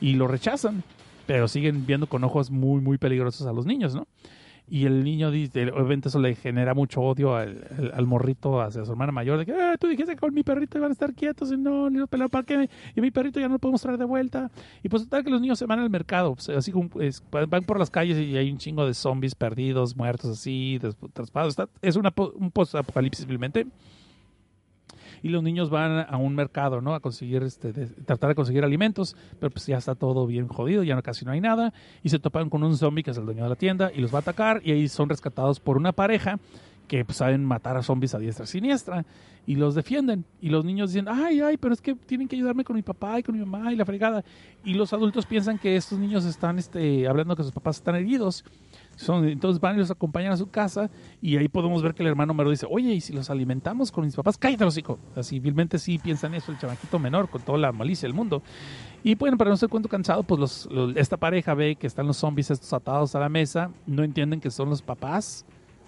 Y 0.00 0.14
lo 0.14 0.28
rechazan, 0.28 0.84
pero 1.26 1.48
siguen 1.48 1.84
viendo 1.84 2.06
con 2.06 2.22
ojos 2.22 2.48
muy, 2.52 2.80
muy 2.80 2.98
peligrosos 2.98 3.48
a 3.48 3.52
los 3.52 3.66
niños, 3.66 3.96
¿no? 3.96 4.06
Y 4.70 4.84
el 4.84 5.02
niño 5.02 5.30
dice, 5.30 5.70
obviamente 5.70 6.08
eso 6.08 6.18
le 6.18 6.34
genera 6.34 6.74
mucho 6.74 7.00
odio 7.00 7.34
al, 7.34 7.66
al- 7.78 7.92
al 7.94 8.06
morrito 8.06 8.60
hacia 8.60 8.84
su 8.84 8.90
hermana 8.92 9.12
mayor, 9.12 9.38
de 9.38 9.46
que 9.46 9.52
"Ah, 9.52 9.76
tú 9.80 9.86
dijiste 9.88 10.12
que 10.14 10.20
con 10.20 10.34
mi 10.34 10.42
perrito 10.42 10.76
iban 10.78 10.90
a 10.90 10.92
estar 10.92 11.14
quietos 11.14 11.50
y 11.52 11.56
no, 11.56 11.88
ni 11.88 11.98
lo 11.98 12.06
pelaron, 12.06 12.28
¿para 12.30 12.44
qué? 12.44 12.68
Y 12.94 13.00
mi 13.00 13.10
perrito 13.10 13.40
ya 13.40 13.48
no 13.48 13.54
lo 13.54 13.58
podemos 13.58 13.80
traer 13.80 13.98
de 13.98 14.04
vuelta. 14.04 14.50
Y 14.82 14.88
pues 14.88 15.08
tal 15.08 15.24
que 15.24 15.30
los 15.30 15.40
niños 15.40 15.58
se 15.58 15.64
van 15.66 15.78
al 15.78 15.88
mercado, 15.88 16.34
pues, 16.34 16.48
así 16.50 16.70
como 16.72 16.88
es, 17.00 17.22
van 17.30 17.64
por 17.64 17.78
las 17.78 17.88
calles 17.90 18.18
y 18.18 18.36
hay 18.36 18.50
un 18.50 18.58
chingo 18.58 18.86
de 18.86 18.92
zombies 18.94 19.34
perdidos, 19.34 19.96
muertos 19.96 20.30
así, 20.32 20.78
traspasados. 21.12 21.68
Es 21.80 21.96
una, 21.96 22.12
un 22.34 22.50
post-apocalipsis 22.50 23.20
simplemente 23.20 23.66
y 25.22 25.28
los 25.28 25.42
niños 25.42 25.70
van 25.70 26.06
a 26.08 26.16
un 26.16 26.34
mercado, 26.34 26.80
¿no? 26.80 26.94
A 26.94 27.00
conseguir, 27.00 27.42
este, 27.42 27.72
tratar 27.72 28.30
de 28.30 28.34
conseguir 28.34 28.64
alimentos, 28.64 29.16
pero 29.38 29.50
pues 29.50 29.66
ya 29.66 29.78
está 29.78 29.94
todo 29.94 30.26
bien 30.26 30.48
jodido, 30.48 30.82
ya 30.82 30.94
no, 30.94 31.02
casi 31.02 31.24
no 31.24 31.32
hay 31.32 31.40
nada, 31.40 31.72
y 32.02 32.08
se 32.08 32.18
topan 32.18 32.50
con 32.50 32.62
un 32.62 32.76
zombie 32.76 33.02
que 33.02 33.10
es 33.10 33.18
el 33.18 33.24
dueño 33.24 33.42
de 33.42 33.48
la 33.48 33.56
tienda 33.56 33.90
y 33.94 34.00
los 34.00 34.12
va 34.12 34.18
a 34.18 34.20
atacar 34.20 34.60
y 34.64 34.72
ahí 34.72 34.88
son 34.88 35.08
rescatados 35.08 35.60
por 35.60 35.76
una 35.76 35.92
pareja 35.92 36.38
que 36.88 37.04
pues, 37.04 37.18
saben 37.18 37.44
matar 37.44 37.76
a 37.76 37.82
zombies 37.82 38.14
a 38.14 38.18
diestra 38.18 38.44
y 38.44 38.48
siniestra 38.48 39.04
y 39.46 39.54
los 39.54 39.74
defienden 39.74 40.24
y 40.40 40.48
los 40.48 40.64
niños 40.64 40.92
dicen, 40.92 41.06
ay, 41.08 41.40
ay, 41.40 41.56
pero 41.56 41.74
es 41.74 41.80
que 41.80 41.94
tienen 41.94 42.26
que 42.26 42.36
ayudarme 42.36 42.64
con 42.64 42.74
mi 42.74 42.82
papá 42.82 43.18
y 43.18 43.22
con 43.22 43.38
mi 43.38 43.44
mamá 43.44 43.72
y 43.72 43.76
la 43.76 43.84
fregada 43.84 44.24
y 44.64 44.74
los 44.74 44.92
adultos 44.92 45.26
piensan 45.26 45.58
que 45.58 45.76
estos 45.76 45.98
niños 45.98 46.24
están 46.24 46.58
este, 46.58 47.06
hablando 47.06 47.36
que 47.36 47.44
sus 47.44 47.52
papás 47.52 47.76
están 47.76 47.94
heridos 47.96 48.44
entonces 49.00 49.60
van 49.60 49.76
y 49.76 49.78
los 49.78 49.90
acompañan 49.90 50.32
a 50.32 50.36
su 50.36 50.50
casa 50.50 50.90
y 51.22 51.36
ahí 51.36 51.48
podemos 51.48 51.82
ver 51.82 51.94
que 51.94 52.02
el 52.02 52.08
hermano 52.08 52.34
menor 52.34 52.50
dice, 52.50 52.66
oye, 52.68 52.92
¿y 52.94 53.00
si 53.00 53.12
los 53.12 53.30
alimentamos 53.30 53.92
con 53.92 54.04
mis 54.04 54.16
papás? 54.16 54.36
Cállate, 54.36 54.64
hocico. 54.64 54.98
Así, 55.14 55.38
vilmente 55.38 55.78
sí 55.78 55.98
piensan 55.98 56.34
eso 56.34 56.50
el 56.50 56.58
chamaquito 56.58 56.98
menor 56.98 57.28
con 57.28 57.40
toda 57.42 57.58
la 57.58 57.70
malicia 57.72 58.06
del 58.08 58.14
mundo. 58.14 58.42
Y 59.04 59.14
bueno, 59.14 59.36
para 59.38 59.50
no 59.50 59.56
ser 59.56 59.68
cuento 59.68 59.88
cansado, 59.88 60.22
pues 60.24 60.40
los, 60.40 60.68
los- 60.70 60.96
esta 60.96 61.16
pareja 61.16 61.54
ve 61.54 61.76
que 61.76 61.86
están 61.86 62.06
los 62.06 62.16
zombies 62.16 62.50
estos 62.50 62.72
atados 62.72 63.14
a 63.14 63.20
la 63.20 63.28
mesa, 63.28 63.70
no 63.86 64.02
entienden 64.02 64.40
que 64.40 64.50
son 64.50 64.68
los 64.68 64.82
papás, 64.82 65.44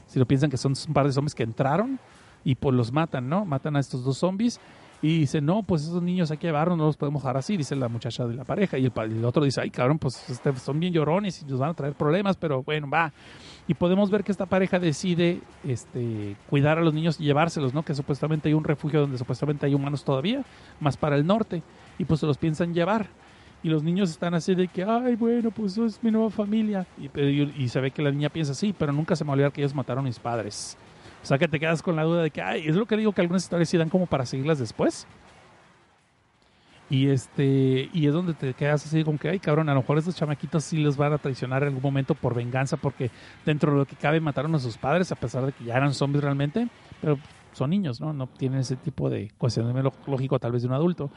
sino 0.07 0.25
piensan 0.27 0.49
que 0.51 0.57
son 0.57 0.75
un 0.87 0.95
par 0.95 1.07
de 1.07 1.13
zombies 1.13 1.35
que 1.35 1.43
entraron 1.43 1.99
y 2.45 2.55
pues 2.55 2.75
los 2.77 2.93
matan, 2.93 3.29
¿no? 3.29 3.45
Matan 3.45 3.77
a 3.77 3.81
estos 3.81 4.05
dos 4.05 4.19
zombies 4.19 4.61
y 5.03 5.21
dice, 5.21 5.41
no, 5.41 5.63
pues 5.63 5.83
esos 5.83 6.03
niños 6.03 6.31
que 6.31 6.37
llevarlos, 6.47 6.77
no 6.77 6.85
los 6.85 6.97
podemos 6.99 7.23
dejar 7.23 7.37
así, 7.39 7.57
dice 7.57 7.75
la 7.75 7.89
muchacha 7.89 8.27
de 8.27 8.35
la 8.35 8.45
pareja. 8.45 8.77
Y 8.77 8.85
el, 8.95 9.25
otro 9.25 9.43
dice, 9.45 9.63
ay, 9.63 9.71
cabrón, 9.71 9.99
pues 9.99 10.29
este, 10.29 10.55
son 10.57 10.79
bien 10.79 10.93
llorones 10.93 11.41
y 11.41 11.47
nos 11.47 11.59
van 11.59 11.71
a 11.71 11.75
traer 11.75 11.95
problemas, 11.95 12.37
pero 12.37 12.63
bueno, 12.63 12.89
va. 12.91 13.11
Y 13.67 13.75
podemos 13.75 14.11
ver 14.11 14.25
que 14.25 14.33
esta 14.33 14.45
pareja 14.47 14.79
decide 14.79 15.41
este, 15.65 16.37
cuidar 16.51 16.77
a 16.79 16.83
los 16.83 16.93
niños 16.93 17.19
y 17.19 17.25
llevárselos, 17.25 17.73
¿no? 17.73 17.83
Que 17.83 17.95
supuestamente 17.95 18.49
hay 18.49 18.55
un 18.55 18.65
refugio 18.65 19.01
donde 19.01 19.17
supuestamente 19.17 19.65
hay 19.65 19.75
humanos 19.75 20.05
todavía, 20.05 20.43
más 20.81 20.97
para 20.99 21.17
el 21.17 21.27
norte, 21.27 21.63
y 21.99 22.05
pues 22.05 22.21
se 22.21 22.27
los 22.27 22.37
piensan 22.37 22.75
llevar. 22.75 23.07
Y 23.63 23.69
los 23.69 23.83
niños 23.83 24.11
están 24.11 24.35
así 24.35 24.55
de 24.55 24.69
que, 24.69 24.85
ay, 24.85 25.17
bueno, 25.17 25.51
pues 25.51 25.73
eso 25.73 25.85
es 25.87 26.03
mi 26.03 26.11
nueva 26.11 26.31
familia. 26.31 26.87
Y, 26.99 27.07
y- 27.21 27.55
y 27.59 27.69
se 27.69 27.81
ve 27.81 27.91
que 27.91 28.03
la 28.03 28.11
niña 28.11 28.29
piensa 28.31 28.53
así, 28.53 28.75
pero 28.79 28.93
nunca 28.93 29.15
se 29.17 29.25
me 29.25 29.29
va 29.29 29.33
a 29.33 29.35
olvidar 29.35 29.53
que 29.53 29.61
ellos 29.63 29.75
mataron 29.75 30.05
a 30.05 30.09
mis 30.09 30.19
padres. 30.19 30.77
O 31.23 31.27
sea 31.27 31.39
que 31.39 31.49
te 31.49 31.61
quedas 31.61 31.83
con 31.83 31.97
la 31.97 32.05
duda 32.05 32.23
de 32.23 32.31
que, 32.31 32.43
ay, 32.43 32.67
es 32.67 32.77
lo 32.77 32.87
que 32.87 32.97
digo 32.97 33.13
que 33.13 33.21
algunas 33.21 33.43
historias 33.43 33.69
sí 33.69 33.77
dan 33.77 33.91
como 33.91 34.07
para 34.07 34.27
seguirlas 34.27 34.59
después. 34.59 35.07
Y 36.89 37.09
este, 37.09 37.89
y 37.93 38.09
es 38.09 38.13
donde 38.13 38.35
te 38.35 38.53
quedas 38.53 38.85
así 38.85 39.05
como 39.05 39.17
que, 39.17 39.29
ay, 39.29 39.39
cabrón, 39.39 39.69
a 39.69 39.75
lo 39.75 39.81
mejor 39.81 39.99
estos 39.99 40.17
chamaquitos 40.17 40.65
sí 40.65 40.79
los 40.79 40.97
van 40.97 41.13
a 41.13 41.19
traicionar 41.19 41.63
en 41.63 41.69
algún 41.69 41.83
momento 41.83 42.17
por 42.17 42.35
venganza, 42.35 42.77
porque 42.77 43.13
dentro 43.47 43.71
de 43.71 43.79
lo 43.79 43.87
que 43.87 43.95
cabe 43.95 44.19
mataron 44.19 44.53
a 44.57 44.59
sus 44.59 44.77
padres, 44.77 45.13
a 45.13 45.15
pesar 45.15 45.47
de 45.47 45.53
que 45.53 45.65
ya 45.65 45.77
eran 45.77 45.95
zombies 45.95 46.25
realmente, 46.25 46.67
pero 47.01 47.17
son 47.53 47.71
niños, 47.71 48.01
¿no? 48.01 48.13
No 48.13 48.27
tienen 48.27 48.61
ese 48.61 48.77
tipo 48.77 49.11
de 49.11 49.31
cuestionamiento 49.39 49.93
lógico 50.07 50.39
tal 50.39 50.53
vez 50.53 50.63
de 50.63 50.69
un 50.69 50.75
adulto. 50.75 51.11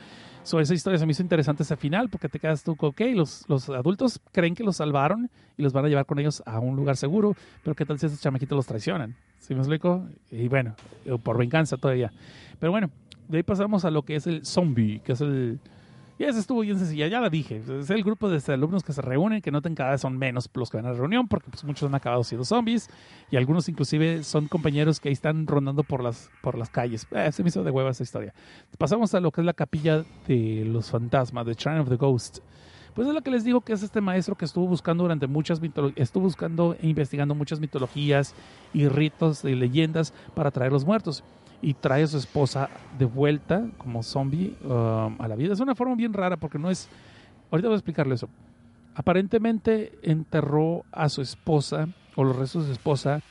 So, 0.44 0.60
esa 0.60 0.74
historia 0.74 1.00
se 1.00 1.06
me 1.06 1.12
hizo 1.12 1.22
interesante 1.22 1.64
ese 1.64 1.78
final, 1.78 2.10
porque 2.10 2.28
te 2.28 2.40
quedas 2.40 2.64
tú, 2.64 2.76
ok, 2.80 3.02
los, 3.14 3.46
los 3.48 3.70
adultos 3.70 4.20
creen 4.32 4.56
que 4.56 4.64
los 4.64 4.78
salvaron 4.78 5.30
y 5.58 5.64
los 5.64 5.72
van 5.74 5.86
a 5.86 5.88
llevar 5.88 6.06
con 6.06 6.20
ellos 6.20 6.44
a 6.46 6.60
un 6.60 6.76
lugar 6.76 6.98
seguro, 6.98 7.36
pero 7.64 7.76
¿qué 7.76 7.86
tal 7.86 8.00
si 8.00 8.08
estos 8.08 8.22
chamaquitos 8.22 8.56
los 8.56 8.66
traicionan? 8.66 9.16
¿Sí 9.40 9.54
me 9.54 9.62
explico? 9.62 10.06
Y 10.32 10.48
bueno, 10.48 10.76
eh, 11.06 11.18
por 11.22 11.38
venganza 11.38 11.78
todavía. 11.78 12.12
Pero 12.60 12.72
bueno, 12.72 12.90
de 13.28 13.38
ahí 13.38 13.44
pasamos 13.44 13.86
a 13.86 13.92
lo 13.92 14.04
que 14.04 14.16
es 14.16 14.28
el 14.28 14.46
zombie, 14.46 15.00
que 15.00 15.14
es 15.14 15.22
el... 15.22 15.60
Y 16.20 16.26
ese 16.26 16.40
estuvo 16.40 16.62
bien 16.62 16.78
sencilla, 16.78 17.08
ya 17.08 17.20
la 17.20 17.30
dije. 17.30 17.62
Es 17.80 17.90
el 17.90 18.04
grupo 18.04 18.30
de 18.30 18.42
alumnos 18.54 18.84
que 18.84 18.94
se 18.94 19.02
reúnen, 19.02 19.42
que 19.42 19.52
noten 19.52 19.74
cada 19.74 19.92
vez 19.92 20.02
son 20.02 20.18
menos 20.18 20.50
los 20.54 20.70
que 20.70 20.78
van 20.78 20.86
a 20.86 20.90
la 20.92 20.98
reunión, 20.98 21.28
porque 21.28 21.50
pues, 21.50 21.64
muchos 21.64 21.88
han 21.90 21.96
acabado 21.96 22.24
siendo 22.24 22.46
zombies, 22.46 22.90
y 23.32 23.38
algunos 23.38 23.68
inclusive 23.68 24.24
son 24.24 24.48
compañeros 24.48 25.00
que 25.00 25.10
ahí 25.10 25.14
están 25.14 25.48
rondando 25.48 25.84
por 25.84 26.04
las, 26.04 26.30
por 26.42 26.58
las 26.58 26.70
calles. 26.70 27.08
Eh, 27.12 27.32
se 27.32 27.42
me 27.42 27.50
hizo 27.50 27.64
de 27.64 27.72
hueva 27.72 27.90
esa 27.90 28.04
historia. 28.04 28.34
Pasamos 28.78 29.14
a 29.16 29.20
lo 29.20 29.32
que 29.32 29.42
es 29.42 29.46
la 29.46 29.54
capilla 29.54 30.06
de 30.28 30.66
los 30.66 30.92
fantasmas, 30.92 31.46
The 31.46 31.54
Shrine 31.54 31.80
of 31.80 31.90
the 31.90 31.98
Ghost. 31.98 32.40
Pues 32.94 33.08
es 33.08 33.14
lo 33.14 33.22
que 33.22 33.32
les 33.32 33.44
digo 33.44 33.62
que 33.62 33.74
es 33.74 33.82
este 33.82 34.02
maestro 34.02 34.36
que 34.36 34.46
estuvo 34.46 34.68
buscando 34.68 35.04
durante 35.04 35.26
muchas 35.26 35.60
mitologías, 35.60 36.00
estuvo 36.00 36.26
buscando 36.26 36.76
e 36.80 36.88
investigando 36.88 37.34
muchas 37.34 37.60
mitologías 37.60 38.36
y 38.72 38.88
ritos 38.88 39.44
y 39.46 39.56
leyendas 39.56 40.14
para 40.36 40.52
traer 40.52 40.72
los 40.72 40.86
muertos. 40.86 41.24
Y 41.64 41.74
trae 41.74 42.04
a 42.04 42.08
su 42.08 42.18
esposa 42.18 42.70
de 43.00 43.06
vuelta 43.06 43.66
como 43.78 44.04
zombie 44.04 44.56
um, 44.64 45.16
a 45.20 45.28
la 45.28 45.36
vida. 45.36 45.54
Es 45.54 45.62
una 45.62 45.74
forma 45.74 45.96
bien 45.96 46.14
rara 46.14 46.38
porque 46.38 46.60
no 46.60 46.70
es... 46.70 46.90
Ahorita 47.50 47.70
voy 47.70 47.76
a 47.76 47.78
explicarle 47.78 48.16
eso. 48.16 48.30
Aparentemente 48.94 49.98
enterró 50.04 50.84
a 50.92 51.10
su 51.10 51.22
esposa 51.22 51.88
o 52.16 52.24
los 52.24 52.36
restos 52.36 52.64
de 52.64 52.68
su 52.68 52.74
esposa 52.74 53.22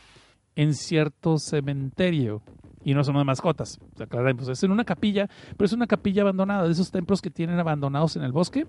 en 0.57 0.75
cierto 0.75 1.39
cementerio. 1.39 2.43
Y 2.85 2.95
no 2.95 3.05
son 3.05 3.17
de 3.17 3.25
mascotas, 3.25 3.79
aclaremos. 4.01 4.49
Es 4.49 4.63
en 4.65 4.73
una 4.73 4.85
capilla, 4.85 5.29
pero 5.57 5.67
es 5.67 5.73
una 5.73 5.87
capilla 5.87 6.23
abandonada, 6.23 6.65
de 6.65 6.73
esos 6.73 6.91
templos 6.91 7.23
que 7.23 7.31
tienen 7.31 7.61
abandonados 7.61 8.17
en 8.17 8.23
el 8.23 8.33
bosque 8.33 8.67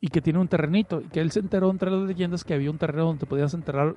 y 0.00 0.08
que 0.08 0.20
tiene 0.20 0.38
un 0.38 0.48
terrenito. 0.48 1.00
Y 1.00 1.04
que 1.04 1.20
él 1.20 1.30
se 1.30 1.40
enteró 1.40 1.70
entre 1.70 1.90
las 1.90 2.02
leyendas 2.02 2.44
que 2.44 2.54
había 2.54 2.70
un 2.70 2.78
terreno 2.78 3.06
donde 3.06 3.26
podías 3.26 3.54
enterrar 3.54 3.94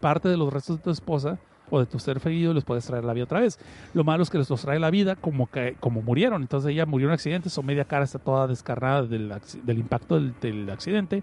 parte 0.00 0.28
de 0.28 0.36
los 0.36 0.52
restos 0.52 0.78
de 0.78 0.82
tu 0.82 0.90
esposa 0.90 1.38
o 1.70 1.80
de 1.80 1.86
tu 1.86 1.98
ser 1.98 2.20
ferido 2.20 2.50
y 2.50 2.54
los 2.54 2.64
puedes 2.64 2.84
traer 2.84 3.04
la 3.04 3.12
vida 3.12 3.24
otra 3.24 3.40
vez. 3.40 3.58
Lo 3.94 4.04
malo 4.04 4.22
es 4.22 4.30
que 4.30 4.38
les 4.38 4.50
los 4.50 4.60
trae 4.60 4.78
la 4.78 4.90
vida 4.90 5.16
como 5.16 5.50
que 5.50 5.76
como 5.80 6.02
murieron. 6.02 6.42
Entonces 6.42 6.70
ella 6.70 6.86
murió 6.86 7.06
en 7.06 7.10
un 7.10 7.14
accidente, 7.14 7.48
su 7.48 7.62
media 7.62 7.84
cara 7.84 8.04
está 8.04 8.18
toda 8.18 8.46
descarnada 8.46 9.02
del, 9.02 9.32
del 9.62 9.78
impacto 9.78 10.20
del 10.20 10.68
accidente. 10.70 11.22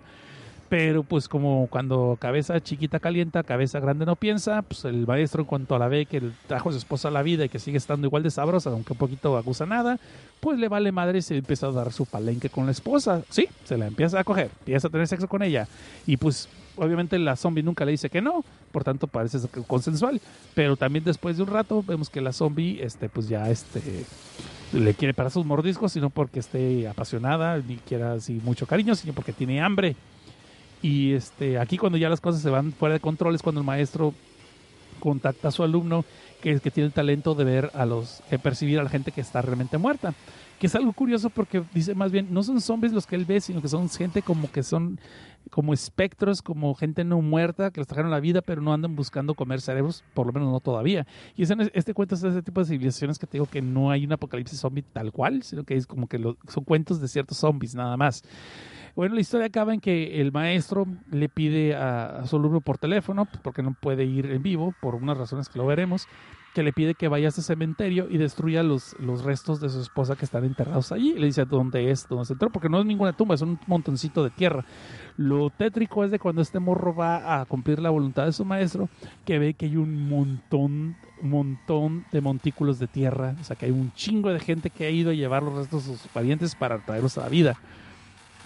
Pero 0.70 1.02
pues 1.02 1.28
como 1.28 1.68
cuando 1.68 2.16
cabeza 2.20 2.60
chiquita 2.60 3.00
calienta, 3.00 3.42
cabeza 3.42 3.80
grande 3.80 4.06
no 4.06 4.16
piensa, 4.16 4.62
pues 4.62 4.86
el 4.86 5.08
maestro 5.08 5.42
en 5.42 5.48
cuanto 5.48 5.76
a 5.76 5.80
la 5.80 5.88
ve 5.88 6.06
que 6.06 6.22
trajo 6.48 6.70
a 6.70 6.72
su 6.72 6.78
esposa 6.78 7.08
a 7.08 7.12
la 7.12 7.24
vida 7.24 7.46
y 7.46 7.50
que 7.50 7.58
sigue 7.58 7.78
estando 7.78 8.06
igual 8.06 8.22
de 8.22 8.30
sabrosa, 8.30 8.70
aunque 8.70 8.94
un 8.94 9.00
poquito 9.00 9.36
acusa 9.36 9.66
nada, 9.66 10.00
pues 10.40 10.60
le 10.60 10.68
vale 10.68 10.92
madre 10.92 11.20
y 11.20 11.22
se 11.24 11.38
empieza 11.38 11.68
a 11.68 11.72
dar 11.72 11.92
su 11.92 12.06
palenque 12.06 12.50
con 12.50 12.68
la 12.68 12.72
esposa. 12.72 13.24
Sí, 13.30 13.48
se 13.64 13.78
la 13.78 13.88
empieza 13.88 14.20
a 14.20 14.24
coger, 14.24 14.52
empieza 14.60 14.88
a 14.88 14.92
tener 14.92 15.08
sexo 15.08 15.28
con 15.28 15.42
ella. 15.42 15.68
Y 16.06 16.18
pues 16.18 16.48
obviamente 16.76 17.18
la 17.18 17.36
zombie 17.36 17.64
nunca 17.64 17.84
le 17.84 17.92
dice 17.92 18.12
que 18.12 18.22
no, 18.22 18.46
por 18.72 18.84
tanto 18.84 19.08
parece 19.08 19.40
consensual. 19.66 20.22
Pero 20.54 20.78
también 20.78 21.04
después 21.04 21.38
de 21.38 21.44
un 21.44 21.50
rato 21.50 21.84
vemos 21.86 22.12
que 22.12 22.22
la 22.22 22.32
zombie, 22.32 22.80
este, 22.84 23.10
pues 23.10 23.28
ya 23.28 23.50
este 23.50 23.82
le 24.72 24.94
quiere 24.94 25.16
para 25.16 25.32
sus 25.32 25.46
mordiscos, 25.46 25.94
sino 25.94 26.12
porque 26.12 26.40
esté 26.40 26.88
apasionada, 26.88 27.58
ni 27.58 27.78
quiera 27.78 28.14
así 28.14 28.40
mucho 28.44 28.68
cariño, 28.68 28.94
sino 28.94 29.14
porque 29.14 29.34
tiene 29.34 29.62
hambre. 29.62 29.96
Y 30.82 31.14
este, 31.14 31.60
aquí 31.60 31.78
cuando 31.78 31.98
ya 31.98 32.10
las 32.10 32.22
cosas 32.22 32.42
se 32.42 32.50
van 32.50 32.72
fuera 32.72 32.94
de 32.94 33.00
control 33.00 33.36
es 33.36 33.42
cuando 33.42 33.62
el 33.62 33.68
maestro 33.68 34.14
contacta 35.00 35.48
a 35.50 35.52
su 35.52 35.64
alumno 35.64 36.04
que, 36.42 36.60
que 36.60 36.72
tiene 36.72 36.88
el 36.88 36.94
talento 36.94 37.36
de 37.36 37.44
ver 37.44 37.72
a 37.74 37.86
los, 37.86 38.22
de 38.30 38.40
percibir 38.40 38.80
a 38.80 38.84
la 38.84 38.90
gente 38.90 39.12
que 39.12 39.22
está 39.22 39.42
realmente 39.42 39.78
muerta. 39.78 40.14
Que 40.60 40.68
es 40.68 40.76
algo 40.76 40.92
curioso 40.92 41.30
porque 41.30 41.64
dice 41.74 41.96
más 41.96 42.12
bien, 42.12 42.28
no 42.32 42.44
son 42.44 42.60
zombies 42.60 42.92
los 42.92 43.08
que 43.08 43.16
él 43.16 43.24
ve, 43.24 43.40
sino 43.40 43.62
que 43.62 43.70
son 43.70 43.90
gente 43.90 44.22
como 44.22 44.52
que 44.52 44.62
son 44.62 45.00
como 45.52 45.74
espectros, 45.74 46.42
como 46.42 46.76
gente 46.76 47.06
no 47.06 47.22
muerta, 47.22 47.72
que 47.72 47.80
les 47.80 47.88
trajeron 47.88 48.12
la 48.12 48.20
vida, 48.20 48.42
pero 48.42 48.62
no 48.62 48.74
andan 48.74 48.94
buscando 48.94 49.36
comer 49.36 49.62
cerebros, 49.62 50.04
por 50.14 50.28
lo 50.28 50.34
menos 50.34 50.52
no 50.52 50.60
todavía. 50.60 51.08
Y 51.38 51.44
es 51.44 51.50
en 51.50 51.62
este 51.74 51.94
cuento 51.94 52.16
es 52.16 52.24
ese 52.24 52.42
tipo 52.42 52.60
de 52.60 52.68
civilizaciones 52.68 53.18
que 53.18 53.26
te 53.26 53.34
digo 53.38 53.46
que 53.46 53.62
no 53.62 53.90
hay 53.90 54.04
un 54.06 54.12
apocalipsis 54.12 54.60
zombie 54.60 54.84
tal 54.84 55.14
cual, 55.14 55.44
sino 55.44 55.64
que 55.64 55.76
es 55.76 55.88
como 55.88 56.08
que 56.08 56.20
lo- 56.20 56.36
son 56.50 56.66
cuentos 56.66 57.00
de 57.00 57.08
ciertos 57.08 57.38
zombies 57.38 57.74
nada 57.74 57.96
más. 57.96 58.22
Bueno, 58.96 59.16
la 59.16 59.22
historia 59.22 59.48
acaba 59.48 59.74
en 59.74 59.80
que 59.80 60.22
el 60.22 60.32
maestro 60.32 60.86
le 61.12 61.30
pide 61.30 61.76
a, 61.76 62.20
a 62.20 62.28
su 62.28 62.38
alumno 62.38 62.62
por 62.62 62.78
teléfono, 62.78 63.26
pues, 63.26 63.40
porque 63.42 63.64
no 63.64 63.76
puede 63.80 64.06
ir 64.06 64.26
en 64.28 64.44
vivo, 64.44 64.74
por 64.82 64.96
unas 64.96 65.18
razones 65.18 65.50
que 65.50 65.60
lo 65.60 65.66
veremos, 65.66 66.08
que 66.54 66.64
le 66.64 66.74
pide 66.74 66.96
que 66.96 67.08
vaya 67.08 67.28
a 67.28 67.30
ese 67.30 67.42
cementerio 67.42 68.08
y 68.10 68.18
destruya 68.18 68.64
los, 68.64 68.96
los 69.00 69.24
restos 69.24 69.60
de 69.60 69.70
su 69.70 69.82
esposa 69.82 70.16
que 70.16 70.26
están 70.26 70.44
enterrados 70.46 70.92
allí. 70.92 71.12
Y 71.12 71.20
le 71.20 71.28
dice 71.28 71.46
dónde 71.46 71.92
es, 71.92 72.08
dónde 72.08 72.26
se 72.26 72.34
enterró, 72.34 72.52
porque 72.52 72.70
no 72.70 72.80
es 72.80 72.86
ninguna 72.86 73.14
tumba, 73.14 73.36
es 73.36 73.42
un 73.42 73.60
montoncito 73.68 74.24
de 74.24 74.30
tierra. 74.32 74.66
Lo 75.18 75.50
tétrico 75.50 76.04
es 76.04 76.12
de 76.12 76.20
cuando 76.20 76.42
este 76.42 76.60
morro 76.60 76.96
va 76.96 77.40
a 77.40 77.46
cumplir 77.46 77.80
la 77.80 77.90
voluntad 77.90 78.26
de 78.26 78.34
su 78.34 78.46
maestro, 78.46 78.90
que 79.26 79.38
ve 79.38 79.54
que 79.54 79.68
hay 79.68 79.78
un 79.78 80.10
montón, 80.10 80.96
montón 81.22 82.06
de 82.12 82.22
montículos 82.22 82.80
de 82.80 82.88
tierra, 82.88 83.36
o 83.40 83.44
sea 83.44 83.56
que 83.56 83.66
hay 83.68 83.72
un 83.72 83.94
chingo 83.94 84.30
de 84.30 84.40
gente 84.40 84.70
que 84.70 84.86
ha 84.86 84.90
ido 84.90 85.12
a 85.12 85.14
llevar 85.14 85.44
los 85.44 85.54
restos 85.54 85.88
de 85.88 85.98
sus 85.98 86.08
parientes 86.08 86.56
para 86.56 86.80
traerlos 86.80 87.18
a 87.18 87.22
la 87.22 87.30
vida. 87.30 87.58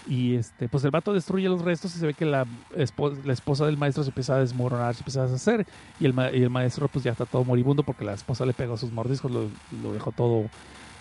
Y 0.06 0.34
este, 0.34 0.68
pues 0.68 0.84
el 0.84 0.90
vato 0.90 1.12
destruye 1.12 1.48
los 1.48 1.62
restos 1.62 1.96
y 1.96 1.98
se 1.98 2.06
ve 2.06 2.14
que 2.14 2.26
la, 2.26 2.46
esposa, 2.76 3.16
la 3.24 3.32
esposa 3.32 3.64
del 3.66 3.78
maestro 3.78 4.02
se 4.02 4.10
empieza 4.10 4.36
a 4.36 4.40
desmoronar, 4.40 4.94
se 4.94 5.00
empieza 5.00 5.20
a 5.20 5.24
deshacer. 5.24 5.66
Y 5.98 6.06
el, 6.06 6.14
y 6.34 6.42
el 6.42 6.50
maestro 6.50 6.88
pues 6.88 7.04
ya 7.04 7.12
está 7.12 7.24
todo 7.24 7.44
moribundo 7.44 7.82
porque 7.82 8.04
la 8.04 8.12
esposa 8.12 8.44
le 8.44 8.52
pegó 8.52 8.76
sus 8.76 8.92
mordiscos, 8.92 9.30
lo, 9.30 9.48
lo 9.82 9.92
dejó 9.92 10.12
todo, 10.12 10.50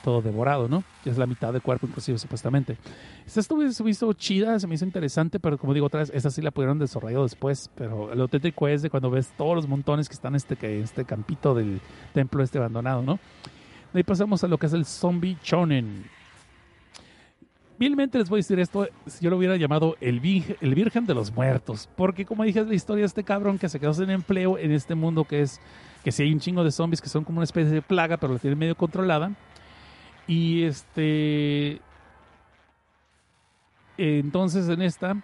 todo 0.04 0.22
devorado, 0.22 0.68
¿no? 0.68 0.84
Ya 1.04 1.12
es 1.12 1.18
la 1.18 1.26
mitad 1.26 1.52
del 1.52 1.62
cuerpo 1.62 1.88
inclusive 1.88 2.18
supuestamente. 2.18 2.78
Esta 3.26 3.40
estuvo, 3.40 3.70
se 3.70 4.16
chida, 4.16 4.60
se 4.60 4.68
me 4.68 4.76
hizo 4.76 4.86
interesante, 4.86 5.40
pero 5.40 5.58
como 5.58 5.74
digo 5.74 5.88
otra 5.88 6.02
vez, 6.02 6.12
esa 6.14 6.30
sí 6.30 6.42
la 6.42 6.52
pudieron 6.52 6.78
desarrollar 6.78 7.22
después. 7.24 7.72
Pero 7.76 8.14
lo 8.14 8.28
tétrico 8.28 8.68
es 8.68 8.82
de 8.82 8.90
cuando 8.90 9.10
ves 9.10 9.32
todos 9.38 9.56
los 9.56 9.68
montones 9.68 10.08
que 10.08 10.14
están 10.14 10.34
en 10.34 10.38
este, 10.38 10.80
este 10.82 11.06
campito 11.06 11.56
del 11.56 11.80
templo 12.14 12.44
este 12.44 12.58
abandonado, 12.58 13.02
¿no? 13.02 13.20
De 13.94 14.00
ahí 14.00 14.04
pasamos 14.04 14.44
a 14.44 14.48
lo 14.48 14.58
que 14.58 14.68
es 14.68 14.74
el 14.74 14.86
zombie 14.86 15.38
chonen. 15.42 16.06
Vilmente 17.80 18.20
les 18.20 18.30
voy 18.30 18.38
a 18.38 18.40
decir 18.40 18.60
esto, 18.60 18.88
si 19.08 19.24
yo 19.24 19.32
lo 19.32 19.38
hubiera 19.38 19.58
llamado 19.58 19.98
el, 20.00 20.22
el 20.62 20.76
Virgen 20.76 21.06
de 21.06 21.14
los 21.14 21.34
Muertos, 21.34 21.90
porque 21.96 22.26
como 22.26 22.44
dije 22.44 22.60
es 22.60 22.68
la 22.68 22.76
historia 22.76 23.02
de 23.02 23.08
este 23.08 23.24
cabrón 23.24 23.58
que 23.58 23.68
se 23.68 23.80
quedó 23.80 23.94
sin 23.94 24.10
empleo 24.12 24.58
en 24.58 24.72
este 24.72 24.94
mundo 24.94 25.24
que 25.24 25.42
es, 25.42 25.60
que 26.04 26.12
si 26.12 26.24
hay 26.24 26.34
un 26.34 26.40
chingo 26.40 26.64
de 26.64 26.72
zombies 26.72 27.02
que 27.02 27.10
son 27.10 27.24
como 27.24 27.40
una 27.40 27.46
especie 27.46 27.72
de 27.72 27.82
plaga, 27.82 28.18
pero 28.18 28.34
la 28.34 28.40
tienen 28.40 28.60
medio 28.60 28.76
controlada. 28.76 29.32
Y 30.28 30.64
este... 30.64 31.82
entonces 33.98 34.70
en 34.70 34.82
esta, 34.82 35.18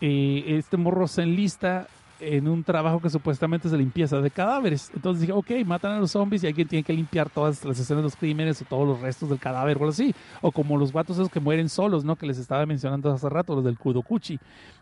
eh, 0.00 0.44
este 0.48 0.76
morro 0.76 1.06
se 1.06 1.22
enlista 1.22 1.86
en 2.20 2.48
un 2.48 2.64
trabajo 2.64 3.00
que 3.00 3.10
supuestamente 3.10 3.68
es 3.68 3.72
de 3.72 3.78
limpieza 3.78 4.20
de 4.20 4.30
cadáveres. 4.30 4.90
Entonces 4.94 5.20
dije, 5.20 5.32
ok, 5.32 5.50
matan 5.66 5.92
a 5.92 6.00
los 6.00 6.12
zombies 6.12 6.44
y 6.44 6.46
alguien 6.46 6.68
tiene 6.68 6.82
que 6.82 6.92
limpiar 6.92 7.30
todas 7.30 7.64
las 7.64 7.78
escenas 7.78 8.02
de 8.02 8.04
los 8.04 8.16
crímenes 8.16 8.60
o 8.62 8.64
todos 8.64 8.86
los 8.86 9.00
restos 9.00 9.28
del 9.28 9.38
cadáver 9.38 9.76
o 9.76 9.80
algo 9.80 9.90
así. 9.90 10.14
O 10.40 10.52
como 10.52 10.76
los 10.76 10.92
vatos 10.92 11.16
esos 11.16 11.30
que 11.30 11.40
mueren 11.40 11.68
solos, 11.68 12.04
¿no? 12.04 12.16
Que 12.16 12.26
les 12.26 12.38
estaba 12.38 12.64
mencionando 12.66 13.12
hace 13.12 13.28
rato, 13.28 13.54
los 13.54 13.64
del 13.64 13.78
Kudokuchi. 13.78 14.38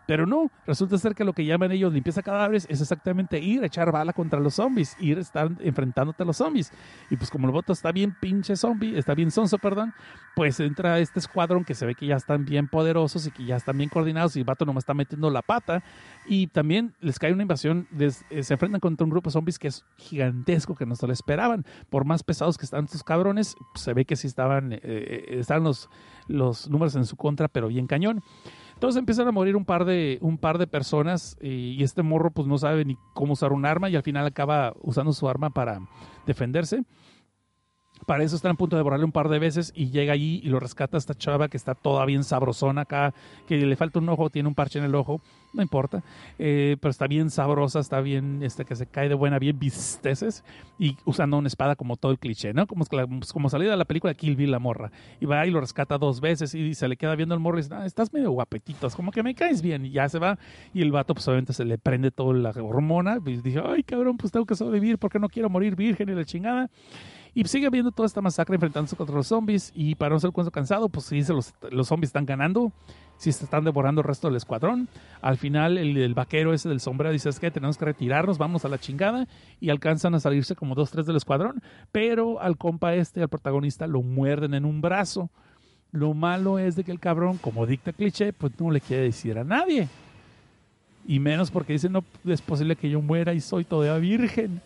Pero 0.09 0.25
no, 0.25 0.51
resulta 0.67 0.97
ser 0.97 1.15
que 1.15 1.23
lo 1.23 1.35
que 1.35 1.45
llaman 1.45 1.71
ellos 1.71 1.93
limpieza 1.93 2.21
de 2.21 2.25
cadáveres 2.25 2.67
es 2.71 2.81
exactamente 2.81 3.41
ir 3.41 3.63
a 3.63 3.67
echar 3.67 3.93
bala 3.93 4.15
contra 4.15 4.41
los 4.41 4.55
zombies, 4.55 4.97
ir 4.99 5.19
a 5.19 5.21
estar 5.21 5.51
enfrentándote 5.61 6.23
a 6.23 6.27
los 6.27 6.39
zombies. 6.39 6.73
Y 7.11 7.17
pues 7.17 7.29
como 7.29 7.47
el 7.47 7.53
voto 7.53 7.75
está 7.75 7.93
bien 7.93 8.17
pinche 8.19 8.57
zombie, 8.57 8.99
está 8.99 9.15
bien 9.15 9.31
sonso, 9.31 9.59
perdón, 9.59 9.93
pues 10.35 10.61
entra 10.61 10.99
este 10.99 11.19
escuadrón 11.19 11.63
que 11.63 11.75
se 11.75 11.85
ve 11.85 11.95
que 11.95 12.07
ya 12.07 12.17
están 12.17 12.47
bien 12.47 12.69
poderosos 12.69 13.27
y 13.27 13.31
que 13.31 13.45
ya 13.45 13.57
están 13.57 13.77
bien 13.77 13.91
coordinados 13.91 14.35
y 14.37 14.39
el 14.39 14.47
vato 14.47 14.65
nomás 14.65 14.83
está 14.83 14.95
metiendo 14.95 15.29
la 15.29 15.43
pata. 15.43 15.83
Y 16.31 16.49
también 16.49 16.95
les 17.01 17.19
cae 17.19 17.33
una 17.33 17.43
invasión, 17.43 17.89
eh, 17.99 18.43
se 18.43 18.53
enfrentan 18.53 18.81
contra 18.81 19.03
un 19.05 19.11
grupo 19.11 19.31
de 19.31 19.33
zombies 19.33 19.59
que 19.59 19.69
es 19.69 19.85
gigantesco, 19.97 20.75
que 20.75 20.85
no 20.85 20.95
se 20.95 21.07
lo 21.07 21.13
esperaban. 21.15 21.65
Por 21.89 22.05
más 22.05 22.23
pesados 22.23 22.59
que 22.59 22.67
están 22.67 22.85
estos 22.85 23.03
cabrones, 23.03 23.57
se 23.75 23.95
ve 23.95 24.05
que 24.05 24.15
sí 24.15 24.27
estaban, 24.27 24.75
eh, 24.75 24.81
eh, 24.83 25.25
estaban 25.39 25.65
los, 25.65 25.89
los 26.27 26.69
números 26.69 26.95
en 26.97 27.07
su 27.07 27.17
contra, 27.17 27.49
pero 27.49 27.69
bien 27.69 27.87
cañón. 27.87 28.23
Entonces 28.75 28.99
empiezan 28.99 29.27
a 29.27 29.33
morir 29.33 29.57
un 29.57 29.65
par 29.65 29.87
de, 29.87 30.19
un 30.21 30.37
par 30.37 30.59
de 30.59 30.67
personas 30.67 31.37
y 31.41 31.83
este 31.83 32.03
morro 32.03 32.31
pues 32.31 32.47
no 32.47 32.59
sabe 32.59 32.85
ni 32.85 32.97
cómo 33.15 33.33
usar 33.33 33.53
un 33.53 33.67
arma 33.67 33.89
y 33.89 33.97
al 33.97 34.05
final 34.05 34.25
acaba 34.25 34.73
usando 34.83 35.13
su 35.13 35.29
arma 35.29 35.51
para 35.51 35.81
defenderse. 36.27 36.85
Para 38.09 38.25
eso 38.25 38.37
están 38.37 38.53
a 38.53 38.55
punto 38.55 38.75
de 38.75 38.81
borrarle 38.81 39.05
un 39.05 39.13
par 39.13 39.29
de 39.29 39.39
veces 39.39 39.71
y 39.77 39.91
llega 39.91 40.15
allí 40.15 40.41
y 40.43 40.49
lo 40.49 40.59
rescata 40.59 40.97
esta 40.97 41.13
chava 41.13 41.49
que 41.49 41.59
está 41.59 41.75
toda 41.75 42.07
bien 42.07 42.25
sabrosona 42.25 42.81
acá, 42.81 43.13
que 43.47 43.59
le 43.59 43.77
falta 43.77 43.99
un 43.99 44.09
ojo, 44.09 44.31
tiene 44.31 44.49
un 44.49 44.55
parche 44.55 44.79
en 44.79 44.87
el 44.87 44.95
ojo, 44.95 45.21
no 45.53 45.61
importa, 45.61 46.03
eh, 46.39 46.79
pero 46.81 46.91
está 46.91 47.07
bien 47.07 47.29
sabrosa, 47.29 47.81
está 47.81 48.01
bien, 48.01 48.43
este, 48.43 48.65
que 48.65 48.77
se 48.77 48.87
cae 48.87 49.11
de 49.11 49.15
buena, 49.15 49.39
bien 49.39 49.59
visteces 49.59 50.43
y 50.79 50.97
usando 51.05 51.37
una 51.37 51.49
espada 51.49 51.77
como 51.77 51.99
todo 51.99 52.11
el 52.11 52.19
cliché, 52.19 52.55
¿no? 52.55 52.67
Como, 52.67 52.87
como 52.87 53.51
salida 53.51 53.73
de 53.73 53.77
la 53.77 53.85
película 53.85 54.15
Kill 54.15 54.37
Bill, 54.37 54.53
la 54.53 54.59
morra. 54.59 54.91
Y 55.21 55.27
va 55.27 55.47
y 55.47 55.51
lo 55.51 55.61
rescata 55.61 55.99
dos 55.99 56.23
veces 56.23 56.55
y 56.55 56.73
se 56.73 56.89
le 56.89 56.97
queda 56.97 57.15
viendo 57.15 57.35
el 57.35 57.43
morro 57.43 57.59
y 57.59 57.63
dice, 57.63 57.75
"Ah, 57.75 57.85
estás 57.85 58.11
medio 58.15 58.31
guapetito, 58.31 58.87
es 58.87 58.95
como 58.95 59.13
que 59.13 59.23
me 59.23 59.35
caes 59.35 59.61
bien 59.61 59.85
y 59.85 59.91
ya 59.91 60.09
se 60.09 60.19
va 60.19 60.39
y 60.73 60.81
el 60.81 60.93
vato 60.93 61.13
pues 61.13 61.29
obviamente 61.29 61.53
se 61.53 61.67
le 61.67 61.77
prende 61.77 62.11
toda 62.11 62.33
la 62.33 62.51
hormona 62.53 63.19
y 63.27 63.37
dije, 63.37 63.61
ay 63.63 63.83
cabrón, 63.83 64.17
pues 64.17 64.33
tengo 64.33 64.47
que 64.47 64.55
sobrevivir 64.55 64.97
porque 64.97 65.19
no 65.19 65.29
quiero 65.29 65.51
morir 65.51 65.77
virgen 65.77 66.09
y 66.09 66.15
la 66.15 66.25
chingada. 66.25 66.71
Y 67.39 67.45
sigue 67.45 67.71
viendo 67.71 67.93
toda 67.93 68.09
esta 68.09 68.21
masacre 68.21 68.57
enfrentándose 68.57 68.97
contra 68.97 69.15
los 69.15 69.29
zombies. 69.29 69.71
Y 69.73 69.95
para 69.95 70.13
no 70.13 70.19
ser 70.19 70.33
cuento 70.33 70.51
cansado, 70.51 70.89
pues 70.89 71.07
sí, 71.07 71.23
los, 71.29 71.55
los 71.71 71.87
zombies 71.87 72.09
están 72.09 72.27
ganando. 72.27 72.73
Sí, 73.17 73.31
se 73.31 73.45
están 73.45 73.63
devorando 73.63 74.01
el 74.01 74.09
resto 74.09 74.27
del 74.27 74.37
escuadrón. 74.37 74.89
Al 75.23 75.37
final, 75.37 75.79
el, 75.79 75.97
el 75.99 76.15
vaquero 76.15 76.53
ese 76.53 76.69
del 76.69 76.81
sombrero 76.81 77.13
dice: 77.13 77.29
Es 77.29 77.39
que 77.39 77.53
tenemos 77.53 77.79
que 77.79 77.85
retirarnos, 77.85 78.39
vamos 78.39 78.65
a 78.65 78.69
la 78.69 78.79
chingada. 78.79 79.29
Y 79.61 79.71
alcanzan 79.71 80.17
a 80.17 80.19
salirse 80.19 80.57
como 80.57 80.75
dos, 80.75 80.91
tres 80.91 81.07
del 81.07 81.15
escuadrón. 81.15 81.63
Pero 81.93 82.41
al 82.41 82.57
compa 82.57 82.97
este, 82.97 83.23
al 83.23 83.29
protagonista, 83.29 83.87
lo 83.87 84.03
muerden 84.03 84.55
en 84.55 84.65
un 84.65 84.81
brazo. 84.81 85.31
Lo 85.93 86.15
malo 86.15 86.59
es 86.59 86.75
de 86.75 86.83
que 86.83 86.91
el 86.91 86.99
cabrón, 86.99 87.39
como 87.39 87.67
dicta 87.67 87.93
cliché, 87.93 88.33
pues 88.33 88.59
no 88.59 88.73
le 88.73 88.81
quiere 88.81 89.05
decir 89.05 89.39
a 89.39 89.45
nadie. 89.45 89.87
Y 91.07 91.21
menos 91.21 91.53
porque 91.53 91.75
dice, 91.75 91.89
no 91.89 92.03
es 92.27 92.43
posible 92.43 92.75
que 92.75 92.91
yo 92.91 93.01
muera 93.01 93.33
y 93.33 93.41
soy 93.41 93.63
todavía 93.63 93.97
virgen. 93.99 94.61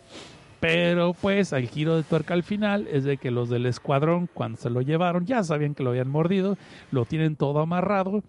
Pero 0.63 1.13
pues 1.13 1.51
al 1.51 1.67
giro 1.67 1.97
de 1.97 2.03
tuerca 2.03 2.33
al 2.33 2.41
final 2.41 2.87
es 2.87 3.03
de 3.03 3.17
que 3.17 3.31
los 3.31 3.49
del 3.49 3.65
escuadrón, 3.65 4.29
cuando 4.33 4.57
se 4.57 4.69
lo 4.69 4.79
llevaron, 4.79 5.25
ya 5.25 5.43
sabían 5.43 5.75
que 5.75 5.83
lo 5.83 5.89
habían 5.89 6.07
mordido, 6.07 6.57
lo 6.89 7.03
tienen 7.03 7.35
todo 7.35 7.59
amarrado 7.59 8.23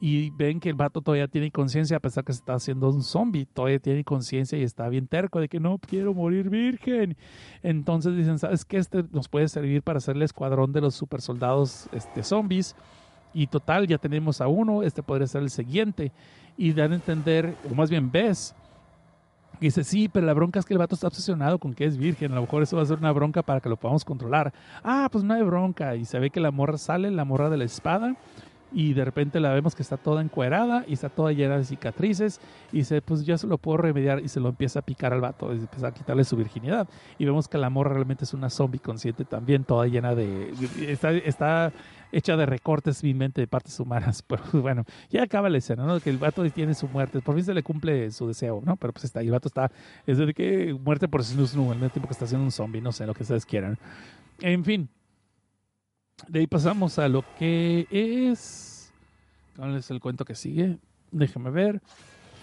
y 0.00 0.30
ven 0.30 0.60
que 0.60 0.68
el 0.68 0.76
vato 0.76 1.00
todavía 1.00 1.26
tiene 1.26 1.50
conciencia 1.50 1.96
a 1.96 2.00
pesar 2.00 2.22
que 2.22 2.32
se 2.32 2.38
está 2.38 2.54
haciendo 2.54 2.88
un 2.90 3.02
zombie, 3.02 3.44
todavía 3.44 3.80
tiene 3.80 4.04
conciencia 4.04 4.56
y 4.56 4.62
está 4.62 4.88
bien 4.88 5.08
terco 5.08 5.40
de 5.40 5.48
que 5.48 5.58
no 5.58 5.78
quiero 5.78 6.14
morir 6.14 6.48
virgen. 6.48 7.16
Entonces 7.64 8.16
dicen, 8.16 8.38
¿sabes 8.38 8.64
qué? 8.64 8.76
Este 8.76 9.02
nos 9.10 9.28
puede 9.28 9.48
servir 9.48 9.82
para 9.82 9.98
hacer 9.98 10.14
el 10.14 10.22
escuadrón 10.22 10.72
de 10.72 10.82
los 10.82 10.94
super 10.94 11.20
soldados 11.20 11.88
este, 11.90 12.22
zombies. 12.22 12.76
Y 13.34 13.48
total, 13.48 13.88
ya 13.88 13.98
tenemos 13.98 14.40
a 14.40 14.46
uno, 14.46 14.84
este 14.84 15.02
podría 15.02 15.26
ser 15.26 15.42
el 15.42 15.50
siguiente. 15.50 16.12
Y 16.56 16.72
dan 16.72 16.92
a 16.92 16.94
entender, 16.94 17.56
o 17.68 17.74
más 17.74 17.90
bien 17.90 18.12
ves, 18.12 18.54
y 19.60 19.66
dice, 19.66 19.84
sí, 19.84 20.08
pero 20.08 20.26
la 20.26 20.32
bronca 20.32 20.58
es 20.58 20.64
que 20.64 20.72
el 20.72 20.78
vato 20.78 20.94
está 20.94 21.06
obsesionado 21.06 21.58
con 21.58 21.74
que 21.74 21.84
es 21.84 21.98
virgen. 21.98 22.32
A 22.32 22.36
lo 22.36 22.40
mejor 22.42 22.62
eso 22.62 22.76
va 22.76 22.82
a 22.82 22.86
ser 22.86 22.98
una 22.98 23.12
bronca 23.12 23.42
para 23.42 23.60
que 23.60 23.68
lo 23.68 23.76
podamos 23.76 24.06
controlar. 24.06 24.54
Ah, 24.82 25.08
pues 25.12 25.22
no 25.22 25.34
hay 25.34 25.42
bronca. 25.42 25.96
Y 25.96 26.06
se 26.06 26.18
ve 26.18 26.30
que 26.30 26.40
la 26.40 26.50
morra 26.50 26.78
sale, 26.78 27.10
la 27.10 27.26
morra 27.26 27.50
de 27.50 27.58
la 27.58 27.64
espada. 27.64 28.16
Y 28.72 28.94
de 28.94 29.04
repente 29.04 29.40
la 29.40 29.52
vemos 29.52 29.74
que 29.74 29.82
está 29.82 29.96
toda 29.96 30.22
encuerada 30.22 30.84
y 30.86 30.94
está 30.94 31.08
toda 31.10 31.32
llena 31.32 31.58
de 31.58 31.64
cicatrices. 31.64 32.40
Y 32.72 32.78
dice, 32.78 33.02
pues 33.02 33.26
ya 33.26 33.36
se 33.36 33.46
lo 33.46 33.58
puedo 33.58 33.76
remediar. 33.76 34.20
Y 34.20 34.28
se 34.28 34.40
lo 34.40 34.48
empieza 34.48 34.78
a 34.78 34.82
picar 34.82 35.12
al 35.12 35.20
vato. 35.20 35.52
Y 35.52 35.58
empieza 35.58 35.88
a 35.88 35.92
quitarle 35.92 36.24
su 36.24 36.36
virginidad. 36.36 36.88
Y 37.18 37.26
vemos 37.26 37.46
que 37.46 37.58
la 37.58 37.68
morra 37.68 37.92
realmente 37.92 38.24
es 38.24 38.32
una 38.32 38.48
zombie 38.48 38.80
consciente 38.80 39.26
también, 39.26 39.64
toda 39.64 39.86
llena 39.88 40.14
de. 40.14 40.54
Está, 40.88 41.10
está 41.12 41.70
hecha 42.12 42.36
de 42.36 42.46
recortes 42.46 43.02
vilmente 43.02 43.40
de 43.40 43.46
partes 43.46 43.78
humanas. 43.80 44.22
Pero 44.26 44.42
bueno, 44.52 44.84
ya 45.10 45.22
acaba 45.22 45.48
la 45.48 45.58
escena, 45.58 45.84
¿no? 45.84 46.00
Que 46.00 46.10
el 46.10 46.18
vato 46.18 46.48
tiene 46.50 46.74
su 46.74 46.88
muerte. 46.88 47.20
Por 47.20 47.34
fin 47.34 47.44
se 47.44 47.54
le 47.54 47.62
cumple 47.62 48.10
su 48.10 48.26
deseo, 48.26 48.62
¿no? 48.64 48.76
Pero 48.76 48.92
pues 48.92 49.04
está 49.04 49.20
ahí. 49.20 49.26
El 49.26 49.32
vato 49.32 49.48
está. 49.48 49.70
Es 50.06 50.18
de 50.18 50.32
que 50.34 50.74
muerte 50.74 51.08
por 51.08 51.24
snoo 51.24 51.46
snoo, 51.46 51.70
al 51.70 51.78
mismo 51.78 51.90
tiempo 51.90 52.08
que 52.08 52.12
está 52.12 52.24
haciendo 52.24 52.44
un 52.44 52.52
zombie. 52.52 52.80
No 52.80 52.92
sé, 52.92 53.06
lo 53.06 53.14
que 53.14 53.22
ustedes 53.22 53.46
quieran. 53.46 53.78
En 54.40 54.64
fin. 54.64 54.88
De 56.28 56.40
ahí 56.40 56.46
pasamos 56.46 56.98
a 56.98 57.08
lo 57.08 57.24
que 57.38 57.86
es. 57.90 58.92
¿Cuál 59.56 59.76
es 59.76 59.90
el 59.90 60.00
cuento 60.00 60.24
que 60.24 60.34
sigue? 60.34 60.78
Déjame 61.10 61.50
ver. 61.50 61.80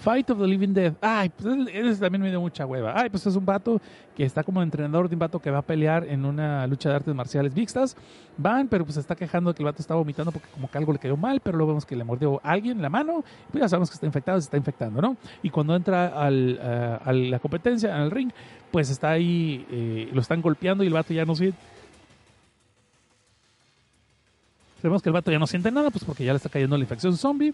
Fight 0.01 0.29
of 0.29 0.39
the 0.39 0.47
Living 0.47 0.73
Dead. 0.73 0.93
Ay, 1.01 1.29
pues 1.29 1.67
ese 1.73 1.99
también 1.99 2.21
me 2.21 2.29
dio 2.29 2.39
mucha 2.39 2.65
hueva. 2.65 2.93
Ay, 2.95 3.09
pues 3.09 3.25
es 3.25 3.35
un 3.35 3.45
vato 3.45 3.81
que 4.15 4.23
está 4.23 4.43
como 4.43 4.61
entrenador 4.61 5.09
de 5.09 5.15
un 5.15 5.19
vato 5.19 5.39
que 5.39 5.49
va 5.49 5.59
a 5.59 5.61
pelear 5.61 6.05
en 6.07 6.25
una 6.25 6.65
lucha 6.67 6.89
de 6.89 6.95
artes 6.95 7.15
marciales 7.15 7.55
mixtas. 7.55 7.97
Van, 8.37 8.67
pero 8.67 8.85
pues 8.85 8.97
está 8.97 9.15
quejando 9.15 9.51
de 9.51 9.55
que 9.55 9.63
el 9.63 9.65
vato 9.65 9.81
está 9.81 9.95
vomitando 9.95 10.31
porque 10.31 10.47
como 10.49 10.69
que 10.69 10.77
algo 10.77 10.93
le 10.93 10.99
cayó 10.99 11.17
mal, 11.17 11.39
pero 11.39 11.57
luego 11.57 11.71
vemos 11.71 11.85
que 11.85 11.95
le 11.95 12.03
mordió 12.03 12.39
a 12.43 12.51
alguien 12.51 12.81
la 12.81 12.89
mano. 12.89 13.23
Pues 13.51 13.61
ya 13.61 13.69
sabemos 13.69 13.89
que 13.89 13.95
está 13.95 14.05
infectado, 14.05 14.39
se 14.39 14.45
está 14.45 14.57
infectando, 14.57 15.01
¿no? 15.01 15.17
Y 15.41 15.49
cuando 15.49 15.75
entra 15.75 16.07
al, 16.07 16.59
uh, 16.61 17.09
a 17.09 17.13
la 17.13 17.39
competencia, 17.39 17.95
al 17.95 18.11
ring, 18.11 18.31
pues 18.71 18.89
está 18.89 19.11
ahí, 19.11 19.65
eh, 19.71 20.09
lo 20.13 20.21
están 20.21 20.41
golpeando 20.41 20.83
y 20.83 20.87
el 20.87 20.93
vato 20.93 21.13
ya 21.13 21.25
no 21.25 21.35
siente. 21.35 21.57
Sabemos 24.81 25.01
que 25.01 25.09
el 25.09 25.13
vato 25.13 25.31
ya 25.31 25.39
no 25.39 25.47
siente 25.47 25.71
nada, 25.71 25.89
pues 25.89 26.03
porque 26.03 26.23
ya 26.23 26.33
le 26.33 26.37
está 26.37 26.49
cayendo 26.49 26.77
la 26.77 26.83
infección 26.83 27.17
zombie. 27.17 27.53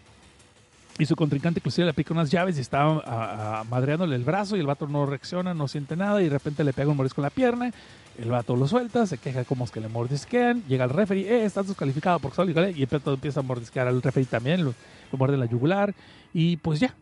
Y 1.00 1.06
su 1.06 1.16
contrincante 1.16 1.60
inclusive 1.60 1.86
le 1.86 1.92
aplica 1.92 2.14
unas 2.14 2.30
llaves 2.30 2.58
y 2.58 2.62
está 2.62 2.84
a, 2.84 3.64
madreándole 3.70 4.16
el 4.16 4.24
brazo 4.24 4.56
y 4.56 4.60
el 4.60 4.68
vato 4.68 4.88
no 4.88 5.08
reacciona, 5.08 5.54
no 5.54 5.68
siente 5.68 5.96
nada 5.96 6.22
y 6.22 6.26
de 6.26 6.30
repente 6.30 6.64
le 6.64 6.72
pega 6.72 6.92
un 6.92 6.98
morisco 6.98 7.22
en 7.22 7.24
la 7.24 7.30
pierna. 7.32 7.72
El 8.18 8.30
vato 8.30 8.56
lo 8.56 8.68
suelta, 8.68 9.08
se 9.08 9.18
queja 9.18 9.44
como 9.44 9.66
es 9.66 9.72
que 9.72 9.80
le 9.80 9.88
mordisquean, 9.88 10.64
llega 10.68 10.84
el 10.84 10.92
referee, 10.92 11.28
eh, 11.28 11.46
estás 11.46 11.68
descalificado 11.68 12.20
por 12.20 12.34
solo 12.34 12.52
y 12.52 12.84
el 12.84 12.86
vato 12.86 13.14
empieza 13.14 13.40
a 13.40 13.44
mordisquear 13.44 13.88
al 13.88 14.04
referee 14.04 14.28
también, 14.28 14.64
lo, 14.64 14.76
muerde 15.18 15.34
en 15.34 15.40
la 15.40 15.46
yugular 15.48 15.96
y 16.32 16.58
pues 16.58 16.80
ya, 16.80 16.96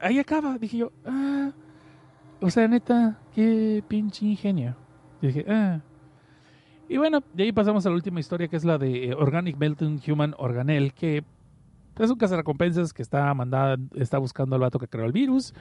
ahí 0.00 0.18
acaba. 0.18 0.58
Dije 0.58 0.78
yo, 0.78 0.92
ah, 1.06 1.50
o 2.40 2.50
sea, 2.50 2.66
neta, 2.66 3.18
qué 3.34 3.84
pinche 3.86 4.26
ingenio. 4.26 4.74
Y 5.22 5.28
dije, 5.28 5.44
ah. 5.48 5.80
Y 6.88 6.96
bueno, 6.96 7.22
de 7.34 7.44
ahí 7.44 7.52
pasamos 7.52 7.84
a 7.86 7.90
la 7.90 7.94
última 7.94 8.18
historia 8.18 8.48
que 8.48 8.56
es 8.56 8.64
la 8.64 8.78
de 8.78 9.14
Organic 9.14 9.56
Melting 9.56 10.00
Human 10.08 10.34
Organelle, 10.38 10.90
que 10.90 11.22
es 11.98 12.10
un 12.10 12.16
cazarrecompensas 12.16 12.92
que 12.92 13.02
está 13.02 13.32
mandada, 13.34 13.76
está 13.94 14.18
buscando 14.18 14.56
al 14.56 14.62
vato 14.62 14.78
que 14.78 14.88
creó 14.88 15.04
el 15.04 15.12
virus 15.12 15.54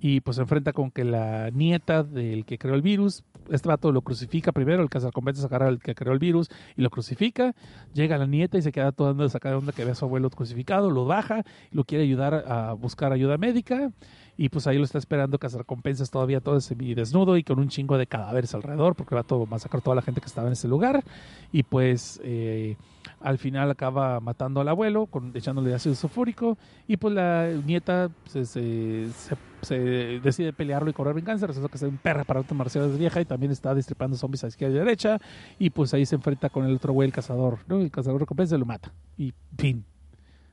y 0.00 0.20
pues 0.20 0.36
se 0.36 0.42
enfrenta 0.42 0.72
con 0.72 0.90
que 0.90 1.04
la 1.04 1.50
nieta 1.50 2.02
del 2.02 2.44
que 2.44 2.58
creó 2.58 2.74
el 2.74 2.82
virus, 2.82 3.24
este 3.50 3.68
vato 3.68 3.92
lo 3.92 4.02
crucifica 4.02 4.52
primero, 4.52 4.82
el 4.82 4.90
cazarrecompensas 4.90 5.44
agarra 5.44 5.68
al 5.68 5.78
que 5.78 5.94
creó 5.94 6.12
el 6.12 6.18
virus 6.18 6.48
y 6.76 6.82
lo 6.82 6.90
crucifica, 6.90 7.54
llega 7.94 8.18
la 8.18 8.26
nieta 8.26 8.58
y 8.58 8.62
se 8.62 8.72
queda 8.72 8.92
toda 8.92 9.28
sacar 9.28 9.52
de 9.52 9.58
onda 9.58 9.72
que 9.72 9.84
ve 9.84 9.92
a 9.92 9.94
su 9.94 10.04
abuelo 10.04 10.30
crucificado, 10.30 10.90
lo 10.90 11.06
baja, 11.06 11.44
lo 11.70 11.84
quiere 11.84 12.04
ayudar 12.04 12.44
a 12.46 12.72
buscar 12.74 13.12
ayuda 13.12 13.38
médica 13.38 13.90
y 14.36 14.48
pues 14.48 14.66
ahí 14.66 14.78
lo 14.78 14.84
está 14.84 14.98
esperando 14.98 15.38
cazarrecompensas 15.38 16.10
todavía 16.10 16.40
todo 16.40 16.56
ese 16.56 16.74
desnudo 16.74 17.36
y 17.36 17.44
con 17.44 17.58
un 17.58 17.68
chingo 17.68 17.98
de 17.98 18.06
cadáveres 18.06 18.54
alrededor 18.54 18.94
porque 18.94 19.14
va 19.14 19.22
todo 19.22 19.46
masacrar 19.46 19.82
toda 19.82 19.96
la 19.96 20.02
gente 20.02 20.20
que 20.20 20.26
estaba 20.26 20.46
en 20.46 20.52
ese 20.52 20.68
lugar 20.68 21.04
y 21.52 21.62
pues 21.62 22.20
eh, 22.22 22.76
al 23.20 23.38
final 23.38 23.70
acaba 23.70 24.20
matando 24.20 24.60
al 24.60 24.68
abuelo, 24.68 25.06
con, 25.06 25.32
echándole 25.34 25.74
ácido 25.74 25.94
sulfúrico, 25.94 26.58
y 26.86 26.96
pues 26.96 27.14
la 27.14 27.48
nieta 27.64 28.10
se, 28.26 28.44
se, 28.44 29.08
se, 29.12 29.36
se 29.62 29.78
decide 30.20 30.52
pelearlo 30.52 30.90
y 30.90 30.92
correr 30.92 31.14
venganza. 31.14 31.46
Resulta 31.46 31.68
que 31.68 31.76
es 31.76 31.82
un 31.82 31.96
perra 31.96 32.24
para 32.24 32.40
artes 32.40 32.56
marciales 32.56 32.98
vieja 32.98 33.20
y 33.20 33.24
también 33.24 33.52
está 33.52 33.74
destripando 33.74 34.16
zombies 34.16 34.44
a 34.44 34.48
izquierda 34.48 34.76
y 34.76 34.78
derecha. 34.78 35.18
Y 35.58 35.70
pues 35.70 35.94
ahí 35.94 36.04
se 36.04 36.16
enfrenta 36.16 36.50
con 36.50 36.66
el 36.66 36.76
otro 36.76 36.92
güey, 36.92 37.06
el 37.06 37.12
cazador. 37.12 37.58
¿no? 37.66 37.80
El 37.80 37.90
cazador 37.90 38.20
recompensa 38.20 38.56
y 38.56 38.58
lo 38.58 38.66
mata. 38.66 38.92
Y 39.16 39.32
fin. 39.56 39.84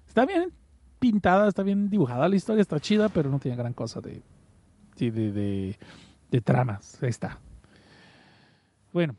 Está 0.07 0.25
bien 0.25 0.62
pintada, 1.03 1.49
está 1.49 1.63
bien 1.63 1.89
dibujada 1.89 2.29
la 2.29 2.35
historia, 2.37 2.61
está 2.61 2.79
chida, 2.79 3.09
pero 3.09 3.29
no 3.29 3.37
tiene 3.37 3.57
gran 3.57 3.73
cosa 3.73 3.99
de, 3.99 4.21
de, 4.97 5.11
de, 5.11 5.77
de, 6.31 6.41
tramas. 6.41 6.97
Ahí 7.03 7.09
está. 7.09 7.39
Bueno, 8.93 9.13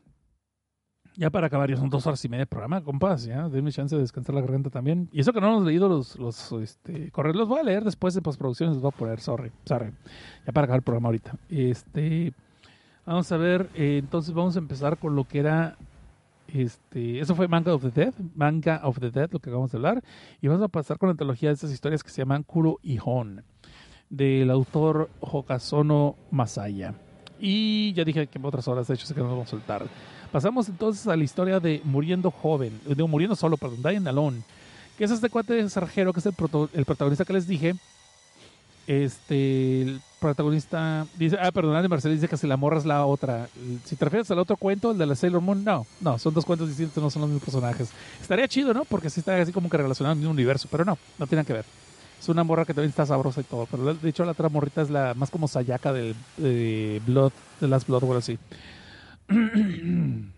ya 1.14 1.28
para 1.28 1.48
acabar, 1.48 1.68
ya 1.68 1.76
son 1.76 1.90
dos 1.90 2.06
horas 2.06 2.24
y 2.24 2.28
media 2.30 2.44
de 2.44 2.46
programa, 2.46 2.82
compas, 2.82 3.24
ya, 3.24 3.50
denme 3.50 3.70
chance 3.70 3.94
de 3.94 4.00
descansar 4.00 4.34
la 4.34 4.40
garganta 4.40 4.70
también. 4.70 5.10
Y 5.12 5.20
eso 5.20 5.34
que 5.34 5.42
no 5.42 5.48
hemos 5.48 5.64
leído 5.66 5.86
los, 5.90 6.18
los 6.18 6.52
este, 6.52 7.10
correos, 7.10 7.36
los 7.36 7.48
voy 7.48 7.60
a 7.60 7.64
leer 7.64 7.84
después 7.84 8.14
de 8.14 8.22
postproducción, 8.22 8.70
los 8.70 8.80
voy 8.80 8.88
a 8.88 8.98
poner, 8.98 9.20
sorry, 9.20 9.52
sorry. 9.66 9.92
Ya 10.46 10.52
para 10.54 10.64
acabar 10.64 10.78
el 10.78 10.84
programa 10.84 11.08
ahorita. 11.08 11.36
Este, 11.50 12.32
vamos 13.04 13.30
a 13.30 13.36
ver, 13.36 13.68
eh, 13.74 13.98
entonces 13.98 14.32
vamos 14.32 14.56
a 14.56 14.58
empezar 14.58 14.96
con 14.96 15.14
lo 15.14 15.24
que 15.24 15.40
era, 15.40 15.76
este, 16.54 17.18
eso 17.18 17.34
fue 17.34 17.48
Manga 17.48 17.74
of 17.74 17.82
the 17.82 17.90
Dead, 17.90 18.14
Manga 18.36 18.80
of 18.84 19.00
the 19.00 19.10
Dead, 19.10 19.28
lo 19.32 19.40
que 19.40 19.50
acabamos 19.50 19.72
de 19.72 19.78
hablar. 19.78 20.04
Y 20.40 20.46
vamos 20.46 20.62
a 20.62 20.68
pasar 20.68 20.98
con 20.98 21.08
la 21.08 21.10
antología 21.10 21.48
de 21.48 21.54
estas 21.54 21.72
historias 21.72 22.04
que 22.04 22.10
se 22.10 22.22
llaman 22.22 22.44
Kuro 22.44 22.78
y 22.80 22.98
Hon, 23.04 23.42
del 24.08 24.50
autor 24.50 25.10
Hokazono 25.18 26.14
Masaya. 26.30 26.94
Y 27.40 27.92
ya 27.94 28.04
dije 28.04 28.28
que 28.28 28.38
en 28.38 28.44
otras 28.44 28.68
horas, 28.68 28.86
de 28.86 28.94
hecho, 28.94 29.04
sé 29.04 29.14
que 29.14 29.20
nos 29.20 29.30
vamos 29.30 29.48
a 29.48 29.50
soltar. 29.50 29.84
Pasamos 30.30 30.68
entonces 30.68 31.08
a 31.08 31.16
la 31.16 31.24
historia 31.24 31.58
de 31.58 31.80
Muriendo 31.82 32.30
Joven, 32.30 32.80
de 32.86 33.02
Muriendo 33.02 33.34
Solo, 33.34 33.56
perdón, 33.56 33.82
Dying 33.82 34.06
Alone, 34.06 34.42
que 34.96 35.04
es 35.04 35.10
este 35.10 35.28
cuate 35.30 35.54
de 35.54 35.68
Sarjero, 35.68 36.12
que 36.12 36.20
es 36.20 36.26
el, 36.26 36.34
proto, 36.34 36.70
el, 36.72 36.84
protagonista 36.84 37.24
que 37.24 37.32
les 37.32 37.48
dije. 37.48 37.74
Este, 38.86 39.98
protagonista 40.20 41.06
dice, 41.18 41.36
ah, 41.40 41.52
perdón, 41.52 41.76
Andy 41.76 41.88
Marcel 41.88 42.12
dice 42.12 42.28
que 42.28 42.36
si 42.36 42.46
la 42.46 42.56
morra 42.56 42.78
es 42.78 42.86
la 42.86 43.04
otra. 43.04 43.48
Si 43.84 43.96
te 43.96 44.04
refieres 44.04 44.30
al 44.30 44.38
otro 44.38 44.56
cuento, 44.56 44.90
el 44.90 44.98
de 44.98 45.06
la 45.06 45.14
Sailor 45.14 45.40
Moon, 45.40 45.62
no, 45.64 45.86
no, 46.00 46.18
son 46.18 46.34
dos 46.34 46.44
cuentos 46.44 46.68
distintos, 46.68 47.02
no 47.02 47.10
son 47.10 47.22
los 47.22 47.30
mismos 47.30 47.44
personajes. 47.44 47.90
Estaría 48.20 48.48
chido, 48.48 48.72
¿no? 48.72 48.84
Porque 48.84 49.10
sí 49.10 49.20
está 49.20 49.40
así 49.40 49.52
como 49.52 49.68
que 49.68 49.76
relacionado 49.76 50.12
al 50.12 50.18
mismo 50.18 50.32
universo, 50.32 50.68
pero 50.70 50.84
no, 50.84 50.98
no 51.18 51.26
tienen 51.26 51.44
que 51.44 51.52
ver. 51.52 51.64
Es 52.20 52.28
una 52.28 52.42
morra 52.42 52.64
que 52.64 52.72
también 52.72 52.88
está 52.88 53.04
sabrosa 53.04 53.42
y 53.42 53.44
todo, 53.44 53.66
pero 53.70 53.92
de 53.92 54.08
hecho 54.08 54.24
la 54.24 54.32
otra 54.32 54.48
morrita 54.48 54.80
es 54.80 54.88
la 54.88 55.12
más 55.14 55.30
como 55.30 55.46
Sayaka 55.46 55.92
del 55.92 56.14
de 56.38 57.02
Blood, 57.06 57.32
de 57.60 57.68
las 57.68 57.86
Blood, 57.86 58.02
o 58.02 58.06
algo 58.06 58.18
así. 58.18 58.38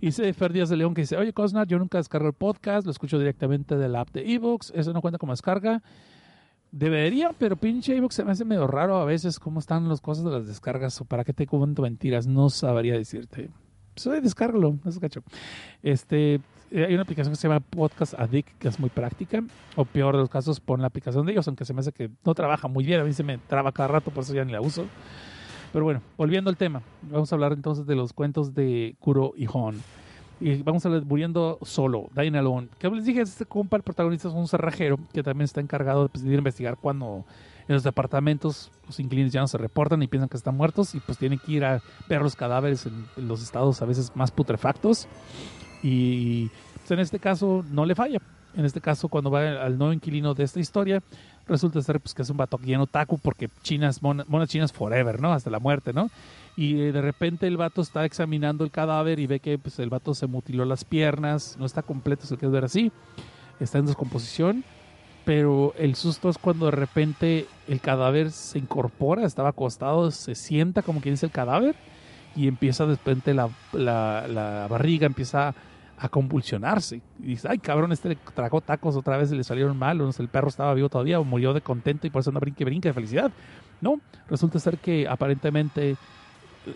Dice 0.00 0.32
Fer 0.32 0.52
Díaz 0.52 0.68
de 0.68 0.76
León 0.76 0.94
que 0.94 1.00
dice, 1.00 1.16
oye 1.16 1.32
Cosnar, 1.32 1.66
yo 1.66 1.78
nunca 1.78 1.98
descargo 1.98 2.28
el 2.28 2.34
podcast, 2.34 2.86
lo 2.86 2.92
escucho 2.92 3.18
directamente 3.18 3.76
de 3.76 3.88
la 3.88 4.00
app 4.02 4.10
de 4.10 4.32
Evox, 4.32 4.72
eso 4.74 4.92
no 4.92 5.00
cuenta 5.00 5.18
como 5.18 5.32
descarga. 5.32 5.82
Debería, 6.70 7.32
pero 7.36 7.56
pinche 7.56 7.96
Evox 7.96 8.14
se 8.14 8.24
me 8.24 8.32
hace 8.32 8.44
medio 8.44 8.66
raro 8.66 8.98
a 8.98 9.04
veces 9.04 9.40
cómo 9.40 9.58
están 9.58 9.88
las 9.88 10.00
cosas 10.00 10.24
de 10.24 10.30
las 10.30 10.46
descargas 10.46 11.00
o 11.00 11.04
para 11.04 11.24
qué 11.24 11.32
te 11.32 11.46
cuento 11.46 11.82
mentiras, 11.82 12.26
no 12.26 12.48
sabría 12.48 12.94
decirte. 12.94 13.50
Pues 13.94 14.22
descárgalo, 14.22 14.78
no 14.84 14.90
es 14.90 14.98
cacho. 15.00 15.22
Este, 15.82 16.40
hay 16.72 16.94
una 16.94 17.02
aplicación 17.02 17.32
que 17.32 17.40
se 17.40 17.48
llama 17.48 17.60
Podcast 17.60 18.14
Addict 18.14 18.56
que 18.58 18.68
es 18.68 18.78
muy 18.78 18.90
práctica, 18.90 19.42
o 19.74 19.84
peor 19.84 20.14
de 20.14 20.20
los 20.20 20.30
casos, 20.30 20.60
pon 20.60 20.80
la 20.80 20.86
aplicación 20.86 21.26
de 21.26 21.32
ellos, 21.32 21.48
aunque 21.48 21.64
se 21.64 21.74
me 21.74 21.80
hace 21.80 21.90
que 21.90 22.08
no 22.24 22.34
trabaja 22.34 22.68
muy 22.68 22.84
bien, 22.84 23.00
a 23.00 23.04
mí 23.04 23.12
se 23.12 23.24
me 23.24 23.38
traba 23.38 23.72
cada 23.72 23.88
rato, 23.88 24.12
por 24.12 24.22
eso 24.22 24.34
ya 24.34 24.44
ni 24.44 24.52
la 24.52 24.60
uso. 24.60 24.86
Pero 25.72 25.84
bueno, 25.84 26.00
volviendo 26.16 26.50
al 26.50 26.56
tema, 26.56 26.82
vamos 27.02 27.30
a 27.30 27.34
hablar 27.34 27.52
entonces 27.52 27.86
de 27.86 27.94
los 27.94 28.12
cuentos 28.12 28.54
de 28.54 28.96
Kuro 29.00 29.32
y 29.36 29.46
Hon. 29.52 29.76
Y 30.40 30.62
vamos 30.62 30.86
a 30.86 30.88
ver 30.88 31.04
muriendo 31.04 31.58
solo, 31.62 32.08
Dying 32.14 32.36
Alone. 32.36 32.68
Que 32.78 32.88
les 32.88 33.04
dije, 33.04 33.20
este 33.20 33.44
compa, 33.44 33.76
el 33.76 33.82
protagonista 33.82 34.28
es 34.28 34.34
un 34.34 34.46
cerrajero 34.46 34.98
que 35.12 35.22
también 35.22 35.44
está 35.44 35.60
encargado 35.60 36.08
pues, 36.08 36.22
de 36.22 36.30
ir 36.30 36.36
a 36.36 36.38
investigar 36.38 36.76
cuando 36.80 37.24
en 37.66 37.74
los 37.74 37.82
departamentos 37.82 38.70
los 38.86 38.98
inquilinos 39.00 39.32
ya 39.32 39.40
no 39.40 39.48
se 39.48 39.58
reportan 39.58 40.02
y 40.02 40.06
piensan 40.06 40.28
que 40.28 40.36
están 40.36 40.56
muertos 40.56 40.94
y 40.94 41.00
pues 41.00 41.18
tienen 41.18 41.38
que 41.38 41.52
ir 41.52 41.64
a 41.64 41.82
ver 42.08 42.22
los 42.22 42.36
cadáveres 42.36 42.86
en, 42.86 43.04
en 43.16 43.28
los 43.28 43.42
estados 43.42 43.82
a 43.82 43.84
veces 43.84 44.12
más 44.14 44.30
putrefactos. 44.30 45.08
Y 45.82 46.48
pues, 46.76 46.90
en 46.92 47.00
este 47.00 47.18
caso 47.18 47.64
no 47.70 47.84
le 47.84 47.94
falla. 47.94 48.20
En 48.54 48.64
este 48.64 48.80
caso, 48.80 49.08
cuando 49.08 49.30
va 49.30 49.62
al 49.62 49.78
nuevo 49.78 49.92
inquilino 49.92 50.34
de 50.34 50.44
esta 50.44 50.58
historia, 50.58 51.02
resulta 51.46 51.80
ser 51.82 52.00
pues, 52.00 52.14
que 52.14 52.22
es 52.22 52.30
un 52.30 52.36
vato 52.36 52.58
lleno 52.58 52.86
taco 52.86 53.18
porque 53.18 53.48
chinas, 53.62 54.02
mona- 54.02 54.24
monas 54.26 54.48
chinas 54.48 54.72
forever, 54.72 55.20
¿no? 55.20 55.32
Hasta 55.32 55.50
la 55.50 55.58
muerte, 55.60 55.92
¿no? 55.92 56.10
Y 56.56 56.80
eh, 56.80 56.92
de 56.92 57.00
repente 57.00 57.46
el 57.46 57.56
vato 57.56 57.82
está 57.82 58.04
examinando 58.04 58.64
el 58.64 58.70
cadáver 58.70 59.20
y 59.20 59.26
ve 59.26 59.38
que 59.40 59.58
pues, 59.58 59.78
el 59.78 59.90
vato 59.90 60.14
se 60.14 60.26
mutiló 60.26 60.64
las 60.64 60.84
piernas, 60.84 61.56
no 61.58 61.66
está 61.66 61.82
completo, 61.82 62.26
se 62.26 62.36
quedó 62.36 62.50
ver 62.50 62.64
así, 62.64 62.90
está 63.60 63.78
en 63.78 63.86
descomposición, 63.86 64.64
pero 65.24 65.74
el 65.78 65.94
susto 65.94 66.28
es 66.30 66.38
cuando 66.38 66.64
de 66.66 66.72
repente 66.72 67.46
el 67.68 67.80
cadáver 67.80 68.32
se 68.32 68.58
incorpora, 68.58 69.24
estaba 69.24 69.50
acostado, 69.50 70.10
se 70.10 70.34
sienta 70.34 70.82
como 70.82 71.00
quien 71.00 71.14
dice 71.14 71.26
el 71.26 71.32
cadáver 71.32 71.76
y 72.34 72.48
empieza 72.48 72.86
de 72.86 72.92
repente 72.96 73.34
la 73.34 73.50
barriga 74.68 75.06
empieza 75.06 75.54
a 75.98 76.08
convulsionarse. 76.08 77.00
Y 77.20 77.26
dice, 77.26 77.48
ay 77.50 77.58
cabrón, 77.58 77.92
este 77.92 78.16
tragó 78.34 78.60
tacos 78.60 78.96
otra 78.96 79.16
vez 79.16 79.32
y 79.32 79.36
le 79.36 79.44
salieron 79.44 79.76
mal, 79.76 80.00
o 80.00 80.04
no 80.04 80.12
sé, 80.12 80.22
el 80.22 80.28
perro 80.28 80.48
estaba 80.48 80.72
vivo 80.74 80.88
todavía 80.88 81.18
o 81.20 81.24
murió 81.24 81.52
de 81.52 81.60
contento 81.60 82.06
y 82.06 82.10
por 82.10 82.20
eso 82.20 82.30
no 82.32 82.40
brinque, 82.40 82.64
brinque 82.64 82.88
de 82.88 82.92
felicidad. 82.94 83.30
No, 83.80 84.00
resulta 84.28 84.58
ser 84.58 84.78
que 84.78 85.06
aparentemente 85.08 85.96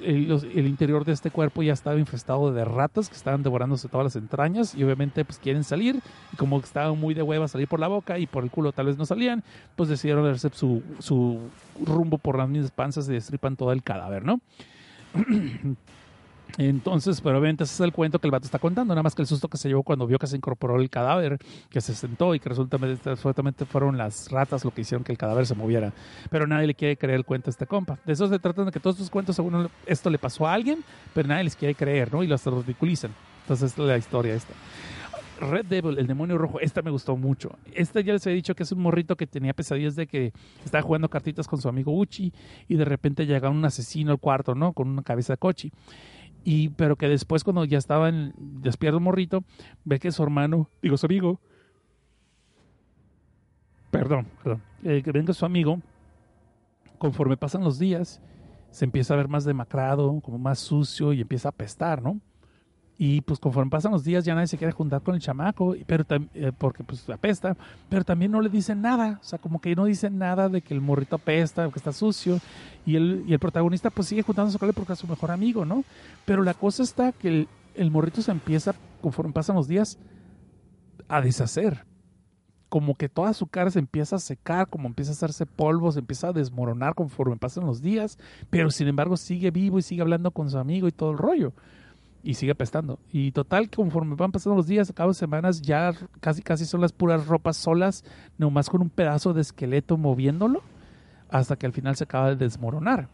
el, 0.04 0.26
los- 0.28 0.44
el 0.44 0.66
interior 0.66 1.04
de 1.04 1.12
este 1.12 1.30
cuerpo 1.30 1.62
ya 1.62 1.72
estaba 1.72 1.98
infestado 1.98 2.52
de 2.52 2.64
ratas 2.64 3.08
que 3.08 3.14
estaban 3.16 3.42
devorándose 3.42 3.88
todas 3.88 4.04
las 4.04 4.16
entrañas 4.16 4.74
y 4.74 4.82
obviamente 4.84 5.24
pues 5.24 5.38
quieren 5.38 5.64
salir 5.64 6.00
y 6.32 6.36
como 6.36 6.58
estaban 6.60 6.98
muy 6.98 7.12
de 7.14 7.22
hueva 7.22 7.46
salir 7.46 7.68
por 7.68 7.78
la 7.80 7.88
boca 7.88 8.18
y 8.18 8.26
por 8.26 8.42
el 8.44 8.50
culo 8.50 8.72
tal 8.72 8.86
vez 8.86 8.96
no 8.96 9.04
salían, 9.04 9.42
pues 9.76 9.88
decidieron 9.90 10.24
darse 10.24 10.48
su, 10.54 10.82
su 10.98 11.40
rumbo 11.84 12.16
por 12.18 12.38
las 12.38 12.48
mismas 12.48 12.70
panzas 12.70 13.08
y 13.08 13.12
destripan 13.12 13.56
todo 13.56 13.72
el 13.72 13.82
cadáver, 13.82 14.24
¿no? 14.24 14.40
Entonces, 16.58 17.20
pero 17.20 17.38
obviamente 17.38 17.64
ese 17.64 17.74
es 17.74 17.80
el 17.80 17.92
cuento 17.92 18.18
que 18.18 18.26
el 18.26 18.30
vato 18.30 18.44
está 18.44 18.58
contando, 18.58 18.94
nada 18.94 19.02
más 19.02 19.14
que 19.14 19.22
el 19.22 19.28
susto 19.28 19.48
que 19.48 19.56
se 19.56 19.68
llevó 19.68 19.82
cuando 19.82 20.06
vio 20.06 20.18
que 20.18 20.26
se 20.26 20.36
incorporó 20.36 20.78
el 20.80 20.90
cadáver, 20.90 21.38
que 21.70 21.80
se 21.80 21.94
sentó 21.94 22.34
y 22.34 22.40
que 22.40 22.48
resulta 22.48 22.78
supuestamente 23.16 23.64
fueron 23.64 23.96
las 23.96 24.30
ratas 24.30 24.64
lo 24.64 24.70
que 24.70 24.82
hicieron 24.82 25.04
que 25.04 25.12
el 25.12 25.18
cadáver 25.18 25.46
se 25.46 25.54
moviera. 25.54 25.92
Pero 26.30 26.46
nadie 26.46 26.66
le 26.66 26.74
quiere 26.74 26.96
creer 26.96 27.16
el 27.16 27.24
cuento 27.24 27.48
a 27.48 27.52
este 27.52 27.66
compa. 27.66 27.98
De 28.04 28.12
eso 28.12 28.28
se 28.28 28.38
trata 28.38 28.64
de 28.64 28.70
que 28.70 28.80
todos 28.80 28.96
estos 28.96 29.10
cuentos, 29.10 29.36
según 29.36 29.68
esto 29.86 30.10
le 30.10 30.18
pasó 30.18 30.46
a 30.46 30.52
alguien, 30.52 30.84
pero 31.14 31.28
nadie 31.28 31.44
les 31.44 31.56
quiere 31.56 31.74
creer, 31.74 32.12
¿no? 32.12 32.22
Y 32.22 32.26
los 32.26 32.44
ridiculizan. 32.44 33.12
Entonces, 33.42 33.72
es 33.72 33.78
la 33.78 33.96
historia 33.96 34.34
esta. 34.34 34.54
Red 35.40 35.66
Devil, 35.66 35.98
el 35.98 36.06
demonio 36.06 36.38
rojo, 36.38 36.60
esta 36.60 36.82
me 36.82 36.90
gustó 36.90 37.16
mucho. 37.16 37.50
Esta 37.74 38.00
ya 38.00 38.12
les 38.12 38.24
había 38.26 38.36
dicho 38.36 38.54
que 38.54 38.62
es 38.62 38.70
un 38.70 38.80
morrito 38.80 39.16
que 39.16 39.26
tenía 39.26 39.52
pesadillas 39.52 39.96
de 39.96 40.06
que 40.06 40.32
estaba 40.64 40.82
jugando 40.82 41.08
cartitas 41.08 41.48
con 41.48 41.60
su 41.60 41.68
amigo 41.68 41.96
Uchi 41.98 42.32
y 42.68 42.76
de 42.76 42.84
repente 42.84 43.26
llega 43.26 43.50
un 43.50 43.64
asesino 43.64 44.12
al 44.12 44.18
cuarto, 44.18 44.54
¿no? 44.54 44.72
Con 44.72 44.88
una 44.88 45.02
cabeza 45.02 45.32
de 45.32 45.38
cochi. 45.38 45.72
Y, 46.44 46.70
pero 46.70 46.96
que 46.96 47.08
después, 47.08 47.44
cuando 47.44 47.64
ya 47.64 47.78
estaba 47.78 48.08
en, 48.08 48.34
despierto 48.36 49.00
morrito, 49.00 49.44
ve 49.84 49.98
que 49.98 50.10
su 50.10 50.22
hermano, 50.22 50.68
digo 50.82 50.96
su 50.96 51.06
amigo, 51.06 51.40
perdón, 53.90 54.26
perdón, 54.42 54.62
eh, 54.82 55.02
que 55.04 55.12
ven 55.12 55.26
que 55.26 55.34
su 55.34 55.44
amigo, 55.44 55.80
conforme 56.98 57.36
pasan 57.36 57.62
los 57.62 57.78
días, 57.78 58.20
se 58.70 58.84
empieza 58.84 59.14
a 59.14 59.18
ver 59.18 59.28
más 59.28 59.44
demacrado, 59.44 60.20
como 60.20 60.38
más 60.38 60.58
sucio 60.58 61.12
y 61.12 61.20
empieza 61.20 61.48
a 61.48 61.50
apestar, 61.50 62.02
¿no? 62.02 62.20
Y 63.04 63.20
pues 63.22 63.40
conforme 63.40 63.68
pasan 63.68 63.90
los 63.90 64.04
días 64.04 64.24
ya 64.24 64.32
nadie 64.32 64.46
se 64.46 64.56
quiere 64.56 64.72
juntar 64.72 65.02
con 65.02 65.16
el 65.16 65.20
chamaco, 65.20 65.74
pero 65.88 66.04
eh, 66.34 66.52
porque 66.56 66.84
pues 66.84 67.10
apesta, 67.10 67.56
pero 67.88 68.04
también 68.04 68.30
no 68.30 68.40
le 68.40 68.48
dicen 68.48 68.80
nada, 68.80 69.18
o 69.20 69.24
sea, 69.24 69.40
como 69.40 69.60
que 69.60 69.74
no 69.74 69.86
dicen 69.86 70.18
nada 70.18 70.48
de 70.48 70.62
que 70.62 70.72
el 70.72 70.80
morrito 70.80 71.16
apesta, 71.16 71.68
que 71.68 71.80
está 71.80 71.92
sucio, 71.92 72.38
y 72.86 72.94
el, 72.94 73.24
y 73.26 73.32
el 73.32 73.40
protagonista 73.40 73.90
pues 73.90 74.06
sigue 74.06 74.22
juntándose 74.22 74.56
con 74.56 74.68
él 74.68 74.72
porque 74.72 74.92
es 74.92 75.00
su 75.00 75.08
mejor 75.08 75.32
amigo, 75.32 75.64
¿no? 75.64 75.82
Pero 76.24 76.44
la 76.44 76.54
cosa 76.54 76.84
está 76.84 77.10
que 77.10 77.26
el, 77.26 77.48
el 77.74 77.90
morrito 77.90 78.22
se 78.22 78.30
empieza, 78.30 78.72
conforme 79.00 79.32
pasan 79.32 79.56
los 79.56 79.66
días, 79.66 79.98
a 81.08 81.20
deshacer. 81.20 81.84
Como 82.68 82.94
que 82.94 83.08
toda 83.08 83.34
su 83.34 83.48
cara 83.48 83.72
se 83.72 83.80
empieza 83.80 84.14
a 84.14 84.20
secar, 84.20 84.68
como 84.68 84.86
empieza 84.86 85.10
a 85.10 85.14
hacerse 85.14 85.44
polvo, 85.44 85.90
se 85.90 85.98
empieza 85.98 86.28
a 86.28 86.32
desmoronar 86.32 86.94
conforme 86.94 87.36
pasan 87.36 87.66
los 87.66 87.82
días, 87.82 88.16
pero 88.48 88.70
sin 88.70 88.86
embargo 88.86 89.16
sigue 89.16 89.50
vivo 89.50 89.80
y 89.80 89.82
sigue 89.82 90.02
hablando 90.02 90.30
con 90.30 90.48
su 90.48 90.56
amigo 90.56 90.86
y 90.86 90.92
todo 90.92 91.10
el 91.10 91.18
rollo 91.18 91.52
y 92.22 92.34
sigue 92.34 92.52
apestando. 92.52 92.98
Y 93.12 93.32
total, 93.32 93.68
conforme 93.68 94.14
van 94.14 94.32
pasando 94.32 94.56
los 94.56 94.66
días, 94.66 94.88
a 94.90 94.92
cabo 94.92 95.10
de 95.10 95.14
semanas, 95.14 95.60
ya 95.62 95.92
casi 96.20 96.42
casi 96.42 96.64
son 96.64 96.80
las 96.80 96.92
puras 96.92 97.26
ropas 97.26 97.56
solas, 97.56 98.04
nomás 98.38 98.70
con 98.70 98.80
un 98.80 98.90
pedazo 98.90 99.32
de 99.32 99.40
esqueleto 99.40 99.96
moviéndolo, 99.96 100.62
hasta 101.28 101.56
que 101.56 101.66
al 101.66 101.72
final 101.72 101.96
se 101.96 102.04
acaba 102.04 102.28
de 102.30 102.36
desmoronar. 102.36 103.08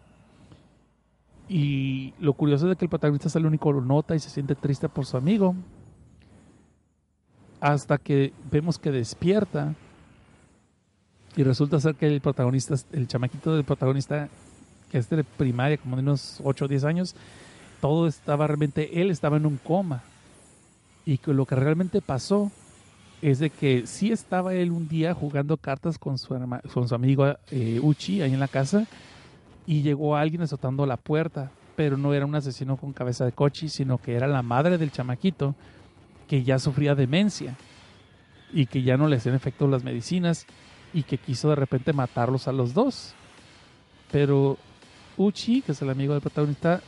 Y 1.49 2.13
lo 2.21 2.35
curioso 2.35 2.71
es 2.71 2.77
que 2.77 2.85
el 2.85 2.91
protagonista 2.91 3.29
es 3.29 3.37
el 3.37 3.47
único 3.47 3.73
lo 3.73 3.81
nota 3.81 4.15
y 4.15 4.19
se 4.19 4.29
siente 4.29 4.55
triste 4.55 4.89
por 4.89 5.07
su 5.07 5.17
amigo. 5.17 5.55
Hasta 7.61 7.97
que 7.97 8.35
vemos 8.51 8.79
que 8.79 8.91
despierta. 8.91 9.75
Y 11.37 11.43
resulta 11.45 11.81
ser 11.81 11.95
que 11.95 12.07
el 12.07 12.21
protagonista, 12.21 12.75
el 12.93 13.07
chamaquito 13.07 13.55
del 13.55 13.65
protagonista, 13.65 14.29
que 14.91 14.99
es 14.99 15.09
de 15.09 15.25
primaria, 15.25 15.79
como 15.79 15.97
de 15.97 16.03
unos 16.03 16.41
8 16.45 16.65
o 16.65 16.69
10 16.69 16.85
años, 16.85 17.17
todo 17.81 18.07
estaba 18.07 18.47
realmente, 18.47 19.01
él 19.01 19.11
estaba 19.11 19.37
en 19.37 19.47
un 19.47 19.57
coma. 19.57 20.03
Y 21.05 21.19
que 21.19 21.33
lo 21.33 21.47
que 21.47 21.55
realmente 21.55 22.03
pasó 22.03 22.51
es 23.23 23.39
de 23.39 23.51
que 23.51 23.87
sí 23.87 24.13
estaba 24.13 24.55
él 24.55 24.71
un 24.71 24.89
día 24.89 25.15
jugando 25.15 25.57
cartas 25.57 25.99
con 25.99 26.19
su, 26.19 26.39
con 26.73 26.89
su 26.89 26.95
amigo 26.95 27.27
eh, 27.51 27.81
Uchi 27.83 28.23
ahí 28.23 28.33
en 28.33 28.41
la 28.41 28.49
casa 28.49 28.87
y 29.67 29.83
llegó 29.83 30.17
alguien 30.17 30.43
azotando 30.43 30.87
la 30.87 30.97
puerta, 30.97 31.51
pero 31.77 31.97
no 31.97 32.15
era 32.15 32.27
un 32.27 32.35
asesino 32.35 32.77
con 32.77 32.93
cabeza 32.93 33.25
de 33.25 33.33
coche, 33.33 33.69
sino 33.69 33.99
que 33.99 34.15
era 34.15 34.27
la 34.27 34.43
madre 34.43 34.79
del 34.79 34.93
chamaquito 34.93 35.55
que 36.29 36.45
ya 36.45 36.59
sufría 36.59 36.95
demencia 36.95 37.57
y 38.53 38.67
que 38.67 38.83
ya 38.83 38.97
no 38.97 39.09
le 39.09 39.17
hacían 39.17 39.35
efecto 39.35 39.67
las 39.67 39.85
medicinas 39.85 40.47
y 40.95 41.03
que 41.03 41.19
quiso 41.19 41.51
de 41.51 41.57
repente 41.57 41.93
matarlos 41.93 42.49
a 42.49 42.53
los 42.53 42.73
dos. 42.73 43.15
Pero 44.11 44.57
Uchi, 45.17 45.63
que 45.63 45.73
es 45.73 45.83
el 45.83 45.91
amigo 45.91 46.13
del 46.13 46.23
protagonista, 46.23 46.81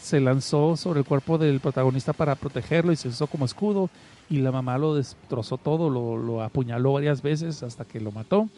se 0.00 0.20
lanzó 0.20 0.76
sobre 0.76 1.00
el 1.00 1.06
cuerpo 1.06 1.38
del 1.38 1.60
protagonista 1.60 2.12
para 2.12 2.34
protegerlo 2.34 2.92
y 2.92 2.96
se 2.96 3.08
usó 3.08 3.26
como 3.26 3.44
escudo 3.44 3.90
y 4.28 4.38
la 4.38 4.52
mamá 4.52 4.78
lo 4.78 4.94
destrozó 4.94 5.58
todo, 5.58 5.90
lo, 5.90 6.16
lo 6.16 6.42
apuñaló 6.42 6.94
varias 6.94 7.22
veces 7.22 7.62
hasta 7.62 7.84
que 7.84 8.00
lo 8.00 8.12
mató 8.12 8.48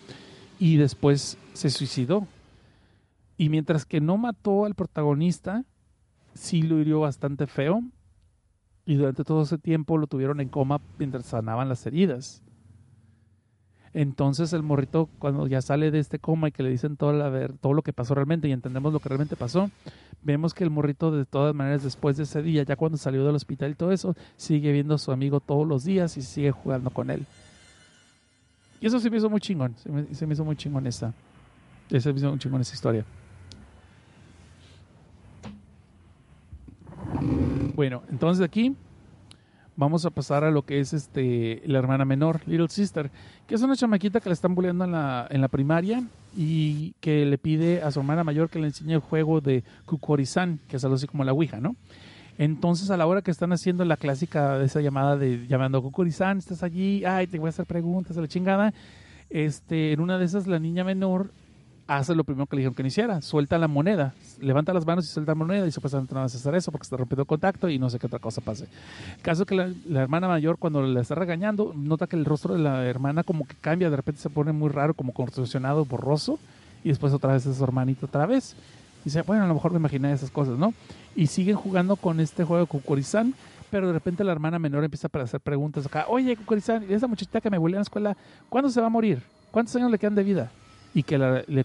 y 0.59 0.77
después 0.77 1.37
se 1.55 1.71
suicidó. 1.71 2.27
Y 3.37 3.49
mientras 3.49 3.85
que 3.85 4.01
no 4.01 4.17
mató 4.19 4.65
al 4.65 4.75
protagonista, 4.75 5.65
sí 6.35 6.63
lo 6.63 6.79
hirió 6.79 7.01
bastante 7.01 7.47
feo 7.47 7.83
y 8.85 8.95
durante 8.95 9.25
todo 9.25 9.43
ese 9.43 9.59
tiempo 9.59 9.99
lo 9.99 10.07
tuvieron 10.07 10.41
en 10.41 10.49
coma 10.49 10.81
mientras 10.99 11.27
sanaban 11.27 11.69
las 11.69 11.85
heridas. 11.87 12.43
Entonces 13.95 14.53
el 14.55 14.63
morrito 14.63 15.09
cuando 15.19 15.47
ya 15.47 15.61
sale 15.61 15.91
de 15.91 15.99
este 15.99 16.19
coma 16.19 16.49
y 16.49 16.53
que 16.53 16.63
le 16.63 16.71
dicen 16.71 16.97
todo, 16.97 17.13
la 17.13 17.29
ver, 17.29 17.53
todo 17.53 17.75
lo 17.75 17.83
que 17.83 17.93
pasó 17.93 18.15
realmente 18.15 18.49
y 18.49 18.53
entendemos 18.53 18.93
lo 18.93 19.01
que 19.01 19.09
realmente 19.09 19.37
pasó, 19.37 19.71
vemos 20.23 20.55
que 20.55 20.65
el 20.65 20.71
morrito 20.71 21.11
de 21.11 21.27
todas 21.27 21.55
maneras 21.55 21.83
después 21.83 22.17
de 22.17 22.23
ese 22.23 22.43
día, 22.43 22.63
ya 22.63 22.77
cuando 22.77 22.97
salió 22.97 23.25
del 23.25 23.35
hospital 23.35 23.73
y 23.73 23.75
todo 23.75 23.93
eso, 23.93 24.17
sigue 24.37 24.73
viendo 24.73 24.95
a 24.95 24.99
su 24.99 25.13
amigo 25.13 25.41
todos 25.41 25.67
los 25.67 25.85
días 25.85 26.17
y 26.17 26.23
sigue 26.23 26.53
jugando 26.53 26.91
con 26.91 27.11
él. 27.11 27.27
Y 28.81 28.87
eso 28.87 28.99
se 28.99 29.11
me 29.11 29.19
hizo 29.19 29.29
muy 29.29 29.41
chingón, 29.41 29.77
se 29.77 29.91
me, 29.91 30.15
se 30.15 30.27
me 30.27 30.33
hizo 30.33 30.45
muy 30.45 30.57
chingón 30.57 30.87
esa, 30.87 31.13
se 31.89 32.13
me 32.13 32.19
hizo 32.19 32.31
muy 32.31 32.39
chingón 32.39 32.63
esa 32.63 32.75
historia. 32.75 33.05
Bueno, 37.75 38.03
entonces 38.11 38.45
aquí 38.45 38.75
vamos 39.77 40.05
a 40.05 40.11
pasar 40.11 40.45
a 40.45 40.51
lo 40.51 40.63
que 40.63 40.81
es 40.81 40.93
este 40.93 41.63
la 41.67 41.79
hermana 41.79 42.05
menor, 42.05 42.41
Little 42.47 42.69
Sister, 42.69 43.11
que 43.47 43.55
es 43.55 43.63
una 43.63 43.77
chamaquita 43.77 44.21
que 44.21 44.29
le 44.29 44.35
están 44.35 44.55
bulleando 44.55 44.85
en 44.85 44.93
la, 44.93 45.27
en 45.31 45.41
la 45.41 45.49
primaria 45.49 46.03
y 46.37 46.93
que 47.01 47.25
le 47.25 47.39
pide 47.39 47.83
a 47.83 47.91
su 47.91 48.01
hermana 48.01 48.25
mayor 48.25 48.51
que 48.51 48.59
le 48.59 48.67
enseñe 48.67 48.93
el 48.93 49.01
juego 49.01 49.41
de 49.41 49.65
Kukorizan, 49.87 50.61
que 50.69 50.77
es 50.77 50.85
algo 50.85 50.97
así 50.97 51.07
como 51.07 51.25
la 51.25 51.33
Ouija, 51.33 51.61
¿no? 51.61 51.77
Entonces, 52.39 52.91
a 52.91 52.97
la 52.97 53.07
hora 53.07 53.23
que 53.23 53.31
están 53.31 53.53
haciendo 53.53 53.85
la 53.85 53.97
clásica 53.97 54.59
de 54.59 54.65
esa 54.65 54.81
llamada 54.81 55.17
de 55.17 55.47
llamando 55.47 55.79
a 55.79 55.83
Kukorizan, 55.83 56.39
estás 56.39 56.63
allí, 56.63 57.05
ay, 57.05 57.27
te 57.27 57.39
voy 57.39 57.49
a 57.49 57.51
hacer 57.51 57.67
preguntas, 57.67 58.17
a 58.17 58.21
la 58.21 58.29
chingada. 58.29 58.73
Este, 59.29 59.93
en 59.93 60.01
una 60.01 60.19
de 60.19 60.25
esas, 60.25 60.47
la 60.47 60.59
niña 60.59 60.85
menor 60.85 61.31
hace 61.87 62.15
lo 62.15 62.25
primero 62.25 62.47
que 62.47 62.57
le 62.57 62.61
dijeron 62.61 62.75
que 62.75 62.83
no 62.83 62.87
hiciera, 62.87 63.21
suelta 63.23 63.59
la 63.59 63.69
moneda, 63.69 64.15
levanta 64.41 64.73
las 64.73 64.87
manos 64.87 65.05
y 65.05 65.09
suelta 65.09 65.33
la 65.33 65.37
moneda 65.37 65.67
y 65.67 65.73
supuestamente 65.73 66.15
no 66.15 66.21
vas 66.21 66.35
a 66.35 66.39
hacer 66.39 66.55
eso 66.55 66.71
porque 66.71 66.85
está 66.85 66.97
rompiendo 66.97 67.25
contacto 67.25 67.69
y 67.69 67.79
no 67.79 67.91
sé 67.91 67.99
qué 67.99 68.07
otra 68.07 68.19
cosa 68.19 68.41
pase. 68.41 68.67
Caso 69.23 69.47
que 69.47 69.55
la, 69.55 70.01
hermana 70.01 70.29
mayor 70.29 70.59
cuando 70.59 70.83
la 70.83 71.01
está 71.01 71.15
regañando, 71.15 71.73
nota 71.75 72.07
que 72.07 72.17
el 72.17 72.25
rostro 72.25 72.55
de 72.55 72.61
la 72.61 72.85
hermana 72.87 73.25
como 73.25 73.47
que 73.47 73.55
cambia, 73.55 73.91
de 73.91 73.97
repente 73.97 74.21
se 74.21 74.31
pone 74.31 74.53
muy 74.53 74.71
raro, 74.71 74.95
como 74.95 75.13
contorsionado, 75.13 75.85
borroso 75.85 76.39
y 76.85 76.89
después 76.89 77.13
otra 77.13 77.33
vez 77.33 77.47
es 77.47 77.57
su 77.57 77.65
hermanito 77.65 78.07
otra 78.07 78.27
vez. 78.27 78.55
dice, 79.05 79.23
bueno, 79.23 79.45
a 79.45 79.49
lo 79.49 79.55
mejor 79.55 79.73
me 79.73 79.79
imaginé 79.79 80.13
esas 80.13 80.31
cosas, 80.31 80.59
¿no? 80.59 80.73
Y 81.17 81.27
siguen 81.27 81.57
jugando 81.57 81.97
con 81.97 82.21
este 82.21 82.45
juego 82.45 82.63
de 82.63 82.69
Kukurizán, 82.69 83.35
pero 83.71 83.87
de 83.89 83.93
repente 83.93 84.25
la 84.25 84.33
hermana 84.33 84.59
menor 84.59 84.85
empieza 84.85 85.09
a 85.13 85.19
hacer 85.19 85.41
preguntas 85.41 85.87
acá, 85.87 86.07
oye, 86.09 86.37
Kukurizán, 86.37 86.85
esa 86.89 87.07
muchachita 87.07 87.41
que 87.41 87.51
me 87.51 87.59
bulea 87.59 87.77
en 87.77 87.81
la 87.81 87.83
escuela, 87.83 88.17
¿cuándo 88.49 88.71
se 88.71 88.81
va 88.81 88.87
a 88.87 88.91
morir? 88.91 89.23
¿Cuántos 89.51 89.75
años 89.77 89.91
le 89.91 89.99
quedan 89.99 90.15
de 90.15 90.25
vida? 90.25 90.51
Y 90.95 91.03
que 91.05 91.19
la, 91.19 91.43
le 91.47 91.65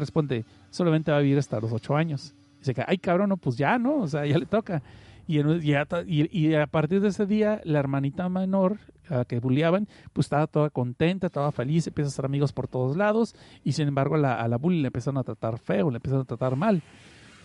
responde, 0.00 0.44
solamente 0.70 1.10
va 1.10 1.18
a 1.18 1.20
vivir 1.20 1.38
hasta 1.38 1.60
los 1.60 1.72
ocho 1.72 1.96
años. 1.96 2.34
Dice 2.60 2.74
que, 2.74 2.84
ay, 2.86 2.98
cabrón, 2.98 3.28
no, 3.30 3.36
pues 3.36 3.56
ya, 3.56 3.78
¿no? 3.78 3.96
O 4.02 4.06
sea, 4.08 4.24
ya 4.26 4.38
le 4.38 4.46
toca. 4.46 4.82
Y, 5.26 5.38
en- 5.40 5.60
y, 5.62 5.74
y- 6.06 6.28
y 6.32 6.54
a 6.54 6.66
partir 6.66 7.00
de 7.00 7.08
ese 7.08 7.26
día, 7.26 7.60
la 7.64 7.78
hermanita 7.80 8.28
menor 8.28 8.78
a 9.10 9.16
la 9.18 9.24
que 9.24 9.40
bulleaban, 9.40 9.88
pues 10.12 10.26
estaba 10.26 10.46
toda 10.46 10.70
contenta, 10.70 11.26
estaba 11.26 11.50
feliz, 11.52 11.86
empieza 11.86 12.08
a 12.08 12.12
ser 12.12 12.24
amigos 12.24 12.52
por 12.52 12.68
todos 12.68 12.96
lados. 12.96 13.34
Y 13.64 13.72
sin 13.72 13.88
embargo, 13.88 14.14
a 14.14 14.18
la, 14.18 14.34
a 14.40 14.48
la 14.48 14.56
bully 14.58 14.80
le 14.80 14.86
empezaron 14.88 15.18
a 15.18 15.24
tratar 15.24 15.58
feo, 15.58 15.90
le 15.90 15.96
empezaron 15.96 16.22
a 16.22 16.26
tratar 16.26 16.56
mal. 16.56 16.82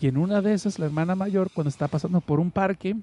Y 0.00 0.08
en 0.08 0.16
una 0.16 0.40
de 0.40 0.54
esas, 0.54 0.78
la 0.78 0.86
hermana 0.86 1.14
mayor, 1.14 1.50
cuando 1.52 1.68
está 1.68 1.88
pasando 1.88 2.20
por 2.20 2.40
un 2.40 2.50
parque, 2.50 2.96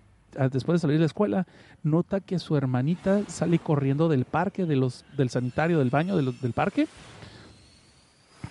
después 0.51 0.75
de 0.75 0.79
salir 0.79 0.95
de 0.97 1.01
la 1.01 1.05
escuela, 1.07 1.47
nota 1.83 2.19
que 2.19 2.39
su 2.39 2.55
hermanita 2.55 3.21
sale 3.27 3.59
corriendo 3.59 4.09
del 4.09 4.25
parque, 4.25 4.65
de 4.65 4.75
los, 4.75 5.05
del 5.17 5.29
sanitario, 5.29 5.79
del 5.79 5.89
baño 5.89 6.15
de 6.15 6.23
los- 6.23 6.41
del 6.41 6.53
parque, 6.53 6.87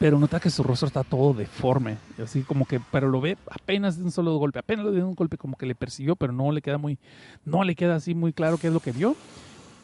pero 0.01 0.19
nota 0.19 0.41
que 0.41 0.49
su 0.49 0.63
rostro 0.63 0.89
está 0.89 1.05
todo 1.05 1.35
deforme, 1.35 1.99
así 2.25 2.41
como 2.41 2.65
que, 2.65 2.81
pero 2.91 3.11
lo 3.11 3.21
ve 3.21 3.37
apenas 3.51 3.99
de 3.99 4.05
un 4.05 4.11
solo 4.11 4.35
golpe, 4.39 4.59
apenas 4.59 4.91
dio 4.95 5.07
un 5.07 5.15
golpe 5.15 5.37
como 5.37 5.59
que 5.59 5.67
le 5.67 5.75
persiguió, 5.75 6.17
pero 6.17 6.33
no 6.33 6.51
le 6.53 6.63
queda 6.63 6.79
muy, 6.79 6.99
no 7.45 7.65
le 7.65 7.75
queda 7.75 7.97
así 7.97 8.15
muy 8.15 8.33
claro 8.33 8.57
qué 8.57 8.69
es 8.69 8.73
lo 8.73 8.81
que 8.81 8.93
vio. 8.93 9.15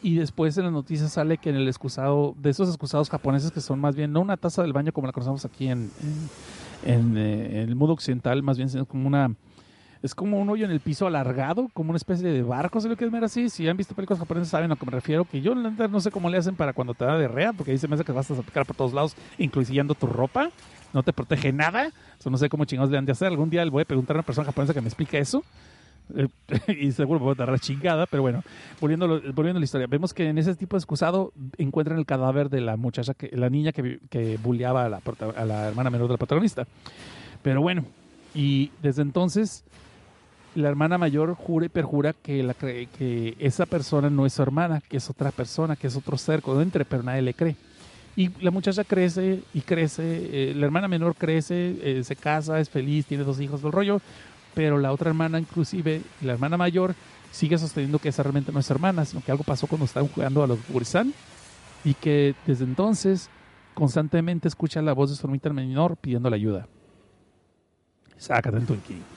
Y 0.01 0.15
después 0.15 0.57
en 0.57 0.63
las 0.63 0.73
noticias 0.73 1.11
sale 1.13 1.37
que 1.37 1.51
en 1.51 1.55
el 1.55 1.67
excusado, 1.67 2.33
de 2.39 2.49
esos 2.49 2.67
excusados 2.67 3.11
japoneses 3.11 3.51
que 3.51 3.61
son 3.61 3.79
más 3.79 3.95
bien, 3.95 4.11
no 4.11 4.21
una 4.21 4.37
taza 4.37 4.63
del 4.63 4.73
baño 4.73 4.91
como 4.91 5.05
la 5.05 5.13
conocemos 5.13 5.45
aquí 5.45 5.67
en, 5.67 5.91
en, 6.83 6.93
en, 6.95 7.17
eh, 7.17 7.61
el 7.61 7.75
mundo 7.75 7.93
occidental, 7.93 8.41
más 8.41 8.57
bien 8.57 8.69
como 8.85 9.07
una, 9.07 9.35
es 10.03 10.15
como 10.15 10.39
un 10.39 10.49
hoyo 10.49 10.65
en 10.65 10.71
el 10.71 10.79
piso 10.79 11.07
alargado, 11.07 11.69
como 11.73 11.89
una 11.89 11.97
especie 11.97 12.27
de 12.27 12.41
barco, 12.43 12.79
si 12.79 12.87
lo 12.87 12.95
quieres 12.95 13.11
ver 13.11 13.23
así. 13.23 13.49
Si 13.49 13.67
han 13.67 13.77
visto 13.77 13.95
películas 13.95 14.19
japonesas 14.19 14.49
saben 14.49 14.71
a 14.71 14.75
lo 14.75 14.79
que 14.79 14.85
me 14.85 14.91
refiero, 14.91 15.25
que 15.25 15.41
yo 15.41 15.55
la 15.55 15.69
no 15.87 15.99
sé 15.99 16.11
cómo 16.11 16.29
le 16.29 16.37
hacen 16.37 16.55
para 16.55 16.73
cuando 16.73 16.93
te 16.93 17.05
da 17.05 17.17
diarrea, 17.17 17.53
porque 17.53 17.71
ahí 17.71 17.77
se 17.77 17.87
me 17.87 17.95
hace 17.95 18.03
que 18.03 18.11
vas 18.11 18.29
a 18.31 18.35
salpicar 18.35 18.65
por 18.65 18.75
todos 18.75 18.93
lados, 18.93 19.15
incluyendo 19.37 19.95
tu 19.95 20.07
ropa, 20.07 20.49
no 20.93 21.03
te 21.03 21.13
protege 21.13 21.51
nada. 21.51 21.91
Eso 22.19 22.29
no 22.29 22.37
sé 22.37 22.49
cómo 22.49 22.65
chingados 22.65 22.91
le 22.91 22.97
han 22.97 23.05
de 23.05 23.11
hacer. 23.11 23.27
Algún 23.27 23.49
día 23.49 23.63
le 23.63 23.71
voy 23.71 23.81
a 23.81 23.85
preguntar 23.85 24.15
a 24.15 24.19
una 24.19 24.25
persona 24.25 24.45
japonesa 24.45 24.73
que 24.73 24.81
me 24.81 24.87
explique 24.87 25.17
eso. 25.17 25.43
Eh, 26.15 26.27
y 26.79 26.91
seguro 26.91 27.19
me 27.19 27.25
voy 27.25 27.33
a 27.33 27.35
dar 27.35 27.49
la 27.49 27.59
chingada, 27.59 28.05
pero 28.05 28.21
bueno, 28.21 28.43
volviendo, 28.79 29.07
volviendo 29.07 29.57
a 29.57 29.59
la 29.59 29.65
historia, 29.65 29.87
vemos 29.87 30.13
que 30.13 30.29
en 30.29 30.37
ese 30.37 30.55
tipo 30.55 30.75
de 30.75 30.79
excusado 30.79 31.33
encuentran 31.57 31.97
el 31.99 32.05
cadáver 32.05 32.49
de 32.49 32.61
la 32.61 32.77
muchacha, 32.77 33.13
que, 33.13 33.29
la 33.35 33.49
niña 33.49 33.71
que, 33.71 33.99
que 34.09 34.37
bulleaba 34.37 34.85
a 34.85 34.89
la, 34.89 35.01
a 35.35 35.45
la 35.45 35.67
hermana 35.67 35.89
menor 35.89 36.07
del 36.07 36.17
protagonista. 36.17 36.65
Pero 37.41 37.61
bueno, 37.61 37.83
y 38.33 38.71
desde 38.81 39.01
entonces 39.01 39.63
la 40.57 40.69
hermana 40.69 40.97
mayor 40.97 41.35
jura 41.35 41.67
y 41.67 41.69
perjura 41.69 42.13
que, 42.13 43.35
esa 43.39 43.67
persona 43.67 44.09
no 44.09 44.25
es 44.25 44.33
su 44.33 44.41
hermana, 44.41 44.81
que 44.81 44.97
es 44.97 45.07
otra 45.07 45.29
persona, 45.29 45.75
que 45.75 45.85
es 45.85 45.95
otro 45.95 46.17
ser 46.17 46.41
con 46.41 46.59
entre, 46.63 46.83
pero 46.83 47.03
nadie 47.03 47.21
le 47.21 47.35
cree. 47.35 47.55
Y 48.15 48.29
la 48.43 48.49
muchacha 48.49 48.83
crece 48.83 49.43
y 49.53 49.61
crece, 49.61 50.01
eh, 50.03 50.53
la 50.55 50.65
hermana 50.65 50.87
menor 50.87 51.13
crece, 51.15 51.77
eh, 51.83 52.03
se 52.03 52.15
casa, 52.15 52.59
es 52.59 52.71
feliz, 52.71 53.05
tiene 53.05 53.23
dos 53.23 53.39
hijos 53.39 53.61
del 53.61 53.71
rollo, 53.71 54.01
pero 54.55 54.79
la 54.79 54.91
otra 54.91 55.11
hermana, 55.11 55.39
inclusive, 55.39 56.01
la 56.21 56.33
hermana 56.33 56.57
mayor, 56.57 56.95
sigue 57.31 57.59
sosteniendo 57.59 57.99
que 57.99 58.09
esa 58.09 58.23
realmente 58.23 58.51
no 58.51 58.59
es 58.59 58.71
hermana, 58.71 59.05
sino 59.05 59.21
que 59.23 59.31
algo 59.31 59.43
pasó 59.43 59.67
cuando 59.67 59.85
estaban 59.85 60.09
jugando 60.09 60.41
a 60.41 60.47
los 60.47 60.57
Gurizán 60.69 61.13
y 61.83 61.93
que 61.93 62.33
desde 62.47 62.63
entonces 62.63 63.29
constantemente 63.75 64.47
escucha 64.47 64.81
la 64.81 64.93
voz 64.93 65.11
de 65.11 65.17
su 65.17 65.27
hermanita 65.27 65.53
menor 65.53 65.97
pidiendo 65.97 66.31
la 66.31 66.35
ayuda. 66.35 66.67
Sácate 68.17 68.57
el 68.57 68.65
Twinkie. 68.65 69.16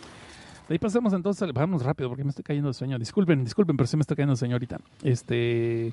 Ahí 0.70 0.78
pasamos 0.78 1.12
entonces, 1.12 1.52
vamos 1.52 1.82
rápido 1.82 2.08
porque 2.08 2.22
me 2.22 2.30
estoy 2.30 2.44
cayendo 2.44 2.68
de 2.68 2.74
sueño. 2.74 2.96
Disculpen, 2.98 3.42
disculpen, 3.44 3.76
pero 3.76 3.86
sí 3.88 3.96
me 3.96 4.02
estoy 4.02 4.16
cayendo 4.16 4.34
de 4.34 4.38
sueño 4.38 4.54
ahorita. 4.54 4.78
Este, 5.02 5.92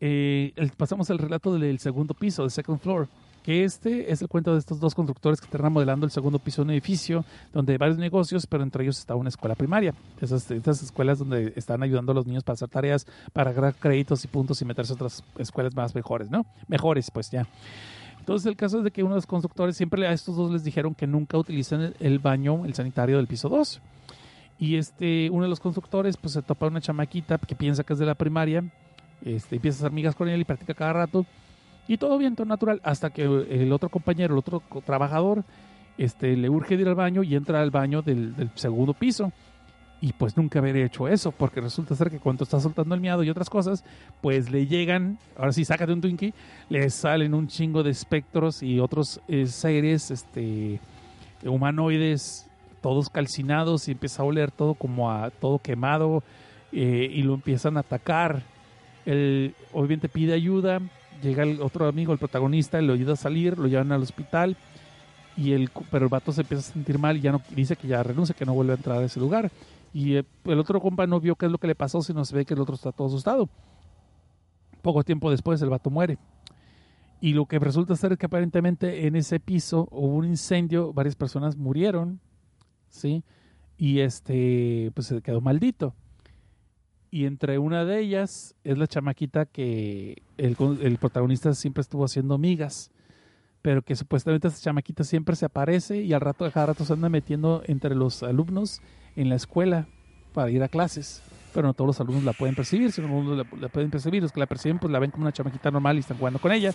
eh, 0.00 0.52
el- 0.56 0.70
pasamos 0.76 1.08
al 1.10 1.18
relato 1.18 1.56
del 1.56 1.78
segundo 1.78 2.12
piso, 2.12 2.42
del 2.42 2.50
second 2.50 2.80
floor. 2.80 3.08
Que 3.44 3.64
este 3.64 4.12
es 4.12 4.22
el 4.22 4.28
cuento 4.28 4.52
de 4.52 4.60
estos 4.60 4.78
dos 4.78 4.94
constructores 4.94 5.40
que 5.40 5.46
están 5.46 5.62
remodelando 5.62 6.06
el 6.06 6.12
segundo 6.12 6.38
piso 6.38 6.62
de 6.62 6.66
un 6.66 6.70
edificio 6.72 7.24
donde 7.52 7.72
hay 7.72 7.78
varios 7.78 7.98
negocios, 7.98 8.46
pero 8.46 8.62
entre 8.62 8.84
ellos 8.84 8.98
está 8.98 9.16
una 9.16 9.30
escuela 9.30 9.56
primaria. 9.56 9.94
Esas, 10.20 10.48
escuelas 10.50 11.18
donde 11.18 11.52
están 11.56 11.82
ayudando 11.82 12.12
a 12.12 12.14
los 12.14 12.24
niños 12.26 12.44
para 12.44 12.54
hacer 12.54 12.68
tareas, 12.68 13.04
para 13.32 13.52
ganar 13.52 13.74
créditos 13.74 14.24
y 14.24 14.28
puntos 14.28 14.62
y 14.62 14.64
meterse 14.64 14.92
a 14.92 14.94
otras 14.94 15.24
escuelas 15.38 15.74
más 15.74 15.92
mejores, 15.92 16.30
¿no? 16.30 16.46
Mejores, 16.68 17.10
pues 17.10 17.30
ya. 17.32 17.46
Entonces 18.22 18.46
el 18.46 18.54
caso 18.54 18.78
es 18.78 18.84
de 18.84 18.92
que 18.92 19.02
uno 19.02 19.14
de 19.14 19.18
los 19.18 19.26
constructores 19.26 19.76
siempre 19.76 20.06
a 20.06 20.12
estos 20.12 20.36
dos 20.36 20.52
les 20.52 20.62
dijeron 20.62 20.94
que 20.94 21.08
nunca 21.08 21.36
utilicen 21.36 21.92
el, 21.98 22.20
baño, 22.20 22.64
el 22.64 22.72
sanitario 22.72 23.16
del 23.16 23.26
piso 23.26 23.48
2. 23.48 23.80
Y 24.60 24.76
este, 24.76 25.28
uno 25.28 25.42
de 25.42 25.48
los 25.48 25.58
constructores 25.58 26.16
pues 26.16 26.34
se 26.34 26.42
topa 26.42 26.68
una 26.68 26.80
chamaquita 26.80 27.38
que 27.38 27.56
piensa 27.56 27.82
que 27.82 27.94
es 27.94 27.98
de 27.98 28.06
la 28.06 28.14
primaria, 28.14 28.62
este, 29.24 29.56
empieza 29.56 29.78
a 29.78 29.78
hacer 29.78 29.90
amigas 29.90 30.14
con 30.14 30.28
él 30.28 30.40
y 30.40 30.44
practica 30.44 30.72
cada 30.72 30.92
rato. 30.92 31.26
Y 31.88 31.96
todo 31.96 32.16
bien, 32.16 32.36
todo 32.36 32.46
natural, 32.46 32.80
hasta 32.84 33.10
que 33.10 33.24
el 33.24 33.72
otro 33.72 33.88
compañero, 33.88 34.34
el 34.34 34.38
otro 34.38 34.62
trabajador, 34.86 35.42
este, 35.98 36.36
le 36.36 36.48
urge 36.48 36.76
ir 36.76 36.86
al 36.86 36.94
baño 36.94 37.24
y 37.24 37.34
entra 37.34 37.60
al 37.60 37.72
baño 37.72 38.02
del 38.02 38.52
segundo 38.54 38.94
piso. 38.94 39.32
Y 40.02 40.12
pues 40.12 40.36
nunca 40.36 40.58
haber 40.58 40.76
hecho 40.76 41.06
eso, 41.06 41.30
porque 41.30 41.60
resulta 41.60 41.94
ser 41.94 42.10
que 42.10 42.18
cuando 42.18 42.42
está 42.42 42.58
soltando 42.58 42.92
el 42.92 43.00
miado 43.00 43.22
y 43.22 43.30
otras 43.30 43.48
cosas, 43.48 43.84
pues 44.20 44.50
le 44.50 44.66
llegan, 44.66 45.16
ahora 45.38 45.52
sí, 45.52 45.64
sácate 45.64 45.92
un 45.92 46.00
Twinkie, 46.00 46.34
le 46.68 46.90
salen 46.90 47.34
un 47.34 47.46
chingo 47.46 47.84
de 47.84 47.90
espectros 47.90 48.64
y 48.64 48.80
otros 48.80 49.20
eh, 49.28 49.46
seres 49.46 50.10
este, 50.10 50.80
humanoides, 51.44 52.48
todos 52.80 53.10
calcinados, 53.10 53.86
y 53.86 53.92
empieza 53.92 54.22
a 54.22 54.26
oler 54.26 54.50
todo 54.50 54.74
como 54.74 55.12
a 55.12 55.30
todo 55.30 55.60
quemado, 55.60 56.24
eh, 56.72 57.08
y 57.08 57.22
lo 57.22 57.34
empiezan 57.34 57.76
a 57.76 57.80
atacar. 57.80 58.42
Él 59.06 59.54
obviamente 59.72 60.08
pide 60.08 60.32
ayuda, 60.32 60.80
llega 61.22 61.44
el 61.44 61.62
otro 61.62 61.86
amigo, 61.86 62.12
el 62.12 62.18
protagonista, 62.18 62.80
lo 62.80 62.94
ayuda 62.94 63.12
a 63.12 63.16
salir, 63.16 63.56
lo 63.56 63.68
llevan 63.68 63.92
al 63.92 64.02
hospital, 64.02 64.56
y 65.36 65.52
el, 65.52 65.70
pero 65.92 66.06
el 66.06 66.10
vato 66.10 66.32
se 66.32 66.40
empieza 66.40 66.70
a 66.70 66.72
sentir 66.72 66.98
mal 66.98 67.18
y 67.18 67.20
ya 67.20 67.30
no 67.30 67.40
dice 67.50 67.76
que 67.76 67.86
ya 67.86 68.02
renuncia, 68.02 68.34
que 68.34 68.44
no 68.44 68.52
vuelve 68.52 68.72
a 68.72 68.76
entrar 68.76 68.98
a 68.98 69.04
ese 69.04 69.20
lugar. 69.20 69.48
Y 69.92 70.16
eh, 70.16 70.24
el 70.44 70.58
otro 70.58 70.80
compa 70.80 71.06
no 71.06 71.20
vio 71.20 71.36
qué 71.36 71.46
es 71.46 71.52
lo 71.52 71.58
que 71.58 71.66
le 71.66 71.74
pasó, 71.74 72.02
sino 72.02 72.24
se 72.24 72.34
ve 72.34 72.44
que 72.44 72.54
el 72.54 72.60
otro 72.60 72.74
está 72.74 72.92
todo 72.92 73.08
asustado. 73.08 73.48
Poco 74.80 75.04
tiempo 75.04 75.30
después 75.30 75.60
el 75.62 75.70
vato 75.70 75.90
muere. 75.90 76.18
Y 77.20 77.34
lo 77.34 77.46
que 77.46 77.58
resulta 77.58 77.94
ser 77.94 78.12
es 78.12 78.18
que 78.18 78.26
aparentemente 78.26 79.06
en 79.06 79.14
ese 79.14 79.38
piso 79.38 79.86
hubo 79.92 80.16
un 80.16 80.24
incendio, 80.24 80.92
varias 80.92 81.14
personas 81.14 81.56
murieron, 81.56 82.20
¿sí? 82.88 83.22
Y 83.76 84.00
este, 84.00 84.90
pues 84.94 85.06
se 85.06 85.22
quedó 85.22 85.40
maldito. 85.40 85.94
Y 87.10 87.26
entre 87.26 87.58
una 87.58 87.84
de 87.84 88.00
ellas 88.00 88.56
es 88.64 88.78
la 88.78 88.86
chamaquita 88.86 89.44
que 89.46 90.22
el, 90.36 90.56
el 90.80 90.98
protagonista 90.98 91.54
siempre 91.54 91.82
estuvo 91.82 92.04
haciendo 92.04 92.38
migas 92.38 92.90
pero 93.62 93.82
que 93.82 93.94
supuestamente 93.94 94.48
esa 94.48 94.60
chamaquita 94.60 95.04
siempre 95.04 95.36
se 95.36 95.46
aparece 95.46 96.02
y 96.02 96.12
al 96.12 96.20
rato, 96.20 96.50
cada 96.50 96.66
rato 96.66 96.84
se 96.84 96.92
anda 96.92 97.08
metiendo 97.08 97.62
entre 97.66 97.94
los 97.94 98.24
alumnos 98.24 98.82
en 99.16 99.28
la 99.28 99.36
escuela 99.36 99.86
para 100.32 100.50
ir 100.50 100.62
a 100.62 100.68
clases. 100.68 101.22
Pero 101.54 101.66
no 101.66 101.74
todos 101.74 101.88
los 101.88 102.00
alumnos 102.00 102.24
la 102.24 102.32
pueden 102.32 102.54
percibir, 102.54 102.92
si 102.92 103.02
no 103.02 103.08
algunos 103.08 103.36
la, 103.36 103.60
la 103.60 103.68
pueden 103.68 103.90
percibir, 103.90 104.22
los 104.22 104.32
que 104.32 104.40
la 104.40 104.46
perciben 104.46 104.78
pues 104.78 104.90
la 104.90 104.98
ven 104.98 105.10
como 105.10 105.24
una 105.24 105.32
chamaquita 105.32 105.70
normal 105.70 105.96
y 105.96 106.00
están 106.00 106.16
jugando 106.16 106.38
con 106.38 106.50
ella. 106.50 106.72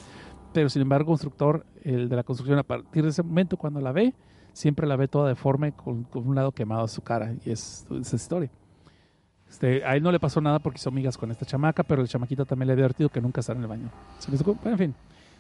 Pero 0.54 0.70
sin 0.70 0.84
embargo, 0.84 1.06
el 1.12 1.20
constructor, 1.20 1.66
el 1.84 2.10
de 2.10 2.16
la 2.16 2.24
construcción, 2.24 2.60
a 2.60 2.64
partir 2.64 3.04
de 3.04 3.10
ese 3.10 3.24
momento 3.24 3.58
cuando 3.58 3.82
la 3.82 3.92
ve, 3.92 4.14
siempre 4.54 4.88
la 4.88 4.96
ve 4.96 5.08
toda 5.08 5.30
deforme 5.30 5.72
con, 5.72 6.08
un 6.14 6.36
lado 6.36 6.52
quemado 6.52 6.84
a 6.84 6.88
su 6.88 7.02
cara. 7.02 7.34
Y 7.46 7.52
es 7.52 7.86
esa 8.02 8.16
historia. 8.16 8.50
Este, 9.50 9.84
a 9.86 9.96
él 9.96 10.04
no 10.04 10.12
le 10.12 10.20
pasó 10.20 10.42
nada 10.42 10.60
porque 10.60 10.78
hizo 10.78 10.90
amigas 10.90 11.18
con 11.18 11.32
esta 11.32 11.46
chamaca, 11.46 11.84
pero 11.84 12.02
la 12.02 12.08
chamaquita 12.08 12.46
también 12.46 12.68
le 12.68 12.74
había 12.74 12.84
divertido 12.84 13.10
que 13.10 13.22
nunca 13.22 13.40
estar 13.40 13.56
en 13.56 13.62
el 13.62 13.68
baño. 13.68 13.90
¿Se 14.20 14.30
me 14.30 14.36
hizo- 14.36 14.44
bueno, 14.44 14.72
en 14.72 14.78
fin, 14.78 14.96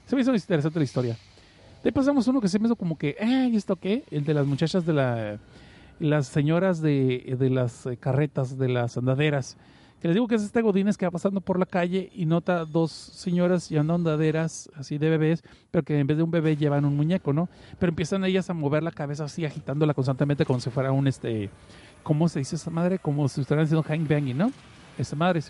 se 0.05 0.15
me 0.15 0.21
hizo 0.21 0.33
interesante 0.33 0.79
la 0.79 0.85
historia. 0.85 1.17
De 1.83 1.89
ahí 1.89 1.91
pasamos 1.91 2.27
uno 2.27 2.41
que 2.41 2.47
se 2.47 2.57
me 2.57 2.65
hizo 2.65 2.75
como 2.75 2.97
que, 2.97 3.15
eh, 3.19 3.49
¿y 3.51 3.55
esto 3.55 3.75
qué? 3.75 4.03
El 4.09 4.23
de 4.23 4.33
las 4.33 4.45
muchachas 4.45 4.85
de 4.85 4.93
la. 4.93 5.39
Las 5.99 6.27
señoras 6.27 6.81
de, 6.81 7.35
de 7.39 7.49
las 7.49 7.85
eh, 7.85 7.97
carretas, 7.97 8.57
de 8.57 8.69
las 8.69 8.97
andaderas. 8.97 9.57
Que 10.01 10.07
les 10.07 10.15
digo 10.15 10.27
que 10.27 10.35
es 10.35 10.43
este 10.43 10.61
Godínez 10.61 10.95
que 10.95 11.07
va 11.07 11.11
pasando 11.11 11.41
por 11.41 11.57
la 11.57 11.65
calle 11.65 12.11
y 12.13 12.27
nota 12.27 12.65
dos 12.65 12.91
señoras 12.91 13.67
llevando 13.67 13.95
andaderas 13.95 14.69
así 14.75 14.99
de 14.99 15.09
bebés, 15.09 15.43
pero 15.71 15.83
que 15.83 15.97
en 15.97 16.05
vez 16.05 16.17
de 16.17 16.23
un 16.23 16.29
bebé 16.29 16.55
llevan 16.55 16.85
un 16.85 16.95
muñeco, 16.95 17.33
¿no? 17.33 17.49
Pero 17.79 17.89
empiezan 17.89 18.23
ellas 18.23 18.47
a 18.51 18.53
mover 18.53 18.83
la 18.83 18.91
cabeza 18.91 19.23
así, 19.23 19.43
agitándola 19.43 19.95
constantemente 19.95 20.45
como 20.45 20.59
si 20.59 20.69
fuera 20.69 20.91
un 20.91 21.07
este. 21.07 21.49
¿Cómo 22.03 22.29
se 22.29 22.39
dice 22.39 22.57
esa 22.57 22.69
madre? 22.69 22.99
Como 22.99 23.27
si 23.27 23.41
estuvieran 23.41 23.65
haciendo 23.65 23.83
hang 23.83 24.37
¿no? 24.37 24.51
Esa 24.99 25.15
madre. 25.15 25.41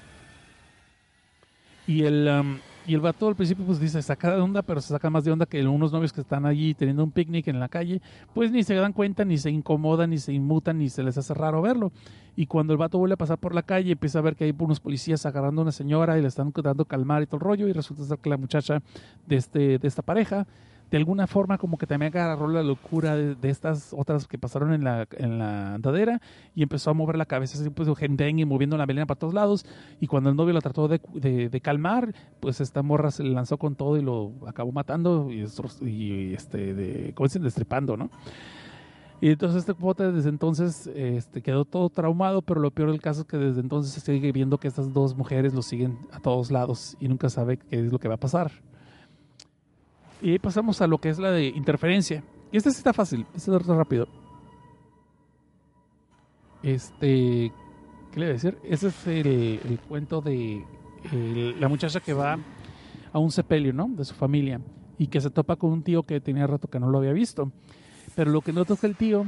Y 1.85 2.03
el, 2.03 2.27
um, 2.27 2.57
y 2.87 2.93
el 2.93 3.01
vato 3.01 3.27
al 3.27 3.35
principio 3.35 3.65
pues 3.65 3.79
dice, 3.79 4.01
saca 4.01 4.33
de 4.33 4.41
onda, 4.41 4.61
pero 4.61 4.79
se 4.79 4.87
saca 4.87 5.09
más 5.09 5.25
de 5.25 5.31
onda 5.31 5.45
que 5.45 5.61
unos 5.67 5.91
novios 5.91 6.13
que 6.13 6.21
están 6.21 6.45
allí 6.45 6.73
teniendo 6.73 7.03
un 7.03 7.11
picnic 7.11 7.47
en 7.49 7.59
la 7.59 7.67
calle, 7.67 8.01
pues 8.33 8.49
ni 8.49 8.63
se 8.63 8.75
dan 8.75 8.93
cuenta, 8.93 9.25
ni 9.25 9.37
se 9.37 9.51
incomodan, 9.51 10.09
ni 10.11 10.17
se 10.17 10.31
inmutan, 10.31 10.77
ni 10.77 10.87
se 10.89 11.03
les 11.03 11.17
hace 11.17 11.33
raro 11.33 11.61
verlo. 11.61 11.91
Y 12.37 12.45
cuando 12.45 12.71
el 12.71 12.77
vato 12.77 12.97
vuelve 12.97 13.15
a 13.15 13.17
pasar 13.17 13.37
por 13.37 13.53
la 13.53 13.61
calle, 13.61 13.91
empieza 13.91 14.19
a 14.19 14.21
ver 14.21 14.35
que 14.37 14.45
hay 14.45 14.55
unos 14.57 14.79
policías 14.79 15.25
agarrando 15.25 15.61
a 15.61 15.63
una 15.63 15.71
señora 15.73 16.17
y 16.17 16.21
le 16.21 16.29
están 16.29 16.53
dando 16.63 16.85
calmar 16.85 17.23
y 17.23 17.25
todo 17.25 17.37
el 17.37 17.41
rollo, 17.41 17.67
y 17.67 17.73
resulta 17.73 18.03
ser 18.03 18.19
que 18.19 18.29
la 18.29 18.37
muchacha 18.37 18.81
de, 19.25 19.35
este, 19.35 19.79
de 19.79 19.87
esta 19.87 20.01
pareja 20.01 20.47
de 20.89 20.97
alguna 20.97 21.27
forma 21.27 21.57
como 21.57 21.77
que 21.77 21.85
también 21.85 22.15
agarró 22.15 22.47
la 22.47 22.63
locura 22.63 23.15
de, 23.15 23.49
estas 23.49 23.93
otras 23.95 24.27
que 24.27 24.37
pasaron 24.37 24.73
en 24.73 24.83
la, 24.83 25.07
en 25.11 25.37
la 25.37 25.75
andadera 25.75 26.21
y 26.55 26.63
empezó 26.63 26.91
a 26.91 26.93
mover 26.93 27.17
la 27.17 27.25
cabeza 27.25 27.59
así 27.59 27.69
pues 27.69 27.89
y 27.89 28.45
moviendo 28.45 28.77
la 28.77 28.85
melena 28.85 29.05
para 29.05 29.19
todos 29.19 29.33
lados 29.33 29.65
y 29.99 30.07
cuando 30.07 30.29
el 30.29 30.35
novio 30.35 30.53
la 30.53 30.61
trató 30.61 30.87
de, 30.87 31.01
de- 31.13 31.49
de 31.49 31.61
calmar 31.61 32.13
pues 32.39 32.61
esta 32.61 32.81
morra 32.83 33.11
se 33.11 33.23
lanzó 33.23 33.57
con 33.57 33.75
todo 33.75 33.97
y 33.97 34.01
lo 34.01 34.31
acabó 34.47 34.71
matando 34.71 35.29
y, 35.31 35.45
y, 35.85 36.33
este 36.33 36.73
de 36.73 37.13
¿cómo 37.13 37.27
dicen? 37.27 37.43
destripando 37.43 37.97
¿no? 37.97 38.09
y 39.19 39.29
entonces 39.29 39.59
este 39.59 39.73
pote 39.73 40.11
desde 40.11 40.29
entonces 40.29 40.87
este, 40.95 41.41
quedó 41.41 41.65
todo 41.65 41.89
traumado, 41.89 42.43
pero 42.43 42.61
lo 42.61 42.69
peor 42.69 42.91
del 42.91 43.01
caso 43.01 43.21
es 43.21 43.27
que 43.27 43.37
desde 43.37 43.61
entonces 43.61 43.91
se 43.91 43.99
sigue 43.99 44.31
viendo 44.31 44.59
que 44.59 44.67
estas 44.67 44.93
dos 44.93 45.17
mujeres 45.17 45.53
lo 45.55 45.63
siguen 45.63 45.97
a 46.11 46.19
todos 46.19 46.51
lados 46.51 46.95
y 46.99 47.07
nunca 47.07 47.29
sabe 47.29 47.57
qué 47.57 47.79
es 47.79 47.91
lo 47.91 47.97
que 47.97 48.07
va 48.07 48.15
a 48.15 48.19
pasar. 48.19 48.51
Y 50.21 50.31
ahí 50.31 50.39
pasamos 50.39 50.81
a 50.81 50.87
lo 50.87 50.97
que 50.97 51.09
es 51.09 51.19
la 51.19 51.31
de 51.31 51.47
interferencia. 51.47 52.23
Y 52.51 52.57
este 52.57 52.71
sí 52.71 52.77
está 52.77 52.93
fácil, 52.93 53.25
este 53.35 53.55
es 53.55 53.67
rápido. 53.67 54.07
Este, 56.63 57.51
¿qué 58.11 58.19
le 58.19 58.25
voy 58.25 58.29
a 58.31 58.33
decir? 58.33 58.57
Ese 58.63 58.87
es 58.87 59.07
el, 59.07 59.27
el 59.63 59.79
cuento 59.87 60.21
de 60.21 60.65
la 61.59 61.67
muchacha 61.67 61.99
que 61.99 62.13
va 62.13 62.37
a 63.13 63.19
un 63.19 63.31
sepelio, 63.31 63.73
¿no? 63.73 63.87
De 63.89 64.03
su 64.05 64.13
familia 64.13 64.59
y 64.97 65.07
que 65.07 65.21
se 65.21 65.29
topa 65.29 65.55
con 65.55 65.71
un 65.71 65.83
tío 65.83 66.03
que 66.03 66.19
tenía 66.19 66.47
rato 66.47 66.67
que 66.67 66.79
no 66.79 66.89
lo 66.89 66.97
había 66.99 67.13
visto. 67.13 67.51
Pero 68.15 68.31
lo 68.31 68.41
que 68.41 68.53
nota 68.53 68.73
es 68.73 68.79
que 68.79 68.87
el 68.87 68.95
tío 68.95 69.25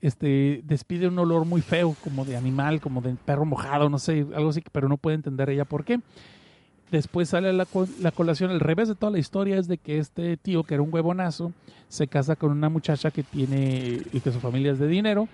este, 0.00 0.62
despide 0.64 1.08
un 1.08 1.18
olor 1.18 1.44
muy 1.44 1.62
feo, 1.62 1.96
como 2.04 2.24
de 2.24 2.36
animal, 2.36 2.80
como 2.80 3.00
de 3.00 3.14
perro 3.14 3.44
mojado, 3.44 3.88
no 3.88 3.98
sé, 3.98 4.26
algo 4.34 4.50
así, 4.50 4.62
pero 4.72 4.88
no 4.88 4.96
puede 4.96 5.16
entender 5.16 5.50
ella 5.50 5.64
por 5.64 5.84
qué. 5.84 6.00
Después 6.90 7.28
sale 7.28 7.52
la, 7.52 7.66
la 8.00 8.10
colación, 8.10 8.50
el 8.50 8.60
revés 8.60 8.88
de 8.88 8.94
toda 8.96 9.12
la 9.12 9.18
historia 9.18 9.56
es 9.58 9.68
de 9.68 9.78
que 9.78 9.98
este 9.98 10.36
tío, 10.36 10.64
que 10.64 10.74
era 10.74 10.82
un 10.82 10.92
huevonazo, 10.92 11.52
se 11.88 12.08
casa 12.08 12.34
con 12.36 12.50
una 12.50 12.68
muchacha 12.68 13.10
que 13.10 13.22
tiene, 13.22 14.00
y 14.12 14.20
que 14.20 14.32
su 14.32 14.40
familia 14.40 14.72
es 14.72 14.78
de 14.78 14.88
dinero. 14.88 15.28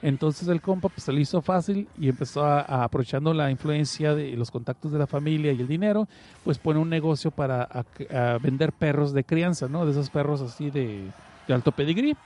Entonces 0.00 0.48
el 0.48 0.60
compa 0.60 0.88
pues, 0.88 1.04
se 1.04 1.12
le 1.12 1.20
hizo 1.20 1.42
fácil 1.42 1.86
y 1.96 2.08
empezó 2.08 2.44
a, 2.44 2.60
a- 2.60 2.84
aprovechando 2.84 3.32
la 3.34 3.50
influencia 3.50 4.14
de 4.14 4.36
los 4.36 4.50
contactos 4.50 4.90
de 4.90 4.98
la 4.98 5.06
familia 5.06 5.52
y 5.52 5.60
el 5.60 5.68
dinero, 5.68 6.08
pues 6.44 6.58
pone 6.58 6.80
un 6.80 6.88
negocio 6.88 7.30
para 7.30 7.68
vender 8.42 8.72
perros 8.72 9.12
de 9.12 9.22
crianza, 9.22 9.68
¿no? 9.68 9.84
De 9.84 9.92
esos 9.92 10.10
perros 10.10 10.40
así 10.40 10.70
de, 10.70 11.02
de 11.46 11.54
alto 11.54 11.70
pedigrí. 11.72 12.16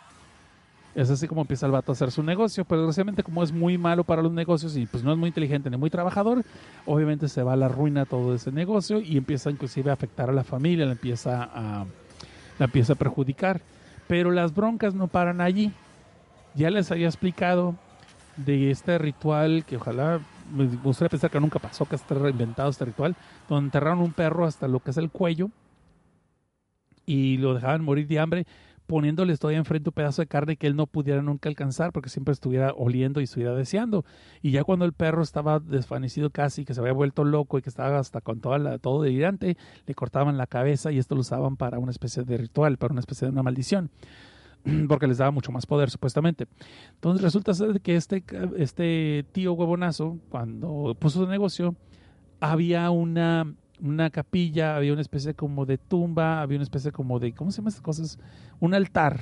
Es 0.97 1.11
así 1.11 1.29
como 1.29 1.43
empieza 1.43 1.67
el 1.67 1.73
vato 1.73 1.93
a 1.93 1.95
hacer 1.95 2.11
su 2.11 2.23
negocio, 2.23 2.65
pero 2.65 2.81
desgraciadamente 2.81 3.23
como 3.23 3.43
es 3.43 3.53
muy 3.53 3.77
malo 3.77 4.03
para 4.03 4.23
los 4.23 4.33
negocios 4.33 4.79
y 4.79 4.87
pues 4.87 5.05
no 5.05 5.13
es 5.13 5.19
muy 5.19 5.29
inteligente 5.29 5.69
ni 5.69 5.77
muy 5.77 5.91
trabajador, 5.91 6.43
obviamente 6.87 7.29
se 7.29 7.43
va 7.43 7.53
a 7.53 7.57
la 7.57 7.69
ruina 7.69 8.07
todo 8.07 8.35
ese 8.35 8.51
negocio 8.51 9.03
y 9.03 9.19
empieza 9.19 9.51
inclusive 9.51 9.91
a 9.91 9.93
afectar 9.93 10.31
a 10.31 10.33
la 10.33 10.43
familia, 10.43 10.87
la 10.87 10.93
empieza 10.93 11.43
a, 11.43 11.85
la 12.59 12.65
empieza 12.65 12.95
a 12.95 12.97
perjudicar. 12.97 13.61
Pero 14.09 14.31
las 14.31 14.55
broncas 14.55 14.95
no 14.95 15.07
paran 15.07 15.43
allí. 15.43 15.71
Ya 16.55 16.71
les 16.71 16.91
había 16.91 17.09
explicado 17.09 17.75
de 18.39 18.71
este 18.71 18.97
ritual 18.97 19.67
que 19.67 19.77
ojalá 19.77 20.21
me 20.51 20.65
gustaría 20.65 21.11
pensar 21.11 21.31
que 21.31 21.41
nunca 21.41 21.59
pasó, 21.59 21.85
que 21.85 21.97
está 21.97 22.15
reinventado 22.15 22.71
este 22.71 22.87
ritual, 22.87 23.17
donde 23.51 23.67
enterraron 23.67 23.99
un 23.99 24.15
perro 24.15 24.47
hasta 24.47 24.67
lo 24.67 24.81
que 24.81 24.93
es 24.93 24.97
el 24.97 25.11
cuello 25.11 25.51
y 27.05 27.37
lo 27.37 27.53
dejaban 27.53 27.85
morir 27.85 28.07
de 28.07 28.19
hambre 28.19 28.47
poniéndoles 28.87 29.39
todavía 29.39 29.59
enfrente 29.59 29.91
un 29.91 29.95
pedazo 29.95 30.23
de 30.23 30.27
carne 30.27 30.57
que 30.57 30.67
él 30.67 30.77
no 30.77 30.87
pudiera 30.87 31.23
nunca 31.23 31.49
alcanzar 31.49 31.93
porque 31.93 32.09
siempre 32.09 32.33
estuviera 32.33 32.73
oliendo 32.77 33.21
y 33.21 33.25
estuviera 33.25 33.55
deseando. 33.55 34.05
Y 34.43 34.53
ya 34.53 34.65
cuando 34.65 34.85
el 34.85 34.93
perro 34.93 35.23
estaba 35.23 35.61
desvanecido 35.61 36.31
casi, 36.31 36.65
que 36.65 36.75
se 36.75 36.81
había 36.81 36.93
vuelto 36.93 37.25
loco 37.25 37.59
y 37.59 37.63
que 37.63 37.69
estaba 37.69 37.99
hasta 37.99 38.21
con 38.21 38.41
todo 38.41 39.03
delirante, 39.03 39.57
le 39.87 39.95
cortaban 39.95 40.37
la 40.37 40.47
cabeza 40.47 40.93
y 40.93 40.99
esto 40.99 41.15
lo 41.15 41.23
usaban 41.23 41.57
para 41.57 41.79
una 41.79 41.91
especie 41.91 42.23
de 42.23 42.37
ritual, 42.37 42.79
para 42.79 42.93
una 42.93 43.01
especie 43.01 43.27
de 43.27 43.33
una 43.33 43.43
maldición 43.43 43.91
porque 44.89 45.07
les 45.07 45.19
daba 45.19 45.31
mucho 45.31 45.53
más 45.53 45.67
poder 45.67 45.91
supuestamente. 45.91 46.47
Entonces 46.95 47.23
resulta 47.23 47.55
ser 47.55 47.81
que 47.81 47.97
este, 47.97 48.25
este 48.57 49.25
tío 49.33 49.53
huevonazo, 49.53 50.19
cuando 50.29 50.97
puso 50.99 51.21
su 51.21 51.27
negocio, 51.27 51.75
había 52.41 52.91
una, 52.91 53.53
una 53.81 54.11
capilla, 54.11 54.77
había 54.77 54.93
una 54.93 55.03
especie 55.03 55.35
como 55.35 55.67
de 55.67 55.79
tumba, 55.79 56.41
había 56.43 56.57
una 56.59 56.65
especie 56.65 56.93
como 56.93 57.19
de, 57.19 57.33
¿cómo 57.35 57.51
se 57.51 57.59
llaman 57.59 57.69
estas 57.71 57.83
cosas? 57.83 58.19
Un 58.61 58.75
altar, 58.75 59.21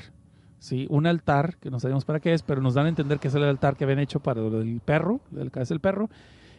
¿sí? 0.59 0.87
Un 0.91 1.07
altar, 1.07 1.57
que 1.59 1.71
no 1.71 1.81
sabemos 1.81 2.05
para 2.05 2.21
qué 2.21 2.33
es, 2.35 2.43
pero 2.43 2.61
nos 2.61 2.75
dan 2.75 2.87
a 2.87 2.89
entender 2.89 3.19
que 3.21 3.29
es 3.29 3.35
el 3.35 3.45
altar 3.45 3.77
que 3.77 3.85
habían 3.85 3.99
hecho 4.01 4.21
para 4.21 4.41
del 4.43 4.81
perro, 4.81 5.21
el 5.37 5.51
cabeza 5.51 5.75
del 5.75 5.81
perro, 5.81 6.09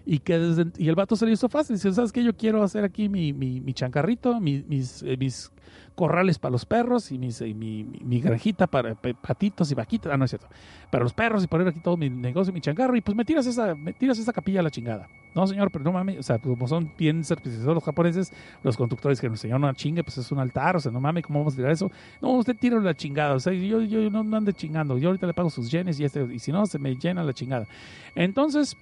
y 0.05 0.19
que 0.19 0.37
desde, 0.37 0.65
y 0.77 0.87
el 0.89 0.95
vato 0.95 1.15
se 1.15 1.25
le 1.25 1.31
hizo 1.31 1.49
fácil, 1.49 1.75
dice, 1.77 1.91
¿sabes 1.93 2.11
qué? 2.11 2.23
Yo 2.23 2.35
quiero 2.35 2.61
hacer 2.63 2.83
aquí 2.83 3.09
mi, 3.09 3.33
mi, 3.33 3.59
mi 3.59 3.73
chancarrito, 3.73 4.39
mi- 4.39 4.63
mis, 4.67 5.01
eh, 5.03 5.17
mis 5.17 5.51
corrales 5.95 6.37
para 6.37 6.51
los 6.51 6.65
perros 6.65 7.11
y 7.11 7.17
mis, 7.17 7.41
y 7.41 7.53
mi, 7.55 7.83
mi, 8.03 8.21
granjita 8.21 8.67
para 8.67 8.95
patitos 8.95 9.71
y 9.71 9.75
vaquitas, 9.75 10.13
ah, 10.13 10.17
no 10.17 10.25
es 10.25 10.31
cierto, 10.31 10.47
para 10.91 11.03
los 11.03 11.13
perros 11.13 11.43
y 11.43 11.47
poner 11.47 11.67
aquí 11.67 11.79
todo 11.79 11.97
mi 11.97 12.09
negocio, 12.09 12.53
mi 12.53 12.61
changarro, 12.61 12.95
y 12.95 13.01
pues 13.01 13.15
me 13.17 13.25
tiras 13.25 13.47
esa, 13.47 13.75
me 13.75 13.93
tiras 13.93 14.19
esa 14.19 14.31
capilla 14.33 14.59
a 14.59 14.63
la 14.63 14.69
chingada. 14.71 15.09
No, 15.35 15.45
señor, 15.45 15.69
pero 15.69 15.83
no 15.83 15.91
mames, 15.91 16.17
o 16.17 16.23
sea, 16.23 16.37
pues, 16.37 16.55
como 16.55 16.67
son 16.67 16.89
bien 16.97 17.23
certificados 17.25 17.75
los 17.75 17.83
japoneses, 17.83 18.31
los 18.63 18.77
conductores 18.77 19.19
que 19.19 19.27
nos 19.27 19.37
enseñaron 19.39 19.63
una 19.65 19.73
chinga, 19.73 20.01
pues 20.01 20.17
es 20.17 20.31
un 20.31 20.39
altar, 20.39 20.77
o 20.77 20.79
sea, 20.79 20.91
no 20.91 21.01
mames, 21.01 21.25
¿cómo 21.25 21.39
vamos 21.39 21.53
a 21.53 21.57
tirar 21.57 21.71
eso? 21.71 21.91
No, 22.21 22.31
usted 22.31 22.55
tira 22.57 22.79
la 22.79 22.93
chingada, 22.95 23.33
o 23.35 23.39
sea, 23.39 23.51
yo, 23.53 23.81
yo 23.81 24.09
no, 24.09 24.23
no 24.23 24.37
ande 24.37 24.53
chingando, 24.53 24.97
yo 24.97 25.09
ahorita 25.09 25.27
le 25.27 25.33
pago 25.33 25.49
sus 25.49 25.69
yenes 25.69 25.99
y, 25.99 26.05
este, 26.05 26.25
y 26.33 26.39
si 26.39 26.51
no, 26.53 26.65
se 26.65 26.79
me 26.79 26.95
llena 26.95 27.23
la 27.23 27.33
chingada. 27.33 27.67
Entonces, 28.15 28.77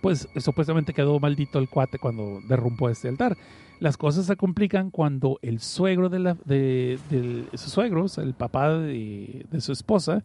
pues 0.00 0.28
supuestamente 0.36 0.94
quedó 0.94 1.18
maldito 1.20 1.58
el 1.58 1.68
cuate 1.68 1.98
cuando 1.98 2.40
derrumbó 2.48 2.88
este 2.88 3.08
altar. 3.08 3.36
Las 3.80 3.96
cosas 3.96 4.26
se 4.26 4.36
complican 4.36 4.90
cuando 4.90 5.38
el 5.42 5.60
suegro 5.60 6.08
de, 6.08 6.18
la, 6.20 6.34
de, 6.44 6.98
del- 7.10 7.48
sus 7.54 7.72
suegros, 7.72 8.16
el 8.18 8.32
papá 8.34 8.70
de, 8.78 9.44
de 9.50 9.60
su 9.60 9.72
esposa, 9.72 10.22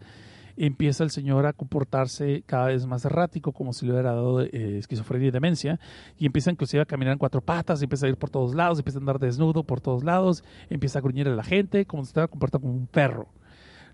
empieza 0.58 1.04
el 1.04 1.12
señor 1.12 1.46
a 1.46 1.54
comportarse 1.54 2.44
cada 2.46 2.68
vez 2.68 2.86
más 2.86 3.06
errático, 3.06 3.52
como 3.52 3.74
si 3.74 3.86
le 3.86 3.94
hubiera 3.94 4.14
dado 4.14 4.42
eh, 4.42 4.78
esquizofrenia 4.78 5.28
y 5.28 5.32
demencia, 5.32 5.80
y 6.18 6.26
empieza 6.26 6.52
inclusive 6.52 6.82
a 6.82 6.86
caminar 6.86 7.14
en 7.14 7.20
cuatro 7.20 7.42
patas, 7.42 7.82
empieza 7.82 8.06
a 8.06 8.10
ir 8.10 8.18
por 8.18 8.30
todos 8.30 8.56
lados, 8.56 8.80
empieza 8.80 9.00
a 9.00 9.02
andar 9.02 9.20
desnudo 9.20 9.64
por 9.64 9.82
todos 9.82 10.04
lados, 10.04 10.44
empieza 10.70 11.00
a 11.00 11.02
gruñir 11.02 11.28
a 11.28 11.36
la 11.36 11.44
gente, 11.44 11.86
como 11.86 12.04
si 12.04 12.10
estuviera 12.10 12.28
comportando 12.28 12.68
como 12.68 12.78
un 12.78 12.88
perro. 12.88 13.28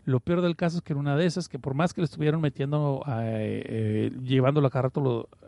Lo 0.06 0.20
peor 0.20 0.42
del 0.42 0.56
caso 0.56 0.78
es 0.78 0.84
que 0.84 0.94
en 0.94 1.00
una 1.00 1.16
de 1.16 1.26
esas, 1.26 1.48
que 1.48 1.60
por 1.60 1.76
más 1.76 1.94
que 1.94 2.02
le 2.02 2.06
estuvieron 2.06 2.42
metiendo, 2.42 3.04
eh, 3.08 3.64
eh, 3.66 4.12
llevándolo 4.22 4.68
a 4.68 4.70
cada 4.70 4.92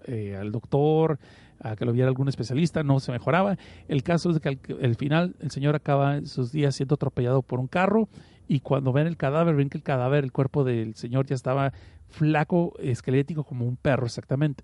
eh, 0.05 0.37
al 0.39 0.51
doctor, 0.51 1.19
a 1.59 1.75
que 1.75 1.85
lo 1.85 1.93
viera 1.93 2.07
algún 2.07 2.27
especialista, 2.27 2.83
no 2.83 2.99
se 2.99 3.11
mejoraba. 3.11 3.57
El 3.87 4.03
caso 4.03 4.29
es 4.31 4.39
que 4.39 4.49
al, 4.49 4.59
al 4.81 4.95
final 4.95 5.35
el 5.39 5.51
señor 5.51 5.75
acaba 5.75 6.21
sus 6.25 6.51
días 6.51 6.75
siendo 6.75 6.95
atropellado 6.95 7.41
por 7.41 7.59
un 7.59 7.67
carro 7.67 8.09
y 8.47 8.59
cuando 8.59 8.93
ven 8.93 9.07
el 9.07 9.17
cadáver, 9.17 9.55
ven 9.55 9.69
que 9.69 9.77
el 9.77 9.83
cadáver, 9.83 10.23
el 10.23 10.31
cuerpo 10.31 10.63
del 10.63 10.95
señor 10.95 11.25
ya 11.25 11.35
estaba 11.35 11.73
flaco, 12.09 12.73
esquelético 12.79 13.43
como 13.43 13.65
un 13.65 13.77
perro 13.77 14.05
exactamente. 14.05 14.63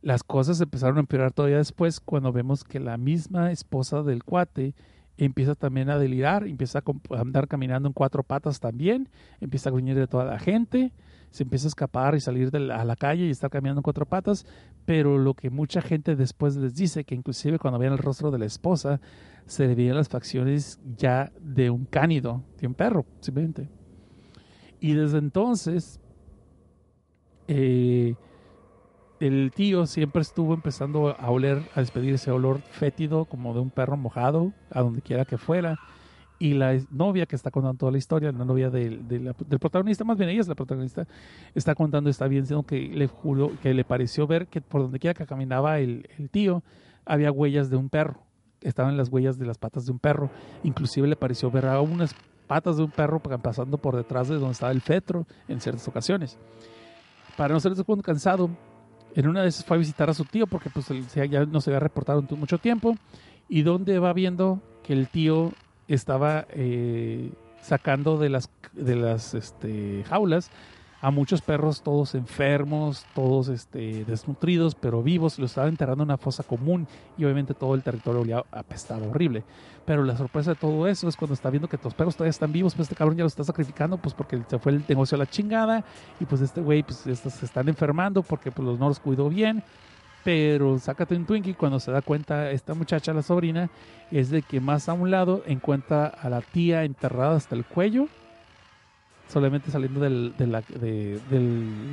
Las 0.00 0.24
cosas 0.24 0.60
empezaron 0.60 0.96
a 0.96 1.00
empeorar 1.00 1.32
todavía 1.32 1.58
después 1.58 2.00
cuando 2.00 2.32
vemos 2.32 2.64
que 2.64 2.80
la 2.80 2.96
misma 2.96 3.52
esposa 3.52 4.02
del 4.02 4.24
cuate 4.24 4.74
empieza 5.16 5.54
también 5.54 5.90
a 5.90 5.98
delirar, 5.98 6.46
empieza 6.46 6.80
a 6.80 7.20
andar 7.20 7.46
caminando 7.46 7.88
en 7.88 7.92
cuatro 7.92 8.22
patas 8.22 8.60
también, 8.60 9.08
empieza 9.40 9.68
a 9.68 9.72
gruñir 9.72 9.96
de 9.96 10.06
toda 10.06 10.24
la 10.24 10.38
gente, 10.38 10.92
se 11.32 11.42
empieza 11.42 11.66
a 11.66 11.68
escapar 11.68 12.14
y 12.14 12.20
salir 12.20 12.54
a 12.54 12.84
la 12.84 12.94
calle 12.94 13.24
y 13.24 13.30
estar 13.30 13.50
caminando 13.50 13.80
en 13.80 13.82
cuatro 13.82 14.06
patas, 14.06 14.46
pero 14.84 15.18
lo 15.18 15.34
que 15.34 15.50
mucha 15.50 15.80
gente 15.80 16.14
después 16.14 16.56
les 16.56 16.74
dice, 16.74 17.04
que 17.04 17.14
inclusive 17.14 17.58
cuando 17.58 17.78
veían 17.78 17.94
el 17.94 17.98
rostro 17.98 18.30
de 18.30 18.38
la 18.38 18.44
esposa, 18.44 19.00
se 19.46 19.66
le 19.66 19.74
veían 19.74 19.96
las 19.96 20.10
facciones 20.10 20.78
ya 20.96 21.32
de 21.40 21.70
un 21.70 21.86
cánido, 21.86 22.42
de 22.60 22.66
un 22.66 22.74
perro, 22.74 23.06
simplemente. 23.20 23.68
Y 24.78 24.92
desde 24.92 25.18
entonces, 25.18 26.00
eh, 27.48 28.14
el 29.20 29.52
tío 29.54 29.86
siempre 29.86 30.20
estuvo 30.20 30.52
empezando 30.52 31.16
a 31.18 31.30
oler, 31.30 31.62
a 31.74 31.80
despedir 31.80 32.14
ese 32.14 32.30
olor 32.30 32.60
fétido 32.60 33.24
como 33.24 33.54
de 33.54 33.60
un 33.60 33.70
perro 33.70 33.96
mojado, 33.96 34.52
a 34.70 34.82
donde 34.82 35.00
quiera 35.00 35.24
que 35.24 35.38
fuera. 35.38 35.78
Y 36.42 36.54
la 36.54 36.76
novia 36.90 37.24
que 37.24 37.36
está 37.36 37.52
contando 37.52 37.78
toda 37.78 37.92
la 37.92 37.98
historia, 37.98 38.32
la 38.32 38.44
novia 38.44 38.68
del, 38.68 39.32
protagonista, 39.60 40.02
más 40.02 40.18
bien 40.18 40.28
ella 40.28 40.40
es 40.40 40.48
la 40.48 40.56
protagonista, 40.56 41.06
está 41.54 41.76
contando, 41.76 42.10
está 42.10 42.26
bien, 42.26 42.42
diciendo 42.42 42.64
que 42.64 42.80
le 42.80 43.06
juró, 43.06 43.52
que 43.62 43.72
le 43.72 43.84
pareció 43.84 44.26
ver 44.26 44.48
que 44.48 44.60
por 44.60 44.82
donde 44.82 44.98
quiera 44.98 45.14
que 45.14 45.24
caminaba 45.24 45.78
el, 45.78 46.04
tío, 46.32 46.64
había 47.04 47.30
huellas 47.30 47.70
de 47.70 47.76
un 47.76 47.88
perro. 47.88 48.24
Estaban 48.60 48.96
las 48.96 49.08
huellas 49.08 49.38
de 49.38 49.46
las 49.46 49.56
patas 49.56 49.86
de 49.86 49.92
un 49.92 50.00
perro. 50.00 50.30
Inclusive 50.64 51.06
le 51.06 51.14
pareció 51.14 51.48
ver 51.48 51.66
a 51.66 51.80
unas 51.80 52.12
patas 52.48 52.76
de 52.76 52.82
un 52.82 52.90
perro 52.90 53.20
pasando 53.20 53.78
por 53.78 53.94
detrás 53.94 54.26
de 54.26 54.34
donde 54.34 54.50
estaba 54.50 54.72
el 54.72 54.80
fetro 54.80 55.28
en 55.46 55.60
ciertas 55.60 55.86
ocasiones. 55.86 56.40
Para 57.36 57.54
no 57.54 57.60
ser 57.60 57.74
cansado, 58.02 58.50
en 59.14 59.28
una 59.28 59.42
de 59.42 59.48
esas 59.48 59.64
fue 59.64 59.76
a 59.76 59.78
visitar 59.78 60.10
a 60.10 60.14
su 60.14 60.24
tío 60.24 60.48
porque 60.48 60.70
pues 60.70 60.88
ya 61.14 61.46
no 61.46 61.60
se 61.60 61.70
había 61.70 61.78
reportado 61.78 62.20
mucho 62.36 62.58
tiempo 62.58 62.96
y 63.48 63.62
donde 63.62 64.00
va 64.00 64.12
viendo 64.12 64.60
que 64.82 64.92
el 64.92 65.06
tío 65.06 65.52
estaba 65.94 66.46
eh, 66.50 67.30
sacando 67.60 68.18
de 68.18 68.28
las 68.28 68.50
de 68.72 68.96
las 68.96 69.34
este, 69.34 70.04
jaulas 70.08 70.50
a 71.02 71.10
muchos 71.10 71.42
perros, 71.42 71.82
todos 71.82 72.14
enfermos, 72.14 73.04
todos 73.12 73.48
este, 73.48 74.04
desnutridos, 74.04 74.76
pero 74.76 75.02
vivos, 75.02 75.36
los 75.40 75.50
estaba 75.50 75.66
enterrando 75.66 76.04
en 76.04 76.10
una 76.10 76.16
fosa 76.16 76.44
común 76.44 76.86
y 77.18 77.24
obviamente 77.24 77.54
todo 77.54 77.74
el 77.74 77.82
territorio 77.82 78.46
apestaba 78.52 79.04
horrible. 79.08 79.42
Pero 79.84 80.04
la 80.04 80.16
sorpresa 80.16 80.50
de 80.50 80.60
todo 80.60 80.86
eso 80.86 81.08
es 81.08 81.16
cuando 81.16 81.34
está 81.34 81.50
viendo 81.50 81.68
que 81.68 81.76
los 81.82 81.92
perros 81.92 82.14
todavía 82.14 82.30
están 82.30 82.52
vivos, 82.52 82.76
pues 82.76 82.86
este 82.86 82.94
cabrón 82.94 83.16
ya 83.16 83.24
los 83.24 83.32
está 83.32 83.42
sacrificando, 83.42 83.96
pues 83.98 84.14
porque 84.14 84.40
se 84.48 84.60
fue 84.60 84.70
el 84.70 84.84
negocio 84.88 85.16
a 85.16 85.18
la 85.18 85.26
chingada 85.26 85.84
y 86.20 86.24
pues 86.24 86.40
este 86.40 86.60
güey 86.60 86.84
pues 86.84 87.04
estos 87.04 87.32
se 87.32 87.46
están 87.46 87.68
enfermando 87.68 88.22
porque 88.22 88.52
pues 88.52 88.64
los 88.64 88.78
no 88.78 88.86
los 88.86 89.00
cuidó 89.00 89.28
bien. 89.28 89.64
Pero 90.24 90.78
sácate 90.78 91.16
un 91.16 91.26
Twinkie 91.26 91.54
cuando 91.54 91.80
se 91.80 91.90
da 91.90 92.00
cuenta 92.00 92.50
esta 92.52 92.74
muchacha, 92.74 93.12
la 93.12 93.22
sobrina, 93.22 93.70
es 94.10 94.30
de 94.30 94.42
que 94.42 94.60
más 94.60 94.88
a 94.88 94.92
un 94.92 95.10
lado 95.10 95.42
encuentra 95.46 96.06
a 96.06 96.28
la 96.28 96.40
tía 96.40 96.84
enterrada 96.84 97.36
hasta 97.36 97.54
el 97.56 97.64
cuello 97.64 98.08
solamente 99.32 99.70
saliendo 99.70 99.98
del- 100.00 100.34
de, 100.36 100.46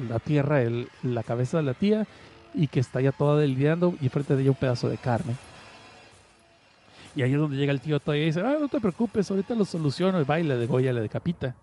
la, 0.09 0.19
tierra 0.19 0.59
la 1.03 1.23
cabeza 1.23 1.57
de 1.57 1.63
la 1.63 1.73
tía 1.73 2.05
y 2.53 2.67
que 2.67 2.81
está 2.81 2.99
ya 2.99 3.13
toda 3.13 3.39
delirando 3.39 3.95
y 4.01 4.09
frente 4.09 4.35
de 4.35 4.41
ella 4.41 4.51
un 4.51 4.57
pedazo 4.57 4.89
de 4.89 4.97
carne. 4.97 5.35
Y 7.15 7.21
ahí 7.21 7.31
es 7.33 7.39
donde 7.39 7.55
llega 7.57 7.71
el 7.71 7.79
tío 7.81 7.99
todavía 7.99 8.23
y 8.23 8.27
dice, 8.27 8.41
ah, 8.41 8.57
no 8.59 8.67
te 8.67 8.79
preocupes, 8.81 9.31
ahorita 9.31 9.55
lo 9.55 9.63
soluciono 9.65 10.19
y 10.19 10.25
va 10.25 10.39
y 10.39 10.43
le 10.43 10.55
degolla, 10.57 10.91
le 10.91 11.01
decapita. 11.01 11.55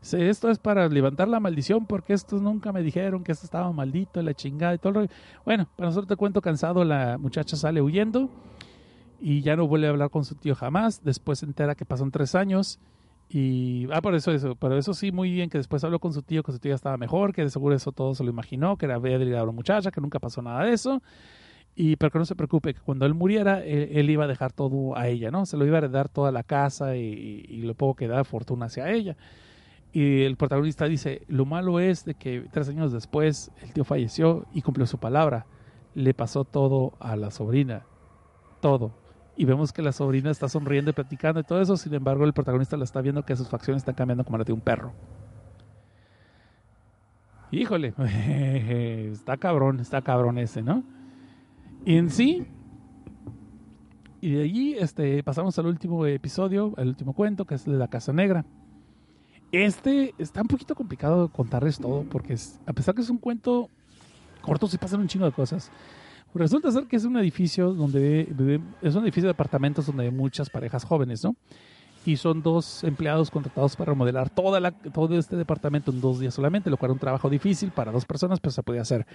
Esto 0.00 0.50
es 0.50 0.58
para 0.58 0.88
levantar 0.88 1.28
la 1.28 1.40
maldición 1.40 1.86
porque 1.86 2.12
estos 2.12 2.40
nunca 2.40 2.72
me 2.72 2.82
dijeron 2.82 3.24
que 3.24 3.32
esto 3.32 3.44
estaba 3.44 3.70
maldito, 3.72 4.20
y 4.20 4.24
la 4.24 4.34
chingada 4.34 4.74
y 4.74 4.78
todo 4.78 4.90
el 4.90 4.94
rollo. 4.94 5.08
Bueno, 5.44 5.68
para 5.76 5.88
nosotros 5.88 6.08
te 6.08 6.16
cuento 6.16 6.40
cansado, 6.40 6.84
la 6.84 7.18
muchacha 7.18 7.56
sale 7.56 7.82
huyendo 7.82 8.30
y 9.20 9.42
ya 9.42 9.56
no 9.56 9.66
vuelve 9.66 9.88
a 9.88 9.90
hablar 9.90 10.10
con 10.10 10.24
su 10.24 10.34
tío 10.36 10.54
jamás. 10.54 11.02
Después 11.02 11.40
se 11.40 11.46
entera 11.46 11.74
que 11.74 11.84
pasan 11.84 12.10
tres 12.10 12.34
años 12.34 12.78
y, 13.28 13.86
ah, 13.92 14.00
por 14.00 14.14
eso, 14.14 14.32
eso, 14.32 14.54
pero 14.54 14.78
eso 14.78 14.94
sí, 14.94 15.12
muy 15.12 15.30
bien, 15.30 15.50
que 15.50 15.58
después 15.58 15.84
habló 15.84 15.98
con 15.98 16.12
su 16.12 16.22
tío, 16.22 16.42
que 16.42 16.52
su 16.52 16.58
tío 16.58 16.74
estaba 16.74 16.96
mejor, 16.96 17.34
que 17.34 17.42
de 17.42 17.50
seguro 17.50 17.74
eso 17.74 17.92
todo 17.92 18.14
se 18.14 18.24
lo 18.24 18.30
imaginó, 18.30 18.76
que 18.76 18.86
era 18.86 18.98
delirado 18.98 19.46
la 19.46 19.52
muchacha, 19.52 19.90
que 19.90 20.00
nunca 20.00 20.18
pasó 20.18 20.40
nada 20.40 20.64
de 20.64 20.72
eso. 20.72 21.02
Y, 21.74 21.96
pero 21.96 22.10
que 22.10 22.18
no 22.18 22.24
se 22.24 22.34
preocupe, 22.34 22.74
que 22.74 22.80
cuando 22.80 23.06
él 23.06 23.14
muriera, 23.14 23.62
él, 23.64 24.10
iba 24.10 24.24
a 24.24 24.26
dejar 24.26 24.52
todo 24.52 24.96
a 24.96 25.08
ella, 25.08 25.30
¿no? 25.30 25.46
Se 25.46 25.56
lo 25.56 25.66
iba 25.66 25.76
a 25.76 25.78
heredar 25.78 26.08
toda 26.08 26.32
la 26.32 26.42
casa 26.42 26.96
y, 26.96 27.44
y 27.48 27.62
lo 27.62 27.74
poco 27.74 27.94
que 27.96 28.08
da 28.08 28.24
fortuna 28.24 28.66
hacia 28.66 28.90
ella. 28.90 29.16
Y 29.92 30.22
el 30.22 30.36
protagonista 30.36 30.86
dice, 30.86 31.22
lo 31.28 31.46
malo 31.46 31.80
es 31.80 32.04
de 32.04 32.14
que 32.14 32.46
tres 32.50 32.68
años 32.68 32.92
después 32.92 33.50
el 33.62 33.72
tío 33.72 33.84
falleció 33.84 34.46
y 34.52 34.62
cumplió 34.62 34.86
su 34.86 34.98
palabra. 34.98 35.46
Le 35.94 36.14
pasó 36.14 36.44
todo 36.44 36.92
a 37.00 37.16
la 37.16 37.30
sobrina. 37.30 37.84
Todo 38.60 38.92
y 39.38 39.44
vemos 39.44 39.72
que 39.72 39.82
la 39.82 39.92
sobrina 39.92 40.32
está 40.32 40.48
sonriendo 40.48 40.90
y 40.90 40.94
platicando 40.94 41.38
y 41.38 41.44
todo 41.44 41.62
eso, 41.62 41.76
sin 41.76 41.94
embargo 41.94 42.24
el 42.24 42.32
protagonista 42.32 42.76
la 42.76 42.82
está 42.82 43.00
viendo 43.00 43.24
que 43.24 43.36
sus 43.36 43.48
facciones 43.48 43.82
están 43.82 43.94
cambiando 43.94 44.24
como 44.24 44.36
la 44.36 44.42
de 44.42 44.52
un 44.52 44.60
perro. 44.60 44.92
Híjole, 47.52 47.94
está 49.12 49.36
cabrón, 49.36 49.78
está 49.78 50.02
cabrón 50.02 50.38
ese, 50.38 50.60
¿no? 50.60 50.82
Y 51.84 51.98
en 51.98 52.10
sí, 52.10 52.48
y 54.20 54.32
de 54.32 54.42
allí 54.42 54.74
este, 54.76 55.22
pasamos 55.22 55.56
al 55.60 55.66
último 55.66 56.04
episodio, 56.04 56.74
al 56.76 56.88
último 56.88 57.12
cuento, 57.12 57.44
que 57.44 57.54
es 57.54 57.64
de 57.64 57.76
la 57.76 57.86
Casa 57.86 58.12
Negra. 58.12 58.44
Este 59.50 60.14
está 60.18 60.42
un 60.42 60.48
poquito 60.48 60.74
complicado 60.74 61.28
contarles 61.28 61.78
todo, 61.78 62.04
porque 62.10 62.36
a 62.66 62.72
pesar 62.72 62.94
que 62.94 63.00
es 63.00 63.08
un 63.08 63.18
cuento 63.18 63.70
corto, 64.42 64.66
se 64.66 64.78
pasan 64.78 65.00
un 65.00 65.08
chingo 65.08 65.24
de 65.24 65.32
cosas. 65.32 65.70
Resulta 66.34 66.70
ser 66.70 66.84
que 66.84 66.96
es 66.96 67.04
un 67.04 67.16
edificio 67.16 67.72
donde 67.72 68.28
es 68.82 68.94
un 68.94 69.02
edificio 69.04 69.28
de 69.28 69.32
apartamentos 69.32 69.86
donde 69.86 70.04
hay 70.04 70.10
muchas 70.10 70.50
parejas 70.50 70.84
jóvenes, 70.84 71.24
¿no? 71.24 71.34
Y 72.04 72.16
son 72.16 72.42
dos 72.42 72.84
empleados 72.84 73.30
contratados 73.30 73.76
para 73.76 73.92
remodelar 73.92 74.30
toda 74.30 74.60
la, 74.60 74.70
todo 74.70 75.18
este 75.18 75.36
departamento 75.36 75.90
en 75.90 76.00
dos 76.00 76.20
días 76.20 76.34
solamente, 76.34 76.70
lo 76.70 76.76
cual 76.76 76.90
era 76.90 76.94
un 76.94 77.00
trabajo 77.00 77.28
difícil 77.28 77.70
para 77.70 77.92
dos 77.92 78.04
personas, 78.04 78.40
pero 78.40 78.52
se 78.52 78.62
podía 78.62 78.82
hacer. 78.82 79.06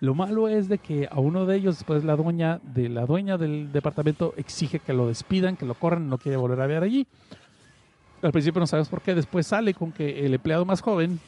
Lo 0.00 0.14
malo 0.14 0.48
es 0.48 0.68
de 0.68 0.78
que 0.78 1.08
a 1.10 1.18
uno 1.18 1.46
de 1.46 1.56
ellos, 1.56 1.78
después 1.78 2.04
la 2.04 2.14
dueña 2.14 2.60
de 2.62 2.88
la 2.88 3.06
dueña 3.06 3.38
del 3.38 3.72
departamento 3.72 4.34
exige 4.36 4.80
que 4.80 4.92
lo 4.92 5.08
despidan, 5.08 5.56
que 5.56 5.66
lo 5.66 5.74
corran, 5.74 6.08
no 6.08 6.18
quiere 6.18 6.36
volver 6.36 6.60
a 6.60 6.66
ver 6.66 6.82
allí. 6.82 7.06
Al 8.26 8.32
principio 8.32 8.58
no 8.58 8.66
sabes 8.66 8.88
por 8.88 9.00
qué, 9.02 9.14
después 9.14 9.46
sale 9.46 9.72
con 9.72 9.92
que 9.92 10.26
el 10.26 10.34
empleado 10.34 10.64
más 10.64 10.80
joven 10.80 11.20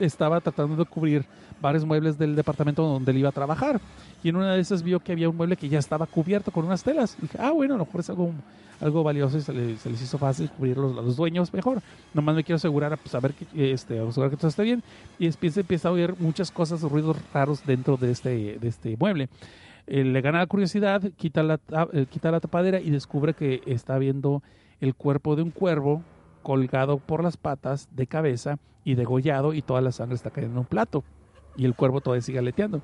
estaba 0.00 0.40
tratando 0.40 0.74
de 0.74 0.84
cubrir 0.84 1.24
varios 1.60 1.84
muebles 1.84 2.18
del 2.18 2.34
departamento 2.34 2.82
donde 2.82 3.12
él 3.12 3.18
iba 3.18 3.28
a 3.28 3.32
trabajar. 3.32 3.80
Y 4.24 4.30
en 4.30 4.36
una 4.36 4.54
de 4.54 4.60
esas 4.60 4.82
vio 4.82 4.98
que 4.98 5.12
había 5.12 5.28
un 5.28 5.36
mueble 5.36 5.56
que 5.56 5.68
ya 5.68 5.78
estaba 5.78 6.06
cubierto 6.06 6.50
con 6.50 6.64
unas 6.64 6.82
telas. 6.82 7.16
Y 7.18 7.22
dije, 7.22 7.38
ah, 7.40 7.52
bueno, 7.52 7.74
a 7.74 7.78
lo 7.78 7.84
mejor 7.86 8.00
es 8.00 8.10
algo, 8.10 8.32
algo 8.80 9.04
valioso 9.04 9.38
y 9.38 9.42
se, 9.42 9.52
le- 9.52 9.76
se 9.76 9.90
les 9.90 10.02
hizo 10.02 10.18
fácil 10.18 10.50
cubrirlos 10.50 10.98
a 10.98 11.02
los 11.02 11.16
dueños 11.16 11.52
mejor. 11.52 11.80
Nomás 12.14 12.34
me 12.34 12.42
quiero 12.42 12.56
asegurar, 12.56 12.98
pues, 12.98 13.14
a 13.14 13.20
que, 13.20 13.72
este, 13.72 14.00
asegurar 14.00 14.30
que 14.30 14.36
todo 14.36 14.48
esté 14.48 14.64
bien. 14.64 14.82
Y 15.20 15.26
después 15.26 15.56
empieza 15.56 15.88
a 15.88 15.92
oír 15.92 16.14
muchas 16.18 16.50
cosas, 16.50 16.82
ruidos 16.82 17.16
raros 17.32 17.64
dentro 17.64 17.96
de 17.96 18.10
este, 18.10 18.58
de 18.60 18.68
este 18.68 18.96
mueble. 18.96 19.28
Eh, 19.86 20.02
le 20.02 20.20
gana 20.20 20.38
la 20.38 20.46
curiosidad, 20.46 21.00
quita 21.16 21.44
la, 21.44 21.60
eh, 21.92 22.06
quita 22.10 22.32
la 22.32 22.40
tapadera 22.40 22.80
y 22.80 22.90
descubre 22.90 23.34
que 23.34 23.62
está 23.66 23.98
viendo 23.98 24.42
el 24.80 24.94
cuerpo 24.94 25.36
de 25.36 25.42
un 25.42 25.50
cuervo 25.50 26.02
colgado 26.42 26.98
por 26.98 27.22
las 27.22 27.36
patas 27.36 27.88
de 27.92 28.06
cabeza 28.06 28.58
y 28.84 28.94
degollado 28.94 29.52
y 29.52 29.62
toda 29.62 29.80
la 29.80 29.92
sangre 29.92 30.14
está 30.14 30.30
cayendo 30.30 30.54
en 30.54 30.60
un 30.60 30.66
plato 30.66 31.04
y 31.56 31.64
el 31.64 31.74
cuervo 31.74 32.00
todavía 32.00 32.22
sigue 32.22 32.38
aleteando. 32.38 32.80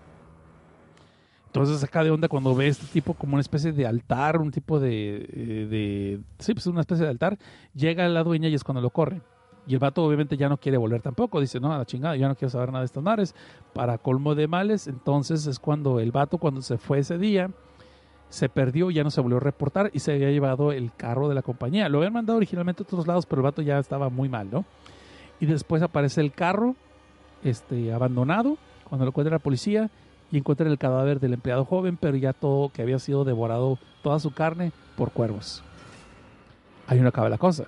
Entonces 1.46 1.78
saca 1.78 2.02
de 2.02 2.10
onda 2.10 2.28
cuando 2.28 2.52
ve 2.54 2.66
este 2.66 2.86
tipo 2.86 3.14
como 3.14 3.34
una 3.34 3.40
especie 3.40 3.72
de 3.72 3.86
altar, 3.86 4.40
un 4.40 4.50
tipo 4.50 4.80
de, 4.80 5.28
eh, 5.32 5.66
de 5.70 6.20
sí, 6.40 6.52
pues 6.52 6.66
una 6.66 6.80
especie 6.80 7.04
de 7.04 7.10
altar, 7.10 7.38
llega 7.74 8.08
la 8.08 8.24
dueña 8.24 8.48
y 8.48 8.54
es 8.54 8.64
cuando 8.64 8.80
lo 8.80 8.90
corre. 8.90 9.20
Y 9.66 9.74
el 9.74 9.78
vato 9.78 10.04
obviamente 10.04 10.36
ya 10.36 10.48
no 10.48 10.58
quiere 10.58 10.76
volver 10.76 11.00
tampoco, 11.00 11.40
dice, 11.40 11.60
no, 11.60 11.72
a 11.72 11.78
la 11.78 11.86
chingada, 11.86 12.16
yo 12.16 12.28
no 12.28 12.34
quiero 12.34 12.50
saber 12.50 12.70
nada 12.70 12.80
de 12.80 12.86
estas 12.86 13.02
mares. 13.02 13.34
Para 13.72 13.98
colmo 13.98 14.34
de 14.34 14.48
males, 14.48 14.88
entonces 14.88 15.46
es 15.46 15.60
cuando 15.60 16.00
el 16.00 16.10
vato, 16.10 16.38
cuando 16.38 16.60
se 16.60 16.76
fue 16.76 16.98
ese 16.98 17.18
día, 17.18 17.50
se 18.34 18.48
perdió, 18.48 18.90
ya 18.90 19.04
no 19.04 19.12
se 19.12 19.20
volvió 19.20 19.36
a 19.36 19.40
reportar 19.40 19.92
y 19.94 20.00
se 20.00 20.12
había 20.12 20.28
llevado 20.28 20.72
el 20.72 20.90
carro 20.96 21.28
de 21.28 21.36
la 21.36 21.42
compañía. 21.42 21.88
Lo 21.88 21.98
habían 21.98 22.14
mandado 22.14 22.36
originalmente 22.36 22.82
a 22.82 22.84
otros 22.84 23.06
lados, 23.06 23.26
pero 23.26 23.40
el 23.40 23.44
vato 23.44 23.62
ya 23.62 23.78
estaba 23.78 24.08
muy 24.08 24.28
mal, 24.28 24.48
¿no? 24.50 24.64
Y 25.38 25.46
después 25.46 25.82
aparece 25.82 26.20
el 26.20 26.32
carro 26.32 26.74
este, 27.44 27.92
abandonado, 27.92 28.58
cuando 28.88 29.04
lo 29.04 29.10
encuentra 29.10 29.36
la 29.36 29.38
policía, 29.38 29.88
y 30.32 30.38
encuentra 30.38 30.68
el 30.68 30.78
cadáver 30.78 31.20
del 31.20 31.34
empleado 31.34 31.64
joven, 31.64 31.96
pero 31.96 32.16
ya 32.16 32.32
todo 32.32 32.70
que 32.70 32.82
había 32.82 32.98
sido 32.98 33.24
devorado, 33.24 33.78
toda 34.02 34.18
su 34.18 34.32
carne, 34.32 34.72
por 34.96 35.12
cuervos. 35.12 35.62
Ahí 36.88 36.98
no 36.98 37.10
acaba 37.10 37.28
la 37.28 37.38
cosa. 37.38 37.66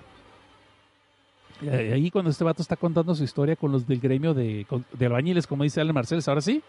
Y 1.61 1.69
ahí 1.69 2.11
cuando 2.11 2.29
este 2.29 2.43
vato 2.43 2.61
está 2.61 2.75
contando 2.75 3.15
su 3.15 3.23
historia 3.23 3.55
con 3.55 3.71
los 3.71 3.87
del 3.87 4.01
gremio 4.01 4.33
de, 4.33 4.67
de 4.91 5.05
albañiles, 5.05 5.47
como 5.47 5.63
dice 5.63 5.79
Alan 5.79 5.95
Marcels, 5.95 6.27
ahora 6.27 6.41
sí, 6.41 6.61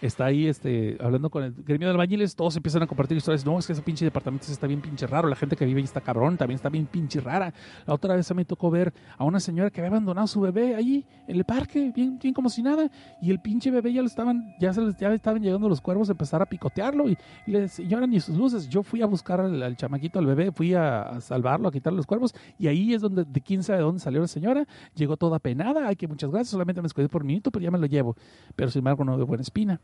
está 0.00 0.26
ahí 0.26 0.46
este, 0.46 0.96
hablando 1.00 1.30
con 1.30 1.44
el 1.44 1.52
gremio 1.52 1.88
de 1.88 1.92
albañiles, 1.92 2.36
todos 2.36 2.56
empiezan 2.56 2.82
a 2.82 2.86
compartir 2.86 3.16
historias. 3.16 3.44
No, 3.44 3.58
es 3.58 3.66
que 3.66 3.72
ese 3.72 3.82
pinche 3.82 4.04
departamento 4.04 4.46
está 4.50 4.66
bien 4.66 4.80
pinche 4.80 5.06
raro. 5.06 5.28
La 5.28 5.36
gente 5.36 5.56
que 5.56 5.64
vive 5.64 5.78
ahí 5.78 5.84
está 5.84 6.00
cabrón, 6.00 6.36
también 6.36 6.56
está 6.56 6.68
bien 6.68 6.86
pinche 6.86 7.20
rara. 7.20 7.52
La 7.86 7.94
otra 7.94 8.14
vez 8.14 8.34
me 8.34 8.44
tocó 8.44 8.70
ver 8.70 8.92
a 9.16 9.24
una 9.24 9.40
señora 9.40 9.70
que 9.70 9.80
había 9.80 9.90
abandonado 9.90 10.24
a 10.24 10.28
su 10.28 10.40
bebé 10.40 10.74
allí 10.74 11.06
en 11.26 11.36
el 11.36 11.44
parque, 11.44 11.92
bien, 11.94 12.18
bien 12.18 12.34
como 12.34 12.48
si 12.48 12.62
nada. 12.62 12.90
Y 13.22 13.30
el 13.30 13.40
pinche 13.40 13.70
bebé 13.70 13.92
ya 13.92 14.02
lo 14.02 14.08
estaban, 14.08 14.54
ya 14.60 14.72
se 14.72 14.82
les, 14.82 14.96
ya 14.96 15.12
estaban 15.12 15.42
llegando 15.42 15.68
los 15.68 15.80
cuervos 15.80 16.08
a 16.08 16.12
empezar 16.12 16.42
a 16.42 16.46
picotearlo. 16.46 17.08
Y, 17.08 17.16
y 17.46 17.52
le 17.52 17.68
señora 17.68 18.06
ni 18.06 18.20
sus 18.20 18.36
luces. 18.36 18.68
Yo 18.68 18.82
fui 18.82 19.02
a 19.02 19.06
buscar 19.06 19.40
al, 19.40 19.62
al 19.62 19.76
chamaquito, 19.76 20.18
al 20.18 20.26
bebé, 20.26 20.52
fui 20.52 20.74
a, 20.74 21.20
salvarlo, 21.20 21.68
a 21.68 21.72
quitarle 21.72 21.96
los 21.96 22.06
cuervos. 22.06 22.34
Y 22.58 22.66
ahí 22.66 22.94
es 22.94 23.00
donde, 23.00 23.24
de 23.24 23.40
quién 23.40 23.62
sabe 23.62 23.78
de 23.78 23.84
dónde 23.84 24.00
salió 24.00 24.20
la 24.20 24.28
señora. 24.28 24.66
Llegó 24.94 25.16
toda 25.16 25.38
penada. 25.38 25.88
Ay, 25.88 25.96
que 25.96 26.08
muchas 26.08 26.30
gracias, 26.30 26.48
solamente 26.48 26.80
me 26.82 26.86
escondí 26.86 27.08
por 27.08 27.22
un 27.22 27.28
minuto, 27.28 27.50
pero 27.50 27.62
ya 27.64 27.70
me 27.70 27.78
lo 27.78 27.86
llevo. 27.86 28.16
Pero 28.56 28.70
sin 28.70 28.80
embargo, 28.80 29.04
no 29.04 29.16
de 29.16 29.24
buena 29.24 29.42
espina. 29.42 29.80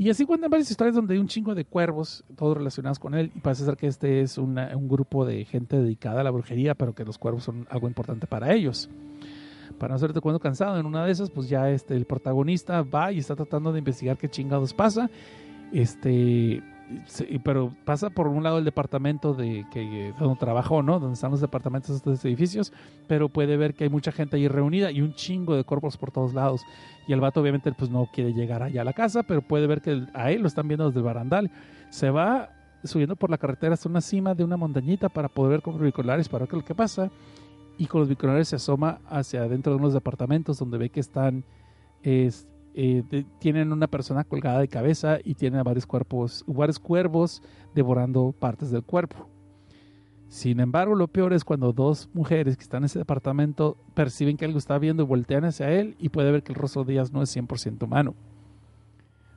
Y 0.00 0.10
así 0.10 0.24
cuentan 0.24 0.48
varias 0.48 0.70
historias 0.70 0.94
donde 0.94 1.14
hay 1.14 1.20
un 1.20 1.26
chingo 1.26 1.56
de 1.56 1.64
cuervos, 1.64 2.24
todos 2.36 2.56
relacionados 2.56 3.00
con 3.00 3.14
él, 3.16 3.32
y 3.34 3.40
parece 3.40 3.64
ser 3.64 3.76
que 3.76 3.88
este 3.88 4.20
es 4.20 4.38
un 4.38 4.88
grupo 4.88 5.26
de 5.26 5.44
gente 5.44 5.76
dedicada 5.76 6.20
a 6.20 6.24
la 6.24 6.30
brujería, 6.30 6.76
pero 6.76 6.94
que 6.94 7.04
los 7.04 7.18
cuervos 7.18 7.42
son 7.42 7.66
algo 7.68 7.88
importante 7.88 8.28
para 8.28 8.54
ellos. 8.54 8.88
Para 9.76 9.90
no 9.90 9.96
hacerte 9.96 10.20
cuando 10.20 10.38
cansado, 10.38 10.78
en 10.78 10.86
una 10.86 11.04
de 11.04 11.10
esas, 11.10 11.30
pues 11.30 11.48
ya 11.48 11.68
este, 11.68 11.96
el 11.96 12.04
protagonista 12.04 12.82
va 12.82 13.10
y 13.10 13.18
está 13.18 13.34
tratando 13.34 13.72
de 13.72 13.80
investigar 13.80 14.16
qué 14.16 14.28
chingados 14.28 14.72
pasa. 14.72 15.10
Este, 15.72 16.62
se- 17.06 17.40
pero 17.44 17.74
pasa 17.84 18.10
por 18.10 18.28
un 18.28 18.42
lado 18.42 18.58
el 18.58 18.64
departamento 18.64 19.34
de 19.34 19.66
que 19.70 20.14
donde 20.18 20.38
trabajó, 20.38 20.82
¿no? 20.82 20.98
Donde 20.98 21.14
están 21.14 21.30
los 21.30 21.40
departamentos 21.40 21.90
de 21.90 21.96
estos 21.96 22.24
edificios, 22.24 22.72
pero 23.06 23.28
puede 23.28 23.56
ver 23.56 23.74
que 23.74 23.84
hay 23.84 23.90
mucha 23.90 24.12
gente 24.12 24.36
ahí 24.36 24.48
reunida 24.48 24.90
y 24.90 25.00
un 25.02 25.14
chingo 25.14 25.54
de 25.54 25.64
cuerpos 25.64 25.96
por 25.96 26.10
todos 26.10 26.34
lados. 26.34 26.62
Y 27.06 27.12
el 27.12 27.20
vato 27.20 27.40
obviamente 27.40 27.72
pues 27.72 27.90
no 27.90 28.08
quiere 28.12 28.32
llegar 28.32 28.62
allá 28.62 28.82
a 28.82 28.84
la 28.84 28.92
casa, 28.92 29.22
pero 29.22 29.42
puede 29.42 29.66
ver 29.66 29.80
que 29.80 30.06
a 30.14 30.30
él 30.30 30.42
lo 30.42 30.48
están 30.48 30.68
viendo 30.68 30.86
desde 30.86 31.00
el 31.00 31.04
barandal. 31.06 31.50
Se 31.90 32.10
va 32.10 32.50
subiendo 32.84 33.16
por 33.16 33.28
la 33.30 33.38
carretera 33.38 33.74
hasta 33.74 33.88
una 33.88 34.00
cima 34.00 34.34
de 34.34 34.44
una 34.44 34.56
montañita 34.56 35.08
para 35.08 35.28
poder 35.28 35.52
ver 35.52 35.62
con 35.62 35.74
los 35.74 35.80
binoculares 35.80 36.28
para 36.28 36.42
ver 36.44 36.48
qué 36.50 36.56
es 36.56 36.62
lo 36.62 36.66
que 36.66 36.74
pasa. 36.74 37.10
Y 37.76 37.86
con 37.86 38.00
los 38.00 38.08
binoculares 38.08 38.48
se 38.48 38.56
asoma 38.56 39.00
hacia 39.08 39.42
adentro 39.42 39.72
de 39.72 39.78
unos 39.78 39.94
departamentos 39.94 40.58
donde 40.58 40.78
ve 40.78 40.90
que 40.90 41.00
están 41.00 41.44
es, 42.02 42.48
eh, 42.74 43.02
tienen 43.38 43.72
una 43.72 43.86
persona 43.86 44.24
colgada 44.24 44.60
de 44.60 44.68
cabeza 44.68 45.18
y 45.22 45.34
tienen 45.34 45.62
varios 45.64 45.86
cuerpos, 45.86 46.44
varios 46.46 46.78
cuervos 46.78 47.42
devorando 47.74 48.34
partes 48.38 48.70
del 48.70 48.82
cuerpo. 48.82 49.28
Sin 50.28 50.60
embargo, 50.60 50.94
lo 50.94 51.08
peor 51.08 51.32
es 51.32 51.42
cuando 51.42 51.72
dos 51.72 52.10
mujeres 52.12 52.56
que 52.56 52.62
están 52.62 52.82
en 52.82 52.86
ese 52.86 52.98
departamento 52.98 53.78
perciben 53.94 54.36
que 54.36 54.44
algo 54.44 54.58
está 54.58 54.78
viendo 54.78 55.02
y 55.02 55.06
voltean 55.06 55.46
hacia 55.46 55.70
él 55.72 55.96
y 55.98 56.10
puede 56.10 56.30
ver 56.30 56.42
que 56.42 56.52
el 56.52 56.58
rostro 56.58 56.84
de 56.84 56.92
ellas 56.92 57.12
no 57.12 57.22
es 57.22 57.34
100% 57.34 57.82
humano. 57.82 58.14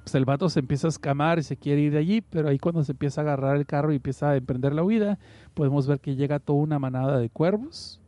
Pues 0.03 0.15
el 0.15 0.25
vato 0.25 0.49
se 0.49 0.59
empieza 0.59 0.87
a 0.87 0.89
escamar 0.89 1.39
y 1.39 1.43
se 1.43 1.55
quiere 1.55 1.81
ir 1.81 1.93
de 1.93 1.99
allí, 1.99 2.21
pero 2.21 2.49
ahí 2.49 2.59
cuando 2.59 2.83
se 2.83 2.91
empieza 2.91 3.21
a 3.21 3.23
agarrar 3.23 3.55
el 3.55 3.65
carro 3.65 3.93
y 3.93 3.97
empieza 3.97 4.31
a 4.31 4.35
emprender 4.35 4.73
la 4.73 4.83
huida, 4.83 5.17
podemos 5.53 5.87
ver 5.87 5.99
que 5.99 6.15
llega 6.15 6.39
toda 6.39 6.59
una 6.59 6.79
manada 6.79 7.19
de 7.19 7.29
cuervos 7.29 8.01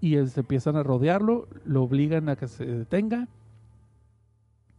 y 0.00 0.24
se 0.26 0.40
empiezan 0.40 0.76
a 0.76 0.82
rodearlo, 0.82 1.48
lo 1.64 1.82
obligan 1.82 2.28
a 2.28 2.36
que 2.36 2.46
se 2.46 2.64
detenga. 2.64 3.26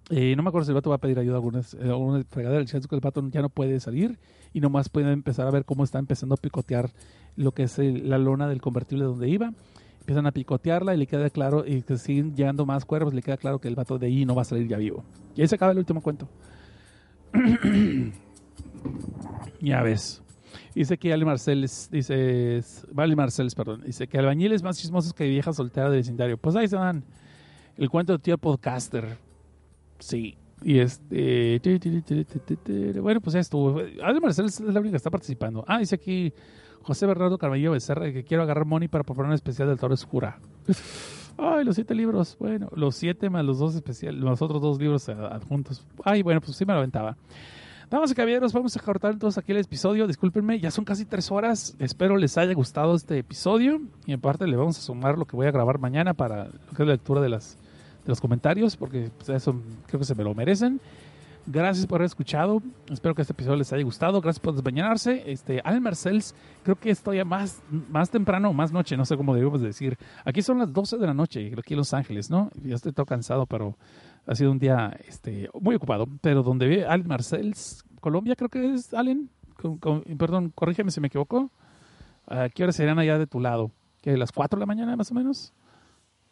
Eh, 0.09 0.33
no 0.35 0.41
me 0.41 0.49
acuerdo 0.49 0.65
si 0.65 0.71
el 0.71 0.75
vato 0.75 0.89
va 0.89 0.95
a 0.95 0.99
pedir 0.99 1.19
ayuda 1.19 1.35
a 1.35 1.37
algunas, 1.37 1.75
eh, 1.75 2.23
fregadera. 2.29 2.61
El 2.61 2.67
que 2.67 2.95
el 2.95 3.01
vato 3.01 3.27
ya 3.29 3.41
no 3.41 3.49
puede 3.49 3.79
salir 3.79 4.17
y 4.53 4.59
nomás 4.59 4.89
puede 4.89 5.11
empezar 5.11 5.47
a 5.47 5.51
ver 5.51 5.65
cómo 5.65 5.83
está 5.83 5.99
empezando 5.99 6.33
a 6.33 6.37
picotear 6.37 6.89
lo 7.35 7.51
que 7.51 7.63
es 7.63 7.77
la 7.77 8.17
lona 8.17 8.47
del 8.47 8.59
convertible 8.59 9.05
donde 9.05 9.29
iba. 9.29 9.53
Empiezan 9.99 10.25
a 10.25 10.31
picotearla 10.31 10.95
y 10.95 10.97
le 10.97 11.05
queda 11.05 11.29
claro, 11.29 11.63
y 11.67 11.83
que 11.83 11.97
siguen 11.97 12.35
llegando 12.35 12.65
más 12.65 12.85
cuervos, 12.85 13.13
le 13.13 13.21
queda 13.21 13.37
claro 13.37 13.59
que 13.59 13.67
el 13.67 13.75
vato 13.75 13.99
de 13.99 14.07
ahí 14.07 14.25
no 14.25 14.33
va 14.33 14.41
a 14.41 14.45
salir 14.45 14.67
ya 14.67 14.77
vivo. 14.77 15.03
Y 15.35 15.41
ahí 15.41 15.47
se 15.47 15.55
acaba 15.55 15.71
el 15.71 15.77
último 15.77 16.01
cuento. 16.01 16.27
ya 19.61 19.83
ves. 19.83 20.23
Dice 20.73 20.97
que 20.97 21.13
Ali 21.13 21.25
Marceles, 21.25 21.89
dice, 21.91 22.63
Vale 22.91 23.15
Marceles, 23.15 23.53
perdón, 23.53 23.81
dice 23.85 24.07
que 24.07 24.17
albañiles 24.17 24.63
más 24.63 24.79
chismosos 24.79 25.13
que 25.13 25.27
vieja 25.27 25.53
soltera 25.53 25.89
del 25.89 25.99
vecindario. 25.99 26.37
Pues 26.37 26.55
ahí 26.55 26.67
se 26.67 26.75
van. 26.75 27.03
El 27.77 27.89
cuento 27.89 28.13
de 28.13 28.19
tío 28.19 28.37
podcaster. 28.39 29.28
Sí. 29.99 30.37
Y 30.61 30.79
este. 30.79 31.61
Bueno, 33.01 33.21
pues 33.21 33.33
ya 33.33 33.39
estuvo. 33.39 33.79
Ali 34.03 34.19
Marceles 34.19 34.59
es 34.59 34.73
la 34.73 34.79
única 34.79 34.91
que 34.91 34.97
está 34.97 35.09
participando. 35.09 35.63
Ah, 35.67 35.79
dice 35.79 35.95
aquí 35.95 36.33
José 36.81 37.05
Bernardo 37.05 37.37
Carballo 37.37 37.71
Becerra 37.71 38.11
que 38.11 38.23
quiero 38.23 38.43
agarrar 38.43 38.65
money 38.65 38.87
para 38.87 39.03
proponer 39.03 39.29
un 39.29 39.35
especial 39.35 39.67
del 39.67 39.77
Toro 39.77 39.93
Oscura. 39.93 40.39
Ay, 41.37 41.63
los 41.63 41.75
siete 41.75 41.95
libros. 41.95 42.35
Bueno, 42.39 42.69
los 42.75 42.95
siete 42.95 43.29
más 43.29 43.45
los 43.45 43.59
dos 43.59 43.75
especiales, 43.75 44.19
los 44.19 44.41
otros 44.41 44.61
dos 44.61 44.79
libros 44.79 45.07
adjuntos. 45.07 45.85
Ay, 46.03 46.21
bueno, 46.21 46.41
pues 46.41 46.57
sí 46.57 46.65
me 46.65 46.73
lo 46.73 46.79
aventaba. 46.79 47.15
Damas 47.89 48.11
y 48.11 48.13
caballeros, 48.15 48.53
vamos 48.53 48.77
a 48.77 48.79
cortar 48.81 49.13
entonces 49.13 49.39
aquí 49.39 49.51
el 49.51 49.57
episodio. 49.57 50.05
Discúlpenme, 50.05 50.59
ya 50.59 50.69
son 50.69 50.85
casi 50.85 51.05
tres 51.05 51.31
horas. 51.31 51.75
Espero 51.79 52.17
les 52.17 52.37
haya 52.37 52.53
gustado 52.53 52.93
este 52.93 53.17
episodio. 53.17 53.81
Y 54.05 54.13
en 54.13 54.21
parte 54.21 54.45
le 54.45 54.57
vamos 54.57 54.77
a 54.77 54.81
sumar 54.81 55.17
lo 55.17 55.25
que 55.25 55.35
voy 55.35 55.47
a 55.47 55.51
grabar 55.51 55.79
mañana 55.79 56.13
para 56.13 56.45
lo 56.45 56.75
que 56.75 56.83
es 56.83 56.87
la 56.87 56.93
lectura 56.93 57.19
de, 57.19 57.29
las, 57.29 57.57
los 58.09 58.19
comentarios, 58.21 58.75
porque 58.75 59.09
pues, 59.17 59.29
eso 59.29 59.55
creo 59.87 59.99
que 59.99 60.05
se 60.05 60.15
me 60.15 60.23
lo 60.23 60.33
merecen. 60.35 60.79
Gracias 61.45 61.87
por 61.87 61.95
haber 62.01 62.05
escuchado. 62.07 62.61
Espero 62.91 63.15
que 63.15 63.21
este 63.23 63.33
episodio 63.33 63.55
les 63.57 63.73
haya 63.73 63.83
gustado. 63.83 64.21
Gracias 64.21 64.39
por 64.39 64.53
desbañarse. 64.53 65.23
Este, 65.25 65.61
Alan 65.63 65.81
Marcells, 65.81 66.35
creo 66.63 66.75
que 66.75 66.91
esto 66.91 67.11
ya 67.13 67.25
más, 67.25 67.61
más 67.89 68.11
temprano 68.11 68.53
más 68.53 68.71
noche, 68.71 68.95
no 68.97 69.05
sé 69.05 69.17
cómo 69.17 69.33
debemos 69.33 69.59
decir. 69.61 69.97
Aquí 70.25 70.41
son 70.43 70.59
las 70.59 70.71
12 70.71 70.97
de 70.97 71.07
la 71.07 71.13
noche, 71.13 71.51
aquí 71.57 71.73
en 71.73 71.77
Los 71.79 71.93
Ángeles, 71.93 72.29
¿no? 72.29 72.51
Ya 72.63 72.75
estoy 72.75 72.91
todo 72.91 73.05
cansado, 73.07 73.47
pero 73.47 73.75
ha 74.27 74.35
sido 74.35 74.51
un 74.51 74.59
día 74.59 74.95
este, 75.07 75.49
muy 75.59 75.73
ocupado. 75.75 76.07
Pero 76.21 76.43
donde 76.43 76.67
ve 76.67 76.85
Alan 76.85 77.07
Marcells, 77.07 77.83
Colombia, 77.99 78.35
creo 78.35 78.49
que 78.49 78.73
es 78.75 78.93
Allen. 78.93 79.29
Con- 79.59 79.77
con- 79.77 80.01
perdón, 80.17 80.51
corrígeme 80.53 80.91
si 80.91 81.01
me 81.01 81.07
equivoco. 81.07 81.49
¿A 82.27 82.49
qué 82.49 82.63
hora 82.63 82.71
serían 82.73 82.99
allá 82.99 83.17
de 83.17 83.25
tu 83.25 83.39
lado? 83.39 83.71
¿Que 84.01 84.15
las 84.17 84.31
4 84.31 84.57
de 84.57 84.61
la 84.61 84.65
mañana 84.67 84.95
más 84.95 85.09
o 85.09 85.15
menos? 85.15 85.51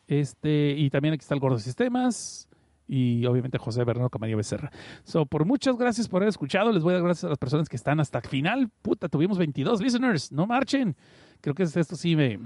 Este, 0.07 0.73
y 0.77 0.89
también 0.89 1.13
aquí 1.13 1.21
está 1.21 1.33
el 1.33 1.39
Gordo 1.39 1.59
Sistemas 1.59 2.47
y 2.87 3.25
obviamente 3.25 3.57
José 3.57 3.83
Bernardo 3.83 4.09
Camarillo 4.09 4.37
Becerra. 4.37 4.71
So, 5.03 5.25
por 5.25 5.45
muchas 5.45 5.77
gracias 5.77 6.07
por 6.07 6.21
haber 6.21 6.29
escuchado. 6.29 6.71
Les 6.71 6.83
voy 6.83 6.93
a 6.93 6.95
dar 6.95 7.03
gracias 7.03 7.25
a 7.25 7.29
las 7.29 7.37
personas 7.37 7.67
que 7.67 7.75
están 7.75 7.99
hasta 7.99 8.19
el 8.19 8.27
final. 8.27 8.69
Puta, 8.81 9.09
tuvimos 9.09 9.37
22 9.37 9.81
listeners. 9.81 10.31
No 10.31 10.47
marchen. 10.47 10.95
Creo 11.41 11.53
que 11.53 11.63
esto 11.63 11.95
sí 11.95 12.15
me... 12.15 12.37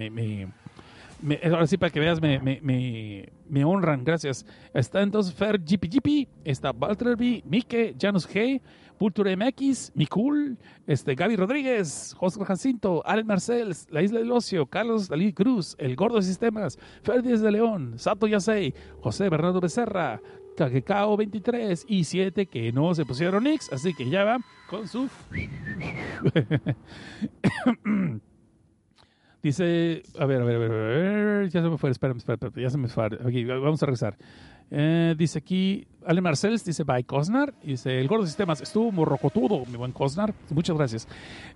ahora 1.44 1.68
sí, 1.68 1.78
para 1.78 1.90
que 1.90 2.00
veas, 2.00 2.22
me, 2.22 2.40
me, 2.40 3.30
me, 3.50 3.66
honran. 3.66 4.04
Gracias. 4.04 4.46
Está 4.74 5.02
entonces 5.02 5.34
Fer 5.34 5.60
GPGP, 5.60 6.28
está 6.44 6.72
Walter 6.72 7.16
B, 7.16 7.44
Mike, 7.46 7.96
Janus 8.00 8.28
G, 8.28 8.62
Vulture 9.00 9.36
MX, 9.36 9.92
Mikul, 9.96 10.58
este, 10.88 11.16
Gaby 11.16 11.36
Rodríguez, 11.36 12.14
José 12.18 12.44
Jacinto, 12.46 13.04
Allen 13.06 13.28
Marcels, 13.28 13.88
La 13.90 14.02
Isla 14.02 14.20
del 14.20 14.32
Ocio, 14.32 14.66
Carlos 14.68 15.08
Dalí 15.08 15.34
Cruz, 15.34 15.76
El 15.80 15.96
Gordo 15.96 16.18
de 16.18 16.24
Sistemas, 16.24 16.78
Fer 17.02 17.24
de 17.24 17.52
León, 17.52 17.96
Sato 17.98 18.28
Yasei, 18.28 18.74
José 19.02 19.30
Bernardo 19.30 19.60
Becerra, 19.60 20.22
Kakekao 20.56 21.18
23 21.18 21.86
y 21.88 22.04
7 22.04 22.46
que 22.46 22.72
no 22.72 22.94
se 22.94 23.06
pusieron 23.06 23.48
X, 23.48 23.70
así 23.72 23.94
que 23.94 24.10
ya 24.10 24.24
va 24.24 24.38
con 24.70 24.88
su... 24.88 25.10
Dice, 29.44 30.04
a 30.20 30.26
ver, 30.26 30.42
a 30.42 30.46
ver, 30.46 30.56
a 30.56 30.60
ver, 30.60 30.72
a 30.72 30.76
ver, 30.76 31.50
ya 31.50 31.62
se 31.62 31.70
me 31.70 31.78
fue, 31.78 31.90
espérame, 31.90 32.18
espérame, 32.18 32.54
ya 32.62 32.70
se 32.70 32.78
me 32.78 32.88
fue. 32.88 33.06
Aquí, 33.06 33.44
vamos 33.44 33.82
a 33.82 33.86
regresar. 33.88 34.16
Eh, 34.70 35.16
dice 35.18 35.40
aquí, 35.40 35.86
Ale 36.06 36.22
Marcels, 36.22 36.64
dice, 36.64 36.84
bye 36.84 37.04
Cosnar. 37.04 37.54
Dice, 37.64 38.00
el 38.00 38.08
gordo 38.08 38.24
de 38.24 38.30
sistemas, 38.30 38.62
estuvo 38.62 38.92
morrocotudo, 38.92 39.66
mi 39.66 39.78
buen 39.78 39.92
Cosnar. 39.92 40.34
Muchas 40.52 40.78
gracias. 40.78 41.08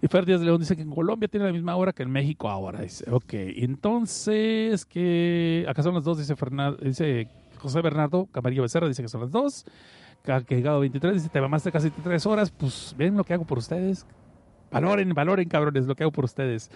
Y 0.01 0.07
Fer 0.07 0.25
Díaz 0.25 0.41
León 0.41 0.59
dice 0.59 0.75
que 0.75 0.81
en 0.81 0.89
Colombia 0.89 1.27
tiene 1.27 1.45
la 1.45 1.53
misma 1.53 1.75
hora 1.75 1.93
que 1.93 2.03
en 2.03 2.11
México 2.11 2.49
ahora. 2.49 2.81
Dice, 2.81 3.05
ok, 3.09 3.33
entonces, 3.33 4.83
que 4.85 5.65
acá 5.67 5.83
son 5.83 5.93
las 5.93 6.03
dos, 6.03 6.17
dice, 6.17 6.35
Fernando, 6.35 6.77
dice 6.81 7.27
José 7.59 7.81
Bernardo 7.81 8.27
Camarillo 8.31 8.63
Becerra, 8.63 8.87
dice 8.87 9.03
que 9.03 9.09
son 9.09 9.21
las 9.21 9.31
dos. 9.31 9.65
Cagado 10.23 10.79
23 10.79 11.13
dice, 11.13 11.29
te 11.29 11.39
mamaste 11.39 11.71
casi 11.71 11.91
tres 11.91 12.25
horas, 12.25 12.49
pues 12.49 12.95
ven 12.97 13.15
lo 13.15 13.23
que 13.23 13.33
hago 13.33 13.45
por 13.45 13.59
ustedes. 13.59 14.07
Valoren, 14.71 15.13
valoren, 15.13 15.47
cabrones, 15.47 15.85
lo 15.85 15.95
que 15.95 16.03
hago 16.03 16.11
por 16.11 16.25
ustedes. 16.25 16.71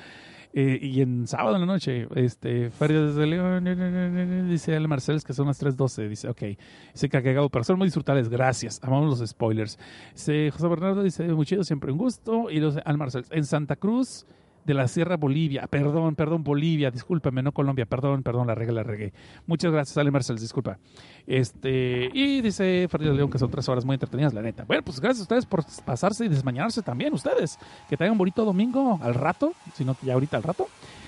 Eh, 0.51 0.79
y 0.81 1.01
en 1.01 1.27
sábado 1.27 1.55
en 1.55 1.61
la 1.61 1.67
noche, 1.67 2.07
este, 2.15 2.71
Ferias 2.71 3.15
de 3.15 3.27
León, 3.27 3.67
eh, 3.67 3.75
eh, 3.77 4.39
eh, 4.41 4.43
dice 4.49 4.75
Ale 4.75 4.87
Marcels 4.87 5.23
que 5.23 5.33
son 5.33 5.47
las 5.47 5.61
3.12. 5.61 6.09
Dice, 6.09 6.27
ok. 6.27 6.41
Dice 6.93 7.09
cagado, 7.09 7.49
pero 7.49 7.63
son 7.63 7.77
muy 7.77 7.87
disfrutables. 7.87 8.29
Gracias. 8.29 8.79
Amamos 8.83 9.19
los 9.19 9.29
spoilers. 9.29 9.77
José 10.15 10.51
Bernardo, 10.67 11.03
dice, 11.03 11.27
muy 11.33 11.45
chido, 11.45 11.63
siempre 11.63 11.91
un 11.91 11.97
gusto. 11.97 12.49
Y 12.49 12.59
los 12.59 12.77
Al 12.83 12.97
Marcels, 12.97 13.27
en 13.31 13.45
Santa 13.45 13.75
Cruz 13.75 14.25
de 14.69 14.75
la 14.75 14.87
Sierra 14.87 15.17
Bolivia. 15.17 15.65
Perdón, 15.67 16.15
perdón, 16.15 16.43
Bolivia, 16.43 16.91
discúlpame, 16.91 17.41
no 17.41 17.51
Colombia, 17.51 17.87
perdón, 17.87 18.21
perdón, 18.21 18.45
la 18.45 18.53
regué, 18.53 18.71
la 18.71 18.83
regué. 18.83 19.13
Muchas 19.47 19.71
gracias, 19.71 19.97
Ale 19.97 20.11
Marcels, 20.11 20.41
disculpa. 20.41 20.77
Este, 21.25 22.09
y 22.13 22.41
dice 22.41 22.87
Fernando 22.87 23.15
León 23.15 23.31
que 23.31 23.39
son 23.39 23.49
tres 23.49 23.67
horas 23.67 23.83
muy 23.83 23.95
entretenidas, 23.95 24.31
la 24.31 24.43
neta. 24.43 24.65
Bueno, 24.65 24.83
pues 24.83 24.99
gracias 24.99 25.21
a 25.21 25.23
ustedes 25.23 25.47
por 25.47 25.63
pasarse 25.83 26.25
y 26.25 26.29
desmañarse 26.29 26.83
también, 26.83 27.13
ustedes. 27.13 27.57
Que 27.89 27.97
tengan 27.97 28.11
un 28.11 28.19
bonito 28.19 28.45
domingo 28.45 28.99
al 29.01 29.15
rato, 29.15 29.53
si 29.73 29.83
no 29.83 29.95
ya 30.03 30.13
ahorita 30.13 30.37
al 30.37 30.43
rato. 30.43 30.67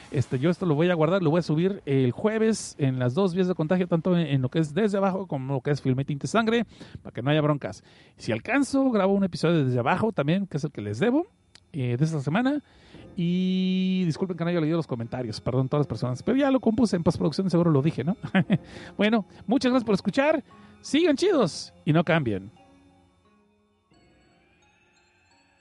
Este, 0.09 0.39
yo 0.39 0.49
esto 0.49 0.65
lo 0.65 0.73
voy 0.73 0.89
a 0.89 0.95
guardar, 0.95 1.21
lo 1.21 1.29
voy 1.29 1.39
a 1.39 1.43
subir 1.43 1.83
el 1.85 2.11
jueves 2.11 2.75
en 2.79 2.97
las 2.97 3.13
dos 3.13 3.35
vías 3.35 3.47
de 3.47 3.53
contagio, 3.53 3.87
tanto 3.87 4.17
en, 4.17 4.25
en 4.25 4.41
lo 4.41 4.49
que 4.49 4.57
es 4.57 4.73
desde 4.73 4.97
abajo 4.97 5.27
como 5.27 5.53
lo 5.53 5.61
que 5.61 5.69
es 5.69 5.81
Filme 5.81 6.03
Tinte 6.03 6.25
Sangre, 6.25 6.65
para 7.03 7.13
que 7.13 7.21
no 7.21 7.29
haya 7.29 7.41
broncas. 7.41 7.83
Si 8.17 8.31
alcanzo, 8.31 8.89
grabo 8.89 9.13
un 9.13 9.23
episodio 9.23 9.63
desde 9.63 9.77
abajo 9.77 10.11
también, 10.11 10.47
que 10.47 10.57
es 10.57 10.63
el 10.63 10.71
que 10.71 10.81
les 10.81 10.97
debo, 10.97 11.27
eh, 11.73 11.95
de 11.97 12.03
esta 12.03 12.19
semana. 12.19 12.61
Y 13.15 14.03
disculpen 14.05 14.37
que 14.37 14.43
no 14.43 14.49
haya 14.49 14.61
leído 14.61 14.77
los 14.77 14.87
comentarios, 14.87 15.41
perdón 15.41 15.67
todas 15.67 15.81
las 15.81 15.87
personas, 15.87 16.23
pero 16.23 16.37
ya 16.37 16.49
lo 16.49 16.59
compuse 16.59 16.95
en 16.95 17.03
postproducción, 17.03 17.49
seguro 17.49 17.71
lo 17.71 17.81
dije, 17.81 18.03
¿no? 18.03 18.15
bueno, 18.97 19.25
muchas 19.47 19.71
gracias 19.71 19.85
por 19.85 19.95
escuchar, 19.95 20.43
sigan 20.81 21.15
chidos 21.17 21.73
y 21.85 21.93
no 21.93 22.03
cambien. 22.03 22.51